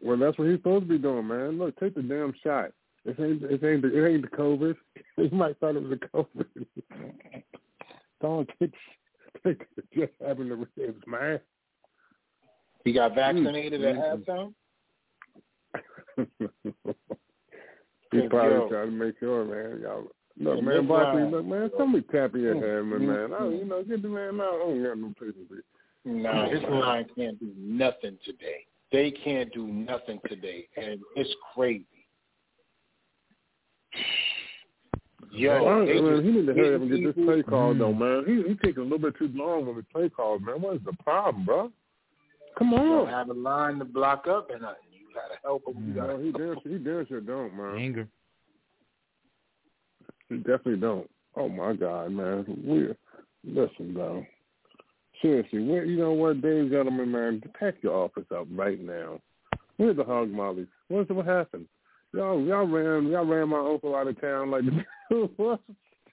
Well, 0.00 0.16
that's 0.18 0.38
what 0.38 0.48
he's 0.48 0.58
supposed 0.58 0.84
to 0.84 0.88
be 0.88 0.98
doing, 0.98 1.26
man. 1.26 1.58
Look, 1.58 1.78
take 1.78 1.94
the 1.94 2.02
damn 2.02 2.32
shot. 2.42 2.72
It 3.04 3.18
ain't. 3.18 3.42
It 3.42 3.64
ain't. 3.64 3.84
It 3.84 4.06
ain't 4.06 4.22
the 4.22 4.36
COVID. 4.36 4.76
He 5.16 5.28
might 5.30 5.58
thought 5.58 5.76
it 5.76 5.82
was 5.82 5.92
a 5.92 6.16
COVID. 6.16 6.46
Don't 8.20 8.48
take. 8.60 8.74
Take 9.46 9.62
just 9.94 10.12
having 10.26 10.48
the 10.48 10.56
ribs, 10.56 11.02
man. 11.06 11.38
He 12.84 12.92
got 12.92 13.14
vaccinated 13.14 13.82
at 13.84 13.94
Mm, 13.94 14.26
halftime. 14.26 14.54
He's 18.10 18.28
probably 18.28 18.56
Yo. 18.56 18.68
trying 18.68 18.86
to 18.86 18.92
make 18.92 19.18
sure, 19.20 19.44
man. 19.44 19.80
Y'all 19.82 20.08
look, 20.38 20.58
And 20.58 20.66
man, 20.66 20.86
Barkley, 20.88 21.30
look, 21.30 21.46
man, 21.46 21.70
somebody 21.78 22.04
tap 22.10 22.34
your 22.34 22.54
head, 22.54 22.84
man, 22.86 23.06
man. 23.06 23.32
I, 23.32 23.42
mm. 23.42 23.58
you 23.60 23.64
know, 23.64 23.82
get 23.84 24.02
the 24.02 24.08
man 24.08 24.40
out. 24.40 24.54
I 24.54 24.58
don't 24.58 24.82
got 24.82 24.98
no 24.98 25.14
place 25.16 25.30
to. 25.48 26.10
Nah, 26.10 26.48
his 26.48 26.62
line 26.62 27.06
can't 27.16 27.38
do 27.38 27.52
nothing 27.56 28.18
today. 28.24 28.66
They 28.90 29.12
can't 29.12 29.52
do 29.52 29.66
nothing 29.68 30.18
today, 30.28 30.66
and 30.76 31.00
it's 31.14 31.30
crazy. 31.54 31.86
Yo, 35.32 35.64
Well, 35.64 35.86
they 35.86 36.00
man, 36.00 36.14
just 36.16 36.24
he 36.24 36.32
need 36.32 36.46
to 36.46 36.54
hurry 36.54 36.74
up 36.74 36.80
and 36.80 36.90
getting 36.90 37.04
get 37.04 37.16
this 37.16 37.24
play 37.24 37.42
call, 37.42 37.74
though, 37.74 37.92
man. 37.92 38.24
He 38.26 38.48
he 38.48 38.54
taking 38.56 38.80
a 38.80 38.82
little 38.82 38.98
bit 38.98 39.16
too 39.18 39.30
long 39.34 39.68
on 39.68 39.76
the 39.76 39.84
play 39.92 40.08
calls, 40.08 40.40
man. 40.42 40.60
What 40.60 40.76
is 40.76 40.82
the 40.84 40.92
problem, 41.04 41.44
bro? 41.44 41.70
Come 42.58 42.74
on. 42.74 42.82
You 42.82 42.88
don't 42.88 43.06
on. 43.08 43.12
have 43.12 43.28
a 43.28 43.32
line 43.38 43.78
to 43.78 43.84
block 43.84 44.26
up, 44.26 44.50
and 44.50 44.64
uh, 44.64 44.72
you 44.90 45.06
gotta 45.14 45.38
help 45.42 45.62
him. 45.68 45.86
You 45.86 45.94
No, 45.94 46.06
gotta 46.06 46.22
he 46.22 46.32
damn, 46.32 46.56
he 46.64 46.78
damn 46.84 47.06
sure 47.06 47.20
don't, 47.20 47.56
man. 47.56 47.76
Anger. 47.78 48.08
He 50.28 50.36
definitely 50.38 50.76
don't. 50.78 51.08
Oh 51.36 51.48
my 51.48 51.74
God, 51.74 52.10
man. 52.12 52.44
We 52.66 52.88
listen, 53.44 53.94
though. 53.94 54.26
Seriously, 55.22 55.62
what 55.62 55.86
you 55.86 55.96
know 55.96 56.12
what, 56.12 56.40
Dave 56.40 56.70
Gettleman, 56.70 57.08
man, 57.08 57.42
pack 57.58 57.74
your 57.82 57.94
office 57.94 58.24
up 58.34 58.46
right 58.52 58.80
now. 58.80 59.20
Where's 59.76 59.96
the 59.96 60.04
hog 60.04 60.30
mollies? 60.30 60.66
What's 60.88 61.10
what 61.10 61.26
happened? 61.26 61.66
Y'all 62.12 62.40
y'all 62.42 62.66
ran 62.66 63.06
y'all 63.08 63.24
ran 63.24 63.48
my 63.48 63.58
uncle 63.58 63.94
out 63.94 64.08
of 64.08 64.20
town 64.20 64.50
like 64.50 64.64
what? 65.36 65.60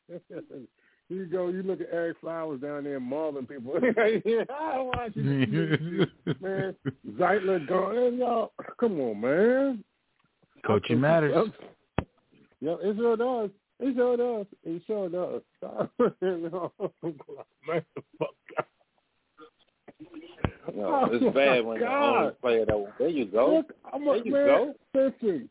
You 1.09 1.25
go, 1.25 1.47
you 1.47 1.63
look 1.63 1.79
at 1.79 1.93
Ereck 1.93 2.15
Flowers 2.19 2.59
down 2.59 2.83
there 2.83 2.99
mauling 2.99 3.45
people. 3.45 3.73
I 3.97 4.21
watch 4.77 5.13
you, 5.15 5.23
man. 6.41 6.75
Zeitler 7.17 7.65
gone. 7.65 8.17
Y'all, 8.17 8.51
come 8.77 8.99
on, 8.99 9.21
man. 9.21 9.83
Coaching 10.65 10.99
matters. 10.99 11.47
Yeah, 12.59 12.75
it 12.81 12.97
sure 12.97 13.15
does. 13.15 13.51
It 13.79 13.95
sure 13.95 14.17
does. 14.17 14.45
It 14.65 14.81
sure 14.85 15.07
does. 15.07 15.41
man, 17.65 17.85
fuck. 18.19 18.29
No, 20.75 21.05
it's 21.11 21.23
Oh, 21.25 21.31
bad 21.31 21.61
my 21.63 21.69
when 21.69 21.79
the 21.79 21.85
God. 21.85 22.17
only 22.17 22.31
player 22.41 22.65
that 22.65 22.93
there 22.99 23.07
you 23.07 23.25
go. 23.27 23.55
Look, 23.57 23.73
I'm 23.93 24.03
a, 24.03 24.05
there 24.15 24.25
you 24.25 24.31
man, 24.33 24.45
go. 24.47 24.73
Listen, 24.93 25.49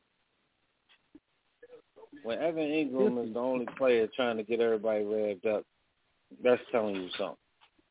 When 2.26 2.40
Evan 2.40 2.64
Engram 2.64 3.24
is 3.24 3.32
the 3.34 3.38
only 3.38 3.66
player 3.78 4.08
trying 4.16 4.36
to 4.36 4.42
get 4.42 4.58
everybody 4.60 5.04
revved 5.04 5.46
up, 5.46 5.64
that's 6.42 6.60
telling 6.72 6.96
you 6.96 7.08
something. 7.16 7.36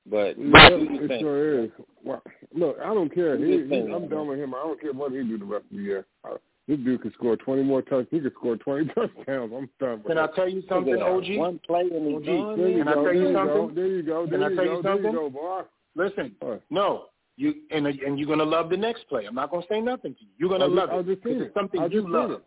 But 0.07 0.38
yeah, 0.38 0.76
you 0.76 1.03
it 1.03 1.07
think? 1.07 1.22
sure 1.22 1.64
is. 1.64 1.70
Well, 2.03 2.22
look, 2.53 2.78
I 2.84 2.94
don't 2.94 3.14
care. 3.16 3.38
He, 3.38 3.45
he, 3.45 3.82
I'm 3.82 3.90
man? 4.02 4.10
done 4.10 4.28
with 4.28 4.38
him. 4.40 4.53
I 4.53 4.57
don't 4.60 4.80
care 4.82 4.91
what 4.91 5.14
he 5.14 5.20
do 5.24 5.38
the 5.38 5.45
rest 5.45 5.64
of 5.72 5.78
the 5.78 5.82
year. 5.84 6.06
Uh, 6.30 6.36
this 6.68 6.78
dude 6.80 7.02
could 7.02 7.14
score 7.14 7.38
20 7.38 7.64
more 7.64 7.82
touchdowns. 7.82 8.07
He 8.12 8.20
could 8.20 8.34
score 8.34 8.57
20 8.57 8.86
touchdowns. 8.94 9.53
I'm 9.56 9.70
done 9.80 9.99
with 10.03 10.07
Can 10.07 10.18
it. 10.18 10.22
I 10.22 10.28
tell 10.36 10.49
you 10.49 10.64
something, 10.68 11.02
OG? 11.02 11.38
One 11.38 11.60
play 11.66 11.82
and 11.91 12.06
he's 12.07 12.16
OG, 12.18 12.26
gone, 12.26 12.57
there 12.57 12.68
you 12.68 12.78
Can 12.84 12.88
I 12.90 12.94
tell 12.94 13.14
you 13.14 13.24
there 13.24 13.34
something? 13.34 13.56
Go, 13.56 13.72
there 13.74 13.88
you 13.88 14.03
go. 14.03 14.28
Can 14.28 14.40
There 14.41 14.52
I 14.52 14.56
tell 14.56 14.57
go. 14.57 14.64
you 14.76 14.82
There 14.84 14.95
you 14.95 15.03
something? 15.03 15.12
go, 15.14 15.30
boy. 15.30 15.62
Listen, 15.95 16.36
What? 16.41 16.62
no, 16.70 17.06
you 17.38 17.53
and 17.72 17.88
and 17.88 18.20
you're 18.20 18.28
gonna 18.28 18.44
love 18.44 18.70
the 18.70 18.76
next 18.78 19.07
play. 19.07 19.26
I'm 19.26 19.34
not 19.36 19.49
gonna 19.49 19.66
say 19.70 19.80
nothing 19.80 20.14
to 20.16 20.22
you. 20.22 20.28
You're 20.38 20.49
gonna 20.49 20.66
I 20.66 20.68
just- 20.68 20.76
love 20.76 20.90
I 20.91 20.98
it 20.99 21.06
just 21.06 21.24
seen 21.24 21.34
because 21.34 21.41
it. 21.41 21.45
it's 21.45 21.53
something 21.56 21.80
I 21.80 21.84
you 21.86 21.90
just 21.90 22.03
seen 22.03 22.12
love. 22.12 22.32
it. 22.32 22.44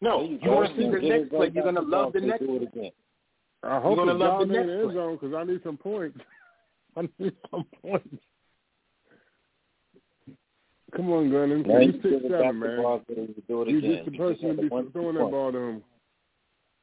No, 0.00 0.22
you 0.22 0.38
go. 0.44 0.54
want 0.54 0.76
to 0.76 0.80
see 0.80 0.88
the 0.90 0.98
next 1.08 1.30
play. 1.30 1.50
You're 1.52 1.64
gonna 1.64 1.80
love 1.80 2.12
the 2.12 2.20
next 2.20 2.44
play. 2.44 2.92
I 3.64 3.80
hope 3.80 3.96
you're 3.96 4.06
gonna 4.06 4.18
love 4.18 4.40
the 4.40 4.46
next 4.46 4.66
the 4.66 4.72
end 4.72 4.82
play. 4.84 4.94
zone 4.94 5.18
because 5.20 5.34
I 5.34 5.44
need 5.44 5.60
some 5.64 5.76
points. 5.76 6.18
I 6.96 7.02
need 7.18 7.32
some 7.50 7.64
points. 7.82 8.08
Come 10.96 11.12
on, 11.12 11.28
Gunnan. 11.30 11.66
Now 11.66 11.78
You 11.80 11.86
you 11.86 11.92
six 11.92 12.02
give 12.04 12.12
it 12.24 12.30
back 12.30 12.40
seven, 12.42 12.60
man. 12.60 12.78
You 13.08 13.34
do 13.46 13.62
it 13.62 13.68
You 13.68 13.78
again. 13.78 13.92
just 13.96 14.10
the 14.12 14.18
person 14.18 14.56
to 14.56 14.62
be 14.62 14.68
throwing 14.92 15.16
that 15.16 15.30
ball 15.30 15.52
to 15.52 15.58
him. 15.58 15.82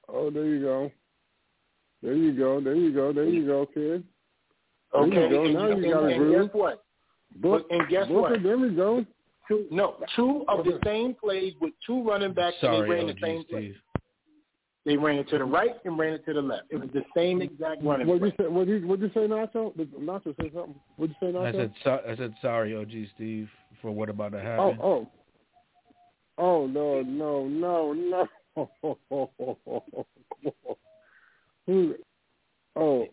Oh, 0.08 0.30
there 0.30 0.46
you 0.46 0.62
go. 0.62 0.92
There 2.04 2.14
you 2.14 2.32
go. 2.38 2.62
There 2.62 2.76
you 2.76 2.94
go. 2.94 3.12
There 3.14 3.24
you 3.26 3.46
go, 3.48 3.66
kid. 3.66 4.04
There 4.94 5.02
Okay, 5.02 5.24
you 5.24 5.30
go. 5.30 5.44
Now 5.46 5.70
you, 5.70 5.78
you 5.88 5.94
got 5.94 6.04
and, 6.04 6.12
a 6.12 6.16
and 6.16 6.18
groove. 6.24 6.48
guess 6.48 6.56
what? 6.56 6.84
Book, 7.38 7.66
and 7.72 7.90
guess 7.90 8.08
Booker, 8.08 8.22
what? 8.34 8.44
There 8.44 8.58
we 8.60 8.70
go. 8.76 9.04
Two, 9.48 9.66
no, 9.70 9.96
two 10.16 10.44
of 10.48 10.66
the 10.66 10.80
same 10.84 11.14
plays 11.14 11.54
with 11.62 11.74
two 11.86 12.04
running 12.08 12.34
backs, 12.34 12.56
and 12.62 12.70
Sorry, 12.70 12.90
they 12.90 12.96
ran 12.96 13.10
OG 13.10 13.16
the 13.16 13.22
same 13.22 13.46
play. 13.46 13.60
Steve. 13.60 13.76
They 14.86 14.98
ran 14.98 15.16
it 15.18 15.28
to 15.30 15.40
the 15.40 15.44
right 15.44 15.72
and 15.84 15.98
ran 15.98 16.14
it 16.14 16.26
to 16.26 16.34
the 16.34 16.42
left. 16.42 16.64
It 16.70 16.78
was 16.78 16.90
the 16.94 17.04
same 17.16 17.42
exact 17.42 17.84
running 17.84 18.08
What 18.08 18.20
play. 18.20 18.30
you 18.38 18.46
say? 18.46 18.50
What 18.50 18.68
you 18.68 18.88
what 18.88 19.00
you 19.00 19.10
say, 19.14 19.22
Nacho? 19.22 19.76
Did 19.76 19.92
Nacho 19.94 20.36
say 20.40 20.52
something? 20.54 20.76
What 20.98 21.10
you 21.10 21.16
say, 21.20 21.28
Nacho? 21.28 21.48
I 21.48 21.52
said 21.52 21.74
so, 21.84 22.00
I 22.08 22.16
said 22.16 22.34
sorry, 22.42 22.76
OG 22.76 22.92
Steve, 23.16 23.50
for 23.82 23.92
what 23.92 24.10
about 24.10 24.34
to 24.34 24.40
oh, 24.40 24.42
happen. 24.42 24.80
oh, 24.82 25.08
oh 25.08 25.08
oh 26.38 26.68
no, 26.68 27.02
no, 27.02 27.48
no, 27.48 27.94
no. 27.94 28.28
Who? 31.68 31.96
Oh, 32.76 33.08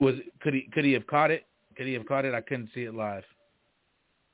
Was 0.00 0.16
could 0.40 0.54
he 0.54 0.68
could 0.72 0.84
he 0.84 0.92
have 0.92 1.06
caught 1.06 1.30
it? 1.30 1.44
Could 1.76 1.86
he 1.86 1.92
have 1.94 2.06
caught 2.06 2.24
it? 2.24 2.34
I 2.34 2.40
couldn't 2.40 2.70
see 2.74 2.84
it 2.84 2.94
live. 2.94 3.24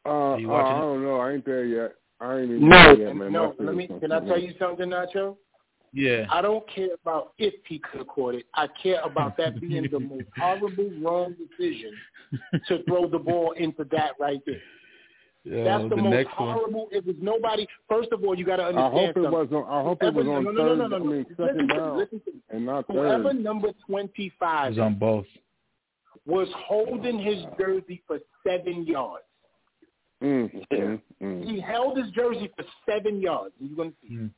Uh, 0.05 0.09
Are 0.09 0.39
you 0.41 0.53
uh, 0.53 0.57
I 0.57 0.79
don't 0.81 1.03
know. 1.05 1.21
I 1.21 1.33
ain't 1.33 1.45
there 1.45 1.65
yet. 1.65 1.95
I 2.21 2.39
ain't 2.39 2.51
even 2.51 2.69
No, 2.69 2.97
there 2.97 3.07
yet, 3.09 3.17
man. 3.17 3.33
no. 3.33 3.55
My 3.59 3.65
Let 3.67 3.75
me. 3.77 3.87
Can 4.01 4.13
I 4.13 4.21
tell 4.21 4.39
you 4.39 4.55
something, 4.59 4.89
Nacho? 4.89 5.37
Yeah. 5.93 6.25
I 6.31 6.41
don't 6.41 6.65
care 6.75 6.89
about 7.03 7.33
if 7.39 7.53
he 7.67 7.79
could 7.79 7.99
have 7.99 8.07
caught 8.09 8.35
it. 8.35 8.47
I 8.55 8.67
care 8.83 9.01
about 9.03 9.37
that 9.37 9.61
being 9.61 9.87
the 9.91 10.01
most 10.01 10.25
horrible, 10.39 10.91
wrong 11.03 11.35
decision 11.35 11.93
to 12.69 12.83
throw 12.85 13.09
the 13.09 13.19
ball 13.19 13.53
into 13.59 13.85
that 13.93 14.13
right 14.19 14.41
there. 14.47 14.61
Yeah, 15.45 15.65
That's 15.65 15.83
the, 15.85 15.89
the 15.91 15.97
most 15.97 16.11
next 16.15 16.39
one. 16.41 16.55
horrible. 16.55 16.89
It 16.93 17.05
was 17.05 17.17
nobody. 17.21 17.67
First 17.89 18.11
of 18.13 18.23
all, 18.25 18.35
you 18.39 18.45
got 18.47 18.57
to 18.57 18.65
understand. 18.67 18.95
I 18.95 18.99
understand 18.99 19.27
hope 19.27 19.49
it 19.49 19.53
was 19.53 19.65
on. 19.67 19.79
I 19.79 19.83
hope 19.83 20.03
it 20.03 20.15
was 20.15 20.25
Whoever- 20.25 20.37
on 20.39 20.45
no, 20.45 20.51
no, 20.53 20.75
no, 20.75 20.75
no, 20.75 20.89
third. 20.89 20.91
no, 20.91 20.97
I 20.97 20.99
no. 20.99 21.05
mean, 21.05 21.27
Listen 21.29 21.37
second 21.47 21.69
down, 21.69 21.99
listen 21.99 22.21
to 22.25 22.33
me. 22.33 22.39
and 22.51 22.65
not 22.67 22.85
Whoever 22.89 23.23
third. 23.25 23.43
number 23.45 23.69
twenty-five 23.87 24.71
was 24.71 24.79
on 24.79 24.95
both. 24.99 25.27
was 26.27 26.49
holding 26.57 27.19
his 27.19 27.45
jersey 27.59 28.03
for 28.07 28.19
seven 28.47 28.87
yards. 28.87 29.25
Mm, 30.23 31.01
mm. 31.23 31.45
He 31.45 31.61
held 31.61 31.99
his 31.99 32.11
jersey 32.11 32.51
for 32.57 32.65
seven 32.89 33.21
yards. 33.21 33.55
You're 33.59 33.77
going 33.77 33.91
to 33.91 33.97
see. 34.09 34.15
Mm. 34.15 34.31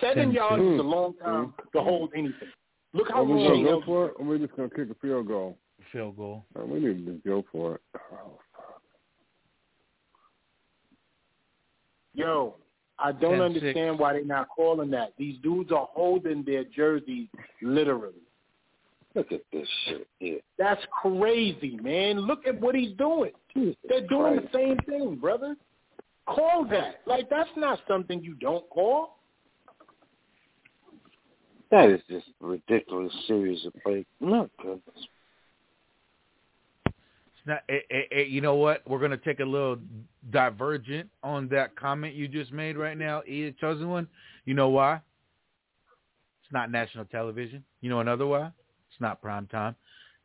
Seven 0.00 0.26
Ten, 0.26 0.32
yards 0.34 0.62
six. 0.62 0.74
is 0.74 0.80
a 0.80 0.82
long 0.82 1.14
time 1.14 1.54
to 1.74 1.80
hold 1.80 2.10
anything. 2.14 2.48
Look 2.92 3.08
how 3.08 3.22
Are 3.22 3.24
long 3.24 3.54
he 3.56 3.62
held. 3.64 3.84
for 3.84 4.06
it? 4.08 4.14
Or 4.18 4.26
we 4.26 4.38
just 4.38 4.54
gonna 4.56 4.68
kick 4.70 4.90
a 4.90 4.94
field 4.94 5.26
goal? 5.28 5.56
Field 5.92 6.16
goal. 6.16 6.44
Uh, 6.58 6.64
we 6.66 6.80
need 6.80 7.06
to 7.06 7.12
just 7.12 7.24
go 7.24 7.42
for 7.50 7.76
it. 7.76 7.80
Oh, 7.96 8.38
fuck. 8.54 8.82
Yo, 12.14 12.56
I 12.98 13.12
don't 13.12 13.38
10-6. 13.38 13.44
understand 13.44 13.98
why 13.98 14.12
they're 14.14 14.24
not 14.24 14.48
calling 14.54 14.90
that. 14.90 15.14
These 15.18 15.38
dudes 15.42 15.70
are 15.72 15.88
holding 15.92 16.42
their 16.44 16.64
jerseys 16.64 17.28
literally. 17.62 18.14
Look 19.18 19.32
at 19.32 19.40
this 19.52 19.66
shit 19.84 20.06
here. 20.20 20.38
That's 20.60 20.80
crazy, 21.02 21.76
man. 21.82 22.20
Look 22.20 22.46
at 22.46 22.60
what 22.60 22.76
he's 22.76 22.92
doing. 22.92 23.32
They're 23.52 24.06
doing 24.06 24.36
the 24.36 24.48
same 24.54 24.76
thing, 24.88 25.16
brother. 25.16 25.56
Call 26.28 26.64
that. 26.70 27.00
Like 27.04 27.28
that's 27.28 27.50
not 27.56 27.80
something 27.88 28.22
you 28.22 28.34
don't 28.34 28.70
call. 28.70 29.18
That 31.72 31.90
is 31.90 32.00
just 32.08 32.26
a 32.40 32.46
ridiculous 32.46 33.12
series 33.26 33.66
of 33.66 33.72
plays. 33.82 34.04
No 34.20 34.48
goodness. 34.62 34.80
It's 36.86 36.94
not, 37.44 37.62
eh, 37.68 37.80
eh, 37.90 38.02
eh, 38.12 38.22
you 38.22 38.40
know 38.40 38.54
what? 38.54 38.88
We're 38.88 39.00
going 39.00 39.10
to 39.10 39.16
take 39.16 39.40
a 39.40 39.44
little 39.44 39.78
divergent 40.30 41.10
on 41.24 41.48
that 41.48 41.74
comment 41.74 42.14
you 42.14 42.28
just 42.28 42.52
made 42.52 42.76
right 42.76 42.96
now, 42.96 43.22
E, 43.26 43.52
chosen 43.60 43.90
one. 43.90 44.06
You 44.44 44.54
know 44.54 44.68
why? 44.68 45.00
It's 46.44 46.52
not 46.52 46.70
national 46.70 47.06
television. 47.06 47.64
You 47.80 47.90
know 47.90 47.98
another 47.98 48.24
why? 48.24 48.52
Not 49.00 49.22
prime 49.22 49.46
time. 49.46 49.76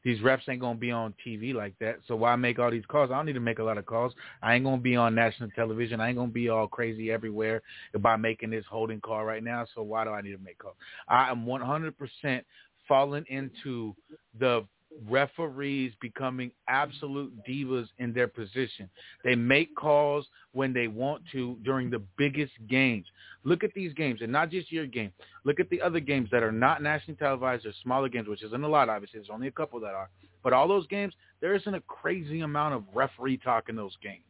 These 0.04 0.20
refs 0.20 0.50
ain't 0.50 0.62
to 0.76 0.80
be 0.80 0.91
on 0.91 1.14
TV 1.26 1.54
like 1.54 1.76
that. 1.80 2.00
So 2.08 2.16
why 2.16 2.36
make 2.36 2.60
all 2.60 2.70
these 2.70 2.86
calls? 2.88 3.10
I 3.10 3.16
don't 3.16 3.26
need 3.26 3.34
to 3.34 3.40
make 3.40 3.60
a 3.60 3.64
lot 3.64 3.78
of 3.78 3.86
calls. 3.86 4.14
I 4.41 4.54
ain't 4.54 4.66
to 4.80 4.84
be 4.84 4.98
on 4.98 5.16
national 5.16 5.50
television. 5.52 6.02
I 6.02 6.10
ain't 6.10 6.18
to 6.30 6.34
be 6.34 6.50
all 6.50 6.68
crazy 6.68 7.10
everywhere 7.10 7.62
by 8.00 8.18
making 8.18 8.50
this 8.50 8.66
holding 8.70 9.00
call 9.00 9.24
right 9.24 9.44
now. 9.44 9.66
So 9.74 9.82
why 9.82 10.04
do 10.04 10.10
I 10.10 10.22
need 10.22 10.34
to 10.34 10.44
make 10.44 10.58
calls? 10.58 10.76
I 11.08 11.32
am 11.32 11.45
100% 11.45 12.41
falling 12.86 13.24
into 13.30 13.95
the 14.40 14.66
referees 15.10 15.94
becoming 16.02 16.52
absolute 16.68 17.34
divas 17.48 17.88
in 17.99 18.14
their 18.14 18.28
position. 18.28 18.90
They 19.24 19.36
make 19.36 19.76
calls 19.76 20.26
when 20.52 20.74
they 20.74 20.88
want 20.88 21.24
to 21.32 21.57
during 21.64 21.90
the 21.90 22.02
biggest 22.18 22.53
games. 22.70 23.06
Look 23.44 23.64
at 23.64 23.74
these 23.74 23.94
games, 23.94 24.22
and 24.22 24.32
not 24.32 24.49
just 24.49 24.72
your 24.72 24.86
game. 24.86 25.11
Look 25.44 25.60
at 25.60 25.70
the 25.70 25.82
other 25.82 25.99
games 25.99 26.30
that 26.32 26.44
are 26.44 26.52
not 26.52 26.82
nationally 26.82 27.18
televised 27.18 27.65
or 27.65 27.74
smaller 27.84 28.10
games, 28.10 28.28
which 28.28 28.44
isn't 28.44 28.64
a 28.64 28.68
lot, 28.68 28.90
obviously. 28.90 29.20
There's 29.20 29.30
only 29.32 29.48
a 29.48 29.52
couple 29.52 29.80
that 29.82 29.94
are. 29.94 30.10
But 30.44 30.53
all 30.53 30.68
those 30.68 30.88
games, 30.88 31.14
there 31.41 31.56
isn't 31.56 31.74
a 31.74 31.82
crazy 31.82 32.41
amount 32.41 32.76
of 32.76 32.84
referee 32.94 33.38
talk 33.38 33.70
in 33.70 33.76
those 33.76 33.95
games. 34.02 34.22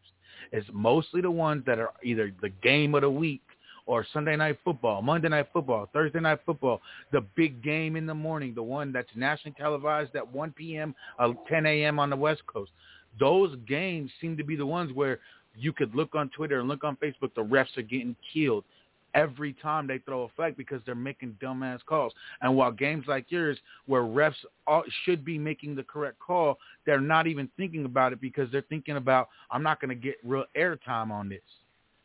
It's 0.52 0.68
mostly 0.72 1.22
the 1.22 1.32
ones 1.32 1.64
that 1.66 1.80
are 1.80 1.94
either 2.04 2.32
the 2.42 2.50
game 2.62 2.96
of 2.96 3.02
the 3.02 3.10
week 3.10 3.42
or 3.86 4.06
Sunday 4.14 4.36
night 4.36 4.58
football, 4.64 5.02
Monday 5.02 5.30
night 5.30 5.48
football, 5.52 5.90
Thursday 5.94 6.20
night 6.20 6.40
football, 6.46 6.82
the 7.12 7.22
big 7.36 7.62
game 7.64 7.96
in 7.96 8.06
the 8.06 8.14
morning, 8.14 8.54
the 8.54 8.64
one 8.64 8.92
that's 8.92 9.10
nationally 9.16 9.56
televised 9.58 10.16
at 10.16 10.32
1 10.32 10.52
p.m., 10.54 10.96
uh, 11.20 11.30
10 11.50 11.66
a.m. 11.66 12.00
on 12.00 12.10
the 12.10 12.16
West 12.16 12.42
Coast. 12.48 12.72
Those 13.20 13.56
games 13.68 14.10
seem 14.22 14.38
to 14.38 14.44
be 14.44 14.56
the 14.56 14.66
ones 14.66 14.92
where 14.94 15.20
you 15.56 15.72
could 15.74 15.94
look 15.94 16.16
on 16.16 16.30
Twitter 16.30 16.60
and 16.60 16.68
look 16.68 16.84
on 16.84 16.98
Facebook, 16.98 17.34
the 17.36 17.44
refs 17.44 17.78
are 17.78 17.84
getting 17.84 18.16
killed 18.34 18.64
every 19.16 19.54
time 19.54 19.88
they 19.88 20.00
throw 20.00 20.24
a 20.24 20.30
flag 20.30 20.58
because 20.58 20.82
they're 20.86 20.96
making 20.96 21.38
dumbass 21.42 21.80
calls. 21.86 22.14
And 22.42 22.56
while 22.56 22.72
games 22.72 23.06
like 23.08 23.26
yours, 23.30 23.58
where 23.86 24.02
refs 24.02 24.34
should 25.06 25.24
be 25.24 25.38
making 25.38 25.76
the 25.76 25.84
correct 25.84 26.20
call, 26.20 26.58
they're 26.86 27.00
not 27.00 27.28
even 27.28 27.50
thinking 27.58 27.86
about 27.86 28.14
it 28.14 28.22
because 28.22 28.52
they're 28.52 28.66
thinking 28.70 28.98
about, 28.98 29.30
I'm 29.52 29.64
not 29.64 29.80
going 29.80 29.90
to 29.90 29.96
get 29.96 30.16
real 30.24 30.46
airtime 30.58 31.12
on 31.12 31.30
this. 31.30 31.42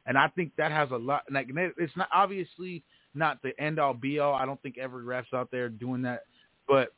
And 0.09 0.16
I 0.16 0.26
think 0.28 0.52
that 0.56 0.72
has 0.72 0.90
a 0.90 0.97
lot. 0.97 1.22
Like 1.30 1.48
it's 1.51 1.97
not 1.97 2.09
obviously 2.12 2.82
not 3.14 3.40
the 3.43 3.52
end 3.60 3.78
all 3.78 3.94
be 3.94 4.18
all. 4.18 4.35
I 4.35 4.47
don't 4.47 4.60
think 4.62 4.78
every 4.78 5.05
ref's 5.05 5.32
out 5.35 5.51
there 5.52 5.68
doing 5.68 6.02
that, 6.02 6.22
but 6.66 6.94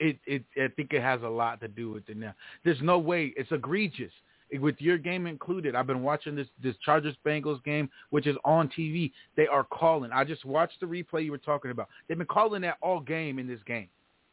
it 0.00 0.18
it 0.26 0.42
I 0.56 0.68
think 0.74 0.94
it 0.94 1.02
has 1.02 1.22
a 1.22 1.28
lot 1.28 1.60
to 1.60 1.68
do 1.68 1.92
with 1.92 2.08
it 2.08 2.16
now. 2.16 2.34
There's 2.64 2.80
no 2.80 2.98
way 2.98 3.34
it's 3.36 3.52
egregious 3.52 4.10
with 4.58 4.76
your 4.78 4.96
game 4.96 5.26
included. 5.26 5.74
I've 5.74 5.86
been 5.86 6.02
watching 6.02 6.34
this 6.34 6.48
this 6.62 6.74
Chargers 6.82 7.14
Bengals 7.26 7.62
game, 7.62 7.90
which 8.08 8.26
is 8.26 8.36
on 8.42 8.70
TV. 8.70 9.12
They 9.36 9.46
are 9.46 9.64
calling. 9.64 10.10
I 10.10 10.24
just 10.24 10.46
watched 10.46 10.80
the 10.80 10.86
replay 10.86 11.26
you 11.26 11.30
were 11.30 11.38
talking 11.38 11.70
about. 11.70 11.88
They've 12.08 12.18
been 12.18 12.26
calling 12.26 12.62
that 12.62 12.78
all 12.82 13.00
game 13.00 13.38
in 13.38 13.46
this 13.46 13.60
game. 13.66 13.88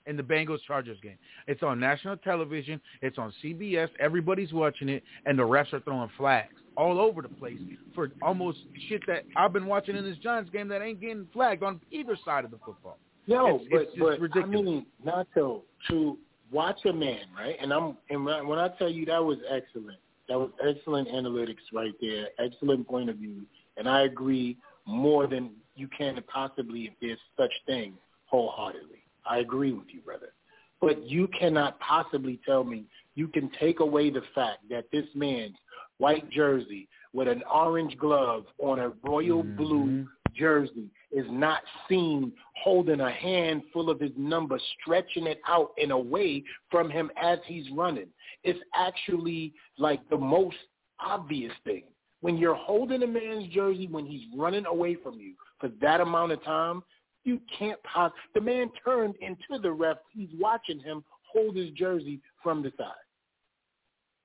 In 0.07 0.17
the 0.17 0.23
Bengals 0.23 0.63
Chargers 0.65 0.97
game, 1.03 1.17
it's 1.45 1.61
on 1.61 1.79
national 1.79 2.17
television. 2.17 2.81
It's 3.03 3.19
on 3.19 3.31
CBS. 3.43 3.89
Everybody's 3.99 4.51
watching 4.51 4.89
it, 4.89 5.03
and 5.27 5.37
the 5.37 5.43
refs 5.43 5.73
are 5.73 5.79
throwing 5.81 6.09
flags 6.17 6.55
all 6.77 6.99
over 6.99 7.21
the 7.21 7.29
place 7.29 7.59
for 7.93 8.11
almost 8.21 8.59
shit 8.87 9.01
that 9.07 9.23
I've 9.35 9.53
been 9.53 9.65
watching 9.67 9.95
in 9.95 10.03
this 10.03 10.17
Giants 10.17 10.49
game 10.49 10.67
that 10.69 10.81
ain't 10.81 11.01
getting 11.01 11.27
flagged 11.33 11.63
on 11.63 11.81
either 11.91 12.17
side 12.23 12.45
of 12.45 12.51
the 12.51 12.57
football. 12.65 12.97
No, 13.27 13.55
It's- 13.55 13.67
but 13.71 13.81
it's 13.81 13.95
but 13.97 14.19
ridiculous. 14.19 14.59
I 14.59 14.63
mean, 14.63 14.85
not 15.03 15.27
to 15.35 15.61
to 15.89 16.17
watch 16.51 16.83
a 16.85 16.93
man, 16.93 17.25
right? 17.37 17.57
And 17.59 17.73
I'm 17.73 17.97
and 18.09 18.25
when 18.25 18.33
I- 18.33 18.41
when 18.41 18.59
I 18.59 18.69
tell 18.69 18.89
you 18.89 19.05
that 19.05 19.23
was 19.23 19.39
excellent, 19.47 19.99
that 20.27 20.39
was 20.39 20.51
excellent 20.61 21.07
analytics 21.09 21.61
right 21.73 21.93
there, 22.01 22.29
excellent 22.39 22.87
point 22.87 23.09
of 23.09 23.17
view, 23.17 23.45
and 23.77 23.87
I 23.87 24.01
agree 24.01 24.57
more 24.85 25.27
than 25.27 25.55
you 25.75 25.87
can 25.87 26.21
possibly 26.27 26.85
if 26.87 26.93
there's 26.99 27.19
such 27.37 27.53
thing 27.65 27.97
wholeheartedly. 28.25 29.03
I 29.25 29.39
agree 29.39 29.71
with 29.73 29.93
you, 29.93 30.01
brother. 30.01 30.33
But 30.79 31.03
you 31.03 31.27
cannot 31.27 31.79
possibly 31.79 32.37
tell 32.45 32.63
me 32.63 32.85
you 33.13 33.27
can 33.27 33.49
take 33.51 33.81
away 33.81 34.09
the 34.09 34.23
fact 34.33 34.67
that 34.69 34.89
this 34.91 35.05
man's 35.13 35.57
white 36.01 36.29
jersey 36.31 36.89
with 37.13 37.27
an 37.27 37.43
orange 37.53 37.95
glove 37.97 38.45
on 38.57 38.79
a 38.79 38.91
royal 39.03 39.43
mm-hmm. 39.43 39.55
blue 39.55 40.07
jersey 40.35 40.89
is 41.11 41.25
not 41.29 41.61
seen 41.87 42.31
holding 42.55 43.01
a 43.01 43.11
hand 43.11 43.61
full 43.71 43.89
of 43.89 43.99
his 43.99 44.11
number, 44.17 44.59
stretching 44.81 45.27
it 45.27 45.39
out 45.47 45.71
and 45.77 45.91
away 45.91 46.43
from 46.71 46.89
him 46.89 47.11
as 47.21 47.37
he's 47.45 47.69
running. 47.71 48.07
It's 48.43 48.59
actually 48.75 49.53
like 49.77 50.01
the 50.09 50.17
most 50.17 50.57
obvious 50.99 51.53
thing. 51.65 51.83
When 52.21 52.37
you're 52.37 52.55
holding 52.55 53.03
a 53.03 53.07
man's 53.07 53.47
jersey 53.53 53.87
when 53.87 54.05
he's 54.05 54.25
running 54.35 54.65
away 54.65 54.95
from 54.95 55.19
you 55.19 55.33
for 55.59 55.69
that 55.81 56.01
amount 56.01 56.31
of 56.31 56.43
time, 56.43 56.81
you 57.23 57.39
can't 57.57 57.81
pos- 57.83 58.11
The 58.33 58.41
man 58.41 58.71
turned 58.83 59.15
into 59.21 59.61
the 59.61 59.71
ref. 59.71 59.97
He's 60.11 60.29
watching 60.39 60.79
him 60.79 61.03
hold 61.31 61.55
his 61.55 61.69
jersey 61.71 62.19
from 62.41 62.63
the 62.63 62.71
side. 62.77 62.87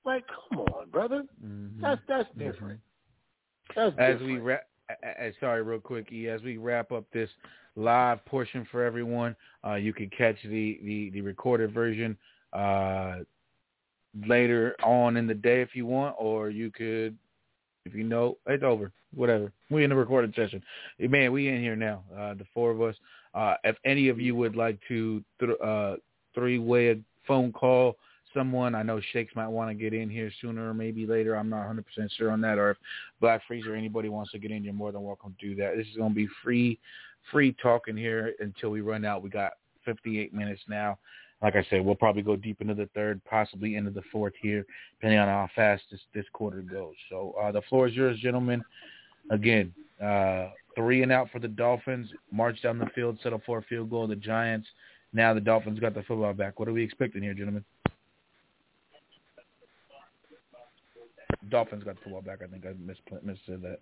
Like, 0.07 0.25
come 0.49 0.61
on, 0.61 0.89
brother. 0.89 1.25
That's 1.81 2.01
that's 2.09 2.29
different. 2.39 2.81
That's 3.75 3.95
as 3.99 4.15
different. 4.15 4.33
we 4.33 4.39
wrap, 4.39 4.69
sorry, 5.41 5.63
real 5.63 5.81
quick, 5.81 6.13
E, 6.13 6.29
as 6.29 6.41
we 6.43 6.57
wrap 6.59 6.93
up 6.93 7.05
this 7.13 7.29
live 7.75 8.25
portion 8.25 8.67
for 8.71 8.85
everyone, 8.85 9.35
uh, 9.67 9.75
you 9.75 9.93
can 9.93 10.09
catch 10.17 10.37
the, 10.45 10.81
the, 10.85 11.11
the 11.11 11.21
recorded 11.21 11.75
version 11.75 12.17
uh, 12.53 13.17
later 14.27 14.77
on 14.83 15.17
in 15.17 15.27
the 15.27 15.35
day 15.35 15.61
if 15.61 15.75
you 15.75 15.87
want, 15.87 16.15
or 16.19 16.51
you 16.51 16.71
could, 16.71 17.17
if 17.85 17.95
you 17.95 18.05
know, 18.05 18.39
it's 18.47 18.63
over. 18.63 18.93
Whatever. 19.15 19.51
We 19.71 19.83
in 19.83 19.91
the 19.91 19.97
recorded 19.97 20.35
session. 20.35 20.63
Man, 20.99 21.33
we 21.33 21.49
in 21.49 21.61
here 21.61 21.77
now, 21.77 22.05
uh, 22.17 22.35
the 22.35 22.47
four 22.55 22.71
of 22.71 22.81
us. 22.81 22.95
Uh, 23.35 23.55
if 23.65 23.77
any 23.85 24.09
of 24.09 24.21
you 24.21 24.37
would 24.37 24.55
like 24.57 24.79
to 24.89 25.23
th- 25.41 25.61
uh, 25.63 25.97
three-way 26.35 27.01
phone 27.27 27.53
call, 27.53 27.97
someone. 28.37 28.75
I 28.75 28.83
know 28.83 29.01
Shakes 29.13 29.35
might 29.35 29.49
want 29.49 29.71
to 29.71 29.75
get 29.75 29.95
in 29.95 30.11
here 30.11 30.31
sooner 30.41 30.69
or 30.69 30.75
maybe 30.75 31.07
later. 31.07 31.35
I'm 31.35 31.49
not 31.49 31.67
100% 31.67 31.83
sure 32.17 32.31
on 32.31 32.41
that. 32.43 32.59
Or 32.59 32.73
if 32.73 32.77
Black 33.21 33.41
Freezer 33.49 33.73
or 33.73 33.77
anybody 33.77 34.09
wants 34.09 34.33
to 34.33 34.39
get 34.39 34.51
in, 34.51 34.63
you're 34.63 34.75
more 34.75 34.93
than 34.93 35.03
welcome 35.03 35.35
to 35.41 35.49
do 35.49 35.55
that. 35.57 35.77
This 35.77 35.87
is 35.87 35.97
going 35.97 36.11
to 36.11 36.15
be 36.15 36.29
free, 36.45 36.79
free 37.33 37.57
talking 37.63 37.97
here 37.97 38.35
until 38.41 38.71
we 38.71 38.83
run 38.83 39.05
out. 39.05 39.23
We 39.23 39.31
got 39.31 39.55
58 39.85 40.35
minutes 40.35 40.63
now. 40.69 40.99
Like 41.43 41.57
I 41.57 41.67
said, 41.69 41.85
we'll 41.85 41.95
probably 41.95 42.23
go 42.23 42.37
deep 42.37 42.61
into 42.61 42.75
the 42.75 42.89
third, 42.95 43.23
possibly 43.25 43.77
into 43.77 43.91
the 43.91 44.03
fourth 44.11 44.33
here, 44.41 44.65
depending 44.99 45.19
on 45.19 45.29
how 45.29 45.49
fast 45.55 45.83
this, 45.91 46.01
this 46.15 46.25
quarter 46.33 46.63
goes. 46.63 46.95
So 47.11 47.35
uh, 47.43 47.53
the 47.53 47.63
floor 47.63 47.89
is 47.89 47.95
yours, 47.95 48.19
gentlemen. 48.21 48.63
Again, 49.31 49.75
uh, 50.03 50.49
three 50.75 51.03
and 51.03 51.13
out 51.13 51.29
for 51.31 51.39
the 51.39 51.49
Dolphins. 51.49 52.09
March 52.31 52.63
down 52.63 52.79
the 52.79 52.87
field, 52.95 53.19
settle 53.23 53.43
for 53.45 53.59
a 53.59 53.63
field 53.63 53.91
goal. 53.91 54.07
The 54.07 54.17
Giants. 54.17 54.69
Now 55.13 55.33
the 55.35 55.41
Dolphins 55.41 55.79
got 55.79 55.95
the 55.95 56.03
football 56.03 56.33
back. 56.33 56.59
What 56.59 56.69
are 56.69 56.73
we 56.73 56.83
expecting 56.83 57.23
here, 57.23 57.35
gentlemen? 57.35 57.65
Dolphins 61.51 61.85
got 61.85 61.97
the 61.97 62.03
football 62.03 62.23
back. 62.23 62.41
I 62.43 62.47
think 62.47 62.65
I 62.67 62.73
missed 62.79 63.01
said 63.47 63.63
that. 63.63 63.79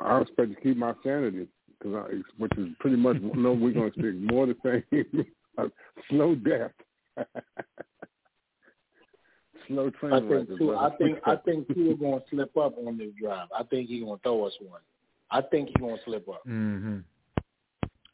I 0.00 0.20
expect 0.20 0.54
to 0.54 0.60
keep 0.60 0.76
my 0.76 0.92
sanity, 1.02 1.46
cause 1.82 1.94
I, 1.94 2.14
which 2.38 2.52
is 2.58 2.68
pretty 2.80 2.96
much 2.96 3.16
no. 3.34 3.52
We're 3.52 3.72
going 3.72 3.92
to 3.92 3.98
speak 3.98 4.14
more 4.32 4.46
the 4.46 4.56
same. 4.64 5.26
slow 6.10 6.34
death. 6.34 6.72
Slow 9.68 9.88
train 9.90 10.12
I 10.12 10.20
think 10.20 10.58
too. 10.58 10.76
I 10.76 10.90
think 10.96 11.18
I 11.24 11.36
think 11.36 11.66
Tua 11.72 11.96
going 11.96 12.20
to 12.20 12.26
slip 12.28 12.54
up 12.56 12.74
on 12.86 12.98
this 12.98 13.08
drive. 13.18 13.48
I 13.58 13.62
think 13.62 13.88
he's 13.88 14.02
going 14.02 14.18
to 14.18 14.22
throw 14.22 14.44
us 14.44 14.52
one. 14.60 14.80
I 15.30 15.40
think 15.40 15.68
he's 15.68 15.76
going 15.78 15.96
to 15.96 16.02
slip 16.04 16.28
up. 16.28 16.42
Mm-hmm. 16.46 16.98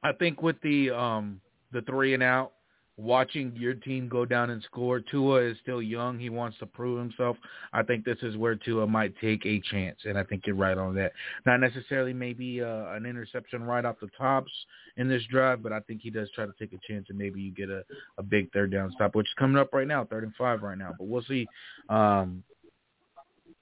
I 0.02 0.12
think 0.12 0.42
with 0.42 0.60
the 0.62 0.90
um 0.90 1.40
the 1.72 1.82
three 1.82 2.14
and 2.14 2.22
out, 2.22 2.52
watching 3.00 3.52
your 3.56 3.74
team 3.74 4.08
go 4.08 4.24
down 4.24 4.50
and 4.50 4.62
score. 4.64 5.00
Tua 5.00 5.42
is 5.42 5.56
still 5.62 5.80
young. 5.80 6.18
He 6.18 6.28
wants 6.28 6.58
to 6.58 6.66
prove 6.66 6.98
himself. 6.98 7.36
I 7.72 7.82
think 7.82 8.04
this 8.04 8.18
is 8.22 8.36
where 8.36 8.54
Tua 8.54 8.86
might 8.86 9.14
take 9.20 9.44
a 9.46 9.60
chance, 9.70 9.98
and 10.04 10.18
I 10.18 10.24
think 10.24 10.42
you're 10.46 10.56
right 10.56 10.76
on 10.76 10.94
that. 10.96 11.12
Not 11.46 11.60
necessarily 11.60 12.12
maybe 12.12 12.62
uh, 12.62 12.92
an 12.92 13.06
interception 13.06 13.62
right 13.62 13.84
off 13.84 13.96
the 14.00 14.08
tops 14.18 14.52
in 14.96 15.08
this 15.08 15.22
drive, 15.30 15.62
but 15.62 15.72
I 15.72 15.80
think 15.80 16.02
he 16.02 16.10
does 16.10 16.28
try 16.34 16.46
to 16.46 16.54
take 16.58 16.72
a 16.72 16.78
chance, 16.86 17.06
and 17.08 17.18
maybe 17.18 17.40
you 17.40 17.52
get 17.52 17.70
a, 17.70 17.82
a 18.18 18.22
big 18.22 18.52
third 18.52 18.70
down 18.70 18.92
stop, 18.92 19.14
which 19.14 19.26
is 19.26 19.34
coming 19.38 19.56
up 19.56 19.72
right 19.72 19.88
now, 19.88 20.04
third 20.04 20.24
and 20.24 20.34
five 20.36 20.62
right 20.62 20.78
now. 20.78 20.94
But 20.98 21.08
we'll 21.08 21.22
see. 21.22 21.46
Um, 21.88 22.44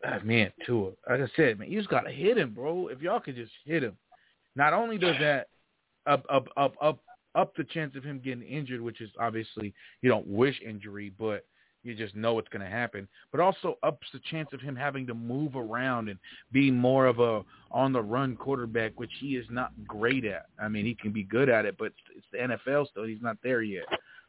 ah, 0.05 0.19
man, 0.25 0.53
Tua, 0.67 0.91
like 1.09 1.21
I 1.21 1.29
said, 1.37 1.59
man, 1.59 1.71
you 1.71 1.79
just 1.79 1.91
gotta 1.91 2.11
hit 2.11 2.39
him, 2.39 2.55
bro. 2.55 2.89
If 2.89 3.03
y'all 3.03 3.21
could 3.21 3.37
just 3.37 3.53
hit 3.65 3.85
him, 3.85 3.97
not 4.57 4.73
only 4.73 4.99
does 4.99 5.17
that 5.21 5.49
up 6.07 6.25
up 6.29 6.49
up 6.57 6.75
up 6.83 6.99
up 7.35 7.55
the 7.57 7.65
chance 7.65 7.95
of 7.97 8.05
him 8.05 8.21
getting 8.25 8.43
injured, 8.43 8.81
which 8.81 9.01
is 9.01 9.11
obviously 9.21 9.75
you 10.03 10.11
don't 10.11 10.27
wish 10.27 10.61
injury, 10.67 11.13
but 11.19 11.45
you 11.83 11.95
just 11.95 12.15
know 12.17 12.39
it's 12.39 12.49
going 12.49 12.65
to 12.65 12.71
happen. 12.71 13.09
But 13.31 13.41
also 13.41 13.79
ups 13.83 14.07
the 14.13 14.21
chance 14.31 14.49
of 14.53 14.61
him 14.61 14.75
having 14.75 15.07
to 15.07 15.15
move 15.15 15.57
around 15.57 16.09
and 16.09 16.19
be 16.53 16.71
more 16.71 17.07
of 17.07 17.21
a 17.21 17.43
on 17.71 17.93
the 17.93 18.03
run 18.03 18.37
quarterback, 18.37 18.99
which 18.99 19.13
he 19.21 19.37
is 19.37 19.47
not 19.51 19.73
great 19.87 20.25
at. 20.25 20.47
I 20.61 20.69
mean, 20.69 20.85
he 20.85 20.95
can 20.95 21.13
be 21.13 21.25
good 21.25 21.49
at 21.49 21.65
it, 21.65 21.77
but 21.79 21.93
it's 22.17 22.27
the 22.33 22.39
NFL 22.39 22.89
still. 22.89 23.05
He's 23.05 23.23
not 23.23 23.37
there 23.43 23.63
yet. 23.63 23.87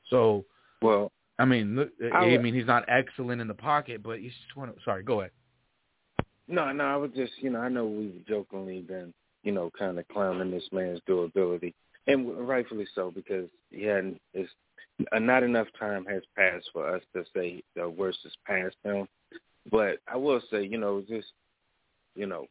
So, 0.10 0.46
well, 0.82 1.12
I 1.38 1.46
mean, 1.46 1.76
look, 1.76 1.90
I, 2.14 2.18
I 2.18 2.38
mean, 2.38 2.54
he's 2.54 2.68
not 2.68 2.86
excellent 2.88 3.42
in 3.42 3.48
the 3.48 3.54
pocket, 3.54 4.04
but 4.04 4.20
he's 4.20 4.32
just 4.32 4.56
one. 4.56 4.72
Sorry, 4.84 5.04
go 5.04 5.22
ahead. 5.22 5.32
No, 6.48 6.72
no, 6.72 6.84
I 6.84 6.96
was 6.96 7.12
just, 7.16 7.34
you 7.42 7.52
know, 7.52 7.60
I 7.60 7.70
know 7.70 7.86
we've 7.86 8.26
jokingly 8.28 8.82
been, 8.82 9.14
you 9.44 9.52
know, 9.52 9.70
kind 9.78 10.00
of 10.00 10.08
clowning 10.08 10.50
this 10.50 10.68
man's 10.72 11.00
durability 11.06 11.76
and 12.10 12.48
rightfully 12.48 12.88
so 12.96 13.12
because 13.12 13.50
hadn't. 13.72 14.20
It's, 14.34 14.50
uh, 15.12 15.20
not 15.20 15.44
enough 15.44 15.68
time 15.80 16.06
has 16.06 16.24
passed 16.36 16.70
for 16.74 16.88
us 16.88 17.02
to 17.16 17.24
say 17.36 17.64
the 17.76 17.90
worst 17.90 18.20
is 18.26 18.34
past 18.46 18.76
him. 18.84 19.08
But 19.72 20.00
I 20.08 20.18
will 20.18 20.42
say, 20.52 20.64
you 20.64 20.78
know, 20.78 21.04
just 21.08 21.28
you 22.16 22.26
know, 22.26 22.48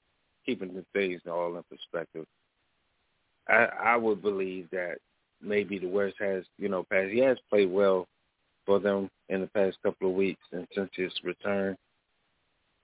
keeping 0.46 0.74
the 0.74 0.84
things 0.92 1.20
all 1.28 1.56
in 1.56 1.62
perspective, 1.70 2.26
I 3.48 3.68
I 3.82 3.96
would 3.96 4.22
believe 4.22 4.68
that 4.72 4.96
maybe 5.42 5.78
the 5.78 5.88
worst 5.88 6.16
has 6.20 6.44
you 6.58 6.68
know 6.68 6.84
passed. 6.90 7.10
He 7.10 7.20
has 7.20 7.38
played 7.50 7.70
well 7.70 8.06
for 8.66 8.78
them 8.78 9.10
in 9.28 9.40
the 9.40 9.46
past 9.48 9.76
couple 9.82 10.10
of 10.10 10.16
weeks 10.16 10.42
and 10.52 10.66
since 10.74 10.90
his 10.94 11.12
return. 11.24 11.76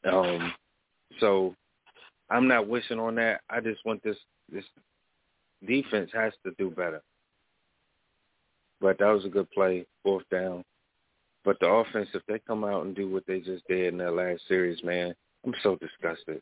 Um, 0.04 0.52
so 1.20 1.54
I'm 2.30 2.48
not 2.48 2.68
wishing 2.68 2.98
on 2.98 3.14
that. 3.16 3.40
I 3.48 3.60
just 3.60 3.84
want 3.84 4.02
this 4.02 4.16
this 4.50 4.64
defense 5.66 6.10
has 6.14 6.32
to 6.44 6.52
do 6.58 6.70
better. 6.70 7.02
But 8.80 8.98
that 8.98 9.10
was 9.10 9.24
a 9.24 9.28
good 9.28 9.50
play, 9.50 9.86
fourth 10.02 10.24
down. 10.30 10.64
But 11.44 11.58
the 11.60 11.66
offense, 11.66 12.08
if 12.14 12.22
they 12.26 12.38
come 12.46 12.64
out 12.64 12.84
and 12.84 12.94
do 12.96 13.10
what 13.10 13.26
they 13.26 13.40
just 13.40 13.66
did 13.68 13.92
in 13.92 13.98
their 13.98 14.10
last 14.10 14.42
series, 14.48 14.82
man, 14.82 15.14
I'm 15.44 15.54
so 15.62 15.76
disgusted. 15.76 16.40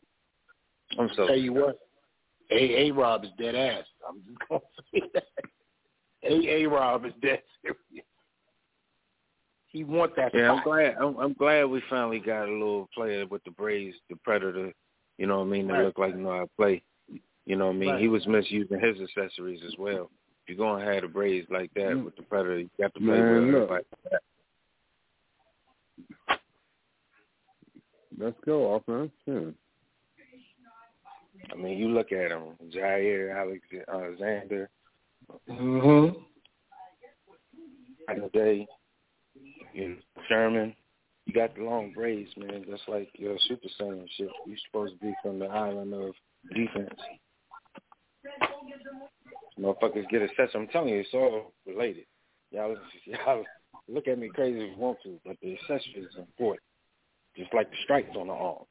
I'm 0.97 1.09
so. 1.15 1.27
Tell 1.27 1.37
you 1.37 1.53
what, 1.53 1.79
A 2.51 2.87
A 2.87 2.91
Rob 2.91 3.23
is 3.23 3.31
dead 3.37 3.55
ass. 3.55 3.85
I'm 4.07 4.21
just 4.25 4.37
gonna 4.49 4.61
say 4.93 5.01
that. 5.13 5.23
A 6.23 6.63
A 6.63 6.65
Rob 6.67 7.05
is 7.05 7.13
dead 7.21 7.41
serious. 7.61 8.05
He 9.67 9.83
want 9.83 10.15
that. 10.15 10.33
Yeah. 10.35 10.51
I'm 10.51 10.63
glad. 10.63 10.95
I'm, 11.01 11.17
I'm 11.17 11.33
glad 11.33 11.65
we 11.65 11.81
finally 11.89 12.19
got 12.19 12.47
a 12.47 12.51
little 12.51 12.87
player 12.93 13.25
with 13.25 13.43
the 13.43 13.51
Braves, 13.51 13.95
the 14.09 14.15
Predator. 14.23 14.71
You 15.17 15.25
know 15.27 15.39
what 15.39 15.47
I 15.47 15.49
mean? 15.49 15.67
They 15.67 15.73
Right. 15.73 15.85
look 15.85 15.97
like 15.97 16.13
you 16.13 16.21
know 16.21 16.31
how 16.31 16.41
to 16.41 16.49
play. 16.57 16.83
You 17.45 17.55
know 17.57 17.67
what 17.67 17.75
I 17.75 17.79
mean? 17.79 17.89
Right. 17.89 18.01
He 18.01 18.07
was 18.07 18.25
misusing 18.27 18.79
his 18.79 18.97
accessories 19.01 19.61
as 19.65 19.73
well. 19.77 20.09
If 20.45 20.57
you're 20.57 20.65
gonna 20.65 20.85
have 20.85 21.01
the 21.03 21.07
braids 21.07 21.47
like 21.49 21.73
that 21.75 21.89
Mm. 21.93 22.05
with 22.05 22.15
the 22.15 22.23
Predator, 22.23 22.59
you 22.59 22.69
got 22.79 22.93
to 22.93 22.99
play 22.99 23.07
Man, 23.09 23.33
with 23.33 23.43
look. 23.53 23.53
everybody. 23.71 23.85
like 24.01 24.11
that. 24.11 24.21
Let's 28.17 28.37
go, 28.45 28.73
offense. 28.75 29.11
Yeah. 29.25 29.51
I 31.51 31.55
mean, 31.55 31.77
you 31.77 31.89
look 31.89 32.11
at 32.11 32.31
him, 32.31 32.55
Jaire 32.69 33.35
Alex- 33.35 33.87
Alexander, 33.91 34.69
Mm-hmm. 35.49 36.19
Day, 38.33 38.67
you 39.73 39.87
know, 39.89 39.95
Sherman. 40.27 40.75
You 41.25 41.33
got 41.33 41.55
the 41.55 41.63
long 41.63 41.93
braids, 41.93 42.29
man. 42.35 42.65
That's 42.69 42.81
like 42.89 43.09
your 43.17 43.37
super 43.47 43.67
saiyan 43.79 44.05
shit. 44.17 44.27
You're 44.45 44.57
supposed 44.67 44.99
to 44.99 45.05
be 45.05 45.13
from 45.23 45.39
the 45.39 45.45
island 45.45 45.93
of 45.93 46.13
defense. 46.53 46.99
Motherfuckers 49.59 50.09
get 50.09 50.21
obsessed. 50.21 50.55
I'm 50.55 50.67
telling 50.67 50.89
you, 50.89 50.99
it's 50.99 51.09
all 51.13 51.53
related. 51.65 52.05
Y'all, 52.51 52.75
y'all 53.05 53.43
look 53.87 54.07
at 54.07 54.19
me 54.19 54.29
crazy 54.29 54.59
if 54.59 54.71
you 54.75 54.81
want 54.81 54.97
to, 55.03 55.19
but 55.25 55.37
the 55.41 55.53
accessories 55.53 56.07
is 56.09 56.17
important. 56.17 56.63
Just 57.37 57.53
like 57.53 57.69
the 57.69 57.77
stripes 57.83 58.15
on 58.17 58.27
the 58.27 58.33
arms. 58.33 58.67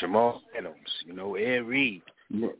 Jamal 0.00 0.42
Adams, 0.56 0.76
you 1.06 1.12
know, 1.12 1.34
Ed 1.36 1.66
Reed. 1.66 2.02
Well, 2.30 2.52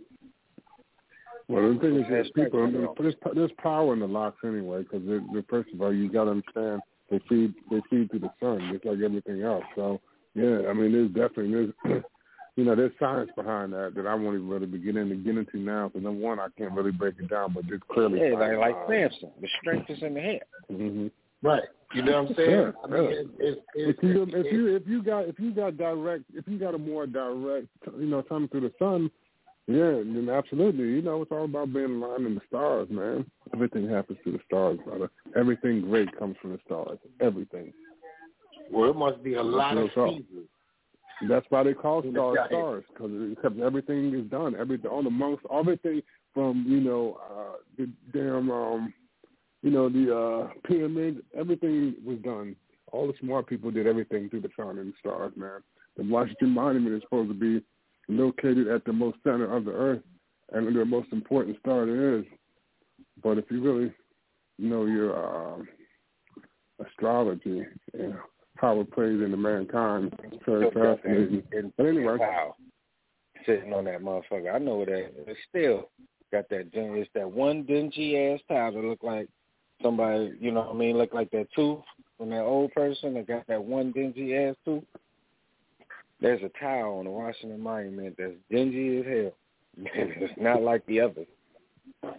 well, 1.48 1.74
the 1.74 1.78
thing 1.78 1.96
is 1.96 2.06
that 2.10 2.34
people, 2.34 2.94
there's, 2.98 3.14
there's 3.34 3.50
power 3.58 3.92
in 3.92 4.00
the 4.00 4.06
locks 4.06 4.38
anyway. 4.44 4.82
Because 4.82 5.02
first 5.50 5.68
of 5.74 5.82
all, 5.82 5.92
you 5.92 6.10
got 6.10 6.24
to 6.24 6.30
understand 6.30 6.80
they 7.10 7.20
feed 7.28 7.54
they 7.70 7.80
feed 7.90 8.10
through 8.10 8.20
the 8.20 8.32
sun, 8.40 8.70
just 8.72 8.84
like 8.84 8.98
everything 9.04 9.42
else. 9.42 9.64
So 9.76 10.00
yeah, 10.34 10.62
I 10.68 10.72
mean, 10.72 10.92
there's 10.92 11.08
definitely 11.08 11.72
there's 11.84 12.02
you 12.56 12.64
know 12.64 12.76
there's 12.76 12.92
science 12.98 13.30
behind 13.36 13.72
that 13.72 13.94
that 13.96 14.06
I 14.06 14.14
won't 14.14 14.36
even 14.36 14.48
really 14.48 14.66
begin 14.66 14.94
to 14.94 15.14
get 15.16 15.36
into 15.36 15.58
now. 15.58 15.88
Because 15.88 16.04
number 16.04 16.20
one, 16.20 16.38
I 16.38 16.48
can't 16.56 16.72
really 16.72 16.92
break 16.92 17.14
it 17.18 17.28
down, 17.28 17.52
but 17.52 17.64
there's 17.68 17.80
clearly 17.90 18.20
Yeah, 18.20 18.34
like, 18.38 18.40
science 18.40 18.60
like. 18.60 18.76
Samson. 18.88 19.30
The 19.40 19.48
strength 19.60 19.90
is 19.90 20.02
in 20.02 20.14
the 20.14 20.20
head. 20.20 20.42
Mm-hmm. 20.70 21.06
Right. 21.46 21.64
You 21.94 22.02
know 22.02 22.22
what 22.22 22.30
I'm 22.30 22.36
saying? 22.36 22.50
Yeah, 22.50 22.70
I 22.82 22.86
mean, 22.88 23.02
yeah. 23.04 23.10
it's, 23.10 23.30
it's, 23.38 23.60
it's, 23.74 23.98
If 23.98 24.02
you 24.02 24.22
if 24.22 24.52
you 24.52 24.76
if 24.76 24.82
you 24.86 25.02
got 25.02 25.28
if 25.28 25.38
you 25.38 25.52
got 25.52 25.76
direct 25.76 26.24
if 26.32 26.46
you 26.48 26.58
got 26.58 26.74
a 26.74 26.78
more 26.78 27.06
direct 27.06 27.66
you 27.98 28.06
know 28.06 28.22
coming 28.22 28.48
through 28.48 28.62
the 28.62 28.72
sun, 28.78 29.10
yeah, 29.66 29.90
then 29.90 30.28
absolutely. 30.32 30.84
You 30.84 31.02
know 31.02 31.22
it's 31.22 31.30
all 31.30 31.44
about 31.44 31.72
being 31.72 32.02
aligned 32.02 32.26
in 32.26 32.34
the 32.34 32.40
stars, 32.48 32.88
man. 32.90 33.26
Everything 33.52 33.88
happens 33.88 34.18
through 34.22 34.32
the 34.32 34.40
stars, 34.46 34.78
brother. 34.84 35.10
Everything 35.36 35.82
great 35.82 36.16
comes 36.18 36.36
from 36.40 36.52
the 36.52 36.58
stars. 36.66 36.98
Everything. 37.20 37.72
well, 38.70 38.90
it 38.90 38.96
must 38.96 39.22
be 39.22 39.34
a 39.34 39.42
lot 39.42 39.76
of 39.76 39.90
That's 39.94 40.10
seasons. 40.10 40.48
That's 41.28 41.46
why 41.48 41.62
they 41.62 41.74
call 41.74 42.02
stars 42.02 42.38
stars 42.48 42.84
because 42.92 43.58
everything 43.62 44.14
is 44.14 44.28
done. 44.30 44.56
Everything 44.58 44.90
on 44.90 45.06
amongst 45.06 45.44
everything 45.52 46.02
from 46.32 46.64
you 46.66 46.80
know 46.80 47.18
uh, 47.30 47.56
the 47.78 47.88
damn 48.12 48.50
um, 48.50 48.92
you 49.62 49.70
know 49.70 49.88
the 49.88 50.16
uh, 50.16 50.52
pyramids. 50.66 51.20
Everything 51.36 51.94
was 52.04 52.18
done. 52.18 52.56
All 52.92 53.06
the 53.06 53.14
smart 53.20 53.46
people 53.46 53.70
did 53.70 53.86
everything 53.86 54.28
through 54.28 54.42
the 54.42 54.50
sun 54.56 54.78
and 54.78 54.92
the 54.92 54.96
stars, 55.00 55.32
man. 55.36 55.62
The 55.96 56.02
Washington 56.02 56.50
Monument 56.50 56.94
is 56.94 57.02
supposed 57.02 57.30
to 57.30 57.34
be 57.34 57.64
located 58.08 58.68
at 58.68 58.84
the 58.84 58.92
most 58.92 59.18
center 59.24 59.56
of 59.56 59.64
the 59.64 59.72
earth 59.72 60.02
and 60.52 60.74
the 60.74 60.84
most 60.84 61.08
important 61.12 61.58
star 61.60 61.86
there 61.86 62.18
is. 62.18 62.24
But 63.22 63.38
if 63.38 63.44
you 63.50 63.62
really 63.62 63.92
know 64.58 64.86
your 64.86 65.16
uh, 65.16 65.62
astrology 66.84 67.62
and 67.92 68.14
how 68.56 68.80
it 68.80 68.90
plays 68.92 69.20
into 69.20 69.36
mankind, 69.36 70.12
it's 70.24 70.44
very 70.46 70.68
Still 70.68 70.82
got 70.82 71.02
that 71.02 71.02
fascinating. 71.02 71.42
in- 71.52 71.72
But 71.76 71.86
anyway, 71.86 72.16
Wow. 72.18 72.56
Sitting 73.46 73.72
on 73.74 73.84
that 73.84 74.00
motherfucker. 74.00 74.54
I 74.54 74.58
know 74.58 74.84
that. 74.84 75.12
It's 75.26 75.40
still 75.48 75.90
got 76.32 76.48
that 76.48 76.68
it's 76.72 77.10
that 77.14 77.30
one 77.30 77.62
dingy 77.64 78.16
ass 78.18 78.40
towel 78.48 78.72
that 78.72 78.82
look 78.84 79.02
like 79.02 79.28
somebody, 79.82 80.32
you 80.40 80.50
know 80.50 80.60
what 80.62 80.70
I 80.74 80.78
mean, 80.78 80.96
look 80.96 81.12
like 81.12 81.30
that 81.32 81.48
tooth 81.54 81.80
from 82.16 82.30
that 82.30 82.40
old 82.42 82.72
person 82.72 83.12
that 83.14 83.26
got 83.26 83.46
that 83.48 83.62
one 83.62 83.92
dingy 83.92 84.34
ass 84.36 84.56
too. 84.64 84.82
There's 86.20 86.42
a 86.42 86.48
towel 86.58 86.98
on 87.00 87.04
the 87.04 87.10
Washington 87.10 87.60
Monument 87.60 88.14
that's 88.16 88.32
dingy 88.50 88.98
as 89.00 89.04
hell. 89.04 89.34
it's 89.94 90.40
not 90.40 90.62
like 90.62 90.86
the 90.86 91.00
others. 91.00 91.26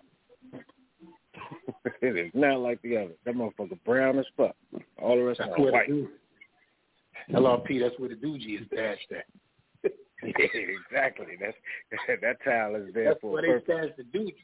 it 2.01 2.15
is 2.17 2.31
not 2.33 2.59
like 2.59 2.81
the 2.81 2.97
others. 2.97 3.15
That 3.25 3.35
motherfucker 3.35 3.79
brown 3.85 4.19
as 4.19 4.25
fuck. 4.37 4.55
All 5.01 5.15
the 5.15 5.23
rest 5.23 5.39
That's 5.39 5.51
are 5.57 5.61
where 5.61 5.71
white. 5.71 5.89
LRP, 7.31 7.79
that's 7.79 7.97
where 7.99 8.09
the 8.09 8.15
doogie 8.15 8.61
is 8.61 8.67
dashed 8.75 9.11
at. 9.11 9.25
yeah, 9.83 9.91
exactly. 10.91 11.37
That's 11.39 11.57
that 12.21 12.37
towel 12.43 12.75
is 12.75 12.93
there 12.93 13.05
That's 13.05 13.21
for 13.21 13.31
where 13.33 13.57
a 13.57 13.59
they 13.59 13.63
stash 13.63 13.89
the 13.97 14.03
doogie. 14.03 14.35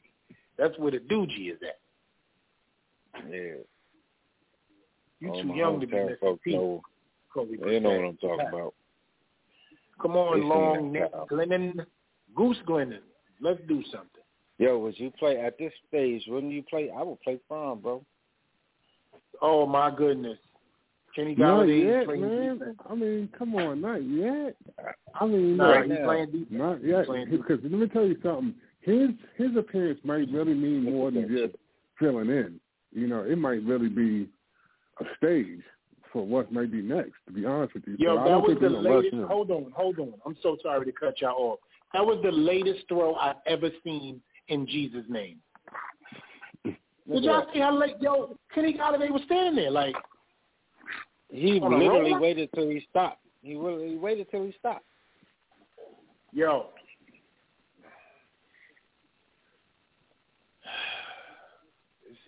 That's 0.57 0.77
where 0.77 0.91
the 0.91 0.99
doogie 0.99 1.51
is 1.51 1.59
at. 1.61 1.79
Yeah. 3.29 3.53
You 5.19 5.29
All 5.29 5.41
too 5.43 5.53
young 5.55 5.79
to 5.81 5.87
be 5.87 6.15
folks 6.19 6.43
teeth. 6.43 6.53
know. 6.55 6.81
They 7.35 7.79
know 7.79 7.89
what 7.91 8.05
I'm 8.05 8.17
talking 8.17 8.47
about. 8.47 8.73
Come 10.01 10.17
on, 10.17 10.39
They 10.39 10.45
long 10.45 10.91
neck. 10.91 11.11
Glennon, 11.31 11.85
Goose 12.35 12.57
Glennon. 12.67 12.99
Let's 13.39 13.61
do 13.67 13.83
something. 13.91 14.07
Yo, 14.57 14.77
would 14.79 14.99
you 14.99 15.11
play 15.17 15.39
at 15.39 15.57
this 15.57 15.71
stage? 15.87 16.23
Wouldn't 16.27 16.51
you 16.51 16.63
play? 16.63 16.89
I 16.95 17.01
would 17.03 17.21
play 17.21 17.39
Fromm, 17.47 17.79
bro. 17.79 18.03
Oh 19.41 19.65
my 19.65 19.89
goodness, 19.95 20.37
Kenny 21.15 21.35
Not 21.35 21.63
yet, 21.63 22.05
playing 22.05 22.21
man. 22.21 22.57
defense. 22.57 22.77
I 22.89 22.95
mean, 22.95 23.29
come 23.37 23.55
on, 23.55 23.81
not 23.81 24.03
yet. 24.03 24.55
I 25.19 25.25
mean, 25.25 25.57
Nah, 25.57 25.69
like, 25.69 25.85
he's 25.89 25.97
playing 26.03 26.25
defense. 26.31 26.47
not 26.51 26.83
yet. 26.83 27.05
Because 27.29 27.59
let 27.63 27.71
me 27.71 27.87
tell 27.87 28.05
you 28.05 28.17
something. 28.23 28.53
His 28.81 29.09
his 29.37 29.55
appearance 29.57 29.99
might 30.03 30.29
really 30.31 30.53
mean 30.53 30.83
more 30.83 31.11
than 31.11 31.27
just 31.27 31.55
filling 31.99 32.29
in. 32.29 32.59
You 32.91 33.07
know, 33.07 33.23
it 33.23 33.37
might 33.37 33.61
really 33.63 33.89
be 33.89 34.27
a 34.99 35.05
stage 35.17 35.61
for 36.11 36.25
what 36.25 36.51
might 36.51 36.71
be 36.71 36.81
next. 36.81 37.13
To 37.27 37.33
be 37.33 37.45
honest 37.45 37.73
with 37.73 37.83
you, 37.87 37.95
Yo, 37.99 38.17
so 38.17 38.23
that 38.23 38.41
was 38.41 38.53
the 38.55 38.59
they're 38.59 38.69
gonna 38.69 38.89
rush 38.89 39.03
latest. 39.05 39.23
Hold 39.27 39.51
on, 39.51 39.71
hold 39.75 39.99
on. 39.99 40.13
I'm 40.25 40.35
so 40.41 40.57
sorry 40.63 40.85
to 40.85 40.91
cut 40.91 41.21
y'all 41.21 41.35
off. 41.37 41.59
That 41.93 42.05
was 42.05 42.19
the 42.23 42.31
latest 42.31 42.87
throw 42.87 43.15
I've 43.15 43.35
ever 43.45 43.69
seen 43.83 44.21
in 44.47 44.65
Jesus' 44.65 45.05
name. 45.09 45.37
Did 47.11 47.23
y'all 47.23 47.47
see 47.53 47.59
how 47.59 47.77
late? 47.77 47.95
Yo, 47.99 48.37
Kenny 48.53 48.73
Golladay 48.73 49.09
was 49.11 49.21
standing 49.25 49.55
there 49.55 49.71
like 49.71 49.95
He 51.31 51.59
literally 51.61 52.13
waited 52.15 52.49
till 52.53 52.69
he 52.69 52.85
stopped. 52.89 53.21
He 53.41 53.55
really 53.55 53.91
he 53.91 53.95
waited 53.95 54.29
till 54.29 54.43
he 54.43 54.53
stopped. 54.59 54.85
Yo. 56.33 56.67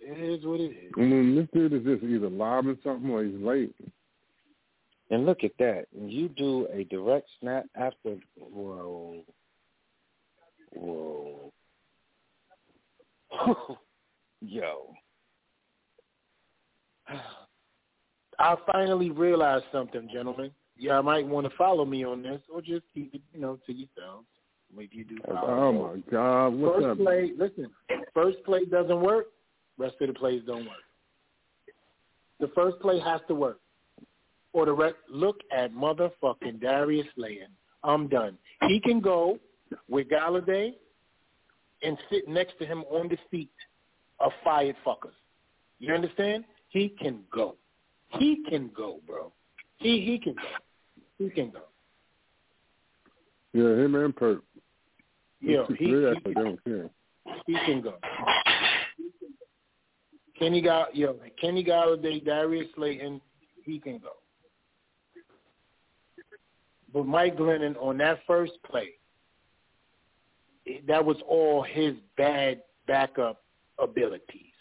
It 0.06 0.18
is 0.18 0.44
what 0.44 0.60
it 0.60 0.70
is. 0.70 0.92
I 0.96 1.00
mean, 1.00 1.34
this 1.34 1.46
dude 1.54 1.72
is 1.72 1.82
just 1.82 2.04
either 2.04 2.28
lobbing 2.28 2.78
something 2.84 3.10
or 3.10 3.24
he's 3.24 3.40
late. 3.40 3.74
And 5.10 5.24
look 5.24 5.44
at 5.44 5.52
that. 5.58 5.86
And 5.94 6.10
you 6.12 6.28
do 6.28 6.66
a 6.72 6.84
direct 6.84 7.28
snap 7.40 7.64
after 7.74 8.16
whoa. 8.36 9.22
Whoa. 10.72 11.52
Yo. 14.42 14.94
I 18.38 18.56
finally 18.70 19.10
realized 19.10 19.64
something, 19.72 20.08
gentlemen. 20.12 20.50
Y'all 20.76 21.02
might 21.02 21.26
want 21.26 21.48
to 21.48 21.56
follow 21.56 21.84
me 21.84 22.04
on 22.04 22.22
this, 22.22 22.40
or 22.52 22.60
just 22.60 22.82
keep 22.92 23.14
it, 23.14 23.22
you 23.32 23.40
know, 23.40 23.58
to 23.66 23.72
yourselves. 23.72 24.26
Maybe 24.76 24.96
you 24.96 25.04
do. 25.04 25.18
Follow 25.26 25.48
Oh 25.48 25.72
my 25.72 26.00
God, 26.10 26.48
what's 26.48 26.76
first 26.76 26.86
up? 26.86 26.98
play, 26.98 27.32
listen. 27.38 27.70
First 28.12 28.38
play 28.44 28.64
doesn't 28.64 29.00
work. 29.00 29.26
Rest 29.78 29.96
of 30.00 30.08
the 30.08 30.14
plays 30.14 30.42
don't 30.46 30.64
work. 30.64 30.82
The 32.40 32.48
first 32.54 32.80
play 32.80 32.98
has 33.00 33.20
to 33.28 33.34
work. 33.34 33.60
Or 34.52 34.66
the 34.66 34.72
rest. 34.72 34.96
Look 35.08 35.36
at 35.56 35.72
motherfucking 35.72 36.60
Darius 36.60 37.06
Slayton. 37.14 37.48
I'm 37.82 38.08
done. 38.08 38.38
He 38.68 38.80
can 38.80 39.00
go 39.00 39.38
with 39.88 40.08
Golladay 40.08 40.74
and 41.82 41.98
sit 42.10 42.28
next 42.28 42.58
to 42.58 42.66
him 42.66 42.84
on 42.90 43.08
the 43.08 43.18
seat 43.30 43.50
of 44.20 44.32
fired 44.42 44.76
fuckers. 44.86 45.14
You 45.78 45.92
understand? 45.92 46.44
He 46.68 46.88
can 46.88 47.20
go. 47.32 47.56
He 48.18 48.42
can 48.48 48.70
go, 48.76 49.00
bro. 49.06 49.32
He 49.76 50.00
he 50.04 50.18
can 50.18 50.34
go. 50.34 50.42
He 51.18 51.30
can 51.30 51.50
go. 51.50 51.62
Yeah, 53.52 53.84
him 53.84 53.94
and 53.94 54.14
Perk. 54.14 54.42
Yeah, 55.40 55.64
he, 55.78 55.86
he, 55.86 55.92
I 55.94 56.32
don't 56.32 56.64
care. 56.64 56.90
he 57.46 57.54
can 57.66 57.82
go. 57.82 57.94
Kenny 60.38 60.60
got 60.60 60.96
yo, 60.96 61.16
Kenny 61.40 61.64
Golladay, 61.64 62.24
Darius 62.24 62.66
Slayton, 62.74 63.20
he 63.64 63.78
can 63.78 63.98
go. 63.98 64.10
But 66.92 67.06
Mike 67.06 67.36
Glennon 67.36 67.76
on 67.80 67.98
that 67.98 68.20
first 68.26 68.52
play, 68.68 68.90
that 70.86 71.04
was 71.04 71.16
all 71.28 71.62
his 71.62 71.94
bad 72.16 72.62
backup 72.86 73.42
abilities. 73.78 74.52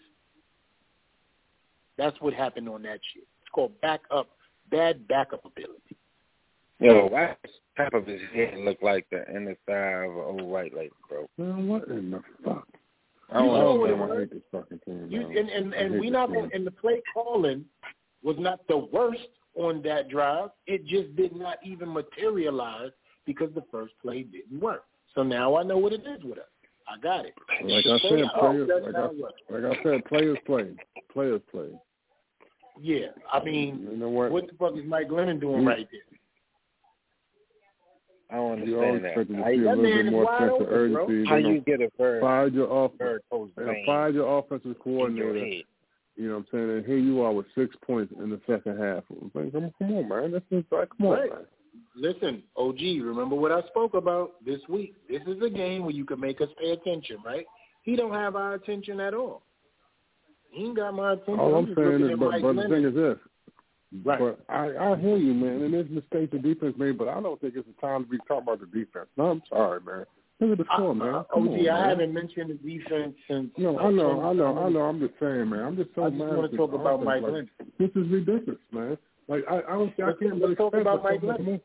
That's 1.97 2.19
what 2.21 2.33
happened 2.33 2.69
on 2.69 2.81
that 2.83 2.99
shit. 3.13 3.27
It's 3.53 3.55
called 3.55 3.81
backup, 3.81 4.29
bad 4.71 5.07
backup 5.07 5.45
ability. 5.45 5.95
Yo, 6.79 7.05
why 7.05 7.35
does 7.43 7.51
the 7.77 7.83
top 7.83 7.93
of 7.93 8.07
his 8.07 8.19
head 8.33 8.55
look 8.57 8.79
like 8.81 9.05
the 9.11 9.29
inner 9.29 9.55
thigh 9.67 10.05
of 10.05 10.11
an 10.11 10.17
old 10.17 10.41
white 10.41 10.75
lady, 10.75 10.89
bro? 11.07 11.29
Man, 11.37 11.67
what 11.67 11.87
in 11.87 12.09
the 12.09 12.21
fuck? 12.43 12.67
I 13.31 13.37
don't 13.37 13.45
You 13.45 13.51
know 13.51 13.59
know. 13.59 13.75
what 13.75 13.89
it 13.91 13.97
man. 13.97 14.11
I 14.11 14.19
hate 14.21 14.31
this 14.31 14.41
fucking 14.51 14.79
thing. 14.85 15.07
You, 15.07 15.21
and 15.21 15.49
and, 15.49 15.73
and 15.75 15.99
we 15.99 16.09
not 16.09 16.33
gonna, 16.33 16.49
and 16.51 16.65
the 16.65 16.71
play 16.71 17.03
calling 17.13 17.63
was 18.23 18.37
not 18.39 18.67
the 18.67 18.77
worst 18.77 19.21
on 19.55 19.83
that 19.83 20.09
drive. 20.09 20.49
It 20.65 20.87
just 20.87 21.15
did 21.15 21.35
not 21.35 21.59
even 21.63 21.93
materialize 21.93 22.91
because 23.27 23.53
the 23.53 23.63
first 23.71 23.93
play 24.01 24.23
didn't 24.23 24.59
work. 24.59 24.85
So 25.13 25.21
now 25.21 25.57
I 25.57 25.63
know 25.63 25.77
what 25.77 25.93
it 25.93 26.01
is 26.07 26.23
with 26.23 26.39
us. 26.39 26.45
I 26.87 26.99
got 26.99 27.25
it. 27.25 27.35
Like 27.63 27.85
I 27.85 27.99
said, 27.99 28.25
players. 28.39 28.69
Like. 28.83 28.95
I, 28.95 29.59
like 29.59 29.77
I 29.77 29.83
said, 29.83 30.05
players 30.05 30.39
play. 30.47 30.71
Players 31.13 31.41
play. 31.51 31.69
Yeah, 32.81 33.07
I 33.31 33.43
mean, 33.43 33.87
You 33.91 33.97
know 33.97 34.09
what? 34.09 34.31
what 34.31 34.47
the 34.47 34.53
fuck 34.57 34.75
is 34.77 34.83
Mike 34.85 35.07
Glennon 35.07 35.39
doing 35.39 35.61
You- 35.61 35.67
right 35.67 35.87
there? 35.91 36.01
I 38.29 38.35
don't 38.37 38.65
You 38.65 38.77
always 38.81 38.95
understand 38.95 39.05
expect 39.05 39.29
to 39.29 39.35
that. 39.35 39.45
see 39.45 39.53
a 39.59 39.63
That 39.63 39.77
little 39.77 39.83
man 39.83 39.93
bit 39.97 40.05
is 40.07 40.11
more 40.11 40.23
wide 40.25 40.39
sense 40.49 40.61
of 40.61 40.67
urgency. 40.71 41.25
How 41.29 41.35
you 41.35 41.43
don't 41.43 41.65
get 41.65 41.81
a 41.81 41.89
third, 41.97 42.21
fire 42.21 42.47
your 42.47 42.71
off, 42.71 42.91
third 42.97 43.21
coach 43.29 43.49
they 43.55 43.63
vein 43.63 43.85
fire 43.85 44.09
your 44.09 44.39
offensive 44.39 44.65
in 44.65 44.69
your 44.71 44.83
coordinator. 44.83 45.67
You 46.15 46.27
know 46.29 46.33
what 46.33 46.39
I'm 46.39 46.47
saying? 46.51 46.69
And 46.77 46.85
here 46.85 46.97
you 46.97 47.21
are 47.21 47.31
with 47.33 47.45
six 47.53 47.75
points 47.85 48.11
in 48.19 48.29
the 48.31 48.39
second 48.47 48.79
half. 48.79 49.03
Like, 49.33 49.51
come, 49.51 49.71
come 49.77 49.93
on, 49.93 50.07
man. 50.07 50.31
That's 50.31 50.45
just 50.51 50.71
like, 50.71 50.89
come 50.97 51.07
on, 51.07 51.29
man. 51.29 51.45
Listen, 51.95 52.43
OG, 52.55 53.01
remember 53.01 53.35
what 53.35 53.51
I 53.51 53.61
spoke 53.67 53.93
about 53.93 54.43
this 54.43 54.59
week. 54.67 54.95
This 55.07 55.21
is 55.27 55.41
a 55.43 55.49
game 55.49 55.83
where 55.83 55.91
you 55.91 56.05
can 56.05 56.19
make 56.19 56.41
us 56.41 56.49
pay 56.59 56.71
attention, 56.71 57.17
right? 57.23 57.45
He 57.83 57.95
don't 57.95 58.13
have 58.13 58.35
our 58.35 58.55
attention 58.55 58.99
at 58.99 59.13
all. 59.13 59.43
He 60.53 60.65
ain't 60.65 60.75
got 60.77 60.93
my 60.93 61.13
attention. 61.13 61.39
All 61.39 61.55
I'm 61.55 61.65
I'm 61.65 61.75
saying 61.75 62.09
is, 62.11 62.19
but, 62.19 62.31
Mike 62.31 62.41
but 62.41 62.55
the 62.55 62.67
thing 62.69 62.85
is 62.85 62.93
this. 62.95 63.17
Right. 64.05 64.19
But 64.19 64.39
I, 64.49 64.75
I 64.93 64.95
hear 64.97 65.17
you, 65.17 65.33
man. 65.33 65.61
And 65.61 65.73
there's 65.73 65.89
mistakes 65.89 66.31
the 66.31 66.39
defense 66.39 66.75
made, 66.77 66.97
but 66.97 67.07
I 67.09 67.21
don't 67.21 67.39
think 67.41 67.53
it's 67.55 67.67
the 67.67 67.79
time 67.85 68.03
to 68.05 68.09
be 68.09 68.17
talking 68.27 68.43
about 68.43 68.59
the 68.59 68.65
defense. 68.65 69.07
No, 69.17 69.25
I'm 69.31 69.41
sorry, 69.49 69.81
man. 69.85 70.05
Look 70.39 70.51
at 70.51 70.57
the 70.57 70.65
score, 70.73 70.95
man. 70.95 71.13
Uh, 71.13 71.23
Come 71.33 71.47
OG, 71.47 71.53
on, 71.53 71.59
I 71.59 71.63
man. 71.79 71.89
haven't 71.89 72.13
mentioned 72.13 72.49
the 72.49 72.55
defense 72.77 73.15
since. 73.29 73.49
No, 73.57 73.77
I 73.79 73.91
know, 73.91 74.21
I 74.23 74.33
know, 74.33 74.57
I 74.57 74.69
know. 74.69 74.81
I'm 74.81 74.99
just 74.99 75.13
saying, 75.19 75.49
man. 75.49 75.59
I'm 75.61 75.77
just 75.77 75.89
so 75.95 76.05
I 76.05 76.09
just 76.09 76.19
mad. 76.19 76.35
want 76.35 76.41
to 76.43 76.47
this 76.49 76.57
talk 76.57 76.73
about 76.73 76.95
offense. 77.01 77.05
Mike 77.05 77.21
like, 77.21 77.31
Glennon. 77.31 77.47
This 77.77 77.89
is 77.95 78.09
ridiculous, 78.09 78.59
man. 78.71 78.97
Like 79.27 79.43
I, 79.49 79.57
I 79.57 79.61
don't, 79.61 79.93
I 80.01 80.07
Let's- 80.07 80.19
can't 80.19 80.31
let's 80.33 80.41
really 80.41 80.55
talk 80.55 80.73
about 80.73 81.03
Mike 81.03 81.21
something 81.21 81.45
Glennon. 81.45 81.45
more. 81.45 81.61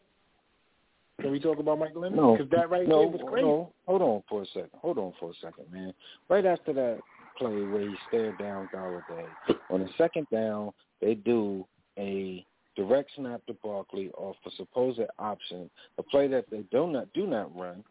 Can 1.21 1.33
we 1.33 1.41
talk 1.41 1.59
about 1.59 1.79
Mike 1.81 1.95
Glennon? 1.95 2.15
No, 2.15 2.37
because 2.37 2.51
that 2.51 2.71
right 2.71 2.87
no, 2.87 3.01
there 3.01 3.09
was 3.09 3.21
crazy. 3.27 3.47
no. 3.47 3.73
Hold 3.87 4.03
on 4.03 4.23
for 4.29 4.43
a 4.43 4.47
second. 4.47 4.71
Hold 4.81 4.99
on 4.99 5.13
for 5.19 5.31
a 5.31 5.35
second, 5.43 5.65
man. 5.73 5.93
Right 6.29 6.47
after 6.47 6.73
that 6.75 6.99
play 7.39 7.63
where 7.65 7.89
he 7.89 7.95
stared 8.09 8.39
down 8.39 8.69
Golladay, 8.75 9.27
on 9.71 9.81
the 9.81 9.89
second 9.97 10.27
down, 10.33 10.73
they 11.01 11.15
do 11.15 11.67
a 11.99 12.45
direct 12.77 13.11
snap 13.17 13.45
to 13.47 13.55
Barkley 13.63 14.11
off 14.17 14.37
a 14.47 14.51
supposed 14.57 15.01
option, 15.19 15.69
a 15.99 16.03
play 16.03 16.29
that 16.29 16.47
they 16.51 16.63
do 16.71 16.87
not 16.87 17.13
do 17.13 17.27
not 17.27 17.55
run. 17.57 17.83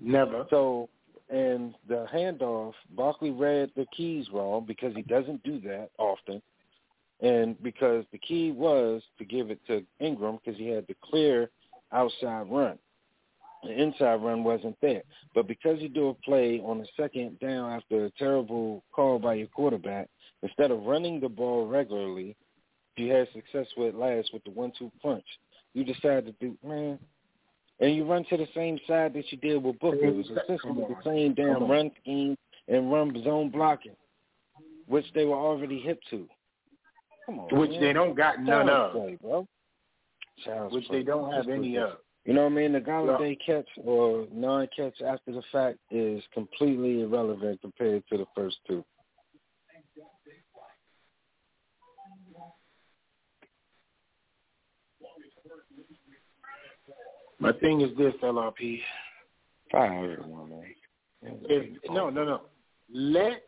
Never. 0.00 0.46
So, 0.50 0.88
and 1.30 1.74
the 1.88 2.06
handoff, 2.12 2.74
Barkley 2.90 3.30
read 3.30 3.70
the 3.76 3.86
keys 3.96 4.26
wrong 4.32 4.64
because 4.66 4.94
he 4.94 5.02
doesn't 5.02 5.42
do 5.44 5.60
that 5.60 5.90
often, 5.98 6.42
and 7.20 7.60
because 7.62 8.04
the 8.12 8.18
key 8.18 8.50
was 8.50 9.02
to 9.18 9.24
give 9.24 9.50
it 9.50 9.60
to 9.66 9.82
Engram 10.00 10.38
because 10.44 10.58
he 10.58 10.68
had 10.68 10.86
the 10.88 10.96
clear 11.02 11.50
outside 11.92 12.50
run. 12.50 12.78
The 13.62 13.70
inside 13.80 14.16
run 14.16 14.42
wasn't 14.42 14.76
there. 14.80 15.02
But 15.34 15.46
because 15.46 15.80
you 15.80 15.88
do 15.88 16.08
a 16.08 16.14
play 16.14 16.60
on 16.64 16.78
the 16.78 16.86
second 16.96 17.38
down 17.38 17.70
after 17.72 18.06
a 18.06 18.10
terrible 18.12 18.82
call 18.92 19.18
by 19.18 19.34
your 19.34 19.46
quarterback, 19.48 20.08
instead 20.42 20.70
of 20.70 20.82
running 20.82 21.20
the 21.20 21.28
ball 21.28 21.66
regularly, 21.66 22.36
you 22.96 23.12
had 23.12 23.28
success 23.32 23.66
with 23.76 23.94
last 23.94 24.30
with 24.32 24.42
the 24.44 24.50
one-two 24.50 24.90
punch. 25.00 25.24
You 25.74 25.84
decide 25.84 26.26
to 26.26 26.32
do, 26.40 26.56
man, 26.66 26.98
and 27.80 27.94
you 27.94 28.04
run 28.04 28.24
to 28.30 28.36
the 28.36 28.48
same 28.54 28.78
side 28.86 29.14
that 29.14 29.30
you 29.32 29.38
did 29.38 29.62
with 29.62 29.78
Booker. 29.78 30.04
It 30.06 30.14
was 30.14 30.26
essentially 30.26 30.84
the 30.88 30.96
same 31.04 31.34
damn 31.34 31.70
run 31.70 31.90
scheme 32.02 32.36
and 32.68 32.92
run 32.92 33.14
zone 33.24 33.50
blocking, 33.50 33.96
which 34.86 35.06
they 35.14 35.24
were 35.24 35.36
already 35.36 35.80
hip 35.80 36.00
to. 36.10 36.28
Come 37.26 37.38
on, 37.40 37.58
which 37.58 37.70
man. 37.70 37.80
they 37.80 37.92
don't 37.92 38.14
got 38.16 38.40
none 38.40 38.66
Child's 38.66 38.94
of. 38.96 39.00
play, 39.02 39.18
bro. 39.22 39.48
Child's 40.44 40.74
Which 40.74 40.86
play. 40.88 40.98
they 40.98 41.04
don't 41.04 41.32
have 41.32 41.46
That's 41.46 41.56
any 41.56 41.76
of. 41.78 41.98
You 42.24 42.34
know 42.34 42.44
what 42.44 42.52
I 42.52 42.54
mean? 42.54 42.72
The 42.72 42.80
Golladay 42.80 43.36
catch 43.44 43.66
or 43.82 44.26
non-catch 44.32 45.02
after 45.02 45.32
the 45.32 45.42
fact 45.50 45.78
is 45.90 46.22
completely 46.32 47.00
irrelevant 47.00 47.60
compared 47.60 48.04
to 48.10 48.18
the 48.18 48.26
first 48.34 48.58
two. 48.66 48.84
My 57.40 57.52
thing 57.54 57.80
is 57.80 57.90
this, 57.98 58.14
LRP. 58.22 58.80
Five 59.72 59.90
hundred 59.90 60.24
one, 60.26 60.50
man. 60.50 60.74
If, 61.22 61.76
no, 61.90 62.08
no, 62.08 62.24
no. 62.24 62.42
Let 62.92 63.42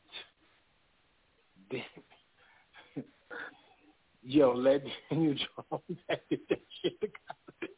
yo 4.23 4.53
let 4.53 4.83
Daniel 5.11 5.35
Jones 5.35 5.99
that 6.09 6.23
shit. 6.29 7.01
to 7.01 7.07
Golladay. 7.07 7.69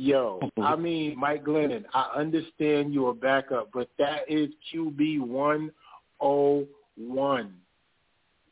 Yo, 0.00 0.38
mm-hmm. 0.40 0.62
I 0.62 0.76
mean, 0.76 1.18
Mike 1.18 1.44
Glennon, 1.44 1.82
I 1.92 2.12
understand 2.14 2.94
you're 2.94 3.10
a 3.10 3.14
backup, 3.14 3.70
but 3.74 3.88
that 3.98 4.20
is 4.28 4.48
QB 4.72 5.22
one 5.22 5.72
oh 6.20 6.68
one. 6.96 7.54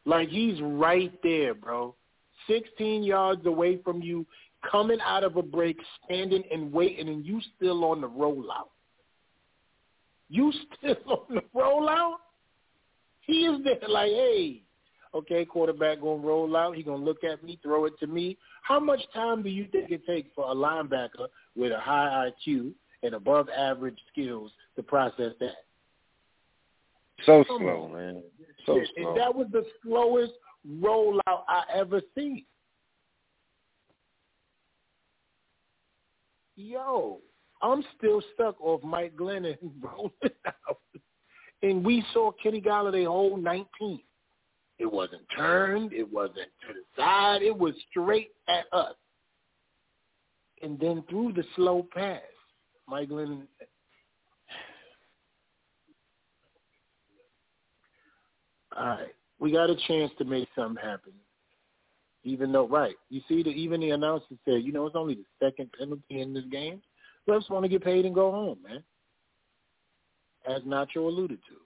Like 0.04 0.28
he's 0.28 0.60
right 0.60 1.12
there, 1.22 1.54
bro. 1.54 1.94
Sixteen 2.48 3.04
yards 3.04 3.46
away 3.46 3.78
from 3.84 4.02
you, 4.02 4.26
coming 4.68 4.98
out 5.06 5.22
of 5.22 5.36
a 5.36 5.42
break, 5.42 5.78
standing 6.04 6.42
and 6.50 6.72
waiting, 6.72 7.08
and 7.08 7.24
you 7.24 7.40
still 7.54 7.84
on 7.84 8.00
the 8.00 8.08
rollout. 8.08 8.70
You 10.28 10.52
still 10.78 10.96
on 11.28 11.36
the 11.36 11.42
rollout? 11.54 12.16
He 13.20 13.46
is 13.46 13.62
there 13.62 13.88
like, 13.88 14.10
hey, 14.10 14.62
okay, 15.16 15.44
quarterback 15.44 16.00
gonna 16.00 16.22
roll 16.22 16.56
out. 16.56 16.76
He 16.76 16.82
gonna 16.82 17.04
look 17.04 17.24
at 17.24 17.42
me, 17.42 17.58
throw 17.62 17.86
it 17.86 17.98
to 18.00 18.06
me. 18.06 18.36
How 18.62 18.80
much 18.80 19.00
time 19.14 19.42
do 19.42 19.48
you 19.48 19.66
think 19.70 19.90
it 19.90 20.06
takes 20.06 20.28
for 20.34 20.50
a 20.50 20.54
linebacker 20.54 21.28
with 21.54 21.72
a 21.72 21.80
high 21.80 22.30
IQ 22.46 22.72
and 23.02 23.14
above 23.14 23.48
average 23.48 23.98
skills 24.12 24.52
to 24.76 24.82
process 24.82 25.32
that? 25.40 25.64
So 27.24 27.44
Come 27.48 27.62
slow, 27.62 27.84
on. 27.84 27.92
man. 27.92 28.22
So 28.66 28.76
And 28.78 28.88
slow. 28.96 29.14
that 29.16 29.34
was 29.34 29.46
the 29.52 29.64
slowest 29.82 30.32
rollout 30.68 31.44
I 31.48 31.62
ever 31.74 32.00
seen. 32.14 32.44
Yo, 36.56 37.20
I'm 37.62 37.84
still 37.96 38.22
stuck 38.34 38.60
off 38.60 38.82
Mike 38.82 39.14
Glennon 39.16 39.56
rolling 39.80 40.10
out. 40.46 40.80
And 41.62 41.84
we 41.84 42.04
saw 42.12 42.32
Kenny 42.42 42.60
Golladay 42.60 43.06
hold 43.06 43.42
19. 43.42 44.00
It 44.78 44.92
wasn't 44.92 45.22
turned. 45.34 45.92
It 45.92 46.10
wasn't 46.10 46.50
to 46.66 46.74
the 46.74 46.82
side. 47.00 47.42
It 47.42 47.56
was 47.56 47.74
straight 47.90 48.30
at 48.48 48.64
us. 48.72 48.94
And 50.62 50.78
then 50.78 51.02
through 51.08 51.32
the 51.32 51.44
slow 51.54 51.86
pass, 51.94 52.20
Mike 52.88 53.08
Glennon. 53.08 53.42
All 58.76 58.86
right, 58.86 59.14
we 59.38 59.52
got 59.52 59.70
a 59.70 59.76
chance 59.88 60.12
to 60.18 60.24
make 60.24 60.48
something 60.54 60.82
happen. 60.82 61.12
Even 62.24 62.52
though, 62.52 62.68
right, 62.68 62.96
you 63.08 63.22
see, 63.28 63.42
the, 63.42 63.50
even 63.50 63.80
the 63.80 63.90
announcer 63.90 64.34
said, 64.44 64.62
you 64.62 64.72
know, 64.72 64.86
it's 64.86 64.96
only 64.96 65.14
the 65.14 65.24
second 65.42 65.70
penalty 65.78 66.20
in 66.20 66.34
this 66.34 66.44
game. 66.50 66.82
Refs 67.28 67.48
want 67.48 67.64
to 67.64 67.68
get 67.68 67.84
paid 67.84 68.04
and 68.04 68.14
go 68.14 68.30
home, 68.30 68.58
man. 68.66 68.82
As 70.46 70.62
Nacho 70.62 70.96
alluded 70.96 71.38
to. 71.48 71.65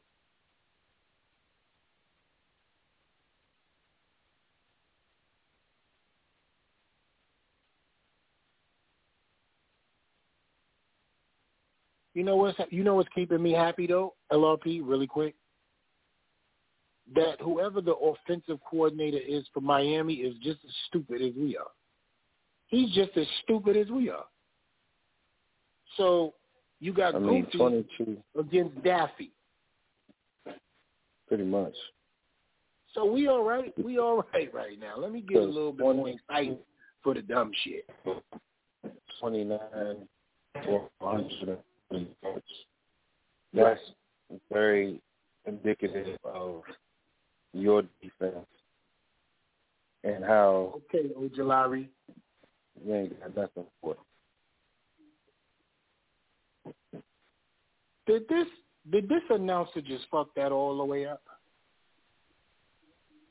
You 12.20 12.26
know 12.26 12.36
what's 12.36 12.59
you 12.68 12.84
know 12.84 12.97
what's 12.97 13.09
keeping 13.14 13.42
me 13.42 13.52
happy 13.52 13.86
though, 13.86 14.12
LRP, 14.30 14.82
really 14.84 15.06
quick. 15.06 15.34
That 17.14 17.40
whoever 17.40 17.80
the 17.80 17.94
offensive 17.94 18.59
coordinator 18.70 19.16
is 19.16 19.44
for 19.55 19.62
Miami 19.62 20.16
is 20.16 20.34
just 20.42 20.59
as 20.62 20.70
stupid 20.88 21.22
as 21.22 21.32
we 21.34 21.56
are. 21.56 21.70
He's 22.66 22.90
just 22.90 23.16
as 23.16 23.26
stupid 23.42 23.74
as 23.74 23.88
we 23.88 24.10
are. 24.10 24.26
So 25.97 26.34
you 26.78 26.92
got 26.92 27.14
I 27.14 27.20
mean, 27.20 27.44
Goofy 27.44 27.56
22, 27.56 28.16
against 28.38 28.84
Daffy. 28.84 29.32
pretty 31.26 31.44
much. 31.44 31.74
So 32.92 33.10
we 33.10 33.28
all 33.28 33.44
right. 33.44 33.72
We 33.82 33.98
all 33.98 34.26
right 34.34 34.52
right 34.52 34.78
now. 34.78 34.98
Let 34.98 35.10
me 35.10 35.22
get 35.22 35.38
a 35.38 35.40
little 35.40 35.72
bit 35.72 35.97
more 35.97 36.10
excited 36.10 36.59
for 37.02 37.14
the 37.14 37.22
dumb 37.22 37.51
shit. 37.64 37.88
29, 39.20 39.59
400 40.66 41.59
That's 43.52 43.80
very 44.50 45.00
indicative 45.46 46.16
of 46.24 46.62
your 47.52 47.82
defense 48.00 48.46
and 50.04 50.24
how 50.24 50.80
Okay, 50.94 51.08
Ojulari. 51.18 51.88
you 52.84 52.94
ain't 52.94 53.20
got 53.20 53.36
nothing 53.36 53.64
for 53.80 53.96
it. 56.64 57.02
Did 58.06 58.28
this 58.28 58.46
did 58.90 59.08
this 59.08 59.22
announcer 59.30 59.80
just 59.80 60.04
fuck 60.10 60.28
that 60.36 60.52
all 60.52 60.78
the 60.78 60.84
way 60.84 61.06
up? 61.06 61.22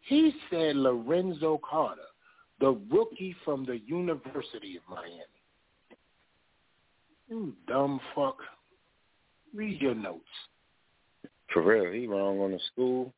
He 0.02 0.34
said 0.49 0.76
Lorenzo 0.76 1.60
Carter, 1.69 2.02
the 2.60 2.80
rookie 2.91 3.36
from 3.44 3.65
the 3.65 3.80
University 3.80 4.77
of 4.77 4.84
Miami. 4.90 5.39
You 7.30 7.54
dumb 7.68 8.00
fuck. 8.16 8.38
Read 9.54 9.80
your 9.82 9.96
notes. 9.96 10.24
For 11.54 11.62
real, 11.62 11.92
he 11.92 12.08
wrong 12.08 12.40
on 12.40 12.52
the 12.52 12.60
school 12.72 13.14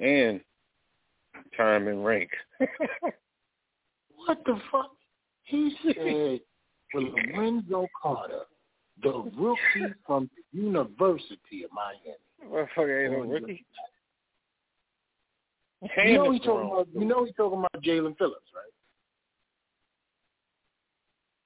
and 0.00 0.40
time 1.56 1.88
and 1.88 2.04
rank. 2.04 2.30
What 4.26 4.38
the 4.44 4.58
fuck? 4.72 4.90
He 5.44 5.72
said 5.84 6.40
with 6.92 7.12
Lorenzo 7.14 7.86
Carter, 8.02 8.42
the 9.02 9.30
rookie 9.38 9.94
from 10.06 10.28
the 10.34 10.58
University 10.60 11.62
of 11.64 11.70
Miami. 11.72 12.16
Motherfucker 12.44 13.04
ain't 13.04 13.12
no 13.12 13.32
rookie. 13.32 13.64
You 16.04 16.14
know 16.14 16.32
he 16.32 16.40
talking 16.40 16.70
about 16.70 16.88
you 16.92 17.04
know 17.04 17.24
he 17.24 17.32
talking 17.32 17.58
about 17.58 17.82
Jaelan 17.84 18.18
Phillips, 18.18 18.50
right? 18.54 18.72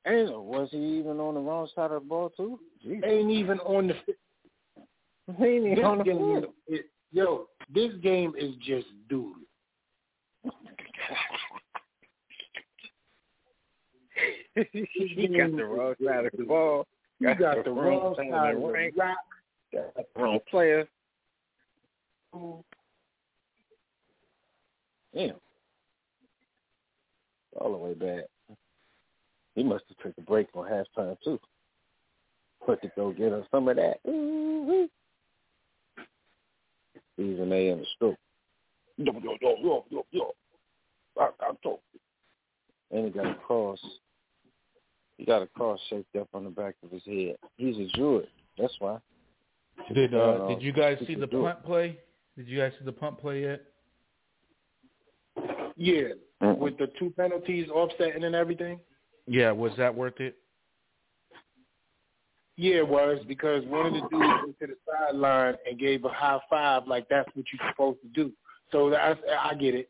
And 0.05 0.31
was 0.31 0.68
he 0.70 0.78
even 0.78 1.20
on 1.20 1.35
the 1.35 1.40
wrong 1.40 1.68
side 1.74 1.90
of 1.90 2.02
the 2.02 2.09
ball 2.09 2.31
too? 2.31 2.59
Jesus. 2.82 3.05
Ain't 3.06 3.31
even 3.31 3.59
on 3.60 3.89
the 3.89 3.94
He 5.36 5.44
ain't 5.44 5.64
even 5.66 5.74
this 5.77 5.85
on 5.85 5.98
the 5.98 6.05
game, 6.05 6.18
field. 6.18 6.44
is, 6.68 6.81
yo, 7.12 7.47
this 7.72 7.93
game 8.02 8.32
is 8.39 8.55
just 8.66 8.86
dude. 9.09 9.35
he 14.55 15.28
got 15.28 15.56
the 15.56 15.64
wrong 15.64 15.94
side 16.05 16.27
of 16.27 16.32
the 16.36 16.44
ball. 16.44 16.86
You 17.18 17.35
got 17.35 17.64
the 17.64 17.70
wrong 17.70 18.14
time 18.16 18.31
side 18.31 18.55
of 18.55 18.62
the 18.62 18.66
rank. 18.68 18.94
rock. 18.97 19.16
Got 19.72 19.94
the 19.94 20.05
wrong 20.20 20.39
player. 20.51 20.89
Damn. 25.14 25.35
All 27.56 27.72
the 27.72 27.77
way 27.77 27.94
bad. 27.94 28.24
He 29.61 29.66
must 29.66 29.85
have 29.91 29.99
took 29.99 30.16
a 30.16 30.23
break 30.23 30.49
on 30.55 30.65
halftime 30.65 31.19
too. 31.23 31.39
Put 32.65 32.81
to 32.81 32.91
go 32.97 33.12
get 33.12 33.31
us 33.31 33.45
some 33.51 33.69
of 33.69 33.77
that. 33.77 33.99
Ooh-wee. 34.09 34.89
Even 37.19 37.51
they 37.51 37.69
in 37.69 37.81
the 37.81 37.87
stroke. 37.95 38.16
Yo, 38.97 39.12
yo, 39.23 39.37
yo, 39.43 39.57
yo, 39.61 39.85
yo, 39.91 40.07
yo. 40.12 40.31
I, 41.19 41.28
I 41.43 41.51
told 41.62 41.81
you. 41.93 42.01
And 42.91 43.05
he 43.05 43.11
got 43.11 43.27
a 43.27 43.35
cross. 43.35 43.78
He 45.19 45.27
got 45.27 45.43
a 45.43 45.47
cross 45.49 45.78
shaped 45.91 46.16
up 46.16 46.28
on 46.32 46.45
the 46.45 46.51
back 46.51 46.77
of 46.82 46.91
his 46.91 47.03
head. 47.05 47.37
He's 47.59 47.77
a 47.77 47.95
Druid. 47.95 48.28
That's 48.57 48.73
why. 48.78 48.97
Did 49.93 50.15
uh, 50.15 50.19
Uh, 50.19 50.49
did 50.49 50.62
you 50.62 50.73
guys 50.73 50.97
see 51.07 51.16
the 51.16 51.27
do 51.27 51.41
it. 51.41 51.53
punt 51.53 51.65
play? 51.66 51.99
Did 52.35 52.49
you 52.49 52.59
guys 52.59 52.73
see 52.78 52.87
the 52.87 52.93
punt 52.93 53.19
play 53.19 53.43
yet? 53.43 53.61
Yeah, 55.77 56.15
with 56.41 56.78
the 56.78 56.87
two 56.99 57.11
penalties 57.11 57.69
offsetting 57.69 58.24
and 58.24 58.35
everything. 58.35 58.81
Yeah, 59.26 59.52
was 59.52 59.72
that 59.78 59.94
worth 59.94 60.20
it? 60.20 60.36
Yeah, 62.56 62.76
it 62.76 62.88
was 62.88 63.18
because 63.26 63.64
one 63.66 63.86
of 63.86 63.92
the 63.94 64.01
dudes 64.10 64.34
went 64.44 64.59
to 64.60 64.66
the 64.66 64.76
sideline 64.86 65.55
and 65.68 65.78
gave 65.78 66.05
a 66.05 66.09
high 66.10 66.38
five, 66.51 66.86
like 66.86 67.09
that's 67.09 67.28
what 67.34 67.47
you're 67.52 67.70
supposed 67.70 67.98
to 68.02 68.09
do. 68.09 68.32
So 68.70 68.94
I, 68.94 69.14
I 69.51 69.55
get 69.55 69.74
it. 69.74 69.88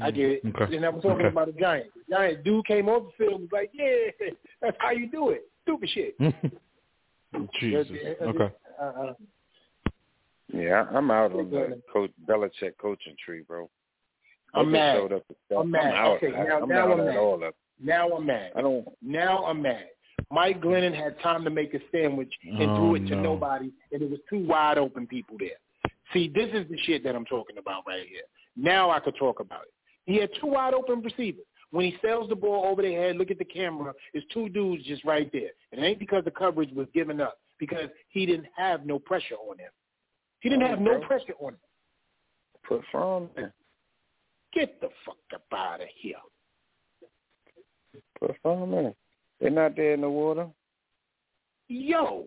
I 0.00 0.10
get 0.10 0.30
it. 0.30 0.44
Mm, 0.44 0.54
Okay. 0.62 0.76
And 0.76 0.84
I'm 0.84 0.94
talking 1.00 1.10
Okay. 1.26 1.28
about 1.28 1.46
the 1.46 1.58
Giants. 1.60 1.90
The 2.08 2.14
Giant 2.14 2.44
dude 2.44 2.66
came 2.66 2.88
off 2.88 3.04
the 3.18 3.24
field 3.24 3.40
and 3.40 3.50
was 3.50 3.52
like, 3.52 3.70
"Yeah, 3.72 4.28
that's 4.60 4.76
how 4.80 4.90
you 4.92 5.08
do 5.10 5.30
it. 5.30 5.48
Stupid 5.62 5.88
shit." 5.90 6.16
Jesus. 7.60 7.88
Okay. 8.22 8.54
Uh, 8.80 8.84
uh, 8.84 9.14
Yeah, 10.52 10.86
I'm 10.92 11.10
out 11.10 11.32
on 11.32 11.50
the 11.50 11.80
coach 11.92 12.10
Belichick 12.28 12.76
coaching 12.80 13.16
tree, 13.24 13.42
bro. 13.46 13.68
I'm 14.54 14.70
They 14.70 14.78
just 14.78 14.86
mad. 14.86 14.96
showed 14.96 15.12
up 15.12 15.22
and 15.28 15.36
stuff. 15.46 15.58
I'm 15.64 15.74
out. 15.74 16.16
Okay, 16.22 16.34
I- 16.34 16.44
now, 16.44 16.60
I'm 16.62 16.68
now 16.68 16.84
out 16.84 16.92
I'm 16.92 17.00
at 17.00 17.06
mad. 17.06 17.16
all 17.16 17.34
of 17.34 17.42
it. 17.42 17.54
Now 17.82 18.08
I'm 18.10 18.26
mad. 18.26 18.52
I 18.56 18.62
don't. 18.62 18.86
Now 19.02 19.44
I'm 19.44 19.62
mad. 19.62 19.86
Mike 20.30 20.60
Glennon 20.60 20.94
had 20.94 21.20
time 21.20 21.44
to 21.44 21.50
make 21.50 21.74
a 21.74 21.80
sandwich 21.92 22.32
and 22.44 22.70
Oh, 22.70 22.76
threw 22.76 22.94
it 22.96 23.06
to 23.08 23.14
oh, 23.14 23.16
no. 23.16 23.34
nobody, 23.34 23.70
and 23.92 24.00
there 24.02 24.08
was 24.08 24.18
two 24.28 24.44
wide 24.44 24.78
open 24.78 25.06
people 25.06 25.36
there. 25.38 25.50
See, 26.12 26.28
this 26.34 26.48
is 26.52 26.68
the 26.68 26.78
shit 26.84 27.04
that 27.04 27.14
I'm 27.14 27.24
talking 27.26 27.58
about 27.58 27.84
right 27.86 28.06
here. 28.08 28.22
Now 28.56 28.90
I 28.90 29.00
could 29.00 29.16
talk 29.16 29.40
about 29.40 29.62
it. 29.62 29.72
He 30.04 30.16
had 30.16 30.30
two 30.40 30.48
wide 30.48 30.74
open 30.74 31.00
receivers. 31.02 31.44
When 31.70 31.84
he 31.84 31.96
sells 32.00 32.28
the 32.28 32.36
ball 32.36 32.64
over 32.66 32.80
their 32.82 33.00
head, 33.00 33.16
look 33.16 33.30
at 33.30 33.38
the 33.38 33.44
camera, 33.44 33.92
there's 34.12 34.24
two 34.32 34.48
dudes 34.48 34.84
just 34.84 35.04
right 35.04 35.30
there. 35.32 35.50
And 35.72 35.84
it 35.84 35.86
ain't 35.86 35.98
because 35.98 36.24
the 36.24 36.30
coverage 36.30 36.72
was 36.72 36.86
given 36.94 37.20
up, 37.20 37.38
because 37.58 37.88
he 38.08 38.24
didn't 38.24 38.46
have 38.56 38.86
no 38.86 38.98
pressure 38.98 39.34
on 39.34 39.58
him. 39.58 39.70
He 40.40 40.48
didn't 40.48 40.66
have 40.66 40.80
no 40.80 41.00
pressure 41.00 41.34
on 41.40 41.54
him. 41.54 41.58
Put 42.66 42.82
from 42.90 43.28
there. 43.36 43.52
Get 44.54 44.80
the 44.80 44.88
fuck 45.04 45.16
up 45.34 45.42
out 45.52 45.80
of 45.80 45.88
here. 46.00 46.14
Put 48.18 48.36
from 48.42 48.70
there. 48.70 48.94
They're 49.40 49.50
not 49.50 49.76
there 49.76 49.94
in 49.94 50.00
the 50.00 50.10
water. 50.10 50.48
Yo. 51.68 52.26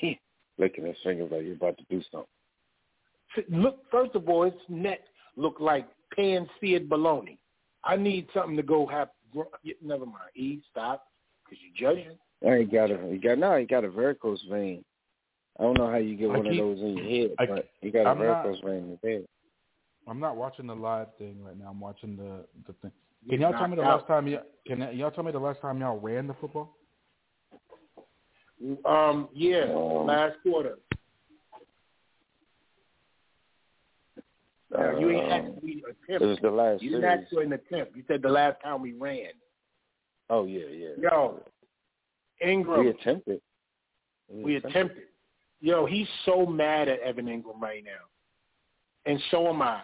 Licking 0.58 0.86
his 0.86 0.96
fingers 1.02 1.30
like 1.32 1.42
you're 1.44 1.54
about 1.54 1.78
to 1.78 1.84
do 1.90 2.02
something. 2.10 2.28
Look, 3.48 3.78
first 3.90 4.14
of 4.14 4.28
all, 4.28 4.44
his 4.44 4.52
neck 4.68 5.00
looked 5.36 5.60
like 5.60 5.88
pan-seared 6.14 6.88
bologna. 6.88 7.38
I 7.84 7.96
need 7.96 8.28
something 8.34 8.56
to 8.56 8.62
go 8.62 8.86
have. 8.86 9.08
Never 9.82 10.04
mind. 10.04 10.30
E, 10.36 10.60
stop, 10.70 11.06
because 11.44 11.58
you're 11.62 11.94
judging. 11.94 12.18
I 12.46 12.56
ain't 12.58 12.72
got 12.72 12.90
a. 12.90 12.98
He 13.10 13.16
got 13.16 13.38
no. 13.38 13.56
He 13.56 13.64
got 13.64 13.84
a 13.84 13.88
varicose 13.88 14.42
vein. 14.50 14.84
I 15.58 15.62
don't 15.64 15.76
know 15.78 15.90
how 15.90 15.96
you 15.98 16.16
get 16.16 16.30
I 16.30 16.36
one 16.38 16.42
keep- 16.44 16.52
of 16.52 16.58
those 16.58 16.80
in 16.80 16.96
your 16.96 17.06
head, 17.06 17.34
I- 17.38 17.46
but 17.46 17.68
you 17.82 17.90
got 17.90 18.06
a 18.06 18.08
I'm 18.10 18.18
not- 18.18 18.44
varicose 18.46 18.60
vein 18.64 18.74
in 18.84 18.90
his 18.90 18.98
head. 19.02 19.28
I'm 20.08 20.18
not 20.18 20.36
watching 20.36 20.66
the 20.66 20.74
live 20.74 21.14
thing 21.16 21.42
right 21.44 21.56
now. 21.56 21.68
I'm 21.70 21.80
watching 21.80 22.16
the 22.16 22.46
the 22.66 22.72
thing. 22.74 22.90
Can 23.28 23.40
y'all 23.40 23.52
tell 23.52 23.68
me 23.68 23.76
the 23.76 23.82
last 23.82 24.06
time 24.06 24.26
y'all 24.26 24.42
can 24.66 24.96
y'all 24.96 25.10
tell 25.12 25.22
me 25.24 25.30
the 25.32 25.38
last 25.38 25.60
time 25.60 25.80
y'all 25.80 25.98
ran 26.00 26.26
the 26.26 26.34
football? 26.34 26.74
Um, 28.84 29.28
yeah, 29.32 29.64
Um, 29.74 30.06
last 30.06 30.40
quarter. 30.42 30.78
Now, 34.70 34.98
you 34.98 35.10
ain't 35.10 35.24
Um, 35.24 35.30
asked 35.54 35.62
me 35.62 35.82
It 36.08 36.20
was 36.20 36.38
the 36.40 36.50
last 36.50 36.82
You 36.82 36.90
didn't 36.92 37.28
series. 37.28 37.28
for 37.28 37.42
an 37.42 37.52
attempt. 37.52 37.96
You 37.96 38.04
said 38.08 38.22
the 38.22 38.28
last 38.30 38.60
time 38.62 38.80
we 38.80 38.92
ran. 38.92 39.32
Oh 40.30 40.44
yeah, 40.46 40.66
yeah. 40.66 40.94
Yo, 40.98 41.40
Engram, 42.42 42.78
we 42.80 42.88
attempted. 42.88 43.42
we, 44.28 44.56
attempted. 44.56 44.70
attempted. 44.70 45.08
Yo, 45.62 45.86
he's 45.86 46.08
so 46.26 46.44
mad 46.44 46.88
at 46.88 46.98
Evan 47.00 47.26
Engram 47.26 47.60
right 47.60 47.84
now, 47.84 47.90
and 49.06 49.20
so 49.30 49.46
am 49.46 49.62
I, 49.62 49.80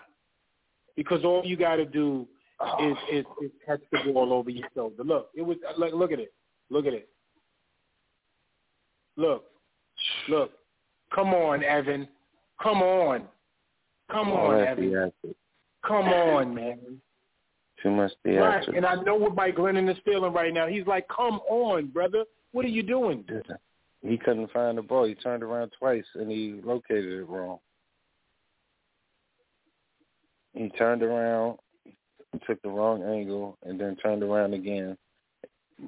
because 0.96 1.24
all 1.24 1.42
you 1.44 1.56
got 1.56 1.76
to 1.76 1.84
do 1.84 2.26
oh. 2.58 2.90
is, 2.90 2.96
is 3.12 3.24
is 3.40 3.50
catch 3.64 3.80
the 3.92 4.12
ball 4.12 4.32
over 4.32 4.50
your 4.50 4.66
shoulder. 4.74 5.04
Look, 5.04 5.30
it 5.36 5.42
was 5.42 5.56
uh, 5.66 5.78
look, 5.78 5.94
look 5.94 6.10
at 6.10 6.18
it, 6.18 6.34
look 6.68 6.86
at 6.86 6.94
it. 6.94 7.08
Look, 9.16 9.44
look, 10.28 10.50
come 11.14 11.28
on, 11.28 11.62
Evan, 11.62 12.08
come 12.60 12.82
on, 12.82 13.22
come 14.10 14.30
All 14.32 14.50
on, 14.50 14.60
Evan, 14.60 15.12
come 15.86 16.08
on, 16.08 16.52
man. 16.52 17.00
Too 17.80 17.92
much 17.92 18.10
Right, 18.24 18.64
theatrics. 18.66 18.76
and 18.76 18.84
I 18.84 18.96
know 19.02 19.14
what 19.14 19.36
Mike 19.36 19.54
Glennon 19.54 19.88
is 19.88 19.96
feeling 20.04 20.32
right 20.32 20.52
now. 20.52 20.66
He's 20.66 20.88
like, 20.88 21.06
"Come 21.06 21.38
on, 21.48 21.86
brother, 21.86 22.24
what 22.50 22.64
are 22.64 22.68
you 22.68 22.82
doing?" 22.82 23.24
He 24.02 24.16
couldn't 24.16 24.52
find 24.52 24.78
the 24.78 24.82
ball. 24.82 25.04
He 25.04 25.14
turned 25.14 25.42
around 25.42 25.72
twice 25.78 26.04
and 26.14 26.30
he 26.30 26.60
located 26.62 27.04
it 27.04 27.28
wrong. 27.28 27.58
He 30.54 30.68
turned 30.70 31.02
around, 31.02 31.58
and 32.32 32.42
took 32.46 32.60
the 32.62 32.68
wrong 32.68 33.02
angle, 33.02 33.56
and 33.64 33.80
then 33.80 33.96
turned 33.96 34.22
around 34.22 34.54
again. 34.54 34.96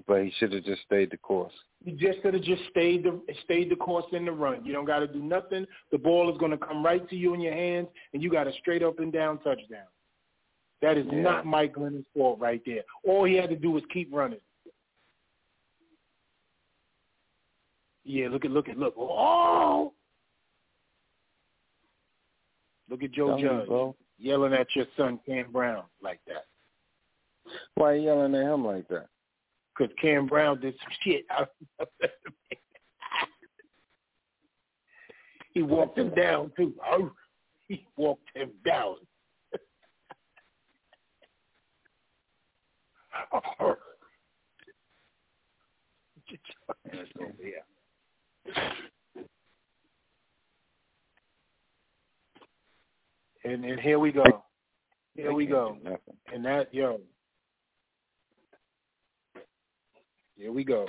But 0.07 0.23
he 0.23 0.33
should 0.39 0.53
have 0.53 0.65
just 0.65 0.83
stayed 0.83 1.11
the 1.11 1.17
course. 1.17 1.53
You 1.85 1.97
just 1.97 2.23
could 2.23 2.35
have 2.35 2.43
just 2.45 2.63
stayed 2.71 3.03
the 3.03 3.21
stayed 3.43 3.71
the 3.71 3.77
course 3.77 4.05
in 4.13 4.25
the 4.27 4.33
run. 4.33 4.65
You 4.65 4.73
don't 4.73 4.85
got 4.85 5.01
to 5.01 5.09
do 5.09 5.21
nothing. 5.21 5.67
The 5.91 5.99
ball 5.99 6.31
is 6.31 6.39
going 6.39 6.53
to 6.53 6.59
come 6.59 6.85
right 6.85 7.09
to 7.09 7.17
you 7.17 7.35
in 7.35 7.41
your 7.41 7.55
hands, 7.55 7.89
and 8.13 8.23
you 8.23 8.31
got 8.31 8.47
a 8.47 8.53
straight 8.61 8.83
up 8.83 9.01
and 9.01 9.13
down 9.13 9.39
touchdown. 9.39 9.87
That 10.83 10.97
is 10.97 11.07
Yeah. 11.07 11.23
not 11.23 11.47
Mike 11.47 11.73
Glennon's 11.73 12.07
fault 12.15 12.39
right 12.39 12.63
there. 12.65 12.85
All 13.05 13.25
he 13.25 13.35
had 13.35 13.51
to 13.51 13.57
do 13.57 13.71
was 13.73 13.83
keep 13.87 14.13
running. 14.13 14.41
Yeah, 18.11 18.29
look 18.29 18.45
at 18.45 18.51
look 18.51 18.69
at 18.69 18.77
look. 18.77 18.95
Oh, 18.99 19.93
look 22.89 23.03
at 23.03 23.13
Joe 23.13 23.29
Tell 23.29 23.39
Judge 23.39 23.69
bro. 23.69 23.97
yelling 24.19 24.53
at 24.53 24.67
your 24.75 24.87
son 24.97 25.21
Cam 25.25 25.53
Brown 25.53 25.85
like 26.03 26.21
that. 26.27 26.47
Why 27.75 27.93
are 27.93 27.97
you 27.97 28.05
yelling 28.05 28.35
at 28.35 28.53
him 28.53 28.65
like 28.65 28.89
that? 28.89 29.07
because 29.81 29.95
Cam 30.01 30.27
Brown 30.27 30.61
did 30.61 30.75
some 30.83 30.93
shit. 31.03 31.27
he 35.55 35.63
walked 35.63 35.99
him 35.99 36.11
down 36.15 36.53
too. 36.57 36.75
Oh, 36.87 37.11
he 37.69 37.85
walked 37.97 38.29
him 38.35 38.51
down. 38.65 38.97
Get 46.29 46.41
your 46.47 46.57
over 47.27 47.43
here. 47.43 47.65
And 53.45 53.65
and 53.65 53.81
here 53.81 53.99
we 53.99 54.13
go. 54.13 54.25
Here 55.15 55.33
we 55.33 55.47
go. 55.47 55.77
And 56.33 56.45
that 56.45 56.73
yo. 56.73 57.01
Here 60.37 60.53
we 60.53 60.65
go. 60.65 60.87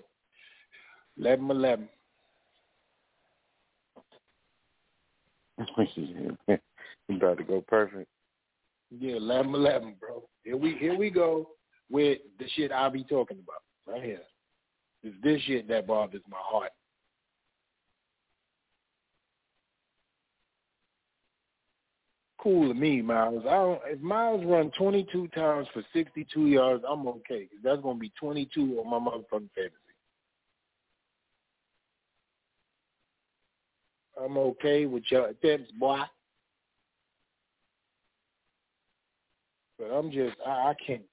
Eleven 1.17 1.49
eleven. 1.51 1.89
he 5.75 7.15
about 7.15 7.37
to 7.37 7.43
go 7.43 7.61
perfect. 7.67 8.07
Yeah, 8.89 9.15
eleven 9.15 9.53
eleven, 9.53 9.95
bro. 9.99 10.23
Here 10.43 10.57
we 10.57 10.75
here 10.75 10.97
we 10.97 11.09
go 11.09 11.49
with 11.89 12.19
the 12.39 12.45
shit 12.55 12.71
I 12.71 12.89
be 12.89 13.03
talking 13.03 13.39
about 13.43 13.61
right 13.87 14.03
here. 14.03 14.21
It's 15.03 15.15
this 15.23 15.41
shit 15.43 15.67
that 15.67 15.87
bothers 15.87 16.21
my 16.29 16.37
heart. 16.39 16.71
Cool 22.41 22.69
to 22.69 22.73
me, 22.73 23.01
Miles. 23.03 23.43
I 23.47 23.51
don't, 23.53 23.81
if 23.85 23.99
Miles 24.01 24.43
run 24.45 24.71
22 24.77 25.27
times 25.29 25.67
for 25.73 25.83
62 25.93 26.47
yards, 26.47 26.83
I'm 26.87 27.07
okay. 27.07 27.45
'cause 27.45 27.59
that's 27.63 27.81
gonna 27.81 27.99
be 27.99 28.09
22 28.19 28.79
on 28.79 28.89
my 28.89 28.97
motherfucking 28.97 29.51
fantasy. 29.53 29.75
I'm 34.19 34.37
okay 34.37 34.85
with 34.87 35.03
your 35.11 35.27
attempts, 35.27 35.71
boy. 35.73 36.01
But 39.77 39.85
I'm 39.91 40.11
just, 40.11 40.35
I, 40.45 40.49
I 40.69 40.73
can't, 40.85 41.05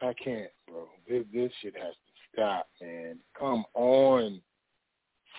I 0.00 0.12
can't, 0.14 0.50
bro. 0.68 0.88
This, 1.08 1.24
this 1.32 1.52
shit 1.60 1.74
has 1.76 1.94
to 1.94 2.12
stop, 2.32 2.68
man. 2.80 3.18
Come 3.38 3.64
on. 3.74 4.40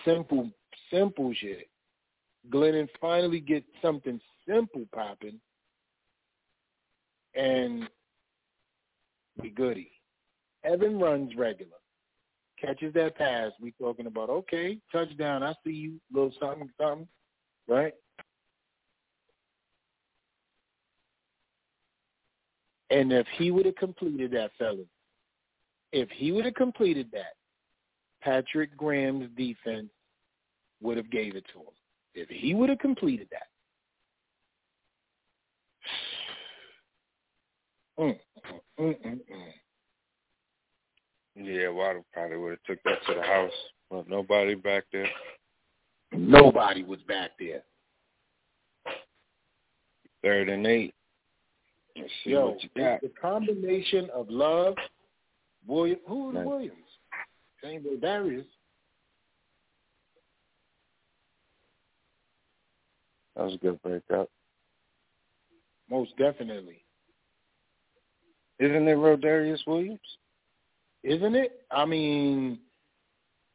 Simple, 0.04 0.50
simple 0.90 1.32
shit. 1.34 1.68
Glennon 2.50 2.88
finally 3.00 3.40
get 3.40 3.64
something 3.80 4.20
simple 4.48 4.84
popping, 4.94 5.40
and 7.34 7.88
we 9.40 9.50
goody. 9.50 9.90
Evan 10.64 10.98
runs 10.98 11.34
regular, 11.36 11.72
catches 12.60 12.94
that 12.94 13.16
pass. 13.16 13.52
We 13.60 13.72
talking 13.72 14.06
about 14.06 14.30
okay, 14.30 14.78
touchdown. 14.90 15.42
I 15.42 15.54
see 15.64 15.72
you, 15.72 16.00
little 16.12 16.32
something, 16.40 16.70
something, 16.80 17.08
right? 17.68 17.94
And 22.90 23.10
if 23.12 23.26
he 23.38 23.50
would 23.50 23.64
have 23.64 23.76
completed 23.76 24.32
that, 24.32 24.50
fellas, 24.58 24.86
if 25.92 26.10
he 26.10 26.30
would 26.30 26.44
have 26.44 26.54
completed 26.54 27.08
that, 27.12 27.34
Patrick 28.22 28.76
Graham's 28.76 29.30
defense 29.36 29.88
would 30.80 30.96
have 30.96 31.10
gave 31.10 31.34
it 31.34 31.44
to 31.52 31.60
him. 31.60 31.74
If 32.14 32.28
he 32.28 32.54
would 32.54 32.68
have 32.68 32.78
completed 32.78 33.28
that. 33.30 33.48
Mm, 37.98 38.18
mm, 38.48 38.60
mm, 38.80 39.04
mm. 39.04 39.20
Yeah, 41.36 41.68
Waddle 41.68 42.04
probably 42.12 42.36
would 42.36 42.50
have 42.50 42.62
took 42.66 42.82
that 42.84 42.98
to 43.06 43.14
the 43.14 43.22
house. 43.22 43.52
But 43.90 44.08
nobody 44.08 44.54
back 44.54 44.84
there. 44.92 45.08
Nobody 46.12 46.82
was 46.82 47.00
back 47.02 47.32
there. 47.38 47.62
Third 50.22 50.48
and 50.48 50.66
eight. 50.66 50.94
Let's 51.96 52.10
see 52.24 52.30
Yo, 52.30 52.50
what 52.50 52.62
you 52.62 52.70
got. 52.76 53.00
the 53.02 53.10
combination 53.20 54.08
of 54.14 54.30
love 54.30 54.74
William, 55.66 55.98
who 56.06 56.26
was 56.26 56.34
Nice. 56.34 56.46
Williams? 56.46 56.76
Same 57.62 57.84
with 57.84 58.00
Darius. 58.00 58.46
That 63.36 63.44
was 63.44 63.54
a 63.54 63.58
good 63.58 63.80
breakup. 63.82 64.28
Most 65.92 66.16
definitely. 66.16 66.82
Isn't 68.58 68.88
it 68.88 68.96
Rodarius 68.96 69.58
Williams? 69.66 70.00
Isn't 71.04 71.34
it? 71.34 71.60
I 71.70 71.84
mean, 71.84 72.58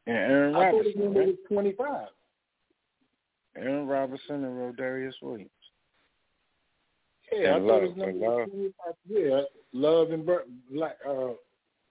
And 0.06 0.16
Aaron 0.16 0.54
I 0.54 0.70
thought 0.70 0.84
his 0.84 0.94
Robinson, 0.96 1.14
was 1.26 1.34
25. 1.48 2.06
Aaron 3.56 3.86
Robinson 3.88 4.44
and 4.44 4.54
Rodarius 4.76 5.14
Williams. 5.20 5.50
Yeah, 7.32 7.38
And 7.38 7.48
I 7.48 7.58
thought 7.58 7.64
Love, 7.66 7.82
his 7.82 7.96
number 7.96 8.12
was 8.12 8.38
Love. 8.38 8.50
25. 8.50 8.94
Yeah, 9.08 9.40
Love 9.72 10.10
and 10.12 10.24
Bur- 10.24 10.46
Black, 10.70 10.96
uh, 11.08 11.32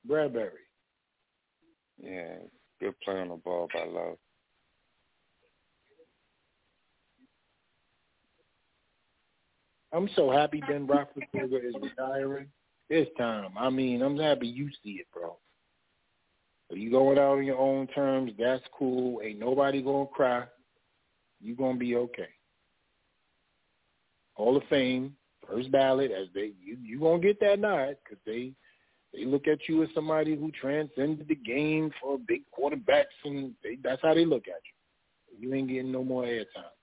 Bradberry. 0.08 0.64
Yeah, 2.02 2.38
good 2.80 2.94
play 3.04 3.16
on 3.20 3.30
the 3.30 3.36
ball 3.36 3.68
by 3.74 3.84
Love. 3.84 4.18
I'm 9.98 10.10
so 10.16 10.30
happy 10.30 10.62
Ben 10.68 10.86
Roethlisberger 10.86 11.68
is 11.68 11.74
retiring. 11.82 12.46
It's 12.88 13.10
time. 13.18 13.50
I 13.58 13.72
mean, 13.72 14.04
I'm 14.04 14.16
happy 14.16 14.46
you 14.46 14.70
see 14.84 14.92
it, 14.92 15.08
bro. 15.12 15.38
If 16.70 16.78
you 16.78 16.92
going 16.92 17.18
out 17.18 17.40
on 17.40 17.46
your 17.46 17.58
own 17.58 17.88
terms, 17.88 18.32
that's 18.38 18.64
cool. 18.78 19.22
Ain't 19.24 19.40
nobody 19.40 19.82
gonna 19.82 20.06
cry. 20.06 20.44
You 21.42 21.56
gonna 21.56 21.80
be 21.80 21.96
okay. 21.96 22.30
Hall 24.36 24.56
of 24.56 24.62
Fame, 24.70 25.16
first 25.50 25.72
ballot, 25.72 26.12
as 26.12 26.28
they 26.36 26.52
you 26.64 26.78
you 26.80 27.00
gonna 27.00 27.20
get 27.20 27.40
that 27.40 27.60
nod 27.60 27.96
because 28.04 28.20
they 28.24 28.54
they 29.16 29.26
look 29.26 29.48
at 29.48 29.68
you 29.68 29.82
as 29.82 29.90
somebody 29.96 30.36
who 30.36 30.52
transcended 30.52 31.28
the 31.28 31.36
game 31.36 31.92
for 32.00 32.20
big 32.20 32.44
quarterbacks, 32.56 33.06
and 33.26 33.56
they, 33.64 33.80
that's 33.84 34.04
how 34.04 34.14
they 34.14 34.26
look 34.26 34.48
at 34.48 34.62
you. 34.64 35.50
You 35.50 35.56
ain't 35.56 35.70
getting 35.70 35.92
no 35.92 36.04
more 36.04 36.26
airtime, 36.26 36.76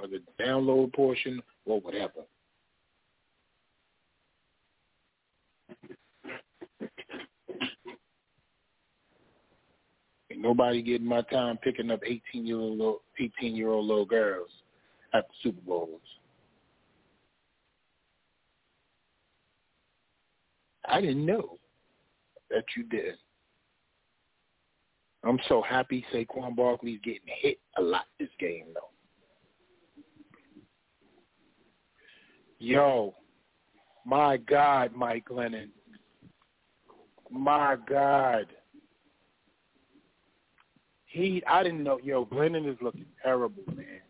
or 0.00 0.08
the 0.08 0.22
download 0.40 0.92
portion, 0.92 1.40
or 1.64 1.80
whatever. 1.80 2.24
Ain't 10.38 10.46
nobody 10.46 10.82
getting 10.82 11.06
my 11.08 11.22
time 11.22 11.58
picking 11.64 11.90
up 11.90 11.98
eighteen 12.06 12.46
year 12.46 12.58
old 12.58 13.00
eighteen 13.18 13.56
year 13.56 13.70
old 13.70 13.86
little 13.86 14.04
girls 14.04 14.50
at 15.12 15.26
the 15.26 15.34
Super 15.42 15.60
Bowls. 15.66 16.00
I 20.86 21.00
didn't 21.00 21.26
know 21.26 21.58
that 22.50 22.62
you 22.76 22.84
did. 22.84 23.16
I'm 25.24 25.40
so 25.48 25.60
happy 25.60 26.06
Saquon 26.14 26.54
Barkley's 26.54 27.00
getting 27.02 27.22
hit 27.26 27.58
a 27.76 27.82
lot 27.82 28.04
this 28.20 28.28
game 28.38 28.66
though. 28.74 28.90
Yo, 32.60 33.12
my 34.06 34.36
God, 34.36 34.94
Mike 34.94 35.26
Lennon. 35.30 35.72
My 37.28 37.74
God. 37.88 38.46
He 41.08 41.42
I 41.46 41.62
didn't 41.62 41.82
know 41.82 41.98
yo, 42.02 42.26
Glennon 42.26 42.70
is 42.70 42.76
looking 42.80 43.06
terrible, 43.22 43.62
man. 43.74 44.00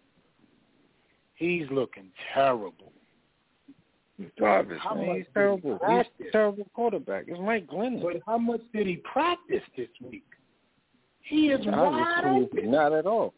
He's 1.35 1.67
looking 1.71 2.11
terrible. 2.35 2.93
Garbage, 4.39 4.79
How 4.81 4.97
man. 4.97 5.05
He's 5.05 5.15
did 5.15 5.27
he 5.27 5.33
terrible. 5.33 5.79
He's 5.89 6.29
a 6.29 6.33
terrible 6.33 6.67
quarterback. 6.75 7.25
It's 7.29 7.39
Mike 7.41 7.69
Glennon. 7.69 8.03
But 8.03 8.21
how 8.27 8.37
much 8.37 8.61
did 8.75 8.89
he 8.89 8.97
practice 8.97 9.63
this 9.77 9.89
week? 10.03 10.25
He 11.23 11.49
is 11.49 11.65
I 11.67 11.83
wide 11.83 12.25
open. 12.25 12.71
Not 12.71 12.93
at 12.93 13.07
all. 13.07 13.33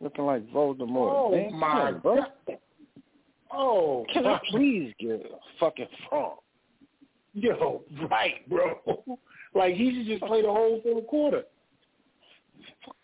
Looking 0.00 0.24
like 0.24 0.50
Voldemort. 0.50 1.12
Oh 1.14 1.30
man. 1.30 1.54
my 1.54 1.68
Come 1.68 1.80
on, 1.80 2.00
bro. 2.00 2.16
God. 2.16 2.58
Oh, 3.52 4.06
Can 4.12 4.26
I 4.26 4.40
please 4.50 4.92
get 4.98 5.10
a 5.10 5.36
fucking 5.58 5.88
frog? 6.08 6.38
Yo, 7.34 7.82
right, 8.10 8.48
bro. 8.48 8.78
Like 9.54 9.74
he 9.74 9.94
should 9.94 10.06
just 10.06 10.22
play 10.22 10.42
the 10.42 10.48
whole 10.48 10.80
full 10.82 11.02
quarter. 11.02 11.42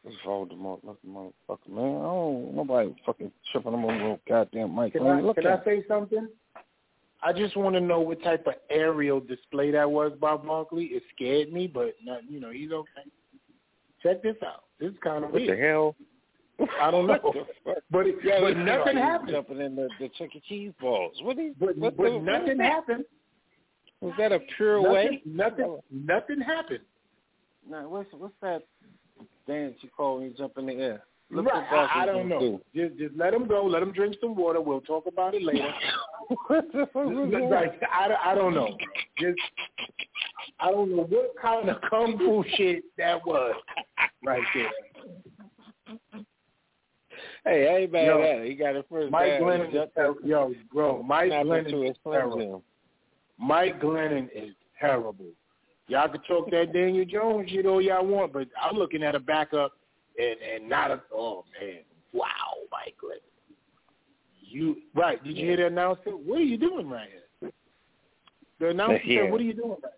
This 0.05 0.15
Voldemort 0.25 0.85
looking 0.85 1.11
motherfucker, 1.11 1.69
man. 1.69 1.97
I 1.99 2.03
don't 2.03 2.55
nobody 2.55 2.95
fucking 3.05 3.33
tripping 3.51 3.73
him 3.73 3.85
on 3.85 3.99
no 3.99 4.21
goddamn 4.29 4.71
Mike 4.73 4.93
Can. 4.93 5.07
I, 5.07 5.21
Look 5.21 5.37
can 5.37 5.47
I 5.47 5.65
say 5.65 5.85
something? 5.89 6.29
I 7.23 7.33
just 7.33 7.57
want 7.57 7.75
to 7.75 7.81
know 7.81 8.01
what 8.01 8.23
type 8.23 8.47
of 8.47 8.55
aerial 8.71 9.21
display 9.21 9.71
that 9.73 9.91
was 9.91 10.13
by 10.21 10.37
Barkley. 10.37 10.85
It 10.87 11.03
scared 11.15 11.53
me, 11.53 11.67
but 11.67 11.95
not, 12.05 12.31
you 12.31 12.39
know 12.39 12.51
he's 12.51 12.71
okay. 12.71 13.11
Check 14.03 14.23
this 14.23 14.37
out. 14.47 14.65
This 14.79 14.93
is 14.93 14.99
kind 15.03 15.25
of 15.25 15.33
what 15.33 15.43
the 15.45 15.57
hell? 15.57 15.97
I 16.81 16.91
don't 16.91 17.07
know, 17.09 17.35
fuck? 17.65 17.79
but 17.91 18.07
it, 18.07 18.17
Yeah, 18.23 18.41
but 18.41 18.57
nothing 18.57 18.97
happened. 18.97 19.31
Jumping 19.31 19.61
in 19.61 19.75
the, 19.75 19.89
the 19.99 20.09
Chuck 20.17 20.29
E. 20.35 20.43
Cheese 20.49 20.73
balls. 20.81 21.15
What 21.23 21.39
is? 21.39 21.55
But, 21.59 21.77
what 21.77 21.97
but 21.97 22.13
the, 22.13 22.19
nothing 22.19 22.61
happened. 22.61 23.05
Was 24.01 24.13
that 24.19 24.33
a 24.33 24.41
pure 24.57 24.81
Nothing, 24.83 24.93
way? 24.93 25.23
nothing, 25.25 25.79
nothing 25.91 26.41
happened. 26.41 26.81
No, 27.69 27.89
what's 27.89 28.09
what's 28.13 28.35
that 28.43 28.63
dance 29.47 29.75
you 29.81 29.89
call 29.97 30.17
when 30.17 30.27
you 30.27 30.35
jump 30.37 30.59
in 30.59 30.67
the 30.67 30.75
air? 30.75 31.03
Look 31.31 31.47
right, 31.47 31.73
I, 31.73 32.03
I 32.03 32.07
don't 32.07 32.29
gonna 32.29 32.41
know. 32.41 32.61
Just, 32.75 32.97
just 32.99 33.17
let 33.17 33.35
him 33.35 33.49
go. 33.49 33.65
Let 33.65 33.83
him 33.83 33.93
drink 33.93 34.15
some 34.21 34.37
water. 34.37 34.61
We'll 34.61 34.81
talk 34.81 35.07
about 35.07 35.35
it 35.35 35.43
later. 35.43 35.73
do. 36.73 36.87
like, 37.51 37.81
I, 37.93 38.15
I 38.27 38.35
don't 38.35 38.55
know. 38.55 38.77
Just 39.19 39.39
I 40.61 40.71
don't 40.71 40.95
know 40.95 41.03
what 41.03 41.35
kind 41.41 41.69
of 41.69 41.79
kung 41.91 42.17
fu 42.19 42.45
shit 42.57 42.85
that 42.97 43.27
was 43.27 43.55
right 44.25 44.43
there. 44.55 44.71
hey, 47.45 47.69
I 47.69 47.77
ain't 47.81 47.93
mad 47.93 48.07
Yo, 48.07 48.23
at 48.23 48.39
it. 48.43 48.49
He 48.49 48.55
got 48.55 48.77
it 48.77 48.87
first. 48.89 49.11
Mike 49.11 49.33
down. 49.33 49.43
Glennon 49.43 49.69
is 49.69 49.75
Jumped 49.75 49.95
terrible. 49.97 50.21
Yo, 50.25 50.55
bro, 50.73 51.03
Mike 51.03 51.31
snapped 51.31 51.49
into 51.49 51.71
Glennon 51.71 51.87
his 51.89 51.97
is 51.97 52.03
terrible. 52.05 52.63
Jim. 53.39 53.49
Mike 53.49 53.81
Glennon 53.81 54.29
is 54.35 54.55
terrible. 54.81 55.27
Y'all 55.89 56.09
can 56.09 56.21
talk 56.23 56.51
that 56.51 56.73
Daniel 56.73 57.05
Jones 57.05 57.49
shit 57.51 57.65
all 57.67 57.81
y'all 57.81 58.05
want, 58.07 58.33
but 58.33 58.49
I'm 58.61 58.77
looking 58.77 59.03
at 59.03 59.15
a 59.15 59.21
backup 59.21 59.73
and 60.19 60.37
and 60.41 60.69
not 60.69 60.91
a 60.91 61.01
oh 61.15 61.45
man, 61.61 61.81
wow, 62.13 62.27
Mike 62.73 62.97
Glennon. 63.03 63.21
You 64.41 64.77
right? 64.95 65.23
Did 65.23 65.37
you 65.37 65.45
hear 65.47 65.57
the 65.57 65.67
announcement? 65.67 66.21
What 66.27 66.39
are 66.41 66.45
you 66.45 66.57
doing 66.59 66.89
right 66.89 67.09
here? 67.41 67.51
The 68.59 68.69
announcement 68.71 69.05
Yeah. 69.07 69.23
said, 69.25 69.33
"What 69.33 69.41
are 69.41 69.45
you 69.45 69.53
doing?" 69.55 69.77
Right 69.83 69.93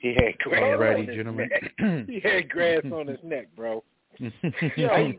He 0.00 0.14
had 0.14 0.38
grass 0.38 0.62
Alrighty, 0.62 0.98
on 1.00 1.06
his 1.06 1.16
gentlemen. 1.16 1.48
neck. 1.48 2.06
he 2.08 2.20
had 2.20 2.48
grass 2.50 2.82
on 2.92 3.06
his 3.06 3.18
neck, 3.24 3.48
bro. 3.56 3.82
Yo, 4.18 4.30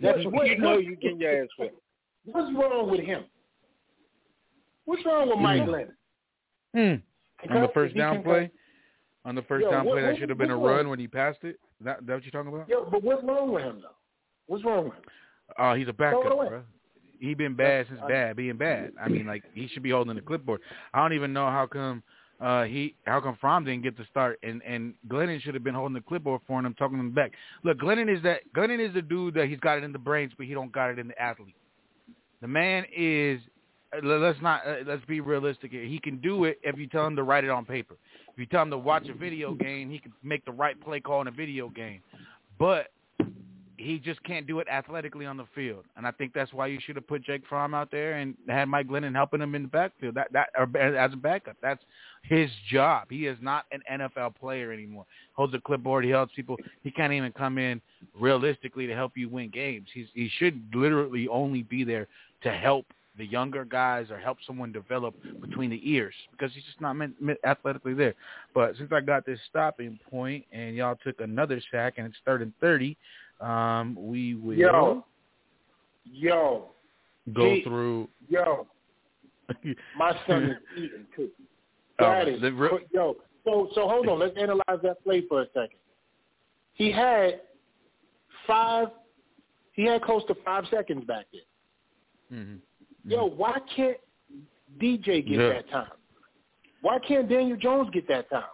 That's 0.00 0.24
what- 0.24 0.32
what 0.32 0.46
you 0.48 0.58
know 0.58 0.78
you 0.78 0.96
getting 0.96 1.20
your 1.20 1.42
ass 1.42 1.48
whipped. 1.58 1.80
What's 2.24 2.52
wrong 2.54 2.90
with 2.90 3.00
him? 3.00 3.24
What's 4.84 5.04
wrong 5.04 5.28
with 5.28 5.38
Mike. 5.38 5.62
Glennon? 5.62 5.88
Hmm. 6.74 6.96
On 7.50 7.62
the 7.62 7.70
first 7.72 7.96
down 7.96 8.22
play, 8.22 8.50
on 9.24 9.34
the 9.34 9.42
first 9.42 9.64
Yo, 9.64 9.70
down 9.70 9.86
what- 9.86 9.94
play, 9.94 10.02
that 10.02 10.18
should 10.18 10.28
have 10.28 10.38
been 10.38 10.50
a 10.50 10.56
run 10.56 10.88
when 10.88 10.98
he 10.98 11.08
passed 11.08 11.38
it. 11.42 11.58
Is 11.80 11.86
that, 11.86 12.06
that 12.06 12.14
what 12.14 12.22
you're 12.22 12.30
talking 12.30 12.52
about? 12.54 12.68
Yo, 12.68 12.84
but 12.84 13.02
what's 13.02 13.24
wrong 13.24 13.52
with 13.52 13.64
him 13.64 13.80
though? 13.80 13.96
What's 14.46 14.64
wrong 14.64 14.84
with 14.84 14.94
him? 14.94 15.02
Oh, 15.58 15.74
he's 15.74 15.88
a 15.88 15.92
backup, 15.92 16.22
bro. 16.22 16.62
He 17.18 17.34
been 17.34 17.54
bad 17.54 17.86
since 17.88 18.00
bad, 18.08 18.36
being 18.36 18.56
bad. 18.56 18.92
I 19.00 19.08
mean, 19.08 19.26
like 19.26 19.42
he 19.54 19.68
should 19.68 19.82
be 19.82 19.90
holding 19.90 20.14
the 20.14 20.22
clipboard. 20.22 20.60
I 20.94 21.02
don't 21.02 21.12
even 21.12 21.32
know 21.32 21.46
how 21.46 21.66
come 21.66 22.02
uh 22.40 22.64
he 22.64 22.94
how 23.04 23.20
come 23.20 23.36
Fromm 23.40 23.64
didn't 23.64 23.82
get 23.82 23.96
the 23.98 24.04
start 24.10 24.38
and 24.42 24.62
and 24.62 24.94
Glennon 25.08 25.40
should 25.42 25.52
have 25.54 25.64
been 25.64 25.74
holding 25.74 25.94
the 25.94 26.00
clipboard 26.00 26.40
for 26.46 26.58
him, 26.60 26.74
talking 26.74 26.98
him 26.98 27.12
back. 27.12 27.32
Look, 27.62 27.78
Glennon 27.78 28.14
is 28.14 28.22
that 28.22 28.40
Glennon 28.56 28.86
is 28.86 28.94
the 28.94 29.02
dude 29.02 29.34
that 29.34 29.48
he's 29.48 29.60
got 29.60 29.76
it 29.76 29.84
in 29.84 29.92
the 29.92 29.98
brains, 29.98 30.32
but 30.36 30.46
he 30.46 30.54
don't 30.54 30.72
got 30.72 30.90
it 30.90 30.98
in 30.98 31.08
the 31.08 31.20
athlete. 31.20 31.56
The 32.40 32.48
man 32.48 32.84
is. 32.96 33.40
Uh, 33.96 34.06
Let's 34.06 34.40
not. 34.40 34.66
Uh, 34.66 34.76
let's 34.86 35.04
be 35.06 35.20
realistic 35.20 35.70
here. 35.70 35.84
He 35.84 35.98
can 35.98 36.20
do 36.20 36.44
it 36.44 36.58
if 36.62 36.78
you 36.78 36.86
tell 36.86 37.06
him 37.06 37.16
to 37.16 37.22
write 37.22 37.44
it 37.44 37.50
on 37.50 37.64
paper. 37.64 37.96
If 38.32 38.38
you 38.38 38.46
tell 38.46 38.62
him 38.62 38.70
to 38.70 38.78
watch 38.78 39.08
a 39.08 39.14
video 39.14 39.54
game, 39.54 39.90
he 39.90 39.98
can 39.98 40.12
make 40.22 40.44
the 40.44 40.52
right 40.52 40.80
play 40.80 41.00
call 41.00 41.20
in 41.20 41.26
a 41.26 41.32
video 41.32 41.68
game. 41.68 42.00
But 42.58 42.88
he 43.80 43.98
just 43.98 44.22
can't 44.24 44.46
do 44.46 44.60
it 44.60 44.68
athletically 44.68 45.26
on 45.26 45.36
the 45.36 45.46
field, 45.54 45.84
and 45.96 46.06
I 46.06 46.10
think 46.10 46.32
that's 46.34 46.52
why 46.52 46.66
you 46.66 46.78
should 46.84 46.96
have 46.96 47.06
put 47.06 47.24
Jake 47.24 47.42
Fromm 47.48 47.74
out 47.74 47.90
there 47.90 48.14
and 48.14 48.34
had 48.46 48.66
Mike 48.66 48.88
Glennon 48.88 49.14
helping 49.14 49.40
him 49.40 49.54
in 49.54 49.62
the 49.62 49.68
backfield. 49.68 50.14
That 50.14 50.32
that 50.32 50.50
or 50.56 50.68
as 50.78 51.12
a 51.12 51.16
backup, 51.16 51.56
that's 51.62 51.82
his 52.22 52.50
job. 52.70 53.06
He 53.10 53.26
is 53.26 53.38
not 53.40 53.64
an 53.72 53.80
NFL 53.90 54.36
player 54.36 54.72
anymore. 54.72 55.06
Holds 55.32 55.54
a 55.54 55.60
clipboard, 55.60 56.04
he 56.04 56.10
helps 56.10 56.34
people. 56.34 56.56
He 56.82 56.90
can't 56.90 57.12
even 57.12 57.32
come 57.32 57.58
in 57.58 57.80
realistically 58.18 58.86
to 58.86 58.94
help 58.94 59.12
you 59.16 59.28
win 59.28 59.50
games. 59.50 59.88
He's 59.92 60.06
he 60.14 60.30
should 60.38 60.62
literally 60.74 61.26
only 61.28 61.62
be 61.62 61.82
there 61.84 62.06
to 62.42 62.52
help 62.52 62.86
the 63.20 63.26
younger 63.26 63.66
guys 63.66 64.06
or 64.10 64.18
help 64.18 64.38
someone 64.46 64.72
develop 64.72 65.14
between 65.42 65.68
the 65.68 65.80
ears 65.84 66.14
because 66.32 66.50
he's 66.54 66.64
just 66.64 66.80
not 66.80 66.94
meant, 66.94 67.14
athletically 67.44 67.92
there. 67.92 68.14
But 68.54 68.76
since 68.78 68.90
I 68.92 69.00
got 69.00 69.26
this 69.26 69.38
stopping 69.50 69.98
point 70.10 70.46
and 70.52 70.74
y'all 70.74 70.96
took 71.04 71.20
another 71.20 71.60
sack 71.70 71.94
and 71.98 72.06
it's 72.06 72.16
third 72.24 72.40
and 72.40 72.54
thirty, 72.62 72.96
um, 73.42 73.94
we 73.98 74.36
will 74.36 74.54
Yo, 74.54 75.04
yo, 76.10 76.70
go 77.34 77.54
G- 77.56 77.62
through. 77.62 78.08
yo. 78.30 78.66
My 79.96 80.18
son 80.26 80.44
is 80.44 80.56
eating 80.74 81.06
too. 81.14 81.28
That 81.98 82.26
Oh, 82.26 82.30
is 82.30 82.40
re- 82.42 82.70
yo. 82.90 83.16
So 83.44 83.68
so 83.74 83.86
hold 83.86 84.08
on. 84.08 84.18
Let's 84.18 84.36
analyze 84.38 84.80
that 84.82 85.04
play 85.04 85.24
for 85.28 85.42
a 85.42 85.46
second. 85.48 85.78
He 86.72 86.90
had 86.90 87.42
five. 88.46 88.88
He 89.72 89.84
had 89.84 90.00
close 90.00 90.22
to 90.28 90.34
five 90.42 90.64
seconds 90.70 91.04
back 91.04 91.26
there. 91.32 92.38
Mhm. 92.40 92.60
Yo, 93.10 93.26
why 93.26 93.58
can't 93.74 93.96
DJ 94.78 95.20
get 95.22 95.40
Yeah. 95.40 95.48
that 95.48 95.68
time? 95.68 95.90
Why 96.80 96.98
can't 97.00 97.28
Daniel 97.28 97.56
Jones 97.56 97.90
get 97.90 98.06
that 98.06 98.30
time? 98.30 98.48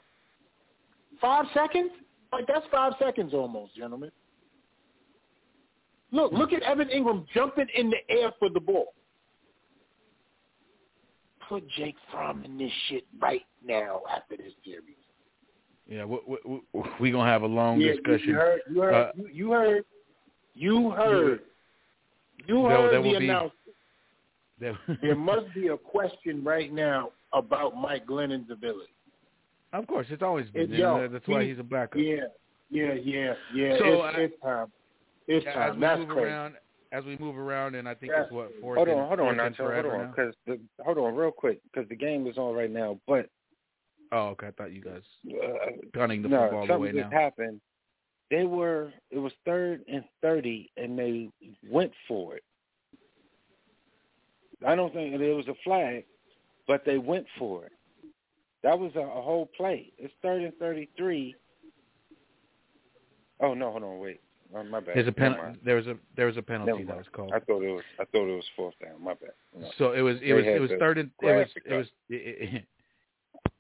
Five 1.21 1.47
seconds? 1.53 1.93
Like 2.33 2.47
that's 2.47 2.67
five 2.69 2.95
seconds 2.99 3.35
almost, 3.35 3.75
gentlemen. 3.77 4.11
Look, 6.11 6.33
look 6.33 6.53
at 6.53 6.63
Evan 6.63 6.89
Engram 6.89 7.27
jumping 7.35 7.67
in 7.75 7.91
the 7.91 7.99
air 8.09 8.33
for 8.39 8.49
the 8.49 8.61
ball. 8.61 8.95
Put 11.49 11.69
Jake 11.71 11.97
Fromm 12.11 12.45
in 12.45 12.57
this 12.57 12.73
shit 12.89 13.07
right 13.21 13.45
now 13.65 14.03
after 14.11 14.37
this 14.37 14.53
series. 14.65 14.97
Yeah, 15.87 16.05
we, 16.05 16.19
we, 16.27 16.63
we, 16.73 16.83
we 16.99 17.11
gonna 17.11 17.31
have 17.31 17.43
a 17.43 17.47
long 17.47 17.81
yeah, 17.81 17.93
discussion. 17.93 18.29
You 18.29 18.35
heard. 18.35 18.61
You 18.69 18.81
heard. 18.81 18.95
Uh, 18.95 19.13
you, 19.17 19.29
you 19.29 19.51
heard. 19.53 19.85
You 20.55 20.91
heard. 20.91 21.41
You 22.47 22.65
heard 22.65 22.93
there 22.93 23.03
the 23.03 23.15
announcement. 23.15 23.53
There- 24.59 24.79
there 25.03 25.15
must 25.17 25.53
be 25.55 25.69
a 25.69 25.77
question 25.77 26.43
right 26.43 26.73
now 26.73 27.13
about 27.33 27.77
Mike 27.77 28.07
Glennon's 28.07 28.51
ability. 28.51 28.93
of 29.73 29.87
course, 29.87 30.07
it's 30.11 30.23
always 30.23 30.49
been. 30.51 30.73
It- 30.73 30.79
yo, 30.79 30.97
know, 30.99 31.09
that's 31.09 31.27
why 31.29 31.45
he's 31.45 31.59
a 31.59 31.63
backup. 31.63 31.99
Yeah, 32.01 32.27
yeah, 32.71 32.95
yeah, 32.95 33.35
yeah. 33.53 33.79
So, 33.79 33.85
it's, 33.85 34.17
uh, 34.17 34.21
it's 34.21 34.41
time. 34.43 34.73
It's 35.27 35.47
as 35.47 35.55
time. 35.55 35.75
we 35.75 35.81
That's 35.81 35.99
move 36.01 36.09
crazy. 36.09 36.25
around, 36.25 36.55
as 36.93 37.05
we 37.05 37.17
move 37.19 37.37
around, 37.37 37.75
and 37.75 37.87
I 37.89 37.95
think 37.95 38.13
Yeah. 38.13 38.23
it's 38.23 38.33
what 38.33 38.55
fourth 38.61 38.77
Hold 38.77 38.89
and, 38.89 39.01
on, 39.01 39.09
hold 39.09 39.21
on, 39.21 39.37
fourth 39.37 39.53
Nacho, 39.59 39.83
hold 39.83 39.87
on, 40.01 40.11
because 40.11 40.35
the 40.47 40.61
hold 40.83 40.99
on 40.99 41.15
real 41.15 41.33
quick 41.33 41.61
because 41.65 41.87
the 41.89 41.97
game 41.97 42.27
is 42.27 42.39
on 42.39 42.55
right 42.55 42.71
now. 42.71 42.99
But 43.07 43.29
Oh, 44.13 44.29
okay. 44.29 44.47
I 44.47 44.51
thought 44.53 44.71
you 44.73 44.81
guys 44.81 45.03
uh, 45.29 45.73
gunning 45.93 46.23
the 46.23 46.29
no, 46.29 46.43
football 46.45 46.61
something 46.63 46.77
away 46.77 46.93
just 46.93 47.11
now. 47.11 47.21
happened. 47.21 47.61
They 48.31 48.45
were 48.45 48.93
it 49.11 49.19
was 49.19 49.33
third 49.45 49.85
and 49.89 50.05
thirty, 50.23 50.71
and 50.77 50.97
they 50.99 51.29
went 51.69 51.93
for 52.09 52.37
it. 52.37 52.45
I 54.65 54.75
don't 54.75 54.93
think 54.93 55.15
it 55.21 55.35
was 55.35 55.49
a 55.49 55.55
flag, 55.65 56.05
but 56.67 56.85
they 56.85 56.99
went 56.99 57.27
for 57.39 57.67
it. 57.67 57.73
That 58.63 58.79
was 58.79 58.93
a, 58.97 59.01
a 59.01 59.23
whole 59.23 59.49
play. 59.57 59.93
It's 59.99 60.15
third 60.23 60.43
and 60.43 60.55
thirty-three. 60.59 61.35
Oh 63.41 63.55
no, 63.55 63.71
hold 63.71 63.83
on, 63.83 63.99
wait. 63.99 64.21
Oh, 64.55 64.63
my 64.65 64.81
bad. 64.81 64.95
There's 64.95 65.09
a 65.09 65.21
Never 65.21 65.35
pen. 65.35 65.59
There 65.65 65.77
was 65.77 65.87
a 65.87 65.97
there 66.17 66.27
was 66.27 66.37
a 66.37 66.43
penalty 66.43 66.85
that 66.85 66.97
was 66.97 67.07
called. 67.13 67.33
I 67.35 67.41
thought 67.41 67.63
it 67.63 67.73
was. 67.73 67.85
I 68.01 68.05
thought 68.05 68.29
it 68.29 68.35
was 68.35 68.45
fourth 68.55 68.75
down. 68.81 69.03
My 69.03 69.15
bad. 69.15 69.31
No. 69.59 69.69
So 69.77 69.93
it 69.93 70.01
was 70.01 70.17
it 70.17 70.27
They 70.27 70.33
was 70.33 70.45
it 70.47 70.61
was 70.61 70.71
third 70.79 70.99
and 70.99 71.11
it 71.21 71.27
was 71.27 71.49
it 71.65 71.75
was 71.75 71.87
it, 72.09 72.55
it 72.55 72.65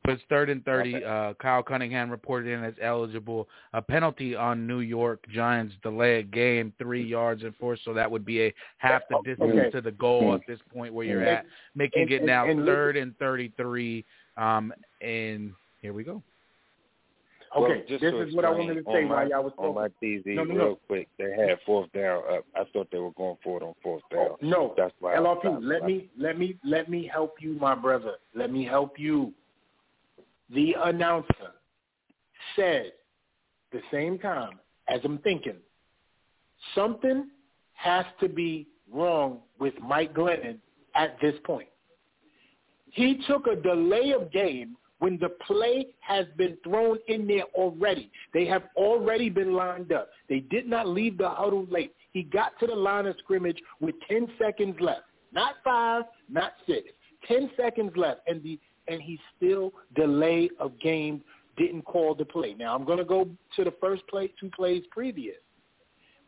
was 0.06 0.18
third 0.28 0.50
and 0.50 0.64
thirty. 0.64 1.02
Uh, 1.04 1.34
Kyle 1.34 1.62
Cunningham 1.62 2.10
reported 2.10 2.50
in 2.50 2.64
as 2.64 2.74
eligible. 2.82 3.48
A 3.72 3.82
penalty 3.82 4.34
on 4.34 4.66
New 4.66 4.80
York 4.80 5.24
Giants 5.32 5.74
delay 5.82 6.18
a 6.18 6.22
game 6.22 6.72
three 6.78 7.04
yards 7.04 7.42
and 7.42 7.54
four, 7.56 7.76
so 7.84 7.92
that 7.94 8.10
would 8.10 8.24
be 8.24 8.42
a 8.46 8.54
half 8.78 9.02
the 9.10 9.18
distance 9.24 9.52
Okay. 9.54 9.70
to 9.70 9.80
the 9.80 9.92
goal 9.92 10.34
at 10.34 10.40
this 10.46 10.60
point 10.72 10.92
where 10.94 11.06
you're 11.06 11.22
at, 11.24 11.46
making 11.74 12.02
and- 12.02 12.12
it 12.12 12.22
now 12.24 12.46
and 12.48 12.60
look- 12.64 12.74
third 12.74 12.96
and 12.96 13.16
thirty 13.18 13.48
three. 13.56 14.04
Um, 14.36 14.72
and 15.00 15.52
here 15.82 15.92
we 15.92 16.04
go. 16.04 16.22
Well, 17.54 17.70
Okay, 17.72 17.84
just 17.88 18.02
this 18.02 18.12
is 18.12 18.34
what 18.34 18.44
I 18.44 18.50
wanted 18.50 18.74
to 18.74 18.82
say 18.84 19.02
on 19.04 19.08
while 19.08 19.24
my, 19.24 19.30
y'all 19.30 19.42
was 19.44 19.52
on 19.56 19.74
my 19.74 19.88
talking. 19.88 20.22
TV 20.24 20.34
No, 20.34 20.44
no, 20.44 20.54
real 20.54 20.64
no. 20.70 20.78
quick. 20.88 21.08
They 21.16 21.30
had 21.32 21.58
fourth 21.64 21.90
down 21.92 22.22
up. 22.30 22.44
I 22.54 22.64
thought 22.72 22.88
they 22.90 22.98
were 22.98 23.12
going 23.12 23.38
for 23.42 23.56
it 23.58 23.62
on 23.62 23.74
fourth 23.82 24.02
down. 24.10 24.28
Oh, 24.32 24.38
no, 24.42 24.74
that's 24.76 24.92
why. 25.00 25.14
I 25.14 25.18
LRP, 25.18 25.58
let 25.62 25.84
me 25.84 26.10
let 26.18 26.38
me 26.38 26.58
let 26.64 26.90
me 26.90 27.06
help 27.10 27.36
you, 27.40 27.54
my 27.54 27.74
brother. 27.74 28.16
Let 28.34 28.52
me 28.52 28.64
help 28.64 28.98
you. 28.98 29.32
The 30.50 30.74
announcer 30.84 31.52
said 32.54 32.92
the 33.72 33.80
same 33.90 34.18
time 34.18 34.58
as 34.88 35.00
I'm 35.04 35.18
thinking, 35.18 35.56
something 36.74 37.28
has 37.74 38.06
to 38.20 38.28
be 38.28 38.66
wrong 38.92 39.40
with 39.58 39.74
Mike 39.80 40.14
Glennon 40.14 40.58
at 40.94 41.16
this 41.20 41.34
point. 41.44 41.68
He 42.92 43.20
took 43.26 43.46
a 43.46 43.56
delay 43.56 44.12
of 44.12 44.32
game 44.32 44.76
when 44.98 45.18
the 45.18 45.30
play 45.46 45.86
has 46.00 46.26
been 46.36 46.56
thrown 46.64 46.98
in 47.08 47.26
there 47.26 47.44
already. 47.54 48.10
They 48.32 48.46
have 48.46 48.64
already 48.76 49.28
been 49.28 49.52
lined 49.52 49.92
up. 49.92 50.08
They 50.28 50.40
did 50.40 50.66
not 50.66 50.88
leave 50.88 51.18
the 51.18 51.28
huddle 51.28 51.66
late. 51.70 51.92
He 52.12 52.22
got 52.22 52.58
to 52.60 52.66
the 52.66 52.74
line 52.74 53.06
of 53.06 53.16
scrimmage 53.18 53.58
with 53.80 53.94
10 54.08 54.28
seconds 54.38 54.76
left. 54.80 55.02
Not 55.32 55.56
five, 55.62 56.04
not 56.30 56.52
six. 56.66 56.88
10 57.28 57.50
seconds 57.56 57.92
left. 57.96 58.20
And 58.26 58.42
the 58.42 58.58
and 58.88 59.00
he 59.00 59.18
still 59.36 59.72
delay 59.94 60.50
of 60.58 60.78
game 60.80 61.22
didn't 61.56 61.82
call 61.82 62.14
the 62.14 62.24
play. 62.24 62.54
Now 62.54 62.74
I'm 62.74 62.84
going 62.84 62.98
to 62.98 63.04
go 63.04 63.28
to 63.56 63.64
the 63.64 63.74
first 63.80 64.06
play, 64.08 64.32
two 64.38 64.50
plays 64.50 64.82
previous. 64.90 65.36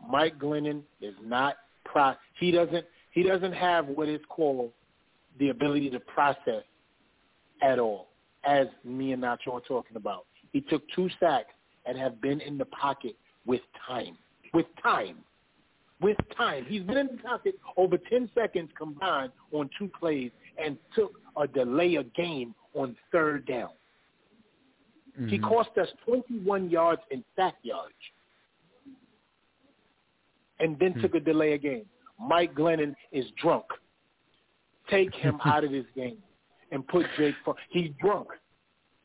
Mike 0.08 0.38
Glennon 0.38 0.82
is 1.00 1.14
not 1.22 1.56
pro. 1.84 2.12
He 2.38 2.50
doesn't. 2.50 2.86
He 3.10 3.22
doesn't 3.22 3.52
have 3.52 3.88
what 3.88 4.08
is 4.08 4.20
called 4.28 4.70
the 5.38 5.48
ability 5.48 5.90
to 5.90 6.00
process 6.00 6.62
at 7.62 7.78
all, 7.78 8.08
as 8.44 8.66
me 8.84 9.12
and 9.12 9.22
Nacho 9.22 9.54
are 9.54 9.60
talking 9.60 9.96
about. 9.96 10.26
He 10.52 10.60
took 10.60 10.82
two 10.94 11.08
sacks 11.18 11.52
and 11.86 11.98
have 11.98 12.20
been 12.20 12.40
in 12.40 12.58
the 12.58 12.64
pocket 12.66 13.16
with 13.46 13.62
time. 13.86 14.16
With 14.54 14.66
time. 14.82 15.16
With 16.00 16.16
time. 16.36 16.64
He's 16.68 16.82
been 16.82 16.96
in 16.96 17.08
the 17.08 17.22
pocket 17.22 17.58
over 17.76 17.98
10 17.98 18.30
seconds 18.34 18.70
combined 18.76 19.32
on 19.52 19.68
two 19.78 19.90
plays 19.98 20.30
and 20.62 20.76
took 20.94 21.12
a 21.38 21.46
delay 21.46 21.94
of 21.96 22.12
game 22.14 22.54
on 22.74 22.96
third 23.12 23.46
down. 23.46 23.70
He 25.28 25.38
Mhm. 25.38 25.42
cost 25.48 25.76
us 25.78 25.88
21 26.04 26.70
yards 26.70 27.02
in 27.10 27.24
sack 27.34 27.56
yards 27.62 27.94
and 30.60 30.78
then 30.78 30.94
took 31.00 31.14
a 31.14 31.20
delay 31.20 31.54
of 31.54 31.62
game. 31.62 31.88
Mike 32.20 32.54
Glennon 32.54 32.94
is 33.12 33.30
drunk. 33.32 33.66
Take 34.88 35.14
him 35.14 35.40
out 35.44 35.64
of 35.64 35.70
this 35.70 35.86
game 35.94 36.22
and 36.70 36.86
put 36.86 37.06
Jake. 37.16 37.34
He's 37.70 37.90
drunk. 38.00 38.28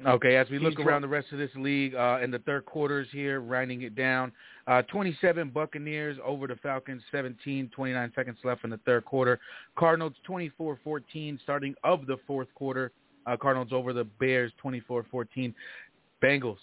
Okay, 0.05 0.35
as 0.35 0.49
we 0.49 0.59
look 0.59 0.79
around 0.79 1.01
the 1.01 1.07
rest 1.07 1.31
of 1.31 1.37
this 1.37 1.51
league 1.55 1.95
uh, 1.95 2.19
in 2.21 2.29
the 2.29 2.39
third 2.39 2.65
quarters 2.65 3.07
here, 3.11 3.39
writing 3.39 3.83
it 3.83 3.95
down, 3.95 4.31
uh, 4.67 4.81
27 4.83 5.49
Buccaneers 5.49 6.17
over 6.23 6.47
the 6.47 6.55
Falcons, 6.57 7.01
17, 7.11 7.69
29 7.73 8.11
seconds 8.15 8.37
left 8.43 8.63
in 8.63 8.69
the 8.69 8.79
third 8.85 9.05
quarter. 9.05 9.39
Cardinals 9.77 10.13
24-14 10.27 11.39
starting 11.41 11.73
of 11.83 12.05
the 12.05 12.17
fourth 12.27 12.47
quarter. 12.55 12.91
Uh, 13.25 13.37
Cardinals 13.37 13.71
over 13.71 13.93
the 13.93 14.03
Bears 14.03 14.51
24-14. 14.63 15.53
Bengals 16.21 16.57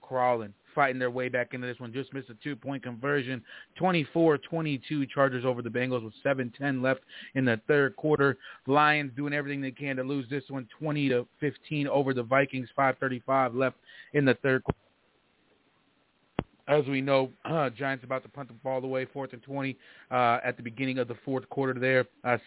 crawling, 0.00 0.54
fighting 0.76 1.00
their 1.00 1.10
way 1.10 1.28
back 1.28 1.54
into 1.54 1.66
this 1.66 1.80
one. 1.80 1.92
Just 1.92 2.14
missed 2.14 2.30
a 2.30 2.34
two-point 2.34 2.84
conversion. 2.84 3.42
24-22 3.80 5.08
Chargers 5.12 5.44
over 5.44 5.62
the 5.62 5.68
Bengals 5.68 6.04
with 6.04 6.14
7-10 6.24 6.80
left 6.80 7.00
in 7.34 7.44
the 7.44 7.60
third 7.66 7.96
quarter. 7.96 8.38
Lions 8.68 9.10
doing 9.16 9.32
everything 9.32 9.60
they 9.60 9.72
can 9.72 9.96
to 9.96 10.04
lose 10.04 10.26
this 10.30 10.44
one 10.48 10.68
20 10.78 11.08
to 11.08 11.26
15 11.40 11.88
over 11.88 12.14
the 12.14 12.22
Vikings. 12.22 12.68
5:35 12.78 13.56
left 13.56 13.76
in 14.12 14.24
the 14.24 14.34
third 14.34 14.62
quarter. 14.62 14.85
As 16.68 16.84
we 16.86 17.00
know, 17.00 17.30
uh, 17.44 17.70
Giants 17.70 18.02
about 18.02 18.24
to 18.24 18.28
punt 18.28 18.48
the 18.48 18.54
ball 18.54 18.82
away, 18.82 19.06
fourth 19.12 19.32
and 19.32 19.42
20 19.42 19.76
uh, 20.10 20.38
at 20.44 20.56
the 20.56 20.62
beginning 20.62 20.98
of 20.98 21.06
the 21.06 21.16
fourth 21.24 21.48
quarter 21.48 21.78
there. 21.78 22.06
Uh, 22.24 22.38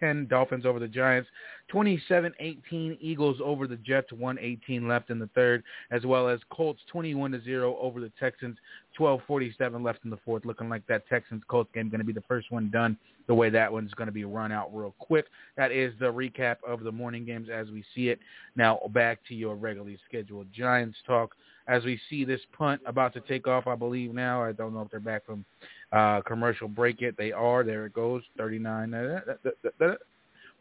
6-10 0.00 0.28
Dolphins 0.28 0.64
over 0.64 0.78
the 0.78 0.86
Giants. 0.86 1.28
27-18 1.72 2.98
Eagles 3.00 3.38
over 3.42 3.66
the 3.66 3.76
Jets, 3.76 4.12
118 4.12 4.86
left 4.86 5.10
in 5.10 5.18
the 5.18 5.28
third, 5.34 5.64
as 5.90 6.04
well 6.06 6.28
as 6.28 6.38
Colts 6.50 6.80
21-0 6.92 7.76
over 7.80 8.00
the 8.00 8.12
Texans, 8.20 8.56
12:47 8.96 9.82
left 9.82 10.04
in 10.04 10.10
the 10.10 10.18
fourth. 10.24 10.44
Looking 10.44 10.68
like 10.68 10.86
that 10.86 11.08
Texans-Colts 11.08 11.70
game 11.74 11.88
going 11.88 11.98
to 12.00 12.06
be 12.06 12.12
the 12.12 12.22
first 12.28 12.52
one 12.52 12.70
done 12.70 12.96
the 13.26 13.34
way 13.34 13.50
that 13.50 13.72
one's 13.72 13.94
going 13.94 14.06
to 14.06 14.12
be 14.12 14.24
run 14.24 14.52
out 14.52 14.74
real 14.74 14.94
quick. 14.98 15.26
That 15.56 15.72
is 15.72 15.94
the 15.98 16.12
recap 16.12 16.56
of 16.66 16.84
the 16.84 16.92
morning 16.92 17.24
games 17.24 17.48
as 17.52 17.68
we 17.70 17.84
see 17.94 18.08
it. 18.08 18.20
Now 18.56 18.78
back 18.90 19.20
to 19.28 19.34
your 19.34 19.56
regularly 19.56 19.98
scheduled 20.08 20.46
Giants 20.52 20.98
talk 21.06 21.34
as 21.66 21.84
we 21.84 21.98
see 22.10 22.24
this 22.24 22.40
punt 22.56 22.80
about 22.86 23.14
to 23.14 23.20
take 23.20 23.46
off, 23.46 23.66
I 23.66 23.74
believe 23.74 24.14
now. 24.14 24.42
I 24.42 24.52
don't 24.52 24.74
know 24.74 24.82
if 24.82 24.90
they're 24.90 25.00
back 25.00 25.24
from 25.24 25.44
uh, 25.92 26.20
commercial 26.22 26.68
break 26.68 27.00
yet. 27.00 27.14
They 27.16 27.32
are. 27.32 27.64
There 27.64 27.86
it 27.86 27.94
goes. 27.94 28.22
39. 28.36 28.94
uh, 28.94 29.20
uh, 29.28 29.48
uh, 29.64 29.84
uh, 29.84 29.94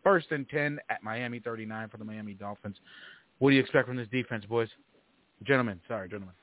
First 0.04 0.32
and 0.32 0.48
10 0.50 0.80
at 0.90 1.02
Miami, 1.02 1.40
39 1.40 1.90
for 1.90 1.98
the 1.98 2.04
Miami 2.04 2.34
Dolphins. 2.34 2.76
What 3.40 3.52
do 3.52 3.56
you 3.56 3.62
expect 3.62 3.88
from 3.88 3.98
this 3.98 4.08
defense, 4.10 4.46
boys? 4.46 4.68
Gentlemen, 5.44 5.80
sorry, 5.88 6.10
gentlemen. 6.10 6.36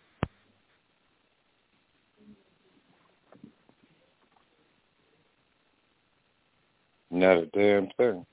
Not 7.10 7.38
a 7.38 7.46
damn 7.46 7.88
thing. 7.96 8.24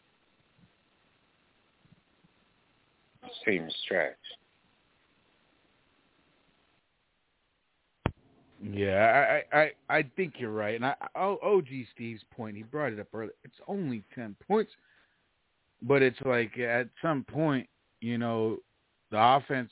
This 3.24 3.32
team 3.44 3.64
is 3.64 3.76
trash. 3.88 4.14
Yeah, 8.62 9.42
I, 9.54 9.58
I, 9.58 9.72
I 9.90 10.04
think 10.16 10.36
you're 10.38 10.52
right. 10.52 10.76
And 10.76 10.86
I, 10.86 10.96
OG 11.16 11.68
Steve's 11.94 12.24
point, 12.36 12.58
he 12.58 12.64
brought 12.64 12.94
it 12.94 13.00
up 13.00 13.08
earlier. 13.14 13.34
It's 13.44 13.60
only 13.68 14.04
10 14.16 14.36
points. 14.48 14.72
But 15.82 16.02
it's 16.02 16.18
like 16.26 16.58
at 16.58 16.88
some 17.02 17.24
point, 17.24 17.68
you 18.02 18.18
know, 18.18 18.58
the 19.12 19.20
offense, 19.20 19.72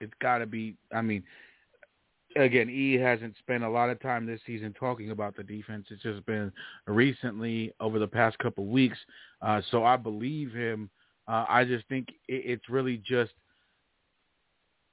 it's 0.00 0.12
got 0.20 0.38
to 0.38 0.46
be. 0.46 0.76
I 0.92 1.02
mean, 1.02 1.24
again, 2.36 2.70
E 2.70 2.94
hasn't 2.94 3.36
spent 3.38 3.64
a 3.64 3.68
lot 3.68 3.90
of 3.90 4.00
time 4.00 4.26
this 4.26 4.40
season 4.46 4.74
talking 4.78 5.10
about 5.10 5.36
the 5.36 5.42
defense. 5.42 5.86
It's 5.90 6.02
just 6.02 6.24
been 6.26 6.52
recently 6.86 7.72
over 7.80 7.98
the 7.98 8.06
past 8.06 8.38
couple 8.38 8.64
of 8.64 8.70
weeks. 8.70 8.98
Uh, 9.42 9.60
so 9.70 9.84
I 9.84 9.96
believe 9.96 10.52
him. 10.52 10.88
Uh, 11.26 11.44
I 11.48 11.64
just 11.64 11.86
think 11.88 12.08
it, 12.28 12.42
it's 12.46 12.68
really 12.68 12.98
just 12.98 13.32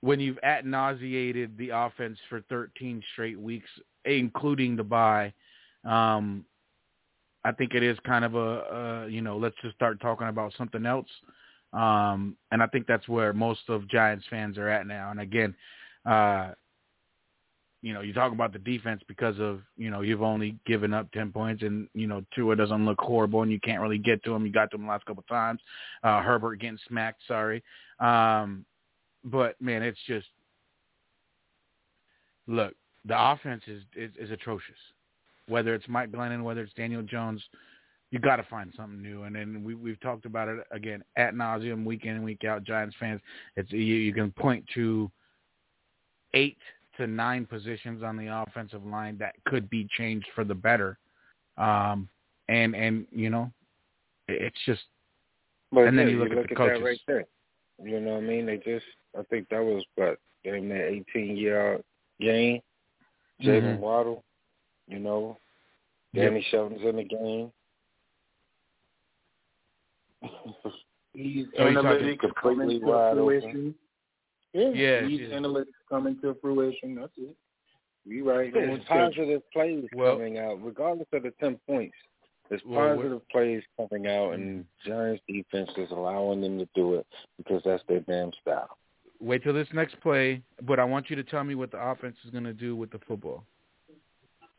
when 0.01 0.19
you've 0.19 0.39
at 0.43 0.65
nauseated 0.65 1.57
the 1.57 1.69
offense 1.69 2.17
for 2.29 2.41
13 2.49 3.01
straight 3.13 3.39
weeks, 3.39 3.69
including 4.05 4.75
the 4.75 4.83
bye. 4.83 5.33
Um, 5.83 6.45
I 7.43 7.51
think 7.51 7.73
it 7.73 7.83
is 7.83 7.97
kind 8.05 8.25
of 8.25 8.35
a, 8.35 9.05
a 9.07 9.09
you 9.09 9.21
know 9.21 9.37
let's 9.37 9.55
just 9.61 9.75
start 9.75 10.01
talking 10.01 10.27
about 10.27 10.53
something 10.57 10.85
else. 10.85 11.07
Um, 11.73 12.35
and 12.51 12.63
I 12.63 12.67
think 12.67 12.87
that's 12.87 13.07
where 13.07 13.33
most 13.33 13.61
of 13.69 13.87
Giants 13.87 14.25
fans 14.29 14.57
are 14.57 14.69
at 14.69 14.87
now. 14.87 15.11
And 15.11 15.19
again, 15.19 15.53
uh, 16.05 16.51
you 17.81 17.93
know, 17.93 18.01
you 18.01 18.13
talk 18.13 18.31
about 18.31 18.53
the 18.53 18.59
defense 18.59 19.01
because 19.07 19.39
of, 19.39 19.61
you 19.77 19.89
know, 19.89 20.01
you've 20.01 20.23
only 20.23 20.57
given 20.65 20.93
up 20.93 21.11
10 21.11 21.31
points 21.31 21.61
and, 21.61 21.87
you 21.93 22.07
know, 22.07 22.23
Tua 22.35 22.55
doesn't 22.55 22.85
look 22.85 22.99
horrible 22.99 23.43
and 23.43 23.51
you 23.51 23.59
can't 23.59 23.81
really 23.81 23.99
get 23.99 24.23
to 24.23 24.33
him. 24.33 24.45
You 24.45 24.51
got 24.51 24.71
to 24.71 24.77
him 24.77 24.83
the 24.83 24.89
last 24.89 25.05
couple 25.05 25.21
of 25.21 25.27
times. 25.27 25.61
Uh, 26.03 26.21
Herbert 26.21 26.55
getting 26.55 26.79
smacked, 26.87 27.21
sorry. 27.27 27.63
Um, 27.99 28.65
but, 29.27 29.61
man, 29.61 29.83
it's 29.83 29.99
just, 30.07 30.27
look, 32.47 32.73
the 33.05 33.15
offense 33.17 33.63
is, 33.67 33.83
is, 33.95 34.11
is 34.19 34.31
atrocious. 34.31 34.75
Whether 35.47 35.73
it's 35.75 35.87
Mike 35.87 36.11
Glennon, 36.11 36.43
whether 36.43 36.61
it's 36.61 36.73
Daniel 36.73 37.03
Jones, 37.03 37.41
you 38.11 38.19
got 38.19 38.37
to 38.37 38.43
find 38.43 38.73
something 38.75 39.01
new. 39.01 39.23
And 39.23 39.35
then 39.35 39.63
we, 39.63 39.75
we've 39.75 39.99
talked 39.99 40.25
about 40.25 40.47
it 40.47 40.59
again 40.71 41.03
at 41.17 41.33
nauseum, 41.33 41.85
week 41.85 42.05
in 42.05 42.15
and 42.15 42.23
week 42.23 42.43
out. 42.43 42.63
Giants 42.63 42.95
fans, 42.99 43.21
it's 43.55 43.71
you, 43.71 43.79
you 43.79 44.13
can 44.13 44.31
point 44.31 44.65
to 44.75 45.11
eight 46.33 46.57
to 46.97 47.07
nine 47.07 47.45
positions 47.45 48.03
on 48.03 48.17
the 48.17 48.27
offensive 48.27 48.85
line 48.85 49.17
that 49.19 49.35
could 49.45 49.69
be 49.69 49.87
changed 49.97 50.27
for 50.35 50.43
the 50.43 50.55
better. 50.55 50.97
Um, 51.57 52.09
and 52.49 52.75
and 52.75 53.05
you 53.11 53.29
know, 53.29 53.51
it's 54.27 54.57
just. 54.65 54.83
But 55.71 55.87
and 55.87 55.97
then 55.97 56.09
you 56.09 56.19
look, 56.19 56.29
look 56.29 56.37
at 56.39 56.49
the 56.49 56.51
at 56.51 56.57
coaches. 56.57 56.79
that 56.79 56.85
right 56.85 56.99
there. 57.07 57.25
You 57.83 57.99
know 57.99 58.13
what 58.13 58.23
I 58.23 58.27
mean? 58.27 58.45
They 58.45 58.57
just, 58.57 58.85
I 59.17 59.23
think 59.23 59.49
that 59.49 59.63
was 59.63 59.83
what 59.95 60.17
in 60.43 60.69
that 60.69 60.87
18 61.13 61.35
year 61.37 61.79
game. 62.19 62.61
Jaylen 63.41 63.77
Mhm. 63.77 63.79
Waddle, 63.79 64.23
you 64.87 64.99
know, 64.99 65.37
Yep. 66.13 66.29
Danny 66.29 66.41
Shelton's 66.49 66.81
in 66.83 66.95
the 66.95 67.03
game. 67.03 67.51
He's 71.13 71.45
So 71.55 71.63
analytics 71.63 72.33
coming 72.35 72.79
to 72.79 72.83
fruition. 73.15 73.75
Yeah, 74.53 74.69
Yeah, 74.69 75.07
he's 75.07 75.19
yeah. 75.21 75.35
analytics 75.37 75.65
coming 75.89 76.19
to 76.21 76.33
fruition. 76.35 76.95
That's 76.95 77.11
it. 77.17 77.35
We 78.05 78.21
right 78.21 78.53
here. 78.53 78.65
There's 78.67 78.83
positive 78.85 79.41
plays 79.51 79.87
Well- 79.93 80.15
coming 80.15 80.37
out, 80.37 80.63
regardless 80.63 81.07
of 81.11 81.23
the 81.23 81.31
10 81.31 81.57
points. 81.67 81.95
There's 82.49 82.63
Well, 82.65 82.95
positive 82.95 83.27
plays 83.27 83.63
coming 83.75 84.07
out, 84.07 84.31
and 84.33 84.65
Giants 84.85 85.21
defense 85.27 85.69
is 85.77 85.91
allowing 85.91 86.39
them 86.41 86.57
to 86.59 86.65
do 86.73 86.95
it 86.95 87.05
because 87.37 87.61
that's 87.63 87.83
their 87.87 87.99
damn 88.01 88.31
style. 88.33 88.77
Wait 89.19 89.43
till 89.43 89.53
this 89.53 89.67
next 89.73 89.99
play, 90.01 90.41
but 90.61 90.79
I 90.79 90.83
want 90.83 91.09
you 91.09 91.15
to 91.15 91.23
tell 91.23 91.43
me 91.43 91.55
what 91.55 91.71
the 91.71 91.79
offense 91.79 92.15
is 92.23 92.31
going 92.31 92.43
to 92.43 92.53
do 92.53 92.75
with 92.75 92.91
the 92.91 92.99
football. 93.07 93.43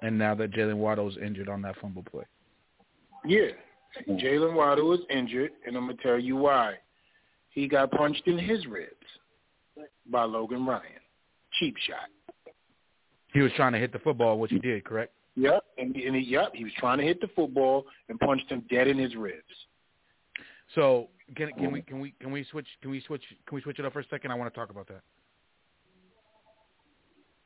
And 0.03 0.19
now 0.19 0.35
that 0.35 0.53
Jaylen 0.53 0.77
Waddle 0.77 1.09
is 1.09 1.17
injured 1.25 1.49
on 1.49 1.62
that 1.62 1.77
fumble 1.81 2.05
play. 2.05 2.25
Yeah. 3.25 3.49
Jaylen 4.09 4.55
Waddle 4.55 4.89
was 4.89 5.01
injured, 5.11 5.53
and 5.67 5.77
I'm 5.77 5.87
going 5.87 5.97
to 5.97 6.03
tell 6.03 6.19
you 6.19 6.37
why. 6.37 6.75
He 7.51 7.67
got 7.67 7.91
punched 7.91 8.27
in 8.27 8.39
his 8.39 8.67
ribs 8.67 8.93
by 10.11 10.25
Logan 10.25 10.65
Ryan. 10.67 10.83
Cheap 11.59 11.77
shot. 11.87 12.55
He 13.33 13.41
was 13.41 13.53
trying 13.57 13.73
to 13.73 13.78
hit 13.78 13.93
the 13.93 13.99
football, 13.99 14.39
which 14.39 14.51
he 14.51 14.59
did, 14.59 14.85
correct? 14.85 15.12
Yep. 15.37 15.65
And, 15.78 15.95
and 15.97 16.17
he, 16.17 16.23
yep, 16.23 16.53
he 16.55 16.65
was 16.65 16.73
trying 16.78 16.99
to 16.99 17.05
hit 17.05 17.20
the 17.20 17.28
football 17.28 17.87
and 18.09 18.19
punched 18.19 18.51
him 18.51 18.65
dead 18.70 18.89
in 18.89 18.99
his 18.99 19.15
ribs. 19.15 19.43
So 20.75 21.09
can 21.37 21.51
can 21.53 21.73
we 21.73 21.81
oh. 21.81 21.85
can 21.87 22.01
we 22.01 22.15
can 22.21 22.31
we 22.31 22.45
switch 22.51 22.67
can 22.81 22.91
we 22.91 23.01
switch 23.07 23.23
can 23.47 23.55
we 23.55 23.63
switch 23.63 23.79
it 23.79 23.85
up 23.85 23.93
for 23.93 24.01
a 24.01 24.07
second? 24.09 24.31
I 24.31 24.35
want 24.35 24.53
to 24.53 24.59
talk 24.59 24.71
about 24.71 24.89
that. 24.89 25.03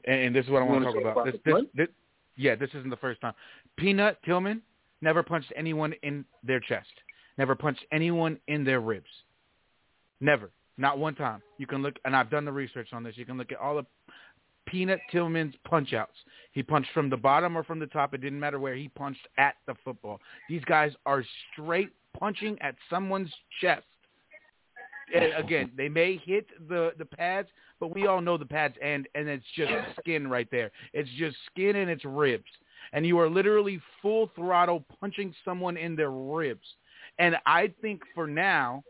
And, 0.04 0.20
and 0.20 0.36
this 0.36 0.44
is 0.44 0.50
what 0.50 0.62
I 0.62 0.66
You 0.66 0.72
want 0.72 0.84
to 0.84 0.92
talk 0.92 1.00
about. 1.00 1.12
about 1.12 1.26
This, 1.26 1.40
this, 1.44 1.64
this, 1.74 1.88
yeah, 2.36 2.54
this 2.54 2.70
isn't 2.70 2.90
the 2.90 2.96
first 2.96 3.20
time. 3.20 3.34
Peanut 3.76 4.18
Tillman 4.24 4.62
never 5.00 5.22
punched 5.22 5.52
anyone 5.56 5.94
in 6.02 6.24
their 6.42 6.60
chest. 6.60 6.90
Never 7.38 7.54
punched 7.54 7.84
anyone 7.92 8.38
in 8.48 8.64
their 8.64 8.80
ribs. 8.80 9.06
Never. 10.20 10.50
Not 10.78 10.98
one 10.98 11.14
time. 11.14 11.42
You 11.58 11.66
can 11.66 11.82
look, 11.82 11.96
and 12.04 12.16
I've 12.16 12.30
done 12.30 12.44
the 12.44 12.52
research 12.52 12.88
on 12.92 13.02
this. 13.02 13.16
You 13.16 13.26
can 13.26 13.36
look 13.36 13.52
at 13.52 13.58
all 13.58 13.78
of 13.78 13.86
Peanut 14.66 15.00
Tillman's 15.10 15.54
punch 15.64 15.92
outs. 15.92 16.16
He 16.52 16.62
punched 16.62 16.90
from 16.94 17.10
the 17.10 17.16
bottom 17.16 17.56
or 17.56 17.64
from 17.64 17.78
the 17.78 17.86
top. 17.86 18.14
It 18.14 18.20
didn't 18.20 18.40
matter 18.40 18.58
where 18.58 18.74
he 18.74 18.88
punched 18.88 19.26
at 19.38 19.56
the 19.66 19.74
football. 19.84 20.20
These 20.48 20.64
guys 20.64 20.92
are 21.04 21.24
straight 21.52 21.90
punching 22.18 22.58
at 22.60 22.74
someone's 22.90 23.32
chest. 23.60 23.84
And 25.14 25.32
again, 25.34 25.70
they 25.76 25.88
may 25.88 26.16
hit 26.16 26.46
the 26.68 26.92
the 26.98 27.04
pads, 27.04 27.48
but 27.80 27.94
we 27.94 28.06
all 28.06 28.20
know 28.20 28.38
the 28.38 28.46
pads 28.46 28.76
end, 28.80 29.08
and 29.14 29.28
it's 29.28 29.44
just 29.54 29.72
skin 30.00 30.28
right 30.28 30.48
there. 30.50 30.70
It's 30.92 31.10
just 31.18 31.36
skin 31.50 31.76
and 31.76 31.90
it's 31.90 32.04
ribs, 32.04 32.50
and 32.92 33.04
you 33.04 33.18
are 33.18 33.28
literally 33.28 33.80
full 34.00 34.30
throttle 34.34 34.84
punching 35.00 35.34
someone 35.44 35.76
in 35.76 35.96
their 35.96 36.10
ribs. 36.10 36.66
And 37.18 37.36
I 37.44 37.72
think 37.82 38.00
for 38.14 38.26
now, 38.26 38.84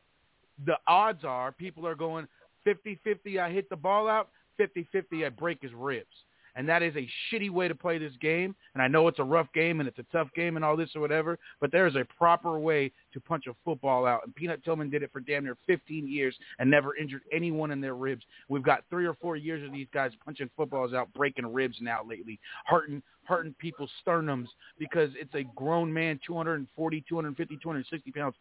the 0.65 0.77
odds 0.87 1.25
are 1.25 1.51
people 1.51 1.87
are 1.87 1.97
going 1.97 2.29
50-50 2.67 3.41
I 3.41 3.51
hit 3.51 3.69
the 3.69 3.77
ball 3.77 4.09
out, 4.09 4.29
50-50 4.61 5.27
I 5.27 5.29
break 5.29 5.61
his 5.61 5.73
ribs. 5.75 6.07
And 6.55 6.69
that 6.69 6.83
is 6.83 6.95
a 6.97 7.09
shitty 7.31 7.51
way 7.51 7.69
to 7.69 7.75
play 7.75 7.99
this 7.99 8.13
game. 8.21 8.55
And 8.75 8.83
I 8.83 8.89
know 8.89 9.09
it's 9.09 9.19
a 9.19 9.25
rough 9.25 9.49
game 9.55 9.81
and 9.81 9.89
it's 9.89 9.99
a 9.99 10.07
tough 10.13 10.29
game 10.35 10.57
and 10.57 10.65
all 10.65 10.77
this 10.77 10.91
or 10.95 11.01
whatever, 11.01 11.39
but 11.61 11.73
there 11.73 11.87
is 11.87 11.97
a 11.97 12.07
proper 12.17 12.59
way 12.59 12.93
to 13.13 13.21
punch 13.21 13.47
a 13.47 13.55
football 13.65 14.07
out. 14.07 14.23
And 14.25 14.35
Peanut 14.35 14.65
Tillman 14.65 14.91
did 14.91 15.03
it 15.03 15.11
for 15.13 15.21
damn 15.21 15.45
near 15.45 15.57
15 15.67 16.07
years 16.07 16.37
and 16.59 16.71
never 16.71 16.97
injured 16.97 17.23
anyone 17.33 17.71
in 17.71 17.81
their 17.81 17.95
ribs. 17.95 18.25
We've 18.49 18.63
got 18.63 18.85
three 18.91 19.07
or 19.07 19.15
four 19.15 19.37
years 19.37 19.67
of 19.67 19.73
these 19.73 19.89
guys 19.93 20.13
punching 20.25 20.51
footballs 20.57 20.93
out, 20.93 21.13
breaking 21.15 21.53
ribs 21.53 21.77
now 21.81 22.01
lately, 22.09 22.39
hurting 22.67 23.03
hurting 23.25 23.55
people's 23.61 23.91
sternums 24.05 24.49
because 24.79 25.11
it's 25.15 25.35
a 25.35 25.45
grown 25.55 25.93
man, 25.93 26.19
240, 26.27 27.05
250, 27.09 27.57
260 27.63 28.11
pounds, 28.11 28.35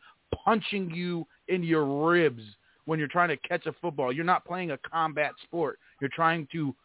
punching 0.44 0.90
you 0.90 1.26
in 1.48 1.64
your 1.64 2.10
ribs 2.10 2.42
when 2.86 3.00
you're 3.00 3.08
trying 3.08 3.30
to 3.30 3.38
catch 3.38 3.66
a 3.68 3.74
football. 3.74 4.12
You're 4.12 4.26
not 4.26 4.46
playing 4.46 4.72
a 4.72 4.78
combat 4.80 5.32
sport. 5.44 5.80
You're 6.00 6.10
trying 6.10 6.48
to 6.52 6.76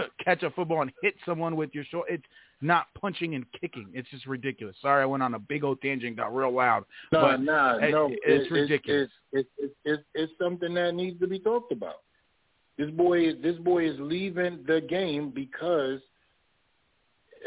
catch 0.24 0.42
a 0.42 0.50
football 0.50 0.82
and 0.82 0.92
hit 1.02 1.14
someone 1.24 1.56
with 1.56 1.70
your 1.74 1.84
shoulder. 1.84 2.08
It's 2.10 2.24
not 2.62 2.86
punching 2.98 3.34
and 3.34 3.44
kicking. 3.60 3.88
It's 3.92 4.08
just 4.10 4.26
ridiculous. 4.26 4.76
Sorry, 4.80 5.02
I 5.02 5.06
went 5.06 5.22
on 5.22 5.34
a 5.34 5.38
big 5.38 5.62
old 5.64 5.80
tangent, 5.82 6.16
got 6.16 6.34
real 6.34 6.50
loud. 6.54 6.84
No, 7.12 7.20
but 7.22 7.40
nah, 7.42 7.76
it- 7.78 7.90
no. 7.90 8.08
it's 8.24 8.46
it- 8.46 8.50
ridiculous. 8.52 9.10
It's, 9.32 9.48
it's, 9.58 9.74
it's, 9.84 10.02
it's 10.14 10.32
something 10.40 10.72
that 10.74 10.94
needs 10.94 11.20
to 11.20 11.26
be 11.26 11.38
talked 11.38 11.72
about. 11.72 11.96
This 12.78 12.90
boy, 12.90 13.34
this 13.34 13.56
boy 13.56 13.88
is 13.88 13.96
leaving 13.98 14.64
the 14.66 14.80
game 14.82 15.30
because 15.30 16.00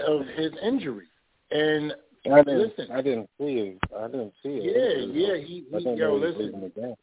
of 0.08 0.26
his 0.36 0.52
injury. 0.64 1.06
And 1.52 1.94
I 2.32 2.44
didn't, 2.44 2.60
listen, 2.60 2.92
I 2.92 3.02
didn't 3.02 3.30
see 3.40 3.46
it. 3.46 3.78
I 3.98 4.08
didn't 4.08 4.34
see 4.44 4.50
it. 4.50 5.12
Yeah, 5.14 5.28
yeah, 5.28 5.38
he- 5.38 5.66
he- 5.72 5.84
yo, 5.84 5.96
know 5.96 6.16
he 6.18 6.26
listen. 6.26 6.62
the 6.62 6.70
game. 6.82 6.96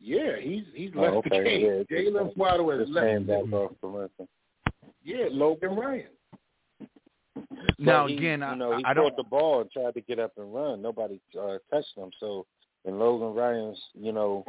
yeah, 0.00 0.36
he's 0.40 0.64
he's 0.74 0.90
Oh, 0.96 1.00
left 1.00 1.24
the 1.24 1.30
game. 1.30 1.60
yeah, 1.60 1.82
Jaylen 1.98 2.28
came- 2.30 2.32
Waddle 2.36 2.70
has 2.78 2.88
left. 2.88 3.06
came 3.06 3.24
back 3.26 3.52
off 3.52 3.72
commercial. 3.80 4.28
Yeah, 5.06 5.26
Logan 5.30 5.76
Ryan. 5.76 6.08
Now, 7.78 8.06
he, 8.08 8.16
again, 8.16 8.42
I- 8.42 8.52
you 8.52 8.58
know, 8.58 8.76
he 8.76 8.84
I 8.84 8.88
caught 8.88 8.94
don't- 8.94 9.16
the 9.16 9.22
ball 9.22 9.60
and 9.60 9.70
tried 9.70 9.94
to 9.94 10.00
get 10.00 10.18
up 10.18 10.32
and 10.36 10.52
run. 10.52 10.82
Nobody 10.82 11.20
uh, 11.40 11.58
touched 11.70 11.96
him. 11.96 12.10
So, 12.18 12.44
and 12.84 12.98
Logan 12.98 13.34
Ryan's, 13.34 13.80
you 13.94 14.10
know, 14.12 14.44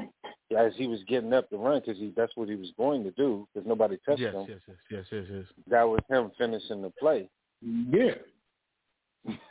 as 0.58 0.74
he 0.76 0.88
was 0.88 1.00
getting 1.08 1.32
up 1.34 1.50
to 1.52 1.58
run, 1.58 1.80
because 1.80 1.98
he 2.00 2.12
that's 2.16 2.36
what 2.36 2.50
he 2.50 2.56
was 2.56 2.72
going 2.78 3.04
to 3.04 3.12
do, 3.12 3.48
because 3.54 3.68
nobody 3.68 3.98
touched 4.06 4.20
Yes, 4.22 4.34
him. 4.34 4.46
yes, 4.50 4.60
yes, 4.68 4.78
yes, 4.90 5.06
yes, 5.12 5.26
yes. 5.30 5.46
That 5.68 5.84
was 5.84 6.00
him 6.10 6.32
finishing 6.40 6.82
the 6.82 6.92
play. 7.00 7.30
Yeah. 7.62 8.16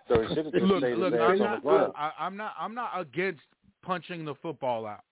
So 0.08 0.22
he 0.22 0.34
should 0.34 0.46
have 0.46 0.52
just 0.54 0.64
look, 0.64 0.80
stayed 0.80 0.96
look, 0.96 1.14
I'm 1.14 1.20
ass 1.20 1.40
on 1.40 1.60
the 1.62 1.70
not. 1.70 1.92
I, 1.96 2.12
I'm 2.18 2.36
not, 2.36 2.54
I'm 2.58 2.74
not 2.74 2.98
against 2.98 3.42
punching 3.84 4.24
the 4.24 4.34
football 4.36 4.86
out. 4.86 5.02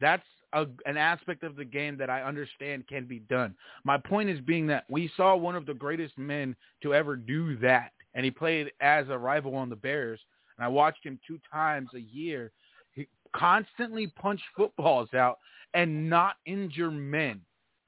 That's 0.00 0.22
a, 0.52 0.66
an 0.86 0.96
aspect 0.96 1.42
of 1.42 1.56
the 1.56 1.64
game 1.64 1.96
that 1.98 2.10
I 2.10 2.22
understand 2.22 2.86
can 2.88 3.04
be 3.04 3.20
done. 3.20 3.54
My 3.84 3.98
point 3.98 4.30
is 4.30 4.40
being 4.40 4.66
that 4.68 4.84
we 4.88 5.10
saw 5.16 5.36
one 5.36 5.56
of 5.56 5.66
the 5.66 5.74
greatest 5.74 6.16
men 6.18 6.56
to 6.82 6.94
ever 6.94 7.16
do 7.16 7.56
that, 7.58 7.92
and 8.14 8.24
he 8.24 8.30
played 8.30 8.70
as 8.80 9.08
a 9.08 9.18
rival 9.18 9.54
on 9.54 9.68
the 9.68 9.76
Bears. 9.76 10.20
And 10.56 10.64
I 10.64 10.68
watched 10.68 11.04
him 11.04 11.18
two 11.26 11.38
times 11.52 11.88
a 11.94 12.00
year. 12.00 12.52
He 12.92 13.06
constantly 13.34 14.08
punch 14.08 14.40
footballs 14.56 15.14
out 15.14 15.38
and 15.74 16.10
not 16.10 16.34
injure 16.46 16.90
men 16.90 17.40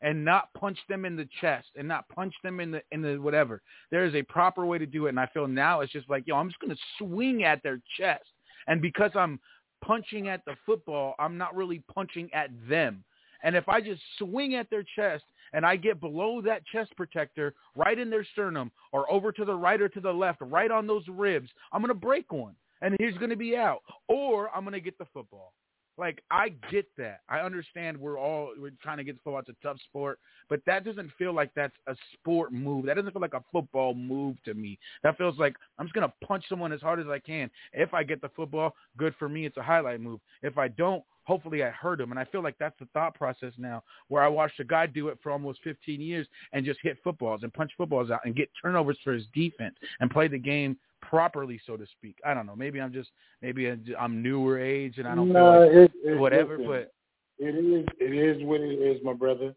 and 0.02 0.24
not 0.24 0.52
punch 0.55 0.78
them 0.89 1.05
in 1.05 1.16
the 1.16 1.28
chest 1.41 1.68
and 1.76 1.86
not 1.86 2.08
punch 2.08 2.34
them 2.42 2.60
in 2.60 2.70
the 2.70 2.82
in 2.91 3.02
the 3.02 3.16
whatever. 3.18 3.62
There 3.91 4.05
is 4.05 4.15
a 4.15 4.23
proper 4.23 4.66
way 4.66 4.78
to 4.78 4.86
do 4.86 5.07
it, 5.07 5.10
and 5.10 5.20
I 5.20 5.26
feel 5.26 5.47
now 5.47 5.81
it's 5.81 5.92
just 5.92 6.10
like 6.10 6.26
yo, 6.26 6.36
I'm 6.36 6.49
just 6.49 6.60
gonna 6.60 6.76
swing 6.99 7.44
at 7.44 7.62
their 7.62 7.81
chest, 7.99 8.24
and 8.66 8.82
because 8.82 9.12
I'm 9.15 9.41
punching 9.83 10.28
at 10.28 10.44
the 10.44 10.55
football, 10.65 11.15
I'm 11.19 11.36
not 11.36 11.55
really 11.55 11.83
punching 11.94 12.31
at 12.33 12.51
them. 12.69 13.05
And 13.43 13.57
if 13.57 13.69
I 13.69 13.81
just 13.81 14.01
swing 14.19 14.55
at 14.55 14.70
their 14.70 14.85
chest 14.97 15.25
and 15.52 15.67
I 15.67 15.77
get 15.77 16.01
below 16.01 16.41
that 16.43 16.65
chest 16.67 16.93
protector, 16.97 17.55
right 17.77 17.99
in 17.99 18.09
their 18.09 18.25
sternum, 18.33 18.70
or 18.93 19.11
over 19.11 19.33
to 19.33 19.44
the 19.44 19.55
right 19.55 19.81
or 19.81 19.89
to 19.89 20.01
the 20.01 20.12
left, 20.12 20.39
right 20.41 20.70
on 20.70 20.86
those 20.86 21.05
ribs, 21.09 21.51
I'm 21.73 21.83
going 21.83 21.89
to 21.89 21.94
break 21.94 22.33
one, 22.33 22.55
and 22.81 22.97
he's 23.01 23.17
going 23.19 23.31
to 23.31 23.36
be 23.36 23.57
out. 23.57 23.83
Or 24.09 24.55
I'm 24.55 24.62
going 24.62 24.73
to 24.75 24.81
get 24.81 24.97
the 24.99 25.07
football. 25.12 25.52
Like 25.99 26.23
I 26.31 26.51
get 26.71 26.87
that. 26.97 27.21
I 27.29 27.41
understand 27.41 27.99
we're 27.99 28.19
all 28.19 28.53
we're 28.59 28.73
trying 28.83 28.97
to 28.97 29.05
get 29.05 29.17
football. 29.17 29.41
It's 29.41 29.51
a 29.51 29.62
tough 29.62 29.77
sport, 29.89 30.19
but 30.49 30.61
that 30.67 30.85
doesn't 30.85 31.11
feel 31.19 31.35
like 31.35 31.51
that's 31.55 31.77
a 31.87 31.95
sport 32.15 32.53
move. 32.53 32.87
That 32.87 32.95
doesn't 32.95 33.12
feel 33.12 33.23
like 33.23 33.35
a 33.35 33.45
football 33.53 33.95
move 33.95 34.37
to 34.45 34.55
me. 34.55 34.79
That 35.03 35.19
feels 35.19 35.39
like 35.39 35.55
I'm 35.79 35.87
just 35.87 35.95
gonna 35.95 36.12
punch 36.25 36.45
someone 36.49 36.73
as 36.73 36.81
hard 36.81 36.99
as 36.99 37.09
I 37.09 37.19
can. 37.19 37.51
If 37.73 37.93
I 37.93 38.05
get 38.05 38.23
the 38.23 38.31
football, 38.31 38.75
good 38.97 39.15
for 39.19 39.29
me. 39.29 39.45
It's 39.45 39.57
a 39.59 39.62
highlight 39.62 40.01
move. 40.01 40.21
If 40.43 40.57
I 40.57 40.69
don't, 40.69 41.05
hopefully 41.25 41.62
I 41.62 41.71
hurt 41.71 42.01
him. 42.01 42.11
And 42.11 42.19
I 42.19 42.25
feel 42.25 42.43
like 42.43 42.57
that's 42.59 42.79
the 42.79 42.89
thought 42.93 43.15
process 43.15 43.53
now, 43.59 43.83
where 44.09 44.23
I 44.23 44.29
watched 44.29 44.61
a 44.61 44.65
guy 44.65 44.87
do 44.87 45.09
it 45.09 45.19
for 45.23 45.31
almost 45.31 45.61
15 45.62 46.01
years 46.01 46.27
and 46.53 46.65
just 46.65 46.81
hit 46.83 46.99
footballs 47.05 47.43
and 47.43 47.53
punch 47.53 47.73
footballs 47.77 48.11
out 48.11 48.21
and 48.25 48.35
get 48.35 48.51
turnovers 48.61 48.99
for 49.05 49.12
his 49.12 49.25
defense 49.35 49.77
and 50.01 50.11
play 50.11 50.29
the 50.29 50.39
game 50.39 50.77
properly, 51.02 51.60
so 51.66 51.76
to 51.76 51.86
speak. 51.86 52.16
I 52.24 52.32
don't 52.32 52.47
know. 52.47 52.56
Maybe 52.56 52.81
I'm 52.81 52.92
just 52.92 53.10
maybe 53.42 53.68
I'm 53.98 54.22
newer 54.22 54.58
age 54.58 54.98
and 54.98 55.06
I 55.06 55.14
don't 55.14 55.32
no, 55.32 55.34
feel 55.34 55.60
like 55.60 55.90
it, 55.90 55.92
it, 56.05 56.18
whatever. 56.18 56.56
but 56.56 56.92
it 57.39 57.55
is 57.55 57.86
it 58.00 58.14
is 58.14 58.42
what 58.44 58.60
it 58.60 58.74
is, 58.74 59.02
my 59.05 59.12
brother. 59.12 59.55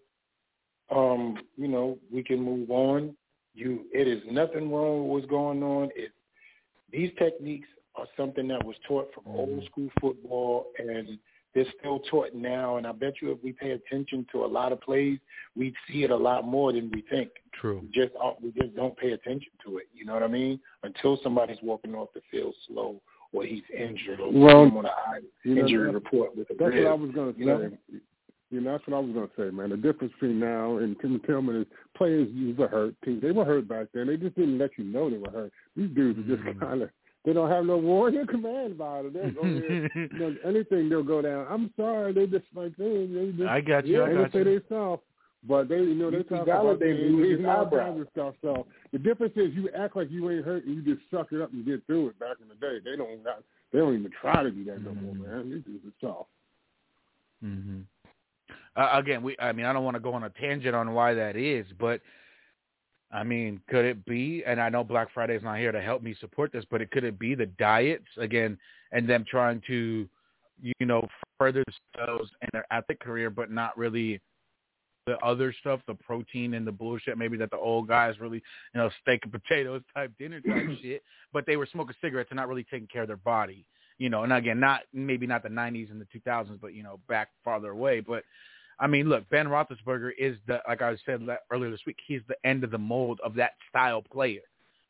Um, 0.92 1.38
you 1.58 1.68
know, 1.68 1.98
we 2.12 2.24
can 2.24 2.42
move 2.42 2.70
on. 2.70 3.16
You, 3.54 3.86
it 3.94 4.08
is 4.08 4.22
nothing 4.30 4.72
wrong 4.72 5.04
with 5.04 5.22
what's 5.22 5.30
going 5.30 5.64
on. 5.64 5.90
It 5.96 6.12
these 6.92 7.12
techniques 7.18 7.68
are 7.96 8.08
something 8.18 8.48
that 8.50 8.64
was 8.64 8.76
taught 8.88 9.10
from 9.14 9.24
old 9.28 9.64
school 9.66 9.90
football 10.02 10.68
and 10.78 11.18
they're 11.56 11.66
still 11.80 12.00
taught 12.12 12.36
now, 12.36 12.76
and 12.78 12.86
I 12.86 12.92
bet 12.92 13.16
you 13.22 13.32
if 13.32 13.42
we 13.42 13.54
pay 13.54 13.72
attention 13.72 14.28
to 14.34 14.44
a 14.44 14.46
lot 14.46 14.72
of 14.74 14.82
plays, 14.82 15.18
we'd 15.56 15.74
see 15.88 16.04
it 16.04 16.12
a 16.12 16.16
lot 16.16 16.46
more 16.46 16.74
than 16.74 16.92
we 16.94 17.04
think. 17.10 17.30
True. 17.60 17.80
We 17.82 17.88
just 17.88 18.14
uh, 18.24 18.34
we 18.44 18.52
just 18.52 18.76
don't 18.76 18.96
pay 18.98 19.12
attention 19.14 19.52
to 19.66 19.78
it. 19.78 19.86
You 19.94 20.06
know 20.06 20.14
what 20.14 20.24
I 20.24 20.28
mean? 20.28 20.60
Until 20.84 21.18
somebody's 21.24 21.58
walking 21.64 21.96
off 21.96 22.10
the 22.14 22.22
field 22.30 22.54
slow, 22.68 23.02
or 23.32 23.46
he's 23.46 23.64
injured, 23.76 24.20
or 24.20 24.32
Well, 24.32 24.58
on 24.64 24.78
an 24.78 24.86
eye 24.86 25.20
you 25.44 25.56
know, 25.56 25.62
injury 25.62 25.92
report 25.92 26.36
with 26.38 26.50
a 26.50 26.54
That's 26.60 26.74
rib. 26.76 26.84
what 26.84 26.92
I 26.92 26.94
was 26.96 27.12
going 27.12 27.34
to 27.34 27.40
say. 27.40 27.46
you 27.46 27.46
know? 27.48 27.72
You 28.52 28.62
know, 28.62 28.72
that's 28.74 28.88
what 28.88 28.96
I 28.96 29.00
was 29.00 29.12
going 29.12 29.28
to 29.28 29.34
say, 29.36 29.56
man. 29.56 29.70
The 29.72 29.78
difference 29.78 30.14
between 30.14 30.40
now 30.40 30.78
and 30.78 30.96
Tim 31.00 31.20
Tillman 31.26 31.62
is 31.62 31.68
players 31.98 32.30
use 32.32 32.58
were 32.58 32.68
hurt. 32.68 32.94
Teams 33.04 33.22
they 33.22 33.32
were 33.32 33.44
hurt 33.44 33.68
back 33.68 33.88
then. 33.94 34.08
They 34.08 34.18
just 34.18 34.36
didn't 34.36 34.60
let 34.60 34.72
you 34.78 34.84
know 34.84 35.10
they 35.10 35.18
were 35.18 35.32
hurt. 35.32 35.52
These 35.76 35.90
dudes 35.96 36.20
are 36.20 36.36
just 36.36 36.60
kind 36.60 36.84
of 36.84 36.90
they 37.26 37.34
don't 37.34 37.50
have 37.50 37.66
no 37.66 37.78
warrior 37.78 38.26
command 38.30 38.74
about 38.74 39.06
it. 39.06 39.14
They'll 39.14 39.32
go 39.32 39.42
there, 39.44 39.74
you 39.94 40.10
know, 40.20 40.36
anything 40.46 40.90
they'll 40.90 41.04
go 41.04 41.22
down. 41.22 41.48
I'm 41.50 41.74
sorry, 41.76 42.14
they 42.14 42.28
just 42.28 42.46
like 42.54 42.76
they, 42.78 43.08
they 43.08 43.32
just 43.36 43.50
I 43.50 43.62
got 43.62 43.86
you, 43.86 44.00
Yeah, 44.00 44.06
I 44.06 44.14
got 44.14 44.24
just 44.24 44.34
say 44.34 44.40
you. 44.40 44.60
they 44.60 44.66
soft. 44.70 45.04
But 45.48 45.70
they, 45.70 45.76
you 45.78 45.94
know, 45.94 46.10
they 46.10 46.18
You 46.18 46.24
talk 46.24 46.46
can 46.46 46.56
about 46.56 46.80
they, 46.80 46.92
losing 46.94 47.44
they, 47.44 47.50
all 47.50 47.70
kinds 47.70 48.02
of 48.02 48.08
stuff. 48.14 48.34
So 48.42 48.66
the 48.92 48.98
difference 48.98 49.34
is 49.36 49.54
you 49.54 49.70
act 49.78 49.96
like 49.96 50.10
you 50.10 50.32
ain't 50.32 50.44
hurt 50.44 50.66
and 50.66 50.76
you 50.76 50.82
just 50.96 51.08
suck 51.12 51.28
it 51.32 51.40
up 51.42 51.54
and 51.54 51.64
get 51.64 51.86
through 51.86 52.10
it. 52.10 52.20
Back 52.20 52.38
in 52.42 52.48
the 52.48 52.56
day, 52.56 52.80
they 52.84 52.96
don't 52.98 53.24
got, 53.24 53.44
they 53.72 53.78
don't 53.78 53.94
even 53.96 54.12
try 54.20 54.42
to 54.42 54.50
do 54.50 54.64
that 54.66 54.82
no 54.82 54.96
more, 54.96 55.14
man. 55.14 55.52
These 55.52 55.64
dudes 55.64 55.86
are 55.86 56.08
soft. 56.08 56.30
hmm 57.42 57.82
Uh, 58.76 58.90
again, 58.94 59.22
we. 59.22 59.36
I 59.40 59.52
mean, 59.52 59.68
I 59.68 59.74
don't 59.74 59.84
want 59.84 59.96
to 59.96 60.02
go 60.02 60.14
on 60.14 60.24
a 60.24 60.30
tangent 60.32 60.76
on 60.76 60.94
why 60.94 61.14
that 61.14 61.36
is, 61.36 61.68
but 61.80 62.02
I 63.12 63.24
mean, 63.24 63.62
could 63.70 63.86
it 63.86 64.06
be? 64.06 64.44
And 64.46 64.60
I 64.60 64.70
know 64.70 64.84
Black 64.84 65.10
Friday 65.14 65.36
is 65.36 65.44
not 65.44 65.58
here 65.58 65.72
to 65.72 65.82
help 65.82 66.02
me 66.02 66.16
support 66.20 66.52
this, 66.52 66.66
but 66.70 66.82
it 66.82 66.92
could 66.92 67.04
it 67.04 67.20
be 67.20 67.36
the 67.36 67.46
diets 67.46 68.08
again 68.18 68.58
and 68.92 69.08
them 69.08 69.26
trying 69.30 69.62
to, 69.68 70.08
you 70.62 70.86
know, 70.86 71.08
further 71.40 71.64
themselves 71.96 72.32
in 72.42 72.50
their 72.52 72.66
athletic 72.72 73.00
career, 73.00 73.30
but 73.30 73.52
not 73.52 73.78
really 73.78 74.20
the 75.06 75.18
other 75.20 75.54
stuff, 75.60 75.80
the 75.88 75.94
protein 75.94 76.56
and 76.56 76.66
the 76.66 76.72
bullshit, 76.72 77.18
maybe 77.18 77.38
that 77.38 77.52
the 77.52 77.58
old 77.58 77.88
guys 77.88 78.20
really, 78.20 78.42
you 78.74 78.82
know, 78.82 78.90
steak 79.02 79.20
and 79.24 79.32
potatoes 79.32 79.82
type 79.96 80.12
dinner 80.18 80.42
type 80.42 80.66
shit, 80.82 81.04
but 81.32 81.46
they 81.46 81.58
were 81.58 81.68
smoking 81.72 81.96
cigarettes 82.02 82.32
and 82.32 82.38
not 82.38 82.48
really 82.50 82.64
taking 82.64 82.88
care 82.88 83.04
of 83.04 83.08
their 83.08 83.18
body, 83.18 83.66
you 84.00 84.10
know. 84.10 84.24
And 84.24 84.34
again, 84.34 84.60
not 84.60 84.82
maybe 84.94 85.28
not 85.28 85.44
the 85.44 85.50
'90s 85.50 85.92
and 85.92 86.02
the 86.02 86.08
2000s, 86.20 86.60
but 86.60 86.74
you 86.74 86.82
know, 86.82 87.00
back 87.08 87.30
farther 87.44 87.70
away. 87.70 88.00
But 88.00 88.24
I 88.80 88.88
mean, 88.88 89.08
look, 89.08 89.30
Ben 89.30 89.48
Roethlisberger 89.48 90.12
is 90.18 90.38
the 90.48 90.60
like 90.68 90.82
I 90.82 90.96
said 91.06 91.26
earlier 91.52 91.72
this 91.72 91.86
week. 91.88 91.98
He's 92.06 92.22
the 92.28 92.36
end 92.44 92.64
of 92.64 92.72
the 92.72 92.78
mold 92.78 93.20
of 93.24 93.36
that 93.36 93.52
style 93.70 94.02
player, 94.02 94.42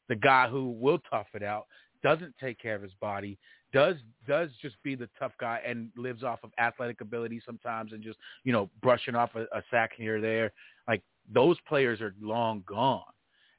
the 0.10 0.16
guy 0.16 0.48
who 0.50 0.72
will 0.72 1.00
tough 1.10 1.28
it 1.34 1.44
out, 1.44 1.66
doesn't 2.04 2.34
take 2.40 2.60
care 2.60 2.76
of 2.76 2.82
his 2.82 2.94
body, 3.00 3.38
does 3.74 3.96
does 4.28 4.50
just 4.62 4.76
be 4.84 4.96
the 4.96 5.10
tough 5.20 5.34
guy 5.40 5.60
and 5.66 5.90
lives 5.98 6.24
off 6.24 6.40
of 6.44 6.52
athletic 6.60 7.02
ability 7.02 7.42
sometimes 7.46 7.92
and 7.94 8.02
just 8.04 8.18
you 8.44 8.54
know 8.54 8.70
brushing 8.82 9.16
off 9.16 9.32
a, 9.36 9.42
a 9.58 9.62
sack 9.70 9.92
here 9.96 10.18
or 10.18 10.22
there. 10.22 10.52
Like 10.88 11.04
those 11.32 11.58
players 11.68 12.02
are 12.02 12.16
long 12.22 12.64
gone, 12.68 13.04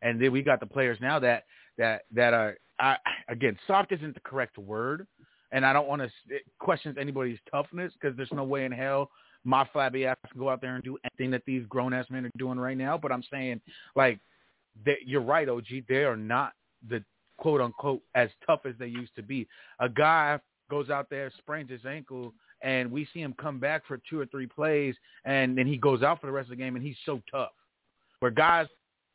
and 0.02 0.20
then 0.20 0.32
we 0.32 0.42
got 0.42 0.58
the 0.60 0.66
players 0.66 0.98
now 1.00 1.18
that 1.20 1.44
that 1.78 2.02
that 2.12 2.34
are 2.34 2.56
I, 2.80 2.96
again 3.28 3.58
soft 3.66 3.92
isn't 3.92 4.14
the 4.14 4.20
correct 4.20 4.58
word, 4.58 5.06
and 5.52 5.64
I 5.64 5.72
don't 5.72 5.86
want 5.86 6.02
to 6.02 6.10
question 6.58 6.96
anybody's 6.98 7.38
toughness 7.50 7.92
because 8.00 8.16
there's 8.16 8.32
no 8.32 8.44
way 8.44 8.64
in 8.64 8.72
hell 8.72 9.10
my 9.46 9.66
flabby 9.72 10.06
ass 10.06 10.16
can 10.30 10.40
go 10.40 10.48
out 10.50 10.60
there 10.60 10.74
and 10.74 10.84
do 10.84 10.98
anything 11.04 11.30
that 11.30 11.42
these 11.46 11.64
grown 11.68 11.94
ass 11.94 12.06
men 12.10 12.26
are 12.26 12.30
doing 12.36 12.58
right 12.58 12.76
now. 12.76 12.98
But 12.98 13.12
I'm 13.12 13.22
saying, 13.30 13.60
like, 13.94 14.18
that 14.84 15.06
you're 15.06 15.22
right, 15.22 15.48
OG. 15.48 15.66
They 15.88 16.04
are 16.04 16.16
not 16.16 16.52
the 16.88 17.02
quote 17.38 17.60
unquote 17.60 18.02
as 18.14 18.28
tough 18.46 18.60
as 18.66 18.74
they 18.78 18.88
used 18.88 19.14
to 19.16 19.22
be. 19.22 19.46
A 19.78 19.88
guy 19.88 20.38
goes 20.68 20.90
out 20.90 21.08
there, 21.08 21.30
sprains 21.38 21.70
his 21.70 21.86
ankle, 21.86 22.34
and 22.62 22.90
we 22.90 23.06
see 23.14 23.20
him 23.20 23.34
come 23.40 23.60
back 23.60 23.86
for 23.86 24.00
two 24.10 24.18
or 24.18 24.26
three 24.26 24.46
plays, 24.46 24.94
and 25.24 25.56
then 25.56 25.66
he 25.66 25.76
goes 25.76 26.02
out 26.02 26.20
for 26.20 26.26
the 26.26 26.32
rest 26.32 26.46
of 26.46 26.50
the 26.50 26.62
game, 26.62 26.74
and 26.74 26.84
he's 26.84 26.96
so 27.06 27.22
tough. 27.30 27.52
Where 28.18 28.30
guys 28.32 28.66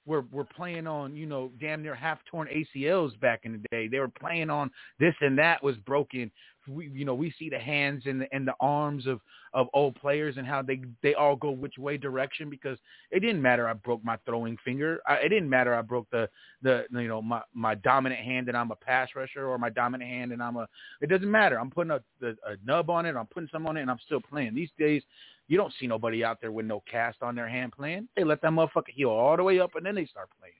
were 0.05 0.25
were 0.31 0.45
playing 0.45 0.87
on, 0.87 1.15
you 1.15 1.25
know, 1.25 1.51
damn 1.59 1.81
near 1.83 1.95
half 1.95 2.19
torn 2.25 2.47
ACLs 2.47 3.19
back 3.19 3.41
in 3.43 3.53
the 3.53 3.63
day. 3.71 3.87
They 3.87 3.99
were 3.99 4.07
playing 4.07 4.49
on 4.49 4.71
this 4.99 5.13
and 5.21 5.37
that 5.37 5.63
was 5.63 5.75
broken. 5.77 6.31
We, 6.71 6.89
you 6.93 7.05
know, 7.05 7.15
we 7.15 7.33
see 7.37 7.49
the 7.49 7.59
hands 7.59 8.03
and 8.05 8.21
the 8.21 8.33
and 8.33 8.47
the 8.47 8.53
arms 8.59 9.07
of 9.07 9.19
of 9.53 9.67
old 9.73 9.95
players 9.95 10.37
and 10.37 10.47
how 10.47 10.61
they 10.61 10.81
they 11.03 11.13
all 11.13 11.35
go 11.35 11.51
which 11.51 11.77
way 11.77 11.97
direction 11.97 12.49
because 12.49 12.77
it 13.11 13.19
didn't 13.19 13.41
matter. 13.41 13.67
I 13.67 13.73
broke 13.73 14.03
my 14.03 14.17
throwing 14.25 14.57
finger. 14.63 15.01
I, 15.07 15.15
it 15.15 15.29
didn't 15.29 15.49
matter. 15.49 15.75
I 15.75 15.81
broke 15.81 16.09
the 16.09 16.29
the 16.61 16.85
you 16.91 17.07
know 17.07 17.21
my 17.21 17.41
my 17.53 17.75
dominant 17.75 18.21
hand 18.21 18.47
and 18.47 18.57
I'm 18.57 18.71
a 18.71 18.75
pass 18.75 19.09
rusher 19.15 19.47
or 19.47 19.57
my 19.57 19.69
dominant 19.69 20.09
hand 20.09 20.31
and 20.31 20.41
I'm 20.41 20.55
a. 20.57 20.67
It 21.01 21.07
doesn't 21.07 21.29
matter. 21.29 21.59
I'm 21.59 21.71
putting 21.71 21.91
a, 21.91 22.01
a, 22.23 22.29
a 22.29 22.57
nub 22.65 22.89
on 22.89 23.05
it. 23.05 23.15
I'm 23.15 23.27
putting 23.27 23.49
some 23.51 23.67
on 23.67 23.77
it 23.77 23.81
and 23.81 23.91
I'm 23.91 23.99
still 24.05 24.21
playing. 24.21 24.55
These 24.55 24.71
days, 24.79 25.03
you 25.47 25.57
don't 25.57 25.73
see 25.79 25.87
nobody 25.87 26.23
out 26.23 26.39
there 26.39 26.51
with 26.51 26.65
no 26.65 26.81
cast 26.89 27.21
on 27.21 27.35
their 27.35 27.49
hand 27.49 27.73
playing. 27.73 28.07
They 28.15 28.23
let 28.23 28.41
that 28.41 28.51
motherfucker 28.51 28.89
heal 28.93 29.09
all 29.09 29.35
the 29.35 29.43
way 29.43 29.59
up 29.59 29.75
and 29.75 29.85
then 29.85 29.95
they 29.95 30.05
start 30.05 30.29
playing. 30.39 30.55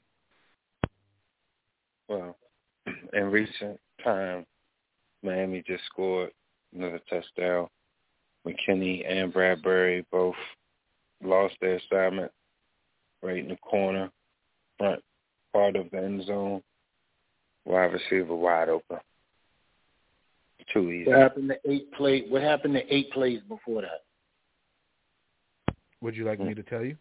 Well, 2.10 2.38
in 3.14 3.24
recent 3.32 3.80
time, 4.04 4.46
Miami 5.24 5.64
just 5.66 5.84
scored 5.86 6.32
another 6.76 7.00
touchdown. 7.10 7.68
McKinney 8.46 9.10
and 9.10 9.34
Bradberry 9.34 10.04
both 10.12 10.36
lost 11.24 11.56
their 11.62 11.76
assignment 11.78 12.32
right 13.22 13.38
in 13.38 13.50
the 13.50 13.58
corner, 13.58 14.10
front 14.78 15.02
part 15.54 15.76
of 15.76 15.92
the 15.92 15.98
end 15.98 16.26
zone. 16.26 16.62
Wide 17.66 17.94
receiver 17.94 18.36
wide 18.36 18.70
open. 18.70 18.98
Too 20.74 20.90
easy. 20.90 21.10
What 21.10 21.20
happened 21.20 21.50
to 21.50 21.72
eight 21.72 21.92
play? 21.94 22.24
What 22.30 22.42
happened 22.42 22.76
to 22.76 22.94
eight 22.94 23.12
plays 23.12 23.42
before 23.48 23.82
that? 23.82 24.04
Would 26.02 26.16
you 26.16 26.26
like 26.26 26.40
me 26.40 26.54
to 26.54 26.64
tell 26.64 26.84
you? 26.84 26.96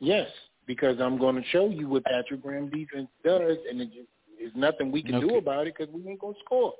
Yes, 0.00 0.28
because 0.66 0.98
I'm 1.00 1.18
going 1.18 1.34
to 1.34 1.42
show 1.50 1.68
you 1.68 1.88
what 1.88 2.04
Patrick 2.04 2.42
Graham 2.42 2.70
defense 2.70 3.08
does, 3.24 3.56
and 3.68 3.80
it 3.80 3.86
just, 3.86 4.08
there's 4.38 4.52
nothing 4.54 4.92
we 4.92 5.02
can 5.02 5.20
do 5.20 5.36
about 5.36 5.66
it 5.66 5.74
because 5.76 5.92
we 5.92 6.08
ain't 6.08 6.20
going 6.20 6.34
to 6.34 6.40
score. 6.44 6.72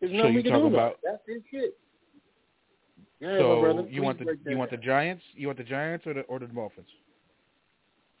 There's 0.00 0.12
So 0.12 0.16
nothing 0.16 0.32
you 0.32 0.36
we 0.38 0.42
can 0.42 0.52
talking 0.52 0.68
do 0.70 0.74
about. 0.76 0.98
That's 1.02 1.22
his 1.26 1.42
shit. 1.50 1.76
Yeah, 3.20 3.38
so 3.38 3.86
you 3.88 4.02
want 4.02 4.18
the 4.18 4.36
you 4.46 4.58
want 4.58 4.70
the. 4.70 4.76
Giants? 4.76 5.22
You 5.34 5.46
want 5.46 5.58
the 5.58 5.64
Giants 5.64 6.06
or 6.06 6.14
the 6.14 6.20
or 6.22 6.38
the 6.38 6.46
Dolphins? 6.46 6.88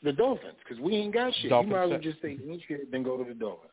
the 0.02 0.12
Dolphins 0.12 0.54
because 0.62 0.82
we 0.82 0.94
ain't 0.96 1.12
got 1.12 1.34
shit. 1.34 1.50
Dolphins 1.50 1.70
you 1.70 1.76
might 1.76 1.84
as 1.84 1.90
well 1.90 2.00
just 2.00 2.22
say 2.22 2.38
ain't 2.48 2.62
shit, 2.68 2.90
then 2.90 3.02
go 3.02 3.16
to 3.16 3.24
the 3.24 3.34
Dolphins. 3.34 3.72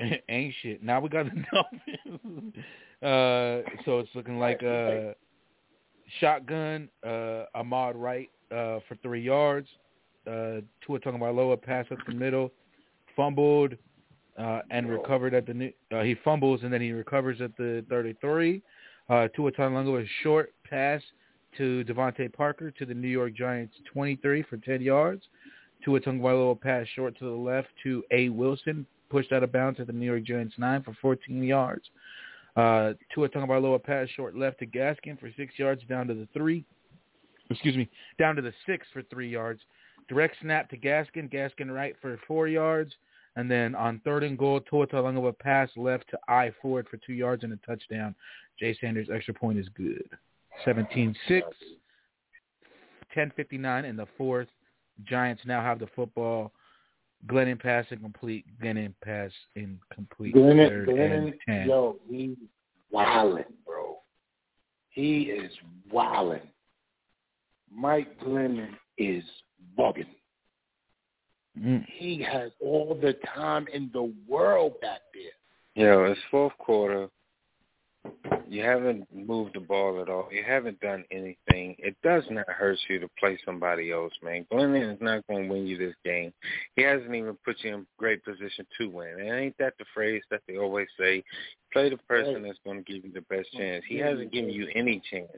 Ain't 0.28 0.54
shit. 0.62 0.80
Now 0.82 1.00
we 1.00 1.08
got 1.08 1.26
the 1.26 1.44
Dolphins. 1.52 2.54
uh, 3.02 3.70
so 3.84 3.98
it's 3.98 4.10
looking 4.14 4.38
like 4.38 4.62
uh, 4.62 5.12
shotgun. 6.20 6.88
Uh, 7.04 7.44
Ahmed 7.54 7.96
right 7.96 8.30
uh, 8.52 8.78
for 8.86 8.96
three 9.02 9.22
yards. 9.22 9.66
Uh, 10.26 10.60
Tua 10.86 11.00
Tagovailoa 11.00 11.60
pass 11.60 11.86
up 11.90 11.98
the 12.06 12.14
middle, 12.14 12.52
fumbled, 13.16 13.74
uh, 14.38 14.60
and 14.70 14.86
recovered 14.88 15.34
at 15.34 15.46
the. 15.46 15.54
new- 15.54 15.72
Uh, 15.92 16.02
he 16.02 16.14
fumbles 16.24 16.62
and 16.62 16.72
then 16.72 16.80
he 16.80 16.92
recovers 16.92 17.40
at 17.40 17.56
the 17.56 17.84
33. 17.88 18.62
Uh, 19.08 19.28
Tua 19.34 19.50
Tagovailoa 19.52 20.06
short 20.22 20.52
pass 20.68 21.02
to 21.56 21.82
DeVante 21.84 22.32
Parker 22.32 22.70
to 22.72 22.84
the 22.86 22.94
New 22.94 23.08
York 23.08 23.32
Giants 23.34 23.74
23 23.92 24.42
for 24.42 24.56
10 24.58 24.80
yards. 24.82 25.22
Tua 25.84 26.00
Tagovailoa 26.00 26.60
pass 26.60 26.86
short 26.94 27.18
to 27.18 27.24
the 27.24 27.30
left 27.30 27.68
to 27.82 28.04
A. 28.10 28.28
Wilson, 28.28 28.86
pushed 29.10 29.32
out 29.32 29.42
of 29.42 29.50
bounds 29.52 29.80
at 29.80 29.86
the 29.86 29.92
New 29.92 30.06
York 30.06 30.24
Giants 30.24 30.54
9 30.58 30.82
for 30.82 30.92
14 31.00 31.42
yards. 31.42 31.84
Uh, 32.56 32.92
Tua 33.14 33.28
Tagovailoa 33.28 33.82
pass 33.82 34.08
short 34.10 34.36
left 34.36 34.58
to 34.58 34.66
Gaskin 34.66 35.18
for 35.18 35.30
6 35.36 35.58
yards 35.58 35.82
down 35.88 36.06
to 36.08 36.14
the 36.14 36.28
3. 36.34 36.64
excuse 37.50 37.76
me, 37.76 37.88
down 38.18 38.36
to 38.36 38.42
the 38.42 38.52
six 38.66 38.86
for 38.92 39.02
three 39.04 39.28
yards. 39.30 39.62
Direct 40.08 40.36
snap 40.42 40.68
to 40.70 40.76
Gaskin. 40.76 41.32
Gaskin 41.32 41.72
right 41.74 41.94
for 42.02 42.18
four 42.28 42.46
yards. 42.48 42.92
And 43.38 43.48
then 43.48 43.76
on 43.76 44.00
third 44.04 44.24
and 44.24 44.36
goal, 44.36 44.60
Tua 44.60 44.88
Tagovailoa 44.88 45.38
pass 45.38 45.70
left 45.76 46.10
to 46.10 46.18
I 46.26 46.50
Ford 46.60 46.88
for 46.90 46.96
two 46.96 47.12
yards 47.12 47.44
and 47.44 47.52
a 47.52 47.56
touchdown. 47.58 48.12
Jay 48.58 48.76
Sanders 48.80 49.06
extra 49.14 49.32
point 49.32 49.60
is 49.60 49.68
good. 49.76 50.10
17-6, 50.66 51.14
10:59 53.16 53.84
in 53.84 53.96
the 53.96 54.06
fourth. 54.18 54.48
Giants 55.04 55.40
now 55.46 55.62
have 55.62 55.78
the 55.78 55.86
football. 55.94 56.50
Glennon 57.28 57.60
pass 57.60 57.86
incomplete. 57.92 58.44
Glennon 58.60 58.92
pass 59.04 59.30
incomplete. 59.54 60.34
Glennon, 60.34 60.68
Third 60.68 60.88
Glennon, 60.88 61.38
and 61.46 61.68
yo, 61.68 61.96
he's 62.10 62.36
wildin', 62.92 63.44
bro. 63.64 63.98
He 64.90 65.30
is 65.30 65.52
wildin'. 65.92 66.40
Mike 67.72 68.18
Glennon 68.18 68.70
is 68.96 69.22
bugging. 69.78 70.06
Mm. 71.58 71.84
He 71.88 72.22
has 72.22 72.50
all 72.60 72.98
the 73.00 73.14
time 73.34 73.66
in 73.72 73.90
the 73.92 74.12
world 74.26 74.80
back 74.80 75.00
there. 75.12 75.84
Yo, 75.84 76.04
it's 76.04 76.20
fourth 76.30 76.56
quarter. 76.58 77.08
You 78.48 78.62
haven't 78.62 79.06
moved 79.14 79.54
the 79.54 79.60
ball 79.60 80.00
at 80.00 80.08
all. 80.08 80.28
You 80.32 80.42
haven't 80.42 80.80
done 80.80 81.04
anything. 81.10 81.76
It 81.78 81.96
does 82.02 82.24
not 82.30 82.48
hurt 82.48 82.78
you 82.88 82.98
to 83.00 83.08
play 83.18 83.38
somebody 83.44 83.92
else, 83.92 84.12
man. 84.22 84.46
Glennon 84.50 84.94
is 84.94 85.00
not 85.02 85.26
going 85.26 85.44
to 85.44 85.52
win 85.52 85.66
you 85.66 85.76
this 85.76 85.94
game. 86.04 86.32
He 86.74 86.82
hasn't 86.82 87.14
even 87.14 87.36
put 87.44 87.56
you 87.60 87.74
in 87.74 87.86
great 87.98 88.24
position 88.24 88.66
to 88.78 88.88
win. 88.88 89.20
And 89.20 89.30
ain't 89.30 89.58
that 89.58 89.74
the 89.78 89.84
phrase 89.92 90.22
that 90.30 90.40
they 90.48 90.56
always 90.56 90.88
say? 90.98 91.22
Play 91.72 91.90
the 91.90 91.98
person 91.98 92.42
that's 92.42 92.58
going 92.64 92.82
to 92.82 92.92
give 92.92 93.04
you 93.04 93.12
the 93.12 93.20
best 93.22 93.52
chance. 93.52 93.84
He 93.86 93.98
hasn't 93.98 94.32
given 94.32 94.50
you 94.50 94.68
any 94.74 95.02
chance. 95.10 95.28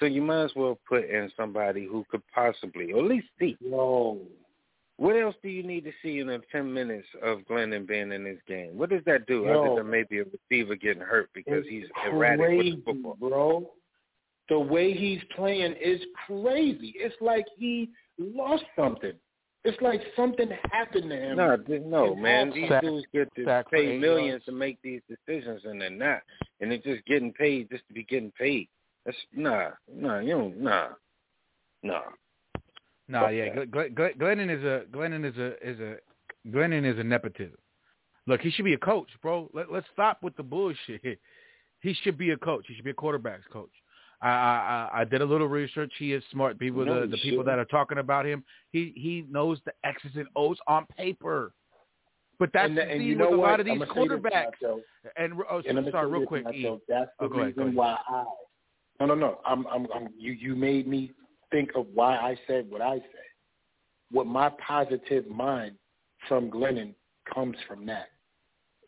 So 0.00 0.06
you 0.06 0.22
might 0.22 0.44
as 0.44 0.52
well 0.56 0.78
put 0.88 1.04
in 1.04 1.30
somebody 1.36 1.84
who 1.84 2.06
could 2.10 2.22
possibly, 2.34 2.92
or 2.92 3.00
at 3.00 3.10
least 3.10 3.26
see. 3.38 3.58
Yo. 3.60 4.18
What 4.98 5.14
else 5.16 5.34
do 5.42 5.48
you 5.50 5.62
need 5.62 5.84
to 5.84 5.92
see 6.02 6.20
in 6.20 6.28
the 6.28 6.40
10 6.50 6.72
minutes 6.72 7.06
of 7.22 7.40
Glennon 7.40 7.86
being 7.86 8.12
in 8.12 8.24
this 8.24 8.38
game? 8.48 8.70
What 8.78 8.88
does 8.90 9.02
that 9.04 9.26
do 9.26 9.42
Yo. 9.42 9.64
other 9.64 9.82
than 9.82 9.90
maybe 9.90 10.20
a 10.20 10.24
receiver 10.24 10.74
getting 10.74 11.02
hurt 11.02 11.28
because 11.34 11.64
It's 11.66 11.68
he's 11.68 11.84
erratic 12.10 12.40
with 12.40 12.48
crazy, 12.48 12.70
the 12.76 12.82
football? 12.82 13.16
bro. 13.20 13.70
The 14.48 14.58
way 14.58 14.92
he's 14.94 15.20
playing 15.34 15.74
is 15.80 16.00
crazy. 16.26 16.94
It's 16.96 17.16
like 17.20 17.44
he 17.58 17.90
lost 18.18 18.64
something. 18.74 19.12
It's 19.64 19.80
like 19.82 20.00
something 20.14 20.48
happened 20.70 21.10
to 21.10 21.16
him. 21.16 21.36
No, 21.36 21.56
no, 21.84 22.14
man. 22.14 22.52
These 22.54 22.68
Sack- 22.68 22.82
dudes 22.82 23.04
get 23.12 23.28
to 23.34 23.44
sack 23.44 23.68
pay 23.70 23.94
eight 23.96 24.00
millions 24.00 24.28
yards. 24.28 24.44
to 24.46 24.52
make 24.52 24.80
these 24.80 25.00
decisions, 25.08 25.62
and 25.64 25.80
they're 25.80 25.90
not. 25.90 26.20
And 26.60 26.70
they're 26.70 26.78
just 26.78 27.04
getting 27.06 27.32
paid 27.32 27.68
just 27.70 27.86
to 27.88 27.92
be 27.94 28.04
getting 28.04 28.30
paid. 28.38 28.68
That's 29.04 29.16
nah, 29.34 29.70
nah, 29.92 30.20
you 30.20 30.30
don't, 30.30 30.58
nah, 30.60 30.88
nah. 31.82 32.02
No, 33.08 33.20
Fuck 33.22 33.32
yeah, 33.32 33.54
that. 33.54 33.70
Gl- 33.70 33.94
Gl- 33.94 34.16
Glennon 34.18 34.50
is 34.56 34.64
a 34.64 34.84
Glennon 34.94 35.24
is 35.30 35.36
a 35.38 35.68
is 35.68 35.78
a 35.80 35.96
Glennon 36.50 36.84
is 36.90 36.98
a 36.98 37.04
nepotism. 37.04 37.56
Look, 38.26 38.40
he 38.40 38.50
should 38.50 38.64
be 38.64 38.74
a 38.74 38.78
coach, 38.78 39.08
bro. 39.22 39.48
Let, 39.54 39.70
let's 39.70 39.86
stop 39.92 40.22
with 40.22 40.36
the 40.36 40.42
bullshit. 40.42 41.18
He 41.82 41.94
should 42.02 42.16
be 42.18 42.30
a 42.30 42.36
coach. 42.38 42.64
He 42.66 42.74
should 42.74 42.84
be 42.86 42.90
a 42.90 42.94
quarterbacks 42.94 43.46
coach. 43.52 43.70
I 44.22 44.28
I, 44.30 44.88
I 44.92 45.00
I 45.00 45.04
did 45.04 45.20
a 45.20 45.24
little 45.24 45.46
research. 45.46 45.92
He 45.98 46.14
is 46.14 46.22
smart. 46.32 46.58
People, 46.58 46.84
No, 46.86 47.02
the, 47.02 47.06
the 47.08 47.18
people 47.18 47.44
that 47.44 47.58
are 47.58 47.66
talking 47.66 47.98
about 47.98 48.24
him, 48.26 48.42
he 48.72 48.92
he 48.96 49.24
knows 49.30 49.60
the 49.66 49.72
X's 49.84 50.12
and 50.16 50.26
O's 50.34 50.56
on 50.66 50.86
paper. 50.96 51.52
But 52.40 52.50
that's 52.52 52.68
and, 52.70 52.78
the 52.78 52.82
and 52.82 53.04
you 53.04 53.10
with 53.10 53.18
know 53.30 53.34
a 53.34 53.38
what? 53.38 53.50
lot 53.50 53.60
of 53.60 53.66
these 53.66 53.72
I'ma 53.74 53.84
say 53.94 54.08
this, 54.08 54.18
quarterbacks. 54.18 54.80
And 55.16 55.34
oh, 55.50 55.62
And 55.68 55.86
sorry, 55.92 56.10
real 56.10 56.26
quick. 56.26 56.46
E. 56.52 56.66
That's 56.88 57.10
the 57.20 57.26
Oh, 57.26 57.28
reason 57.28 57.62
ahead. 57.62 57.74
why 57.74 57.98
I. 58.08 58.24
No, 59.00 59.06
no, 59.06 59.14
no. 59.14 59.40
I'm, 59.44 59.66
I'm, 59.68 59.86
I'm. 59.94 60.08
You, 60.18 60.32
you 60.32 60.56
made 60.56 60.88
me 60.88 61.12
think 61.50 61.70
of 61.74 61.86
why 61.92 62.16
I 62.16 62.36
said 62.46 62.70
what 62.70 62.82
I 62.82 62.94
said. 62.94 63.02
What 64.10 64.26
my 64.26 64.50
positive 64.64 65.26
mind 65.28 65.76
from 66.28 66.50
Glennon 66.50 66.94
comes 67.32 67.56
from 67.66 67.86
that. 67.86 68.08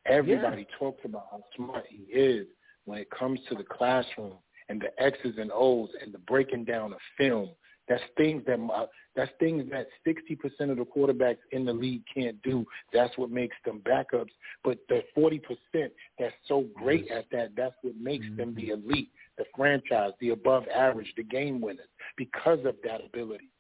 Everybody 0.07 0.67
talks 0.79 1.05
about 1.05 1.27
how 1.31 1.43
smart 1.57 1.85
he 1.89 2.05
is 2.13 2.47
when 2.85 2.99
it 2.99 3.11
comes 3.11 3.41
to 3.49 3.55
the 3.55 3.65
classroom 3.65 4.35
and 4.69 4.81
the 4.81 5.03
X's 5.03 5.35
and 5.39 5.51
O's 5.53 5.91
and 6.03 6.13
the 6.13 6.19
breaking 6.19 6.65
down 6.65 6.93
of 6.93 6.99
film. 7.17 7.51
That's 7.89 8.03
things 8.17 8.43
that 8.47 8.59
my, 8.59 8.87
that's 9.17 9.31
things 9.41 9.65
that 9.71 9.87
sixty 10.05 10.37
percent 10.37 10.71
of 10.71 10.77
the 10.77 10.85
quarterbacks 10.85 11.39
in 11.53 11.65
the 11.65 11.73
league 11.73 12.03
can't 12.13 12.41
do. 12.43 12.67
That's 12.93 13.17
what 13.17 13.31
makes 13.31 13.57
them 13.65 13.81
backups. 13.85 14.31
But 14.63 14.79
the 14.89 15.03
forty 15.15 15.39
percent 15.39 15.93
that's 16.19 16.35
so 16.47 16.67
great 16.75 17.11
at 17.11 17.27
that, 17.33 17.51
that's 17.57 17.75
what 17.83 17.97
makes 17.97 18.27
them 18.37 18.55
the 18.55 18.71
mm-hmm. 18.71 18.89
elite, 18.91 19.11
the 19.39 19.45
franchise, 19.57 20.13
the 20.21 20.31
above 20.31 20.65
average, 20.69 21.13
the 21.17 21.25
game 21.25 21.61
winners 21.61 21.89
because 22.17 22.59
of 22.65 22.77
that 22.85 23.01
ability. 23.05 23.51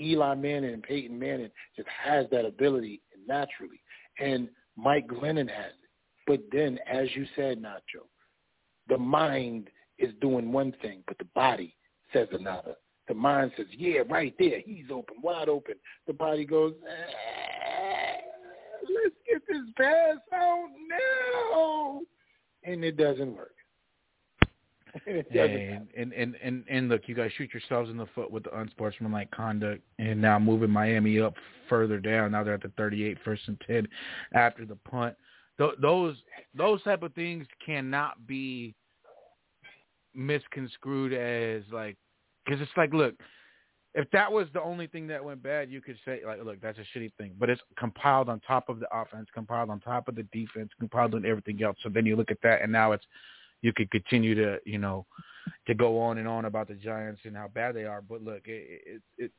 Eli 0.00 0.34
Manning 0.34 0.72
and 0.72 0.82
Peyton 0.82 1.18
Manning 1.18 1.50
just 1.76 1.88
has 1.88 2.26
that 2.30 2.44
ability 2.44 3.02
naturally, 3.26 3.80
and 4.18 4.48
Mike 4.76 5.06
Glennon 5.06 5.48
has 5.50 5.72
it. 5.72 5.90
But 6.26 6.40
then, 6.52 6.78
as 6.90 7.08
you 7.14 7.26
said, 7.36 7.60
Nacho, 7.60 8.06
the 8.88 8.98
mind 8.98 9.68
is 9.98 10.12
doing 10.20 10.52
one 10.52 10.74
thing, 10.80 11.02
but 11.06 11.18
the 11.18 11.26
body 11.34 11.76
says 12.12 12.28
another. 12.32 12.76
The 13.12 13.18
mind 13.18 13.52
says, 13.58 13.66
yeah, 13.76 14.00
right 14.08 14.34
there, 14.38 14.60
he's 14.64 14.86
open, 14.90 15.16
wide 15.22 15.50
open. 15.50 15.74
The 16.06 16.14
body 16.14 16.46
goes, 16.46 16.72
eh, 16.82 18.20
let's 18.88 19.14
get 19.30 19.42
this 19.46 19.70
pass 19.76 20.16
out 20.34 20.68
now. 20.88 22.00
And 22.64 22.82
it 22.82 22.96
doesn't 22.96 23.36
work. 23.36 23.52
and, 25.06 25.26
and, 25.94 26.12
and, 26.14 26.36
and, 26.42 26.64
and 26.70 26.88
look, 26.88 27.02
you 27.04 27.14
guys 27.14 27.30
shoot 27.36 27.50
yourselves 27.52 27.90
in 27.90 27.98
the 27.98 28.06
foot 28.14 28.30
with 28.30 28.44
the 28.44 28.58
unsportsmanlike 28.58 29.30
conduct 29.30 29.82
and 29.98 30.18
now 30.18 30.38
moving 30.38 30.70
Miami 30.70 31.20
up 31.20 31.34
further 31.68 32.00
down. 32.00 32.32
Now 32.32 32.42
they're 32.44 32.54
at 32.54 32.62
the 32.62 32.72
38, 32.78 33.18
first 33.22 33.42
and 33.46 33.60
10 33.66 33.86
after 34.32 34.64
the 34.64 34.76
punt. 34.90 35.14
Th- 35.58 35.74
those 35.82 36.16
those 36.56 36.82
type 36.82 37.02
of 37.02 37.12
things 37.12 37.46
cannot 37.64 38.26
be 38.26 38.74
misconstrued 40.14 41.12
as 41.12 41.62
like, 41.70 41.98
because 42.44 42.60
it's 42.60 42.70
like, 42.76 42.92
look, 42.92 43.14
if 43.94 44.10
that 44.10 44.30
was 44.30 44.46
the 44.54 44.62
only 44.62 44.86
thing 44.86 45.06
that 45.08 45.22
went 45.22 45.42
bad, 45.42 45.70
you 45.70 45.80
could 45.80 45.98
say 46.04 46.20
like, 46.24 46.42
look, 46.42 46.60
that's 46.60 46.78
a 46.78 46.98
shitty 46.98 47.12
thing. 47.18 47.32
But 47.38 47.50
it's 47.50 47.60
compiled 47.78 48.28
on 48.28 48.40
top 48.40 48.68
of 48.68 48.80
the 48.80 48.86
offense, 48.94 49.28
compiled 49.34 49.70
on 49.70 49.80
top 49.80 50.08
of 50.08 50.14
the 50.14 50.22
defense, 50.32 50.70
compiled 50.78 51.14
on 51.14 51.26
everything 51.26 51.62
else. 51.62 51.76
So 51.82 51.88
then 51.88 52.06
you 52.06 52.16
look 52.16 52.30
at 52.30 52.38
that, 52.42 52.62
and 52.62 52.72
now 52.72 52.92
it's 52.92 53.04
you 53.60 53.72
could 53.72 53.90
continue 53.90 54.34
to 54.34 54.58
you 54.64 54.78
know 54.78 55.06
to 55.66 55.74
go 55.74 56.00
on 56.00 56.18
and 56.18 56.26
on 56.26 56.46
about 56.46 56.68
the 56.68 56.74
Giants 56.74 57.20
and 57.24 57.36
how 57.36 57.48
bad 57.48 57.74
they 57.74 57.84
are. 57.84 58.00
But 58.00 58.22
look, 58.22 58.46
it, 58.46 58.82
it, 58.86 59.02
it 59.18 59.32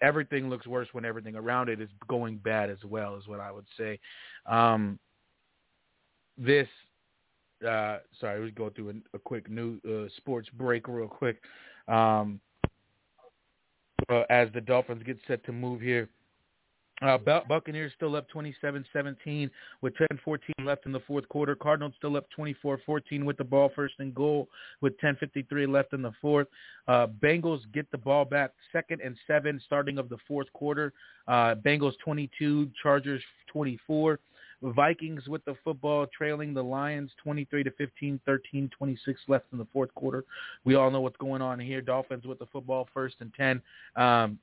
everything 0.00 0.48
looks 0.48 0.66
worse 0.66 0.88
when 0.92 1.04
everything 1.04 1.34
around 1.34 1.68
it 1.68 1.80
is 1.80 1.90
going 2.08 2.38
bad 2.38 2.70
as 2.70 2.82
well, 2.84 3.16
is 3.16 3.26
what 3.26 3.40
I 3.40 3.50
would 3.50 3.66
say. 3.76 3.98
Um, 4.46 4.98
this, 6.38 6.68
uh, 7.66 7.98
sorry, 8.20 8.42
we 8.42 8.50
go 8.50 8.70
through 8.70 8.90
a, 8.90 9.16
a 9.16 9.18
quick 9.18 9.50
new 9.50 9.80
uh, 9.88 10.08
sports 10.16 10.48
break 10.56 10.86
real 10.86 11.08
quick. 11.08 11.40
Um, 11.88 12.40
uh, 14.08 14.22
as 14.30 14.48
the 14.54 14.60
Dolphins 14.60 15.02
get 15.04 15.18
set 15.26 15.44
to 15.44 15.52
move 15.52 15.80
here. 15.80 16.08
Uh, 17.02 17.18
Bu- 17.18 17.44
Buccaneers 17.46 17.92
still 17.94 18.16
up 18.16 18.26
27-17 18.30 19.50
with 19.82 19.92
10-14 20.26 20.38
left 20.64 20.86
in 20.86 20.92
the 20.92 21.00
fourth 21.00 21.28
quarter. 21.28 21.54
Cardinals 21.54 21.92
still 21.98 22.16
up 22.16 22.26
24-14 22.38 23.22
with 23.24 23.36
the 23.36 23.44
ball 23.44 23.70
first 23.76 23.94
and 23.98 24.14
goal 24.14 24.48
with 24.80 24.98
10:53 25.00 25.66
left 25.70 25.92
in 25.92 26.00
the 26.00 26.12
fourth. 26.22 26.46
Uh, 26.88 27.06
Bengals 27.22 27.60
get 27.72 27.90
the 27.90 27.98
ball 27.98 28.24
back 28.24 28.52
second 28.72 29.02
and 29.02 29.14
seven 29.26 29.60
starting 29.66 29.98
of 29.98 30.08
the 30.08 30.16
fourth 30.26 30.50
quarter. 30.54 30.94
Uh, 31.28 31.54
Bengals 31.56 31.98
22, 32.02 32.70
Chargers 32.82 33.22
24. 33.48 34.18
Vikings 34.62 35.28
with 35.28 35.44
the 35.44 35.54
football 35.64 36.06
trailing 36.06 36.54
the 36.54 36.62
Lions 36.62 37.10
23 37.22 37.64
to 37.64 37.70
15, 37.72 38.20
13, 38.24 38.70
26 38.76 39.20
left 39.28 39.46
in 39.52 39.58
the 39.58 39.66
fourth 39.72 39.94
quarter. 39.94 40.24
We 40.64 40.74
all 40.74 40.90
know 40.90 41.00
what's 41.00 41.16
going 41.16 41.42
on 41.42 41.60
here. 41.60 41.80
Dolphins 41.80 42.24
with 42.24 42.38
the 42.38 42.46
football 42.46 42.88
first 42.92 43.16
and 43.20 43.32
10. 43.34 43.62
Um, 43.96 44.38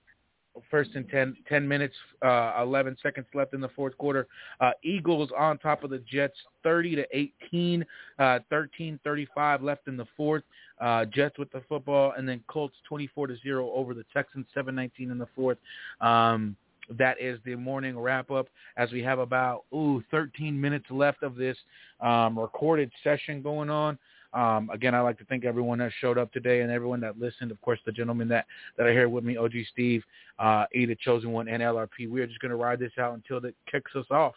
first 0.69 0.91
and 0.95 1.09
10, 1.09 1.35
10 1.47 1.67
minutes, 1.67 1.95
uh, 2.23 2.53
11 2.61 2.97
seconds 3.01 3.25
left 3.33 3.53
in 3.53 3.61
the 3.61 3.69
fourth 3.69 3.97
quarter. 3.97 4.27
Uh, 4.59 4.71
Eagles 4.83 5.29
on 5.37 5.57
top 5.57 5.83
of 5.83 5.89
the 5.89 5.99
Jets 5.99 6.37
30 6.63 6.95
to 6.97 7.05
18, 7.11 7.85
uh, 8.19 8.39
13, 8.49 8.99
35 9.03 9.63
left 9.63 9.87
in 9.87 9.97
the 9.97 10.05
fourth. 10.15 10.43
Uh, 10.79 11.05
Jets 11.05 11.37
with 11.37 11.51
the 11.51 11.61
football 11.69 12.13
and 12.17 12.27
then 12.27 12.43
Colts 12.47 12.75
24 12.87 13.27
to 13.27 13.37
0 13.37 13.71
over 13.71 13.93
the 13.93 14.05
Texans 14.13 14.45
7-19 14.55 15.11
in 15.11 15.17
the 15.17 15.27
fourth. 15.35 15.57
Um, 16.01 16.55
that 16.97 17.19
is 17.19 17.39
the 17.45 17.55
morning 17.55 17.97
wrap 17.97 18.31
up 18.31 18.47
as 18.77 18.91
we 18.91 19.01
have 19.01 19.19
about 19.19 19.63
ooh 19.73 20.03
13 20.11 20.59
minutes 20.59 20.85
left 20.89 21.23
of 21.23 21.35
this 21.35 21.57
um, 22.01 22.37
recorded 22.37 22.91
session 23.03 23.41
going 23.41 23.69
on. 23.69 23.97
Um, 24.33 24.69
again, 24.73 24.95
I'd 24.95 25.01
like 25.01 25.19
to 25.19 25.25
thank 25.25 25.45
everyone 25.45 25.77
that 25.79 25.91
showed 26.01 26.17
up 26.17 26.33
today 26.33 26.61
and 26.61 26.71
everyone 26.71 26.99
that 27.01 27.19
listened. 27.19 27.51
Of 27.51 27.61
course, 27.61 27.79
the 27.85 27.91
gentleman 27.91 28.27
that, 28.29 28.45
that 28.77 28.87
are 28.87 28.91
here 28.91 29.07
with 29.07 29.23
me, 29.23 29.37
OG 29.37 29.53
Steve, 29.71 30.03
uh, 30.39 30.65
E, 30.73 30.85
the 30.85 30.95
Chosen 30.95 31.31
One, 31.31 31.47
and 31.47 31.61
LRP. 31.61 32.09
We're 32.09 32.25
just 32.25 32.39
going 32.39 32.49
to 32.49 32.57
ride 32.57 32.79
this 32.79 32.93
out 32.99 33.13
until 33.13 33.37
it 33.45 33.55
kicks 33.71 33.91
us 33.95 34.07
off. 34.09 34.33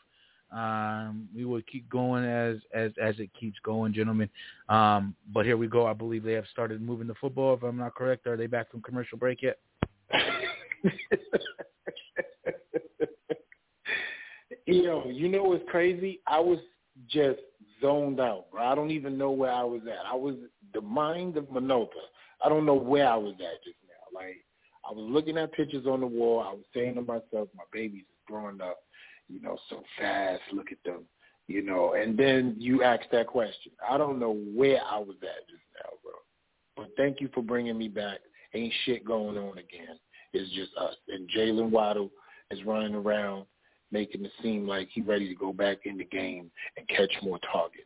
Um, 0.52 1.28
we 1.34 1.44
will 1.44 1.62
keep 1.70 1.88
going 1.88 2.24
as, 2.24 2.58
as, 2.74 2.92
as 3.02 3.18
it 3.18 3.30
keeps 3.38 3.58
going, 3.64 3.94
gentlemen. 3.94 4.28
Um, 4.68 5.14
but 5.32 5.44
here 5.44 5.56
we 5.56 5.66
go. 5.66 5.86
I 5.86 5.92
believe 5.92 6.22
they 6.22 6.34
have 6.34 6.46
started 6.52 6.80
moving 6.82 7.06
the 7.06 7.14
football, 7.14 7.54
if 7.54 7.62
I'm 7.62 7.78
not 7.78 7.94
correct. 7.94 8.26
Are 8.26 8.36
they 8.36 8.46
back 8.46 8.70
from 8.70 8.82
commercial 8.82 9.18
break 9.18 9.42
yet? 9.42 9.58
Yo, 14.66 15.04
you 15.06 15.28
know 15.28 15.44
what's 15.44 15.68
crazy? 15.70 16.20
I 16.26 16.40
was 16.40 16.58
just 17.08 17.38
zoned 17.80 18.20
out, 18.20 18.46
bro. 18.50 18.64
I 18.64 18.74
don't 18.74 18.90
even 18.90 19.16
know 19.16 19.30
where 19.30 19.52
I 19.52 19.62
was 19.62 19.82
at. 19.86 20.04
I 20.10 20.14
was 20.14 20.34
the 20.74 20.80
mind 20.80 21.36
of 21.36 21.44
Minota. 21.44 21.86
I 22.44 22.48
don't 22.48 22.66
know 22.66 22.74
where 22.74 23.08
I 23.08 23.16
was 23.16 23.34
at 23.34 23.62
just 23.62 23.76
now. 23.86 24.18
Like 24.18 24.44
I 24.84 24.92
was 24.92 25.08
looking 25.08 25.38
at 25.38 25.52
pictures 25.52 25.86
on 25.86 26.00
the 26.00 26.06
wall. 26.06 26.40
I 26.40 26.52
was 26.52 26.64
saying 26.74 26.96
to 26.96 27.02
myself, 27.02 27.48
my 27.56 27.62
baby's 27.72 28.04
growing 28.26 28.60
up, 28.60 28.78
you 29.28 29.40
know, 29.40 29.56
so 29.70 29.84
fast. 29.98 30.42
Look 30.52 30.72
at 30.72 30.82
them, 30.84 31.04
you 31.46 31.62
know. 31.62 31.94
And 31.94 32.18
then 32.18 32.56
you 32.58 32.82
asked 32.82 33.10
that 33.12 33.28
question. 33.28 33.70
I 33.88 33.96
don't 33.96 34.18
know 34.18 34.36
where 34.52 34.80
I 34.84 34.98
was 34.98 35.16
at 35.22 35.48
just 35.48 35.62
now, 35.80 35.90
bro. 36.02 36.12
But 36.76 36.90
thank 36.96 37.20
you 37.20 37.28
for 37.32 37.42
bringing 37.42 37.78
me 37.78 37.86
back. 37.86 38.18
Ain't 38.52 38.72
shit 38.84 39.04
going 39.04 39.38
on 39.38 39.58
again. 39.58 39.98
It's 40.32 40.52
just 40.56 40.70
us. 40.76 40.96
And 41.08 41.30
Jaylen 41.30 41.70
Waddle 41.70 42.10
is 42.50 42.64
running 42.64 42.94
around 42.96 43.46
making 43.92 44.24
it 44.24 44.32
seem 44.42 44.66
like 44.66 44.88
he's 44.92 45.06
ready 45.06 45.28
to 45.28 45.34
go 45.34 45.52
back 45.52 45.78
in 45.84 45.96
the 45.96 46.04
game 46.04 46.50
and 46.76 46.88
catch 46.88 47.12
more 47.22 47.38
targets. 47.50 47.84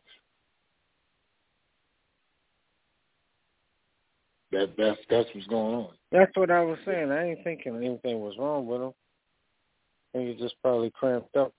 That 4.51 4.73
that's 4.77 4.99
that's 5.09 5.29
what's 5.33 5.47
going 5.47 5.75
on. 5.75 5.93
That's 6.11 6.35
what 6.35 6.51
I 6.51 6.61
was 6.61 6.77
saying. 6.85 7.09
I 7.09 7.29
ain't 7.29 7.43
thinking 7.43 7.77
anything 7.77 8.19
was 8.19 8.35
wrong 8.37 8.67
with 8.67 8.81
him. 8.81 8.91
I 10.13 10.17
think 10.17 10.37
he 10.37 10.43
just 10.43 10.55
probably 10.61 10.91
cramped 10.91 11.37
up 11.37 11.53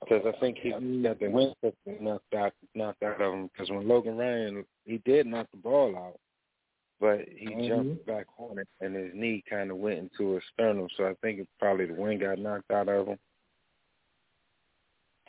because 0.00 0.22
I 0.24 0.38
think 0.38 0.58
he 0.58 0.70
got 1.02 1.18
the 1.18 1.28
wind 1.28 1.54
knocked 2.00 2.34
out 2.34 2.52
knocked 2.76 3.02
out 3.02 3.20
of 3.20 3.34
him. 3.34 3.50
Because 3.52 3.70
when 3.70 3.88
Logan 3.88 4.16
Ryan, 4.16 4.64
he 4.84 4.98
did 5.04 5.26
knock 5.26 5.48
the 5.50 5.56
ball 5.56 5.96
out, 5.96 6.20
but 7.00 7.26
he 7.28 7.46
Mhm. 7.46 7.66
jumped 7.66 8.06
back 8.06 8.26
on 8.38 8.58
it, 8.58 8.68
and 8.80 8.94
his 8.94 9.14
knee 9.14 9.42
kind 9.48 9.70
of 9.70 9.78
went 9.78 9.98
into 9.98 10.34
his 10.34 10.44
sternum. 10.52 10.88
So 10.96 11.06
I 11.08 11.14
think 11.14 11.40
it 11.40 11.48
probably 11.58 11.86
the 11.86 11.94
wind 11.94 12.20
got 12.20 12.38
knocked 12.38 12.70
out 12.70 12.88
of 12.88 13.08
him. 13.08 13.18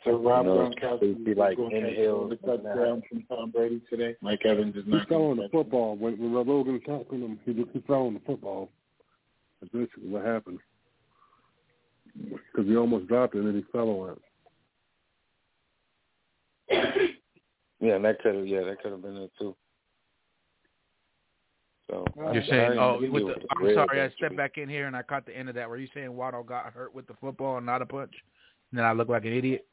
So 0.03 0.17
Rob 0.17 0.45
You 0.45 0.51
know, 0.51 0.69
Gronkowski 0.69 1.27
he, 1.27 1.33
like 1.33 1.51
is 1.53 1.57
going 1.57 1.71
to 1.71 1.87
inhaled 1.89 2.31
the 2.31 2.35
touchdown 2.37 3.01
from 3.07 3.23
Tom 3.23 3.51
Brady 3.51 3.81
today. 3.89 4.15
Mike 4.21 4.45
Evans 4.45 4.75
is 4.75 4.85
He 4.85 4.91
not 4.91 5.07
fell 5.07 5.25
on 5.25 5.37
the 5.37 5.49
football 5.49 5.95
when, 5.95 6.17
when 6.17 6.33
Logan 6.33 6.79
tackled 6.81 7.21
him. 7.21 7.39
He, 7.45 7.53
he 7.53 7.79
fell 7.81 8.07
on 8.07 8.15
the 8.15 8.19
football. 8.21 8.69
That's 9.59 9.71
basically 9.71 10.09
what 10.09 10.25
happened. 10.25 10.59
Because 12.15 12.67
he 12.67 12.75
almost 12.75 13.07
dropped 13.07 13.35
it 13.35 13.39
and 13.39 13.47
then 13.47 13.55
he 13.55 13.63
fell 13.71 13.89
on 13.89 14.17
it. 14.17 14.21
Yeah, 17.79 17.95
and 17.95 18.05
that 18.05 18.21
could 18.21 18.35
have 18.35 18.47
yeah 18.47 18.61
that 18.61 18.81
could 18.81 18.91
have 18.91 19.01
been 19.01 19.17
it 19.17 19.31
too. 19.39 19.55
So 21.91 22.05
You're 22.33 22.43
saying, 22.49 22.79
oh, 22.79 22.99
with 23.01 23.11
the, 23.27 23.35
I'm 23.51 23.63
real 23.63 23.75
sorry, 23.75 23.99
I 23.99 24.05
injury. 24.05 24.15
stepped 24.17 24.37
back 24.37 24.57
in 24.57 24.69
here 24.69 24.87
and 24.87 24.95
I 24.95 25.01
caught 25.03 25.25
the 25.25 25.37
end 25.37 25.49
of 25.49 25.55
that. 25.55 25.69
Were 25.69 25.75
you 25.77 25.89
saying 25.93 26.15
Waddle 26.15 26.41
got 26.43 26.71
hurt 26.71 26.95
with 26.95 27.05
the 27.05 27.13
football 27.19 27.57
and 27.57 27.65
not 27.65 27.81
a 27.81 27.85
punch? 27.85 28.13
And 28.71 28.79
then 28.79 28.85
I 28.85 28.93
look 28.93 29.09
like 29.09 29.25
an 29.25 29.33
idiot? 29.33 29.67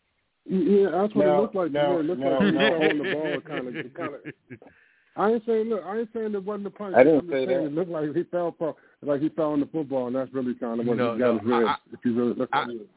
Yeah, 0.44 0.90
that's 0.90 1.14
what 1.14 1.26
No, 1.26 1.38
it 1.38 1.40
looked 1.42 1.54
like. 1.54 1.66
to 1.68 1.72
no, 1.72 1.94
me. 1.94 2.00
It 2.00 2.06
looked 2.06 2.20
no, 2.20 2.30
like 2.30 2.42
he 2.42 2.50
no. 2.52 2.66
on 2.66 2.98
the 2.98 3.14
ball. 3.14 3.40
Kind 3.46 3.68
of, 3.68 3.94
kind 3.94 4.14
of. 4.14 4.20
I 5.16 5.30
ain't 5.32 5.42
saying 5.46 5.68
look. 5.68 5.82
I 5.84 5.98
ain't 5.98 6.08
saying 6.12 6.34
it 6.34 6.44
wasn't 6.44 6.66
a 6.68 6.70
punch. 6.70 6.94
I 6.96 7.04
didn't 7.04 7.20
I'm 7.20 7.26
say 7.28 7.46
saying 7.46 7.48
that. 7.48 7.66
It 7.66 7.72
looked 7.74 7.90
like 7.90 8.14
he 8.16 8.22
fell 8.24 8.54
for, 8.58 8.74
like 9.02 9.20
he 9.20 9.28
fell 9.30 9.52
on 9.52 9.60
the 9.60 9.66
football, 9.66 10.06
and 10.08 10.16
that's 10.16 10.32
really 10.32 10.54
kind 10.54 10.80
of 10.80 10.86
what 10.86 10.96
No, 10.96 11.14
he 11.14 11.18
got 11.20 11.26
no, 11.26 11.38
his 11.38 11.46
ribs. 11.46 11.66
I- 11.68 11.76
if 11.92 12.00
you 12.04 12.14
really 12.14 12.34
look 12.34 12.48
I- 12.52 12.62
at 12.62 12.70
it. 12.70 12.88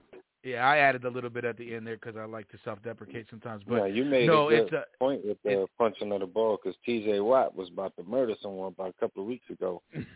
Yeah, 0.44 0.68
I 0.68 0.78
added 0.78 1.06
a 1.06 1.10
little 1.10 1.30
bit 1.30 1.46
at 1.46 1.58
the 1.58 1.76
end 1.76 1.86
there 1.86 1.98
because 1.98 2.16
I 2.18 2.26
like 2.26 2.50
to 2.50 2.58
self-deprecate 2.66 3.28
sometimes. 3.30 3.64
But 3.68 3.76
yeah, 3.76 3.86
you 3.86 4.06
made 4.06 4.26
no, 4.26 4.48
a 4.48 4.50
good 4.50 4.60
it's 4.64 4.74
a 4.74 4.86
point 4.98 5.24
with 5.24 5.38
the 5.44 5.68
punching 5.78 6.12
of 6.12 6.20
the 6.20 6.26
ball 6.26 6.58
because 6.62 6.76
T.J. 6.84 7.20
Watt 7.20 7.56
was 7.56 7.70
about 7.70 7.96
to 7.98 8.04
murder 8.04 8.34
someone 8.42 8.70
about 8.70 8.90
a 8.90 9.00
couple 9.00 9.22
of 9.22 9.28
weeks 9.28 9.48
ago. 9.52 9.84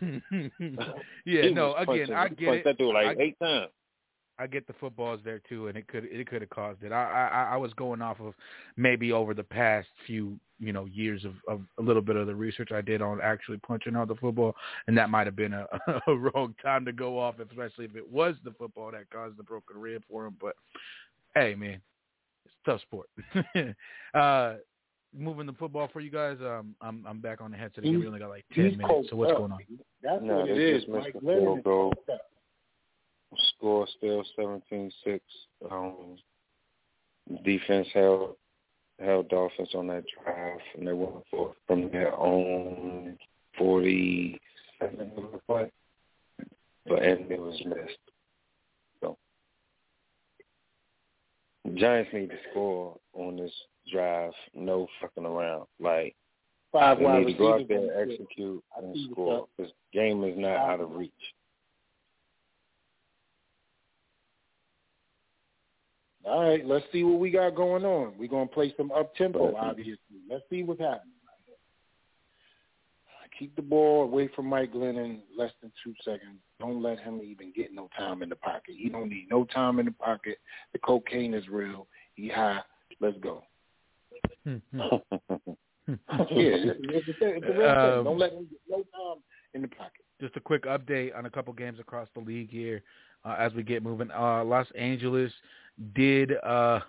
yeah, 1.24 1.50
no. 1.50 1.74
Again, 1.74 2.08
punching- 2.08 2.14
I 2.14 2.28
get 2.28 2.54
it. 2.54 2.64
that 2.64 2.78
dude 2.78 2.92
like 2.92 3.18
I, 3.18 3.22
eight 3.22 3.38
times. 3.38 3.70
I 4.38 4.46
get 4.46 4.66
the 4.66 4.74
footballs 4.74 5.20
there 5.24 5.40
too, 5.48 5.68
and 5.68 5.78
it 5.78 5.86
could 5.88 6.04
it 6.04 6.28
could 6.28 6.42
have 6.42 6.50
caused 6.50 6.82
it. 6.82 6.92
I, 6.92 7.28
I 7.32 7.54
I 7.54 7.56
was 7.56 7.72
going 7.74 8.02
off 8.02 8.20
of 8.20 8.34
maybe 8.76 9.12
over 9.12 9.32
the 9.32 9.44
past 9.44 9.88
few 10.06 10.38
you 10.58 10.72
know 10.72 10.86
years 10.86 11.24
of, 11.24 11.34
of 11.48 11.60
a 11.78 11.82
little 11.82 12.02
bit 12.02 12.16
of 12.16 12.26
the 12.26 12.34
research 12.34 12.72
I 12.72 12.80
did 12.80 13.02
on 13.02 13.20
actually 13.22 13.58
punching 13.58 13.94
out 13.96 14.08
the 14.08 14.14
football, 14.14 14.54
and 14.86 14.96
that 14.96 15.10
might 15.10 15.26
have 15.26 15.36
been 15.36 15.52
a, 15.52 15.66
a 16.06 16.14
wrong 16.14 16.54
time 16.62 16.84
to 16.86 16.92
go 16.92 17.18
off, 17.18 17.36
especially 17.38 17.84
if 17.84 17.96
it 17.96 18.10
was 18.10 18.36
the 18.44 18.52
football 18.52 18.90
that 18.92 19.10
caused 19.10 19.36
the 19.36 19.42
broken 19.42 19.76
rib 19.78 20.02
for 20.10 20.26
him. 20.26 20.36
But 20.40 20.54
hey, 21.34 21.54
man, 21.54 21.80
it's 22.44 22.54
a 22.66 22.70
tough 22.70 22.80
sport. 22.82 23.08
uh, 24.14 24.54
moving 25.16 25.46
the 25.46 25.52
football 25.54 25.88
for 25.92 26.00
you 26.00 26.10
guys. 26.10 26.38
Um, 26.40 26.74
I'm 26.80 27.04
I'm 27.06 27.20
back 27.20 27.40
on 27.40 27.50
the 27.50 27.56
headset 27.56 27.84
again. 27.84 28.00
We 28.00 28.06
only 28.06 28.18
got 28.18 28.30
like 28.30 28.44
ten 28.54 28.70
He's 28.70 28.78
minutes. 28.78 29.08
So 29.10 29.16
what's 29.16 29.32
up. 29.32 29.38
going 29.38 29.52
on? 29.52 29.58
That's 30.02 30.22
No, 30.22 30.40
what 30.40 30.48
it 30.50 30.54
they 30.56 30.62
is. 30.64 30.82
just 30.82 30.88
missed 30.92 31.04
Mike 31.04 31.14
the 31.20 31.26
Lennon 31.26 31.60
goal. 31.62 31.92
Score 33.56 33.86
still 33.98 34.24
17-6. 34.38 35.20
Um, 35.70 36.16
defense 37.44 37.88
held 37.92 38.36
held 38.98 39.28
Dolphins 39.28 39.74
on 39.74 39.86
that 39.88 40.04
drive, 40.24 40.58
and 40.76 40.86
they 40.86 40.92
went 40.92 41.24
for 41.30 41.50
it 41.50 41.56
from 41.66 41.90
their 41.90 42.14
own 42.16 43.16
47 43.58 44.40
it. 45.48 45.72
But 46.88 47.02
and 47.02 47.30
it 47.30 47.40
was 47.40 47.60
missed. 47.64 47.98
So 49.00 49.16
Giants 51.74 52.10
need 52.12 52.30
to 52.30 52.36
score 52.50 52.96
on 53.12 53.36
this 53.36 53.52
drive. 53.92 54.32
No 54.54 54.86
fucking 55.00 55.26
around. 55.26 55.66
Like 55.80 56.14
Five 56.72 56.98
they 56.98 57.04
wide 57.04 57.26
need 57.26 57.32
to 57.32 57.38
go 57.38 57.54
out 57.54 57.68
there, 57.68 57.78
field. 57.78 58.10
execute, 58.10 58.64
and 58.76 59.10
score. 59.10 59.46
This 59.58 59.70
game 59.92 60.22
is 60.24 60.34
not 60.36 60.56
out 60.56 60.80
of 60.80 60.92
reach. 60.92 61.12
All 66.26 66.42
right, 66.42 66.66
let's 66.66 66.84
see 66.92 67.04
what 67.04 67.20
we 67.20 67.30
got 67.30 67.54
going 67.54 67.84
on. 67.84 68.14
We're 68.18 68.28
gonna 68.28 68.46
play 68.46 68.74
some 68.76 68.90
up 68.90 69.14
tempo, 69.14 69.54
obviously. 69.54 69.98
Let's 70.28 70.42
see 70.50 70.62
what's 70.62 70.80
happening. 70.80 71.12
Keep 73.38 73.54
the 73.54 73.62
ball 73.62 74.04
away 74.04 74.30
from 74.34 74.46
Mike 74.46 74.72
Glennon 74.72 75.18
less 75.36 75.50
than 75.60 75.70
two 75.84 75.94
seconds. 76.02 76.38
Don't 76.58 76.82
let 76.82 76.98
him 76.98 77.20
even 77.22 77.52
get 77.54 77.74
no 77.74 77.90
time 77.96 78.22
in 78.22 78.30
the 78.30 78.36
pocket. 78.36 78.74
He 78.78 78.88
don't 78.88 79.10
need 79.10 79.26
no 79.30 79.44
time 79.44 79.78
in 79.78 79.84
the 79.84 79.92
pocket. 79.92 80.38
The 80.72 80.78
cocaine 80.78 81.34
is 81.34 81.46
real. 81.48 81.86
He 82.14 82.28
high. 82.28 82.60
Let's 82.98 83.18
go. 83.18 83.42
yeah, 84.46 84.62
it's, 85.86 86.80
it's, 86.80 87.08
it's, 87.08 87.18
it's 87.20 87.46
a 87.46 87.52
real 87.52 87.74
thing. 87.74 87.98
Um, 87.98 88.04
Don't 88.04 88.18
let 88.18 88.32
him 88.32 88.48
get 88.50 88.60
no 88.70 88.76
time 88.76 89.22
in 89.52 89.62
the 89.62 89.68
pocket. 89.68 90.04
just 90.20 90.36
a 90.36 90.40
quick 90.40 90.64
update 90.64 91.14
on 91.16 91.26
a 91.26 91.30
couple 91.30 91.52
games 91.52 91.78
across 91.78 92.08
the 92.14 92.20
league 92.20 92.50
here 92.50 92.82
uh, 93.24 93.36
as 93.38 93.52
we 93.52 93.62
get 93.62 93.82
moving. 93.82 94.10
Uh, 94.10 94.44
Los 94.44 94.66
Angeles 94.78 95.32
did 95.94 96.32
uh, 96.42 96.80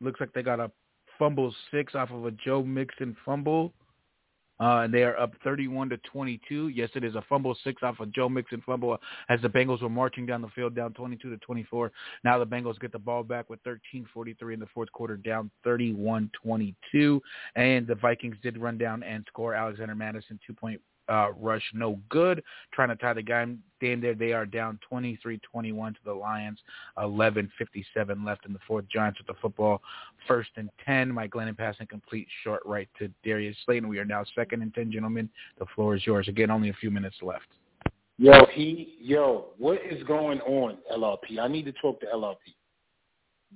looks 0.00 0.20
like 0.20 0.32
they 0.32 0.42
got 0.42 0.60
a 0.60 0.70
fumble 1.18 1.54
six 1.70 1.94
off 1.94 2.10
of 2.10 2.26
a 2.26 2.30
Joe 2.32 2.62
Mixon 2.62 3.16
fumble. 3.24 3.72
Uh, 4.58 4.80
and 4.84 4.94
they 4.94 5.02
are 5.02 5.18
up 5.20 5.32
31 5.44 5.90
to 5.90 5.98
22. 6.10 6.68
Yes, 6.68 6.88
it 6.94 7.04
is 7.04 7.14
a 7.14 7.22
fumble 7.28 7.54
six 7.62 7.82
off 7.82 8.00
of 8.00 8.10
Joe 8.12 8.28
Mixon 8.28 8.62
fumble 8.64 8.96
as 9.28 9.40
the 9.42 9.48
Bengals 9.48 9.82
were 9.82 9.90
marching 9.90 10.24
down 10.24 10.40
the 10.40 10.48
field 10.48 10.74
down 10.74 10.94
22 10.94 11.28
to 11.28 11.36
24. 11.38 11.92
Now 12.24 12.38
the 12.38 12.46
Bengals 12.46 12.80
get 12.80 12.90
the 12.90 12.98
ball 12.98 13.22
back 13.22 13.50
with 13.50 13.62
13:43 13.64 14.54
in 14.54 14.60
the 14.60 14.66
fourth 14.72 14.90
quarter, 14.92 15.18
down 15.18 15.50
31-22. 15.66 17.20
And 17.54 17.86
the 17.86 17.96
Vikings 17.96 18.36
did 18.42 18.56
run 18.56 18.78
down 18.78 19.02
and 19.02 19.26
score 19.28 19.52
Alexander 19.52 19.94
Mattison 19.94 20.40
two 20.46 20.54
point 20.54 20.80
uh, 21.08 21.28
rush, 21.38 21.62
no 21.74 22.00
good. 22.08 22.42
Trying 22.72 22.88
to 22.88 22.96
tie 22.96 23.12
the 23.12 23.22
game. 23.22 23.62
Damn 23.80 24.00
there, 24.00 24.14
they 24.14 24.32
are 24.32 24.46
down 24.46 24.78
23-21 24.90 25.94
to 25.94 26.00
the 26.04 26.12
Lions. 26.12 26.58
11:57 26.98 28.24
left 28.24 28.46
in 28.46 28.52
the 28.52 28.58
fourth. 28.66 28.86
Giants 28.88 29.18
with 29.18 29.26
the 29.26 29.40
football, 29.40 29.82
first 30.26 30.50
and 30.56 30.70
10. 30.84 31.12
Mike 31.12 31.30
Glennon 31.30 31.56
passing 31.56 31.86
complete 31.86 32.26
short 32.42 32.62
right 32.64 32.88
to 32.98 33.08
Darius 33.22 33.56
Slayton. 33.64 33.88
We 33.88 33.98
are 33.98 34.04
now 34.04 34.24
second 34.34 34.62
and 34.62 34.74
10, 34.74 34.92
gentlemen. 34.92 35.28
The 35.58 35.66
floor 35.74 35.94
is 35.94 36.06
yours. 36.06 36.28
Again, 36.28 36.50
only 36.50 36.70
a 36.70 36.74
few 36.74 36.90
minutes 36.90 37.16
left. 37.22 37.46
Yo, 38.18 38.46
he, 38.52 38.96
yo, 38.98 39.48
what 39.58 39.78
is 39.84 40.02
going 40.04 40.40
on, 40.40 40.78
LRP? 40.90 41.38
I 41.38 41.48
need 41.48 41.66
to 41.66 41.72
talk 41.72 42.00
to 42.00 42.06
LRP. 42.06 42.54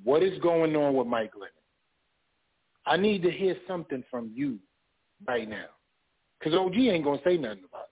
What 0.04 0.22
is 0.22 0.38
going 0.40 0.76
on 0.76 0.94
with 0.94 1.06
Mike 1.06 1.32
Glennon? 1.32 1.48
I 2.86 2.96
need 2.96 3.22
to 3.22 3.30
hear 3.30 3.56
something 3.66 4.04
from 4.10 4.30
you 4.34 4.58
right 5.26 5.48
now, 5.48 5.66
because 6.40 6.58
OG 6.58 6.74
ain't 6.76 7.04
gonna 7.04 7.20
say 7.24 7.36
nothing 7.36 7.64
about 7.68 7.84
it. 7.84 7.86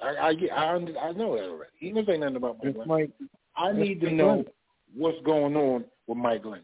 I, 0.00 0.08
I, 0.56 0.64
I, 0.64 0.74
I 1.08 1.12
know 1.12 1.36
that 1.36 1.44
already. 1.44 1.70
He 1.78 1.86
ain't 1.88 1.94
gonna 1.96 2.06
say 2.06 2.18
nothing 2.18 2.36
about 2.36 2.58
Mike 2.62 2.74
It's 2.76 2.86
Mike, 2.86 3.10
I 3.56 3.72
need 3.72 4.00
to 4.00 4.06
Mike 4.06 4.14
know 4.16 4.44
what's 4.96 5.18
going 5.24 5.56
on 5.56 5.84
with 6.06 6.18
Mike 6.18 6.42
Glennon. 6.44 6.60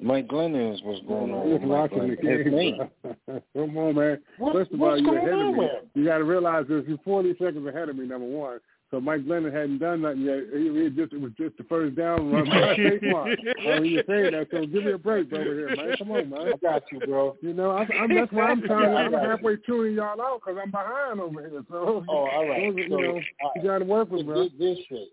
Mike 0.00 0.26
Glennon 0.28 0.74
is 0.74 0.82
what's 0.82 1.00
going 1.06 1.32
on 1.32 1.48
Just 1.50 1.62
with 1.62 1.70
Mike 1.70 1.90
watching 1.92 2.08
the 2.10 2.16
Glennon. 2.16 2.52
Name. 2.52 2.78
game. 3.26 3.42
Come 3.56 3.78
on, 3.78 3.94
man. 3.94 4.18
What- 4.38 4.52
First 4.54 4.72
of 4.72 4.82
all, 4.82 5.00
you're 5.00 5.16
ahead 5.18 5.32
of 5.32 5.54
me. 5.54 5.64
him? 5.64 5.70
You 5.94 6.04
got 6.04 6.18
to 6.18 6.24
realize 6.24 6.66
this. 6.68 6.84
You're 6.88 6.98
40 7.04 7.32
seconds 7.38 7.66
ahead 7.66 7.88
of 7.88 7.96
me, 7.96 8.06
number 8.06 8.26
one. 8.26 8.58
So 8.94 9.00
Mike 9.00 9.24
Glennon 9.24 9.52
hadn't 9.52 9.78
done 9.78 10.02
nothing 10.02 10.20
yet. 10.20 10.38
He, 10.54 10.68
he 10.68 10.88
just 10.88 11.12
it 11.12 11.20
was 11.20 11.32
just 11.36 11.56
the 11.56 11.64
first 11.64 11.96
down 11.96 12.30
run 12.30 12.44
by 12.48 12.76
Saquon. 12.76 13.36
oh, 13.66 13.82
he 13.82 13.96
was 13.96 14.04
saying 14.08 14.30
that. 14.30 14.46
So 14.52 14.66
give 14.66 14.84
me 14.84 14.92
a 14.92 14.98
break 14.98 15.32
over 15.32 15.42
here, 15.42 15.74
man. 15.74 15.96
Come 15.98 16.12
on, 16.12 16.30
man. 16.30 16.52
I 16.54 16.56
got 16.58 16.84
you, 16.92 17.00
bro. 17.00 17.36
You 17.40 17.54
know, 17.54 17.72
I, 17.72 17.88
I'm 18.00 18.14
that's 18.14 18.30
why 18.30 18.44
I'm 18.44 18.62
trying. 18.62 18.92
To, 18.92 18.96
I'm 18.96 19.12
halfway 19.30 19.56
tuning 19.56 19.94
y'all 19.94 20.20
out 20.20 20.42
because 20.44 20.60
I'm 20.62 20.70
behind 20.70 21.18
over 21.18 21.40
here. 21.40 21.64
So 21.68 22.04
Oh, 22.08 22.12
all 22.12 22.46
right. 22.46 22.72
those 22.76 22.76
are, 22.76 22.78
you 22.78 22.88
So, 22.88 22.96
know, 22.96 23.18
uh, 23.44 23.48
you 23.56 23.62
got 23.64 23.78
to 23.78 23.84
work 23.84 24.12
with, 24.12 24.26
bro. 24.26 24.44
This, 24.44 24.52
this 24.60 24.78
shit. 24.88 25.08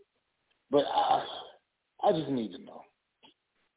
But 0.70 0.86
I, 0.86 1.26
I 2.04 2.12
just 2.12 2.30
need 2.30 2.52
to 2.52 2.60
know. 2.60 2.84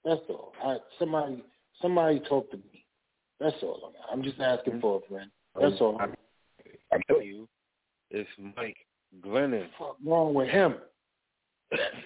That's 0.05 0.21
all. 0.29 0.53
I, 0.63 0.77
somebody, 0.99 1.43
somebody 1.81 2.21
talk 2.29 2.51
to 2.51 2.59
me. 2.59 2.85
That's 3.41 3.57
all. 3.63 3.95
I'm, 4.13 4.19
I'm 4.19 4.23
just 4.23 4.39
asking 4.39 4.83
for 4.83 5.01
a 5.03 5.09
friend. 5.09 5.31
That's 5.59 5.81
all. 5.81 5.97
I, 5.99 6.09
I 6.93 6.99
tell 7.09 7.23
you, 7.23 7.49
it's 8.11 8.29
Mike 8.55 8.77
Glennon. 9.23 9.67
What's 9.79 9.99
wrong 10.05 10.35
with 10.35 10.49
him? 10.49 10.77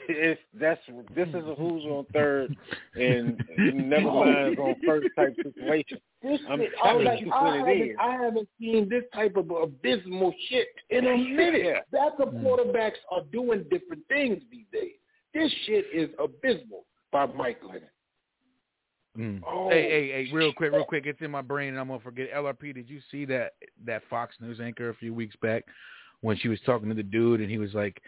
it's 0.08 0.40
that's 0.58 0.80
this 1.14 1.28
is 1.28 1.34
a 1.34 1.54
who's 1.54 1.84
on 1.84 2.06
third 2.12 2.56
and 2.94 3.42
never 3.58 4.10
mind 4.10 4.58
on 4.58 4.74
first 4.86 5.08
type 5.16 5.34
situation. 5.36 5.98
This 6.22 6.40
I'm 6.48 6.60
shit, 6.60 6.70
telling 6.82 7.04
like, 7.04 7.20
you 7.20 7.30
I, 7.32 7.42
what 7.42 7.68
it 7.68 7.96
haven't. 7.96 8.00
I 8.00 8.24
haven't 8.24 8.48
seen 8.58 8.88
this 8.88 9.04
type 9.14 9.36
of 9.36 9.50
abysmal 9.50 10.34
shit 10.48 10.68
in 10.90 11.06
a 11.06 11.16
minute. 11.16 11.62
Yeah. 11.64 11.80
Backup 11.92 12.34
quarterbacks 12.34 12.98
are 13.10 13.22
doing 13.32 13.64
different 13.70 14.06
things 14.08 14.42
these 14.50 14.66
days. 14.72 14.92
This 15.34 15.52
shit 15.66 15.86
is 15.92 16.08
abysmal 16.18 16.84
by 17.12 17.26
Mike 17.26 17.62
Glennon. 17.62 17.82
Mm. 19.18 19.40
Oh, 19.46 19.68
hey, 19.68 19.82
hey, 19.90 20.26
hey! 20.26 20.32
Real 20.32 20.52
quick, 20.52 20.72
real 20.72 20.84
quick. 20.84 21.04
It's 21.06 21.20
in 21.20 21.30
my 21.30 21.42
brain, 21.42 21.70
and 21.70 21.80
I'm 21.80 21.88
gonna 21.88 22.00
forget. 22.00 22.32
LRP, 22.32 22.74
did 22.74 22.88
you 22.88 23.00
see 23.10 23.24
that 23.26 23.54
that 23.84 24.02
Fox 24.08 24.36
News 24.40 24.60
anchor 24.60 24.90
a 24.90 24.94
few 24.94 25.12
weeks 25.12 25.34
back 25.42 25.64
when 26.20 26.36
she 26.36 26.48
was 26.48 26.58
talking 26.66 26.88
to 26.88 26.94
the 26.94 27.02
dude, 27.02 27.40
and 27.40 27.50
he 27.50 27.58
was 27.58 27.74
like, 27.74 28.00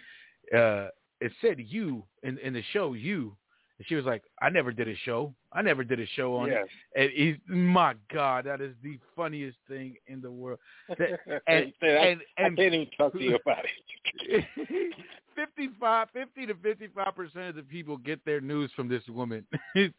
uh, 0.54 0.88
"It 1.20 1.32
said 1.40 1.56
you 1.58 2.04
in 2.22 2.38
in 2.38 2.52
the 2.54 2.62
show 2.72 2.94
you," 2.94 3.36
and 3.78 3.86
she 3.86 3.94
was 3.94 4.04
like, 4.04 4.22
"I 4.40 4.50
never 4.50 4.72
did 4.72 4.88
a 4.88 4.96
show. 5.04 5.34
I 5.52 5.62
never 5.62 5.84
did 5.84 6.00
a 6.00 6.06
show 6.06 6.36
on 6.36 6.48
Yes. 6.48 6.66
it." 6.94 7.00
And 7.02 7.10
he's, 7.12 7.36
my 7.48 7.94
God, 8.12 8.44
that 8.46 8.60
is 8.60 8.74
the 8.82 8.98
funniest 9.16 9.58
thing 9.68 9.96
in 10.06 10.20
the 10.20 10.30
world. 10.30 10.58
That- 10.88 11.20
and, 11.46 11.72
I, 11.82 11.86
and, 11.86 12.20
and 12.38 12.58
I 12.58 12.62
can't 12.62 12.74
even 12.74 12.86
talk 12.96 13.12
to 13.12 13.22
you 13.22 13.36
about 13.44 13.64
it. 13.64 14.44
55, 15.36 16.08
50 16.12 16.46
to 16.46 16.54
55 16.54 17.14
percent 17.16 17.44
of 17.48 17.54
the 17.54 17.62
people 17.62 17.96
get 17.96 18.22
their 18.26 18.40
news 18.42 18.70
from 18.76 18.88
this 18.88 19.02
woman. 19.08 19.46
Yes, 19.74 19.90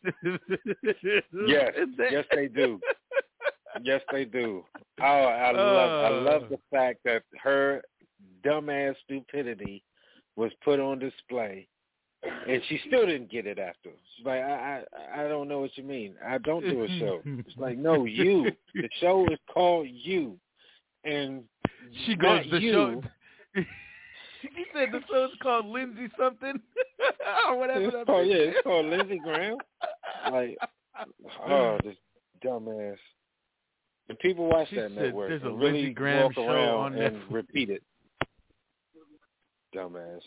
yes 2.12 2.26
they 2.36 2.48
do. 2.48 2.80
Yes, 3.84 4.02
they 4.12 4.26
do. 4.26 4.64
Oh, 5.02 5.04
I 5.04 5.52
love, 5.52 6.06
I 6.06 6.10
love 6.10 6.44
the 6.50 6.60
fact 6.70 7.00
that 7.06 7.24
her 7.42 7.82
dumbass 8.46 8.96
stupidity 9.06 9.84
was 10.36 10.52
put 10.64 10.80
on 10.80 11.00
display, 11.00 11.68
and 12.48 12.62
she 12.70 12.80
still 12.88 13.06
didn't 13.06 13.30
get 13.32 13.46
it 13.48 13.60
after. 13.60 13.90
She's 14.16 14.26
like, 14.26 14.42
I, 14.42 14.84
I, 15.16 15.24
I 15.26 15.28
don't 15.28 15.48
know 15.48 15.60
what 15.60 15.76
you 15.78 15.84
mean. 15.84 16.16
I 16.26 16.38
don't 16.38 16.64
do 16.64 16.84
a 16.84 16.88
show. 17.00 17.22
It's 17.26 17.58
like, 17.58 17.78
no, 17.78 18.06
you. 18.06 18.52
The 18.74 18.90
show 19.00 19.26
is 19.32 19.40
called 19.54 19.88
you, 19.90 20.38
and 21.04 21.44
She 22.06 22.16
goes, 22.16 22.46
the 22.52 22.60
you. 22.62 22.72
show. 22.72 23.04
he 24.42 24.66
said 24.74 24.90
the 24.92 25.02
show's 25.12 25.32
called 25.42 25.66
Lindsay 25.68 26.08
something 26.18 26.60
or 27.50 27.58
whatever. 27.58 27.86
It's 27.86 28.06
called, 28.06 28.28
yeah, 28.28 28.36
it's 28.36 28.62
called 28.64 28.86
Lindsey 28.88 29.20
Graham. 29.24 29.58
Like, 30.32 30.58
oh, 31.48 31.78
this 31.84 31.96
dumbass. 32.44 32.96
And 34.10 34.20
people 34.20 34.48
watch 34.48 34.70
She 34.70 34.76
that 34.78 34.90
said 34.96 35.04
network 35.06 35.30
there's 35.30 35.44
a 35.44 35.48
and 35.48 35.60
really 35.60 35.74
Lindsey 35.84 35.94
Graham 35.94 36.32
show 36.34 36.42
on 36.48 36.96
and 36.96 37.16
Netflix. 37.18 37.32
repeat 37.32 37.70
it. 37.70 37.84
Dumbass. 39.76 40.20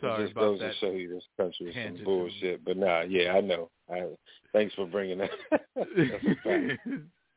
Sorry 0.00 0.22
it 0.22 0.26
just 0.26 0.32
about 0.32 0.42
goes 0.42 0.58
that. 0.60 0.72
to 0.72 0.78
show 0.78 0.90
you 0.90 1.08
this 1.08 1.24
country 1.38 1.68
is 1.68 1.96
some 1.96 2.04
bullshit. 2.04 2.64
But 2.64 2.76
nah, 2.76 3.00
yeah, 3.02 3.32
I 3.32 3.40
know. 3.40 3.70
I 3.90 4.08
thanks 4.52 4.74
for 4.74 4.86
bringing 4.86 5.18
that. 5.18 5.30
That's 5.50 5.88
a 5.96 6.34
fact. 6.44 6.80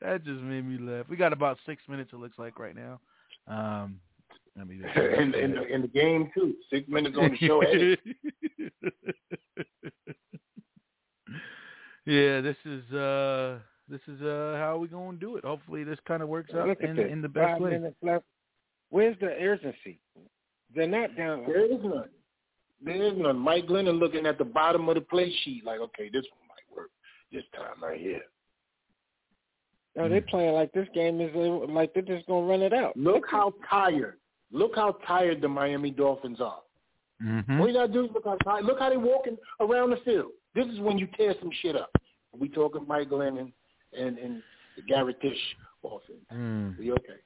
that 0.01 0.23
just 0.25 0.41
made 0.41 0.67
me 0.67 0.77
laugh. 0.77 1.05
We 1.09 1.15
got 1.15 1.31
about 1.31 1.57
six 1.65 1.81
minutes. 1.87 2.11
It 2.11 2.17
looks 2.17 2.37
like 2.37 2.59
right 2.59 2.75
now. 2.75 2.99
Um, 3.47 3.99
let 4.57 4.67
me 4.67 4.79
just 4.81 4.95
in, 4.97 5.33
in, 5.35 5.51
the, 5.55 5.65
in 5.73 5.81
the 5.81 5.87
game 5.87 6.29
too. 6.33 6.55
Six 6.69 6.87
minutes 6.89 7.15
on 7.17 7.31
the 7.31 7.37
show. 7.37 7.61
Yeah, 12.05 12.41
this 12.41 12.57
is 12.65 12.91
uh 12.93 13.59
this 13.87 14.01
is 14.07 14.21
uh 14.21 14.55
how 14.57 14.77
we 14.77 14.87
gonna 14.89 15.17
do 15.17 15.37
it. 15.37 15.45
Hopefully 15.45 15.83
this 15.85 15.99
kind 16.05 16.21
of 16.21 16.27
works 16.27 16.53
out 16.53 16.81
in 16.81 16.99
in 16.99 17.21
the 17.21 17.29
best 17.29 17.53
Five 17.53 17.61
way. 17.61 17.69
minutes 17.71 17.95
left. 18.01 18.25
Where's 18.93 19.17
the 19.19 19.25
urgency? 19.25 19.99
They're 20.75 20.85
not 20.85 21.17
down. 21.17 21.45
there 21.47 21.65
is 21.65 21.83
none. 21.83 22.09
There 22.85 23.01
is 23.01 23.13
none. 23.17 23.39
Mike 23.39 23.65
Glennon 23.65 23.99
looking 23.99 24.27
at 24.27 24.37
the 24.37 24.45
bottom 24.45 24.87
of 24.87 24.93
the 24.93 25.01
play 25.01 25.33
sheet 25.43 25.65
like, 25.65 25.79
okay, 25.79 26.11
this 26.13 26.23
one 26.37 26.47
might 26.47 26.77
work 26.77 26.91
this 27.31 27.41
time 27.55 27.81
right 27.81 27.99
here. 27.99 28.21
No, 29.95 30.07
they're 30.07 30.21
playing 30.21 30.53
like 30.53 30.71
this 30.73 30.87
game 30.93 31.19
is 31.21 31.31
uh, 31.35 31.65
like 31.73 31.91
they're 31.95 32.03
just 32.03 32.27
gonna 32.27 32.45
run 32.45 32.61
it 32.61 32.71
out. 32.71 32.95
Look 32.95 33.23
how 33.27 33.55
tired. 33.67 34.19
Look 34.51 34.75
how 34.75 34.97
tired 35.07 35.41
the 35.41 35.47
Miami 35.47 35.89
Dolphins 35.89 36.39
are. 36.39 36.61
Mm-hmm. 37.23 37.61
All 37.61 37.67
you 37.67 37.73
gotta 37.73 37.91
do 37.91 38.05
is 38.05 38.11
look 38.13 38.25
how 38.25 38.37
tired. 38.43 38.65
Look 38.65 38.77
how 38.77 38.89
they're 38.89 38.99
walking 38.99 39.37
around 39.59 39.89
the 39.89 39.97
field. 40.05 40.33
This 40.53 40.67
is 40.67 40.79
when 40.79 40.99
you 40.99 41.07
tear 41.17 41.33
some 41.39 41.49
shit 41.63 41.75
up. 41.75 41.89
We 42.37 42.47
talking 42.47 42.85
Mike 42.87 43.09
Glennon 43.09 43.51
and 43.99 44.19
and 44.19 44.43
the 44.75 44.83
Garrett 44.83 45.19
Tish 45.19 45.37
offense. 45.83 46.19
Mm. 46.31 46.77
We 46.77 46.91
okay? 46.91 47.21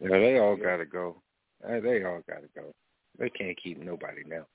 Yeah, 0.00 0.08
they 0.18 0.38
all 0.38 0.56
gotta 0.56 0.86
go. 0.86 1.22
Uh, 1.64 1.80
They 1.80 2.02
all 2.04 2.20
gotta 2.28 2.48
go. 2.54 2.72
They 3.18 3.28
can't 3.28 3.56
keep 3.62 3.78
nobody 3.78 4.22
now. 4.26 4.46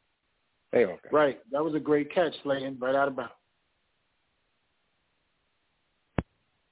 They 0.72 0.85
all 0.85 0.98
got. 1.03 1.14
Right. 1.14 1.40
That 1.51 1.64
was 1.64 1.75
a 1.75 1.80
great 1.80 2.11
catch, 2.14 2.33
Slayton. 2.43 2.77
Right 2.80 2.95
out 2.95 3.07
of 3.07 3.15
bounds. 3.15 3.32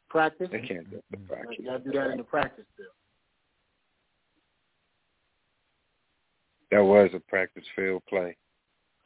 Practice. 0.10 0.50
They 0.52 0.62
can't 0.62 0.90
do 0.90 1.02
the 1.12 1.18
practice. 1.18 1.56
You 1.60 1.66
gotta 1.66 1.80
do 1.84 1.92
that 1.92 2.12
in 2.12 2.18
the 2.18 2.24
practice 2.24 2.66
field. 2.78 2.90
That 6.72 6.84
was 6.84 7.12
a 7.14 7.20
practice 7.20 7.64
field 7.76 8.04
play. 8.10 8.36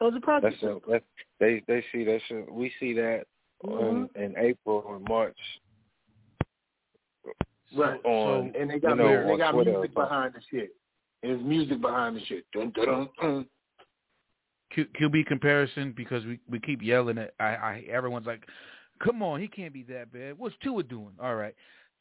That 0.00 0.06
was 0.06 0.14
a 0.16 0.20
practice 0.20 0.52
That's 0.54 0.62
a, 0.62 0.66
field. 0.66 0.82
that 0.88 1.02
they 1.40 1.62
they 1.66 1.84
see 1.92 2.04
that. 2.04 2.20
We 2.50 2.72
see 2.80 2.92
that 2.94 3.26
Mhm. 3.64 4.08
in, 4.14 4.22
in 4.22 4.38
April 4.38 4.82
or 4.86 4.98
March. 5.00 5.38
Right. 7.76 8.00
On 8.04 8.52
and 8.58 8.70
they 8.70 8.78
got 8.78 8.90
you 8.90 8.96
know, 8.96 9.26
they 9.28 9.36
got 9.36 9.52
Twitter 9.52 9.72
music 9.72 9.90
something. 9.94 10.02
behind 10.04 10.34
the 10.34 10.40
shit. 10.50 10.70
There's 11.22 11.42
music 11.42 11.80
behind 11.80 12.16
the 12.16 12.24
shit. 12.24 12.44
Dun, 12.52 12.72
dun, 12.74 12.86
dun, 12.86 13.08
dun. 13.20 13.46
Q, 14.72 14.86
QB 15.00 15.26
comparison 15.26 15.92
because 15.96 16.24
we 16.24 16.38
we 16.48 16.60
keep 16.60 16.82
yelling 16.82 17.18
at 17.18 17.34
I, 17.40 17.44
I 17.44 17.84
everyone's 17.90 18.26
like, 18.26 18.44
come 19.02 19.22
on, 19.22 19.40
he 19.40 19.48
can't 19.48 19.72
be 19.72 19.82
that 19.84 20.12
bad. 20.12 20.38
What's 20.38 20.54
Tua 20.62 20.82
doing? 20.82 21.12
All 21.20 21.36
right, 21.36 21.54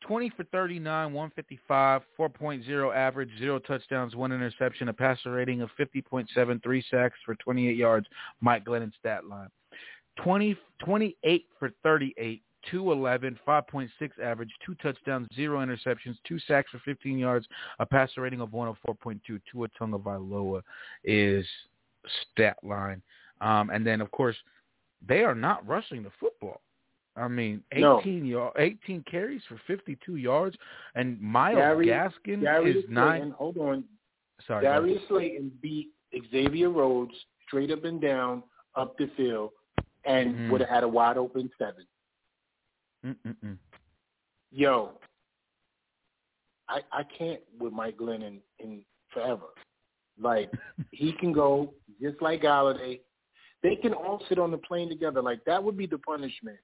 twenty 0.05 0.29
for 0.35 0.43
thirty 0.45 0.79
nine, 0.79 1.13
one 1.13 1.31
fifty 1.35 1.59
five, 1.67 2.01
four 2.15 2.29
point 2.29 2.63
zero 2.65 2.91
average, 2.91 3.29
zero 3.39 3.59
touchdowns, 3.59 4.15
one 4.15 4.31
interception, 4.31 4.89
a 4.89 4.93
passer 4.93 5.31
rating 5.31 5.61
of 5.61 5.69
fifty 5.77 6.01
point 6.01 6.29
seven, 6.33 6.59
three 6.63 6.83
sacks 6.91 7.17
for 7.25 7.35
twenty 7.35 7.69
eight 7.69 7.77
yards. 7.77 8.07
Mike 8.41 8.65
Glennon 8.65 8.91
stat 8.99 9.25
line, 9.25 9.49
20, 10.23 10.57
28 10.83 11.45
for 11.59 11.71
thirty 11.83 12.13
eight. 12.17 12.43
211, 12.71 13.39
5.6 13.47 13.89
average, 14.23 14.51
two 14.65 14.75
touchdowns, 14.75 15.27
zero 15.35 15.59
interceptions, 15.65 16.17
two 16.27 16.39
sacks 16.39 16.69
for 16.71 16.79
15 16.85 17.17
yards, 17.17 17.47
a 17.79 17.85
passer 17.85 18.21
rating 18.21 18.41
of 18.41 18.49
104.2. 18.49 19.19
Tua 19.51 19.67
Tagovailoa 19.79 20.61
is 21.03 21.45
stat 22.31 22.57
line. 22.63 23.01
Um, 23.41 23.69
and 23.69 23.85
then, 23.85 24.01
of 24.01 24.09
course, 24.11 24.35
they 25.07 25.23
are 25.23 25.35
not 25.35 25.65
rushing 25.67 26.03
the 26.03 26.11
football. 26.19 26.61
I 27.15 27.27
mean, 27.27 27.63
18 27.71 27.81
No. 27.81 27.99
yard, 28.27 28.53
18 28.57 29.03
carries 29.09 29.41
for 29.47 29.57
52 29.65 30.17
yards, 30.17 30.55
and 30.95 31.19
Miles 31.19 31.57
Gary- 31.57 31.87
Gaskin 31.87 32.41
Darius 32.43 32.83
is 32.83 32.89
nine. 32.89 33.07
Slayton, 33.19 33.31
hold 33.31 33.57
on. 33.57 33.83
Sorry. 34.45 34.63
Darius 34.63 35.01
Slayton 35.07 35.49
beat 35.61 35.89
Xavier 36.31 36.69
Rhodes 36.69 37.13
straight 37.47 37.71
up 37.71 37.85
and 37.85 37.99
down 37.99 38.43
up 38.75 38.95
the 38.97 39.07
field 39.17 39.51
and 40.05 40.35
Mhm. 40.35 40.51
would 40.51 40.61
have 40.61 40.69
had 40.69 40.83
a 40.83 40.87
wide 40.87 41.17
open 41.17 41.49
seven. 41.57 41.85
Mm-mm-mm. 43.05 43.57
Yo, 44.51 44.91
I 46.69 46.81
I 46.91 47.03
can't 47.17 47.41
with 47.59 47.73
Mike 47.73 47.97
Glennon 47.97 48.39
in 48.59 48.81
forever. 49.13 49.47
Like 50.19 50.51
he 50.91 51.13
can 51.13 51.31
go 51.31 51.73
just 52.01 52.21
like 52.21 52.41
Golladay. 52.41 52.99
They 53.63 53.75
can 53.75 53.93
all 53.93 54.21
sit 54.29 54.39
on 54.39 54.51
the 54.51 54.57
plane 54.57 54.89
together. 54.89 55.21
Like 55.21 55.43
that 55.45 55.63
would 55.63 55.77
be 55.77 55.87
the 55.87 55.97
punishment 55.97 56.57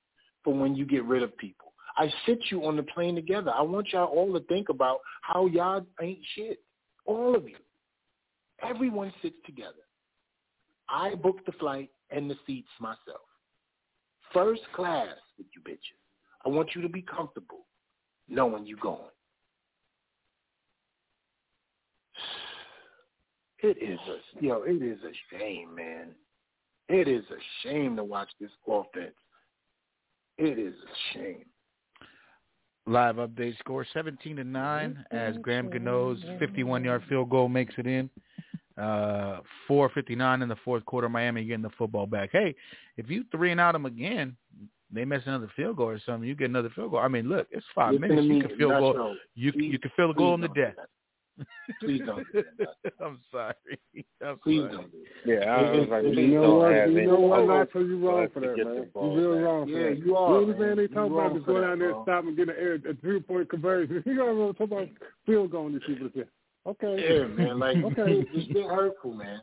for 0.44 0.54
when 0.54 0.76
you 0.76 0.86
get 0.86 1.06
rid 1.06 1.24
of 1.24 1.36
people. 1.38 1.74
I 1.96 2.12
sit 2.26 2.40
you 2.50 2.66
on 2.66 2.76
the 2.76 2.84
plane 2.84 3.16
together. 3.16 3.52
I 3.52 3.62
want 3.62 3.90
y'all 3.92 4.06
all 4.06 4.34
to 4.34 4.46
think 4.48 4.70
about 4.70 5.00
how 5.22 5.46
y'all 5.46 5.86
ain't 6.02 6.20
shit. 6.36 6.60
All 7.06 7.36
of 7.36 7.48
you. 7.48 7.58
Everyone 8.68 9.14
sits 9.22 9.36
together. 9.46 9.74
I 10.90 11.16
booked 11.16 11.46
the 11.46 11.52
flight 11.54 11.90
and 12.10 12.30
the 12.30 12.36
seats 12.46 12.70
myself. 12.80 13.22
First 14.34 14.62
class 14.76 15.16
with 15.38 15.48
you 15.54 15.62
bitches. 15.62 16.03
I 16.46 16.50
want 16.50 16.76
you 16.76 16.82
to 16.82 16.90
be 16.90 17.02
comfortable 17.02 17.66
knowing 18.28 18.66
you're 18.66 18.78
going. 18.80 19.00
it 23.64 23.78
is 23.82 24.00
a 24.08 24.44
yo, 24.44 24.64
it 24.64 24.84
is 24.84 25.00
a 25.04 25.36
shame, 25.36 25.74
man. 25.74 26.08
It 26.90 27.08
is 27.08 27.24
a 27.32 27.40
shame 27.64 27.96
to 27.96 28.04
watch 28.04 28.30
this 28.40 28.52
offense. 28.68 29.16
It 30.38 30.60
is 30.60 30.74
a 30.74 31.14
shame. 31.14 31.46
Live 32.86 33.16
update 33.16 33.58
score 33.60 33.86
17 33.94 34.36
to 34.36 34.44
9 34.44 35.06
as 35.12 35.38
Graham 35.38 35.70
Gano's 35.70 36.22
51 36.40 36.84
yard 36.84 37.04
field 37.08 37.30
goal 37.30 37.48
makes 37.48 37.74
it 37.78 37.88
in. 37.88 38.10
Uh, 38.78 39.40
459 39.68 40.42
in 40.42 40.50
the 40.50 40.56
fourth 40.66 40.84
quarter. 40.84 41.08
Miami 41.08 41.46
getting 41.46 41.62
the 41.62 41.70
football 41.78 42.06
back. 42.06 42.30
Hey, 42.34 42.54
if 42.98 43.10
you 43.10 43.24
three 43.32 43.52
and 43.52 43.62
out 43.62 43.72
them 43.72 43.86
again, 43.86 44.36
they 44.94 45.06
miss 45.06 45.24
another 45.26 45.50
field 45.56 45.78
goal 45.78 45.88
or 45.90 46.00
something. 46.06 46.28
You 46.28 46.36
get 46.36 46.50
another 46.50 46.70
field 46.76 46.92
goal. 46.92 47.00
I 47.00 47.08
mean, 47.08 47.28
look, 47.30 47.48
it's 47.52 47.66
five 47.74 47.94
Listen 47.94 48.08
minutes. 48.10 48.28
You 48.28 48.48
can 48.48 48.58
field 48.58 48.72
Nacho. 48.74 48.94
goal. 48.96 49.16
You 49.36 49.52
Please- 49.54 49.72
you 49.74 49.80
can 49.80 49.92
field 49.96 50.12
a 50.12 50.14
goal 50.14 50.34
on 50.34 50.42
the 50.42 50.48
please 50.50 50.56
don't 50.56 50.76
death. 50.76 50.76
do 51.40 51.46
Please 51.82 52.02
don't. 52.06 52.26
do 52.32 52.44
that. 52.60 52.94
I'm 53.04 53.20
sorry. 53.32 53.54
I'm 54.24 54.38
Please 54.40 54.60
sorry. 54.62 54.72
don't. 54.72 54.92
do 54.92 54.98
Yeah, 55.26 55.56
I 55.56 55.62
was 55.72 55.88
like, 55.90 56.04
you 56.04 56.14
please 56.14 56.34
know 56.34 56.42
don't 56.44 56.58
what? 56.60 56.72
have 56.74 56.92
You 56.92 56.98
any 57.00 57.08
know 57.08 57.20
what? 57.20 57.40
hope 57.40 57.72
Nacho, 57.74 57.88
you 57.88 58.08
wrong 58.08 58.24
us 58.26 58.30
for 58.34 58.40
to 58.42 58.48
that, 58.48 58.56
get 58.56 58.66
the 58.68 58.74
man. 58.76 58.90
ball 58.94 59.14
You 59.14 59.20
real 59.20 59.36
back. 59.36 59.44
wrong 59.46 59.66
for 59.66 59.72
Yeah, 59.72 59.90
that. 59.90 59.98
you 60.06 60.16
are, 60.16 60.30
You 60.30 60.36
understand? 60.38 60.60
man. 60.68 60.76
They 60.78 60.82
You 60.84 60.88
talk 60.90 61.06
about 61.08 61.16
wrong 61.18 61.34
just 61.34 61.46
for 61.46 61.52
going 61.52 61.62
that, 61.64 61.68
down 61.70 61.80
there 61.80 61.90
bro. 61.90 61.98
and 61.98 62.06
stop 62.06 62.24
and 62.26 62.38
get 62.38 62.50
a, 62.50 62.90
a 62.90 62.94
three 63.02 63.20
point 63.20 63.50
conversion. 63.50 64.04
You 64.06 64.16
gotta 64.16 64.54
talk 64.54 64.60
about 64.72 64.88
field 65.26 65.50
goal 65.52 65.70
these 65.72 65.82
people 65.88 66.10
say. 66.16 66.24
Okay. 66.68 67.18
Yeah, 67.18 67.26
man. 67.28 67.60
Like, 67.60 67.78
okay. 67.78 68.24
this 68.34 68.46
shit 68.46 68.66
hurtful, 68.68 69.14
man. 69.16 69.42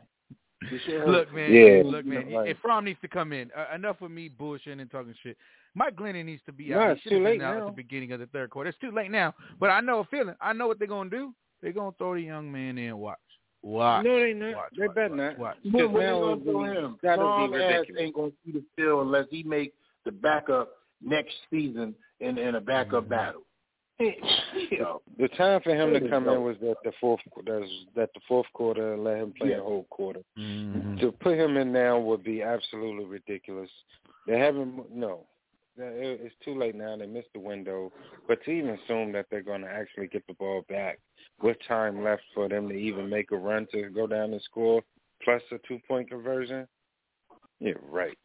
This 0.69 0.81
shit 0.85 0.95
hurtful. 0.99 1.11
Look, 1.13 1.33
man. 1.33 1.51
Yeah. 1.53 1.81
Look, 1.85 2.05
man. 2.05 2.25
You 2.27 2.33
know, 2.33 2.39
like- 2.41 2.49
if 2.51 2.57
Fromm 2.59 2.85
needs 2.85 2.99
to 3.01 3.07
come 3.07 3.33
in, 3.33 3.49
uh, 3.57 3.73
enough 3.75 3.99
with 4.01 4.11
me 4.11 4.29
bullshitting 4.29 4.79
and 4.81 4.91
talking 4.91 5.13
shit. 5.23 5.37
Mike 5.73 5.95
Glennon 5.95 6.25
needs 6.25 6.41
to 6.45 6.51
be 6.51 6.69
Nah, 6.69 6.79
out. 6.79 6.85
He 6.87 6.91
it's 6.93 7.01
should 7.03 7.09
too 7.11 7.23
late 7.23 7.39
now. 7.39 7.57
at 7.59 7.65
the 7.67 7.71
beginning 7.71 8.11
of 8.11 8.19
the 8.19 8.27
third 8.27 8.49
quarter. 8.49 8.69
It's 8.69 8.77
too 8.79 8.91
late 8.91 9.09
now. 9.09 9.33
But 9.59 9.69
I 9.71 9.79
know 9.81 9.99
a 9.99 10.05
feeling. 10.05 10.35
I 10.41 10.53
know 10.53 10.67
what 10.67 10.77
they're 10.79 10.87
gonna 10.87 11.09
do. 11.09 11.33
They're 11.61 11.71
gonna 11.71 11.93
throw 11.97 12.13
the 12.15 12.21
young 12.21 12.51
man 12.51 12.77
in. 12.77 12.89
And 12.89 12.99
watch. 12.99 13.17
Watch. 13.63 14.03
No, 14.05 14.19
they 14.19 14.33
not. 14.33 14.55
Watch, 14.55 14.71
they 14.77 14.87
watch, 14.87 14.95
better 14.95 15.09
watch, 15.09 15.17
not. 15.17 15.39
watch. 15.39 15.57
But 15.63 15.71
Because 15.71 15.87
what 15.89 15.99
they 15.99 16.05
now 16.07 16.19
gonna 16.19 16.43
do 16.43 16.63
him? 16.63 16.97
that'll 17.01 17.25
Tom 17.25 17.51
be 17.51 17.57
ass 17.57 17.71
ridiculous. 17.71 18.01
ain't 18.01 18.15
gonna 18.15 18.31
see 18.45 18.51
the 18.51 18.63
field 18.75 19.05
unless 19.05 19.25
he 19.29 19.43
make 19.43 19.73
the 20.03 20.11
backup 20.11 20.69
next 21.01 21.33
season 21.49 21.95
in, 22.19 22.37
in 22.37 22.55
a 22.55 22.61
backup 22.61 23.03
Mm-hmm. 23.03 23.09
battle. 23.09 23.41
Hey, 24.01 24.17
yo, 24.71 25.01
The 25.19 25.27
time 25.29 25.61
for 25.61 25.75
him 25.75 25.93
to 25.93 26.09
come 26.09 26.23
dope. 26.25 26.35
in 26.37 26.43
was 26.43 26.55
that 26.61 26.77
the 26.83 26.91
fourth. 26.99 27.19
That's 27.45 27.65
that 27.95 28.09
the 28.15 28.19
fourth 28.27 28.47
quarter. 28.53 28.93
and 28.93 29.03
Let 29.03 29.17
him 29.17 29.33
play 29.37 29.49
Yeah. 29.49 29.57
the 29.57 29.63
whole 29.63 29.83
quarter. 29.91 30.21
Mhm. 30.37 30.99
To 31.01 31.11
put 31.11 31.37
him 31.37 31.55
in 31.57 31.71
now 31.71 31.99
would 31.99 32.23
be 32.23 32.41
absolutely 32.41 33.05
ridiculous. 33.05 33.69
They 34.25 34.39
haven't. 34.39 34.89
No, 34.91 35.27
it's 35.77 36.35
too 36.43 36.55
late 36.57 36.73
now. 36.73 36.97
They 36.97 37.05
missed 37.05 37.31
the 37.33 37.39
window. 37.39 37.91
But 38.27 38.43
to 38.45 38.51
even 38.51 38.71
assume 38.71 39.11
that 39.11 39.27
they're 39.29 39.43
going 39.43 39.61
to 39.61 39.69
actually 39.69 40.07
get 40.07 40.25
the 40.25 40.33
ball 40.33 40.63
back 40.67 40.99
with 41.41 41.57
time 41.67 42.03
left 42.03 42.23
for 42.33 42.49
them 42.49 42.67
to 42.69 42.75
even 42.75 43.07
make 43.07 43.31
a 43.31 43.37
run 43.37 43.67
to 43.71 43.89
go 43.89 44.07
down 44.07 44.33
and 44.33 44.41
score, 44.41 44.81
plus 45.23 45.43
a 45.51 45.59
two 45.67 45.79
point 45.87 46.09
conversion. 46.09 46.67
Yeah, 47.59 47.73
right. 47.83 48.17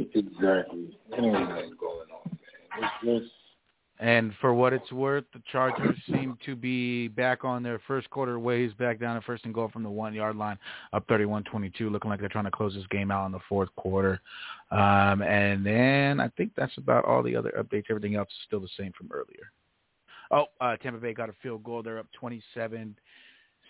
exactly. 0.00 0.98
There 1.10 1.20
going 1.20 2.10
on, 2.10 2.24
man. 2.24 2.38
It's 2.78 3.04
just 3.04 3.32
And 4.00 4.32
for 4.40 4.52
what 4.52 4.72
it's 4.72 4.90
worth, 4.90 5.24
the 5.32 5.40
Chargers 5.52 5.96
seem 6.06 6.36
to 6.44 6.56
be 6.56 7.08
back 7.08 7.44
on 7.44 7.62
their 7.62 7.80
first 7.86 8.10
quarter 8.10 8.38
ways, 8.38 8.72
back 8.78 8.98
down 8.98 9.16
at 9.16 9.24
first 9.24 9.44
and 9.44 9.54
goal 9.54 9.68
from 9.72 9.84
the 9.84 9.90
one 9.90 10.12
yard 10.12 10.34
line, 10.36 10.58
up 10.92 11.06
31-22, 11.06 11.90
looking 11.90 12.10
like 12.10 12.18
they're 12.18 12.28
trying 12.28 12.44
to 12.44 12.50
close 12.50 12.74
this 12.74 12.86
game 12.90 13.10
out 13.10 13.26
in 13.26 13.32
the 13.32 13.38
fourth 13.48 13.68
quarter. 13.76 14.20
Um, 14.70 15.22
and 15.22 15.64
then 15.64 16.18
I 16.20 16.28
think 16.36 16.52
that's 16.56 16.76
about 16.78 17.04
all 17.04 17.22
the 17.22 17.36
other 17.36 17.52
updates. 17.56 17.84
Everything 17.90 18.16
else 18.16 18.28
is 18.28 18.44
still 18.46 18.60
the 18.60 18.68
same 18.76 18.92
from 18.96 19.08
earlier. 19.12 19.52
Oh, 20.32 20.46
uh, 20.60 20.76
Tampa 20.76 20.98
Bay 20.98 21.12
got 21.12 21.28
a 21.28 21.34
field 21.42 21.62
goal. 21.62 21.82
They're 21.82 21.98
up 21.98 22.06
27-17. 22.20 22.94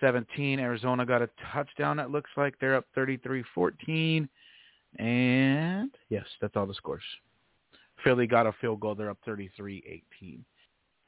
Arizona 0.02 1.04
got 1.04 1.20
a 1.20 1.28
touchdown. 1.52 1.98
It 1.98 2.10
looks 2.10 2.30
like 2.36 2.54
they're 2.60 2.76
up 2.76 2.86
33-14. 2.96 4.28
And 4.98 5.90
yes, 6.08 6.24
that's 6.40 6.56
all 6.56 6.66
the 6.66 6.74
scores. 6.74 7.02
Philly 8.04 8.26
got 8.26 8.46
a 8.46 8.52
field 8.60 8.80
goal. 8.80 8.94
They're 8.94 9.10
up 9.10 9.18
33-18. 9.26 10.40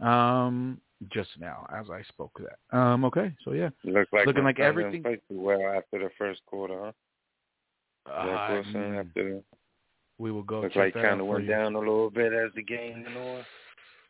Um, 0.01 0.81
just 1.13 1.31
now, 1.39 1.67
as 1.77 1.87
I 1.91 2.03
spoke 2.05 2.39
that. 2.41 2.77
Um, 2.77 3.05
okay, 3.05 3.33
so 3.45 3.53
yeah, 3.53 3.71
Look 3.85 4.09
like 4.13 4.27
Looking 4.27 4.45
like 4.45 4.59
everything- 4.61 5.03
played 5.03 5.21
too 5.29 5.41
well 5.41 5.61
after 5.77 5.99
the 5.99 6.11
first 6.19 6.41
quarter, 6.47 6.81
huh? 6.87 6.93
Zach 8.27 8.51
Wilson 8.51 8.85
Um, 8.85 8.95
after 8.99 9.41
we 10.19 10.31
will 10.31 10.43
go. 10.43 10.61
looks 10.61 10.77
like 10.77 10.95
kind 10.95 11.21
of 11.21 11.27
went 11.27 11.49
down 11.49 11.75
a 11.75 11.79
little 11.79 12.11
bit 12.11 12.33
as 12.33 12.53
the 12.55 12.63
game 12.63 13.03
went 13.05 13.17
on. 13.17 13.45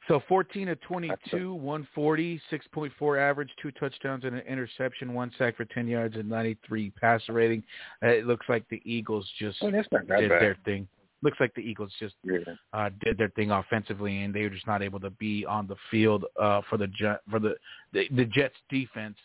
So 0.09 0.21
14 0.29 0.67
to 0.67 0.77
22, 0.77 1.55
140, 1.55 2.39
6.4 2.51 3.19
average, 3.19 3.51
two 3.57 3.71
touchdowns 3.73 4.25
and 4.25 4.37
an 4.37 4.43
interception, 4.47 5.15
one 5.15 5.31
sack 5.39 5.57
for 5.57 5.65
10 5.65 5.87
yards 5.89 6.17
and 6.17 6.29
93 6.29 6.91
passer 6.91 7.33
rating. 7.33 7.63
Uh, 8.03 8.09
It 8.09 8.27
looks 8.27 8.47
like 8.49 8.69
the 8.69 8.83
Eagles 8.85 9.27
just 9.39 9.63
Oh, 9.63 9.71
that's 9.71 9.91
not 9.91 10.07
that 10.09 10.21
did 10.21 10.29
bad. 10.29 10.43
their 10.43 10.55
thing. 10.65 10.87
Looks 11.25 11.41
like 11.41 11.55
the 11.55 11.63
Eagles 11.63 11.91
just 11.99 12.15
Yeah. 12.23 12.39
uh, 12.75 12.91
did 13.01 13.17
their 13.19 13.31
thing 13.31 13.51
offensively, 13.51 14.23
and 14.23 14.33
they 14.35 14.43
were 14.43 14.51
just 14.51 14.67
not 14.67 14.83
able 14.83 15.01
to 15.01 15.11
be 15.11 15.45
on 15.47 15.67
the 15.67 15.77
field 15.91 16.27
uh, 16.39 16.61
for 16.69 16.77
the 16.77 16.87
Jet, 16.89 17.21
for 17.31 17.39
the, 17.41 17.57
the 17.93 18.07
the 18.11 18.27
Jets 18.27 18.55
defense, 18.69 19.17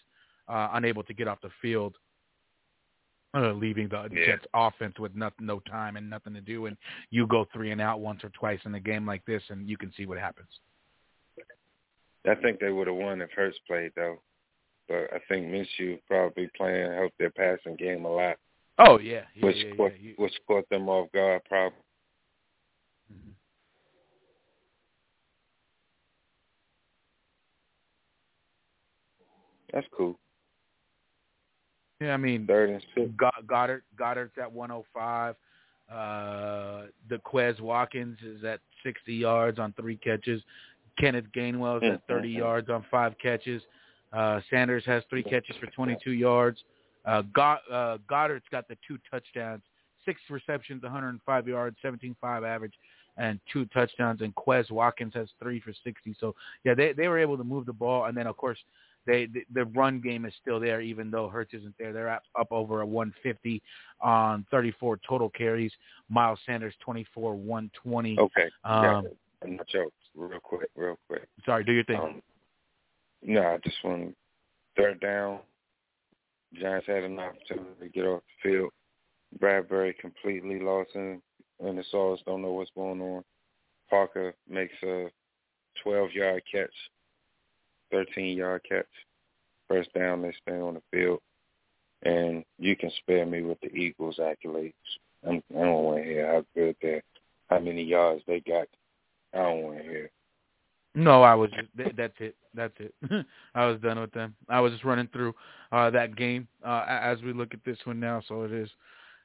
uh, 0.47 0.69
unable 0.73 1.03
to 1.03 1.13
get 1.13 1.27
off 1.27 1.41
the 1.41 1.51
field, 1.61 1.97
uh, 3.35 3.51
leaving 3.51 3.89
the 3.89 4.07
Yeah. 4.13 4.25
Jets 4.27 4.45
offense 4.53 4.97
with 4.97 5.13
nothing, 5.13 5.45
no 5.45 5.59
time 5.59 5.97
and 5.97 6.09
nothing 6.09 6.33
to 6.35 6.41
do, 6.41 6.67
and 6.67 6.77
you 7.11 7.27
go 7.27 7.45
three 7.53 7.71
and 7.71 7.81
out 7.81 7.99
once 7.99 8.23
or 8.23 8.29
twice 8.29 8.59
in 8.65 8.73
a 8.75 8.79
game 8.79 9.05
like 9.05 9.25
this, 9.25 9.43
and 9.49 9.69
you 9.69 9.77
can 9.77 9.91
see 9.93 10.05
what 10.05 10.17
happens. 10.17 10.47
I 12.25 12.35
think 12.35 12.59
they 12.59 12.71
would 12.71 12.87
have 12.87 12.95
won 12.95 13.21
if 13.21 13.31
Hurts 13.31 13.59
played 13.67 13.91
though. 13.95 14.21
But 14.87 15.13
I 15.13 15.19
think 15.27 15.47
Minshew 15.47 15.99
probably 16.07 16.49
playing 16.55 16.93
helped 16.93 17.17
their 17.17 17.29
passing 17.29 17.75
game 17.75 18.05
a 18.05 18.09
lot, 18.09 18.37
Oh 18.77 18.99
yeah, 18.99 19.25
yeah, 19.35 19.45
which 19.45 19.57
yeah, 19.57 19.75
caught 19.75 19.91
yeah. 19.99 20.09
You- 20.09 20.15
which 20.17 20.33
caught 20.47 20.67
them 20.69 20.87
off 20.89 21.11
guard. 21.11 21.41
Probably. 21.47 21.77
That's 29.73 29.87
cool. 29.95 30.17
Yeah, 32.01 32.13
I 32.13 32.17
mean, 32.17 32.47
Third 32.47 32.69
and 32.69 32.85
six. 32.95 33.11
Goedert 33.17 33.81
Goedert's 33.97 34.37
at 34.41 34.51
105. 34.51 35.35
Uh, 35.91 36.85
the 37.09 37.17
Quez 37.17 37.59
Watkins 37.59 38.17
is 38.23 38.43
at 38.43 38.59
60 38.83 39.13
yards 39.13 39.59
on 39.59 39.73
three 39.73 39.97
catches. 39.97 40.41
Kenneth 40.99 41.25
Gainwell 41.35 41.83
is 41.83 41.93
at 41.93 42.01
30 42.07 42.29
yards 42.29 42.69
on 42.69 42.85
five 42.91 43.15
catches. 43.21 43.61
Uh, 44.13 44.39
Sanders 44.49 44.83
has 44.85 45.03
three 45.09 45.23
catches 45.23 45.55
for 45.57 45.67
22 45.67 46.11
yards. 46.11 46.63
Uh, 47.05 47.23
God, 47.33 47.59
uh, 47.71 47.97
Goedert's 48.09 48.45
got 48.51 48.67
the 48.67 48.77
two 48.87 48.97
touchdowns, 49.09 49.61
six 50.05 50.19
receptions, 50.29 50.83
105 50.83 51.47
yards, 51.47 51.77
17.5 51.83 52.47
average, 52.47 52.73
and 53.17 53.39
two 53.51 53.65
touchdowns. 53.67 54.21
And 54.21 54.33
Quez 54.35 54.69
Watkins 54.69 55.13
has 55.15 55.27
three 55.41 55.59
for 55.59 55.73
60. 55.83 56.15
So 56.19 56.35
yeah, 56.63 56.73
they 56.73 56.93
they 56.93 57.07
were 57.07 57.19
able 57.19 57.37
to 57.37 57.43
move 57.43 57.65
the 57.65 57.73
ball, 57.73 58.05
and 58.05 58.15
then 58.15 58.27
of 58.27 58.37
course 58.37 58.57
they 59.05 59.25
the, 59.27 59.43
the 59.53 59.65
run 59.65 60.01
game 60.01 60.25
is 60.25 60.33
still 60.41 60.59
there, 60.59 60.81
even 60.81 61.09
though 61.11 61.29
Hurts 61.29 61.53
isn't 61.53 61.75
there. 61.79 61.93
They're 61.93 62.09
up, 62.09 62.23
up 62.39 62.47
over 62.51 62.81
a 62.81 62.85
150 62.85 63.61
on 64.01 64.45
34 64.51 64.99
total 65.07 65.29
carries. 65.29 65.71
Miles 66.09 66.39
Sanders 66.45 66.73
24, 66.81 67.35
120. 67.35 68.19
Okay. 68.19 68.49
yeah. 68.65 68.97
Um, 68.97 69.07
I'm 69.43 69.55
not 69.55 69.67
jokes. 69.67 69.93
Real 70.15 70.39
quick, 70.39 70.69
real 70.75 70.97
quick. 71.07 71.27
Sorry, 71.45 71.63
do 71.63 71.71
your 71.71 71.85
thing. 71.85 71.99
Um, 71.99 72.21
no, 73.21 73.41
I 73.41 73.57
just 73.63 73.77
want 73.83 74.15
third 74.75 74.99
down. 74.99 75.39
Giants 76.59 76.87
had 76.87 77.03
an 77.03 77.19
opportunity 77.19 77.69
to 77.79 77.89
get 77.89 78.05
off 78.05 78.23
the 78.43 78.49
field. 78.49 78.71
Bradberry 79.39 79.97
completely 79.99 80.59
lost 80.59 80.89
in, 80.95 81.21
in 81.59 81.75
the 81.75 81.83
sauce. 81.91 82.19
Don't 82.25 82.41
know 82.41 82.53
what's 82.53 82.71
going 82.75 83.01
on. 83.01 83.23
Parker 83.89 84.33
makes 84.47 84.73
a 84.83 85.09
12-yard 85.85 86.41
catch, 86.51 86.73
13-yard 87.93 88.61
catch. 88.67 88.85
First 89.67 89.93
down, 89.93 90.21
they 90.21 90.33
stay 90.41 90.59
on 90.59 90.75
the 90.75 90.81
field. 90.91 91.19
And 92.03 92.43
you 92.57 92.75
can 92.75 92.91
spare 93.01 93.25
me 93.25 93.41
with 93.41 93.59
the 93.61 93.73
Eagles 93.73 94.19
accolades. 94.19 94.73
I'm, 95.27 95.43
I 95.55 95.61
don't 95.61 95.83
want 95.83 95.97
to 95.97 96.03
hear 96.03 96.27
how 96.27 96.45
good 96.55 96.75
they're, 96.81 97.03
how 97.49 97.59
many 97.59 97.83
yards 97.83 98.23
they 98.25 98.39
got. 98.39 98.67
I 99.33 99.37
don't 99.43 99.63
want 99.63 99.77
to 99.79 99.83
hear. 99.83 100.11
No, 100.95 101.21
I 101.21 101.35
was. 101.35 101.51
Just, 101.51 101.95
that's 101.95 102.15
it. 102.19 102.35
That's 102.55 102.73
it. 102.79 102.93
I 103.55 103.65
was 103.65 103.79
done 103.81 103.99
with 103.99 104.11
them. 104.11 104.35
I 104.47 104.59
was 104.59 104.71
just 104.71 104.83
running 104.83 105.07
through 105.13 105.35
uh, 105.71 105.89
that 105.91 106.15
game 106.15 106.47
uh, 106.65 106.85
as 106.87 107.21
we 107.21 107.31
look 107.31 107.53
at 107.53 107.63
this 107.65 107.77
one 107.83 107.99
now. 107.99 108.21
So 108.27 108.43
it 108.43 108.51
is, 108.51 108.69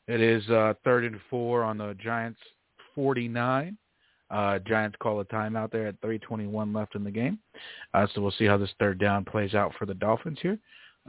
it 0.07 0.20
is 0.20 0.49
uh, 0.51 0.75
third 0.84 1.05
and 1.05 1.18
four 1.31 1.62
on 1.62 1.78
the 1.78 1.97
Giants' 2.02 2.39
forty-nine. 2.94 3.78
Uh, 4.31 4.59
Giants 4.61 4.97
call 5.01 5.20
a 5.20 5.25
timeout 5.25 5.70
there 5.70 5.86
at 5.86 6.01
3:21 6.01 6.75
left 6.75 6.94
in 6.94 7.05
the 7.05 7.11
game. 7.11 7.39
Uh, 7.93 8.07
so 8.12 8.20
we'll 8.20 8.31
see 8.33 8.47
how 8.47 8.57
this 8.57 8.73
third 8.78 8.99
down 8.99 9.25
plays 9.25 9.55
out 9.55 9.73
for 9.78 9.86
the 9.86 9.94
Dolphins 9.94 10.39
here. 10.41 10.59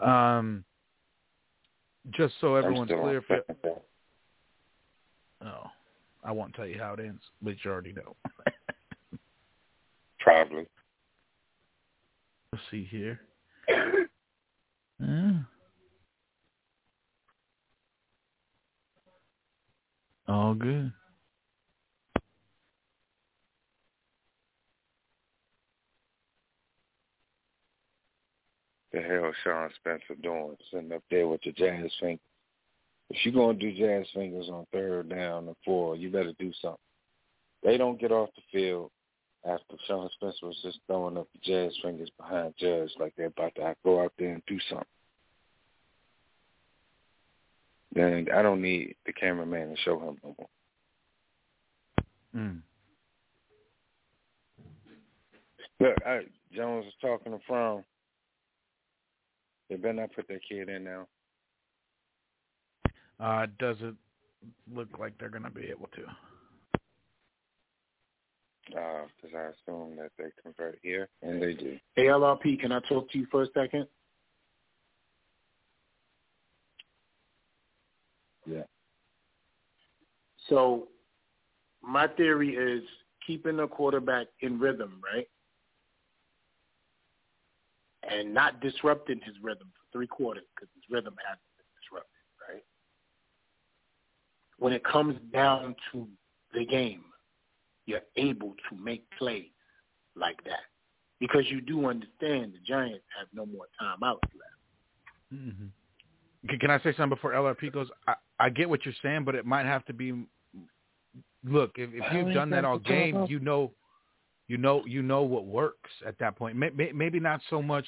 Um, 0.01 0.63
just 2.11 2.35
so 2.39 2.55
everyone's 2.55 2.91
clear, 2.91 3.21
for, 3.21 3.39
oh, 5.43 5.63
I 6.23 6.31
won't 6.31 6.53
tell 6.53 6.67
you 6.67 6.77
how 6.77 6.93
it 6.93 6.99
ends, 6.99 7.21
but 7.41 7.55
you 7.63 7.71
already 7.71 7.93
know. 7.93 8.15
Probably. 10.19 10.67
Let's 12.51 12.63
see 12.69 12.83
here. 12.83 13.19
Uh, 13.71 15.39
the 28.91 29.01
hell 29.01 29.24
Sean 29.43 29.69
Spencer 29.79 30.15
doing 30.21 30.55
sitting 30.71 30.91
up 30.91 31.03
there 31.09 31.27
with 31.27 31.41
the 31.43 31.51
jazz 31.51 31.91
fingers. 31.99 32.19
If 33.09 33.23
you're 33.23 33.33
going 33.33 33.59
to 33.59 33.71
do 33.71 33.77
jazz 33.77 34.07
fingers 34.13 34.49
on 34.49 34.65
third 34.71 35.09
down 35.09 35.47
and 35.47 35.55
four, 35.63 35.95
you 35.95 36.09
better 36.09 36.33
do 36.39 36.51
something. 36.61 36.79
They 37.63 37.77
don't 37.77 37.99
get 37.99 38.11
off 38.11 38.29
the 38.35 38.41
field 38.51 38.91
after 39.45 39.75
Sean 39.87 40.09
Spencer 40.15 40.47
was 40.47 40.59
just 40.63 40.79
throwing 40.87 41.17
up 41.17 41.27
the 41.33 41.39
jazz 41.43 41.73
fingers 41.83 42.09
behind 42.17 42.53
Judge 42.57 42.91
like 42.99 43.13
they're 43.15 43.27
about 43.27 43.53
to 43.55 43.75
go 43.83 44.03
out 44.03 44.13
there 44.17 44.33
and 44.33 44.43
do 44.47 44.59
something. 44.69 44.87
Then 47.93 48.27
I 48.33 48.41
don't 48.41 48.61
need 48.61 48.95
the 49.05 49.13
cameraman 49.13 49.69
to 49.69 49.75
show 49.81 49.99
him 49.99 50.17
no 50.23 50.35
more. 50.37 50.47
Mm. 52.35 52.61
Look, 55.79 55.95
I, 56.05 56.21
Jones 56.53 56.85
is 56.87 56.93
talking 57.01 57.31
to 57.31 57.39
Fromm. 57.47 57.83
They 59.69 59.75
better 59.75 59.93
not 59.93 60.13
put 60.13 60.27
that 60.27 60.41
kid 60.47 60.69
in 60.69 60.83
now. 60.83 61.07
Uh, 63.19 63.47
does 63.59 63.77
it 63.81 63.95
look 64.73 64.89
like 64.99 65.17
they're 65.17 65.29
going 65.29 65.43
to 65.43 65.49
be 65.49 65.67
able 65.69 65.87
to? 65.95 66.01
Because 68.67 69.33
uh, 69.33 69.37
I 69.37 69.41
assume 69.49 69.95
that 69.97 70.11
they 70.17 70.25
convert 70.41 70.79
here, 70.81 71.07
and 71.21 71.41
they 71.41 71.53
do. 71.53 71.77
Hey, 71.95 72.05
LRP, 72.05 72.59
can 72.59 72.71
I 72.71 72.79
talk 72.89 73.09
to 73.11 73.17
you 73.17 73.27
for 73.31 73.43
a 73.43 73.47
second? 73.53 73.87
Yeah. 78.45 78.63
So 80.49 80.87
my 81.81 82.07
theory 82.07 82.55
is 82.55 82.83
keeping 83.25 83.57
the 83.57 83.67
quarterback 83.67 84.27
in 84.41 84.59
rhythm, 84.59 85.01
right? 85.13 85.27
And 88.09 88.33
not 88.33 88.61
disrupting 88.61 89.19
his 89.25 89.35
rhythm 89.41 89.71
for 89.73 89.97
three 89.97 90.07
quarters 90.07 90.43
because 90.55 90.69
his 90.75 90.83
rhythm 90.89 91.15
hasn't 91.25 91.41
been 91.57 91.65
disrupted, 91.81 92.21
right? 92.47 92.63
When 94.57 94.73
it 94.73 94.83
comes 94.83 95.17
down 95.33 95.75
to 95.91 96.07
the 96.53 96.65
game, 96.65 97.03
you're 97.85 98.01
able 98.15 98.53
to 98.69 98.75
make 98.77 99.05
plays 99.17 99.45
like 100.15 100.43
that 100.45 100.65
because 101.19 101.43
you 101.49 101.61
do 101.61 101.87
understand 101.87 102.53
the 102.53 102.59
Giants 102.65 103.05
have 103.17 103.27
no 103.33 103.45
more 103.45 103.65
timeouts 103.81 104.19
left. 104.23 105.33
Mm-hmm. 105.33 106.57
Can 106.59 106.69
I 106.69 106.77
say 106.79 106.93
something 106.95 107.09
before 107.09 107.31
LRP 107.31 107.73
goes? 107.73 107.87
I, 108.07 108.15
I 108.39 108.49
get 108.49 108.69
what 108.69 108.85
you're 108.85 108.93
saying, 109.01 109.23
but 109.23 109.35
it 109.35 109.45
might 109.45 109.65
have 109.65 109.85
to 109.85 109.93
be. 109.93 110.27
Look, 111.43 111.73
if, 111.75 111.89
if 111.93 112.13
you've 112.13 112.33
done 112.33 112.49
that 112.51 112.65
all 112.65 112.79
game, 112.79 113.25
you 113.27 113.39
know, 113.39 113.71
you 114.47 114.57
know, 114.57 114.83
you 114.85 115.01
know 115.01 115.23
what 115.23 115.45
works 115.45 115.89
at 116.05 116.17
that 116.19 116.35
point. 116.35 116.55
Maybe 116.55 117.19
not 117.19 117.41
so 117.49 117.61
much 117.61 117.85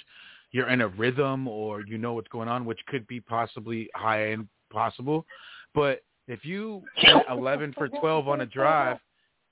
you're 0.52 0.70
in 0.70 0.82
a 0.82 0.88
rhythm 0.88 1.48
or 1.48 1.82
you 1.82 1.98
know 1.98 2.14
what's 2.14 2.30
going 2.30 2.48
on, 2.48 2.66
which 2.66 2.80
could 2.88 3.06
be 3.08 3.20
possibly 3.20 3.90
high 3.96 4.32
end 4.32 4.48
possible. 4.72 5.26
But 5.74 6.02
if 6.28 6.46
you 6.46 6.84
11 7.30 7.74
for 7.78 7.88
12 7.88 8.28
on 8.28 8.42
a 8.42 8.46
drive, 8.46 8.98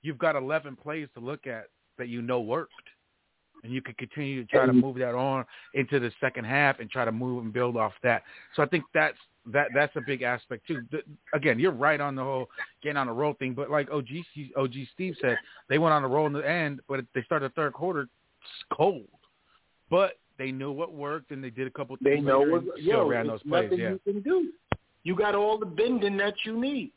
you've 0.02 0.18
got 0.18 0.36
11 0.36 0.76
plays 0.76 1.08
to 1.14 1.20
look 1.20 1.46
at 1.46 1.66
that 1.98 2.08
you 2.08 2.22
know 2.22 2.40
worked. 2.40 2.72
And 3.64 3.72
you 3.72 3.80
can 3.80 3.94
continue 3.94 4.44
to 4.44 4.48
try 4.48 4.66
to 4.66 4.72
mm-hmm. 4.72 4.80
move 4.80 4.96
that 4.98 5.14
on 5.14 5.44
into 5.74 5.98
the 5.98 6.12
second 6.20 6.44
half 6.44 6.78
and 6.78 6.90
try 6.90 7.04
to 7.04 7.12
move 7.12 7.42
and 7.42 7.52
build 7.52 7.76
off 7.76 7.94
that. 8.02 8.22
So 8.54 8.62
I 8.62 8.66
think 8.66 8.84
that's 8.94 9.16
that 9.52 9.68
that's 9.74 9.94
a 9.96 10.00
big 10.00 10.22
aspect 10.22 10.66
too. 10.66 10.82
The, 10.90 11.02
again, 11.32 11.58
you're 11.58 11.72
right 11.72 12.00
on 12.00 12.14
the 12.14 12.22
whole 12.22 12.48
getting 12.82 12.96
on 12.96 13.08
a 13.08 13.12
roll 13.12 13.34
thing, 13.34 13.54
but 13.54 13.70
like 13.70 13.90
OG 13.90 14.08
OG 14.56 14.74
Steve 14.94 15.16
said, 15.20 15.36
they 15.68 15.78
went 15.78 15.92
on 15.92 16.04
a 16.04 16.08
roll 16.08 16.26
in 16.26 16.32
the 16.32 16.48
end, 16.48 16.80
but 16.88 17.04
they 17.14 17.22
started 17.22 17.50
the 17.50 17.54
third 17.54 17.72
quarter 17.72 18.08
cold. 18.72 19.06
But 19.90 20.18
they 20.38 20.52
knew 20.52 20.72
what 20.72 20.92
worked, 20.92 21.30
and 21.30 21.42
they 21.42 21.50
did 21.50 21.66
a 21.66 21.70
couple. 21.70 21.96
They 22.00 22.20
know 22.20 22.40
what. 22.40 22.64
Yo, 22.78 23.06
ran 23.06 23.26
those 23.26 23.42
plays. 23.42 23.70
Nothing 23.70 23.78
Yeah. 23.78 23.90
you 23.90 24.12
can 24.12 24.22
do. 24.22 24.52
You 25.04 25.14
got 25.14 25.34
all 25.34 25.58
the 25.58 25.66
bending 25.66 26.16
that 26.16 26.34
you 26.44 26.60
need. 26.60 26.92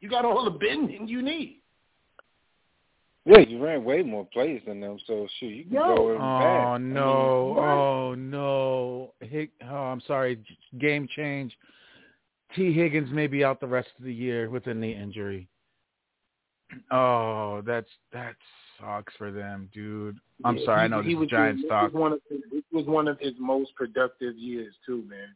You 0.00 0.10
got 0.10 0.24
all 0.24 0.44
the 0.44 0.50
bending 0.50 1.06
you 1.06 1.22
need. 1.22 1.58
Yeah, 3.24 3.38
you 3.38 3.62
ran 3.62 3.84
way 3.84 4.02
more 4.02 4.26
plays 4.32 4.62
than 4.66 4.80
them, 4.80 4.98
so 5.06 5.28
shoot, 5.38 5.46
you 5.46 5.64
can 5.64 5.74
Yo. 5.74 5.96
go 5.96 6.10
in 6.10 6.18
back. 6.18 6.24
Oh 6.24 6.72
I 6.72 6.78
mean, 6.78 6.92
no! 6.92 7.56
oh 7.56 8.14
no! 8.16 9.14
Hig- 9.20 9.52
oh, 9.64 9.76
I'm 9.76 10.00
sorry. 10.00 10.40
Game 10.80 11.06
change. 11.14 11.56
Tee 12.54 12.72
Higgins 12.72 13.10
may 13.12 13.26
be 13.26 13.44
out 13.44 13.60
the 13.60 13.66
rest 13.66 13.88
of 13.98 14.04
the 14.04 14.12
year 14.12 14.48
with 14.50 14.66
a 14.66 14.74
knee 14.74 14.94
injury. 14.94 15.48
Oh, 16.90 17.62
that's 17.66 17.88
that 18.12 18.34
sucks 18.80 19.12
for 19.16 19.30
them, 19.30 19.68
dude. 19.74 20.18
I'm 20.44 20.56
Yeah, 20.56 20.64
sorry. 20.64 20.80
he- 20.80 20.84
I 20.84 20.88
know 20.88 21.02
he 21.02 21.12
this 21.12 21.18
was, 21.20 21.26
is 21.26 21.30
Giants 21.30 21.62
this 21.62 21.68
talk. 21.68 21.84
Was 21.84 22.00
one 22.00 22.12
of 22.12 22.20
his, 22.28 22.40
this 22.50 22.62
was 22.72 22.86
one 22.86 23.08
of 23.08 23.18
his 23.20 23.34
most 23.38 23.74
productive 23.76 24.36
years 24.36 24.74
too, 24.86 25.02
man. 25.08 25.28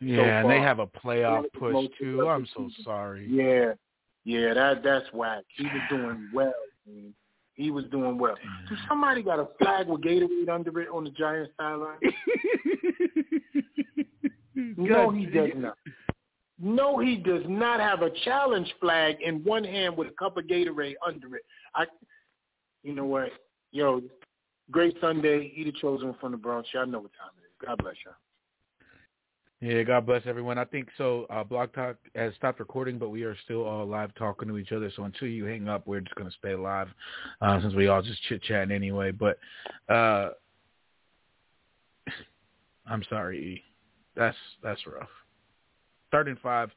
Yeah, 0.00 0.40
and 0.40 0.50
they 0.50 0.60
have 0.60 0.80
a 0.80 0.86
playoff 0.86 1.46
One 1.58 1.72
of 1.74 1.82
his 1.82 1.88
push 1.88 1.98
too. 1.98 2.28
I'm 2.28 2.46
so 2.46 2.68
seasons. 2.68 2.84
sorry. 2.84 3.26
Yeah, 3.30 3.72
yeah, 4.24 4.52
that 4.54 4.82
that's 4.82 5.06
whack. 5.14 5.44
He 5.56 5.64
was 5.64 5.82
doing 5.88 6.28
well. 6.34 6.52
Man. 6.86 7.14
He 7.54 7.70
was 7.70 7.84
doing 7.86 8.18
well. 8.18 8.34
So 8.68 8.74
somebody 8.88 9.22
got 9.22 9.38
a 9.38 9.46
flag 9.58 9.86
with 9.86 10.00
Gatorade 10.00 10.48
under 10.48 10.80
it 10.80 10.88
on 10.88 11.04
the 11.04 11.10
Giants 11.10 11.52
sideline. 11.58 11.98
no, 14.54 15.10
he 15.10 15.26
does 15.26 15.50
not. 15.56 15.76
No, 16.64 17.00
he 17.00 17.16
does 17.16 17.42
not 17.48 17.80
have 17.80 18.02
a 18.02 18.10
challenge 18.24 18.72
flag 18.80 19.16
in 19.20 19.42
one 19.42 19.64
hand 19.64 19.96
with 19.96 20.06
a 20.06 20.12
cup 20.12 20.36
of 20.36 20.44
Gatorade 20.44 20.94
under 21.04 21.34
it. 21.34 21.42
I, 21.74 21.86
you 22.84 22.94
know 22.94 23.04
what, 23.04 23.30
yo, 23.72 24.00
great 24.70 24.96
Sunday. 25.00 25.52
Eat 25.56 25.66
a 25.66 25.72
chosen 25.72 26.14
from 26.20 26.30
the 26.30 26.38
Bronx. 26.38 26.68
Y'all 26.72 26.86
know 26.86 27.00
what 27.00 27.10
time 27.14 27.32
it 27.36 27.46
is. 27.46 27.66
God 27.66 27.78
bless 27.78 27.96
y'all. 28.04 28.14
Yeah, 29.60 29.82
God 29.82 30.06
bless 30.06 30.22
everyone. 30.24 30.56
I 30.56 30.64
think 30.64 30.88
so. 30.96 31.26
Uh, 31.30 31.42
Blog 31.42 31.72
Talk 31.72 31.96
has 32.14 32.32
stopped 32.36 32.60
recording, 32.60 32.96
but 32.96 33.10
we 33.10 33.24
are 33.24 33.36
still 33.44 33.64
all 33.64 33.84
live 33.84 34.14
talking 34.14 34.46
to 34.46 34.56
each 34.58 34.70
other. 34.70 34.90
So 34.94 35.02
until 35.02 35.28
you 35.28 35.44
hang 35.44 35.68
up, 35.68 35.86
we're 35.86 36.00
just 36.00 36.14
going 36.14 36.30
to 36.30 36.36
stay 36.36 36.54
live 36.54 36.88
uh, 37.40 37.60
since 37.60 37.74
we 37.74 37.88
all 37.88 38.02
just 38.02 38.22
chit 38.28 38.42
chatting 38.42 38.72
anyway. 38.72 39.10
But 39.10 39.38
uh, 39.88 40.30
I'm 42.86 43.02
sorry, 43.08 43.38
E. 43.38 43.62
That's 44.14 44.36
that's 44.62 44.84
rough. 44.86 45.08
Third 46.12 46.28
and 46.28 46.38
five 46.38 46.70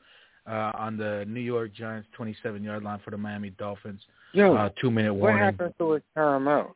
uh, 0.49 0.71
on 0.75 0.97
the 0.97 1.25
New 1.27 1.41
York 1.41 1.73
Giants 1.73 2.07
27 2.13 2.63
yard 2.63 2.83
line 2.83 2.99
for 3.03 3.11
the 3.11 3.17
Miami 3.17 3.51
Dolphins. 3.51 4.01
Yo, 4.33 4.55
uh, 4.55 4.69
two 4.81 4.89
minute 4.89 5.13
warning. 5.13 5.39
what 5.39 5.45
happened 5.45 5.73
to 5.77 5.91
his 5.91 6.03
timeouts? 6.17 6.73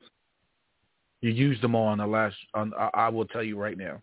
You 1.22 1.32
used 1.32 1.62
them 1.62 1.76
all 1.76 1.88
on 1.88 1.98
the 1.98 2.08
last. 2.08 2.36
On 2.54 2.74
I, 2.78 2.90
I 2.94 3.10
will 3.10 3.26
tell 3.26 3.44
you 3.44 3.58
right 3.58 3.78
now. 3.78 4.02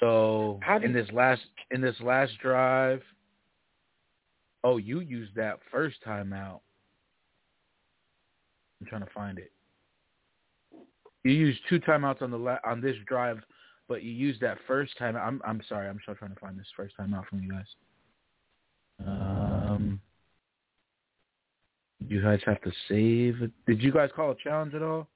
So 0.00 0.60
in 0.82 0.92
this 0.92 1.08
last 1.12 1.42
in 1.70 1.80
this 1.80 1.96
last 2.00 2.32
drive, 2.40 3.02
oh, 4.64 4.76
you 4.76 5.00
used 5.00 5.34
that 5.36 5.58
first 5.70 5.96
timeout. 6.06 6.60
I'm 8.80 8.86
trying 8.86 9.02
to 9.02 9.10
find 9.14 9.38
it. 9.38 9.52
You 11.24 11.32
used 11.32 11.60
two 11.68 11.80
timeouts 11.80 12.20
on 12.20 12.30
the 12.30 12.38
la- 12.38 12.58
on 12.64 12.80
this 12.80 12.96
drive, 13.06 13.38
but 13.88 14.02
you 14.02 14.10
used 14.10 14.40
that 14.40 14.58
first 14.66 14.96
time. 14.98 15.16
I'm 15.16 15.40
I'm 15.44 15.60
sorry. 15.68 15.88
I'm 15.88 15.98
still 16.02 16.14
trying 16.14 16.34
to 16.34 16.40
find 16.40 16.58
this 16.58 16.66
first 16.76 16.96
time 16.96 17.14
out 17.14 17.26
from 17.28 17.42
you 17.42 17.50
guys. 17.50 17.66
Um, 19.06 20.00
you 22.06 22.22
guys 22.22 22.40
have 22.46 22.60
to 22.62 22.72
save. 22.88 23.50
Did 23.66 23.82
you 23.82 23.92
guys 23.92 24.10
call 24.14 24.30
a 24.32 24.36
challenge 24.36 24.74
at 24.74 24.82
all? 24.82 25.08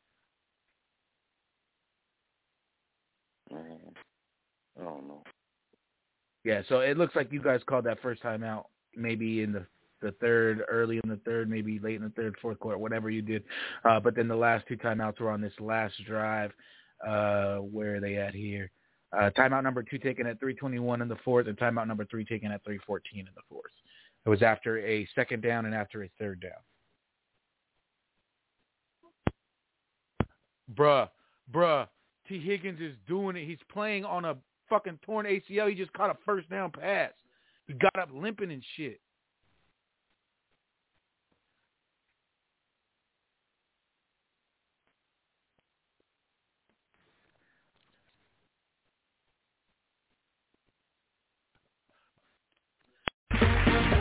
Mm, 3.53 3.59
I 4.79 4.85
don't 4.85 5.09
know. 5.09 5.23
Yeah, 6.45 6.63
so 6.69 6.81
it 6.81 6.97
looks 6.97 7.15
like 7.17 7.33
you 7.33 7.43
guys 7.43 7.61
called 7.67 7.85
that 7.85 8.01
first 8.01 8.23
time 8.23 8.43
out 8.43 8.67
maybe 8.97 9.43
in 9.43 9.53
the 9.53 9.67
the 10.01 10.13
third, 10.13 10.63
early 10.69 10.99
in 11.05 11.11
the 11.11 11.21
third, 11.27 11.51
maybe 11.51 11.79
late 11.79 11.97
in 11.97 12.03
the 12.03 12.09
third, 12.11 12.35
fourth 12.41 12.59
quarter, 12.59 12.79
whatever 12.79 13.11
you 13.11 13.21
did. 13.21 13.45
Uh, 13.85 14.01
but 14.01 14.17
then 14.17 14.29
the 14.29 14.35
last 14.35 14.67
two 14.67 14.77
timeouts 14.77 15.21
were 15.21 15.31
on 15.31 15.43
this 15.43 15.53
last 15.61 15.95
drive. 16.07 16.53
Uh, 17.07 17.57
where 17.57 17.97
are 17.97 18.01
they 18.01 18.17
at 18.17 18.35
here? 18.35 18.71
Uh, 19.13 19.31
timeout 19.37 19.63
number 19.63 19.83
two 19.83 19.99
taken 19.99 20.27
at 20.27 20.39
321 20.39 21.03
in 21.03 21.09
the 21.09 21.17
fourth, 21.25 21.49
and 21.49 21.59
timeout 21.59 21.89
number 21.89 22.05
three 22.05 22.25
taken 22.25 22.53
at 22.53 22.63
314 22.65 23.21
in 23.21 23.25
the 23.35 23.43
fourth. 23.49 23.73
It 24.25 24.29
was 24.29 24.43
after 24.43 24.79
a 24.79 25.09
second 25.15 25.43
down 25.43 25.67
and 25.67 25.75
after 25.75 26.05
a 26.05 26.11
third 26.19 26.41
down. 26.41 26.53
Bruh, 30.75 31.09
bruh, 31.53 31.89
Tee 32.29 32.39
Higgins 32.39 32.81
is 32.81 32.95
doing 33.09 33.37
it. 33.37 33.47
He's 33.47 33.59
playing 33.73 34.05
on 34.05 34.25
a 34.25 34.37
fucking 34.69 35.01
torn 35.03 35.27
ACL. 35.27 35.69
He 35.69 35.75
just 35.75 35.93
caught 35.93 36.11
a 36.11 36.19
first 36.25 36.49
down 36.49 36.71
pass. 36.71 37.11
He 37.67 37.75
got 37.75 37.99
up 37.99 38.11
limping 38.15 38.53
and 38.53 38.63
shit. 38.77 39.01